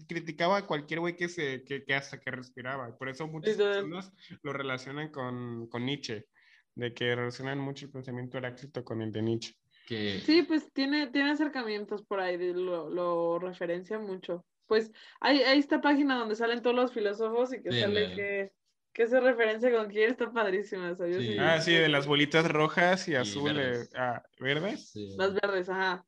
criticaba 0.07 0.59
a 0.59 0.67
cualquier 0.67 1.01
güey 1.01 1.17
que, 1.17 1.29
se, 1.29 1.63
que, 1.65 1.85
que 1.85 1.95
hasta 1.95 2.19
que 2.21 2.31
respiraba. 2.31 2.97
Por 2.97 3.09
eso 3.09 3.27
muchas 3.27 3.57
personas 3.57 4.13
lo 4.43 4.53
relacionan 4.53 5.11
con, 5.11 5.69
con 5.69 5.85
Nietzsche, 5.85 6.27
de 6.75 6.93
que 6.93 7.15
relacionan 7.15 7.59
mucho 7.59 7.87
el 7.87 7.93
pensamiento 7.93 8.39
Heráclito 8.39 8.85
con 8.85 9.03
el 9.03 9.13
de 9.13 9.23
Nietzsche. 9.23 9.55
Que 9.87 10.21
Sí, 10.25 10.43
pues 10.43 10.73
tiene, 10.73 11.09
tiene 11.09 11.33
acercamientos 11.33 12.03
por 12.05 12.19
ahí, 12.19 12.39
lo, 12.55 12.89
lo 12.89 13.39
referencia 13.39 13.99
mucho. 13.99 14.45
Pues 14.67 14.93
hay, 15.21 15.41
hay 15.43 15.59
esta 15.59 15.81
página 15.81 16.19
donde 16.19 16.37
salen 16.37 16.63
todos 16.63 16.77
los 16.77 16.93
filósofos 16.93 17.53
y 17.53 17.63
que 17.63 17.71
Sí, 17.73 17.81
sale 17.81 18.15
que, 18.15 18.53
que 18.93 19.07
se 19.07 19.21
referencia 19.21 19.71
con 19.73 19.89
quién 19.91 20.11
está 20.11 20.33
padrísima. 20.33 20.97
Sí. 20.97 21.37
Ah, 21.39 21.61
sí, 21.61 21.73
de 21.75 21.89
las 21.89 22.07
bolitas 22.07 22.51
rojas 22.51 23.07
y, 23.09 23.15
azules. 23.15 23.55
verdes. 23.55 23.91
Ah, 23.95 24.23
¿Verdes? 24.41 24.91
sí, 24.91 25.15
Las 25.17 25.35
verdes, 25.35 25.69
ajá. 25.69 26.07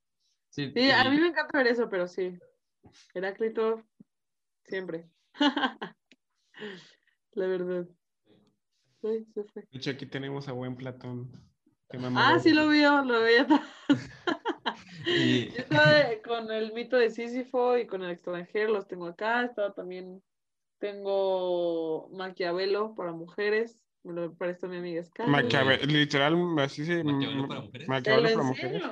sí, 0.50 0.72
Sí, 0.74 0.90
a 0.90 1.04
y- 1.04 1.10
mí 1.10 1.20
me 1.20 1.28
encanta 1.28 1.58
ver 1.58 1.66
eso, 1.68 1.88
pero 1.88 2.08
sí. 2.08 2.38
Heráclito, 3.14 3.82
siempre. 4.64 5.10
La 7.32 7.46
verdad. 7.46 7.86
De 9.02 9.24
hecho, 9.72 9.90
aquí 9.90 10.06
tenemos 10.06 10.48
a 10.48 10.52
buen 10.52 10.74
Platón. 10.76 11.30
que 11.88 11.98
Ah, 12.16 12.38
sí 12.42 12.52
lo 12.52 12.68
vio, 12.68 13.02
lo 13.04 13.20
veía. 13.20 13.46
y- 15.06 15.48
Yo 15.50 15.58
estaba 15.58 16.04
con 16.24 16.50
el 16.50 16.72
mito 16.72 16.96
de 16.96 17.10
Sísifo 17.10 17.76
y 17.78 17.86
con 17.86 18.02
el 18.02 18.10
extranjero, 18.10 18.72
los 18.72 18.86
tengo 18.88 19.06
acá. 19.06 19.44
Estaba 19.44 19.72
también, 19.72 20.22
tengo 20.78 22.08
Maquiavelo 22.10 22.94
para 22.94 23.12
mujeres, 23.12 23.80
me 24.02 24.12
lo 24.12 24.34
prestó 24.34 24.68
mi 24.68 24.76
amiga 24.76 25.02
Scarlett. 25.02 25.44
Maquiavel, 25.44 25.86
literal, 25.92 26.36
así 26.58 26.84
se. 26.84 27.02
¿Maquiavelo 27.04 27.48
para 27.48 27.60
mujeres? 27.60 27.88
Maquiavelo 27.88 28.28
lo 28.28 28.34
para 28.34 28.46
mujeres. 28.48 28.82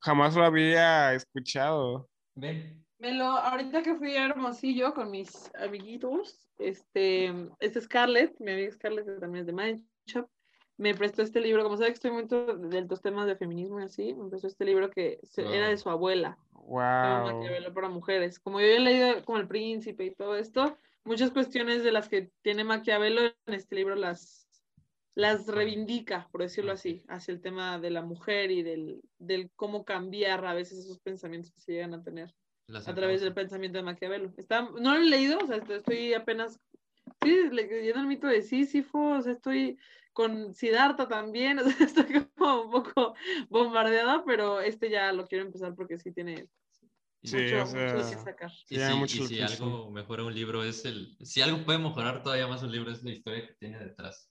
Jamás 0.00 0.36
lo 0.36 0.44
había 0.44 1.14
escuchado. 1.14 2.08
Ven. 2.34 2.84
Me 2.98 3.12
lo, 3.14 3.26
ahorita 3.26 3.82
que 3.82 3.94
fui 3.94 4.16
a 4.16 4.26
Hermosillo 4.26 4.92
con 4.92 5.10
mis 5.10 5.50
amiguitos, 5.54 6.48
este, 6.58 7.32
este 7.60 7.80
Scarlett, 7.80 8.34
mi 8.40 8.52
amiga 8.52 8.72
Scarlett, 8.72 9.06
que 9.06 9.12
también 9.20 9.42
es 9.42 9.46
de 9.46 9.52
Mind 9.52 9.84
Shop, 10.06 10.28
me 10.78 10.94
prestó 10.94 11.22
este 11.22 11.40
libro, 11.40 11.62
como 11.64 11.76
sabe 11.76 11.88
que 11.90 11.94
estoy 11.94 12.10
muy 12.12 12.24
de 12.26 12.82
los 12.88 13.02
temas 13.02 13.26
de 13.26 13.36
feminismo 13.36 13.80
y 13.80 13.84
así, 13.84 14.14
me 14.14 14.30
prestó 14.30 14.46
este 14.46 14.64
libro 14.64 14.90
que 14.90 15.18
se- 15.24 15.42
era 15.42 15.68
de 15.68 15.76
su 15.76 15.90
abuela. 15.90 16.38
Wow. 16.52 16.78
Maquiavelo 16.80 17.74
para 17.74 17.88
mujeres. 17.88 18.38
Como 18.38 18.60
yo 18.60 18.66
he 18.66 18.78
leído 18.78 19.24
como 19.24 19.38
El 19.38 19.48
Príncipe 19.48 20.04
y 20.04 20.14
todo 20.14 20.36
esto, 20.36 20.78
muchas 21.04 21.30
cuestiones 21.30 21.82
de 21.82 21.92
las 21.92 22.08
que 22.08 22.30
tiene 22.42 22.62
Maquiavelo 22.64 23.22
en 23.22 23.54
este 23.54 23.74
libro 23.74 23.94
las, 23.96 24.46
las 25.14 25.46
reivindica, 25.48 26.28
por 26.30 26.42
decirlo 26.42 26.72
así, 26.72 27.02
hacia 27.08 27.32
el 27.32 27.40
tema 27.40 27.78
de 27.80 27.90
la 27.90 28.02
mujer 28.02 28.50
y 28.52 28.62
del, 28.62 29.00
del 29.18 29.50
cómo 29.56 29.84
cambiar 29.84 30.44
a 30.46 30.54
veces 30.54 30.78
esos 30.78 31.00
pensamientos 31.00 31.50
que 31.52 31.60
se 31.60 31.72
llegan 31.72 31.94
a 31.94 32.02
tener 32.04 32.32
Las 32.68 32.86
a 32.86 32.94
través 32.94 33.20
del 33.20 33.34
pensamiento 33.34 33.78
de 33.78 33.84
Maquiavelo. 33.84 34.32
Está, 34.36 34.62
no 34.62 34.94
lo 34.94 35.00
he 35.02 35.06
leído, 35.06 35.38
o 35.42 35.46
sea, 35.46 35.56
estoy- 35.56 35.76
estoy 35.78 36.14
apenas 36.14 36.60
sí, 37.24 37.48
leyendo 37.50 38.00
el 38.00 38.06
mito 38.06 38.26
de 38.28 38.42
Sísifo, 38.42 39.16
o 39.16 39.22
sea, 39.22 39.32
estoy 39.32 39.78
con 40.18 40.52
Siddhartha 40.52 41.06
también, 41.06 41.58
o 41.60 41.70
sea, 41.70 41.86
estoy 41.86 42.26
como 42.36 42.62
un 42.62 42.70
poco 42.72 43.14
bombardeada, 43.48 44.24
pero 44.24 44.60
este 44.60 44.90
ya 44.90 45.12
lo 45.12 45.28
quiero 45.28 45.44
empezar 45.44 45.76
porque 45.76 45.96
sí 45.96 46.10
tiene 46.10 46.48
Y- 47.22 47.28
Sí, 47.28 47.36
mucho, 47.36 47.62
o 47.62 47.66
sea, 47.66 47.80
mucho 47.94 48.10
que 48.10 48.24
sacar. 48.24 48.50
Y, 48.68 48.78
Sí, 48.78 48.80
si, 48.80 48.94
mucho 48.94 49.16
y 49.16 49.26
si 49.28 49.40
algo 49.40 49.90
mejora 49.92 50.24
un 50.24 50.34
libro 50.34 50.64
es 50.64 50.84
el... 50.84 51.16
Si 51.22 51.40
algo 51.40 51.64
puede 51.64 51.78
mejorar 51.78 52.24
todavía 52.24 52.48
más 52.48 52.64
un 52.64 52.72
libro 52.72 52.90
es 52.90 53.04
la 53.04 53.12
historia 53.12 53.46
que 53.46 53.54
tiene 53.54 53.78
detrás. 53.78 54.28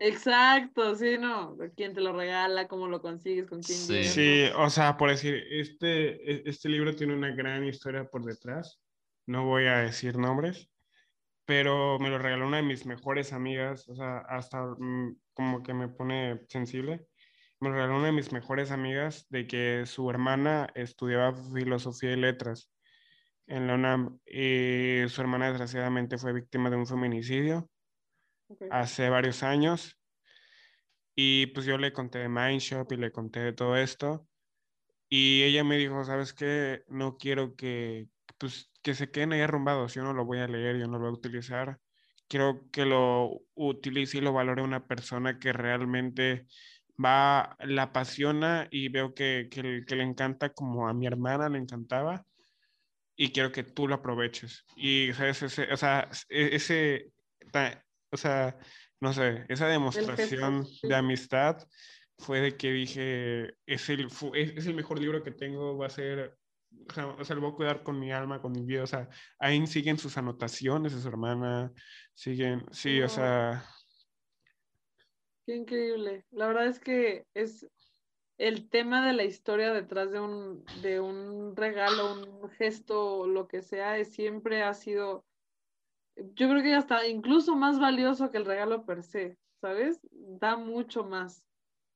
Exacto, 0.00 0.94
sí, 0.94 1.18
no, 1.18 1.56
quién 1.76 1.92
te 1.92 2.00
lo 2.00 2.14
regala, 2.14 2.66
cómo 2.66 2.88
lo 2.88 3.02
consigues, 3.02 3.46
con 3.46 3.62
quién 3.62 3.78
Sí. 3.78 4.04
Sí, 4.04 4.44
o 4.56 4.70
sea, 4.70 4.96
por 4.96 5.10
decir, 5.10 5.34
este, 5.50 6.30
e- 6.30 6.42
este 6.46 6.70
libro 6.70 6.94
tiene 6.96 7.14
una 7.14 7.34
gran 7.34 7.64
historia 7.64 8.04
por 8.04 8.24
detrás. 8.24 8.80
No 9.26 9.44
voy 9.44 9.66
a 9.66 9.78
decir 9.78 10.16
nombres, 10.18 10.70
pero 11.46 11.98
me 11.98 12.10
lo 12.10 12.18
regaló 12.18 12.46
una 12.48 12.58
de 12.58 12.64
mis 12.64 12.84
mejores 12.84 13.32
amigas, 13.32 13.88
o 13.88 13.94
sea, 13.94 14.18
hasta 14.28 14.62
mm, 14.78 15.16
como 15.36 15.62
que 15.62 15.74
me 15.74 15.88
pone 15.88 16.40
sensible. 16.48 17.06
Me 17.60 17.70
regaló 17.70 17.96
una 17.98 18.06
de 18.06 18.12
mis 18.12 18.32
mejores 18.32 18.70
amigas 18.70 19.26
de 19.28 19.46
que 19.46 19.84
su 19.86 20.10
hermana 20.10 20.68
estudiaba 20.74 21.34
filosofía 21.54 22.12
y 22.12 22.16
letras 22.16 22.70
en 23.46 23.66
la 23.66 23.74
UNAM 23.74 24.18
y 24.26 25.04
su 25.08 25.20
hermana 25.20 25.48
desgraciadamente 25.48 26.18
fue 26.18 26.32
víctima 26.32 26.70
de 26.70 26.76
un 26.76 26.86
feminicidio 26.86 27.70
hace 28.70 29.08
varios 29.10 29.42
años. 29.42 29.98
Y 31.14 31.46
pues 31.48 31.66
yo 31.66 31.78
le 31.78 31.92
conté 31.92 32.18
de 32.18 32.28
Mindshop 32.28 32.90
y 32.92 32.96
le 32.96 33.12
conté 33.12 33.40
de 33.40 33.52
todo 33.52 33.76
esto. 33.76 34.26
Y 35.08 35.42
ella 35.44 35.64
me 35.64 35.76
dijo, 35.76 36.02
¿sabes 36.04 36.32
qué? 36.32 36.82
No 36.88 37.16
quiero 37.16 37.54
que, 37.56 38.08
pues, 38.38 38.70
que 38.82 38.94
se 38.94 39.10
queden 39.10 39.32
ahí 39.32 39.40
arrumbados. 39.40 39.94
Yo 39.94 40.02
no 40.02 40.12
lo 40.12 40.24
voy 40.24 40.38
a 40.38 40.48
leer, 40.48 40.78
yo 40.78 40.86
no 40.86 40.94
lo 40.94 41.04
voy 41.04 41.08
a 41.10 41.12
utilizar. 41.12 41.78
Quiero 42.28 42.68
que 42.72 42.84
lo 42.86 43.42
utilice 43.54 44.18
y 44.18 44.20
lo 44.20 44.32
valore 44.32 44.62
una 44.62 44.86
persona 44.86 45.38
que 45.38 45.52
realmente 45.52 46.46
va, 47.02 47.56
la 47.60 47.84
apasiona 47.84 48.68
y 48.70 48.88
veo 48.88 49.14
que, 49.14 49.48
que, 49.50 49.62
le- 49.62 49.84
que 49.84 49.96
le 49.96 50.02
encanta 50.04 50.52
como 50.52 50.88
a 50.88 50.94
mi 50.94 51.06
hermana 51.06 51.48
le 51.48 51.58
encantaba. 51.58 52.24
Y 53.16 53.32
quiero 53.32 53.50
que 53.52 53.62
tú 53.64 53.88
lo 53.88 53.94
aproveches. 53.96 54.64
Y, 54.76 55.12
¿sabes? 55.14 55.42
Ese, 55.42 55.72
o 55.72 55.76
sea, 55.76 56.08
e- 56.28 56.54
ese, 56.56 57.12
o 58.10 58.16
sea, 58.16 58.58
no 59.00 59.12
sé, 59.12 59.44
esa 59.48 59.66
demostración 59.68 60.64
de 60.82 60.94
amistad 60.96 61.56
fue 62.18 62.40
de 62.40 62.56
que 62.56 62.72
dije, 62.72 63.54
es 63.66 63.88
el, 63.90 64.08
es 64.34 64.66
el 64.66 64.74
mejor 64.74 64.98
libro 65.00 65.22
que 65.22 65.30
tengo, 65.32 65.76
va 65.78 65.86
a 65.86 65.90
ser, 65.90 66.36
o 67.18 67.24
sea, 67.24 67.36
lo 67.36 67.42
voy 67.42 67.52
a 67.52 67.56
cuidar 67.56 67.82
con 67.82 67.98
mi 67.98 68.12
alma, 68.12 68.40
con 68.40 68.52
mi 68.52 68.64
vida, 68.64 68.82
o 68.82 68.86
sea, 68.86 69.08
ahí 69.38 69.66
siguen 69.66 69.98
sus 69.98 70.16
anotaciones 70.16 70.94
de 70.94 71.00
su 71.00 71.08
hermana, 71.08 71.72
siguen, 72.14 72.64
sí, 72.70 73.02
o 73.02 73.08
sea, 73.08 73.64
Qué 75.46 75.54
increíble. 75.54 76.24
La 76.32 76.48
verdad 76.48 76.66
es 76.66 76.80
que 76.80 77.24
es 77.32 77.68
el 78.36 78.68
tema 78.68 79.06
de 79.06 79.12
la 79.12 79.22
historia 79.22 79.72
detrás 79.72 80.10
de 80.10 80.18
un, 80.18 80.64
de 80.82 80.98
un 80.98 81.54
regalo, 81.54 82.14
un 82.14 82.50
gesto, 82.50 83.28
lo 83.28 83.46
que 83.46 83.62
sea, 83.62 83.96
es, 83.96 84.12
siempre 84.12 84.64
ha 84.64 84.74
sido, 84.74 85.24
yo 86.16 86.48
creo 86.48 86.62
que 86.62 86.74
hasta 86.74 87.06
incluso 87.06 87.54
más 87.54 87.78
valioso 87.78 88.32
que 88.32 88.38
el 88.38 88.44
regalo 88.44 88.84
per 88.84 89.04
se, 89.04 89.38
¿sabes? 89.60 90.00
Da 90.10 90.56
mucho 90.56 91.04
más. 91.04 91.45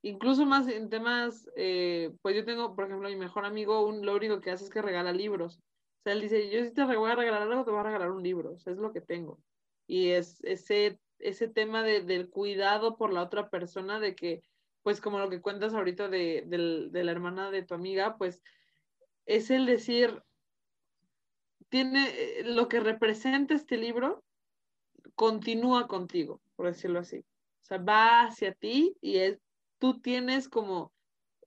Incluso 0.02 0.46
más 0.46 0.66
en 0.68 0.88
temas, 0.88 1.48
eh, 1.56 2.12
pues 2.22 2.34
yo 2.34 2.44
tengo, 2.44 2.74
por 2.74 2.86
ejemplo, 2.86 3.08
mi 3.08 3.16
mejor 3.16 3.44
amigo, 3.44 3.86
un, 3.86 4.04
lo 4.04 4.40
que 4.40 4.50
hace 4.50 4.64
es 4.64 4.70
que 4.70 4.82
regala 4.82 5.12
libros. 5.12 5.58
O 5.58 6.02
sea, 6.02 6.14
él 6.14 6.22
dice, 6.22 6.50
yo 6.50 6.64
si 6.64 6.72
te 6.72 6.84
voy 6.84 7.10
a 7.10 7.14
regalar 7.14 7.42
algo, 7.42 7.64
te 7.64 7.70
voy 7.70 7.80
a 7.80 7.84
regalar 7.84 8.10
un 8.10 8.22
libro, 8.22 8.52
o 8.52 8.58
sea, 8.58 8.72
es 8.72 8.78
lo 8.78 8.92
que 8.92 9.02
tengo. 9.02 9.38
Y 9.86 10.10
es 10.10 10.42
ese, 10.44 10.98
ese 11.18 11.48
tema 11.48 11.82
de, 11.82 12.00
del 12.02 12.30
cuidado 12.30 12.96
por 12.96 13.12
la 13.12 13.22
otra 13.22 13.50
persona, 13.50 14.00
de 14.00 14.14
que 14.14 14.42
pues 14.82 15.00
como 15.02 15.18
lo 15.18 15.28
que 15.28 15.42
cuentas 15.42 15.74
ahorita 15.74 16.08
de, 16.08 16.44
de 16.46 17.04
la 17.04 17.12
hermana 17.12 17.50
de 17.50 17.62
tu 17.62 17.74
amiga, 17.74 18.16
pues 18.16 18.40
es 19.26 19.50
el 19.50 19.66
decir, 19.66 20.22
tiene 21.68 22.08
eh, 22.08 22.42
lo 22.44 22.68
que 22.68 22.80
representa 22.80 23.54
este 23.54 23.78
libro, 23.78 24.24
continúa 25.14 25.86
contigo, 25.86 26.40
por 26.56 26.66
decirlo 26.66 27.00
así. 27.00 27.18
O 27.18 27.64
sea, 27.64 27.78
va 27.78 28.22
hacia 28.22 28.52
ti 28.54 28.96
y 29.00 29.18
es, 29.18 29.38
tú 29.80 30.00
tienes 30.00 30.48
como, 30.48 30.92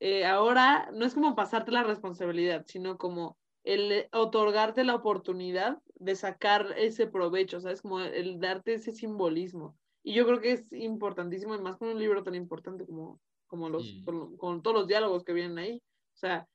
eh, 0.02 0.26
ahora, 0.26 0.90
no 0.94 1.06
es 1.06 1.14
como 1.14 1.36
pasarte 1.36 1.72
la 1.72 1.84
responsabilidad, 1.84 2.66
sino 2.68 2.98
como 2.98 3.38
el 3.64 4.08
otorgarte 4.12 4.84
la 4.84 4.96
oportunidad 4.96 5.82
de 5.96 6.16
sacar 6.16 6.74
ese 6.78 7.08
provecho, 7.08 7.62
¿sabes? 7.62 7.82
Como 7.82 8.02
el 8.02 8.42
darte 8.42 8.74
ese 8.74 8.92
simbolismo. 8.92 9.78
Y 10.04 10.14
yo 10.14 10.26
creo 10.26 10.42
que 10.42 10.52
es 10.52 10.66
importantísimo, 10.74 11.56
y 11.56 11.62
más 11.62 11.78
con 11.78 11.88
un 11.88 12.00
libro 12.00 12.24
tan 12.24 12.36
importante 12.36 12.86
como, 12.86 13.22
como 13.48 13.70
los, 13.70 14.02
con, 14.38 14.62
todos 14.62 14.76
los 14.76 14.88
diálogos 14.88 15.24
que 15.24 15.32
vienen 15.32 15.58
ahí. 15.58 15.82
O 16.14 16.18
sea, 16.18 16.50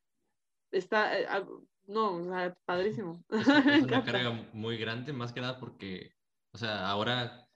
está, 0.70 1.18
eh, 1.18 1.26
ah, 1.30 1.46
no, 1.86 2.16
o 2.16 2.24
sea, 2.24 2.54
padrísimo. 2.66 3.24
Es, 3.30 3.46
una 3.84 4.04
carga 4.04 4.48
muy 4.52 4.76
grande, 4.76 5.14
más 5.14 5.32
que 5.32 5.40
nada 5.40 5.58
porque, 5.58 6.12
o 6.52 6.58
sea, 6.58 6.90
ahora, 6.90 7.47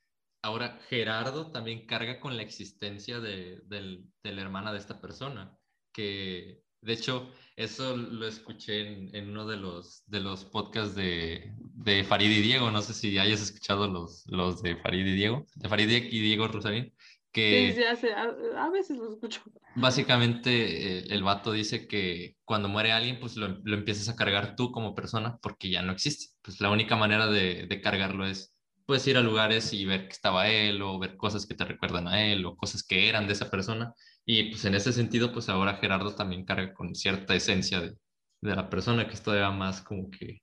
ahora 0.43 0.81
Gerardo 0.89 1.51
también 1.51 1.87
carga 1.87 2.21
con 2.21 2.37
la 2.37 2.43
existencia 2.43 3.21
de, 3.21 3.63
de 3.67 4.33
la 4.33 4.43
hermana 4.43 4.73
de 4.73 4.79
esta 4.79 5.01
persona, 5.01 5.57
que 5.93 6.63
de 6.83 6.95
hecho, 6.95 7.31
eso 7.55 7.97
lo 7.97 8.27
escuché 8.27 8.81
en, 8.81 9.15
en, 9.15 9.31
uno 9.31 9.47
de 9.47 9.57
los, 9.57 10.03
de 10.07 10.19
los 10.19 10.45
podcasts 10.45 10.97
de, 10.97 11.53
de, 11.57 12.03
Farid 12.03 12.31
y 12.31 12.43
Diego. 12.43 12.73
No 12.73 12.83
sé 12.83 12.93
si 12.93 13.17
hayas 13.19 13.41
escuchado 13.41 13.87
los, 13.87 14.25
los 14.27 14.63
de 14.63 14.77
Farid 14.77 15.07
y 15.07 15.15
Diego, 15.15 15.47
de 15.55 15.69
Farid 15.69 15.89
y 15.89 16.21
Diego 16.21 16.49
Rosarín. 16.49 16.93
Que 17.31 17.73
sí, 17.97 18.09
a, 18.09 18.65
a, 18.65 18.71
veces 18.71 18.99
los 18.99 19.15
escucho. 19.15 19.41
Básicamente, 19.77 20.99
el, 20.99 21.13
el, 21.13 21.23
vato 21.23 21.53
dice 21.53 21.87
que 21.87 22.37
cuando 22.45 22.69
muere 22.69 22.93
alguien, 22.93 23.21
pues 23.21 23.37
lo, 23.37 23.61
lo, 23.63 23.75
empiezas 23.75 24.09
a 24.11 24.17
cargar 24.17 24.55
tú 24.55 24.71
como 24.71 24.95
persona 24.95 25.39
porque 25.41 25.71
ya 25.71 25.83
no 25.83 25.93
existe. 25.93 26.35
Pues 26.43 26.61
la 26.61 26.69
única 26.69 26.97
manera 26.97 27.29
de, 27.29 27.67
de 27.67 27.81
cargarlo 27.81 28.27
es 28.27 28.55
pues 28.87 29.07
ir 29.07 29.17
a 29.17 29.23
lugares 29.23 29.73
y 29.73 29.85
ver 29.85 30.07
que 30.07 30.13
estaba 30.13 30.49
él 30.49 30.83
o 30.83 30.99
ver 30.99 31.17
cosas 31.17 31.47
que 31.47 31.55
te 31.55 31.65
recuerdan 31.65 32.09
a 32.09 32.25
él 32.25 32.45
o 32.45 32.57
cosas 32.57 32.83
que 32.83 33.09
eran 33.09 33.27
de 33.27 33.33
esa 33.33 33.51
persona 33.51 33.95
y 34.25 34.51
pues 34.51 34.65
en 34.65 34.75
ese 34.75 34.93
sentido, 34.93 35.33
pues 35.33 35.49
ahora 35.49 35.75
Gerardo 35.75 36.15
también 36.15 36.45
carga 36.45 36.73
con 36.73 36.95
cierta 36.95 37.35
esencia 37.35 37.81
de, 37.81 37.97
de 38.41 38.57
la 38.57 38.71
persona, 38.71 39.07
que 39.07 39.15
es 39.15 39.23
todavía 39.23 39.51
más 39.51 39.83
como 39.83 40.11
que, 40.11 40.43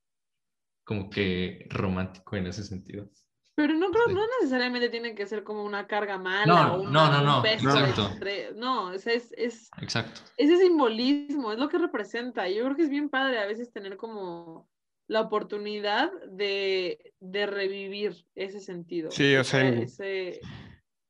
como 0.83 1.09
que 1.09 1.65
romántico 1.69 2.35
en 2.35 2.47
ese 2.47 2.63
sentido. 2.63 3.09
Pero 3.55 3.73
no 3.73 3.91
creo, 3.91 4.07
no 4.07 4.21
necesariamente 4.39 4.89
tiene 4.89 5.15
que 5.15 5.27
ser 5.27 5.43
como 5.43 5.65
una 5.65 5.85
carga 5.85 6.17
mala 6.17 6.45
no, 6.45 6.73
o 6.75 6.87
no, 6.87 7.11
no, 7.11 7.21
no, 7.21 7.45
exacto. 7.45 8.09
No, 8.55 8.93
ese 8.93 9.15
es, 9.15 9.33
es, 9.37 9.69
exacto. 9.81 10.21
ese 10.37 10.57
simbolismo, 10.57 11.51
es 11.51 11.59
lo 11.59 11.67
que 11.67 11.77
representa. 11.77 12.47
Yo 12.47 12.63
creo 12.63 12.75
que 12.77 12.83
es 12.83 12.89
bien 12.89 13.09
padre 13.09 13.39
a 13.39 13.45
veces 13.45 13.71
tener 13.71 13.97
como 13.97 14.69
la 15.09 15.21
oportunidad 15.21 16.11
de, 16.27 17.13
de 17.19 17.45
revivir 17.47 18.15
ese 18.35 18.59
sentido. 18.61 19.09
Sí, 19.09 19.35
o 19.35 19.43
sea, 19.43 19.67
ese 19.67 20.39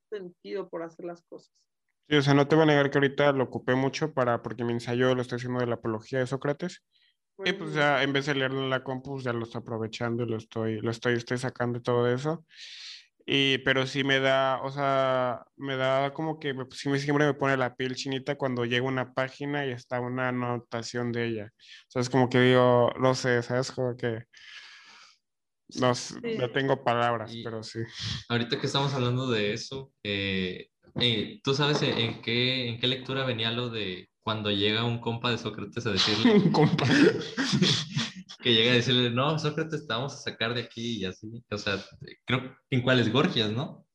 sentido 0.10 0.70
por 0.70 0.84
hacer 0.84 1.06
las 1.06 1.22
cosas. 1.24 1.54
Sí, 2.08 2.16
o 2.16 2.22
sea, 2.22 2.34
no 2.34 2.48
te 2.48 2.56
voy 2.56 2.64
a 2.64 2.68
negar 2.68 2.90
que 2.90 2.98
ahorita 2.98 3.34
lo 3.34 3.44
ocupé 3.44 3.76
mucho 3.76 4.14
para, 4.14 4.42
porque 4.42 4.64
mi 4.64 4.72
ensayo 4.72 5.14
lo 5.14 5.22
estoy 5.22 5.36
haciendo 5.36 5.60
de 5.60 5.68
la 5.68 5.76
apología 5.76 6.20
de 6.20 6.28
Sócrates. 6.28 6.84
Y 7.44 7.54
pues 7.54 7.74
ya 7.74 8.02
en 8.04 8.12
vez 8.12 8.26
de 8.26 8.36
leerlo 8.36 8.62
en 8.62 8.70
la 8.70 8.84
compus, 8.84 9.24
ya 9.24 9.32
lo 9.32 9.44
estoy 9.44 9.62
aprovechando 9.62 10.24
y 10.24 10.30
lo 10.30 10.38
estoy, 10.38 10.82
lo 10.82 10.92
estoy, 10.92 11.14
estoy 11.14 11.38
sacando 11.38 11.82
todo 11.82 12.12
eso. 12.12 12.46
Y, 13.31 13.60
pero 13.60 13.85
sí 13.85 14.03
me 14.03 14.19
da, 14.19 14.60
o 14.64 14.72
sea, 14.72 15.43
me 15.56 15.76
da 15.76 16.11
como 16.14 16.39
que 16.39 16.56
sí, 16.72 16.89
siempre 16.97 17.27
me 17.27 17.35
pone 17.35 17.57
la 17.57 17.76
piel 17.76 17.95
chinita 17.95 18.35
cuando 18.35 18.65
llega 18.65 18.88
una 18.88 19.14
página 19.14 19.68
y 19.68 19.69
está 19.69 19.99
una 19.99 20.30
anotación 20.30 21.11
de 21.11 21.27
ella. 21.27 21.53
O 21.53 21.91
sea, 21.91 22.01
es 22.01 22.10
como 22.10 22.27
que 22.27 22.41
digo, 22.41 22.91
no 22.99 23.14
sé, 23.14 23.43
¿sabes? 23.43 23.72
Como 23.72 23.95
que 23.95 24.23
no, 25.76 25.93
no 26.39 26.51
tengo 26.51 26.84
palabras, 26.84 27.31
pero 27.43 27.61
sí. 27.61 27.81
Ahorita 28.30 28.60
que 28.60 28.65
estamos 28.65 28.95
hablando 28.95 29.30
de 29.30 29.53
eso, 29.53 29.91
eh, 30.03 30.69
eh, 30.99 31.39
¿Tú 31.43 31.53
sabes 31.53 31.84
en 31.84 32.22
qué, 32.23 32.68
en 32.68 32.80
qué 32.80 32.88
lectura 32.88 33.26
venía 33.26 33.51
lo 33.51 33.69
de 33.69 34.10
cuando 34.22 34.49
llega 34.51 34.84
un 34.84 34.99
compa 34.99 35.30
de 35.30 35.38
Sócrates 35.38 35.85
a 35.85 35.91
decirle... 35.91 36.31
un 36.45 36.51
compa. 36.51 36.85
que 38.41 38.53
llega 38.53 38.72
a 38.72 38.76
decirle, 38.76 39.10
no, 39.10 39.38
Sócrates, 39.38 39.86
te 39.88 39.94
vamos 39.94 40.14
a 40.14 40.18
sacar 40.18 40.53
de 40.53 40.61
aquí 40.61 40.98
y 40.98 41.06
así. 41.06 41.44
O 41.52 41.57
sea, 41.57 41.78
creo 42.26 42.56
en 42.70 42.82
cuáles 42.82 43.11
Gorgias, 43.11 43.52
¿no? 43.52 43.86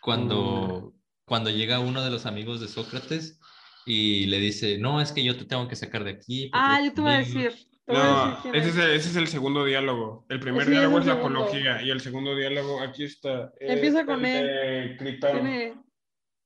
Cuando, 0.00 0.94
mm. 0.94 1.00
cuando 1.26 1.50
llega 1.50 1.80
uno 1.80 2.02
de 2.02 2.10
los 2.10 2.26
amigos 2.26 2.60
de 2.60 2.68
Sócrates 2.68 3.38
y 3.84 4.26
le 4.26 4.38
dice, 4.38 4.78
no, 4.78 5.00
es 5.00 5.12
que 5.12 5.22
yo 5.22 5.36
te 5.36 5.44
tengo 5.44 5.68
que 5.68 5.76
sacar 5.76 6.04
de 6.04 6.12
aquí. 6.12 6.50
Ah, 6.52 6.80
yo 6.82 6.92
te 6.92 7.00
voy 7.00 7.12
a 7.12 7.18
decir. 7.18 7.52
No, 7.86 8.38
ese 8.54 8.68
es, 8.70 8.76
el, 8.76 8.90
ese 8.92 9.08
es, 9.10 9.16
el, 9.16 9.26
segundo 9.26 9.62
diálogo. 9.62 10.24
El 10.30 10.40
primer 10.40 10.66
diálogo 10.66 11.00
es, 11.00 11.06
la 11.06 11.14
apología 11.14 11.82
y 11.82 11.90
el 11.90 12.00
segundo 12.00 12.34
diálogo, 12.34 12.80
aquí 12.80 13.04
está. 13.04 13.52
Empieza 13.60 14.06
con 14.06 14.24
él. 14.24 14.96
Tiene 14.98 15.74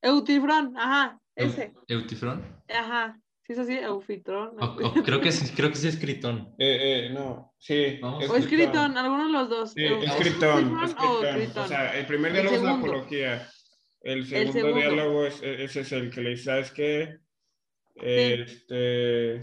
Eutifrón, 0.01 0.75
ajá, 0.77 1.17
ese. 1.35 1.73
¿Eutifrón? 1.87 2.43
Ajá, 2.67 3.17
sí 3.49 3.53
es 3.53 3.59
así, 3.59 3.73
Eufitron. 3.79 4.55
creo, 5.03 5.21
que 5.21 5.31
sí, 5.31 5.51
creo 5.55 5.71
que 5.71 5.75
sí 5.75 5.87
es 5.87 5.97
Critón. 5.97 6.53
Eh, 6.59 7.07
eh, 7.07 7.09
no, 7.09 7.55
sí. 7.57 7.99
o 8.03 8.35
es 8.35 8.45
Critón, 8.45 8.95
algunos 8.95 9.25
de 9.25 9.31
los 9.31 9.49
dos. 9.49 9.71
Sí, 9.71 9.85
es 9.85 10.11
Critón, 10.13 10.77
O, 10.77 11.67
sea, 11.67 11.97
el 11.97 12.05
primer 12.05 12.31
diálogo 12.31 12.55
es 12.55 12.61
la 12.61 12.75
apología. 12.75 13.49
El 14.01 14.27
segundo, 14.27 14.75
diálogo 14.75 15.25
es, 15.25 15.41
e, 15.41 15.63
ese 15.63 15.79
es 15.79 15.91
el 15.93 16.11
que 16.11 16.21
le 16.21 16.29
dice, 16.29 16.43
¿sabes 16.43 16.71
qué? 16.71 17.17
Este... 17.95 19.39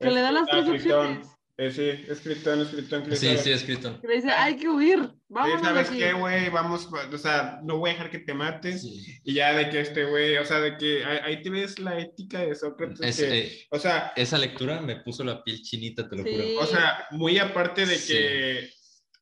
Que 0.00 0.10
le 0.10 0.20
da 0.20 0.32
las 0.32 0.46
tres 0.46 0.68
opciones. 0.68 1.28
Eh, 1.56 1.70
sí, 1.70 2.04
escrito 2.10 2.52
en 2.52 2.60
escrito 2.60 3.16
Sí, 3.16 3.36
sí, 3.36 3.50
escrito. 3.52 3.98
le 4.02 4.14
dice, 4.16 4.30
hay 4.30 4.56
que 4.56 4.68
huir. 4.68 5.08
Vamos. 5.28 5.60
¿Sabes 5.60 5.90
qué, 5.90 6.12
güey? 6.14 6.48
Vamos, 6.48 6.88
o 6.90 7.18
sea, 7.18 7.60
no 7.62 7.78
voy 7.78 7.90
a 7.90 7.92
dejar 7.92 8.10
que 8.10 8.20
te 8.20 8.32
mates. 8.32 8.84
Y 9.24 9.34
ya 9.34 9.52
de 9.52 9.68
que 9.68 9.80
este 9.80 10.04
güey, 10.04 10.36
o 10.38 10.44
sea, 10.44 10.60
de 10.60 10.76
que 10.76 11.04
ahí, 11.04 11.42
te 11.42 11.50
ves 11.50 11.78
la 11.78 11.98
ética 11.98 12.40
de 12.40 12.54
Sócrates. 12.54 13.20
Eh, 13.20 13.66
o 13.70 13.78
sea, 13.78 14.12
esa 14.16 14.38
lectura 14.38 14.80
me 14.80 14.96
puso 14.96 15.24
la 15.24 15.42
piel 15.44 15.60
chinita, 15.60 16.08
te 16.08 16.16
lo 16.16 16.22
juro. 16.22 16.60
O 16.60 16.66
sea, 16.66 17.06
muy 17.10 17.38
aparte 17.38 17.84
de 17.84 17.98
que 17.98 18.70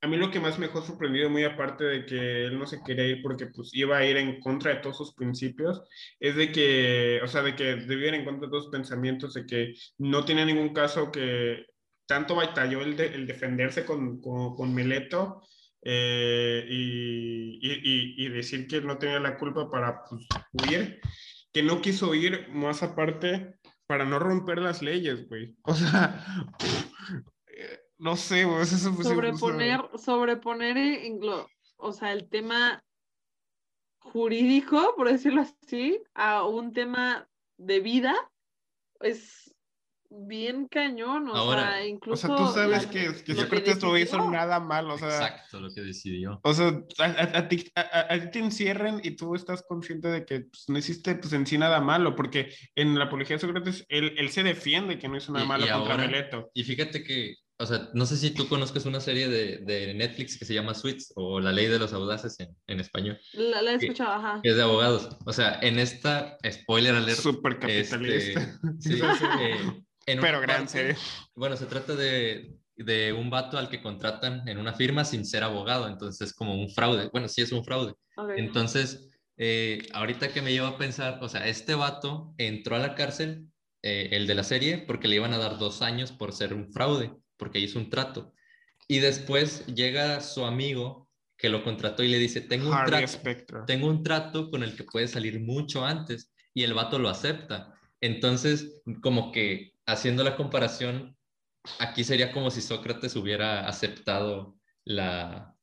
a 0.02 0.06
mí 0.06 0.16
lo 0.16 0.30
que 0.30 0.40
más 0.40 0.58
me 0.58 0.66
dejó 0.66 0.82
sorprendido, 0.82 1.28
muy 1.28 1.44
aparte 1.44 1.84
de 1.84 2.06
que 2.06 2.46
él 2.46 2.58
no 2.58 2.66
se 2.66 2.80
quería 2.84 3.06
ir 3.06 3.22
porque 3.22 3.46
pues 3.46 3.70
iba 3.72 3.98
a 3.98 4.04
ir 4.04 4.16
en 4.16 4.40
contra 4.40 4.74
de 4.74 4.80
todos 4.80 4.98
sus 4.98 5.14
principios, 5.14 5.82
es 6.20 6.36
de 6.36 6.52
que, 6.52 7.20
o 7.22 7.26
sea, 7.26 7.42
de 7.42 7.56
que 7.56 7.76
debía 7.76 8.08
ir 8.08 8.14
en 8.14 8.24
contra 8.24 8.46
de 8.46 8.50
todos 8.50 8.64
sus 8.64 8.72
pensamientos, 8.72 9.34
de 9.34 9.46
que 9.46 9.74
no 9.98 10.24
tiene 10.24 10.44
ningún 10.44 10.72
caso 10.72 11.10
que 11.10 11.64
tanto 12.06 12.36
batalló 12.36 12.82
el, 12.82 12.98
el 13.00 13.26
defenderse 13.26 13.84
con, 13.84 14.20
con, 14.20 14.74
Meleto 14.74 15.42
eh, 15.82 16.66
y, 16.68 17.58
y, 17.60 18.26
y, 18.26 18.28
decir 18.28 18.66
que 18.66 18.80
no 18.80 18.98
tenía 18.98 19.20
la 19.20 19.36
culpa 19.36 19.70
para 19.70 20.02
pues, 20.04 20.26
huir, 20.52 21.00
que 21.52 21.62
no 21.62 21.80
quiso 21.80 22.14
ir 22.14 22.48
más 22.50 22.82
aparte 22.82 23.58
para 23.86 24.04
no 24.04 24.18
romper 24.18 24.58
las 24.58 24.82
leyes, 24.82 25.28
güey. 25.28 25.56
O 25.62 25.74
sea, 25.74 26.24
no 27.98 28.16
sé, 28.16 28.44
güey. 28.44 28.62
Eso, 28.62 28.78
sobreponer, 28.78 29.80
sobreponer, 29.96 30.76
o 31.76 31.92
sea, 31.92 32.12
el 32.12 32.28
tema 32.28 32.82
jurídico, 34.00 34.94
por 34.96 35.10
decirlo 35.10 35.42
así, 35.42 36.02
a 36.14 36.44
un 36.44 36.72
tema 36.72 37.28
de 37.58 37.80
vida 37.80 38.14
es 39.00 39.54
bien 40.10 40.68
cañón, 40.68 41.28
o 41.28 41.52
sea, 41.52 41.86
incluso... 41.86 42.32
O 42.32 42.36
sea, 42.36 42.46
tú 42.46 42.52
sabes 42.52 42.86
que, 42.86 43.12
que 43.24 43.34
Sócrates 43.34 43.82
no 43.82 43.96
hizo 43.96 44.30
nada 44.30 44.60
mal, 44.60 44.90
o 44.90 44.98
sea... 44.98 45.08
Exacto, 45.08 45.60
lo 45.60 45.72
que 45.72 45.82
decidió. 45.82 46.40
O 46.42 46.54
sea, 46.54 46.82
a, 46.98 47.48
ti, 47.48 47.72
te 48.32 48.38
encierran 48.38 49.00
y 49.02 49.12
tú 49.12 49.34
estás 49.34 49.62
consciente 49.68 50.08
de 50.08 50.24
que 50.24 50.40
pues, 50.40 50.68
no 50.68 50.78
hiciste 50.78 51.14
pues, 51.16 51.32
en 51.32 51.46
sí 51.46 51.58
nada 51.58 51.80
malo, 51.80 52.16
porque 52.16 52.52
en 52.74 52.98
la 52.98 53.06
apología 53.06 53.36
de 53.36 53.40
Sócrates, 53.40 53.84
él, 53.88 54.14
él 54.16 54.30
se 54.30 54.42
defiende 54.42 54.98
que 54.98 55.08
no 55.08 55.16
hizo 55.16 55.32
nada 55.32 55.46
malo 55.46 55.66
contra 55.70 55.96
Meleto. 55.96 56.50
Y 56.54 56.64
fíjate 56.64 57.02
que, 57.02 57.36
o 57.58 57.64
sea, 57.64 57.88
no 57.94 58.04
sé 58.04 58.16
si 58.18 58.32
tú 58.32 58.48
conozcas 58.48 58.84
una 58.84 59.00
serie 59.00 59.28
de, 59.28 59.58
de 59.58 59.94
Netflix 59.94 60.38
que 60.38 60.44
se 60.44 60.52
llama 60.52 60.74
Suits 60.74 61.12
o 61.16 61.40
La 61.40 61.52
Ley 61.52 61.66
de 61.66 61.78
los 61.78 61.92
Audaces 61.94 62.38
en, 62.40 62.54
en 62.66 62.80
español. 62.80 63.18
La, 63.32 63.62
la 63.62 63.72
he 63.72 63.74
escuchado, 63.76 64.12
ajá. 64.12 64.40
Que 64.42 64.50
es 64.50 64.56
de 64.56 64.62
abogados. 64.62 65.08
O 65.24 65.32
sea, 65.32 65.58
en 65.62 65.78
esta, 65.78 66.36
spoiler 66.50 66.94
alert. 66.94 67.18
Súper 67.18 67.58
capitalista. 67.58 68.00
Este, 68.04 68.40
sí, 68.80 69.00
eh, 69.40 69.82
pero 70.06 70.40
gran 70.40 70.68
serie. 70.68 70.96
Bueno, 71.34 71.56
se 71.56 71.66
trata 71.66 71.94
de, 71.94 72.56
de, 72.76 73.12
un 73.12 73.28
vato 73.30 73.58
al 73.58 73.68
que 73.68 73.82
contratan 73.82 74.48
en 74.48 74.58
una 74.58 74.72
firma 74.72 75.04
sin 75.04 75.24
ser 75.24 75.42
abogado, 75.42 75.88
entonces 75.88 76.28
es 76.28 76.34
como 76.34 76.54
un 76.54 76.70
fraude. 76.70 77.08
Bueno, 77.12 77.28
sí 77.28 77.42
es 77.42 77.52
un 77.52 77.64
fraude. 77.64 77.94
Entonces, 78.36 79.10
eh, 79.36 79.86
ahorita 79.92 80.28
que 80.28 80.42
me 80.42 80.52
llevo 80.52 80.68
a 80.68 80.78
pensar, 80.78 81.18
o 81.20 81.28
sea, 81.28 81.46
este 81.46 81.74
vato 81.74 82.34
entró 82.38 82.76
a 82.76 82.78
la 82.78 82.94
cárcel, 82.94 83.46
eh, 83.82 84.08
el 84.12 84.26
de 84.26 84.34
la 84.34 84.44
serie, 84.44 84.78
porque 84.78 85.08
le 85.08 85.16
iban 85.16 85.34
a 85.34 85.38
dar 85.38 85.58
dos 85.58 85.82
años 85.82 86.12
por 86.12 86.32
ser 86.32 86.54
un 86.54 86.72
fraude, 86.72 87.12
porque 87.36 87.58
hizo 87.58 87.78
un 87.78 87.90
trato. 87.90 88.32
Y 88.88 89.00
después 89.00 89.66
llega 89.66 90.20
su 90.20 90.44
amigo 90.44 91.08
que 91.36 91.48
lo 91.48 91.62
contrató 91.62 92.02
y 92.02 92.08
le 92.08 92.18
dice, 92.18 92.40
tengo 92.40 92.70
un, 92.70 92.84
trato, 92.86 93.18
tengo 93.66 93.88
un 93.88 94.02
trato 94.02 94.50
con 94.50 94.62
el 94.62 94.74
que 94.74 94.84
puedes 94.84 95.10
salir 95.10 95.38
mucho 95.40 95.84
antes 95.84 96.32
y 96.54 96.62
el 96.62 96.72
vato 96.72 96.98
lo 96.98 97.10
acepta. 97.10 97.74
Entonces, 98.00 98.80
como 99.02 99.32
que 99.32 99.75
haciendo 99.86 100.24
la 100.24 100.36
comparación, 100.36 101.16
aquí 101.78 102.04
sería 102.04 102.32
como 102.32 102.50
si 102.50 102.60
Sócrates 102.60 103.16
hubiera 103.16 103.66
aceptado 103.68 104.56
la, 104.84 105.54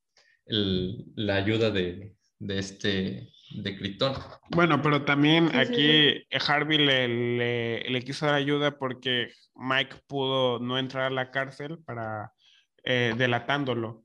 el- 0.46 1.06
la 1.16 1.36
ayuda 1.36 1.70
de, 1.72 2.16
de 2.40 2.60
este, 2.60 3.30
de 3.52 3.78
Critón. 3.78 4.14
Bueno, 4.50 4.82
pero 4.82 5.04
también 5.06 5.48
Sí, 5.48 5.52
sí, 5.54 5.58
aquí 5.60 6.28
Harvey 6.48 6.78
le, 6.78 7.08
le, 7.08 7.80
le 7.90 8.02
quiso 8.04 8.26
dar 8.26 8.36
ayuda 8.36 8.78
porque 8.78 9.30
Mike 9.56 9.98
pudo 10.08 10.60
no 10.60 10.78
entrar 10.78 11.06
a 11.06 11.10
la 11.10 11.32
cárcel 11.32 11.80
para 11.86 12.32
eh, 12.84 13.14
delatándolo. 13.18 14.04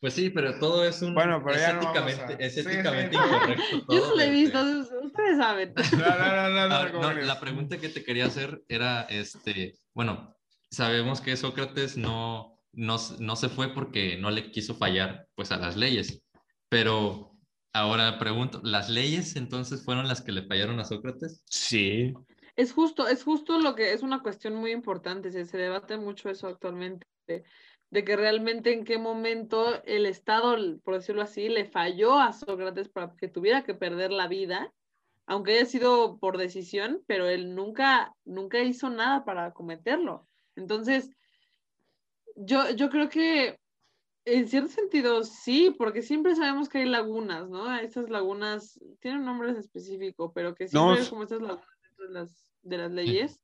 Pues 0.00 0.14
sí, 0.14 0.30
pero 0.30 0.58
todo 0.58 0.84
es 0.84 1.02
un 1.02 1.14
Bueno, 1.14 1.42
pero 1.44 1.56
es 1.56 1.60
ya 1.62 1.74
no 1.74 1.82
vamos 1.92 2.12
éticamente, 2.12 2.42
a- 2.42 2.46
es 2.46 2.54
sí, 2.54 2.62
sí. 2.62 2.68
éticamente 2.70 3.16
incorrecto. 3.16 3.76
Yo 3.76 3.84
todo 3.86 4.08
no 4.08 4.16
lo 4.16 4.20
he 4.22 4.30
desde- 4.30 4.40
visto, 4.40 5.06
ustedes 5.06 5.36
saben. 5.36 5.74
No, 5.92 5.98
no, 5.98 6.16
no, 6.16 6.48
no, 6.48 6.68
no, 6.68 6.74
Ah, 6.74 6.88
¿cómo 6.90 7.02
no, 7.12 7.20
la 7.20 7.38
pregunta 7.40 7.78
que 7.78 7.88
te 7.90 8.02
quería 8.02 8.26
hacer 8.26 8.62
era, 8.68 9.02
este, 9.02 9.74
bueno, 9.94 10.34
sabemos 10.70 11.20
que 11.20 11.36
Sócrates 11.36 11.96
no, 11.98 12.58
no, 12.72 12.96
no 13.18 13.36
se 13.36 13.48
fue 13.50 13.74
porque 13.74 14.16
no 14.16 14.30
le 14.30 14.50
quiso 14.50 14.74
fallar 14.74 15.26
pues 15.34 15.52
a 15.52 15.58
las 15.58 15.76
leyes, 15.76 16.22
pero 16.70 17.36
ahora 17.74 18.18
pregunto, 18.18 18.60
¿las 18.64 18.88
leyes 18.88 19.36
entonces 19.36 19.84
fueron 19.84 20.08
las 20.08 20.22
que 20.22 20.32
le 20.32 20.44
fallaron 20.46 20.80
a 20.80 20.84
Sócrates? 20.84 21.42
Sí. 21.46 22.14
Es 22.56 22.72
justo, 22.72 23.06
es 23.06 23.22
justo 23.22 23.58
lo 23.58 23.74
que 23.74 23.92
es 23.92 24.02
una 24.02 24.22
cuestión 24.22 24.54
muy 24.54 24.70
importante, 24.72 25.30
se, 25.30 25.44
se 25.44 25.56
debate 25.58 25.96
mucho 25.98 26.28
eso 26.30 26.46
actualmente, 26.48 27.06
de, 27.90 28.04
que 28.04 28.16
realmente 28.16 28.72
en 28.72 28.84
qué 28.84 28.98
momento 28.98 29.82
el 29.84 30.06
Estado, 30.06 30.56
por 30.82 30.94
decirlo 30.94 31.22
así, 31.22 31.48
le 31.48 31.64
falló 31.66 32.18
a 32.18 32.32
Sócrates 32.32 32.88
para 32.88 33.14
que 33.16 33.28
tuviera 33.28 33.64
que 33.64 33.74
perder 33.74 34.12
la 34.12 34.28
vida, 34.28 34.72
aunque 35.26 35.52
haya 35.52 35.66
sido 35.66 36.18
por 36.18 36.38
decisión, 36.38 37.02
pero 37.06 37.28
él 37.28 37.54
nunca, 37.54 38.14
nunca 38.24 38.60
hizo 38.60 38.90
nada 38.90 39.24
para 39.24 39.52
cometerlo. 39.52 40.28
Entonces, 40.56 41.10
yo, 42.36 42.70
yo 42.70 42.90
creo 42.90 43.08
que 43.08 43.58
en 44.26 44.48
cierto 44.48 44.70
sentido 44.70 45.24
sí, 45.24 45.74
porque 45.78 46.02
siempre 46.02 46.36
sabemos 46.36 46.68
que 46.68 46.78
hay 46.78 46.86
lagunas, 46.88 47.48
¿no? 47.50 47.74
Estas 47.76 48.10
lagunas 48.10 48.80
tienen 49.00 49.24
nombres 49.24 49.56
específicos, 49.58 50.32
pero 50.34 50.54
que 50.54 50.68
No, 50.72 50.94
siempre 50.94 50.98
hay 50.98 51.02
s- 51.02 51.10
como 51.10 51.24
estas 51.24 51.42
lagunas 51.42 51.66
dentro 51.82 52.06
de 52.08 52.14
las, 52.14 52.46
de 52.62 52.78
las 52.78 52.92
leyes, 52.92 53.40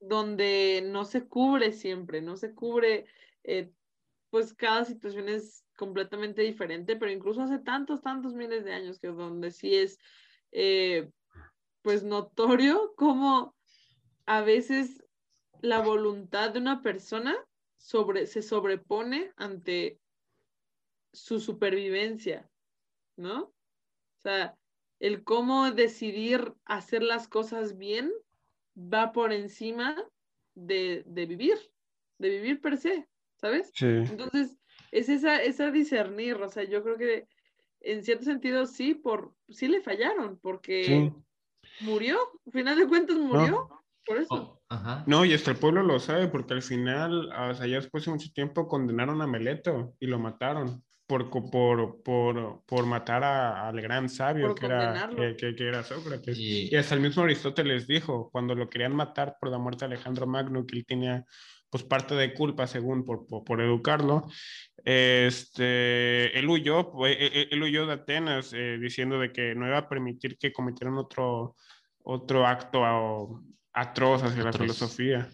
donde 0.00 0.82
no 0.86 1.04
se 1.04 1.28
cubre 1.28 1.72
siempre, 1.72 2.22
no 2.22 2.36
se 2.36 2.54
cubre, 2.54 3.06
eh, 3.48 3.72
pues 4.28 4.52
cada 4.52 4.84
situación 4.84 5.30
es 5.30 5.64
completamente 5.74 6.42
diferente, 6.42 6.96
pero 6.96 7.10
incluso 7.10 7.40
hace 7.40 7.58
tantos, 7.58 8.02
tantos 8.02 8.34
miles 8.34 8.62
de 8.62 8.74
años 8.74 8.98
que 8.98 9.08
donde 9.08 9.50
sí 9.50 9.74
es, 9.74 9.98
eh, 10.52 11.10
pues 11.80 12.02
notorio 12.02 12.92
como 12.94 13.56
a 14.26 14.42
veces 14.42 15.02
la 15.62 15.80
voluntad 15.80 16.50
de 16.50 16.58
una 16.58 16.82
persona 16.82 17.34
sobre, 17.78 18.26
se 18.26 18.42
sobrepone 18.42 19.32
ante 19.36 19.98
su 21.14 21.40
supervivencia, 21.40 22.50
¿no? 23.16 23.44
O 23.44 24.20
sea, 24.20 24.58
el 25.00 25.24
cómo 25.24 25.70
decidir 25.70 26.52
hacer 26.66 27.02
las 27.02 27.28
cosas 27.28 27.78
bien 27.78 28.12
va 28.76 29.12
por 29.12 29.32
encima 29.32 29.96
de, 30.54 31.02
de 31.06 31.24
vivir, 31.24 31.56
de 32.18 32.28
vivir 32.28 32.60
per 32.60 32.76
se, 32.76 33.08
¿sabes? 33.40 33.70
Sí. 33.74 33.86
Entonces, 33.86 34.56
es 34.92 35.08
esa, 35.08 35.42
esa 35.42 35.70
discernir, 35.70 36.34
o 36.36 36.48
sea, 36.48 36.64
yo 36.64 36.82
creo 36.82 36.96
que 36.96 37.26
en 37.80 38.02
cierto 38.04 38.24
sentido 38.24 38.66
sí, 38.66 38.94
por, 38.94 39.34
sí 39.48 39.68
le 39.68 39.80
fallaron, 39.80 40.38
porque 40.40 40.84
Sí. 40.84 41.12
murió, 41.84 42.18
al 42.46 42.52
final 42.52 42.78
de 42.78 42.86
cuentas 42.88 43.16
murió, 43.16 43.68
por 44.04 44.18
eso. 44.18 44.28
Oh, 44.34 44.60
ajá. 44.68 45.04
No, 45.06 45.24
y 45.24 45.34
hasta 45.34 45.50
el 45.52 45.58
pueblo 45.58 45.82
lo 45.82 46.00
sabe, 46.00 46.28
porque 46.28 46.54
al 46.54 46.62
final, 46.62 47.30
o 47.32 47.54
sea, 47.54 47.66
ya 47.66 47.76
después 47.76 48.04
de 48.04 48.10
mucho 48.12 48.28
tiempo 48.32 48.66
condenaron 48.66 49.20
a 49.22 49.26
Meleto 49.26 49.94
y 50.00 50.06
lo 50.06 50.18
mataron 50.18 50.82
por, 51.06 51.30
por, 51.30 52.02
por, 52.02 52.62
por 52.66 52.84
matar 52.86 53.24
a- 53.24 53.68
al 53.68 53.80
gran 53.80 54.08
sabio 54.10 54.54
que 54.54 54.66
era, 54.66 55.08
que- 55.38 55.54
que 55.54 55.68
era 55.68 55.82
Sócrates. 55.82 56.38
Y- 56.38 56.68
Y 56.70 56.76
hasta 56.76 56.94
el 56.94 57.00
mismo 57.00 57.22
Aristóteles 57.22 57.86
dijo, 57.86 58.28
cuando 58.30 58.54
lo 58.54 58.68
querían 58.68 58.94
matar 58.96 59.36
por 59.40 59.50
la 59.50 59.58
muerte 59.58 59.86
de 59.86 59.94
Alejandro 59.94 60.26
Magno, 60.26 60.66
que 60.66 60.76
él 60.78 60.84
tenía 60.86 61.24
pues 61.70 61.84
parte 61.84 62.14
de 62.14 62.32
culpa 62.34 62.66
según 62.66 63.04
por, 63.04 63.26
por, 63.26 63.44
por 63.44 63.60
educarlo, 63.60 64.26
este, 64.84 66.38
él 66.38 66.48
huyó, 66.48 66.90
pues, 66.90 67.16
él, 67.18 67.48
él- 67.50 67.62
huyó 67.62 67.86
de 67.86 67.94
Atenas 67.94 68.52
eh, 68.54 68.78
diciendo 68.80 69.18
de 69.18 69.32
que 69.32 69.54
no 69.54 69.66
iba 69.66 69.78
a 69.78 69.88
permitir 69.88 70.38
que 70.38 70.52
cometieran 70.52 70.96
otro, 70.96 71.56
otro 72.02 72.46
acto 72.46 72.84
a- 72.84 73.40
atroz 73.72 74.22
hacia 74.22 74.42
la 74.44 74.50
filosofía. 74.52 75.28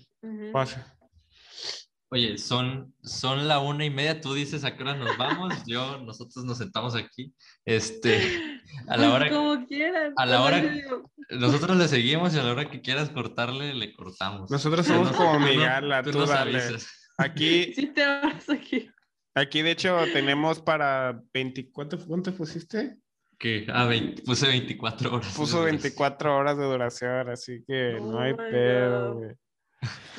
Oye, 2.15 2.39
son, 2.39 2.95
son 3.03 3.49
la 3.49 3.59
una 3.59 3.85
y 3.85 3.91
media, 3.91 4.21
tú 4.21 4.35
dices 4.35 4.63
a 4.63 4.77
qué 4.77 4.85
hora 4.85 4.95
nos 4.97 5.17
vamos, 5.19 5.53
yo, 5.67 5.99
nosotros 6.03 6.45
nos 6.45 6.59
sentamos 6.59 6.95
aquí, 6.95 7.35
este, 7.65 8.61
a 8.87 8.97
la 8.97 9.13
hora, 9.13 9.29
como 9.31 9.67
quieran. 9.67 10.13
a 10.17 10.25
la 10.25 10.41
hora- 10.41 10.61
digo, 10.61 11.11
nosotros 11.31 11.77
le 11.77 11.89
seguimos 11.89 12.33
y 12.33 12.39
a 12.39 12.45
la 12.45 12.53
hora 12.53 12.71
que 12.71 12.81
quieras 12.81 13.11
cortarle, 13.11 13.75
le 13.75 13.93
cortamos. 13.93 14.49
Nosotros 14.49 14.87
somos 14.87 15.09
nos- 15.09 15.17
como 15.17 15.33
tú 15.33 15.41
no- 15.41 15.47
Migala, 15.49 16.03
tú 16.05 16.13
tú 16.13 16.19
nos 16.21 16.29
dale. 16.29 16.53
avisas. 16.63 16.89
Aquí, 17.19 17.73
Sí 17.75 17.87
te 17.89 18.07
vas 18.07 18.49
aquí. 18.49 18.89
aquí 19.35 19.63
de 19.63 19.73
hecho 19.73 19.99
tenemos 20.13 20.61
para 20.61 21.21
24, 21.33 21.99
¿cuánto 22.07 22.33
pusiste? 22.33 22.97
Que, 23.37 23.67
ah, 23.73 23.87
20 23.87 24.23
puse 24.23 24.47
24 24.47 25.17
horas. 25.17 25.35
Puso 25.35 25.65
de 25.65 25.73
24 25.73 26.37
horas 26.37 26.57
de 26.57 26.65
duración, 26.65 27.29
así 27.29 27.65
que 27.67 27.95
no 28.01 28.19
Oh 28.19 28.21
hay 28.21 28.33
my 28.35 28.39
pedo, 28.39 29.15
güey. 29.15 29.35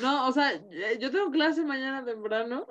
No, 0.00 0.28
o 0.28 0.32
sea, 0.32 0.52
eh, 0.52 0.98
yo 1.00 1.10
tengo 1.10 1.30
clase 1.30 1.64
mañana 1.64 2.04
temprano. 2.04 2.66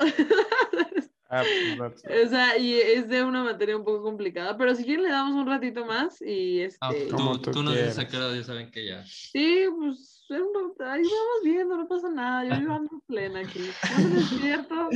Ah, 1.30 1.44
pues, 1.78 2.04
o 2.26 2.30
sea, 2.30 2.58
y 2.58 2.74
es 2.74 3.10
de 3.10 3.24
una 3.24 3.44
materia 3.44 3.76
un 3.76 3.84
poco 3.84 4.04
complicada, 4.04 4.58
pero 4.58 4.76
si 4.76 4.84
quieren 4.84 5.04
le 5.04 5.10
damos 5.10 5.36
un 5.36 5.48
ratito 5.48 5.86
más 5.86 6.22
y 6.22 6.62
este. 6.62 6.78
Ah, 6.82 6.92
tú, 7.10 7.40
tú 7.40 7.52
tú 7.52 7.64
nos 7.64 7.74
dices 7.74 7.98
a 7.98 8.08
qué 8.08 8.18
hora, 8.18 8.36
ya 8.36 8.44
saben 8.44 8.72
que 8.72 8.86
ya. 8.86 9.04
Sí, 9.06 9.66
pues 9.78 10.16
ahí 10.30 11.04
vamos 11.04 11.42
viendo, 11.44 11.78
no 11.78 11.88
pasa 11.88 12.10
nada. 12.10 12.46
Yo 12.46 12.60
vivo 12.60 12.74
ando 12.74 13.02
plena 13.08 13.40
aquí. 13.40 13.60
No 13.98 14.10
me 14.10 14.16
despierto, 14.16 14.90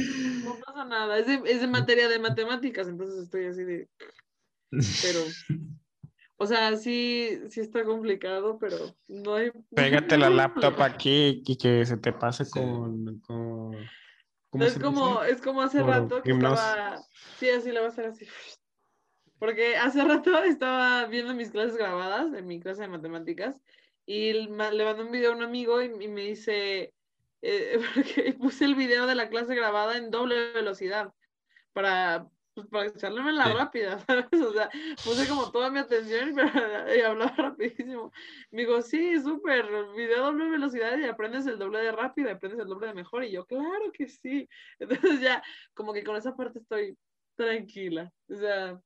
no 0.44 0.60
pasa 0.66 0.86
nada. 0.86 1.18
Es 1.18 1.28
de, 1.28 1.42
es 1.45 1.61
de 1.61 1.68
materia 1.68 2.08
de 2.08 2.19
matemáticas, 2.19 2.88
entonces 2.88 3.24
estoy 3.24 3.45
así 3.45 3.64
de. 3.64 3.88
Pero. 4.69 5.19
O 6.42 6.45
sea, 6.48 6.77
sí, 6.77 7.38
sí 7.50 7.59
está 7.59 7.84
complicado, 7.84 8.58
pero 8.59 8.77
no 9.08 9.35
hay. 9.35 9.51
Pégate 9.76 10.18
la 10.18 10.30
laptop 10.30 10.74
aquí 10.82 11.43
y 11.45 11.58
que 11.58 11.85
se 11.85 11.98
te 11.98 12.14
pase 12.14 12.45
Sí. 12.45 12.51
con, 12.51 13.19
con 13.19 13.72
¿cómo 14.50 14.64
Es 14.64 14.80
como, 14.80 15.19
dice? 15.22 15.34
es 15.34 15.42
como 15.42 15.61
hace 15.61 15.80
Por 15.82 15.90
rato 15.90 16.24
que 16.24 16.32
hipnosis. 16.32 16.59
estaba. 16.66 16.98
Sí, 17.38 17.50
así 17.50 17.72
le 17.72 17.80
va 17.82 17.88
a 17.88 17.90
hacer 17.90 18.06
así. 18.06 18.26
Porque 19.40 19.77
hace 19.77 20.03
rato 20.03 20.38
estaba 20.43 21.06
viendo 21.06 21.34
mis 21.34 21.51
clases 21.51 21.77
grabadas, 21.77 22.34
en 22.34 22.45
mi 22.48 22.59
clase 22.59 22.82
de 22.84 22.88
matemáticas, 22.90 23.56
y 24.06 24.34
le 24.34 24.50
mandé 24.50 25.01
un 25.03 25.11
video 25.11 25.32
a 25.32 25.35
un 25.35 25.43
amigo 25.43 25.82
y, 25.82 25.85
y 25.85 26.08
me 26.09 26.22
dice, 26.24 26.93
eh, 27.42 27.80
porque 27.95 28.34
puse 28.34 28.66
el 28.66 28.76
video 28.76 29.08
de 29.08 29.16
la 29.16 29.30
clase 29.30 29.56
grabada 29.56 29.95
en 29.98 30.09
doble 30.11 30.51
velocidad 30.51 31.14
para, 31.74 32.27
pues, 32.60 32.68
para 32.70 32.86
echarle 32.86 33.32
la 33.32 33.46
Sí. 33.46 33.54
rápida, 33.54 34.00
¿sabes? 34.08 34.42
O 34.42 34.54
sea, 34.54 34.70
puse 35.04 35.28
como 35.28 35.52
toda 35.52 35.70
mi 35.70 35.80
atención 35.80 36.30
y 36.30 36.38
hablaba 37.02 37.34
rapidísimo. 37.36 38.12
Me 38.52 38.62
digo, 38.62 38.82
sí, 38.82 39.20
súper, 39.22 39.66
video 39.96 40.26
doble 40.26 40.50
velocidad 40.50 40.98
y 40.98 41.06
aprendes 41.06 41.46
el 41.48 41.60
doble 41.60 41.80
de 41.80 41.92
rápido 41.92 42.30
aprendes 42.32 42.60
el 42.60 42.68
doble 42.68 42.88
de 42.88 42.94
mejor. 42.94 43.24
Y 43.24 43.32
yo, 43.32 43.46
claro 43.46 43.92
que 43.94 44.08
sí. 44.08 44.48
Entonces 44.80 45.20
ya, 45.22 45.44
como 45.74 45.94
que 45.94 46.04
con 46.04 46.16
esa 46.16 46.36
parte 46.36 46.60
estoy 46.60 46.98
tranquila. 47.36 48.12
O 48.30 48.36
sea, 48.36 48.80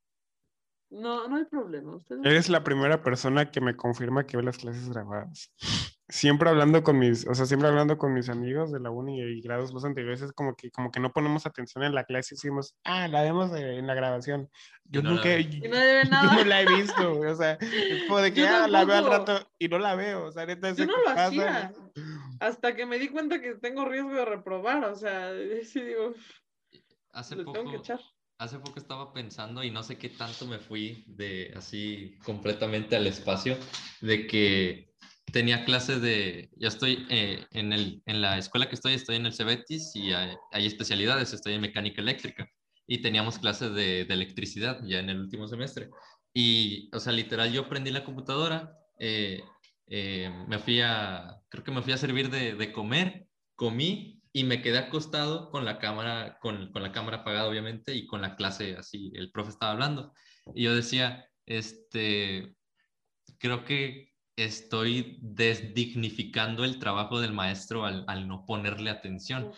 no, 0.89 1.27
no 1.27 1.37
hay 1.37 1.45
problema. 1.45 1.95
Ustedes 1.95 2.25
Eres 2.25 2.49
la 2.49 2.63
primera 2.63 3.01
persona 3.01 3.49
que 3.49 3.61
me 3.61 3.75
confirma 3.75 4.25
que 4.25 4.37
ve 4.37 4.43
las 4.43 4.57
clases 4.57 4.89
grabadas. 4.89 5.51
Siempre 6.09 6.49
hablando 6.49 6.83
con 6.83 6.99
mis, 6.99 7.25
o 7.27 7.33
sea, 7.33 7.45
siempre 7.45 7.69
hablando 7.69 7.97
con 7.97 8.13
mis 8.13 8.29
amigos 8.29 8.71
de 8.71 8.79
la 8.79 8.91
uni 8.91 9.21
y 9.21 9.41
grados 9.41 9.73
más 9.73 9.85
anteriores, 9.85 10.21
es 10.21 10.33
como 10.33 10.55
que, 10.55 10.69
como 10.69 10.91
que 10.91 10.99
no 10.99 11.13
ponemos 11.13 11.45
atención 11.45 11.83
en 11.83 11.95
la 11.95 12.03
clase 12.03 12.35
y 12.35 12.37
decimos, 12.37 12.75
ah, 12.83 13.07
la 13.07 13.21
vemos 13.23 13.51
en 13.55 13.87
la 13.87 13.93
grabación. 13.95 14.49
Yo 14.83 15.01
no 15.01 15.11
la 15.11 15.15
nunca, 15.15 15.29
ves. 15.29 15.47
Y 15.61 15.67
nadie 15.69 15.93
ve 15.95 16.03
yo 16.09 16.31
no 16.33 16.43
la 16.45 16.61
he 16.61 16.65
visto, 16.67 17.19
o 17.19 17.35
sea, 17.35 17.53
es 17.53 18.03
como 18.07 18.19
de 18.19 18.33
que 18.33 18.41
Yo 18.41 18.47
ah, 18.49 18.67
la 18.67 18.83
veo 18.85 18.97
al 18.97 19.05
rato 19.05 19.49
y 19.57 19.67
no 19.69 19.79
la 19.79 19.95
veo, 19.95 20.25
o 20.25 20.31
sea, 20.31 20.45
neta, 20.45 20.71
Yo 20.73 20.85
no 20.85 20.97
lo 20.97 21.15
pasa. 21.15 21.25
hacía. 21.27 21.73
Hasta 22.39 22.75
que 22.75 22.85
me 22.85 22.99
di 22.99 23.07
cuenta 23.09 23.39
que 23.41 23.55
tengo 23.55 23.85
riesgo 23.85 24.11
de 24.13 24.25
reprobar. 24.25 24.83
O 24.85 24.95
sea, 24.95 25.31
sí 25.63 25.81
digo, 25.81 26.13
Hace 27.11 27.35
le 27.35 27.45
tengo 27.45 27.69
que 27.69 27.77
poco, 27.77 27.77
echar. 27.77 27.99
hace 28.39 28.59
poco 28.59 28.79
estaba 28.79 29.13
pensando 29.13 29.63
y 29.63 29.71
no 29.71 29.83
sé 29.83 29.97
qué 29.97 30.09
tanto 30.09 30.45
me 30.47 30.59
fui 30.59 31.05
de 31.07 31.53
así 31.55 32.17
completamente 32.25 32.95
al 32.95 33.07
espacio, 33.07 33.57
de 34.01 34.27
que 34.27 34.92
tenía 35.33 35.65
clases 35.65 35.99
de, 36.01 36.51
ya 36.55 36.67
estoy 36.69 37.05
eh, 37.09 37.45
en, 37.51 37.73
el, 37.73 38.01
en 38.05 38.21
la 38.21 38.37
escuela 38.37 38.69
que 38.69 38.75
estoy, 38.75 38.93
estoy 38.93 39.15
en 39.17 39.25
el 39.25 39.33
Cebetis 39.33 39.93
y 39.95 40.13
hay, 40.13 40.35
hay 40.51 40.67
especialidades, 40.67 41.33
estoy 41.33 41.55
en 41.55 41.61
mecánica 41.61 42.01
eléctrica. 42.01 42.47
y 42.87 43.01
teníamos 43.01 43.39
clases 43.39 43.73
de, 43.73 44.05
de, 44.05 44.13
electricidad 44.13 44.79
ya 44.85 44.99
en 44.99 45.09
el 45.09 45.19
último 45.19 45.47
semestre. 45.47 45.89
Y, 46.33 46.89
o 46.93 46.99
sea, 46.99 47.13
literal, 47.13 47.51
yo 47.51 47.67
prendí 47.67 47.91
la 47.91 48.03
computadora, 48.03 48.77
eh, 48.99 49.41
eh, 49.87 50.29
me 50.47 50.59
fui 50.59 50.81
a, 50.81 51.41
creo 51.49 51.63
que 51.63 51.71
me 51.71 51.81
fui 51.81 51.93
a 51.93 51.97
servir 51.97 52.29
de, 52.29 52.55
de, 52.55 52.71
comer, 52.71 53.27
comí 53.55 54.21
y 54.33 54.43
me 54.43 54.61
quedé 54.61 54.77
acostado 54.77 55.49
con 55.49 55.65
la 55.65 55.79
cámara, 55.79 56.37
con, 56.41 56.71
con 56.71 56.83
la 56.83 56.91
cámara 56.91 57.17
apagada, 57.17 57.47
obviamente, 57.47 57.95
y 57.95 58.05
con 58.05 58.21
la 58.21 58.35
clase 58.35 58.75
así, 58.77 59.11
el 59.15 59.31
profe 59.31 59.51
estaba 59.51 59.71
hablando. 59.71 60.13
Y 60.53 60.63
yo 60.63 60.75
decía, 60.75 61.25
este, 61.45 62.55
creo 63.39 63.65
que 63.65 64.12
estoy 64.35 65.17
desdignificando 65.21 66.63
el 66.63 66.79
trabajo 66.79 67.19
del 67.19 67.33
maestro 67.33 67.85
al, 67.85 68.05
al 68.07 68.27
no 68.27 68.45
ponerle 68.45 68.89
atención. 68.89 69.51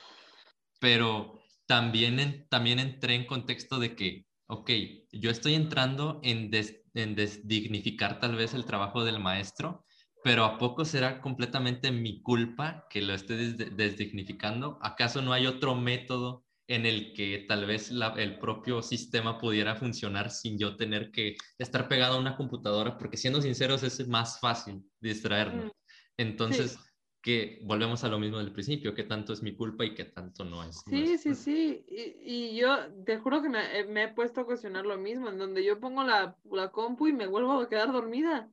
Pero 0.80 1.40
también, 1.66 2.48
también 2.50 2.80
entré 2.80 3.16
en 3.16 3.26
contexto 3.26 3.80
de 3.80 3.96
que, 3.96 4.26
ok, 4.48 4.72
yo 5.12 5.32
estoy 5.32 5.56
entrando 5.56 6.20
en, 6.24 6.52
en 6.94 7.16
desdignificar 7.16 8.20
tal 8.20 8.36
vez 8.36 8.54
el 8.54 8.66
trabajo 8.66 9.04
del 9.04 9.20
maestro, 9.20 9.86
pero 10.24 10.44
¿a 10.44 10.58
poco 10.58 10.86
será 10.86 11.22
completamente 11.22 11.92
mi 11.92 12.22
culpa 12.22 12.88
que 12.90 13.02
lo 13.02 13.14
esté 13.14 13.36
desdignificando? 13.36 14.80
¿Acaso 14.82 15.22
no 15.22 15.34
hay 15.34 15.46
otro 15.46 15.76
método 15.76 16.45
en 16.68 16.86
el 16.86 17.14
que 17.14 17.46
tal 17.48 17.66
vez 17.66 17.92
el 18.18 18.40
propio 18.40 18.82
sistema 18.82 19.38
pudiera 19.38 19.76
funcionar 19.76 20.32
sin 20.32 20.58
yo 20.58 20.76
tener 20.76 21.12
que 21.12 21.36
estar 21.58 21.88
pegado 21.88 22.16
a 22.16 22.20
una 22.20 22.36
computadora? 22.36 22.98
Porque 22.98 23.18
siendo 23.18 23.42
sinceros 23.42 23.84
es 23.84 24.08
más 24.08 24.40
fácil 24.40 24.84
distraernos. 25.00 25.66
Mm. 25.66 25.70
Entonces, 26.18 26.80
que 27.26 27.60
volvemos 27.64 28.04
a 28.04 28.08
lo 28.08 28.20
mismo 28.20 28.38
del 28.38 28.52
principio, 28.52 28.94
qué 28.94 29.04
tanto 29.04 29.34
es 29.34 29.42
mi 29.42 29.56
culpa 29.56 29.84
y 29.84 29.96
qué 29.96 30.06
tanto 30.06 30.46
no 30.46 30.64
es. 30.64 30.84
Sí, 30.88 31.18
sí, 31.18 31.34
sí. 31.34 31.84
Y, 31.88 32.20
y, 32.22 32.56
yo 32.56 32.78
te 33.04 33.18
juro 33.18 33.42
que 33.42 33.50
me, 33.50 33.84
me, 33.86 34.04
he 34.04 34.08
puesto 34.10 34.42
a 34.42 34.46
cuestionar 34.46 34.86
lo 34.86 34.96
mismo, 35.00 35.30
en 35.30 35.40
donde 35.40 35.64
yo 35.64 35.80
pongo 35.80 36.04
la, 36.04 36.38
la 36.44 36.70
compu 36.70 37.08
y 37.08 37.14
me 37.14 37.26
vuelvo 37.26 37.54
a 37.54 37.68
quedar 37.68 37.92
dormida. 37.92 38.52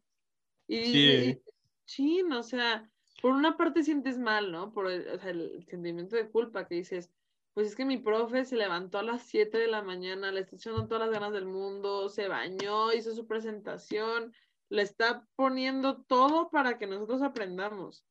Y, 0.67 0.85
sí. 0.87 1.43
sí, 1.85 2.23
o 2.23 2.43
sea, 2.43 2.91
por 3.21 3.33
una 3.33 3.59
parte 3.59 3.83
sientes 3.83 4.19
mal, 4.19 4.51
¿no? 4.51 4.73
Por 4.73 4.91
el, 4.91 5.07
o 5.07 5.19
sea, 5.19 5.29
el 5.29 5.67
sentimiento 5.69 6.17
de 6.17 6.31
culpa 6.31 6.67
que 6.67 6.77
dices, 6.77 7.11
pues 7.55 7.69
es 7.69 7.77
que 7.77 7.85
mi 7.85 7.99
profe 7.99 8.45
se 8.45 8.57
levantó 8.57 8.99
a 8.99 9.03
las 9.03 9.23
7 9.23 9.59
de 9.59 9.67
la 9.67 9.83
mañana, 9.83 10.33
le 10.33 10.41
está 10.41 10.57
echando 10.57 10.87
todas 10.87 11.07
las 11.07 11.11
ganas 11.11 11.33
del 11.33 11.47
mundo, 11.47 12.09
se 12.09 12.29
bañó, 12.29 12.93
hizo 12.93 13.15
su 13.15 13.27
presentación, 13.27 14.35
le 14.69 14.83
está 14.83 15.27
poniendo 15.37 16.03
todo 16.03 16.51
para 16.51 16.79
que 16.79 16.87
nosotros 16.87 17.23
aprendamos 17.23 18.05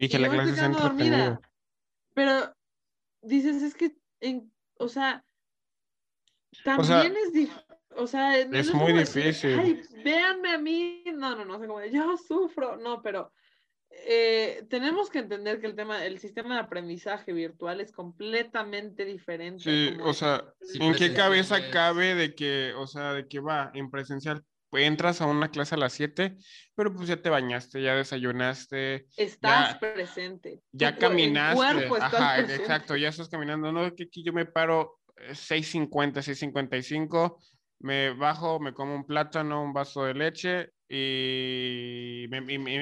y 0.00 0.08
que 0.08 0.18
la 0.18 0.30
clase 0.30 0.54
sea 0.54 0.68
dormida. 0.70 1.40
Pero 2.14 2.54
dices, 3.20 3.62
es 3.62 3.74
que, 3.74 3.94
en, 4.20 4.50
o 4.78 4.88
sea, 4.88 5.22
también 6.64 7.14
es 7.16 7.32
difícil. 7.32 7.64
O 7.96 8.06
sea, 8.06 8.38
es 8.38 8.72
muy 8.72 8.92
difícil. 8.94 9.58
Ay, 9.58 9.82
véanme 10.02 10.52
a 10.52 10.58
mí. 10.58 11.04
No, 11.12 11.36
no, 11.36 11.44
no, 11.44 11.58
sé 11.58 11.66
cómo 11.66 11.84
yo 11.84 12.16
sufro. 12.16 12.76
No, 12.76 13.02
pero 13.02 13.30
eh, 13.90 14.64
tenemos 14.68 15.10
que 15.10 15.18
entender 15.18 15.60
que 15.60 15.66
el 15.66 15.74
tema, 15.74 16.04
el 16.04 16.18
sistema 16.18 16.54
de 16.54 16.60
aprendizaje 16.60 17.32
virtual 17.32 17.80
es 17.80 17.92
completamente 17.92 19.04
diferente. 19.04 19.64
Sí, 19.64 19.96
o 20.02 20.12
sea, 20.12 20.44
¿en 20.74 20.94
qué 20.94 21.12
cabeza 21.12 21.70
cabe 21.70 22.14
de 22.14 22.34
que, 22.34 22.72
o 22.76 22.86
sea, 22.86 23.12
de 23.12 23.26
que 23.26 23.40
va 23.40 23.70
en 23.74 23.90
presencial? 23.90 24.44
entras 24.72 25.20
a 25.20 25.26
una 25.26 25.50
clase 25.50 25.74
a 25.74 25.78
las 25.78 25.92
7, 25.94 26.36
pero 26.76 26.94
pues 26.94 27.08
ya 27.08 27.20
te 27.20 27.28
bañaste, 27.28 27.82
ya 27.82 27.96
desayunaste. 27.96 29.06
Estás 29.16 29.78
presente. 29.78 30.60
Ya 30.70 30.96
caminaste. 30.96 31.88
Ajá, 32.00 32.38
exacto, 32.38 32.96
ya 32.96 33.08
estás 33.08 33.28
caminando. 33.28 33.72
No, 33.72 33.92
que 33.96 34.04
aquí 34.04 34.22
yo 34.22 34.32
me 34.32 34.46
paro 34.46 35.00
6.50, 35.16 36.18
eh, 36.18 36.22
6.55, 36.22 37.36
me 37.80 38.10
bajo, 38.10 38.60
me 38.60 38.72
como 38.72 38.94
un 38.94 39.04
plátano, 39.04 39.64
un 39.64 39.72
vaso 39.72 40.04
de 40.04 40.14
leche 40.14 40.72
y, 40.92 42.26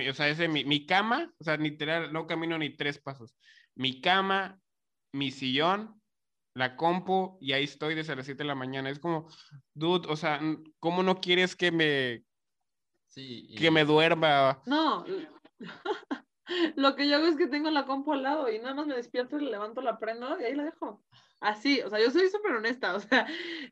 o 0.08 0.14
sea, 0.14 0.28
ese, 0.28 0.48
mi, 0.48 0.64
mi 0.64 0.86
cama, 0.86 1.30
o 1.38 1.44
sea, 1.44 1.58
literal, 1.58 2.10
no 2.10 2.26
camino 2.26 2.56
ni 2.56 2.74
tres 2.74 2.98
pasos. 2.98 3.36
Mi 3.74 4.00
cama, 4.00 4.58
mi 5.12 5.30
sillón, 5.30 6.00
la 6.54 6.74
compu 6.74 7.36
y 7.40 7.52
ahí 7.52 7.64
estoy 7.64 7.94
desde 7.94 8.16
las 8.16 8.24
7 8.24 8.42
de 8.42 8.48
la 8.48 8.54
mañana. 8.54 8.88
Es 8.88 8.98
como, 8.98 9.28
dude, 9.74 10.08
o 10.08 10.16
sea, 10.16 10.40
¿cómo 10.80 11.02
no 11.02 11.20
quieres 11.20 11.54
que 11.54 11.70
me, 11.70 12.24
que 13.14 13.70
me 13.70 13.84
duerma? 13.84 14.62
No, 14.64 15.04
lo 16.76 16.96
que 16.96 17.08
yo 17.08 17.16
hago 17.16 17.26
es 17.26 17.36
que 17.36 17.46
tengo 17.46 17.70
la 17.70 17.84
compu 17.84 18.14
al 18.14 18.22
lado 18.22 18.50
y 18.50 18.58
nada 18.58 18.74
más 18.74 18.86
me 18.86 18.96
despierto, 18.96 19.38
le 19.38 19.50
levanto 19.50 19.82
la 19.82 19.98
prendo 19.98 20.40
y 20.40 20.44
ahí 20.44 20.54
la 20.54 20.64
dejo. 20.64 21.04
Así, 21.40 21.80
o 21.82 21.88
sea, 21.88 22.00
yo 22.00 22.10
soy 22.10 22.28
súper 22.28 22.52
honesta, 22.52 22.94
o 22.96 23.00
sea, 23.00 23.26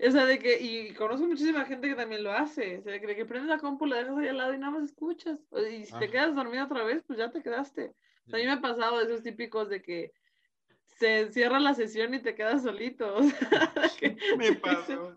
o 0.06 0.10
sea, 0.10 0.24
de 0.26 0.38
que, 0.38 0.60
y 0.60 0.94
conozco 0.94 1.26
muchísima 1.26 1.64
gente 1.64 1.88
que 1.88 1.94
también 1.94 2.22
lo 2.22 2.32
hace, 2.32 2.78
o 2.78 2.82
sea, 2.82 2.92
de 2.92 3.00
que 3.00 3.24
prendes 3.24 3.48
la 3.48 3.58
compu, 3.58 3.86
la 3.86 3.96
dejas 3.96 4.16
ahí 4.18 4.28
al 4.28 4.36
lado 4.36 4.54
y 4.54 4.58
nada 4.58 4.72
más 4.72 4.84
escuchas, 4.84 5.40
y 5.70 5.84
si 5.84 5.98
te 5.98 6.10
quedas 6.10 6.34
dormido 6.34 6.64
otra 6.64 6.84
vez, 6.84 7.02
pues 7.06 7.18
ya 7.18 7.30
te 7.30 7.42
quedaste. 7.42 7.92
a 8.32 8.36
mí 8.36 8.44
me 8.44 8.52
ha 8.52 8.60
pasado 8.60 9.00
esos 9.00 9.22
típicos 9.22 9.68
de 9.68 9.82
que, 9.82 10.12
se 10.98 11.30
cierra 11.32 11.60
la 11.60 11.74
sesión 11.74 12.14
y 12.14 12.20
te 12.20 12.34
quedas 12.34 12.62
solito. 12.62 13.18
Me 14.38 14.52
pasó. 14.54 15.16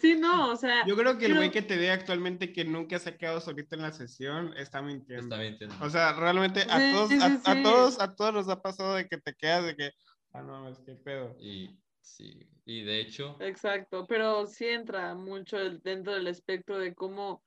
Sí, 0.00 0.16
no, 0.16 0.52
o 0.52 0.56
sea. 0.56 0.86
Yo 0.86 0.96
creo 0.96 1.18
que 1.18 1.26
el 1.26 1.34
güey 1.34 1.50
que 1.50 1.62
te 1.62 1.76
ve 1.76 1.90
actualmente 1.90 2.52
que 2.52 2.64
nunca 2.64 2.98
se 2.98 3.10
ha 3.10 3.16
quedado 3.18 3.40
solito 3.40 3.74
en 3.76 3.82
la 3.82 3.92
sesión 3.92 4.54
está 4.56 4.80
mintiendo. 4.80 5.34
Está 5.34 5.38
mintiendo. 5.38 5.76
O 5.80 5.90
sea, 5.90 6.14
realmente 6.14 6.62
a 6.62 6.92
todos, 6.92 7.12
a, 7.44 7.62
todos, 7.62 8.00
a 8.00 8.14
todos 8.14 8.34
nos 8.34 8.48
ha 8.48 8.62
pasado 8.62 8.94
de 8.94 9.06
que 9.06 9.18
te 9.18 9.34
quedas 9.34 9.66
de 9.66 9.76
que, 9.76 9.92
ah, 10.34 10.42
no, 10.42 10.68
es 10.68 10.78
que 10.80 10.94
pedo. 10.94 11.36
Y 11.40 11.78
sí, 12.00 12.46
y 12.64 12.82
de 12.82 13.00
hecho. 13.00 13.36
Exacto, 13.40 14.06
pero 14.06 14.46
sí 14.46 14.66
entra 14.66 15.14
mucho 15.14 15.58
dentro 15.58 16.12
del 16.12 16.26
espectro 16.26 16.78
de 16.78 16.94
cómo, 16.94 17.42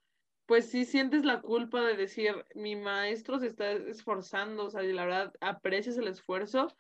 pues 0.45 0.69
sí 0.69 0.85
sientes 0.85 1.23
la 1.25 1.41
culpa 1.41 1.85
de 1.85 1.95
decir, 1.95 2.45
mi 2.55 2.75
maestro 2.75 3.39
se 3.39 3.47
está 3.47 3.71
esforzando, 3.71 4.65
o 4.65 4.69
sea, 4.69 4.83
y 4.83 4.93
la 4.93 5.05
verdad 5.05 5.33
aprecias 5.41 5.97
el 5.97 6.07
esfuerzo, 6.07 6.75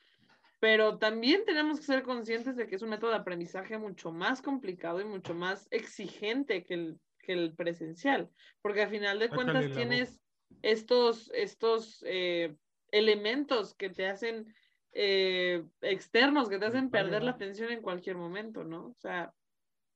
pero 0.59 0.97
también 0.97 1.45
tenemos 1.45 1.79
que 1.79 1.85
ser 1.85 2.03
conscientes 2.03 2.55
de 2.55 2.67
que 2.67 2.75
es 2.75 2.81
un 2.81 2.89
método 2.89 3.11
de 3.11 3.17
aprendizaje 3.17 3.77
mucho 3.77 4.11
más 4.11 4.41
complicado 4.41 5.01
y 5.01 5.05
mucho 5.05 5.35
más 5.35 5.67
exigente 5.69 6.63
que 6.63 6.73
el, 6.73 6.99
que 7.19 7.33
el 7.33 7.55
presencial, 7.55 8.31
porque 8.61 8.81
al 8.81 8.89
final 8.89 9.19
de 9.19 9.29
cuentas 9.29 9.69
tienes 9.71 10.19
estos, 10.61 11.29
estos 11.35 12.03
eh, 12.07 12.55
elementos 12.91 13.75
que 13.75 13.89
te 13.89 14.07
hacen 14.07 14.53
eh, 14.93 15.63
externos, 15.81 16.49
que 16.49 16.59
te 16.59 16.65
hacen 16.65 16.89
perder 16.89 17.23
la 17.23 17.31
atención 17.31 17.71
en 17.71 17.81
cualquier 17.81 18.17
momento, 18.17 18.63
¿no? 18.63 18.87
O 18.87 18.95
sea, 18.97 19.33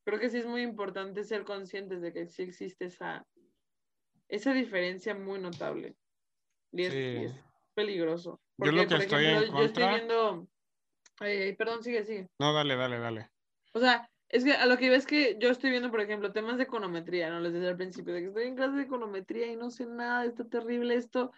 creo 0.03 0.19
que 0.19 0.29
sí 0.29 0.37
es 0.37 0.45
muy 0.45 0.61
importante 0.61 1.23
ser 1.23 1.43
conscientes 1.43 2.01
de 2.01 2.13
que 2.13 2.27
sí 2.27 2.43
existe 2.43 2.85
esa, 2.85 3.25
esa 4.27 4.53
diferencia 4.53 5.15
muy 5.15 5.39
notable. 5.39 5.95
Y 6.71 6.83
es, 6.83 7.33
peligroso. 7.73 8.39
yo 8.57 8.71
lo 8.71 8.87
que 8.87 8.95
estoy 8.95 9.25
en 9.25 9.35
contra... 9.47 9.59
yo 9.59 9.65
estoy 9.65 9.87
viendo 9.87 10.47
perdón, 11.57 11.83
sigue, 11.83 12.03
sigue. 12.03 12.29
No, 12.39 12.53
dale, 12.53 12.75
dale, 12.75 12.99
dale. 12.99 13.29
O 13.73 13.79
sea, 13.79 14.09
es 14.29 14.43
que 14.43 14.53
a 14.53 14.65
lo 14.65 14.77
que 14.77 14.89
ves 14.89 15.05
que 15.05 15.37
yo 15.39 15.49
estoy 15.49 15.69
viendo, 15.69 15.91
por 15.91 16.01
ejemplo, 16.01 16.31
temas 16.31 16.57
de 16.57 16.63
econometría, 16.63 17.29
¿no? 17.29 17.39
Les 17.39 17.53
decía 17.53 17.69
al 17.69 17.77
principio, 17.77 18.13
de 18.13 18.21
que 18.21 18.27
estoy 18.27 18.43
en 18.43 18.55
clase 18.55 18.77
de 18.77 18.83
econometría 18.83 19.47
y 19.47 19.55
no 19.55 19.69
sé 19.69 19.85
nada, 19.85 20.25
está 20.25 20.45
terrible 20.45 20.95
esto. 20.95 21.31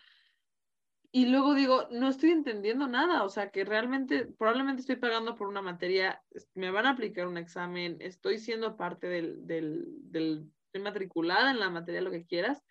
Y 1.16 1.28
luego 1.28 1.54
digo, 1.54 1.88
no 1.92 2.10
estoy 2.10 2.32
entendiendo 2.32 2.88
nada, 2.88 3.24
o 3.24 3.30
sea, 3.30 3.52
que 3.52 3.64
realmente, 3.64 4.26
probablemente 4.26 4.82
estoy 4.82 4.96
pagando 4.96 5.36
por 5.36 5.48
una 5.48 5.62
materia, 5.62 6.24
me 6.56 6.72
van 6.72 6.88
a 6.88 6.90
aplicar 6.90 7.28
un 7.28 7.38
examen, 7.38 7.98
estoy 8.00 8.40
siendo 8.40 8.76
parte 8.76 9.08
del, 9.08 9.46
del, 9.46 9.86
del 10.10 10.52
estoy 10.66 10.82
matriculada 10.82 11.52
en 11.52 11.60
la 11.60 11.70
materia, 11.70 12.02
lo 12.02 12.10
que 12.10 12.26
quieras. 12.26 12.64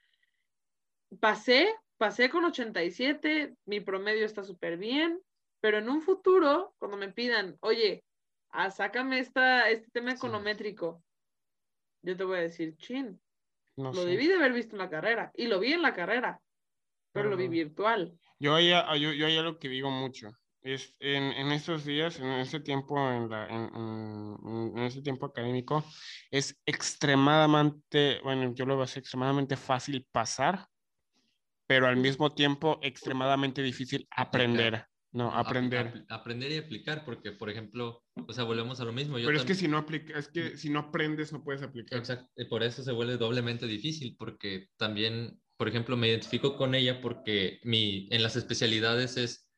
Pasé, 1.20 1.72
pasé 1.98 2.30
con 2.30 2.44
87, 2.44 3.54
mi 3.66 3.78
promedio 3.78 4.26
está 4.26 4.42
súper 4.42 4.76
bien, 4.76 5.20
pero 5.60 5.78
en 5.78 5.88
un 5.88 6.02
futuro, 6.02 6.74
cuando 6.78 6.96
me 6.96 7.12
pidan, 7.12 7.56
oye, 7.60 8.04
ah, 8.50 8.72
sácame 8.72 9.20
esta, 9.20 9.70
este 9.70 9.88
tema 9.92 10.14
econométrico, 10.14 11.00
yo 12.02 12.16
te 12.16 12.24
voy 12.24 12.38
a 12.38 12.42
decir, 12.42 12.76
chin, 12.76 13.22
lo 13.76 14.04
debí 14.04 14.26
de 14.26 14.34
haber 14.34 14.52
visto 14.52 14.74
en 14.74 14.80
la 14.80 14.90
carrera, 14.90 15.30
y 15.36 15.46
lo 15.46 15.60
vi 15.60 15.74
en 15.74 15.82
la 15.82 15.94
carrera, 15.94 16.40
pero 17.12 17.30
lo 17.30 17.36
vi 17.36 17.46
virtual. 17.46 18.18
Yo 18.42 18.58
ya, 18.58 18.92
yo, 18.96 19.12
yo 19.12 19.28
ya 19.28 19.40
lo 19.40 19.60
que 19.60 19.68
digo 19.68 19.88
mucho, 19.88 20.32
es 20.62 20.96
en, 20.98 21.22
en 21.32 21.52
estos 21.52 21.84
días, 21.84 22.18
en 22.18 22.26
ese 22.26 22.58
tiempo, 22.58 22.98
en, 22.98 23.30
la, 23.30 23.46
en, 23.46 24.76
en, 24.76 24.78
ese 24.78 25.00
tiempo 25.00 25.26
académico, 25.26 25.84
es 26.28 26.60
extremadamente, 26.66 28.18
bueno, 28.24 28.52
yo 28.52 28.66
lo 28.66 28.74
veo 28.74 28.82
así, 28.82 28.98
extremadamente 28.98 29.56
fácil 29.56 30.04
pasar, 30.10 30.66
pero 31.68 31.86
al 31.86 31.96
mismo 31.96 32.34
tiempo 32.34 32.80
extremadamente 32.82 33.62
difícil 33.62 34.08
aprender. 34.10 34.86
No, 35.12 35.30
aprender. 35.30 36.04
aprender 36.08 36.50
y 36.50 36.56
aplicar, 36.56 37.04
porque, 37.04 37.32
por 37.32 37.50
ejemplo, 37.50 38.02
o 38.26 38.32
sea, 38.32 38.44
volvemos 38.44 38.80
a 38.80 38.84
lo 38.84 38.94
mismo. 38.94 39.16
Pero 39.16 39.36
es 39.36 39.44
que 39.44 39.54
si 39.54 39.68
no 39.68 39.76
aplica, 39.76 40.18
es 40.18 40.28
que 40.28 40.56
si 40.56 40.70
no 40.70 40.78
aprendes 40.78 41.34
no 41.34 41.44
puedes 41.44 41.62
aplicar. 41.62 41.98
Exacto, 41.98 42.26
por 42.48 42.62
eso 42.62 42.82
se 42.82 42.92
vuelve 42.92 43.18
doblemente 43.18 43.66
difícil, 43.66 44.16
porque 44.18 44.68
también, 44.78 45.38
por 45.56 45.68
ejemplo, 45.68 45.96
me 45.96 46.08
identifico 46.08 46.56
con 46.56 46.74
ella 46.74 47.00
porque 47.00 47.60
mi, 47.64 48.08
en 48.10 48.22
las 48.22 48.36
especialidades 48.36 49.16
es, 49.16 49.48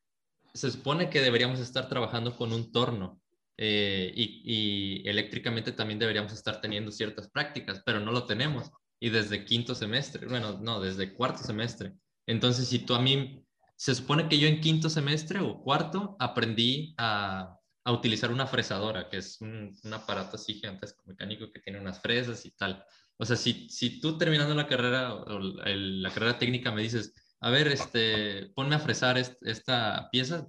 se 0.53 0.71
supone 0.71 1.09
que 1.09 1.21
deberíamos 1.21 1.59
estar 1.59 1.89
trabajando 1.89 2.35
con 2.35 2.53
un 2.53 2.71
torno, 2.71 3.21
eh, 3.57 4.11
y, 4.15 5.01
y, 5.03 5.07
eléctricamente 5.07 5.71
también 5.71 5.99
deberíamos 5.99 6.33
estar 6.33 6.59
teniendo 6.59 6.91
ciertas 6.91 7.29
prácticas, 7.29 7.81
pero 7.85 7.99
no 7.99 8.11
lo 8.11 8.25
tenemos. 8.25 8.71
Y 8.99 9.09
desde 9.09 9.45
quinto 9.45 9.75
semestre, 9.75 10.27
bueno, 10.27 10.59
no, 10.61 10.79
desde 10.79 11.13
cuarto 11.13 11.43
semestre. 11.43 11.93
Entonces, 12.25 12.67
si 12.67 12.79
tú 12.79 12.95
a 12.95 13.01
mí, 13.01 13.43
se 13.75 13.95
supone 13.95 14.27
que 14.27 14.39
yo 14.39 14.47
en 14.47 14.61
quinto 14.61 14.89
semestre 14.89 15.39
o 15.39 15.61
cuarto 15.61 16.15
aprendí 16.19 16.95
a, 16.97 17.57
a 17.83 17.91
utilizar 17.91 18.31
una 18.31 18.47
fresadora, 18.47 19.09
que 19.09 19.17
es 19.17 19.39
un, 19.41 19.77
un, 19.83 19.93
aparato 19.93 20.37
así 20.37 20.55
gigantesco 20.55 21.03
mecánico 21.05 21.51
que 21.51 21.59
tiene 21.59 21.79
unas 21.79 22.01
fresas 22.01 22.45
y 22.45 22.51
tal. 22.51 22.83
O 23.17 23.25
sea, 23.25 23.35
si, 23.35 23.69
si 23.69 23.99
tú 23.99 24.17
terminando 24.17 24.53
la 24.53 24.67
carrera, 24.67 25.13
o 25.13 25.39
la 25.39 26.09
carrera 26.11 26.37
técnica 26.37 26.71
me 26.71 26.81
dices, 26.81 27.13
a 27.39 27.49
ver, 27.49 27.67
este, 27.67 28.51
ponme 28.55 28.75
a 28.75 28.79
fresar 28.79 29.17
esta 29.17 30.09
pieza, 30.11 30.47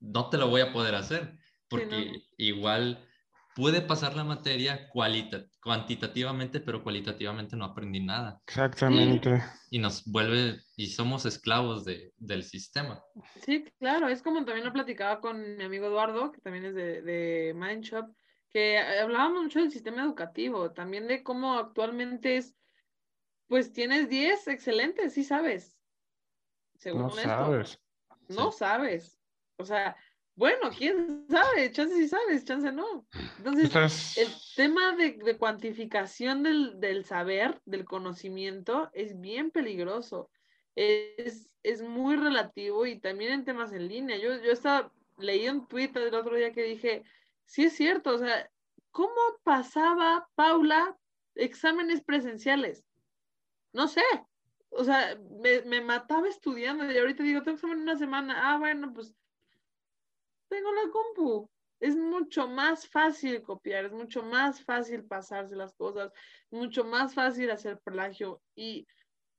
no 0.00 0.30
te 0.30 0.38
lo 0.38 0.48
voy 0.48 0.60
a 0.60 0.72
poder 0.72 0.94
hacer, 0.94 1.36
porque 1.68 2.22
igual 2.38 3.06
pude 3.56 3.80
pasar 3.80 4.14
la 4.14 4.22
materia 4.22 4.88
cuantitativamente, 4.90 6.60
pero 6.60 6.82
cualitativamente 6.82 7.56
no 7.56 7.64
aprendí 7.64 8.00
nada. 8.00 8.38
Exactamente. 8.46 9.42
Y, 9.70 9.78
nos 9.78 10.04
vuelve, 10.04 10.60
y 10.76 10.88
somos 10.88 11.24
esclavos 11.24 11.86
de, 11.86 12.12
del 12.18 12.44
sistema. 12.44 13.02
Sí, 13.44 13.64
claro, 13.78 14.08
es 14.08 14.22
como 14.22 14.44
también 14.44 14.66
lo 14.66 14.74
platicaba 14.74 15.22
con 15.22 15.56
mi 15.56 15.64
amigo 15.64 15.86
Eduardo, 15.86 16.32
que 16.32 16.40
también 16.42 16.66
es 16.66 16.74
de, 16.74 17.00
de 17.00 17.54
Mindshop, 17.54 18.10
que 18.56 18.78
hablábamos 18.78 19.42
mucho 19.42 19.60
del 19.60 19.70
sistema 19.70 20.02
educativo, 20.02 20.72
también 20.72 21.06
de 21.06 21.22
cómo 21.22 21.58
actualmente 21.58 22.38
es, 22.38 22.56
pues 23.48 23.70
tienes 23.70 24.08
10 24.08 24.48
excelentes, 24.48 25.12
sí 25.12 25.24
sabes. 25.24 25.76
Según 26.78 27.02
no 27.02 27.10
sabes. 27.10 27.78
No 28.30 28.50
sabes. 28.50 29.20
O 29.58 29.64
sea, 29.66 29.94
bueno, 30.36 30.70
quién 30.74 31.26
sabe, 31.28 31.70
chance 31.70 31.94
sí 31.96 32.08
sabes, 32.08 32.46
chance 32.46 32.72
no. 32.72 33.06
Entonces, 33.36 34.16
el 34.16 34.32
tema 34.56 34.96
de, 34.96 35.36
cuantificación 35.36 36.42
del, 36.42 37.04
saber, 37.04 37.60
del 37.66 37.84
conocimiento, 37.84 38.88
es 38.94 39.20
bien 39.20 39.50
peligroso. 39.50 40.30
Es, 40.74 41.50
es, 41.62 41.82
muy 41.82 42.16
relativo 42.16 42.86
y 42.86 43.00
también 43.00 43.32
en 43.32 43.44
temas 43.44 43.74
en 43.74 43.86
línea. 43.86 44.16
Yo, 44.16 44.42
yo 44.42 44.50
estaba, 44.50 44.90
leí 45.18 45.46
un 45.46 45.68
tweet 45.68 45.90
el 45.94 46.14
otro 46.14 46.36
día 46.36 46.54
que 46.54 46.62
dije, 46.62 47.04
sí 47.46 47.64
es 47.64 47.76
cierto, 47.76 48.14
o 48.14 48.18
sea, 48.18 48.50
¿cómo 48.90 49.14
pasaba 49.42 50.28
Paula 50.34 50.96
exámenes 51.34 52.02
presenciales? 52.02 52.84
No 53.72 53.88
sé, 53.88 54.02
o 54.70 54.84
sea, 54.84 55.18
me, 55.42 55.62
me 55.62 55.80
mataba 55.80 56.28
estudiando 56.28 56.90
y 56.90 56.98
ahorita 56.98 57.22
digo, 57.22 57.42
tengo 57.42 57.56
examen 57.56 57.78
en 57.78 57.82
una 57.82 57.96
semana, 57.96 58.52
ah, 58.52 58.58
bueno, 58.58 58.92
pues 58.92 59.14
tengo 60.48 60.72
la 60.72 60.90
compu. 60.90 61.50
Es 61.78 61.94
mucho 61.94 62.48
más 62.48 62.88
fácil 62.88 63.42
copiar, 63.42 63.84
es 63.84 63.92
mucho 63.92 64.22
más 64.22 64.64
fácil 64.64 65.04
pasarse 65.04 65.54
las 65.56 65.74
cosas, 65.74 66.10
mucho 66.50 66.84
más 66.84 67.12
fácil 67.14 67.50
hacer 67.50 67.78
plagio 67.80 68.40
y 68.54 68.86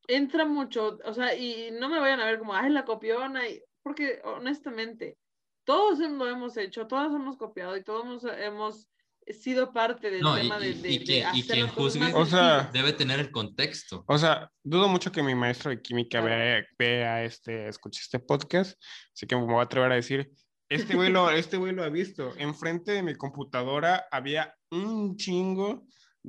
entra 0.07 0.45
mucho, 0.45 0.99
o 1.03 1.13
sea, 1.13 1.35
y 1.35 1.71
no 1.71 1.89
me 1.89 1.99
vayan 1.99 2.19
a 2.19 2.25
ver 2.25 2.39
como, 2.39 2.53
ay, 2.53 2.69
la 2.69 2.85
copiona, 2.85 3.47
y, 3.49 3.61
porque 3.81 4.21
honestamente, 4.23 5.17
todos 5.67 5.99
lo 5.99 6.29
hemos 6.29 6.55
hecho, 6.55 6.87
todos 6.87 7.13
hemos 7.13 7.35
copiado 7.35 7.75
y 7.75 7.83
todos 7.83 8.23
hemos, 8.39 8.87
sido 9.27 9.73
parte 9.73 10.09
del 10.09 10.21
tema 10.21 10.57
de, 10.57 10.73
de, 10.73 10.89
y, 10.89 11.03
quien, 11.03 11.35
y 11.35 11.43
quien 11.43 11.67
juzgue 11.67 12.13
debe 12.71 12.93
tener 12.93 13.19
el 13.19 13.29
contexto. 13.29 14.05
O 14.07 14.17
sea, 14.17 14.49
dudo 14.63 14.87
mucho 14.87 15.11
que 15.11 15.21
mi 15.21 15.35
maestro 15.35 15.69
de 15.69 15.81
química 15.81 16.21
vea, 16.21 16.65
vea, 16.79 17.25
este, 17.25 17.67
escuche 17.67 17.99
este 18.01 18.19
podcast, 18.19 18.81
así 19.13 19.27
que 19.27 19.35
me 19.35 19.43
voy 19.43 19.59
a 19.59 19.63
atrever 19.63 19.91
a 19.91 19.95
decir, 19.95 20.31
este 20.69 20.95
güey 20.95 21.11
lo, 21.11 21.29
este 21.29 21.57
lo 21.57 21.83
ha 21.83 21.89
visto. 21.89 22.33
Enfrente 22.37 22.93
de 22.93 23.03
mi 23.03 23.15
computadora 23.15 24.07
había 24.09 24.55
un 24.71 25.17
chingo 25.17 25.85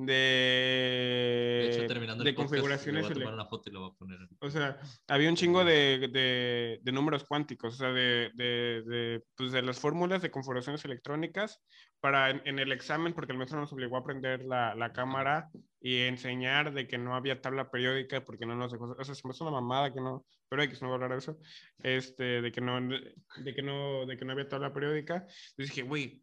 de, 0.07 1.71
hecho, 1.73 1.87
terminando 1.87 2.23
de 2.23 2.33
configuraciones. 2.33 3.03
Voy 3.03 3.11
a 3.11 3.15
tomar 3.15 3.35
una 3.35 3.47
foto 3.47 3.69
y 3.69 3.73
lo 3.73 3.81
voy 3.81 3.91
a 3.91 3.99
poner. 3.99 4.19
O 4.41 4.49
sea, 4.49 4.79
había 5.09 5.29
un 5.29 5.35
chingo 5.35 5.65
de, 5.65 6.09
de, 6.13 6.79
de 6.81 6.93
números 6.93 7.25
cuánticos, 7.25 7.75
o 7.75 7.77
sea, 7.77 7.89
de, 7.89 8.31
de, 8.35 9.25
pues 9.37 9.51
de 9.51 9.63
las 9.63 9.81
fórmulas 9.81 10.23
de 10.23 10.31
configuraciones 10.31 10.85
electrónicas 10.85 11.61
para 11.99 12.31
en, 12.31 12.61
el 12.61 12.71
examen, 12.71 13.13
porque 13.13 13.33
el 13.33 13.39
maestro 13.39 13.59
nos 13.59 13.73
obligó 13.73 13.97
a 13.97 14.01
aprender 14.01 14.45
la, 14.45 14.77
la, 14.77 14.93
cámara 14.93 15.51
y 15.81 16.03
enseñar 16.03 16.73
de 16.73 16.87
que 16.87 16.97
no 16.97 17.17
había 17.17 17.41
tabla 17.41 17.69
periódica 17.69 18.25
porque 18.25 18.47
no 18.47 18.55
nos 18.55 18.71
dejó, 18.71 18.95
o 18.97 19.05
sea, 19.05 19.17
se 19.17 19.27
me 19.27 19.33
hace 19.33 19.43
una 19.43 19.53
mamada 19.53 19.93
que 19.93 20.01
no, 20.01 20.25
pero 20.49 20.63
hay 20.63 20.69
que 20.69 20.75
no 20.81 20.87
voy 20.87 20.93
a 20.93 20.95
hablar 20.95 21.11
de 21.11 21.19
eso, 21.19 21.39
este, 21.83 22.41
de 22.41 22.53
que 22.53 22.61
no, 22.61 22.81
de 22.81 23.55
que 23.55 23.63
no, 23.63 24.07
de 24.07 24.17
que 24.17 24.25
no 24.25 24.33
había 24.33 24.49
tabla 24.49 24.73
periódica. 24.73 25.17
Entonces 25.17 25.75
dije, 25.75 25.83
güey, 25.83 26.23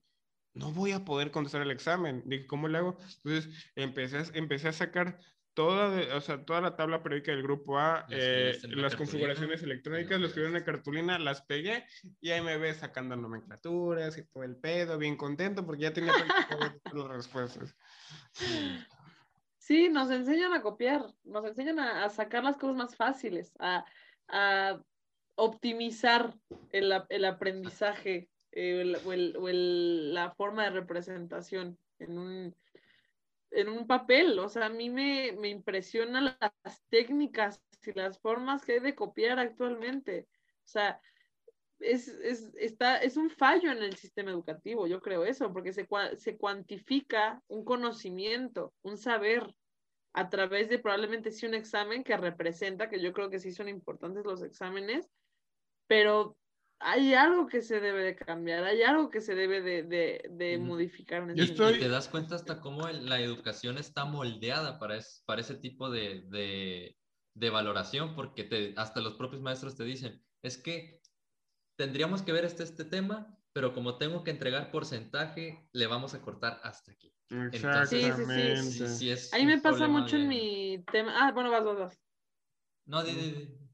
no 0.56 0.72
voy 0.72 0.94
a 0.94 1.06
poder 1.06 1.32
contestar 1.32 1.62
el 1.62 1.72
examen. 1.72 2.24
Dije, 2.26 2.48
¿cómo 2.48 2.68
le 2.68 2.78
hago? 2.80 2.98
Entonces 3.24 3.72
empecé, 3.76 4.24
empecé 4.34 4.70
a 4.70 4.74
sacar 4.74 5.20
toda, 5.54 6.16
o 6.16 6.22
sea, 6.22 6.44
toda 6.46 6.62
la 6.62 6.76
tabla 6.76 7.04
periódica 7.04 7.32
del 7.32 7.44
grupo 7.44 7.78
A, 7.78 8.06
eh, 8.10 8.58
las 8.64 8.96
configuraciones 8.96 9.64
electrónicas, 9.64 10.20
lo 10.20 10.28
escribí 10.28 10.48
en 10.48 10.56
una 10.56 10.66
cartulina, 10.66 11.20
las 11.20 11.42
pegué 11.42 11.86
y 12.22 12.32
ahí 12.32 12.42
me 12.42 12.58
ves 12.58 12.78
sacando 12.78 13.16
nomenclaturas 13.16 14.18
y 14.18 14.24
todo 14.24 14.44
el 14.44 14.56
pedo, 14.58 14.98
bien 14.98 15.16
contento 15.18 15.66
porque 15.66 15.84
ya 15.84 15.94
tenía 15.94 16.14
las 16.94 17.08
respuestas. 17.08 17.76
Sí, 19.58 19.90
nos 19.90 20.12
enseñan 20.12 20.54
a 20.54 20.62
copiar, 20.62 21.06
nos 21.24 21.46
enseñan 21.46 21.80
a, 21.80 22.08
sacar 22.10 22.44
las 22.44 22.58
cosas 22.58 22.76
más 22.76 22.96
fáciles, 22.96 23.54
a, 23.60 23.86
a 24.28 24.80
optimizar 25.36 26.34
el, 26.72 26.94
el 27.10 27.26
aprendizaje 27.26 28.30
eh, 28.56 28.96
o, 29.06 29.14
el, 29.14 29.38
o 29.38 29.48
el, 29.48 30.14
la 30.14 30.32
forma 30.32 30.64
de 30.64 30.72
representación 30.72 31.78
en 32.00 32.18
un, 32.18 32.56
en 33.52 33.70
un 33.70 33.86
papel. 33.86 34.40
O 34.40 34.50
sea, 34.50 34.66
a 34.66 34.70
mí 34.70 34.90
me, 34.90 35.34
me 35.34 35.50
impresionan 35.50 36.36
las 36.40 36.84
técnicas 36.90 37.62
y 37.86 37.94
las 37.94 38.20
formas 38.20 38.66
que 38.66 38.74
hay 38.74 38.80
de 38.80 38.96
copiar 38.96 39.38
actualmente. 39.38 40.28
O 40.66 40.68
sea, 40.68 41.00
es, 41.80 42.08
es, 42.08 42.52
está, 42.56 42.98
es 42.98 43.18
un 43.18 43.30
fallo 43.30 43.72
en 43.72 43.84
el 43.84 43.96
sistema 43.96 44.32
educativo, 44.32 44.88
yo 44.88 45.02
creo 45.02 45.26
eso, 45.26 45.52
porque 45.54 45.74
se, 45.74 45.88
se 46.16 46.38
cuantifica 46.38 47.44
un 47.48 47.66
conocimiento, 47.66 48.74
un 48.82 48.98
saber 48.98 49.56
a 50.14 50.30
través 50.30 50.70
de 50.70 50.80
probablemente 50.80 51.32
sí 51.32 51.46
un 51.46 51.54
examen 51.54 52.04
que 52.04 52.16
representa, 52.16 52.90
que 52.90 53.02
yo 53.02 53.12
creo 53.12 53.30
que 53.30 53.40
sí 53.40 53.52
son 53.52 53.68
importantes 53.68 54.26
los 54.26 54.42
exámenes, 54.42 55.12
pero 55.88 56.38
hay 56.80 57.14
algo 57.14 57.48
que 57.48 57.62
se 57.62 57.80
debe 57.80 58.04
de 58.04 58.16
cambiar, 58.16 58.64
hay 58.64 58.84
algo 58.84 59.10
que 59.10 59.22
se 59.22 59.36
debe 59.36 59.62
de, 59.62 59.84
de, 59.84 60.30
de 60.32 60.58
modificar. 60.58 61.24
En 61.24 61.40
ese 61.40 61.54
Y 61.54 61.80
te 61.80 61.90
das 61.90 62.10
cuenta 62.10 62.36
hasta 62.36 62.60
cómo 62.60 62.88
la 62.88 63.20
educación 63.20 63.78
está 63.78 64.06
moldeada 64.06 64.78
para, 64.80 65.00
para 65.26 65.42
ese 65.42 65.56
tipo 65.56 65.90
de, 65.90 66.26
de, 67.34 67.50
valoración, 67.50 68.16
porque 68.16 68.44
te, 68.44 68.74
hasta 68.78 69.02
los 69.02 69.14
propios 69.14 69.42
maestros 69.42 69.76
te 69.76 69.84
dicen, 69.84 70.24
es 70.42 70.58
que 70.58 71.02
tendríamos 71.78 72.22
que 72.22 72.34
ver 72.34 72.46
este, 72.46 72.64
este 72.64 72.86
tema, 72.86 73.38
pero 73.54 73.74
como 73.74 73.98
tengo 73.98 74.24
que 74.24 74.32
entregar 74.32 74.72
porcentaje, 74.72 75.68
le 75.72 75.88
vamos 75.88 76.14
a 76.14 76.22
cortar 76.22 76.60
hasta 76.64 76.92
aquí. 76.92 77.14
Exactamente. 77.30 78.58
sí, 78.58 78.88
sí, 78.88 79.16
sí. 79.16 79.36
Ahí 79.36 79.46
me 79.46 79.60
pasa 79.60 79.88
mucho 79.88 80.18
en 80.18 80.28
mi 80.28 80.84
tema. 80.92 81.14
Ah, 81.18 81.32
bueno, 81.32 81.50
vas, 81.50 81.64
vas, 81.64 81.78
vas. 81.78 82.02
No, 82.86 83.04
di, 83.04 83.14
di, 83.14 83.65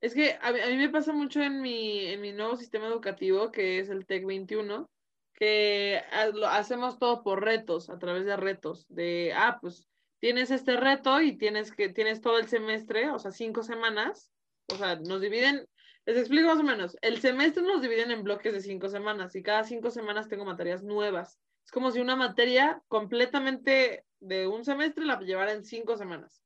es 0.00 0.14
que 0.14 0.38
a 0.40 0.52
mí, 0.52 0.76
me 0.76 0.88
pasa 0.88 1.12
mucho 1.12 1.42
en 1.42 1.60
mi, 1.60 2.06
en 2.06 2.20
mi 2.20 2.32
nuevo 2.32 2.56
sistema 2.56 2.86
educativo, 2.86 3.50
que 3.50 3.78
es 3.78 3.90
el 3.90 4.06
TEC 4.06 4.24
21, 4.24 4.90
que 5.34 6.02
lo 6.34 6.46
hacemos 6.46 6.98
todo 6.98 7.22
por 7.22 7.44
retos, 7.44 7.90
a 7.90 7.98
través 7.98 8.24
de 8.24 8.36
retos, 8.36 8.86
de, 8.88 9.32
ah, 9.36 9.58
pues 9.60 9.88
tienes 10.18 10.50
este 10.50 10.76
reto 10.76 11.20
y 11.20 11.36
tienes 11.36 11.72
que, 11.72 11.90
tienes 11.90 12.20
todo 12.20 12.38
el 12.38 12.48
semestre, 12.48 13.10
o 13.10 13.18
sea, 13.18 13.30
cinco 13.30 13.62
semanas, 13.62 14.30
o 14.72 14.76
sea, 14.76 14.96
nos 14.96 15.20
dividen, 15.20 15.66
les 16.06 16.16
explico 16.16 16.48
más 16.48 16.60
o 16.60 16.64
menos, 16.64 16.96
el 17.02 17.20
semestre 17.20 17.62
nos 17.62 17.82
dividen 17.82 18.10
en 18.10 18.24
bloques 18.24 18.54
de 18.54 18.60
cinco 18.60 18.88
semanas 18.88 19.36
y 19.36 19.42
cada 19.42 19.64
cinco 19.64 19.90
semanas 19.90 20.28
tengo 20.28 20.44
materias 20.44 20.82
nuevas. 20.82 21.38
Es 21.64 21.72
como 21.72 21.90
si 21.90 22.00
una 22.00 22.16
materia 22.16 22.82
completamente 22.88 24.04
de 24.18 24.46
un 24.46 24.64
semestre 24.64 25.04
la 25.04 25.20
llevara 25.20 25.52
en 25.52 25.64
cinco 25.64 25.96
semanas 25.96 26.42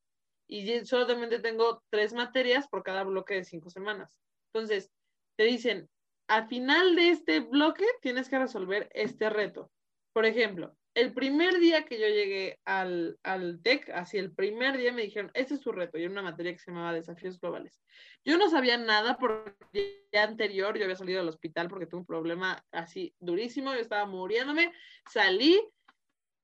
y 0.47 0.85
solamente 0.85 1.39
tengo 1.39 1.83
tres 1.89 2.13
materias 2.13 2.67
por 2.67 2.83
cada 2.83 3.03
bloque 3.03 3.35
de 3.35 3.43
cinco 3.43 3.69
semanas. 3.69 4.19
Entonces, 4.53 4.91
te 5.37 5.43
dicen, 5.43 5.89
al 6.27 6.47
final 6.47 6.95
de 6.95 7.09
este 7.09 7.39
bloque 7.39 7.85
tienes 8.01 8.29
que 8.29 8.39
resolver 8.39 8.89
este 8.93 9.29
reto. 9.29 9.71
Por 10.13 10.25
ejemplo, 10.25 10.75
el 10.95 11.13
primer 11.13 11.59
día 11.59 11.83
que 11.83 11.99
yo 11.99 12.07
llegué 12.07 12.59
al, 12.63 13.19
al 13.23 13.61
TEC, 13.61 13.89
así 13.89 14.17
el 14.17 14.31
primer 14.31 14.77
día 14.77 14.93
me 14.93 15.01
dijeron, 15.01 15.29
este 15.33 15.55
es 15.55 15.59
tu 15.59 15.73
reto, 15.73 15.97
y 15.97 16.03
era 16.03 16.11
una 16.11 16.21
materia 16.21 16.53
que 16.53 16.59
se 16.59 16.71
llamaba 16.71 16.93
Desafíos 16.93 17.39
Globales. 17.39 17.81
Yo 18.23 18.37
no 18.37 18.49
sabía 18.49 18.77
nada 18.77 19.17
porque 19.17 20.07
ya 20.13 20.23
anterior 20.23 20.77
yo 20.77 20.85
había 20.85 20.95
salido 20.95 21.19
del 21.19 21.27
hospital 21.27 21.67
porque 21.67 21.85
tuve 21.85 21.99
un 21.99 22.05
problema 22.05 22.65
así 22.71 23.13
durísimo, 23.19 23.73
yo 23.73 23.81
estaba 23.81 24.05
muriéndome, 24.05 24.71
salí, 25.11 25.61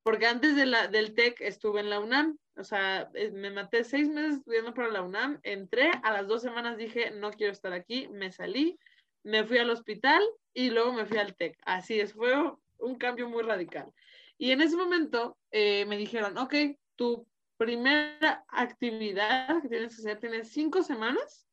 porque 0.03 0.25
antes 0.25 0.55
de 0.57 0.65
la, 0.65 0.87
del 0.87 1.13
TEC 1.13 1.39
estuve 1.41 1.79
en 1.79 1.89
la 1.89 2.01
UNAM 2.01 2.37
o 2.61 2.63
sea, 2.63 3.09
eh, 3.15 3.31
me 3.31 3.49
maté 3.49 3.83
seis 3.83 4.07
meses 4.07 4.37
estudiando 4.37 4.73
para 4.73 4.89
la 4.89 5.01
UNAM, 5.01 5.39
entré, 5.43 5.91
a 6.03 6.13
las 6.13 6.27
dos 6.27 6.43
semanas 6.43 6.77
dije, 6.77 7.11
no 7.11 7.31
quiero 7.31 7.51
estar 7.51 7.73
aquí, 7.73 8.07
me 8.09 8.31
salí, 8.31 8.77
me 9.23 9.43
fui 9.43 9.57
al 9.57 9.71
hospital 9.71 10.21
y 10.53 10.69
luego 10.69 10.93
me 10.93 11.05
fui 11.05 11.17
al 11.17 11.35
TEC. 11.35 11.57
Así 11.65 11.99
es, 11.99 12.13
fue 12.13 12.33
un 12.77 12.95
cambio 12.97 13.27
muy 13.27 13.43
radical. 13.43 13.91
Y 14.37 14.51
en 14.51 14.61
ese 14.61 14.77
momento 14.77 15.37
eh, 15.51 15.85
me 15.85 15.97
dijeron, 15.97 16.37
ok, 16.37 16.53
tu 16.95 17.27
primera 17.57 18.45
actividad 18.47 19.61
que 19.61 19.69
tienes 19.69 19.95
que 19.95 20.01
hacer, 20.01 20.19
tienes 20.19 20.51
cinco 20.51 20.83
semanas 20.83 21.47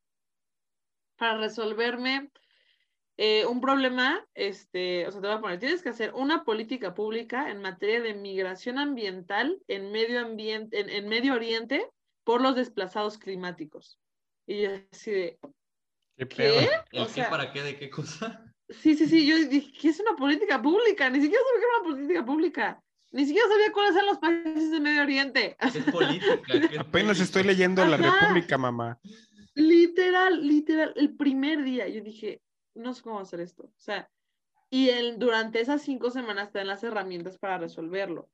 para 1.17 1.39
resolverme 1.39 2.31
eh, 3.21 3.45
un 3.47 3.61
problema, 3.61 4.25
este, 4.35 5.05
o 5.09 5.11
sea, 5.11 5.21
te 5.21 5.27
voy 5.27 5.37
a 5.37 5.41
poner, 5.41 5.59
tienes 5.59 5.83
que 5.83 5.89
hacer 5.89 6.15
una 6.15 6.45
política 6.45 6.95
pública 6.95 7.51
en 7.51 7.61
materia 7.61 8.01
de 8.01 8.15
migración 8.15 8.79
ambiental 8.79 9.59
en 9.67 9.91
medio 9.91 10.21
ambiente, 10.21 10.97
en, 10.97 11.09
Medio 11.09 11.35
Oriente 11.35 11.85
por 12.23 12.41
los 12.41 12.55
desplazados 12.55 13.19
climáticos. 13.19 13.99
Y 14.47 14.63
yo 14.63 14.71
así 14.93 15.11
de, 15.11 15.39
¿qué? 16.17 16.27
¿Qué? 16.29 17.07
qué 17.13 17.23
para 17.25 17.53
qué? 17.53 17.63
¿De 17.65 17.77
qué 17.77 17.91
cosa? 17.91 18.41
Sí, 18.69 18.95
sí, 18.95 19.09
sí, 19.09 19.27
yo 19.27 19.37
dije, 19.49 19.73
¿qué 19.81 19.89
es 19.89 19.99
una 19.99 20.15
política 20.15 20.63
pública? 20.63 21.11
Ni 21.11 21.21
siquiera 21.21 21.43
sabía 21.43 21.61
qué 21.61 21.67
era 21.67 21.79
una 21.81 21.97
política 21.97 22.25
pública. 22.25 22.83
Ni 23.11 23.27
siquiera 23.27 23.49
sabía 23.49 23.73
cuáles 23.73 23.97
eran 23.97 24.07
los 24.07 24.19
países 24.19 24.71
de 24.71 24.79
Medio 24.79 25.03
Oriente. 25.03 25.57
¿Qué 25.73 25.79
es 25.79 25.85
política? 25.91 26.81
Apenas 26.81 27.19
estoy 27.19 27.43
leyendo 27.43 27.85
La 27.85 27.97
República, 27.97 28.57
mamá. 28.59 29.01
Literal, 29.55 30.47
literal, 30.47 30.93
el 30.95 31.17
primer 31.17 31.65
día 31.65 31.89
yo 31.89 32.01
dije, 32.01 32.43
no 32.79 32.95
sé 32.95 33.03
cómo 33.03 33.21
hacer 33.21 33.41
esto. 33.41 33.65
O 33.65 33.81
sea, 33.81 34.11
y 34.71 34.91
el, 34.91 35.19
durante 35.19 35.61
esas 35.61 35.83
cinco 35.83 36.11
semanas 36.11 36.53
te 36.53 36.59
dan 36.59 36.69
las 36.69 36.85
herramientas 36.85 37.39
para 37.39 37.59
resolverlo. 37.59 38.29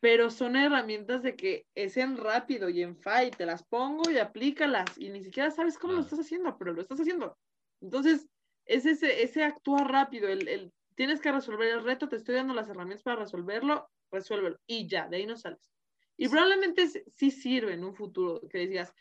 Pero 0.00 0.30
son 0.30 0.54
herramientas 0.54 1.22
de 1.22 1.34
que 1.34 1.66
es 1.74 1.96
en 1.96 2.16
rápido 2.16 2.68
y 2.68 2.82
en 2.82 2.96
fight, 2.96 3.36
te 3.36 3.46
las 3.46 3.64
pongo 3.64 4.10
y 4.10 4.18
aplícalas 4.18 4.96
y 4.96 5.10
ni 5.10 5.22
siquiera 5.22 5.50
sabes 5.50 5.76
cómo 5.76 5.94
lo 5.94 6.00
estás 6.00 6.20
haciendo, 6.20 6.56
pero 6.56 6.72
lo 6.72 6.80
estás 6.80 7.00
haciendo. 7.00 7.36
Entonces, 7.80 8.28
es 8.64 8.86
ese, 8.86 9.22
ese 9.22 9.42
actuar 9.42 9.90
rápido, 9.90 10.28
el, 10.28 10.46
el, 10.46 10.72
tienes 10.94 11.20
que 11.20 11.32
resolver 11.32 11.68
el 11.68 11.82
reto, 11.82 12.08
te 12.08 12.16
estoy 12.16 12.36
dando 12.36 12.54
las 12.54 12.68
herramientas 12.68 13.02
para 13.02 13.20
resolverlo, 13.20 13.90
resuélvelo 14.12 14.58
y 14.66 14.86
ya, 14.86 15.08
de 15.08 15.16
ahí 15.16 15.26
no 15.26 15.36
sales. 15.36 15.70
Y 16.16 16.28
probablemente 16.28 16.86
sí 16.88 17.30
sirve 17.30 17.72
en 17.72 17.84
un 17.84 17.94
futuro 17.94 18.40
que 18.48 18.58
decías, 18.58 18.92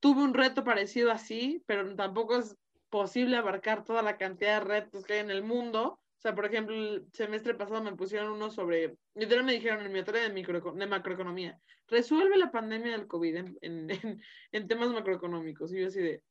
tuve 0.00 0.22
un 0.22 0.34
reto 0.34 0.64
parecido 0.64 1.10
así, 1.10 1.62
pero 1.66 1.94
tampoco 1.94 2.38
es 2.38 2.56
posible 2.90 3.36
abarcar 3.36 3.84
toda 3.84 4.02
la 4.02 4.16
cantidad 4.16 4.60
de 4.60 4.66
retos 4.66 5.04
que 5.04 5.14
hay 5.14 5.20
en 5.20 5.30
el 5.30 5.42
mundo. 5.42 6.00
O 6.18 6.20
sea, 6.20 6.34
por 6.34 6.46
ejemplo, 6.46 6.74
el 6.74 7.06
semestre 7.12 7.54
pasado 7.54 7.82
me 7.82 7.94
pusieron 7.94 8.32
uno 8.32 8.50
sobre, 8.50 8.96
literal 9.14 9.44
me 9.44 9.52
dijeron 9.52 9.84
en 9.84 9.92
mi 9.92 9.98
materia 9.98 10.22
de, 10.22 10.32
micro, 10.32 10.72
de 10.72 10.86
macroeconomía, 10.86 11.60
resuelve 11.88 12.36
la 12.36 12.50
pandemia 12.50 12.92
del 12.92 13.06
COVID 13.06 13.36
en, 13.36 13.58
en, 13.62 14.22
en, 14.52 14.68
temas 14.68 14.88
macroeconómicos. 14.90 15.72
Y 15.72 15.80
yo 15.80 15.88
así 15.88 16.00
de, 16.00 16.22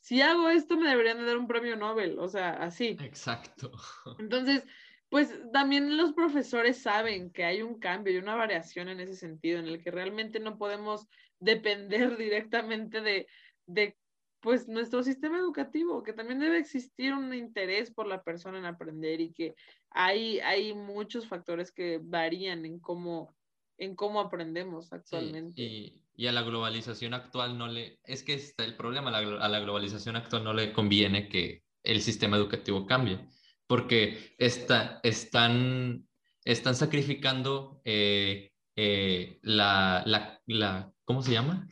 si 0.00 0.20
hago 0.20 0.50
esto 0.50 0.76
me 0.76 0.88
deberían 0.88 1.18
de 1.18 1.24
dar 1.24 1.38
un 1.38 1.48
premio 1.48 1.76
Nobel, 1.76 2.18
o 2.18 2.28
sea, 2.28 2.50
así. 2.50 2.96
Exacto. 3.00 3.72
Entonces, 4.18 4.64
pues 5.08 5.34
también 5.52 5.96
los 5.96 6.12
profesores 6.12 6.82
saben 6.82 7.30
que 7.30 7.44
hay 7.44 7.62
un 7.62 7.78
cambio 7.78 8.12
y 8.12 8.18
una 8.18 8.34
variación 8.34 8.88
en 8.88 9.00
ese 9.00 9.14
sentido, 9.14 9.58
en 9.58 9.66
el 9.66 9.82
que 9.82 9.90
realmente 9.90 10.40
no 10.40 10.58
podemos 10.58 11.08
depender 11.38 12.16
directamente 12.18 13.00
de, 13.00 13.26
de 13.66 13.96
pues 14.44 14.68
nuestro 14.68 15.02
sistema 15.02 15.38
educativo, 15.38 16.02
que 16.02 16.12
también 16.12 16.38
debe 16.38 16.58
existir 16.58 17.14
un 17.14 17.32
interés 17.32 17.90
por 17.90 18.06
la 18.06 18.22
persona 18.22 18.58
en 18.58 18.66
aprender 18.66 19.22
y 19.22 19.32
que 19.32 19.54
hay, 19.88 20.38
hay 20.40 20.74
muchos 20.74 21.26
factores 21.26 21.72
que 21.72 21.98
varían 22.02 22.66
en 22.66 22.78
cómo, 22.78 23.34
en 23.78 23.96
cómo 23.96 24.20
aprendemos 24.20 24.92
actualmente. 24.92 25.62
y, 25.62 26.02
y, 26.14 26.26
a 26.26 26.32
la 26.32 26.42
globalización 26.42 27.14
actual 27.14 27.56
no 27.56 27.68
le, 27.68 28.00
es 28.04 28.22
que 28.22 28.34
está 28.34 28.66
el 28.66 28.76
problema, 28.76 29.08
a 29.08 29.22
la, 29.22 29.42
a 29.42 29.48
la, 29.48 29.60
globalización 29.60 30.16
actual 30.16 30.44
no 30.44 30.52
le 30.52 30.74
conviene 30.74 31.26
que 31.30 31.62
el 31.82 32.02
sistema 32.02 32.36
educativo 32.36 32.84
cambie, 32.84 33.26
porque 33.66 34.34
está, 34.36 35.00
están, 35.02 36.06
están 36.44 36.74
sacrificando 36.74 37.80
eh, 37.86 38.52
eh, 38.76 39.38
la, 39.40 40.02
la, 40.04 40.38
la, 40.44 40.92
¿cómo 41.06 41.22
se 41.22 41.32
llama? 41.32 41.66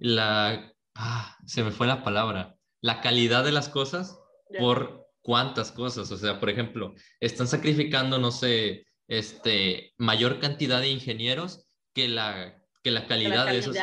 La 0.00 0.72
ah, 0.96 1.36
se 1.46 1.62
me 1.62 1.70
fue 1.70 1.86
la 1.86 2.02
palabra, 2.02 2.56
la 2.80 3.00
calidad 3.00 3.44
de 3.44 3.52
las 3.52 3.68
cosas 3.68 4.18
por 4.58 5.06
cuántas 5.22 5.72
cosas. 5.72 6.10
O 6.10 6.16
sea, 6.16 6.40
por 6.40 6.50
ejemplo, 6.50 6.94
están 7.20 7.48
sacrificando, 7.48 8.18
no 8.18 8.30
sé, 8.30 8.86
este, 9.08 9.92
mayor 9.98 10.40
cantidad 10.40 10.80
de 10.80 10.88
ingenieros 10.88 11.66
que 11.94 12.08
la, 12.08 12.62
que 12.82 12.90
la 12.90 13.06
calidad, 13.06 13.46
de, 13.46 13.58
esos, 13.58 13.76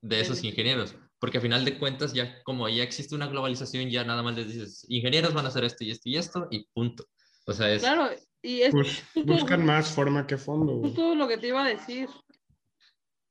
de 0.00 0.20
esos 0.20 0.42
ingenieros. 0.44 0.96
Porque 1.20 1.38
a 1.38 1.40
final 1.40 1.64
de 1.64 1.78
cuentas, 1.78 2.12
ya 2.12 2.42
como 2.44 2.68
ya 2.68 2.82
existe 2.82 3.14
una 3.14 3.26
globalización, 3.26 3.90
ya 3.90 4.04
nada 4.04 4.22
más 4.22 4.36
les 4.36 4.48
dices, 4.48 4.86
ingenieros 4.88 5.34
van 5.34 5.46
a 5.46 5.48
hacer 5.48 5.64
esto 5.64 5.84
y 5.84 5.90
esto 5.90 6.08
y 6.08 6.16
esto, 6.16 6.48
y 6.50 6.64
punto. 6.72 7.06
O 7.46 7.52
sea, 7.52 7.72
es... 7.72 7.82
Claro, 7.82 8.08
y 8.42 8.62
es... 8.62 8.72
Pues, 8.72 9.02
buscan 9.24 9.64
más 9.66 9.90
forma 9.90 10.26
que 10.26 10.36
fondo. 10.36 10.86
Es 10.86 10.94
todo 10.94 11.14
lo 11.14 11.26
que 11.26 11.38
te 11.38 11.48
iba 11.48 11.64
a 11.64 11.68
decir. 11.68 12.08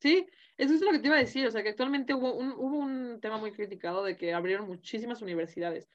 Sí, 0.01 0.27
eso 0.57 0.73
es 0.73 0.81
lo 0.81 0.91
que 0.91 0.99
te 0.99 1.07
iba 1.07 1.15
a 1.15 1.19
decir, 1.19 1.45
o 1.45 1.51
sea, 1.51 1.61
que 1.61 1.69
actualmente 1.69 2.13
hubo 2.13 2.33
un, 2.33 2.51
hubo 2.51 2.77
un 2.77 3.19
tema 3.21 3.37
muy 3.37 3.51
criticado 3.51 4.03
de 4.03 4.17
que 4.17 4.33
abrieron 4.33 4.67
muchísimas 4.67 5.21
universidades. 5.21 5.87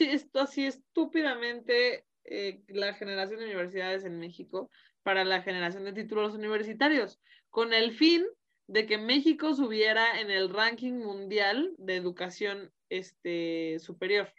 esto 0.00 0.40
así 0.40 0.66
estúpidamente 0.66 2.06
eh, 2.24 2.62
la 2.68 2.94
generación 2.94 3.40
de 3.40 3.46
universidades 3.46 4.04
en 4.04 4.18
México 4.18 4.70
para 5.02 5.24
la 5.24 5.42
generación 5.42 5.84
de 5.84 5.92
títulos 5.92 6.34
universitarios, 6.34 7.20
con 7.50 7.72
el 7.72 7.92
fin 7.92 8.24
de 8.68 8.86
que 8.86 8.98
México 8.98 9.54
subiera 9.54 10.20
en 10.20 10.30
el 10.30 10.50
ranking 10.50 10.94
mundial 10.94 11.74
de 11.78 11.96
educación 11.96 12.70
este, 12.90 13.78
superior. 13.80 14.32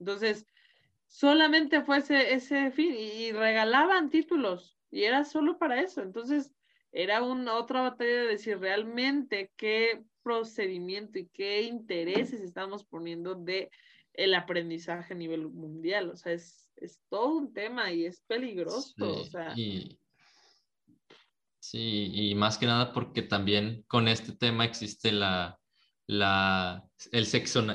Entonces, 0.00 0.46
solamente 1.06 1.82
fue 1.82 1.98
ese, 1.98 2.34
ese 2.34 2.70
fin 2.70 2.94
y 2.94 3.32
regalaban 3.32 4.10
títulos 4.10 4.76
y 4.90 5.04
era 5.04 5.24
solo 5.24 5.58
para 5.58 5.80
eso. 5.80 6.02
Entonces, 6.02 6.55
era 6.96 7.22
una 7.22 7.56
otra 7.56 7.82
batalla 7.82 8.22
de 8.22 8.26
decir 8.26 8.58
realmente 8.58 9.52
qué 9.54 10.02
procedimiento 10.22 11.18
y 11.18 11.28
qué 11.28 11.60
intereses 11.60 12.40
estamos 12.40 12.84
poniendo 12.84 13.34
de 13.34 13.70
el 14.14 14.34
aprendizaje 14.34 15.12
a 15.12 15.16
nivel 15.16 15.46
mundial. 15.46 16.08
O 16.08 16.16
sea, 16.16 16.32
es, 16.32 16.70
es 16.74 17.02
todo 17.10 17.34
un 17.34 17.52
tema 17.52 17.92
y 17.92 18.06
es 18.06 18.22
peligroso. 18.22 18.94
Sí, 18.96 19.02
o 19.02 19.24
sea. 19.24 19.52
y, 19.54 20.00
sí, 21.58 22.10
y 22.14 22.34
más 22.34 22.56
que 22.56 22.64
nada 22.64 22.94
porque 22.94 23.20
también 23.20 23.84
con 23.88 24.08
este 24.08 24.32
tema 24.32 24.64
existe 24.64 25.12
la, 25.12 25.60
la, 26.06 26.82
el, 27.12 27.26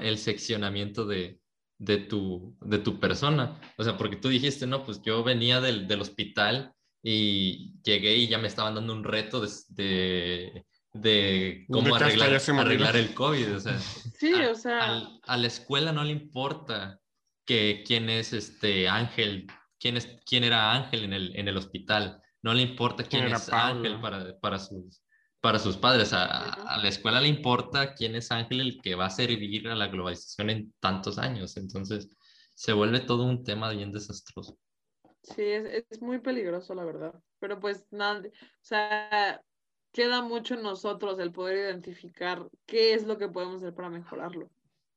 el 0.02 0.18
seccionamiento 0.18 1.06
de, 1.06 1.40
de, 1.78 1.98
tu, 2.00 2.58
de 2.60 2.80
tu 2.80 3.00
persona. 3.00 3.62
O 3.78 3.84
sea, 3.84 4.00
porque 4.00 4.16
tú 4.16 4.30
dijiste, 4.30 4.66
no, 4.66 4.84
pues 4.84 5.00
yo 5.04 5.24
venía 5.24 5.62
del, 5.62 5.88
del 5.88 6.02
hospital 6.02 6.74
y 7.04 7.74
llegué 7.84 8.16
y 8.16 8.28
ya 8.28 8.38
me 8.38 8.48
estaban 8.48 8.76
dando 8.76 8.94
un 8.94 9.04
reto 9.04 9.42
de, 9.70 10.66
de, 10.94 11.66
cómo 11.70 11.96
arreglar, 11.96 12.34
arreglar, 12.34 12.96
el 12.96 13.14
COVID. 13.14 13.56
O 13.56 13.60
sea, 13.60 13.80
sí, 14.20 14.34
o 14.34 14.56
sea. 14.56 15.02
A, 15.24 15.38
la 15.38 15.48
escuela 15.48 15.92
no 15.92 16.04
le 16.04 16.12
importa 16.12 17.00
que 17.46 17.84
quién 17.86 18.10
es 18.10 18.34
este 18.34 18.88
Ángel, 18.88 19.48
quién, 19.80 19.98
es, 19.98 20.10
quién 20.26 20.44
era 20.44 20.74
Ángel 20.74 21.06
en 21.06 21.14
el, 21.14 21.36
en 21.36 21.48
el 21.48 21.58
hospital. 21.58 22.22
No 22.44 22.54
le 22.54 22.62
importa 22.64 23.04
quién, 23.04 23.26
es 23.26 23.50
Ángel 23.50 24.00
para, 24.02 24.40
para, 24.40 24.58
sus, 24.60 25.02
para 25.42 25.60
sus 25.60 25.78
padres. 25.78 26.14
A, 26.14 26.54
a, 26.54 26.78
la 26.78 26.88
escuela 26.88 27.22
le 27.22 27.28
importa 27.28 27.94
quién 27.94 28.16
es 28.16 28.32
Ángel 28.32 28.62
el 28.62 28.82
que 28.82 28.96
va 28.96 29.08
a 29.08 29.12
servir 29.12 29.68
a 29.68 29.76
la 29.76 29.88
globalización 29.88 30.50
en 30.50 30.74
tantos 30.80 31.18
años. 31.18 31.58
Entonces, 31.58 32.10
se 32.56 32.74
vuelve 32.74 33.00
todo 33.00 33.24
un 33.24 33.44
tema 33.44 33.72
bien 33.72 33.92
desastroso. 33.92 34.58
Sí, 35.24 35.44
es, 35.44 35.86
es, 35.90 36.02
muy 36.02 36.20
peligroso, 36.20 36.74
la 36.74 36.84
verdad. 36.84 37.14
Pero 37.40 37.60
pues 37.60 37.86
nada, 37.92 38.22
o 38.22 38.32
sea, 38.62 39.42
queda 39.92 40.22
mucho 40.22 40.56
en 40.56 40.64
nosotros 40.64 41.20
el 41.20 41.32
poder 41.32 41.58
identificar 41.58 42.48
qué 42.66 42.94
es 42.94 43.06
lo 43.06 43.18
que 43.18 43.30
podemos 43.30 43.58
hacer 43.58 43.74
para 43.74 43.90
mejorarlo 43.90 44.50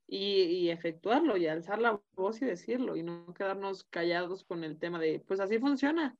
y, 0.06 0.42
y, 0.42 0.70
efectuarlo 0.70 1.36
y 1.36 1.46
alzar 1.46 1.78
la 1.78 2.00
voz 2.14 2.40
y 2.42 2.46
decirlo 2.46 2.96
y 2.96 3.02
no 3.02 3.32
quedarnos 3.34 3.84
callados 3.84 4.44
con 4.44 4.64
el 4.64 4.78
tema 4.78 4.98
de, 4.98 5.20
pues 5.26 5.40
así 5.40 5.58
funciona. 5.58 6.16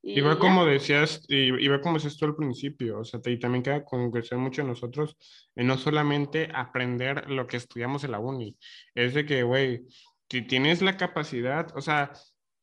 Y, 0.00 0.20
va 0.20 0.38
como 0.38 0.64
decías, 0.64 1.24
y, 1.28 1.66
va 1.66 1.80
como 1.80 1.94
decías 1.94 2.16
tú 2.16 2.24
al 2.24 2.36
principio, 2.36 3.00
o 3.00 3.04
sea, 3.04 3.20
y 3.24 3.38
también 3.38 3.64
queda 3.64 3.84
con 3.84 4.10
crecer 4.10 4.38
mucho 4.38 4.62
en 4.62 4.68
nosotros, 4.68 5.16
en 5.56 5.66
no 5.66 5.76
solamente 5.76 6.48
aprender 6.54 7.28
lo 7.28 7.46
que 7.46 7.56
estudiamos 7.56 8.04
en 8.04 8.12
la 8.12 8.20
uni, 8.20 8.56
es 8.94 9.14
de 9.14 9.26
que, 9.26 9.42
güey, 9.42 9.86
si 10.30 10.42
tienes 10.42 10.82
la 10.82 10.96
capacidad, 10.96 11.76
o 11.76 11.80
sea, 11.80 12.12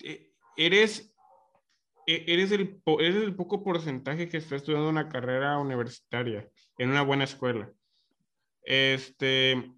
eh, 0.02 0.32
eres, 0.58 1.14
e, 2.08 2.24
eres, 2.28 2.52
el, 2.52 2.82
eres 3.00 3.16
el 3.16 3.36
poco 3.36 3.64
porcentaje 3.64 4.30
que 4.30 4.38
está 4.38 4.56
estudiando 4.56 4.90
una 4.90 5.10
carrera 5.10 5.58
universitaria 5.58 6.50
en 6.78 6.90
una 6.90 7.02
buena 7.02 7.24
escuela. 7.24 7.72
Este, 8.64 9.72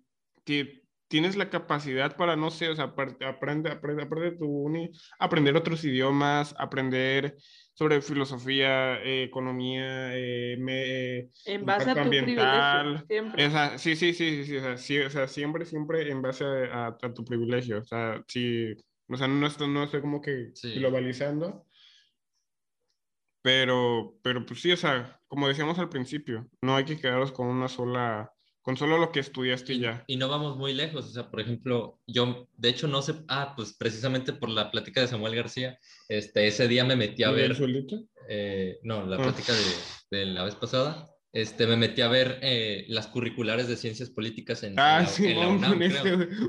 tienes 1.08 1.36
la 1.36 1.50
capacidad 1.50 2.16
para, 2.16 2.36
no 2.36 2.50
sé, 2.50 2.70
o 2.70 2.76
sea, 2.76 2.86
aprende, 2.86 3.26
aprende, 3.26 4.04
aprende 4.04 4.32
tu 4.32 4.46
uni, 4.46 4.92
aprender 5.20 5.56
otros 5.56 5.84
idiomas, 5.84 6.56
aprender 6.58 7.38
sobre 7.74 8.02
filosofía, 8.02 9.02
eh, 9.04 9.24
economía, 9.24 10.16
eh, 10.18 10.58
eh, 10.68 11.30
en 11.46 11.66
base 11.66 11.92
a 11.92 11.94
tu 11.94 12.00
ambiental. 12.00 13.06
Siempre. 13.08 13.78
sí, 13.78 13.96
sí, 13.96 14.14
sí, 14.14 14.46
sí, 14.46 14.58
o 14.58 14.62
sea, 14.62 15.08
o 15.08 15.10
sea, 15.10 15.28
siempre, 15.28 15.66
siempre 15.66 16.10
en 16.10 16.22
base 16.22 16.44
a, 16.46 16.88
a, 16.88 17.14
tu 17.14 17.24
privilegio. 17.24 17.80
O 17.80 17.84
sea, 17.84 18.24
sí, 18.28 18.74
o 19.10 19.18
sea, 19.18 19.28
no 19.28 19.48
estoy, 19.48 19.68
no 19.70 19.84
estoy 19.84 20.02
como 20.02 20.22
que 20.22 20.54
globalizando, 20.76 21.66
Pero, 23.42 24.20
pero 24.22 24.46
pues 24.46 24.62
sí, 24.62 24.72
o 24.72 24.78
sea, 24.78 25.22
como 25.28 25.48
decíamos 25.48 25.80
al 25.80 25.90
principio, 25.90 26.50
no 26.62 26.76
hay 26.76 26.86
que 26.86 27.00
quedarnos 27.00 27.32
con 27.32 27.48
una 27.48 27.70
sola, 27.70 28.34
con 28.62 28.76
solo 28.76 28.98
lo 28.98 29.12
que 29.12 29.22
estudiaste 29.22 29.74
y, 29.74 29.80
ya. 29.80 30.04
Y 30.08 30.18
no 30.18 30.28
vamos 30.28 30.58
muy 30.58 30.74
lejos, 30.74 31.06
o 31.06 31.10
sea, 31.10 31.32
por 31.32 31.40
ejemplo, 31.40 32.02
yo, 32.08 32.50
de 32.58 32.70
hecho, 32.70 32.88
no 32.88 33.02
sé, 33.02 33.16
ah, 33.30 33.54
pues 33.56 33.74
precisamente 33.74 34.34
por 34.34 34.50
la 34.50 34.72
plática 34.72 35.02
de 35.02 35.08
Samuel 35.08 35.36
García, 35.36 35.80
este, 36.10 36.48
ese 36.48 36.68
día 36.68 36.84
me 36.84 36.96
metí 36.96 37.24
a 37.24 37.32
ver... 37.32 37.56
Eh, 38.30 38.80
no, 38.84 39.06
la 39.06 39.16
ah. 39.16 39.24
plática 39.24 39.54
de, 39.54 40.18
de 40.18 40.26
la 40.26 40.44
vez 40.44 40.56
pasada, 40.56 41.17
este, 41.38 41.68
me 41.68 41.78
metí 41.78 42.02
a 42.02 42.08
ver 42.08 42.40
eh, 42.42 42.86
las 42.88 43.06
curriculares 43.06 43.68
de 43.68 43.78
ciencias 43.78 44.10
políticas 44.10 44.64
en, 44.64 44.74
ah, 44.80 45.08
la, 45.20 45.48
UNAM, 45.48 45.80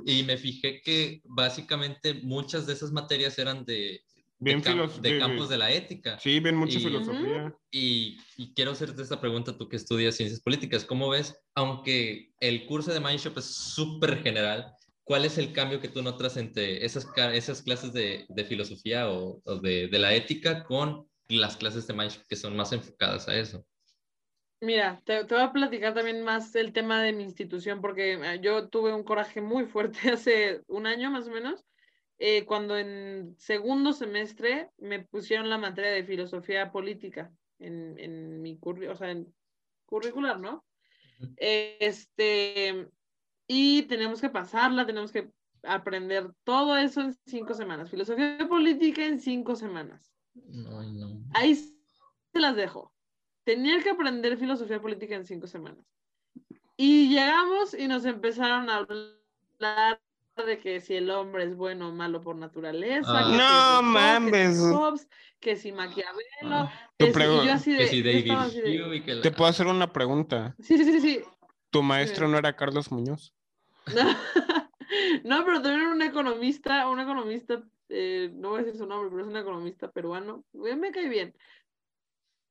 y 0.06 0.22
me 0.22 0.38
fijé 0.38 0.80
que 0.80 1.20
básicamente 1.24 2.14
muchas 2.14 2.66
de 2.66 2.72
esas 2.72 2.90
materias 2.90 3.38
eran 3.38 3.66
de, 3.66 4.00
de, 4.38 5.18
campos 5.18 5.50
de 5.50 5.58
la 5.58 5.70
ética. 5.70 6.18
Sí, 6.18 6.40
ven 6.40 6.56
mucha 6.56 6.80
filosofía. 6.80 7.54
Y, 7.70 8.16
quiero 8.54 8.70
hacerte 8.70 9.02
esta 9.02 9.20
pregunta, 9.20 9.58
tú 9.58 9.68
que 9.68 9.76
estudias 9.76 10.16
ciencias 10.16 10.40
políticas, 10.40 10.86
¿cómo 10.86 11.10
ves, 11.10 11.38
aunque 11.54 12.30
el 12.40 12.64
curso 12.64 12.90
de 12.90 13.00
Mindshop 13.00 13.36
es 13.36 13.44
súper 13.44 14.22
general, 14.22 14.72
cuál 15.04 15.26
es 15.26 15.36
el 15.36 15.52
cambio 15.52 15.82
que 15.82 15.88
tú 15.88 16.02
notas 16.02 16.38
entre 16.38 16.82
esas, 16.86 17.06
esas 17.34 17.60
clases 17.60 17.92
de, 17.92 18.24
de 18.30 18.44
filosofía 18.46 19.10
o, 19.10 19.42
o 19.44 19.56
de, 19.56 19.88
de, 19.88 19.98
la 19.98 20.14
ética 20.14 20.64
con 20.64 21.06
las 21.28 21.58
clases 21.58 21.86
de 21.86 21.92
Mindshop 21.92 22.26
que 22.26 22.36
son 22.36 22.56
más 22.56 22.72
enfocadas 22.72 23.28
a 23.28 23.38
eso? 23.38 23.66
Mira, 24.60 25.00
te, 25.04 25.22
voy 25.22 25.40
a 25.40 25.52
platicar 25.52 25.94
también 25.94 26.24
más 26.24 26.54
el 26.56 26.72
tema 26.72 27.00
de 27.00 27.12
mi 27.12 27.22
institución, 27.22 27.80
porque 27.80 28.14
eh, 28.14 28.40
yo 28.42 28.68
tuve 28.68 28.92
un 28.92 29.04
coraje 29.04 29.40
muy 29.40 29.66
fuerte 29.66 29.98
hace 30.12 30.62
un 30.66 30.86
año 30.86 31.10
más 31.10 31.28
o 31.28 31.30
menos, 31.30 31.64
eh, 32.18 32.44
cuando 32.44 32.76
en 32.76 33.36
segundo 33.38 33.92
semestre 33.92 34.70
me 34.78 35.04
pusieron 35.04 35.48
la 35.48 35.58
materia 35.58 35.92
de 35.92 36.04
filosofía 36.04 36.72
política 36.72 37.32
en, 37.60 37.96
en 37.98 38.42
mi 38.42 38.58
currículum, 38.58 38.94
o 38.94 38.96
sea, 38.96 39.10
en 39.12 39.32
curricular, 39.86 40.40
¿no? 40.40 40.64
Este, 41.36 42.88
y 43.46 43.82
tenemos 43.82 44.20
que 44.20 44.28
pasarla, 44.28 44.86
tenemos 44.86 45.12
que 45.12 45.30
aprender 45.62 46.32
todo 46.44 46.76
eso 46.76 47.00
en 47.00 47.16
cinco 47.26 47.54
semanas. 47.54 47.90
Filosofía 47.90 48.46
política 48.48 49.04
en 49.04 49.20
cinco 49.20 49.56
semanas. 49.56 50.12
No, 50.34 50.82
no. 50.82 51.24
Ahí 51.34 51.54
se 51.54 51.74
las 52.34 52.54
dejo 52.54 52.92
tenía 53.48 53.82
que 53.82 53.88
aprender 53.88 54.36
filosofía 54.36 54.78
política 54.78 55.14
en 55.14 55.24
cinco 55.24 55.46
semanas. 55.46 55.82
Y 56.76 57.08
llegamos 57.08 57.72
y 57.72 57.88
nos 57.88 58.04
empezaron 58.04 58.68
a 58.68 58.76
hablar 58.76 60.02
de 60.36 60.58
que 60.58 60.82
si 60.82 60.96
el 60.96 61.10
hombre 61.10 61.44
es 61.44 61.56
bueno 61.56 61.88
o 61.88 61.92
malo 61.92 62.20
por 62.20 62.36
naturaleza. 62.36 63.10
Ah. 63.10 63.80
no 63.80 63.88
mames. 63.88 64.60
Que 65.40 65.56
si, 65.56 65.72
Maquiavelo. 65.72 66.20
Ah. 66.42 66.90
Que 66.98 67.10
si, 67.10 67.20
yo 67.20 67.52
así 67.54 67.72
de, 67.72 69.20
Te 69.22 69.30
puedo 69.30 69.48
hacer 69.48 69.66
una 69.66 69.94
pregunta. 69.94 70.54
Sí, 70.60 70.76
sí, 70.76 70.84
sí, 70.84 71.00
sí. 71.00 71.22
¿Tu 71.70 71.82
maestro 71.82 72.28
no 72.28 72.36
era 72.36 72.54
Carlos 72.54 72.92
Muñoz? 72.92 73.32
no, 75.24 75.44
pero 75.46 75.62
también 75.62 75.80
era 75.80 75.90
un 75.90 76.02
economista, 76.02 76.86
un 76.86 77.00
economista, 77.00 77.62
eh, 77.88 78.30
no 78.34 78.50
voy 78.50 78.60
a 78.60 78.64
decir 78.64 78.78
su 78.78 78.86
nombre, 78.86 79.08
pero 79.08 79.22
es 79.22 79.28
un 79.28 79.38
economista 79.38 79.90
peruano. 79.90 80.44
Me 80.52 80.90
cae 80.90 81.08
bien 81.08 81.34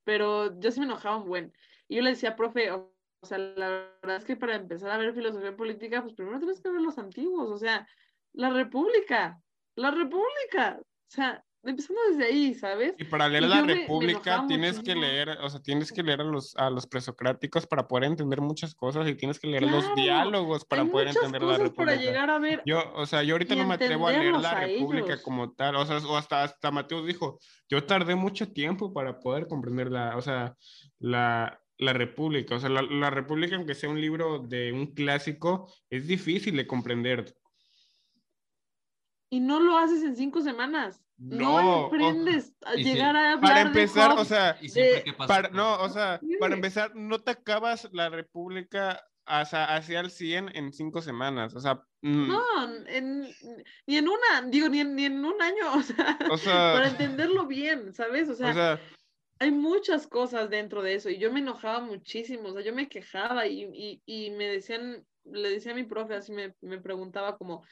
pero 0.08 0.58
yo 0.58 0.70
sí 0.70 0.80
me 0.80 0.86
enojaba 0.86 1.18
un 1.18 1.28
buen. 1.28 1.52
Y 1.86 1.96
yo 1.96 2.02
le 2.02 2.08
decía, 2.08 2.34
profe, 2.34 2.70
o, 2.72 2.94
sea, 3.22 3.36
la 3.36 3.68
verdad 4.00 4.16
es 4.16 4.24
que 4.24 4.36
para 4.36 4.56
empezar 4.56 4.90
a 4.90 4.96
ver 4.96 5.12
filosofía 5.12 5.54
política, 5.54 6.00
pues 6.00 6.14
primero 6.14 6.38
tienes 6.38 6.62
que 6.62 6.70
ver 6.70 6.80
los 6.80 6.96
antiguos, 6.96 7.50
o 7.50 7.58
sea, 7.58 7.86
la 8.32 8.48
República, 8.48 9.38
la 9.74 9.90
República, 9.90 10.78
o 10.80 11.10
sea, 11.10 11.44
empezando 11.64 12.00
desde 12.10 12.24
ahí, 12.24 12.54
¿sabes? 12.54 12.94
Y 12.98 13.04
para 13.04 13.28
leer 13.28 13.44
la 13.44 13.62
República 13.62 14.44
tienes 14.46 14.80
que 14.80 14.94
leer, 14.94 15.30
o 15.42 15.50
sea, 15.50 15.60
tienes 15.60 15.92
que 15.92 16.02
leer 16.02 16.20
a 16.20 16.24
los, 16.24 16.56
a 16.56 16.70
los 16.70 16.86
presocráticos 16.86 17.66
para 17.66 17.88
poder 17.88 18.04
entender 18.04 18.40
muchas 18.40 18.74
cosas 18.74 19.08
y 19.08 19.14
tienes 19.14 19.38
que 19.38 19.48
leer 19.48 19.64
los 19.64 19.94
diálogos 19.94 20.64
para 20.64 20.84
poder 20.84 21.08
entender 21.08 21.42
la 21.42 21.58
República. 21.58 21.84
para 21.84 21.96
llegar 21.96 22.30
a 22.30 22.38
ver. 22.38 22.62
Yo, 22.64 22.92
o 22.94 23.06
sea, 23.06 23.22
yo 23.22 23.34
ahorita 23.34 23.54
no 23.54 23.66
me 23.66 23.74
atrevo 23.74 24.08
a 24.08 24.12
leer 24.12 24.34
la 24.34 24.54
República 24.54 25.20
como 25.22 25.52
tal, 25.52 25.76
o 25.76 25.84
sea, 25.84 25.98
o 25.98 26.16
hasta, 26.16 26.44
hasta 26.44 26.70
Mateus 26.70 27.06
dijo, 27.06 27.38
yo 27.68 27.84
tardé 27.84 28.14
mucho 28.14 28.52
tiempo 28.52 28.92
para 28.92 29.20
poder 29.20 29.46
comprender 29.46 29.90
la, 29.90 30.16
o 30.16 30.22
sea, 30.22 30.54
la, 30.98 31.60
la 31.78 31.92
República, 31.92 32.56
o 32.56 32.60
sea, 32.60 32.68
la, 32.68 32.82
la 32.82 33.10
República, 33.10 33.56
aunque 33.56 33.74
sea 33.74 33.88
un 33.88 34.00
libro 34.00 34.40
de 34.40 34.72
un 34.72 34.94
clásico, 34.94 35.72
es 35.90 36.06
difícil 36.06 36.56
de 36.56 36.66
comprender. 36.66 37.34
Y 39.30 39.40
no 39.40 39.60
lo 39.60 39.76
haces 39.76 40.02
en 40.02 40.16
cinco 40.16 40.40
semanas. 40.42 41.02
No, 41.18 41.86
aprendes 41.86 42.52
a 42.64 42.74
llegar 42.74 43.16
a 43.16 43.32
hablar 43.32 43.40
Para 43.40 43.60
empezar, 43.62 44.12
o 44.12 44.24
sea, 44.24 44.56
para, 45.26 45.48
no, 45.48 45.80
o 45.80 45.88
sea, 45.88 46.20
para 46.38 46.54
empezar, 46.54 46.94
no 46.94 47.18
te 47.18 47.32
acabas 47.32 47.88
la 47.92 48.08
República 48.08 49.04
hacia, 49.26 49.64
hacia 49.74 50.00
el 50.00 50.10
100 50.10 50.56
en 50.56 50.72
cinco 50.72 51.02
semanas, 51.02 51.56
o 51.56 51.60
sea... 51.60 51.82
Mm. 52.02 52.28
No, 52.28 52.42
ni 53.86 53.96
en 53.96 54.08
una, 54.08 54.48
digo, 54.48 54.68
ni 54.68 54.78
en, 54.78 54.94
ni 54.94 55.06
en 55.06 55.24
un 55.24 55.42
año, 55.42 55.72
o 56.30 56.36
sea, 56.38 56.72
para 56.74 56.88
entenderlo 56.88 57.46
bien, 57.46 57.92
¿sabes? 57.92 58.28
O 58.28 58.34
sea, 58.36 58.80
hay 59.40 59.50
muchas 59.50 60.06
cosas 60.06 60.48
dentro 60.50 60.82
de 60.82 60.94
eso 60.94 61.10
y 61.10 61.18
yo 61.18 61.32
me 61.32 61.40
enojaba 61.40 61.80
muchísimo, 61.80 62.50
o 62.50 62.52
sea, 62.52 62.62
yo 62.62 62.72
me 62.72 62.88
quejaba 62.88 63.48
y, 63.48 63.64
y, 63.74 64.02
y 64.06 64.30
me 64.30 64.46
decían, 64.46 65.04
le 65.24 65.50
decía 65.50 65.72
a 65.72 65.74
mi 65.76 65.84
profe, 65.84 66.14
así 66.14 66.30
me, 66.32 66.54
me 66.60 66.78
preguntaba 66.78 67.36
como, 67.36 67.64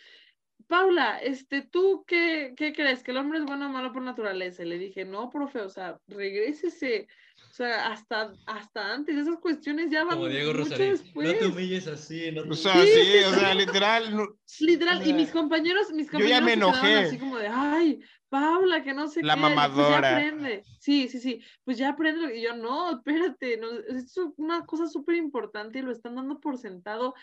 Paula, 0.68 1.18
este, 1.18 1.62
¿tú 1.62 2.04
qué, 2.06 2.54
qué, 2.56 2.72
crees? 2.72 3.02
¿Que 3.02 3.12
el 3.12 3.18
hombre 3.18 3.38
es 3.38 3.44
bueno 3.44 3.66
o 3.66 3.72
malo 3.72 3.92
por 3.92 4.02
naturaleza? 4.02 4.62
Y 4.62 4.66
le 4.66 4.78
dije, 4.78 5.04
no, 5.04 5.30
profe, 5.30 5.60
o 5.60 5.68
sea, 5.68 5.98
regrésese. 6.08 7.06
O 7.50 7.54
sea, 7.56 7.86
hasta, 7.86 8.34
hasta 8.46 8.92
antes, 8.92 9.16
esas 9.16 9.38
cuestiones 9.38 9.90
ya 9.90 10.04
van 10.04 10.16
Como 10.16 10.28
Diego 10.28 10.52
mucho 10.52 10.76
después. 10.76 11.32
No 11.32 11.38
te 11.38 11.46
humilles 11.46 11.86
así, 11.86 12.30
no 12.32 12.42
te... 12.42 12.50
O 12.50 12.54
sea, 12.54 12.74
sí, 12.82 13.18
o 13.26 13.34
sea, 13.34 13.54
literal. 13.54 14.28
Literal, 14.60 15.06
y 15.06 15.12
mis 15.14 15.30
compañeros, 15.30 15.90
mis 15.92 16.10
compañeros 16.10 16.30
Yo 16.30 16.38
ya 16.38 16.44
me 16.44 16.52
enojé. 16.52 16.94
así 16.96 17.18
como 17.18 17.38
de, 17.38 17.48
ay, 17.48 18.00
Paula, 18.28 18.82
que 18.82 18.92
no 18.92 19.08
sé 19.08 19.22
La 19.22 19.36
qué. 19.36 19.40
mamadora. 19.40 20.00
Pues 20.00 20.02
ya 20.02 20.08
aprende. 20.08 20.62
Sí, 20.80 21.08
sí, 21.08 21.20
sí. 21.20 21.40
Pues 21.64 21.78
ya 21.78 21.90
aprende. 21.90 22.36
Y 22.36 22.42
yo, 22.42 22.56
no, 22.56 22.96
espérate, 22.96 23.56
no, 23.56 23.68
es 23.70 24.14
una 24.36 24.66
cosa 24.66 24.86
súper 24.86 25.14
importante 25.14 25.78
y 25.78 25.82
lo 25.82 25.92
están 25.92 26.16
dando 26.16 26.40
por 26.40 26.58
sentado 26.58 27.14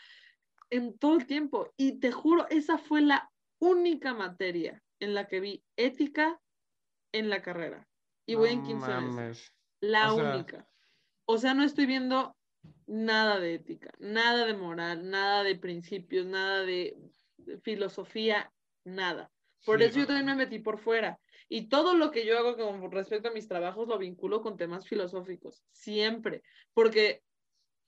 en 0.70 0.98
todo 0.98 1.16
el 1.16 1.28
tiempo. 1.28 1.72
Y 1.78 2.00
te 2.00 2.12
juro, 2.12 2.48
esa 2.50 2.78
fue 2.78 3.02
la 3.02 3.30
única 3.60 4.14
materia 4.14 4.84
en 5.00 5.14
la 5.14 5.28
que 5.28 5.40
vi 5.40 5.64
ética 5.76 6.40
en 7.12 7.30
la 7.30 7.42
carrera. 7.42 7.88
Y 8.26 8.36
voy 8.36 8.50
en 8.50 8.64
15 8.64 9.02
meses. 9.02 9.54
La 9.82 10.14
única. 10.14 10.68
O 11.26 11.38
sea, 11.38 11.54
no 11.54 11.64
estoy 11.64 11.86
viendo 11.86 12.36
nada 12.88 13.40
de 13.40 13.56
ética, 13.56 13.92
nada 14.00 14.46
de 14.46 14.54
moral, 14.54 15.10
nada 15.10 15.44
de 15.44 15.56
principios, 15.56 16.26
nada 16.26 16.64
de, 16.64 16.98
filosofía, 17.62 18.52
nada. 18.86 19.32
Por 19.66 19.82
eso 19.82 20.00
yo 20.00 20.08
también 20.08 20.26
me 20.26 20.36
metí 20.36 20.60
por 20.60 20.80
fuera. 20.80 21.20
Y 21.50 21.68
todo 21.68 21.96
lo 21.96 22.12
que 22.12 22.26
yo 22.26 22.38
hago 22.38 22.58
con 22.58 22.92
respecto 22.92 23.30
a 23.30 23.34
mis 23.34 23.48
trabajos 23.48 23.88
lo 23.88 23.98
vinculo 23.98 24.42
con 24.42 24.58
temas 24.58 24.88
filosóficos, 24.88 25.64
siempre, 25.72 26.44
porque 26.74 27.22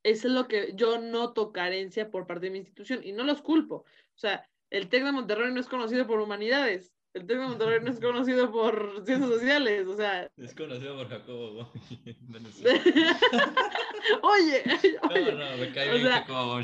eso 0.06 0.28
es 0.28 0.34
lo 0.36 0.48
que 0.48 0.72
yo 0.76 1.00
noto 1.00 1.52
carencia 1.52 2.12
por 2.12 2.28
parte 2.28 2.46
de 2.46 2.52
mi 2.52 2.60
institución 2.60 3.02
y 3.04 3.12
no 3.12 3.24
los 3.24 3.42
culpo. 3.42 3.78
O 3.78 4.18
sea, 4.18 4.48
el 4.70 4.88
TEC 4.88 5.04
de 5.04 5.12
Monterrey 5.12 5.52
no 5.52 5.60
es 5.60 5.68
conocido 5.68 6.06
por 6.06 6.20
humanidades. 6.20 6.94
El 7.16 7.26
TEC 7.26 7.40
de 7.40 7.48
Monterrey 7.48 7.80
no 7.82 7.90
es 7.90 8.00
conocido 8.00 8.52
por 8.52 9.04
ciencias 9.04 9.32
sociales, 9.32 9.88
o 9.88 9.96
sea. 9.98 10.30
Es 10.38 10.54
conocido 10.54 10.96
por 10.96 11.10
Jacobo 11.10 11.72
oye, 14.22 14.64
oye. 15.10 15.32
No, 15.32 15.40
no, 15.40 15.58
me 15.58 15.74
cae 15.74 15.92
bien 15.92 16.08
Jacobo 16.08 16.60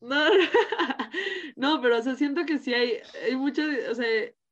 No, 0.00 0.24
no, 1.56 1.80
pero 1.80 1.98
o 1.98 2.02
sea, 2.02 2.16
siento 2.16 2.44
que 2.44 2.58
sí 2.58 2.74
hay, 2.74 2.98
hay 3.24 3.36
mucho, 3.36 3.62
o 3.88 3.94
sea, 3.94 4.04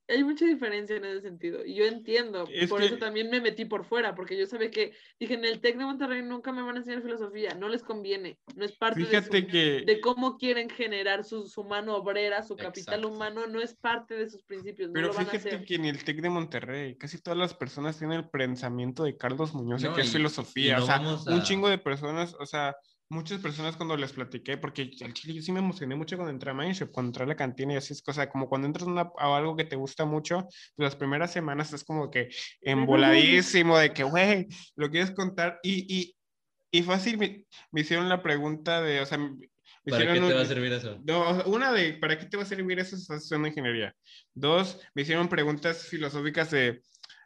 hay 0.08 0.24
mucha 0.24 0.44
diferencia 0.44 0.96
en 0.96 1.04
ese 1.04 1.22
sentido. 1.22 1.64
Y 1.64 1.74
yo 1.74 1.84
entiendo, 1.84 2.48
por 2.68 2.82
eso 2.82 2.96
también 2.98 3.30
me 3.30 3.40
metí 3.40 3.64
por 3.64 3.84
fuera, 3.84 4.14
porque 4.14 4.38
yo 4.38 4.46
sabía 4.46 4.70
que, 4.70 4.92
dije, 5.18 5.34
en 5.34 5.44
el 5.44 5.60
TEC 5.60 5.78
de 5.78 5.84
Monterrey 5.84 6.22
nunca 6.22 6.52
me 6.52 6.62
van 6.62 6.76
a 6.76 6.78
enseñar 6.78 7.02
filosofía, 7.02 7.54
no 7.54 7.68
les 7.68 7.82
conviene, 7.82 8.38
no 8.54 8.64
es 8.64 8.72
parte 8.72 9.00
de, 9.04 9.82
de, 9.84 10.00
cómo 10.00 10.36
quieren 10.38 10.70
generar 10.70 11.24
su, 11.24 11.46
su 11.46 11.64
mano 11.64 11.96
obrera, 11.96 12.42
su 12.42 12.56
capital 12.56 13.04
humano, 13.04 13.46
no 13.46 13.60
es 13.60 13.74
parte 13.74 14.14
de 14.14 14.30
sus 14.30 14.42
principios. 14.42 14.90
Pero 14.92 15.12
fíjate 15.12 15.64
que 15.64 15.74
en 15.74 15.84
el 15.86 16.04
TEC 16.04 16.20
de 16.20 16.30
Monterrey 16.30 16.96
casi 16.96 17.20
todas 17.20 17.38
las 17.38 17.54
personas 17.54 17.98
tienen 17.98 18.18
el 18.18 18.28
pensamiento 18.28 19.04
de 19.04 19.16
Carlos 19.16 19.54
Muñoz, 19.54 19.82
que 19.94 20.00
es 20.00 20.12
filosofía, 20.12 20.82
o 20.82 20.86
sea, 20.86 21.00
un 21.00 21.42
chingo 21.42 21.68
de 21.68 21.78
personas, 21.78 22.34
o 22.38 22.46
sea 22.46 22.76
muchas 23.08 23.40
personas 23.40 23.76
cuando 23.76 23.96
les 23.96 24.12
platiqué, 24.12 24.56
porque 24.56 24.90
al 25.02 25.12
chile 25.12 25.34
yo 25.34 25.42
sí 25.42 25.52
me 25.52 25.60
emocioné 25.60 25.94
mucho 25.94 26.16
cuando 26.16 26.32
entré 26.32 26.50
a 26.50 26.54
Mindshop, 26.54 26.90
cuando 26.90 27.10
entré 27.10 27.24
a 27.24 27.26
la 27.26 27.36
cantina 27.36 27.74
y 27.74 27.76
así 27.76 27.92
es 27.92 28.02
cosa, 28.02 28.28
como 28.28 28.48
cuando 28.48 28.66
entras 28.66 28.88
a 28.88 29.36
algo 29.36 29.56
que 29.56 29.64
te 29.64 29.76
gusta 29.76 30.04
mucho, 30.04 30.42
pues 30.74 30.86
las 30.86 30.96
primeras 30.96 31.32
semanas 31.32 31.72
es 31.72 31.84
como 31.84 32.10
que 32.10 32.28
emboladísimo 32.60 33.78
de 33.78 33.92
que, 33.92 34.02
güey, 34.02 34.48
lo 34.74 34.90
quieres 34.90 35.12
contar 35.12 35.60
y, 35.62 35.86
y, 35.94 36.16
y 36.70 36.82
fácil 36.82 37.18
me, 37.18 37.44
hicieron 37.80 38.08
la 38.08 38.22
pregunta 38.22 38.82
de, 38.82 39.00
o 39.00 39.06
sea, 39.06 39.18
¿Para 39.88 40.12
qué 40.12 40.20
te 40.20 40.34
va 40.34 40.40
a 40.40 40.46
servir 40.46 40.72
eso? 40.72 41.00
una 41.46 41.72
de, 41.72 41.92
¿para 41.94 42.18
qué 42.18 42.26
te 42.26 42.36
va 42.36 42.42
a 42.42 42.46
servir 42.46 42.80
eso? 42.80 42.96
Estás 42.96 43.24
haciendo 43.24 43.46
ingeniería. 43.46 43.94
Dos, 44.34 44.80
me 44.94 45.02
hicieron 45.02 45.28
preguntas 45.28 45.86
filosóficas 45.86 46.50
de, 46.50 46.82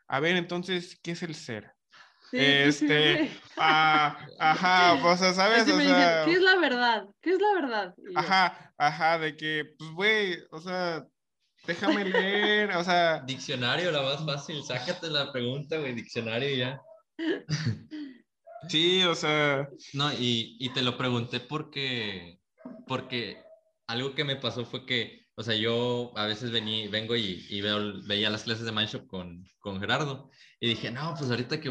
a 0.07 0.21
ver, 0.21 0.37
entonces, 0.37 1.01
¿qué 1.03 1.13
es 1.13 1.23
el 1.23 1.35
ser? 1.35 1.73
Este, 2.33 3.31
ah, 3.57 4.19
ajá, 4.39 4.95
o 4.95 5.17
sea, 5.17 5.33
¿sabes? 5.35 5.69
O 5.71 5.77
me 5.77 5.85
sea, 5.85 6.25
dicen, 6.25 6.25
¿qué 6.27 6.33
es 6.39 6.43
la 6.43 6.61
verdad? 6.61 7.05
¿Qué 7.21 7.31
es 7.31 7.41
la 7.41 7.55
verdad? 7.55 7.95
Y 7.99 8.15
yo, 8.15 8.19
ajá, 8.19 8.75
ajá, 8.79 9.19
de 9.19 9.37
que, 9.37 9.75
pues, 9.79 9.91
güey, 9.93 10.39
o 10.51 10.61
sea, 10.61 11.07
déjame 11.67 12.05
leer, 12.05 12.77
o 12.77 12.85
sea, 12.85 13.21
Diccionario, 13.21 13.91
la 13.91 14.03
más 14.03 14.25
fácil. 14.25 14.63
Sácate 14.63 15.09
la 15.09 15.33
pregunta, 15.33 15.79
güey. 15.79 15.95
Diccionario 15.95 16.51
y 16.51 16.59
ya. 16.59 16.81
sí, 18.69 19.03
o 19.05 19.15
sea, 19.15 19.69
No, 19.93 20.13
y, 20.13 20.57
y 20.59 20.73
te 20.73 20.83
lo 20.83 20.97
pregunté 20.97 21.41
porque, 21.41 22.39
porque 22.87 23.43
algo 23.87 24.15
que 24.15 24.25
me 24.25 24.37
pasó 24.37 24.65
fue 24.65 24.87
que, 24.87 25.20
o 25.41 25.43
sea, 25.43 25.55
yo 25.55 26.13
a 26.17 26.27
veces 26.27 26.51
vení, 26.51 26.87
vengo 26.89 27.17
y, 27.17 27.47
y 27.49 27.63
veo, 27.63 28.03
veía 28.07 28.29
las 28.29 28.43
clases 28.43 28.67
de 28.67 28.73
Mindshop 28.73 29.07
con, 29.07 29.43
con 29.59 29.81
Gerardo 29.81 30.31
y 30.61 30.69
dije, 30.69 30.91
no, 30.91 31.15
pues 31.19 31.31
ahorita 31.31 31.61
que 31.63 31.71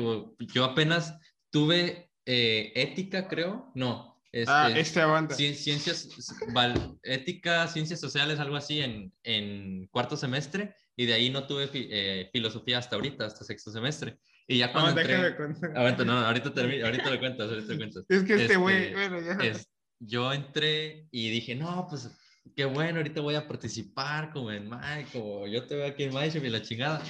yo 0.53 0.64
apenas 0.65 1.14
tuve 1.51 2.09
eh, 2.25 2.72
ética, 2.73 3.27
creo, 3.27 3.72
no, 3.75 4.19
este, 4.31 4.51
ah, 4.51 4.72
este 4.75 5.01
aguanta. 5.01 5.35
cien- 5.35 5.53
ciencias, 5.53 6.09
val- 6.51 6.98
ética, 7.03 7.67
ciencias 7.67 7.99
sociales, 7.99 8.39
algo 8.39 8.56
así 8.56 8.80
en, 8.81 9.14
en 9.22 9.85
cuarto 9.91 10.17
semestre 10.17 10.73
y 10.95 11.06
de 11.06 11.14
ahí 11.14 11.30
no 11.30 11.45
tuve 11.45 11.67
fi- 11.67 11.89
eh, 11.91 12.27
filosofía 12.33 12.80
hasta 12.80 12.95
ahorita, 12.95 13.25
hasta 13.27 13.43
sexto 13.45 13.72
semestre. 13.72 14.17
Y 14.48 14.57
ya 14.57 14.67
No, 14.67 14.73
cuando 14.73 14.99
entré... 14.99 15.15
déjame 15.15 15.35
contar. 15.35 15.77
Aguanta, 15.77 16.06
no, 16.06 16.14
ahorita, 16.25 16.51
termino, 16.56 16.85
ahorita 16.88 17.09
lo 17.11 17.19
cuentas, 17.19 17.49
ahorita 17.51 17.72
lo 17.73 17.77
cuentas. 17.77 18.03
Es 18.09 18.23
que 18.23 18.33
este 18.33 18.56
güey, 18.57 18.77
Este, 18.85 18.93
bueno, 18.95 19.22
ya. 19.22 19.33
es- 19.48 19.67
yo 20.01 20.31
entré 20.33 21.07
y 21.11 21.30
dije, 21.30 21.56
no, 21.56 21.85
pues 21.89 22.09
qué 22.56 22.66
bueno, 22.66 22.98
ahorita 22.98 23.22
voy 23.22 23.35
a 23.35 23.48
participar 23.48 24.32
como 24.32 24.51
en 24.51 24.69
Mike, 24.69 25.09
como 25.14 25.48
yo 25.48 25.66
te 25.66 25.76
veo 25.76 25.88
aquí 25.88 26.03
en 26.03 26.14
Mike 26.14 26.40
y 26.40 26.50
la 26.50 26.61
chingada. 26.61 27.01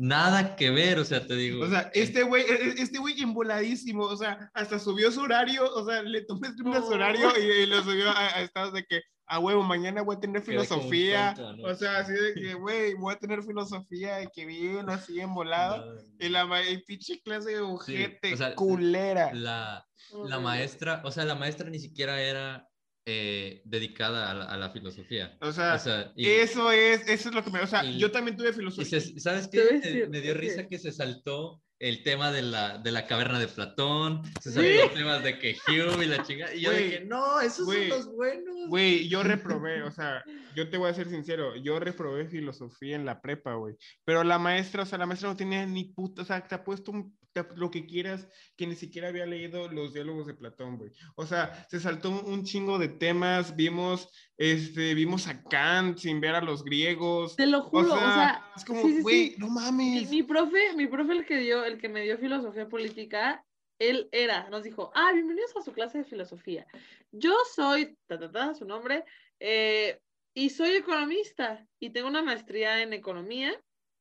Nada 0.00 0.54
que 0.54 0.70
ver, 0.70 0.98
o 1.00 1.04
sea, 1.04 1.26
te 1.26 1.34
digo. 1.34 1.64
O 1.64 1.68
sea, 1.68 1.90
este 1.92 2.22
güey, 2.22 2.44
e- 2.44 2.68
e- 2.68 2.74
este 2.82 2.98
güey 2.98 3.20
emboladísimo, 3.20 4.04
o 4.04 4.16
sea, 4.16 4.48
hasta 4.54 4.78
subió 4.78 5.10
su 5.10 5.20
horario, 5.22 5.64
o 5.74 5.84
sea, 5.84 6.02
le 6.02 6.22
tomé 6.24 6.48
su 6.56 6.62
No. 6.62 6.86
horario 6.86 7.32
y, 7.36 7.62
y 7.62 7.66
lo 7.66 7.82
subió 7.82 8.08
a, 8.10 8.36
a 8.36 8.42
estados 8.42 8.72
de 8.74 8.84
que, 8.84 9.00
a 9.26 9.40
huevo, 9.40 9.62
mañana 9.64 10.02
voy 10.02 10.14
a 10.16 10.20
tener 10.20 10.40
filosofía, 10.42 11.34
tonto, 11.34 11.56
¿no? 11.66 11.72
o 11.72 11.74
sea, 11.74 11.98
así 11.98 12.12
de 12.12 12.32
que, 12.34 12.54
güey, 12.54 12.94
voy 12.94 13.12
a 13.12 13.18
tener 13.18 13.42
filosofía, 13.42 14.18
de 14.18 14.28
que 14.32 14.46
bien, 14.46 14.88
así 14.88 15.18
embolado, 15.20 15.84
No, 15.96 16.00
y 16.20 16.28
la 16.28 16.46
ma- 16.46 16.62
y 16.62 16.80
pinche 16.84 17.20
clase 17.20 17.50
de 17.50 17.60
ojete, 17.60 18.34
o 18.34 18.36
sea, 18.36 18.54
culera. 18.54 19.34
La, 19.34 19.84
la 20.26 20.38
maestra, 20.38 21.02
o 21.04 21.10
sea, 21.10 21.24
la 21.24 21.34
maestra 21.34 21.68
ni 21.68 21.80
siquiera 21.80 22.22
era 22.22 22.67
eh, 23.10 23.62
dedicada 23.64 24.30
a 24.30 24.34
la, 24.34 24.44
a 24.44 24.56
la 24.58 24.70
filosofía. 24.70 25.36
O 25.40 25.50
sea, 25.50 25.74
O 25.74 25.78
sea, 25.78 26.12
y- 26.14 26.26
eso 26.26 26.70
es, 26.70 27.08
eso 27.08 27.30
es 27.30 27.34
lo 27.34 27.42
que 27.42 27.50
me, 27.50 27.60
o 27.60 27.66
sea, 27.66 27.82
y- 27.82 27.98
yo 27.98 28.10
también 28.12 28.36
tuve 28.36 28.52
filosofía. 28.52 29.00
se- 29.00 29.18
¿sabes 29.18 29.48
qué? 29.48 29.64
decir, 29.64 30.02
Me, 30.04 30.08
me 30.08 30.20
dio 30.20 30.34
risa 30.34 30.68
que 30.68 30.78
se 30.78 30.92
saltó 30.92 31.62
el 31.80 32.02
tema 32.02 32.32
de 32.32 32.42
la, 32.42 32.76
de 32.78 32.90
la 32.90 33.06
caverna 33.06 33.38
de 33.38 33.46
Platón, 33.46 34.22
se 34.42 34.50
saltó 34.52 34.68
Sí. 34.88 34.94
temas 34.94 35.22
de 35.22 35.38
que 35.38 35.56
Hume 35.68 36.04
y 36.04 36.08
la 36.08 36.22
chingada. 36.24 36.52
Y 36.54 36.60
yo 36.62 36.70
Güey, 36.72 36.84
dije, 36.84 37.04
no, 37.06 37.40
esos 37.40 37.64
güey, 37.66 37.88
son 37.88 37.98
los 37.98 38.06
buenos. 38.14 38.68
Güey, 38.68 39.08
yo 39.08 39.22
reprobé, 39.22 39.82
o 39.84 39.90
sea, 39.92 40.22
yo 40.56 40.68
te 40.68 40.76
voy 40.76 40.90
a 40.90 40.94
ser 40.94 41.08
sincero, 41.08 41.54
yo 41.56 41.78
reprobé 41.80 42.26
filosofía 42.28 42.96
en 42.96 43.06
la 43.06 43.20
prepa, 43.22 43.54
güey. 43.54 43.76
Pero 44.04 44.22
la 44.24 44.38
maestra, 44.38 44.82
o 44.82 44.86
sea, 44.86 44.98
la 44.98 45.06
maestra 45.06 45.28
no 45.30 45.36
tenía 45.36 45.64
ni 45.64 45.84
puta, 45.84 46.22
o 46.22 46.24
sea, 46.24 46.46
te 46.46 46.54
ha 46.56 46.64
puesto 46.64 46.90
un- 46.90 47.16
lo 47.56 47.70
que 47.70 47.86
quieras, 47.86 48.28
que 48.56 48.66
ni 48.66 48.74
siquiera 48.74 49.08
había 49.08 49.26
leído 49.26 49.68
los 49.68 49.92
diálogos 49.92 50.26
de 50.26 50.34
Platón, 50.34 50.78
güey. 50.78 50.92
O 51.16 51.26
sea, 51.26 51.66
se 51.68 51.80
saltó 51.80 52.10
un, 52.10 52.44
chingo 52.44 52.78
de 52.78 52.88
temas, 52.88 53.56
vimos, 53.56 54.08
este, 54.36 54.94
vimos 54.94 55.26
a 55.28 55.42
Kant 55.44 55.98
sin 55.98 56.20
ver 56.20 56.34
a 56.34 56.40
los 56.40 56.64
griegos. 56.64 57.36
Te 57.36 57.46
lo 57.46 57.62
juro, 57.62 57.92
o 57.92 57.96
sea, 57.96 58.14
sea, 58.14 58.52
es 58.56 58.64
como, 58.64 58.82
sí, 58.82 58.96
sí, 58.96 59.02
güey, 59.02 59.30
sí. 59.30 59.36
no 59.38 59.48
Mi, 59.48 59.54
mames. 59.54 60.10
mi 60.10 60.22
profe, 60.22 60.74
mi 60.74 60.86
profe 60.86 61.12
el 61.12 61.26
que 61.26 61.36
dio, 61.38 61.64
el 61.64 61.78
que 61.78 61.88
me 61.88 62.02
dio 62.02 62.18
filosofía 62.18 62.68
política, 62.68 63.44
él 63.78 64.08
era, 64.12 64.48
nos 64.50 64.64
dijo, 64.64 64.90
ah, 64.94 65.12
bienvenidos 65.12 65.56
a 65.56 65.62
su 65.62 65.72
clase 65.72 65.98
de 65.98 66.04
filosofía. 66.04 66.66
Yo 67.12 67.34
soy, 67.54 67.96
ta, 68.06 68.18
ta, 68.18 68.30
ta, 68.30 68.54
su 68.54 68.64
nombre, 68.64 69.04
eh, 69.40 70.00
y 70.34 70.50
soy 70.50 70.70
economista 70.76 71.66
y 71.80 71.90
tengo 71.90 72.08
una 72.08 72.22
maestría 72.22 72.82
en 72.82 72.92
economía, 72.92 73.52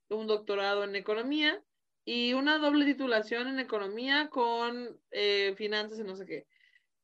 un 0.09 0.27
doctorado 0.27 0.83
en 0.83 0.95
economía 0.95 1.61
y 2.07 2.31
una 2.33 2.57
doble 2.57 2.85
titulación 2.85 3.49
en 3.49 3.59
economía 3.59 4.29
con 4.29 4.97
eh, 5.11 5.53
finanzas 5.57 5.99
y 5.99 6.03
no 6.03 6.15
sé 6.15 6.25
qué. 6.25 6.47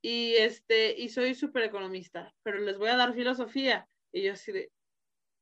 Y 0.01 0.35
este, 0.35 0.97
y 0.97 1.09
soy 1.09 1.35
súper 1.35 1.63
economista, 1.63 2.33
pero 2.41 2.59
les 2.59 2.77
voy 2.77 2.87
a 2.87 2.95
dar 2.95 3.13
filosofía. 3.13 3.89
Y 4.13 4.23
yo 4.23 4.31
así 4.33 4.53
de, 4.53 4.71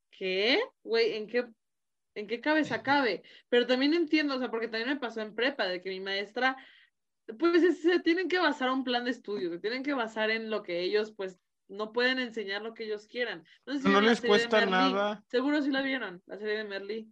¿qué? 0.10 0.60
Güey, 0.84 1.14
¿en 1.18 1.28
qué, 1.28 1.46
en 2.16 2.26
qué 2.26 2.42
cabeza 2.42 2.82
cabe? 2.82 3.22
Pero 3.50 3.68
también 3.68 3.94
entiendo, 3.94 4.36
o 4.36 4.40
sea, 4.40 4.50
porque 4.50 4.68
también 4.68 4.90
me 4.90 5.00
pasó 5.00 5.22
en 5.22 5.36
prepa, 5.36 5.68
de 5.68 5.80
que 5.80 5.90
mi 5.92 6.00
maestra, 6.00 6.58
pues 7.38 7.62
es- 7.62 7.84
se 7.84 8.00
tienen 8.00 8.30
que 8.30 8.40
basar 8.40 8.70
a 8.70 8.74
un 8.74 8.84
plan 8.84 9.06
de 9.06 9.12
estudio, 9.12 9.52
se 9.52 9.60
tienen 9.60 9.84
que 9.84 9.94
basar 9.94 10.32
en 10.32 10.50
lo 10.50 10.64
que 10.64 10.82
ellos, 10.82 11.14
pues, 11.16 11.40
no 11.68 11.94
pueden 11.94 12.18
enseñar 12.18 12.64
lo 12.64 12.74
que 12.74 12.86
ellos 12.86 13.08
quieran. 13.08 13.46
No, 13.68 13.74
sé 13.74 13.80
si 13.82 13.90
No 13.90 14.02
les 14.02 14.22
cuesta 14.22 14.66
nada. 14.66 15.24
Seguro 15.30 15.62
sí 15.62 15.70
la 15.70 15.84
vieron, 15.84 16.24
la 16.26 16.38
serie 16.38 16.58
de 16.58 16.64
Merlí. 16.66 17.12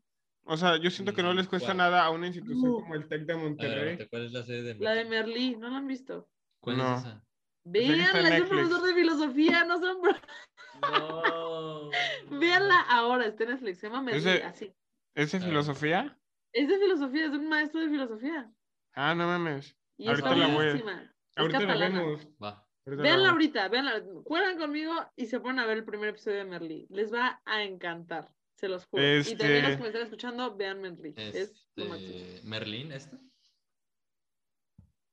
O 0.52 0.58
sea, 0.58 0.78
yo 0.78 0.90
siento 0.90 1.14
que 1.14 1.22
no 1.22 1.34
les 1.34 1.48
cuesta 1.48 1.68
¿cuál? 1.68 1.78
nada 1.78 2.04
a 2.06 2.10
una 2.10 2.28
institución 2.28 2.74
como 2.74 2.96
el 2.96 3.08
TEC 3.08 3.22
de 3.22 3.34
ver, 3.36 3.44
Monterrey. 3.44 4.08
¿cuál 4.10 4.26
es 4.26 4.32
la 4.32 4.44
serie 4.44 4.64
de 4.64 4.76
La 4.80 4.96
de 4.96 5.06
Merlí? 5.06 5.56
¿no 5.56 5.70
la 5.70 5.78
han 5.78 5.88
visto? 5.88 6.28
¿Cuál 6.60 6.78
No. 6.78 6.96
es 6.96 7.02
esa? 7.02 7.24
Véanla, 7.66 8.36
es 8.38 8.42
un 8.44 8.50
profesor 8.50 8.82
de 8.82 8.94
filosofía, 8.96 9.64
no 9.66 9.80
son... 9.80 9.98
No. 10.82 11.90
Véanla 12.40 12.82
ahora, 12.90 13.26
está 13.26 13.44
en 13.44 13.52
Netflix, 13.52 13.80
se 13.80 13.88
llama 13.88 14.02
Merlí, 14.02 14.20
Ese- 14.20 14.44
así. 14.44 14.74
¿Es 15.16 15.32
de 15.32 15.38
Ah. 15.38 15.42
filosofía? 15.42 16.20
Es 16.54 16.68
de 16.68 16.78
filosofía, 16.80 17.26
es 17.26 17.32
un 17.32 17.48
maestro 17.48 17.82
de 17.82 17.90
filosofía. 17.90 18.52
Ah, 18.96 19.14
no 19.14 19.28
mames. 19.28 19.78
Y 19.98 20.08
Ahorita 20.08 20.30
está 20.30 20.40
la 20.48 20.48
voy 20.56 20.66
a-. 20.66 20.72
Es 20.74 20.84
Ahorita 21.36 21.60
la 21.60 21.76
vemos. 21.78 22.28
Va. 22.42 22.66
ahorita 22.86 22.96
la 22.96 23.02
Véanla 23.04 23.18
vemos. 23.18 23.32
ahorita, 23.34 23.68
véanla. 23.68 24.04
Juegan 24.26 24.58
conmigo 24.58 24.94
y 25.16 25.26
se 25.28 25.40
ponen 25.40 25.60
a 25.60 25.66
ver 25.68 25.78
el 25.78 25.86
primer 25.86 26.10
episodio 26.10 26.38
de 26.38 26.46
Merlí. 26.46 26.88
Les 26.90 27.14
va 27.14 27.40
a 27.46 27.62
encantar, 27.64 28.34
se 28.60 28.68
los 28.68 28.86
juro. 28.86 29.04
Y 29.04 29.36
también 29.36 29.64
los 29.64 29.72
Este- 29.72 29.78
que 29.78 29.82
me 29.82 29.88
están 29.88 30.02
escuchando, 30.04 30.56
vean 30.56 30.82
Merlí. 30.82 31.14
Es 31.16 31.68
lo 31.76 31.86
máximo. 31.86 32.16
Este, 32.16 32.48
Merlín, 32.48 32.92
¿esta? 32.92 33.20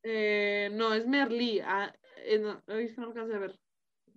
Eh, 0.03 0.71
no, 0.73 0.95
es 0.95 1.07
Merlí. 1.07 1.61
Ah, 1.61 1.95
eh, 2.19 2.39
no, 2.39 2.63
es 2.75 2.95
que 2.95 3.01
no 3.01 3.09
alcancé 3.09 3.35
a 3.35 3.39
ver. 3.39 3.59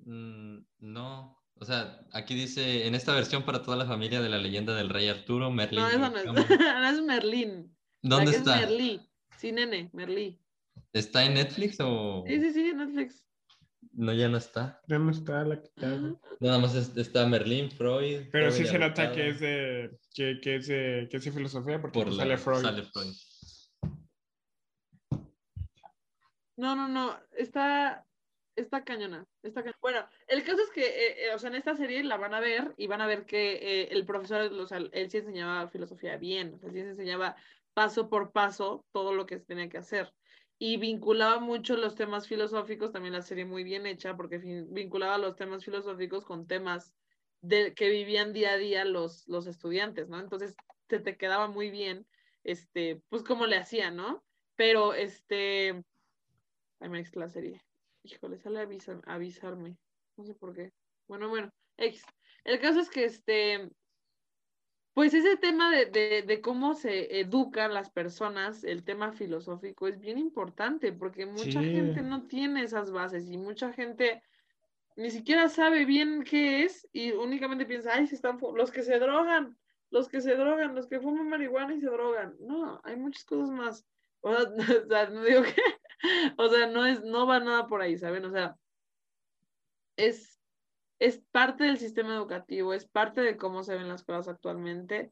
Mm, 0.05 0.59
no. 0.79 1.37
O 1.55 1.65
sea, 1.65 2.05
aquí 2.13 2.35
dice, 2.35 2.87
en 2.87 2.95
esta 2.95 3.13
versión 3.13 3.43
para 3.43 3.61
toda 3.61 3.75
la 3.77 3.85
familia 3.85 4.21
de 4.21 4.29
la 4.29 4.37
leyenda 4.37 4.75
del 4.75 4.89
rey 4.89 5.07
Arturo, 5.09 5.51
Merlín. 5.51 5.81
No, 5.81 5.89
esa 5.89 6.09
no 6.09 6.17
es. 6.17 6.23
Cameron". 6.23 6.45
no 6.81 6.89
es 6.89 7.01
Merlín. 7.01 7.77
¿Dónde 8.01 8.31
está? 8.31 8.61
Es 8.61 8.69
Merlí. 8.69 9.01
Sí, 9.37 9.51
nene, 9.51 9.89
Merlí. 9.93 10.39
¿Está 10.93 11.25
en 11.25 11.35
Netflix 11.35 11.77
o...? 11.79 12.23
Sí, 12.27 12.39
sí, 12.39 12.51
sí, 12.53 12.69
en 12.69 12.77
Netflix. 12.77 13.25
No, 13.99 14.13
ya 14.13 14.29
no 14.29 14.37
está. 14.37 14.79
Ya 14.87 14.97
no 14.97 15.11
está 15.11 15.43
la 15.43 15.61
quitaron. 15.61 16.21
Nada 16.39 16.57
más 16.57 16.73
es- 16.73 16.95
está 16.95 17.25
Merlín, 17.25 17.69
Freud. 17.69 18.29
Pero 18.31 18.49
Freud 18.49 18.65
sí 18.65 18.71
se 18.71 18.79
nota 18.79 19.11
que 19.11 19.27
es 19.27 19.41
de, 19.41 19.99
que, 20.13 20.39
que 20.39 20.55
es 20.55 20.67
de, 20.67 21.07
que 21.11 21.17
es 21.17 21.25
de 21.25 21.31
filosofía 21.33 21.81
porque 21.81 21.95
Por 21.99 22.05
pues 22.05 22.15
la- 22.15 22.23
sale 22.23 22.37
Freud. 22.37 22.61
Sale 22.61 22.83
Freud. 22.83 23.13
No, 26.55 26.77
no, 26.77 26.87
no. 26.87 27.19
Está, 27.37 28.05
está 28.55 28.85
cañona. 28.85 29.25
Está 29.43 29.63
cañona. 29.63 29.77
Bueno, 29.81 30.07
el 30.27 30.43
caso 30.45 30.61
es 30.61 30.69
que, 30.71 30.85
eh, 30.87 31.25
eh, 31.27 31.35
o 31.35 31.39
sea, 31.39 31.49
en 31.49 31.55
esta 31.57 31.75
serie 31.75 32.01
la 32.03 32.15
van 32.15 32.33
a 32.33 32.39
ver 32.39 32.73
y 32.77 32.87
van 32.87 33.01
a 33.01 33.07
ver 33.07 33.25
que 33.25 33.53
eh, 33.81 33.87
el 33.91 34.05
profesor, 34.05 34.49
o 34.53 34.65
sea, 34.65 34.77
él 34.77 35.11
sí 35.11 35.17
enseñaba 35.17 35.67
filosofía 35.67 36.15
bien, 36.15 36.53
o 36.53 36.59
sea, 36.59 36.69
sí 36.71 36.79
se 36.81 36.89
enseñaba 36.91 37.35
paso 37.73 38.07
por 38.09 38.31
paso 38.31 38.85
todo 38.93 39.13
lo 39.13 39.25
que 39.25 39.39
se 39.39 39.45
tenía 39.45 39.67
que 39.67 39.77
hacer. 39.77 40.13
Y 40.59 40.77
vinculaba 40.77 41.39
mucho 41.39 41.77
los 41.77 41.95
temas 41.95 42.27
filosóficos, 42.27 42.91
también 42.91 43.13
la 43.13 43.21
serie 43.21 43.45
muy 43.45 43.63
bien 43.63 43.85
hecha, 43.85 44.15
porque 44.17 44.37
vinculaba 44.37 45.17
los 45.17 45.35
temas 45.35 45.63
filosóficos 45.63 46.25
con 46.25 46.47
temas 46.47 46.93
de, 47.41 47.73
que 47.73 47.89
vivían 47.89 48.33
día 48.33 48.51
a 48.51 48.57
día 48.57 48.85
los, 48.85 49.27
los 49.27 49.47
estudiantes, 49.47 50.09
¿no? 50.09 50.19
Entonces, 50.19 50.55
te, 50.87 50.99
te 50.99 51.17
quedaba 51.17 51.47
muy 51.47 51.71
bien, 51.71 52.05
este, 52.43 53.01
pues 53.09 53.23
como 53.23 53.45
le 53.45 53.55
hacían, 53.57 53.95
¿no? 53.95 54.25
Pero, 54.55 54.93
este, 54.93 55.81
Ay, 56.79 56.89
me 56.89 57.03
la 57.13 57.27
serie. 57.27 57.61
Híjole, 58.03 58.37
sale 58.37 58.59
avisa- 58.61 59.01
avisarme. 59.05 59.77
No 60.15 60.23
sé 60.23 60.33
por 60.35 60.55
qué. 60.55 60.71
Bueno, 61.07 61.27
bueno. 61.29 61.51
X. 61.77 62.03
El 62.43 62.59
caso 62.59 62.79
es 62.79 62.89
que 62.89 63.05
este. 63.05 63.69
Pues 64.93 65.13
ese 65.13 65.37
tema 65.37 65.71
de, 65.71 65.85
de, 65.85 66.23
de 66.23 66.41
cómo 66.41 66.73
se 66.73 67.19
educan 67.21 67.73
las 67.73 67.89
personas, 67.91 68.63
el 68.63 68.83
tema 68.83 69.13
filosófico, 69.13 69.87
es 69.87 69.99
bien 69.99 70.17
importante 70.17 70.91
porque 70.93 71.25
mucha 71.25 71.61
Sí. 71.61 71.69
gente 71.71 72.01
no 72.01 72.27
tiene 72.27 72.63
esas 72.63 72.91
bases 72.91 73.29
y 73.29 73.37
mucha 73.37 73.71
gente 73.73 74.21
ni 74.95 75.11
siquiera 75.11 75.47
sabe 75.49 75.85
bien 75.85 76.23
qué 76.23 76.63
es 76.63 76.87
y 76.91 77.11
únicamente 77.13 77.65
piensa, 77.65 77.93
ay, 77.95 78.07
se 78.07 78.15
están 78.15 78.37
los 78.55 78.71
que 78.71 78.83
se 78.83 78.99
drogan, 78.99 79.57
los 79.91 80.09
que 80.09 80.21
se 80.21 80.35
drogan, 80.35 80.75
los 80.75 80.87
que 80.87 80.99
fuman 80.99 81.29
marihuana 81.29 81.75
y 81.75 81.79
se 81.81 81.87
drogan. 81.87 82.35
No, 82.39 82.81
hay 82.83 82.97
muchas 82.97 83.23
cosas 83.25 83.49
más. 83.51 83.87
O 84.21 84.35
sea, 84.35 84.49
o 84.85 84.87
sea, 84.89 85.09
no 85.09 85.23
digo 85.23 85.43
que, 85.43 85.55
o 86.37 86.49
sea, 86.49 86.67
no 86.67 86.85
es, 86.85 87.03
no 87.03 87.25
va 87.27 87.39
nada 87.39 87.67
por 87.67 87.81
ahí, 87.81 87.97
¿saben? 87.97 88.25
O 88.25 88.31
sea, 88.31 88.57
es, 89.95 90.28
es 90.99 91.21
parte 91.31 91.63
del 91.63 91.77
sistema 91.77 92.13
educativo, 92.13 92.73
es 92.73 92.85
parte 92.85 93.21
de 93.21 93.37
cómo 93.37 93.63
se 93.63 93.75
ven 93.75 93.87
las 93.87 94.03
cosas 94.03 94.27
actualmente. 94.27 95.11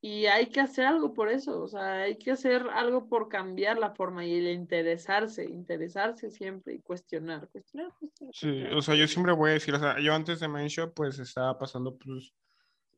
y 0.00 0.26
hay 0.26 0.46
que 0.46 0.60
hacer 0.60 0.86
algo 0.86 1.12
por 1.12 1.28
eso, 1.28 1.60
o 1.60 1.66
sea, 1.66 2.02
hay 2.02 2.18
que 2.18 2.30
hacer 2.30 2.68
algo 2.72 3.08
por 3.08 3.28
cambiar 3.28 3.78
la 3.78 3.90
forma 3.96 4.24
y 4.24 4.34
el 4.34 4.46
interesarse, 4.46 5.44
interesarse 5.44 6.30
siempre 6.30 6.74
y 6.74 6.80
cuestionar, 6.80 7.48
cuestionar, 7.48 7.92
cuestionar. 7.98 8.32
Sí, 8.32 8.62
o 8.72 8.80
sea, 8.80 8.94
yo 8.94 9.08
siempre 9.08 9.32
voy 9.32 9.50
a 9.50 9.54
decir, 9.54 9.74
o 9.74 9.80
sea, 9.80 9.98
yo 9.98 10.14
antes 10.14 10.38
de 10.38 10.46
Mention, 10.46 10.92
pues 10.94 11.18
estaba 11.18 11.58
pasando, 11.58 11.98
pues, 11.98 12.32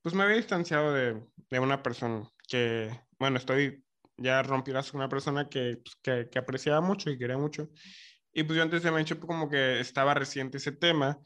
pues 0.02 0.15
me 0.15 0.25
había 0.25 0.36
distanciado 0.36 0.92
de, 0.92 1.23
de 1.49 1.59
una 1.59 1.83
persona 1.83 2.28
que, 2.47 2.91
bueno, 3.18 3.39
estoy, 3.39 3.83
ya 4.18 4.42
rompí 4.42 4.73
con 4.73 5.00
una 5.00 5.09
persona 5.09 5.49
que, 5.49 5.78
pues, 5.83 5.97
que, 6.02 6.28
que, 6.31 6.39
apreciaba 6.39 6.83
mucho 6.83 7.09
y 7.09 7.17
quería 7.17 7.39
mucho. 7.39 7.70
Y 8.31 8.42
pues 8.42 8.59
yo 8.59 8.62
antes 8.62 8.83
de 8.83 8.91
Mention, 8.91 9.20
como 9.20 9.49
que 9.49 9.81
estaba 9.81 10.12
reciente 10.12 10.59
ese 10.59 10.73
tema 10.73 11.18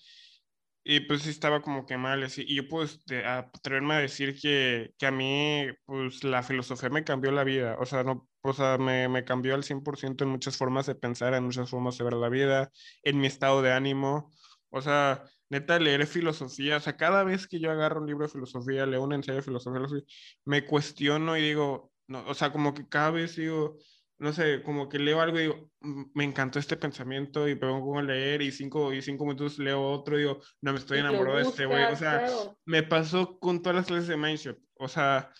y 0.85 1.01
pues 1.01 1.23
sí 1.23 1.31
estaba 1.31 1.63
como 1.63 1.87
que 1.87 1.97
mal, 1.97 2.23
así. 2.23 2.45
Y 2.47 2.57
yo 2.57 2.69
pues 2.69 3.03
atreverme 3.25 3.95
a 3.95 3.99
decir 3.99 4.39
que, 4.41 4.93
que, 4.99 5.07
a 5.07 5.11
mí 5.11 5.67
pues 5.87 6.23
la 6.25 6.43
filosofía 6.43 6.91
me 6.91 7.05
cambió 7.05 7.33
la 7.33 7.45
vida, 7.45 7.77
o 7.81 7.87
sea, 7.87 8.05
no, 8.05 8.29
o 8.43 8.53
sea, 8.53 8.77
me, 8.79 9.09
me 9.09 9.25
cambió 9.25 9.55
al 9.55 9.65
100% 9.65 10.25
en 10.25 10.31
muchas 10.31 10.57
formas 10.59 10.87
de 10.87 10.95
pensar, 10.95 11.33
en 11.35 11.45
muchas 11.45 11.71
formas 11.71 11.97
de 11.99 12.05
ver 12.05 12.13
la 12.15 12.29
vida, 12.29 12.71
en 13.03 13.19
mi 13.19 13.27
estado 13.27 13.63
de 13.63 13.73
ánimo, 13.73 14.31
o 14.71 14.83
sea, 14.83 15.25
neta, 15.49 15.79
leer 15.79 16.07
filosofía, 16.07 16.77
o 16.77 16.81
sea, 16.81 16.97
cada 16.97 17.25
vez 17.25 17.47
que 17.47 17.61
yo 17.61 17.71
agarro 17.71 18.01
un 18.01 18.07
libro 18.07 18.27
de 18.27 18.33
filosofía, 18.33 18.87
leo 18.87 19.03
un 19.03 19.15
ensayo 19.15 19.37
de 19.37 19.43
filosofía, 19.43 20.03
me 20.45 20.67
cuestiono 20.67 21.37
y 21.37 21.43
digo, 21.43 21.93
no, 22.07 22.27
o 22.27 22.35
sea, 22.35 22.53
como 22.53 22.75
que 22.75 22.87
cada 22.89 23.11
vez 23.11 23.37
digo, 23.37 23.79
no 24.19 24.33
sé, 24.33 24.63
como 24.63 24.89
que 24.89 24.99
leo 24.99 25.21
algo 25.21 25.39
y 25.39 25.43
digo, 25.43 25.71
mm, 25.81 26.03
me 26.15 26.25
encantó 26.25 26.59
este 26.59 26.77
pensamiento 26.77 27.49
y 27.49 27.55
me 27.55 27.61
pongo 27.61 27.99
a 27.99 28.03
leer 28.03 28.43
y 28.43 28.53
cinco, 28.53 28.93
y 28.93 29.03
cinco 29.03 29.25
minutos 29.25 29.59
leo 29.59 29.83
otro 29.83 30.17
y 30.17 30.23
digo, 30.23 30.41
no, 30.61 30.73
me 30.73 30.79
estoy 30.79 30.99
enamorado 30.99 31.39
de 31.39 31.43
este 31.45 31.67
güey. 31.67 31.85
O 31.85 31.97
sea, 31.97 32.27
me 32.65 32.83
pasó 32.83 33.39
con 33.39 33.63
todas 33.63 33.77
las 33.77 33.87
clases 33.87 34.09
de 34.09 34.17
Mindshot. 34.17 34.59
O 34.77 34.89
sea, 34.89 35.31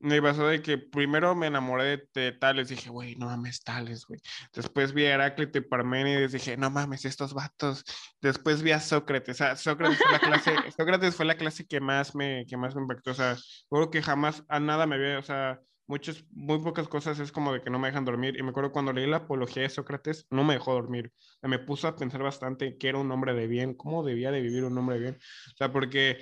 me 0.00 0.20
pasó 0.20 0.46
de 0.46 0.62
que 0.62 0.78
primero 0.78 1.34
me 1.34 1.46
enamoré 1.46 2.08
de, 2.14 2.32
Tales, 2.32 2.68
dije, 2.68 2.90
güey, 2.90 3.16
no 3.16 3.26
mames, 3.26 3.62
Tales, 3.62 4.04
güy. 4.06 4.20
Después 4.52 4.92
vi 4.92 5.06
a 5.06 5.14
Heráclito 5.14 5.58
y 5.58 5.62
Parménides, 5.62 6.32
dije, 6.32 6.56
no 6.56 6.70
mames, 6.70 7.04
estos 7.04 7.32
vatos. 7.34 7.84
Después 8.20 8.62
vi 8.62 8.72
a 8.72 8.80
Sócrates, 8.80 9.36
o 9.36 9.38
sea, 9.38 9.56
Sócrates 9.56 9.98
fue 9.98 10.12
la 10.12 10.18
clase, 10.18 10.54
Sócrates 10.76 11.14
fue 11.16 11.26
la 11.26 11.36
clase 11.36 11.66
que 11.66 11.80
más 11.80 12.14
me, 12.14 12.44
que 12.46 12.56
más 12.56 12.74
me 12.74 12.82
impactó, 12.82 13.12
o 13.12 13.14
sea, 13.14 13.36
creo 13.70 13.90
que 13.90 14.02
jamás 14.02 14.44
a 14.48 14.60
nada 14.60 14.86
me 14.86 14.96
había, 14.96 15.18
o 15.18 15.22
sea, 15.22 15.60
muchas, 15.86 16.24
muy 16.30 16.58
pocas 16.58 16.88
cosas 16.88 17.18
es 17.18 17.32
como 17.32 17.52
de 17.52 17.62
que 17.62 17.70
no 17.70 17.78
me 17.78 17.88
dejan 17.88 18.04
dormir. 18.04 18.36
Y 18.38 18.42
me 18.42 18.50
acuerdo 18.50 18.72
cuando 18.72 18.92
leí 18.92 19.06
la 19.06 19.18
apología 19.18 19.62
de 19.62 19.68
Sócrates, 19.70 20.26
no 20.30 20.44
me 20.44 20.54
dejó 20.54 20.74
dormir. 20.74 21.12
Me 21.42 21.58
puso 21.58 21.88
a 21.88 21.96
pensar 21.96 22.22
bastante 22.22 22.76
que 22.78 22.88
era 22.88 22.98
un 22.98 23.10
hombre 23.10 23.34
de 23.34 23.46
bien, 23.46 23.74
cómo 23.74 24.04
debía 24.04 24.30
de 24.30 24.40
vivir 24.40 24.64
un 24.64 24.76
hombre 24.78 24.96
de 24.96 25.02
bien. 25.02 25.18
O 25.52 25.56
sea, 25.56 25.72
porque 25.72 26.18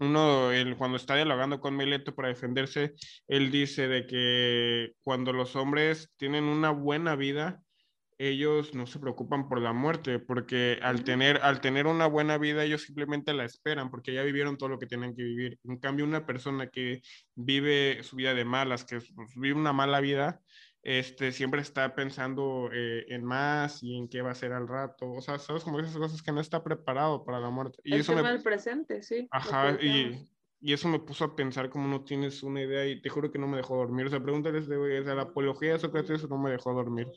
uno, 0.00 0.50
él, 0.50 0.76
cuando 0.76 0.96
está 0.96 1.14
dialogando 1.14 1.60
con 1.60 1.76
Mileto 1.76 2.14
para 2.14 2.28
defenderse, 2.28 2.94
él 3.28 3.50
dice 3.50 3.88
de 3.88 4.06
que 4.06 4.92
cuando 5.02 5.32
los 5.32 5.54
hombres 5.56 6.12
tienen 6.16 6.44
una 6.44 6.70
buena 6.70 7.16
vida, 7.16 7.62
ellos 8.18 8.74
no 8.74 8.86
se 8.86 8.98
preocupan 8.98 9.48
por 9.48 9.60
la 9.60 9.72
muerte, 9.72 10.18
porque 10.18 10.78
al 10.82 11.04
tener, 11.04 11.40
al 11.42 11.60
tener 11.60 11.86
una 11.86 12.06
buena 12.06 12.38
vida, 12.38 12.64
ellos 12.64 12.82
simplemente 12.82 13.34
la 13.34 13.44
esperan, 13.44 13.90
porque 13.90 14.14
ya 14.14 14.22
vivieron 14.22 14.56
todo 14.56 14.68
lo 14.68 14.78
que 14.78 14.86
tienen 14.86 15.14
que 15.14 15.22
vivir. 15.22 15.58
En 15.64 15.78
cambio, 15.78 16.04
una 16.04 16.26
persona 16.26 16.68
que 16.68 17.02
vive 17.34 18.02
su 18.02 18.16
vida 18.16 18.34
de 18.34 18.44
malas, 18.44 18.84
que 18.84 19.00
pues, 19.00 19.30
vive 19.36 19.58
una 19.58 19.72
mala 19.72 20.00
vida, 20.00 20.40
este, 20.84 21.32
siempre 21.32 21.62
está 21.62 21.94
pensando 21.94 22.68
eh, 22.70 23.06
en 23.08 23.24
más 23.24 23.82
y 23.82 23.96
en 23.96 24.06
qué 24.06 24.20
va 24.20 24.32
a 24.32 24.34
ser 24.34 24.52
al 24.52 24.68
rato. 24.68 25.10
O 25.10 25.22
sea, 25.22 25.38
sabes 25.38 25.64
como 25.64 25.80
esas 25.80 25.96
cosas 25.96 26.22
que 26.22 26.30
no 26.30 26.40
está 26.40 26.62
preparado 26.62 27.24
para 27.24 27.40
la 27.40 27.48
muerte. 27.48 27.78
Y 27.84 27.94
eso 27.94 28.12
tema 28.12 28.28
me... 28.28 28.34
del 28.34 28.42
presente, 28.42 29.02
sí. 29.02 29.26
Ajá, 29.30 29.78
y, 29.80 30.28
y, 30.60 30.72
eso 30.74 30.88
me 30.88 30.98
puso 30.98 31.24
a 31.24 31.34
pensar 31.34 31.70
como 31.70 31.88
no 31.88 32.04
tienes 32.04 32.42
una 32.42 32.60
idea 32.60 32.86
y 32.86 33.00
te 33.00 33.08
juro 33.08 33.32
que 33.32 33.38
no 33.38 33.48
me 33.48 33.56
dejó 33.56 33.76
dormir. 33.76 34.06
O 34.06 34.10
sea, 34.10 34.22
pregúntales 34.22 34.68
de, 34.68 35.02
sea, 35.02 35.14
la 35.14 35.22
apología 35.22 35.72
de 35.72 35.78
Sócrates 35.78 36.28
no 36.28 36.36
me 36.36 36.50
dejó 36.50 36.74
dormir. 36.74 37.08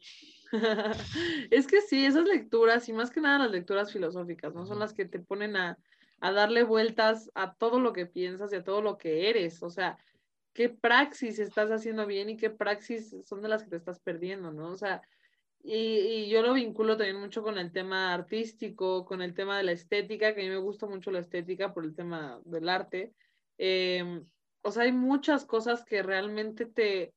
es 1.51 1.67
que 1.67 1.81
sí, 1.81 2.05
esas 2.05 2.25
lecturas, 2.25 2.87
y 2.89 2.93
más 2.93 3.11
que 3.11 3.21
nada 3.21 3.39
las 3.39 3.51
lecturas 3.51 3.91
filosóficas, 3.91 4.53
¿no? 4.53 4.65
Son 4.65 4.79
las 4.79 4.93
que 4.93 5.05
te 5.05 5.19
ponen 5.19 5.55
a, 5.55 5.77
a, 6.19 6.31
darle 6.31 6.63
vueltas 6.63 7.29
a 7.35 7.53
todo 7.53 7.79
lo 7.79 7.93
que 7.93 8.05
piensas 8.05 8.53
y 8.53 8.57
a 8.57 8.63
todo 8.63 8.81
lo 8.81 8.97
que 8.97 9.29
eres. 9.29 9.61
O 9.63 9.69
sea, 9.69 9.97
qué 10.53 10.69
praxis 10.69 11.39
estás 11.39 11.69
haciendo 11.71 12.05
bien 12.05 12.29
y 12.29 12.37
qué 12.37 12.49
praxis 12.49 13.15
son 13.25 13.41
de 13.41 13.49
las 13.49 13.63
que 13.63 13.69
te 13.69 13.75
estás 13.75 13.99
perdiendo, 13.99 14.51
¿no? 14.51 14.69
O 14.69 14.77
sea, 14.77 15.01
y, 15.63 15.73
y, 15.73 16.29
yo 16.29 16.41
lo 16.41 16.53
vinculo 16.53 16.95
también 16.95 17.19
mucho 17.19 17.43
con 17.43 17.57
el 17.57 17.71
tema 17.71 18.13
artístico, 18.13 19.05
con 19.05 19.21
el 19.21 19.33
tema 19.33 19.57
de 19.57 19.63
la 19.63 19.73
estética, 19.73 20.33
que 20.33 20.41
a 20.41 20.43
mí 20.43 20.49
me 20.49 20.57
gusta 20.57 20.85
mucho 20.85 21.11
la 21.11 21.19
estética 21.19 21.73
por 21.73 21.83
el 21.83 21.95
tema 21.95 22.39
del 22.45 22.69
arte. 22.69 23.13
Eh, 23.57 24.21
o 24.61 24.71
sea, 24.71 24.83
hay 24.83 24.91
muchas 24.91 25.45
cosas 25.45 25.83
que 25.83 26.03
realmente 26.03 26.65
te, 26.65 27.13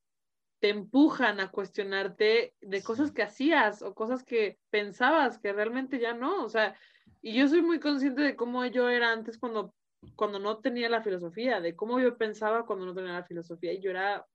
te 0.60 0.68
empujan 0.68 1.40
a 1.40 1.50
cuestionarte 1.50 2.54
de 2.60 2.82
cosas 2.82 3.12
que 3.12 3.22
hacías 3.22 3.82
o 3.82 3.94
cosas 3.94 4.22
que 4.22 4.58
pensabas 4.68 5.38
que 5.38 5.52
realmente 5.52 5.98
ya 5.98 6.12
no, 6.12 6.44
o 6.44 6.48
sea, 6.48 6.76
y 7.22 7.34
yo 7.34 7.48
soy 7.48 7.62
muy 7.62 7.80
consciente 7.80 8.22
de 8.22 8.36
cómo 8.36 8.64
yo 8.66 8.88
era 8.88 9.10
antes 9.10 9.38
cuando, 9.38 9.74
cuando 10.16 10.38
no 10.38 10.58
tenía 10.58 10.88
la 10.90 11.02
filosofía, 11.02 11.60
de 11.60 11.74
cómo 11.74 11.98
yo 11.98 12.16
pensaba 12.16 12.66
cuando 12.66 12.84
no 12.84 12.94
tenía 12.94 13.14
la 13.14 13.24
filosofía 13.24 13.72
y 13.72 13.80
yo 13.80 13.90
era 13.90 14.26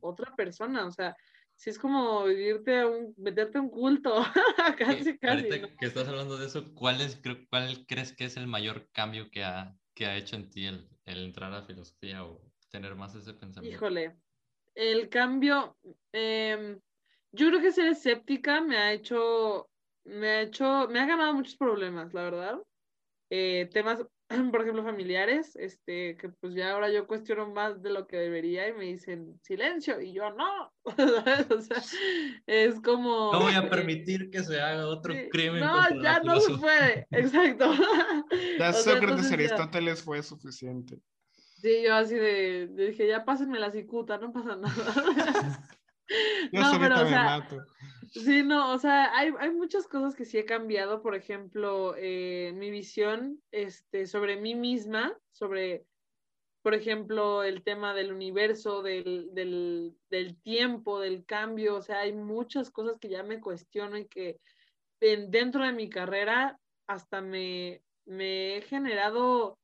otra 0.00 0.34
persona, 0.34 0.86
o 0.86 0.90
sea, 0.90 1.14
si 1.54 1.70
es 1.70 1.78
como 1.78 2.24
vivirte 2.24 2.80
a 2.80 2.86
un, 2.86 3.14
meterte 3.18 3.58
a 3.58 3.60
un 3.60 3.68
culto, 3.68 4.24
casi, 4.78 5.18
casi. 5.18 5.48
que 5.48 5.86
estás 5.86 6.08
hablando 6.08 6.38
de 6.38 6.46
eso, 6.46 6.74
¿cuál, 6.74 7.02
es, 7.02 7.20
¿cuál 7.50 7.84
crees 7.86 8.12
que 8.16 8.24
es 8.24 8.38
el 8.38 8.46
mayor 8.46 8.88
cambio 8.92 9.30
que 9.30 9.44
ha, 9.44 9.76
que 9.94 10.06
ha 10.06 10.16
hecho 10.16 10.36
en 10.36 10.48
ti 10.48 10.64
el, 10.66 10.88
el 11.04 11.24
entrar 11.24 11.52
a 11.52 11.60
la 11.60 11.66
filosofía 11.66 12.24
o 12.24 12.40
tener 12.70 12.94
más 12.94 13.14
ese 13.14 13.34
pensamiento? 13.34 13.76
Híjole, 13.76 14.16
el 14.74 15.08
cambio, 15.08 15.76
em, 16.12 16.80
yo 17.32 17.48
creo 17.48 17.60
que 17.60 17.72
ser 17.72 17.86
escéptica 17.86 18.60
me 18.60 18.76
ha 18.76 18.92
hecho, 18.92 19.68
me 20.04 20.28
ha 20.28 20.42
hecho, 20.42 20.88
me 20.88 21.00
ha 21.00 21.06
ganado 21.06 21.34
muchos 21.34 21.56
problemas, 21.56 22.12
la 22.12 22.22
verdad. 22.22 22.58
Eh, 23.30 23.68
temas, 23.72 24.04
por 24.52 24.62
ejemplo, 24.62 24.84
familiares, 24.84 25.56
este, 25.56 26.16
que 26.16 26.28
pues 26.28 26.54
ya 26.54 26.72
ahora 26.72 26.90
yo 26.90 27.06
cuestiono 27.06 27.50
más 27.50 27.82
de 27.82 27.90
lo 27.90 28.06
que 28.06 28.16
debería 28.16 28.68
y 28.68 28.72
me 28.72 28.84
dicen 28.84 29.40
silencio 29.42 30.00
y 30.00 30.12
yo 30.12 30.30
no. 30.30 30.72
o 31.56 31.60
sea, 31.60 31.82
es 32.46 32.80
como... 32.80 33.32
No 33.32 33.40
voy 33.40 33.54
a 33.54 33.68
permitir 33.70 34.30
que 34.30 34.42
se 34.42 34.60
haga 34.60 34.86
otro 34.86 35.14
crimen. 35.30 35.60
No, 35.60 36.02
ya 36.02 36.20
no 36.20 36.40
se 36.40 36.56
puede, 36.56 37.06
exacto. 37.10 37.72
ya 38.58 38.72
Sócrates 38.72 39.32
Aristóteles 39.32 40.02
fue 40.02 40.22
suficiente. 40.22 41.00
Sí, 41.64 41.82
yo 41.82 41.94
así 41.94 42.14
de, 42.14 42.66
dije, 42.66 43.08
ya 43.08 43.24
pásenme 43.24 43.58
la 43.58 43.70
cicuta, 43.70 44.18
no 44.18 44.34
pasa 44.34 44.54
nada. 44.54 44.68
no, 46.52 46.78
pero 46.78 47.00
o 47.00 47.06
sea, 47.06 47.48
sí, 48.10 48.42
no, 48.42 48.74
o 48.74 48.78
sea, 48.78 49.16
hay, 49.16 49.32
hay, 49.38 49.50
muchas 49.50 49.88
cosas 49.88 50.14
que 50.14 50.26
sí 50.26 50.36
he 50.36 50.44
cambiado, 50.44 51.00
por 51.00 51.14
ejemplo, 51.14 51.94
eh, 51.96 52.52
mi 52.54 52.70
visión 52.70 53.40
este, 53.50 54.06
sobre 54.06 54.36
mí 54.36 54.54
misma, 54.54 55.16
sobre, 55.30 55.86
por 56.60 56.74
ejemplo, 56.74 57.42
el 57.42 57.62
tema 57.62 57.94
del 57.94 58.12
universo, 58.12 58.82
del, 58.82 59.30
del, 59.32 59.96
del 60.10 60.38
tiempo, 60.42 61.00
del 61.00 61.24
cambio, 61.24 61.76
o 61.76 61.82
sea, 61.82 62.00
hay 62.00 62.12
muchas 62.12 62.70
cosas 62.70 62.98
que 63.00 63.08
ya 63.08 63.22
me 63.22 63.40
cuestiono 63.40 63.96
y 63.96 64.06
que 64.06 64.38
en, 65.00 65.30
dentro 65.30 65.64
de 65.64 65.72
mi 65.72 65.88
carrera 65.88 66.58
hasta 66.86 67.22
me, 67.22 67.80
me 68.04 68.58
he 68.58 68.60
generado 68.60 69.58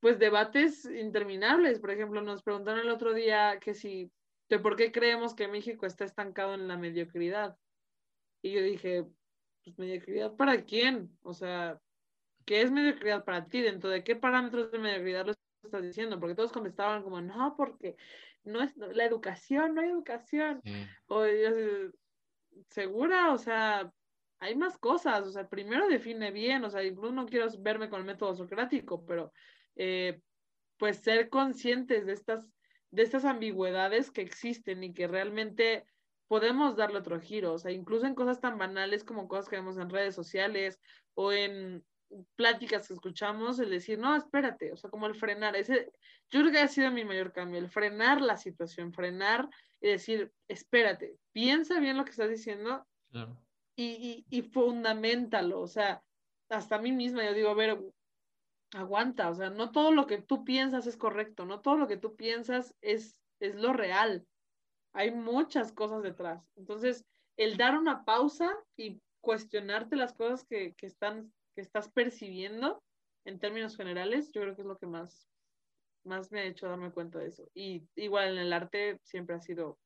pues 0.00 0.18
debates 0.18 0.84
interminables. 0.84 1.80
Por 1.80 1.90
ejemplo, 1.90 2.20
nos 2.22 2.42
preguntaron 2.42 2.80
el 2.80 2.90
otro 2.90 3.14
día 3.14 3.58
que 3.60 3.74
si, 3.74 4.10
de 4.48 4.58
por 4.58 4.76
qué 4.76 4.92
creemos 4.92 5.34
que 5.34 5.48
México 5.48 5.86
está 5.86 6.04
estancado 6.04 6.54
en 6.54 6.68
la 6.68 6.76
mediocridad. 6.76 7.56
Y 8.42 8.52
yo 8.52 8.62
dije, 8.62 9.04
pues 9.64 9.78
mediocridad 9.78 10.36
para 10.36 10.64
quién? 10.64 11.16
O 11.22 11.34
sea, 11.34 11.80
¿qué 12.44 12.62
es 12.62 12.70
mediocridad 12.70 13.24
para 13.24 13.46
ti? 13.46 13.60
¿Dentro 13.60 13.90
de 13.90 14.04
qué 14.04 14.16
parámetros 14.16 14.70
de 14.70 14.78
mediocridad 14.78 15.26
lo 15.26 15.32
estás 15.64 15.82
diciendo? 15.82 16.20
Porque 16.20 16.34
todos 16.34 16.52
contestaban 16.52 17.02
como, 17.02 17.20
no, 17.20 17.54
porque 17.56 17.96
no 18.44 18.62
es 18.62 18.76
la 18.76 19.04
educación, 19.04 19.74
no 19.74 19.80
hay 19.80 19.88
educación. 19.88 20.62
O 21.06 21.26
yo, 21.26 21.90
segura, 22.68 23.32
o 23.32 23.38
sea, 23.38 23.92
hay 24.38 24.54
más 24.54 24.78
cosas, 24.78 25.26
o 25.26 25.30
sea, 25.30 25.48
primero 25.48 25.88
define 25.88 26.30
bien, 26.30 26.64
o 26.64 26.70
sea, 26.70 26.82
incluso 26.84 27.12
no 27.12 27.26
quiero 27.26 27.48
verme 27.58 27.88
con 27.88 28.00
el 28.00 28.06
método 28.06 28.34
socrático, 28.34 29.04
pero 29.04 29.32
eh, 29.76 30.20
pues 30.78 30.98
ser 30.98 31.28
conscientes 31.30 32.06
de 32.06 32.12
estas, 32.12 32.50
de 32.90 33.02
estas 33.02 33.24
ambigüedades 33.24 34.10
que 34.10 34.22
existen 34.22 34.84
y 34.84 34.92
que 34.92 35.06
realmente 35.06 35.84
podemos 36.28 36.76
darle 36.76 36.98
otro 36.98 37.20
giro, 37.20 37.52
o 37.52 37.58
sea, 37.58 37.70
incluso 37.70 38.06
en 38.06 38.14
cosas 38.14 38.40
tan 38.40 38.58
banales 38.58 39.04
como 39.04 39.28
cosas 39.28 39.48
que 39.48 39.56
vemos 39.56 39.78
en 39.78 39.90
redes 39.90 40.14
sociales 40.14 40.80
o 41.14 41.32
en 41.32 41.84
pláticas 42.36 42.86
que 42.86 42.94
escuchamos, 42.94 43.58
el 43.58 43.70
decir, 43.70 43.98
no, 43.98 44.14
espérate, 44.16 44.72
o 44.72 44.76
sea, 44.76 44.90
como 44.90 45.06
el 45.06 45.14
frenar, 45.14 45.56
ese, 45.56 45.90
yo 46.30 46.40
creo 46.40 46.52
que 46.52 46.58
ha 46.58 46.68
sido 46.68 46.90
mi 46.90 47.04
mayor 47.04 47.32
cambio, 47.32 47.58
el 47.58 47.68
frenar 47.68 48.20
la 48.20 48.36
situación, 48.36 48.92
frenar 48.92 49.48
y 49.80 49.88
decir, 49.88 50.32
espérate, 50.48 51.16
piensa 51.32 51.80
bien 51.80 51.96
lo 51.96 52.04
que 52.04 52.10
estás 52.10 52.30
diciendo 52.30 52.86
y, 53.76 54.24
y, 54.30 54.38
y 54.38 54.42
fundamentalo, 54.42 55.60
o 55.60 55.68
sea, 55.68 56.02
hasta 56.48 56.76
a 56.76 56.80
mí 56.80 56.92
misma 56.92 57.24
yo 57.24 57.34
digo, 57.34 57.50
a 57.50 57.54
ver, 57.54 57.78
aguanta, 58.76 59.30
o 59.30 59.34
sea, 59.34 59.50
no 59.50 59.72
todo 59.72 59.90
lo 59.90 60.06
que 60.06 60.18
tú 60.18 60.44
piensas 60.44 60.86
es 60.86 60.96
correcto, 60.96 61.46
no 61.46 61.60
todo 61.60 61.76
lo 61.76 61.88
que 61.88 61.96
tú 61.96 62.16
piensas 62.16 62.74
es 62.80 63.16
es 63.40 63.54
lo 63.54 63.72
real. 63.72 64.26
Hay 64.92 65.10
muchas 65.10 65.72
cosas 65.72 66.02
detrás. 66.02 66.42
Entonces, 66.56 67.04
el 67.36 67.56
dar 67.56 67.76
una 67.76 68.04
pausa 68.04 68.56
y 68.76 69.00
cuestionarte 69.20 69.96
las 69.96 70.14
cosas 70.14 70.44
que, 70.44 70.74
que, 70.74 70.86
están, 70.86 71.32
que 71.54 71.60
estás 71.60 71.90
percibiendo 71.90 72.82
en 73.24 73.38
términos 73.38 73.76
generales, 73.76 74.30
yo 74.32 74.42
creo 74.42 74.54
que 74.54 74.62
es 74.62 74.68
lo 74.68 74.78
que 74.78 74.86
más, 74.86 75.28
más 76.04 76.30
me 76.30 76.40
ha 76.40 76.44
hecho 76.44 76.68
darme 76.68 76.92
cuenta 76.92 77.18
de 77.18 77.28
eso. 77.28 77.48
Y 77.54 77.86
igual 77.96 78.32
en 78.32 78.38
el 78.38 78.52
arte 78.52 79.00
siempre 79.02 79.36
ha 79.36 79.40
sido 79.40 79.78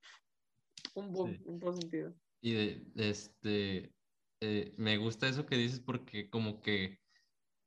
un 0.95 1.13
boom 1.13 1.43
en 1.47 1.59
todo 1.59 1.73
sentido. 1.73 2.15
Y 2.43 2.53
de, 2.53 2.87
este, 2.97 3.93
eh, 4.41 4.75
me 4.77 4.97
gusta 4.99 5.29
eso 5.29 5.47
que 5.47 5.57
dices 5.57 5.81
porque 5.81 6.31
como 6.31 6.61
que, 6.61 7.00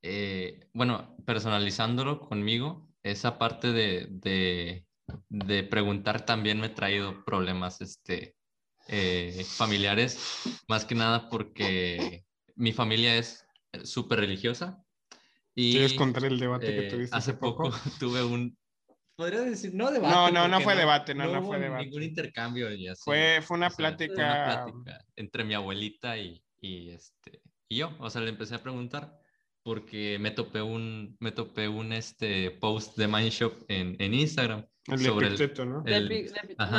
eh, 0.04 0.68
bueno, 0.74 1.16
personalizándolo 1.26 2.20
conmigo, 2.20 2.90
esa 3.04 3.38
parte 3.40 3.72
de, 3.72 4.08
de, 4.10 4.86
de, 5.30 5.64
preguntar 5.64 6.26
también 6.26 6.60
me 6.60 6.68
ha 6.68 6.76
traído 6.76 7.24
problemas 7.24 7.80
este, 7.80 8.36
eh, 8.90 9.46
familiares, 9.48 10.42
más 10.68 10.84
que 10.84 10.96
nada 10.96 11.30
porque 11.30 12.26
mi 12.56 12.74
familia 12.74 13.16
es 13.18 13.48
súper 13.84 14.20
religiosa. 14.20 14.84
Y, 15.56 15.72
¿Quieres 15.72 15.94
contar 15.94 16.26
el 16.26 16.38
debate 16.38 16.76
que 16.76 16.82
tuviste? 16.84 17.16
Hace 17.16 17.34
poco, 17.34 17.72
tuve 18.00 18.24
un, 18.24 18.58
podría 19.16 19.42
decir, 19.42 19.74
no 19.74 19.90
debate. 19.90 20.14
No, 20.14 20.32
no, 20.32 20.50
no 20.50 20.60
fue 20.60 20.76
debate, 20.76 21.16
no, 21.16 21.28
no, 21.28 21.44
fue 21.46 21.60
debate. 21.60 21.86
Ningún 21.86 22.04
intercambio 22.04 22.74
y 22.74 22.90
así. 22.90 23.04
Fue, 23.06 23.40
fue 23.42 23.56
una, 23.56 23.70
plática... 23.70 24.14
una 24.14 24.66
plática 24.66 25.06
entre 25.16 25.46
mi 25.46 25.54
abuelita 25.54 26.18
y, 26.18 26.44
y, 26.60 26.90
este, 26.90 27.42
y 27.70 27.78
yo. 27.78 27.96
O 28.00 28.10
sea, 28.10 28.22
le 28.22 28.30
empecé 28.30 28.56
a 28.56 28.62
preguntar 28.62 29.23
porque 29.64 30.18
me 30.20 30.32
topé 30.32 30.62
un, 30.62 31.16
me 31.20 31.32
topé 31.32 31.68
un 31.68 31.94
este, 31.94 32.52
post 32.52 32.98
de 32.98 33.08
Mindshop 33.08 33.64
en, 33.70 33.96
en 34.00 34.14
Instagram. 34.14 34.66
El 34.88 35.00
sobre 35.00 35.30
de 35.30 35.36
Epicteto, 35.36 35.66
¿no? 35.66 35.84
El, 35.86 36.10
de, 36.10 36.32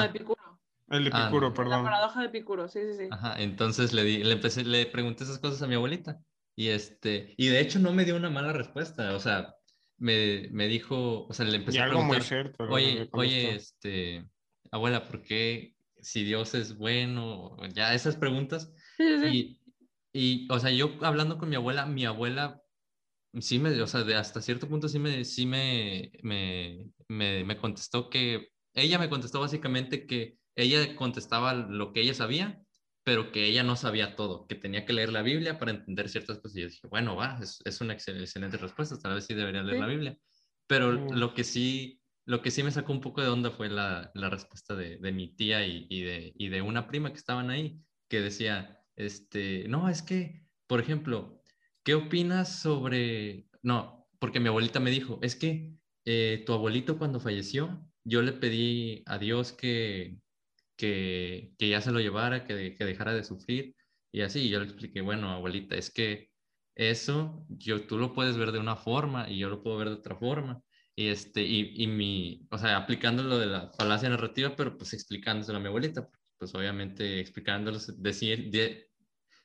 Epicuro. 0.04 0.60
El 0.90 1.04
de 1.04 1.10
Epicuro, 1.10 1.46
ah, 1.48 1.54
perdón. 1.54 1.70
La 1.70 1.82
paradoja 1.82 2.20
de 2.20 2.26
Epicuro, 2.26 2.68
sí, 2.68 2.80
sí, 2.90 2.98
sí. 2.98 3.08
Ajá, 3.10 3.40
entonces 3.40 3.94
le, 3.94 4.04
di, 4.04 4.22
le, 4.22 4.32
empecé, 4.32 4.64
le 4.64 4.84
pregunté 4.86 5.24
esas 5.24 5.38
cosas 5.38 5.62
a 5.62 5.66
mi 5.66 5.74
abuelita. 5.74 6.20
Y, 6.56 6.68
este, 6.68 7.34
y 7.36 7.48
de 7.48 7.60
hecho 7.60 7.78
no 7.78 7.92
me 7.92 8.04
dio 8.04 8.16
una 8.16 8.30
mala 8.30 8.52
respuesta. 8.52 9.14
O 9.14 9.18
sea, 9.18 9.54
me, 9.96 10.48
me 10.52 10.68
dijo, 10.68 11.26
o 11.26 11.32
sea, 11.32 11.46
le 11.46 11.56
empecé 11.56 11.78
y 11.78 11.80
a 11.80 11.84
algo 11.84 12.00
preguntar, 12.00 12.18
muy 12.18 12.26
cierto. 12.26 12.64
oye, 12.64 13.08
oye, 13.12 13.54
este, 13.54 14.28
abuela, 14.70 15.06
¿por 15.06 15.22
qué 15.22 15.74
si 16.00 16.22
Dios 16.22 16.54
es 16.54 16.76
bueno? 16.76 17.56
Ya 17.72 17.94
esas 17.94 18.16
preguntas. 18.16 18.70
Sí, 18.98 19.18
sí. 19.22 19.60
Y, 20.12 20.44
y, 20.44 20.52
o 20.52 20.60
sea, 20.60 20.70
yo 20.70 20.92
hablando 21.00 21.38
con 21.38 21.48
mi 21.48 21.56
abuela, 21.56 21.86
mi 21.86 22.04
abuela 22.04 22.60
sí 23.40 23.58
me, 23.58 23.80
o 23.80 23.86
sea, 23.86 24.02
de 24.04 24.14
hasta 24.14 24.40
cierto 24.40 24.68
punto 24.68 24.88
sí 24.88 24.98
me, 24.98 25.24
sí 25.24 25.46
me, 25.46 26.12
me, 26.22 26.90
me, 27.08 27.44
me 27.44 27.56
contestó 27.56 28.08
que, 28.10 28.48
ella 28.74 28.98
me 28.98 29.08
contestó 29.08 29.40
básicamente 29.40 30.06
que 30.06 30.36
ella 30.56 30.96
contestaba 30.96 31.54
lo 31.54 31.92
que 31.92 32.00
ella 32.00 32.14
sabía 32.14 32.64
pero 33.04 33.30
que 33.30 33.44
ella 33.44 33.62
no 33.62 33.76
sabía 33.76 34.16
todo, 34.16 34.46
que 34.46 34.54
tenía 34.54 34.86
que 34.86 34.94
leer 34.94 35.12
la 35.12 35.22
Biblia 35.22 35.58
para 35.58 35.72
entender 35.72 36.08
ciertas 36.08 36.38
cosas. 36.38 36.56
Y 36.56 36.60
yo 36.62 36.68
dije, 36.68 36.88
bueno, 36.88 37.14
va, 37.14 37.38
es, 37.40 37.60
es 37.64 37.80
una 37.82 37.92
excelente 37.92 38.56
respuesta, 38.56 38.98
tal 38.98 39.14
vez 39.14 39.26
sí 39.26 39.34
debería 39.34 39.62
leer 39.62 39.78
la 39.78 39.86
Biblia. 39.86 40.18
Pero 40.66 40.92
lo 40.92 41.34
que 41.34 41.44
sí, 41.44 42.00
lo 42.24 42.40
que 42.40 42.50
sí 42.50 42.62
me 42.62 42.70
sacó 42.70 42.92
un 42.92 43.02
poco 43.02 43.20
de 43.20 43.28
onda 43.28 43.50
fue 43.50 43.68
la, 43.68 44.10
la 44.14 44.30
respuesta 44.30 44.74
de, 44.74 44.96
de, 44.96 45.12
mi 45.12 45.36
tía 45.36 45.66
y, 45.66 45.86
y, 45.90 46.02
de, 46.02 46.32
y 46.34 46.48
de 46.48 46.62
una 46.62 46.88
prima 46.88 47.10
que 47.10 47.18
estaban 47.18 47.50
ahí, 47.50 47.78
que 48.08 48.22
decía, 48.22 48.80
este, 48.96 49.68
no, 49.68 49.90
es 49.90 50.00
que, 50.00 50.46
por 50.66 50.80
ejemplo, 50.80 51.42
¿qué 51.84 51.94
opinas 51.94 52.60
sobre, 52.60 53.46
no, 53.62 54.08
porque 54.18 54.40
mi 54.40 54.48
abuelita 54.48 54.80
me 54.80 54.90
dijo, 54.90 55.18
es 55.22 55.36
que 55.36 55.74
eh, 56.04 56.42
tu 56.46 56.52
abuelito 56.52 56.98
cuando 56.98 57.20
falleció, 57.20 57.86
yo 58.04 58.22
le 58.22 58.32
pedí 58.32 59.02
a 59.06 59.18
Dios 59.18 59.52
que, 59.52 60.18
que, 60.76 61.52
que 61.58 61.68
ya 61.68 61.80
se 61.80 61.92
lo 61.92 62.00
llevara, 62.00 62.44
que, 62.44 62.76
que, 62.76 62.84
dejara 62.84 63.14
de 63.14 63.24
sufrir. 63.24 63.76
Y 64.12 64.22
así 64.22 64.48
yo 64.48 64.60
le 64.60 64.66
expliqué, 64.66 65.00
bueno, 65.00 65.30
abuelita, 65.30 65.76
es 65.76 65.90
que 65.90 66.30
eso 66.74 67.46
yo, 67.48 67.86
tú 67.86 67.98
lo 67.98 68.12
puedes 68.14 68.36
ver 68.36 68.52
de 68.52 68.58
una 68.58 68.76
forma 68.76 69.28
y 69.30 69.38
yo 69.38 69.48
lo 69.48 69.62
puedo 69.62 69.78
ver 69.78 69.88
de 69.88 69.94
otra 69.96 70.16
forma. 70.16 70.62
Y, 70.96 71.08
este, 71.08 71.42
y, 71.42 71.82
y 71.82 71.86
mi, 71.88 72.46
o 72.50 72.58
sea, 72.58 72.76
aplicando 72.76 73.22
lo 73.22 73.38
de 73.38 73.46
la 73.46 73.72
falacia 73.76 74.08
narrativa, 74.08 74.54
pero 74.56 74.76
pues 74.76 74.92
explicándoselo 74.92 75.58
a 75.58 75.60
mi 75.60 75.68
abuelita, 75.68 76.08
pues 76.38 76.54
obviamente 76.54 77.20
explicándolo, 77.20 77.78
decir, 77.98 78.50
de, 78.50 78.90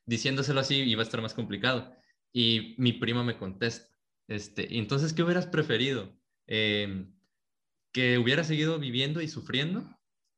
diciéndoselo 0.06 0.60
así 0.60 0.76
iba 0.76 1.02
a 1.02 1.06
estar 1.06 1.22
más 1.22 1.34
complicado. 1.34 1.94
Y 2.34 2.76
mi 2.78 2.94
prima 2.94 3.24
me 3.24 3.38
contesta, 3.38 3.90
este, 4.30 4.78
entonces, 4.78 5.14
¿qué 5.14 5.24
hubieras 5.24 5.48
preferido? 5.48 6.16
Eh, 6.48 7.08
¿Que 7.92 8.20
hubiera 8.20 8.44
seguido 8.44 8.78
viviendo 8.78 9.22
y 9.22 9.28
sufriendo? 9.28 9.90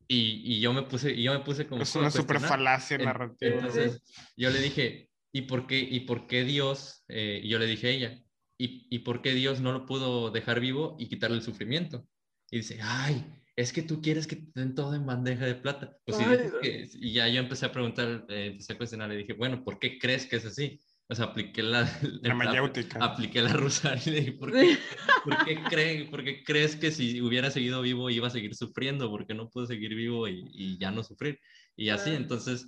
Y, 0.08 0.42
y, 0.46 0.62
yo 0.62 0.74
me 0.74 0.84
puse, 0.84 1.14
y 1.14 1.24
yo 1.24 1.34
me 1.34 1.40
puse 1.40 1.68
como... 1.68 1.84
Es 1.84 1.96
una 1.96 2.10
super 2.10 2.40
falacia 2.40 2.98
narrativa. 2.98 3.56
Entonces, 3.56 4.02
yo 4.38 4.50
le 4.50 4.60
dije, 4.60 5.10
¿y 5.34 5.44
por 5.44 5.68
qué, 5.68 5.80
y 5.80 6.02
por 6.02 6.28
qué 6.28 6.44
Dios? 6.44 7.04
Eh, 7.10 7.42
y 7.44 7.50
yo 7.50 7.60
le 7.60 7.66
dije 7.66 7.88
a 7.88 7.92
ella, 7.92 8.24
¿y, 8.58 8.88
¿y 8.90 9.00
por 9.00 9.22
qué 9.22 9.34
Dios 9.34 9.60
no 9.60 9.74
lo 9.74 9.86
pudo 9.86 10.32
dejar 10.32 10.62
vivo 10.62 10.96
y 10.98 11.08
quitarle 11.08 11.38
el 11.38 11.44
sufrimiento? 11.44 12.08
Y 12.50 12.58
dice, 12.58 12.80
ay, 12.82 13.26
es 13.56 13.74
que 13.74 13.82
tú 13.82 14.02
quieres 14.02 14.28
que 14.28 14.38
te 14.38 14.60
den 14.60 14.76
todo 14.76 14.96
en 14.96 15.06
bandeja 15.06 15.46
de 15.46 15.56
plata. 15.56 15.98
Pues, 16.06 16.18
y, 16.62 17.08
y, 17.08 17.14
ya 17.14 17.28
yo 17.28 17.40
empecé 17.40 17.66
a 17.66 17.72
preguntar, 17.72 18.26
eh, 18.30 18.48
empecé 18.52 18.74
a 18.74 18.78
cuestionar, 18.78 19.10
le 19.10 19.18
dije, 19.18 19.34
bueno, 19.34 19.64
¿por 19.64 19.80
qué 19.80 20.00
crees 20.00 20.26
que 20.26 20.38
es 20.38 20.46
así? 20.46 20.80
O 21.12 21.16
sea, 21.16 21.26
apliqué 21.26 21.62
la, 21.62 21.82
la. 22.22 22.72
Apliqué 23.02 23.42
la 23.42 23.52
rusaria 23.52 24.02
y 24.06 24.10
le 24.12 24.20
dije, 24.22 24.32
¿por 24.32 24.54
qué, 24.54 24.78
¿por, 25.26 25.44
qué 25.44 25.62
cree, 25.70 26.06
¿por 26.06 26.24
qué, 26.24 26.42
crees 26.42 26.78
que 26.78 26.90
si 26.90 27.20
hubiera 27.20 27.52
seguido 27.52 27.82
vivo 27.82 28.10
iba 28.10 28.28
a 28.28 28.32
seguir 28.32 28.56
sufriendo? 28.56 29.12
Porque 29.12 29.34
no 29.34 29.50
puedo 29.50 29.68
seguir 29.68 29.94
vivo 29.94 30.30
y, 30.30 30.50
y 30.54 30.78
ya 30.78 30.90
no 30.90 31.04
sufrir. 31.04 31.38
Y 31.76 31.90
así, 31.90 32.12
entonces, 32.12 32.66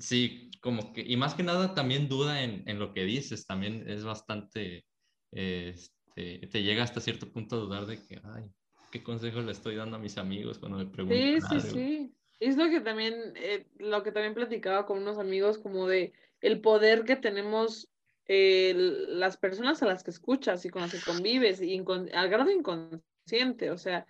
sí, 0.00 0.50
como 0.60 0.92
que, 0.92 1.02
y 1.02 1.16
más 1.16 1.34
que 1.34 1.44
nada 1.44 1.74
también 1.74 2.08
duda 2.08 2.42
en, 2.42 2.64
en 2.66 2.80
lo 2.80 2.92
que 2.92 3.04
dices, 3.04 3.46
también 3.46 3.88
es 3.88 4.02
bastante, 4.02 4.84
este, 5.30 6.48
te 6.50 6.62
llega 6.64 6.82
hasta 6.82 7.00
cierto 7.00 7.30
punto 7.30 7.54
a 7.54 7.60
dudar 7.60 7.86
de 7.86 8.04
que, 8.04 8.20
ay, 8.24 8.50
¿qué 8.90 9.04
consejo 9.04 9.42
le 9.42 9.52
estoy 9.52 9.76
dando 9.76 9.94
a 9.94 10.00
mis 10.00 10.18
amigos 10.18 10.58
cuando 10.58 10.78
me 10.78 10.86
preguntan? 10.86 11.40
Sí, 11.40 11.60
sí, 11.60 11.70
sí. 11.70 12.12
Es 12.40 12.56
lo 12.56 12.68
que 12.68 12.80
también, 12.80 13.14
eh, 13.36 13.64
lo 13.78 14.02
que 14.02 14.10
también 14.10 14.34
platicaba 14.34 14.86
con 14.86 14.98
unos 14.98 15.18
amigos 15.18 15.58
como 15.58 15.86
de 15.86 16.12
el 16.40 16.60
poder 16.60 17.04
que 17.04 17.16
tenemos 17.16 17.88
eh, 18.26 18.74
las 18.74 19.36
personas 19.36 19.82
a 19.82 19.86
las 19.86 20.02
que 20.02 20.10
escuchas 20.10 20.64
y 20.64 20.70
con 20.70 20.82
las 20.82 20.92
que 20.92 21.00
convives, 21.00 21.62
y 21.62 21.82
al 22.12 22.28
grado 22.28 22.50
inconsciente, 22.50 23.70
o 23.70 23.78
sea, 23.78 24.06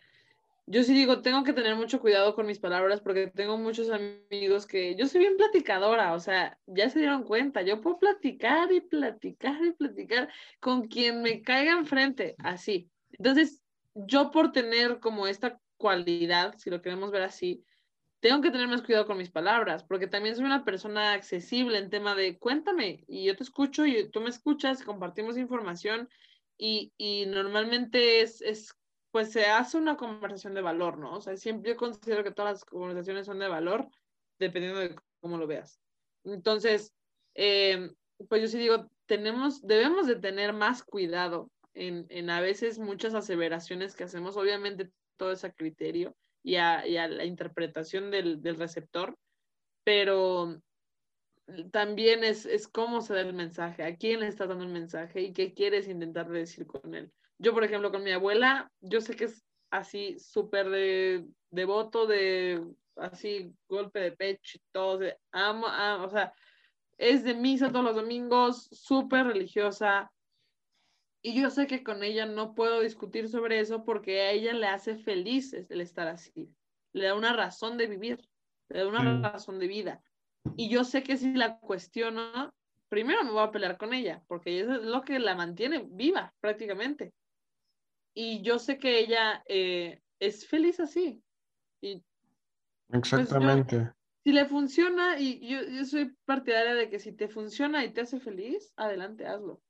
yo 0.68 0.82
sí 0.82 0.94
digo, 0.94 1.22
tengo 1.22 1.44
que 1.44 1.52
tener 1.52 1.76
mucho 1.76 2.00
cuidado 2.00 2.34
con 2.34 2.46
mis 2.46 2.58
palabras 2.58 3.00
porque 3.00 3.28
tengo 3.28 3.56
muchos 3.56 3.88
amigos 3.90 4.66
que 4.66 4.96
yo 4.96 5.06
soy 5.06 5.20
bien 5.20 5.36
platicadora, 5.36 6.12
o 6.12 6.18
sea, 6.18 6.58
ya 6.66 6.90
se 6.90 6.98
dieron 6.98 7.22
cuenta, 7.22 7.62
yo 7.62 7.80
puedo 7.80 7.98
platicar 7.98 8.72
y 8.72 8.80
platicar 8.80 9.64
y 9.64 9.72
platicar 9.72 10.28
con 10.58 10.88
quien 10.88 11.22
me 11.22 11.42
caiga 11.42 11.72
enfrente, 11.72 12.34
así. 12.38 12.90
Entonces, 13.12 13.62
yo 13.94 14.32
por 14.32 14.50
tener 14.50 14.98
como 14.98 15.28
esta 15.28 15.60
cualidad, 15.76 16.54
si 16.58 16.68
lo 16.70 16.82
queremos 16.82 17.12
ver 17.12 17.22
así, 17.22 17.62
tengo 18.26 18.42
que 18.42 18.50
tener 18.50 18.66
más 18.66 18.82
cuidado 18.82 19.06
con 19.06 19.18
mis 19.18 19.30
palabras, 19.30 19.84
porque 19.84 20.08
también 20.08 20.34
soy 20.34 20.46
una 20.46 20.64
persona 20.64 21.12
accesible 21.12 21.78
en 21.78 21.90
tema 21.90 22.16
de 22.16 22.40
cuéntame 22.40 23.04
y 23.06 23.24
yo 23.24 23.36
te 23.36 23.44
escucho 23.44 23.86
y 23.86 24.10
tú 24.10 24.20
me 24.20 24.30
escuchas, 24.30 24.82
compartimos 24.82 25.38
información 25.38 26.08
y, 26.58 26.92
y 26.96 27.26
normalmente 27.26 28.22
es, 28.22 28.42
es, 28.42 28.76
pues 29.12 29.30
se 29.30 29.46
hace 29.46 29.78
una 29.78 29.96
conversación 29.96 30.54
de 30.54 30.60
valor, 30.60 30.98
¿no? 30.98 31.14
O 31.14 31.20
sea, 31.20 31.36
siempre 31.36 31.70
yo 31.70 31.76
considero 31.76 32.24
que 32.24 32.32
todas 32.32 32.54
las 32.54 32.64
conversaciones 32.64 33.26
son 33.26 33.38
de 33.38 33.46
valor, 33.46 33.88
dependiendo 34.40 34.80
de 34.80 34.96
cómo 35.20 35.38
lo 35.38 35.46
veas. 35.46 35.80
Entonces, 36.24 36.92
eh, 37.36 37.92
pues 38.28 38.42
yo 38.42 38.48
sí 38.48 38.58
digo, 38.58 38.90
tenemos, 39.06 39.64
debemos 39.64 40.08
de 40.08 40.16
tener 40.16 40.52
más 40.52 40.82
cuidado 40.82 41.48
en, 41.74 42.06
en 42.08 42.28
a 42.30 42.40
veces 42.40 42.80
muchas 42.80 43.14
aseveraciones 43.14 43.94
que 43.94 44.02
hacemos, 44.02 44.36
obviamente 44.36 44.90
todo 45.16 45.30
es 45.30 45.44
a 45.44 45.52
criterio, 45.52 46.16
y 46.46 46.54
a, 46.54 47.08
la 47.08 47.24
interpretación 47.24 48.12
del, 48.12 48.40
receptor, 48.56 49.18
pero 49.82 50.62
también 51.72 52.22
es, 52.22 52.68
cómo 52.68 53.00
se 53.00 53.14
da 53.14 53.22
el 53.22 53.34
mensaje, 53.34 53.82
a 53.82 53.96
quién 53.96 54.20
le 54.20 54.28
estás 54.28 54.48
dando 54.48 54.62
el 54.62 54.70
mensaje 54.70 55.22
y 55.22 55.32
qué 55.32 55.54
quieres 55.54 55.88
intentar 55.88 56.28
decir 56.28 56.64
con 56.64 56.94
él. 56.94 57.12
Yo, 57.38 57.52
por 57.52 57.64
ejemplo, 57.64 57.90
con 57.90 58.04
mi 58.04 58.12
abuela, 58.12 58.70
yo 58.80 59.00
sé 59.00 59.16
que 59.16 59.24
es 59.24 59.44
así 59.70 60.20
súper 60.20 60.70
de 60.70 61.26
devoto, 61.50 62.06
de 62.06 62.64
así 62.94 63.52
golpe 63.68 63.98
de 63.98 64.12
pecho 64.12 64.58
y 64.58 64.62
todo, 64.70 64.98
de, 64.98 65.18
amo, 65.32 65.66
amo, 65.66 66.04
o 66.04 66.10
sea, 66.10 66.32
es 66.96 67.24
de 67.24 67.34
misa 67.34 67.72
todos 67.72 67.84
los 67.84 67.96
domingos, 67.96 68.68
súper 68.70 69.26
religiosa, 69.26 70.12
y 71.26 71.34
yo 71.34 71.50
sé 71.50 71.66
que 71.66 71.82
con 71.82 72.04
ella 72.04 72.24
no 72.24 72.54
puedo 72.54 72.82
discutir 72.82 73.28
sobre 73.28 73.58
eso 73.58 73.82
porque 73.82 74.20
a 74.20 74.30
ella 74.30 74.52
le 74.52 74.68
hace 74.68 74.94
feliz 74.94 75.52
el 75.52 75.80
estar 75.80 76.06
así. 76.06 76.54
Le 76.92 77.06
da 77.06 77.16
una 77.16 77.32
razón 77.32 77.76
de 77.76 77.88
vivir, 77.88 78.24
le 78.68 78.78
da 78.78 78.86
una 78.86 79.02
mm. 79.02 79.22
razón 79.24 79.58
de 79.58 79.66
vida. 79.66 80.04
Y 80.56 80.68
yo 80.68 80.84
sé 80.84 81.02
que 81.02 81.16
si 81.16 81.34
la 81.34 81.58
cuestiono, 81.58 82.54
primero 82.88 83.24
me 83.24 83.32
voy 83.32 83.42
a 83.42 83.50
pelear 83.50 83.76
con 83.76 83.92
ella, 83.92 84.22
porque 84.28 84.60
eso 84.60 84.76
es 84.76 84.82
lo 84.82 85.02
que 85.02 85.18
la 85.18 85.34
mantiene 85.34 85.84
viva 85.90 86.32
prácticamente. 86.38 87.12
Y 88.14 88.40
yo 88.42 88.60
sé 88.60 88.78
que 88.78 89.00
ella 89.00 89.42
eh, 89.48 90.00
es 90.20 90.46
feliz 90.46 90.78
así. 90.78 91.24
Y 91.80 92.04
Exactamente. 92.92 93.90
si 94.22 94.30
le 94.30 94.44
funciona, 94.44 95.18
y 95.18 95.44
yo, 95.44 95.60
yo 95.64 95.84
soy 95.84 96.14
partidaria 96.24 96.76
de 96.76 96.88
que 96.88 97.00
si 97.00 97.10
te 97.10 97.26
funciona 97.26 97.84
y 97.84 97.92
te 97.92 98.02
hace 98.02 98.20
feliz, 98.20 98.72
adelante, 98.76 99.26
hazlo. 99.26 99.60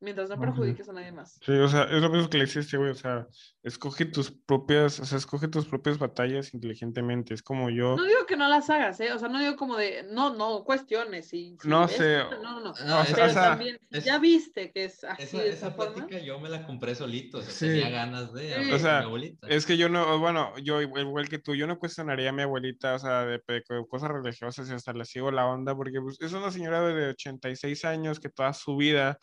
Mientras 0.00 0.28
no 0.28 0.38
perjudiques 0.38 0.88
a 0.88 0.92
nadie 0.92 1.12
más. 1.12 1.38
Sí, 1.44 1.52
o 1.52 1.68
sea, 1.68 1.84
es 1.84 2.02
lo 2.02 2.10
mismo 2.10 2.28
que 2.28 2.36
le 2.38 2.44
este 2.44 2.76
güey, 2.76 2.90
o 2.90 2.94
sea, 2.94 3.26
escoge 3.62 4.04
tus 4.04 4.30
propias, 4.30 5.00
o 5.00 5.06
sea, 5.06 5.16
escoge 5.16 5.48
tus 5.48 5.64
propias 5.66 5.98
batallas 5.98 6.52
inteligentemente. 6.52 7.32
Es 7.32 7.42
como 7.42 7.70
yo, 7.70 7.96
No 7.96 8.04
digo 8.04 8.26
que 8.26 8.36
no 8.36 8.48
las 8.48 8.68
hagas, 8.68 9.00
¿eh? 9.00 9.12
O 9.12 9.18
sea, 9.18 9.28
no 9.28 9.38
digo 9.38 9.56
como 9.56 9.76
de, 9.76 10.02
no, 10.10 10.34
no, 10.34 10.62
cuestiones. 10.64 11.32
Y, 11.32 11.56
si 11.60 11.68
No 11.68 11.88
sé. 11.88 12.18
No, 12.18 12.60
no, 12.60 12.60
no. 12.60 12.74
No, 12.86 13.00
o 13.00 13.04
sea, 13.04 13.14
Pero 13.14 13.26
o 13.26 13.30
sea, 13.30 13.42
también, 13.50 13.78
es- 13.90 14.04
ya 14.04 14.18
viste 14.18 14.72
que 14.72 14.84
es 14.84 15.04
así 15.04 15.22
Esa, 15.22 15.38
de 15.38 15.48
esa 15.48 15.56
esa 15.68 15.70
forma. 15.70 15.94
plática 15.94 16.18
yo 16.18 16.38
me 16.38 16.50
la 16.50 16.66
compré 16.66 16.94
solito, 16.94 17.38
o 17.38 17.42
sea, 17.42 17.50
Sí. 17.52 17.66
tenía 17.68 17.88
ganas 17.90 18.32
de 18.34 18.62
Sí. 18.64 18.72
O 18.72 18.78
sea, 18.78 18.98
mi 19.00 19.04
abuelita. 19.06 19.46
es 19.48 19.64
que 19.64 19.76
yo 19.78 19.88
no, 19.88 20.18
bueno, 20.18 20.52
yo 20.62 20.82
igual 20.82 21.28
que 21.28 21.38
tú, 21.38 21.54
yo 21.54 21.66
no 21.66 21.78
cuestionaría 21.78 22.28
a 22.28 22.32
mi 22.32 22.42
abuelita, 22.42 22.94
o 22.94 22.98
sea, 22.98 23.24
de, 23.24 23.40
de 23.48 23.62
co- 23.62 23.86
cosas 23.86 24.10
religiosas 24.10 24.68
y 24.68 24.74
hasta 24.74 24.92
le 24.92 25.04
sigo 25.06 25.30
la 25.30 25.46
onda, 25.46 25.74
porque 25.74 26.00
pues, 26.02 26.20
es 26.20 26.32
una 26.32 26.50
señora 26.50 26.82
de 26.82 27.08
86 27.10 27.84
años 27.86 28.20
que 28.20 28.28
toda 28.28 28.52
su 28.52 28.76
vida 28.76 29.18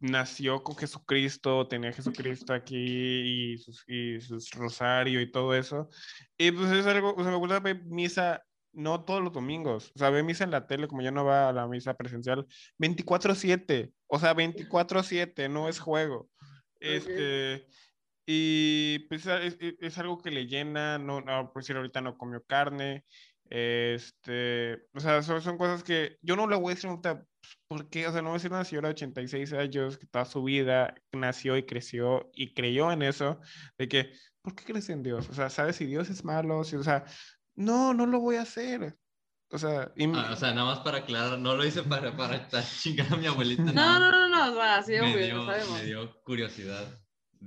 nació 0.00 0.62
con 0.62 0.76
Jesucristo, 0.76 1.66
tenía 1.68 1.92
Jesucristo 1.92 2.52
aquí 2.54 2.76
y 3.54 3.58
sus, 3.58 3.84
y 3.86 4.20
sus 4.20 4.50
rosario 4.52 5.20
y 5.20 5.30
todo 5.30 5.54
eso. 5.54 5.88
Y 6.38 6.50
pues 6.52 6.70
es 6.72 6.86
algo, 6.86 7.14
o 7.14 7.22
sea, 7.22 7.30
me 7.32 7.38
gusta 7.38 7.60
ver 7.60 7.84
misa, 7.84 8.42
no 8.72 9.04
todos 9.04 9.22
los 9.22 9.32
domingos, 9.32 9.92
o 9.94 9.98
sea, 9.98 10.10
ve 10.10 10.22
misa 10.22 10.44
en 10.44 10.50
la 10.50 10.66
tele, 10.66 10.88
como 10.88 11.02
ya 11.02 11.10
no 11.12 11.24
va 11.24 11.48
a 11.48 11.52
la 11.52 11.66
misa 11.68 11.94
presencial, 11.94 12.46
24/7, 12.78 13.92
o 14.06 14.18
sea, 14.18 14.34
24/7, 14.34 15.48
no 15.48 15.68
es 15.68 15.78
juego. 15.80 16.30
Este, 16.80 17.66
y 18.26 19.00
pues 19.08 19.26
es, 19.26 19.56
es- 19.60 19.74
es 19.80 19.98
algo 19.98 20.18
que 20.18 20.30
le 20.30 20.46
llena, 20.46 20.98
no, 20.98 21.20
no, 21.20 21.52
por 21.52 21.62
decir 21.62 21.76
ahorita 21.76 22.00
no 22.00 22.16
comió 22.18 22.42
carne, 22.44 23.04
este, 23.50 24.74
o 24.94 25.00
sea, 25.00 25.22
son, 25.22 25.42
son 25.42 25.58
cosas 25.58 25.82
que 25.84 26.16
yo 26.22 26.36
no 26.36 26.46
le 26.48 26.56
voy 26.56 26.72
a 26.72 26.74
decir 26.74 26.90
ahorita, 27.44 27.64
¿por 27.68 27.88
qué? 27.90 28.06
O 28.08 28.12
sea, 28.12 28.22
no 28.22 28.28
voy 28.30 28.36
a 28.36 28.38
decir 28.38 28.50
una 28.52 28.64
señora 28.64 28.88
de 28.88 28.94
86 28.94 29.52
años 29.54 29.98
que 29.98 30.06
toda 30.06 30.24
su 30.24 30.42
vida 30.44 30.94
nació 31.12 31.56
y 31.56 31.66
creció 31.66 32.30
y 32.34 32.54
creyó 32.54 32.90
en 32.92 33.02
eso, 33.02 33.40
de 33.78 33.88
que, 33.88 34.12
¿por 34.42 34.54
qué 34.54 34.64
crees 34.64 34.88
en 34.90 35.02
Dios? 35.02 35.28
O 35.28 35.34
sea, 35.34 35.50
¿sabes 35.50 35.76
si 35.76 35.86
Dios 35.86 36.10
es 36.10 36.24
malo? 36.24 36.64
Si, 36.64 36.76
o 36.76 36.82
sea, 36.82 37.04
no, 37.54 37.94
no 37.94 38.06
lo 38.06 38.20
voy 38.20 38.36
a 38.36 38.42
hacer. 38.42 38.96
O 39.50 39.58
sea, 39.58 39.92
y 39.96 40.06
Ah, 40.12 40.30
o 40.32 40.36
sea, 40.36 40.52
nada 40.52 40.66
más 40.66 40.80
para 40.80 40.98
aclarar, 40.98 41.38
no 41.38 41.54
lo 41.56 41.64
hice 41.64 41.82
para, 41.84 42.16
para 42.16 42.36
estar 42.36 42.64
chingando 42.82 43.16
a 43.16 43.18
mi 43.18 43.26
abuelita. 43.26 43.72
No, 43.72 43.98
no, 44.00 44.10
más 44.10 44.10
no, 44.10 44.28
no, 44.28 44.52
o 44.52 44.54
sea, 44.54 44.82
sí, 44.82 44.92
me 44.92 45.00
obvio, 45.00 45.18
dio, 45.24 45.34
lo 45.36 45.46
sabemos. 45.46 45.80
me 45.80 45.84
dio 45.84 46.22
curiosidad. 46.24 47.00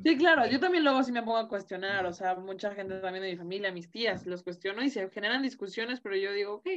Sí, 0.04 0.18
claro, 0.18 0.46
yo 0.48 0.60
también 0.60 0.84
luego 0.84 1.04
sí 1.04 1.12
me 1.12 1.24
pongo 1.24 1.38
a 1.38 1.48
cuestionar, 1.50 2.06
o 2.06 2.14
sea, 2.14 2.36
mucha 2.36 2.74
gente 2.76 3.00
también 3.00 3.24
de 3.24 3.32
mi 3.32 3.38
familia, 3.38 3.72
mis 3.72 3.90
tías, 3.92 4.26
los 4.28 4.44
cuestiono 4.44 4.84
y 4.84 4.90
se 4.90 5.10
generan 5.10 5.42
discusiones, 5.42 6.02
pero 6.02 6.16
yo 6.16 6.32
digo, 6.34 6.54
ok, 6.56 6.68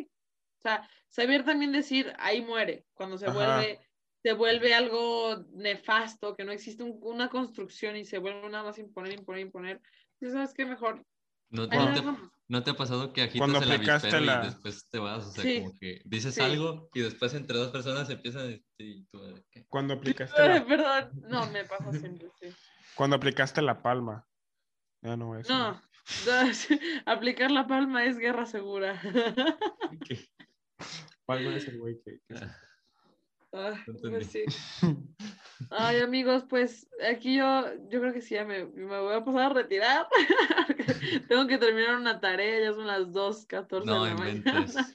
o 0.61 0.63
sea, 0.63 0.89
saber 1.09 1.45
también 1.45 1.73
decir, 1.73 2.13
ahí 2.19 2.43
muere, 2.43 2.87
cuando 2.93 3.17
se 3.17 3.27
Ajá. 3.27 3.35
vuelve, 3.35 3.81
se 4.23 4.33
vuelve 4.35 4.75
algo 4.75 5.47
nefasto, 5.55 6.37
que 6.37 6.45
no 6.45 6.53
existe 6.53 6.83
un- 6.83 6.99
una 7.03 7.31
construcción 7.31 7.97
y 7.97 8.05
se 8.05 8.19
vuelve 8.19 8.49
nada 8.51 8.65
más 8.65 8.79
imponer, 8.79 9.15
imponer, 9.19 9.41
imponer, 9.47 9.81
pues, 10.19 10.33
¿sabes 10.33 10.53
qué? 10.53 10.67
Mejor, 10.67 11.07
¿No, 11.49 11.63
ahí 11.63 11.79
no 11.79 11.95
te, 11.95 12.03
no 12.49 12.63
te 12.63 12.71
ha 12.71 12.75
pasado 12.75 13.13
que 13.13 13.23
agitas 13.23 13.39
Cuando 13.39 13.59
el 13.59 13.73
aplicaste 13.73 14.09
avispero 14.09 14.25
la- 14.27 14.43
y 14.43 14.47
después 14.47 14.89
te 14.91 14.99
vas? 14.99 15.27
O 15.27 15.31
sea, 15.33 15.43
Sí. 15.45 15.55
como 15.57 15.79
que 15.79 16.03
dices 16.05 16.35
Sí. 16.35 16.43
algo 16.43 16.91
y 16.93 17.01
después 17.01 17.33
entre 17.35 17.57
dos 17.57 17.71
personas 17.71 18.11
empiezan 18.11 18.43
a 18.43 18.45
decir, 18.45 18.65
y 18.79 19.05
tú, 19.07 19.23
¿de 19.23 19.43
qué? 19.51 19.65
cuando 19.67 19.95
aplicaste 19.95 20.47
la, 20.47 20.65
Perdón, 20.67 21.11
no, 21.29 21.47
me 21.51 21.65
pasa 21.65 21.91
siempre, 21.93 22.29
sí. 22.39 22.49
cuando 22.95 23.17
aplicaste 23.17 23.63
la 23.63 23.83
palma. 23.83 24.27
Ya 25.03 25.17
no 25.17 25.35
es. 25.39 25.49
No, 25.49 25.73
no, 25.73 25.81
aplicar 27.07 27.51
la 27.51 27.67
palma 27.67 28.05
es 28.05 28.19
guerra 28.19 28.45
segura. 28.45 29.01
Palma 31.37 31.57
es 31.57 31.69
el 31.69 31.79
güey 31.79 32.01
que- 32.03 32.21
que- 32.27 32.35
Ah, 33.53 33.83
No 33.87 33.95
entendí. 33.95 34.11
pues 34.17 34.27
sí. 34.31 34.45
Ay, 35.71 35.99
amigos, 36.01 36.45
pues 36.49 36.89
aquí 37.11 37.37
yo, 37.37 37.65
yo 37.89 38.01
creo 38.01 38.13
que 38.13 38.21
sí, 38.23 38.35
ya 38.35 38.45
me, 38.45 38.65
me 38.65 39.01
voy 39.01 39.15
a 39.15 39.25
pasar 39.25 39.51
a 39.51 39.55
retirar. 39.55 40.07
Tengo 41.29 41.47
que 41.47 41.59
terminar 41.59 41.97
una 41.97 42.21
tarea, 42.21 42.61
ya 42.61 42.73
son 42.75 42.87
las 42.87 43.09
2.14 43.09 43.85
No 43.85 44.05
de 44.05 44.15
la 44.15 44.17
inventes. 44.17 44.75
mañana. 44.75 44.95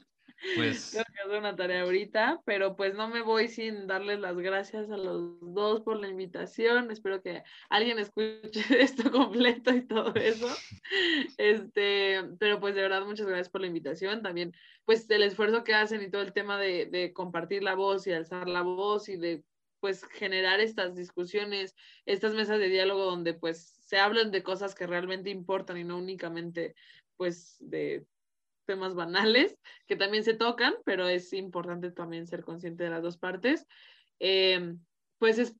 Pues 0.55 0.91
Tengo 0.91 1.05
que 1.05 1.21
hacer 1.21 1.39
una 1.39 1.55
tarea 1.55 1.81
ahorita, 1.81 2.41
pero 2.45 2.75
pues 2.75 2.93
no 2.93 3.07
me 3.07 3.21
voy 3.21 3.47
sin 3.47 3.87
darles 3.87 4.19
las 4.19 4.37
gracias 4.37 4.89
a 4.91 4.97
los 4.97 5.39
dos 5.41 5.81
por 5.81 5.99
la 5.99 6.07
invitación. 6.07 6.91
Espero 6.91 7.21
que 7.21 7.43
alguien 7.69 7.97
escuche 7.99 8.41
esto 8.79 9.11
completo 9.11 9.73
y 9.73 9.81
todo 9.81 10.13
eso. 10.15 10.47
Este, 11.37 12.23
pero 12.39 12.59
pues 12.59 12.75
de 12.75 12.81
verdad 12.81 13.05
muchas 13.05 13.27
gracias 13.27 13.49
por 13.49 13.61
la 13.61 13.67
invitación. 13.67 14.21
También 14.21 14.53
pues 14.85 15.09
el 15.09 15.23
esfuerzo 15.23 15.63
que 15.63 15.73
hacen 15.73 16.01
y 16.01 16.11
todo 16.11 16.21
el 16.21 16.33
tema 16.33 16.59
de, 16.59 16.85
de 16.85 17.11
compartir 17.13 17.63
la 17.63 17.75
voz 17.75 18.05
y 18.07 18.11
alzar 18.13 18.47
la 18.47 18.61
voz 18.61 19.09
y 19.09 19.17
de 19.17 19.43
pues 19.79 20.03
generar 20.05 20.59
estas 20.61 20.95
discusiones, 20.95 21.75
estas 22.05 22.33
mesas 22.33 22.59
de 22.59 22.69
diálogo 22.69 23.05
donde 23.05 23.33
pues 23.33 23.77
se 23.81 23.97
hablan 23.97 24.31
de 24.31 24.43
cosas 24.43 24.73
que 24.73 24.87
realmente 24.87 25.29
importan 25.29 25.77
y 25.77 25.83
no 25.83 25.97
únicamente 25.97 26.75
pues 27.17 27.57
de 27.59 28.05
temas 28.65 28.95
banales 28.95 29.57
que 29.87 29.95
también 29.95 30.23
se 30.23 30.33
tocan, 30.33 30.73
pero 30.85 31.07
es 31.07 31.31
importante 31.33 31.91
también 31.91 32.27
ser 32.27 32.43
consciente 32.43 32.83
de 32.83 32.89
las 32.89 33.01
dos 33.03 33.17
partes. 33.17 33.65
Eh, 34.19 34.75
pues 35.17 35.37
es 35.39 35.55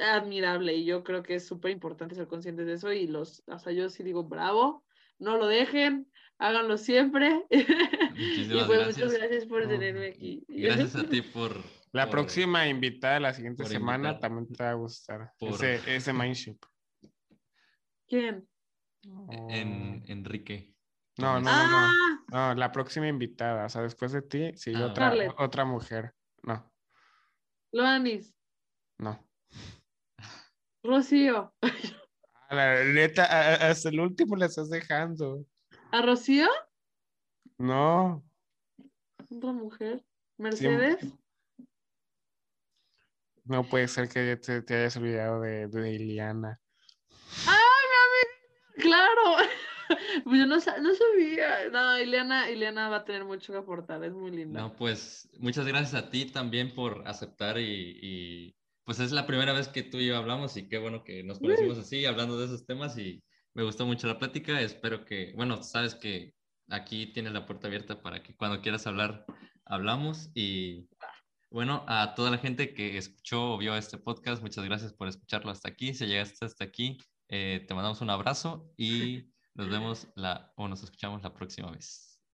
admirable 0.00 0.74
y 0.74 0.84
yo 0.84 1.02
creo 1.02 1.22
que 1.22 1.36
es 1.36 1.46
súper 1.46 1.70
importante 1.72 2.14
ser 2.14 2.28
conscientes 2.28 2.66
de 2.66 2.74
eso 2.74 2.92
y 2.92 3.06
los, 3.06 3.42
o 3.46 3.58
sea, 3.58 3.72
yo 3.72 3.88
sí 3.88 4.02
digo 4.02 4.24
bravo, 4.24 4.84
no 5.18 5.36
lo 5.36 5.46
dejen, 5.46 6.10
háganlo 6.38 6.76
siempre. 6.78 7.44
y 7.50 7.56
Muchísimas 7.58 8.66
pues 8.66 8.78
gracias. 8.80 8.96
muchas 8.98 9.12
gracias 9.18 9.46
por 9.46 9.62
Oh, 9.64 9.68
tenerme 9.68 10.06
aquí. 10.08 10.44
gracias 10.48 10.94
a 10.96 11.08
ti 11.08 11.22
por... 11.22 11.56
La 11.92 12.04
por- 12.04 12.10
próxima 12.12 12.68
invitada 12.68 13.18
la 13.18 13.32
siguiente 13.32 13.64
semana 13.64 14.10
invitar. 14.10 14.20
también 14.20 14.46
te 14.52 14.62
va 14.62 14.70
a 14.70 14.74
gustar. 14.74 15.32
Por- 15.38 15.54
Ese, 15.54 15.96
ese 15.96 16.12
mindship. 16.12 16.58
¿Quién? 18.06 18.46
En, 19.48 20.02
Enrique. 20.06 20.74
No, 21.18 21.34
no, 21.34 21.40
no, 21.40 21.50
ah, 21.50 22.24
no. 22.30 22.48
No, 22.52 22.54
la 22.54 22.72
próxima 22.72 23.08
invitada. 23.08 23.66
O 23.66 23.68
sea, 23.68 23.82
después 23.82 24.12
de 24.12 24.22
ti, 24.22 24.52
sí, 24.56 24.72
Ah, 24.74 24.86
otra, 24.86 25.12
otra 25.38 25.64
mujer. 25.64 26.14
No, 26.42 26.72
Loanis, 27.72 28.34
no. 28.98 29.18
Rocío. 30.82 31.52
A 32.48 32.54
la 32.54 32.84
neta, 32.84 33.68
hasta 33.68 33.88
el 33.90 34.00
último 34.00 34.36
la 34.36 34.46
estás 34.46 34.70
dejando. 34.70 35.44
¿A 35.90 36.00
Rocío? 36.00 36.48
No. 37.58 38.24
Otra 39.30 39.52
mujer. 39.52 40.04
Mercedes. 40.38 40.98
No 43.44 43.64
puede 43.64 43.88
ser 43.88 44.08
que 44.08 44.36
te, 44.36 44.62
te 44.62 44.74
hayas 44.76 44.96
olvidado 44.96 45.40
de, 45.40 45.68
de 45.68 45.90
Iliana. 45.90 46.60
Claro. 48.78 49.36
Pues 50.24 50.38
yo 50.38 50.46
no, 50.46 50.56
no 50.56 50.94
sabía. 50.94 51.70
No, 51.70 51.98
Ileana, 51.98 52.50
Ileana 52.50 52.88
va 52.88 52.96
a 52.96 53.04
tener 53.04 53.24
mucho 53.24 53.52
que 53.52 53.58
aportar, 53.58 54.04
es 54.04 54.12
muy 54.12 54.30
linda. 54.30 54.60
No, 54.60 54.76
pues 54.76 55.28
muchas 55.38 55.66
gracias 55.66 55.94
a 55.94 56.10
ti 56.10 56.26
también 56.26 56.74
por 56.74 57.02
aceptar 57.06 57.58
y, 57.58 57.98
y, 58.02 58.56
pues 58.84 59.00
es 59.00 59.12
la 59.12 59.26
primera 59.26 59.52
vez 59.52 59.68
que 59.68 59.82
tú 59.82 59.98
y 59.98 60.06
yo 60.06 60.16
hablamos 60.16 60.56
y 60.56 60.68
qué 60.68 60.78
bueno 60.78 61.04
que 61.04 61.22
nos 61.22 61.38
conocimos 61.38 61.78
así 61.78 62.06
hablando 62.06 62.38
de 62.38 62.46
esos 62.46 62.64
temas 62.64 62.96
y 62.96 63.22
me 63.54 63.62
gustó 63.62 63.86
mucho 63.86 64.06
la 64.06 64.18
plática. 64.18 64.60
Espero 64.60 65.04
que, 65.04 65.32
bueno, 65.36 65.62
sabes 65.62 65.94
que 65.94 66.34
aquí 66.68 67.12
tienes 67.12 67.32
la 67.32 67.46
puerta 67.46 67.66
abierta 67.66 68.00
para 68.00 68.22
que 68.22 68.34
cuando 68.34 68.60
quieras 68.60 68.86
hablar, 68.86 69.26
hablamos 69.64 70.30
y 70.34 70.88
bueno, 71.50 71.84
a 71.88 72.14
toda 72.14 72.30
la 72.30 72.38
gente 72.38 72.74
que 72.74 72.98
escuchó 72.98 73.54
o 73.54 73.58
vio 73.58 73.74
este 73.76 73.96
podcast, 73.96 74.42
muchas 74.42 74.64
gracias 74.64 74.92
por 74.92 75.08
escucharlo 75.08 75.50
hasta 75.50 75.68
aquí. 75.68 75.94
Si 75.94 76.06
llegaste 76.06 76.44
hasta 76.44 76.64
aquí, 76.64 76.98
eh, 77.28 77.64
te 77.66 77.74
mandamos 77.74 78.00
un 78.00 78.10
abrazo 78.10 78.70
y 78.76 79.24
nos 79.58 79.68
vemos 79.68 80.08
la, 80.14 80.52
o 80.56 80.68
nos 80.68 80.82
escuchamos 80.82 81.22
la 81.22 81.34
próxima 81.34 81.70
vez. 81.70 82.07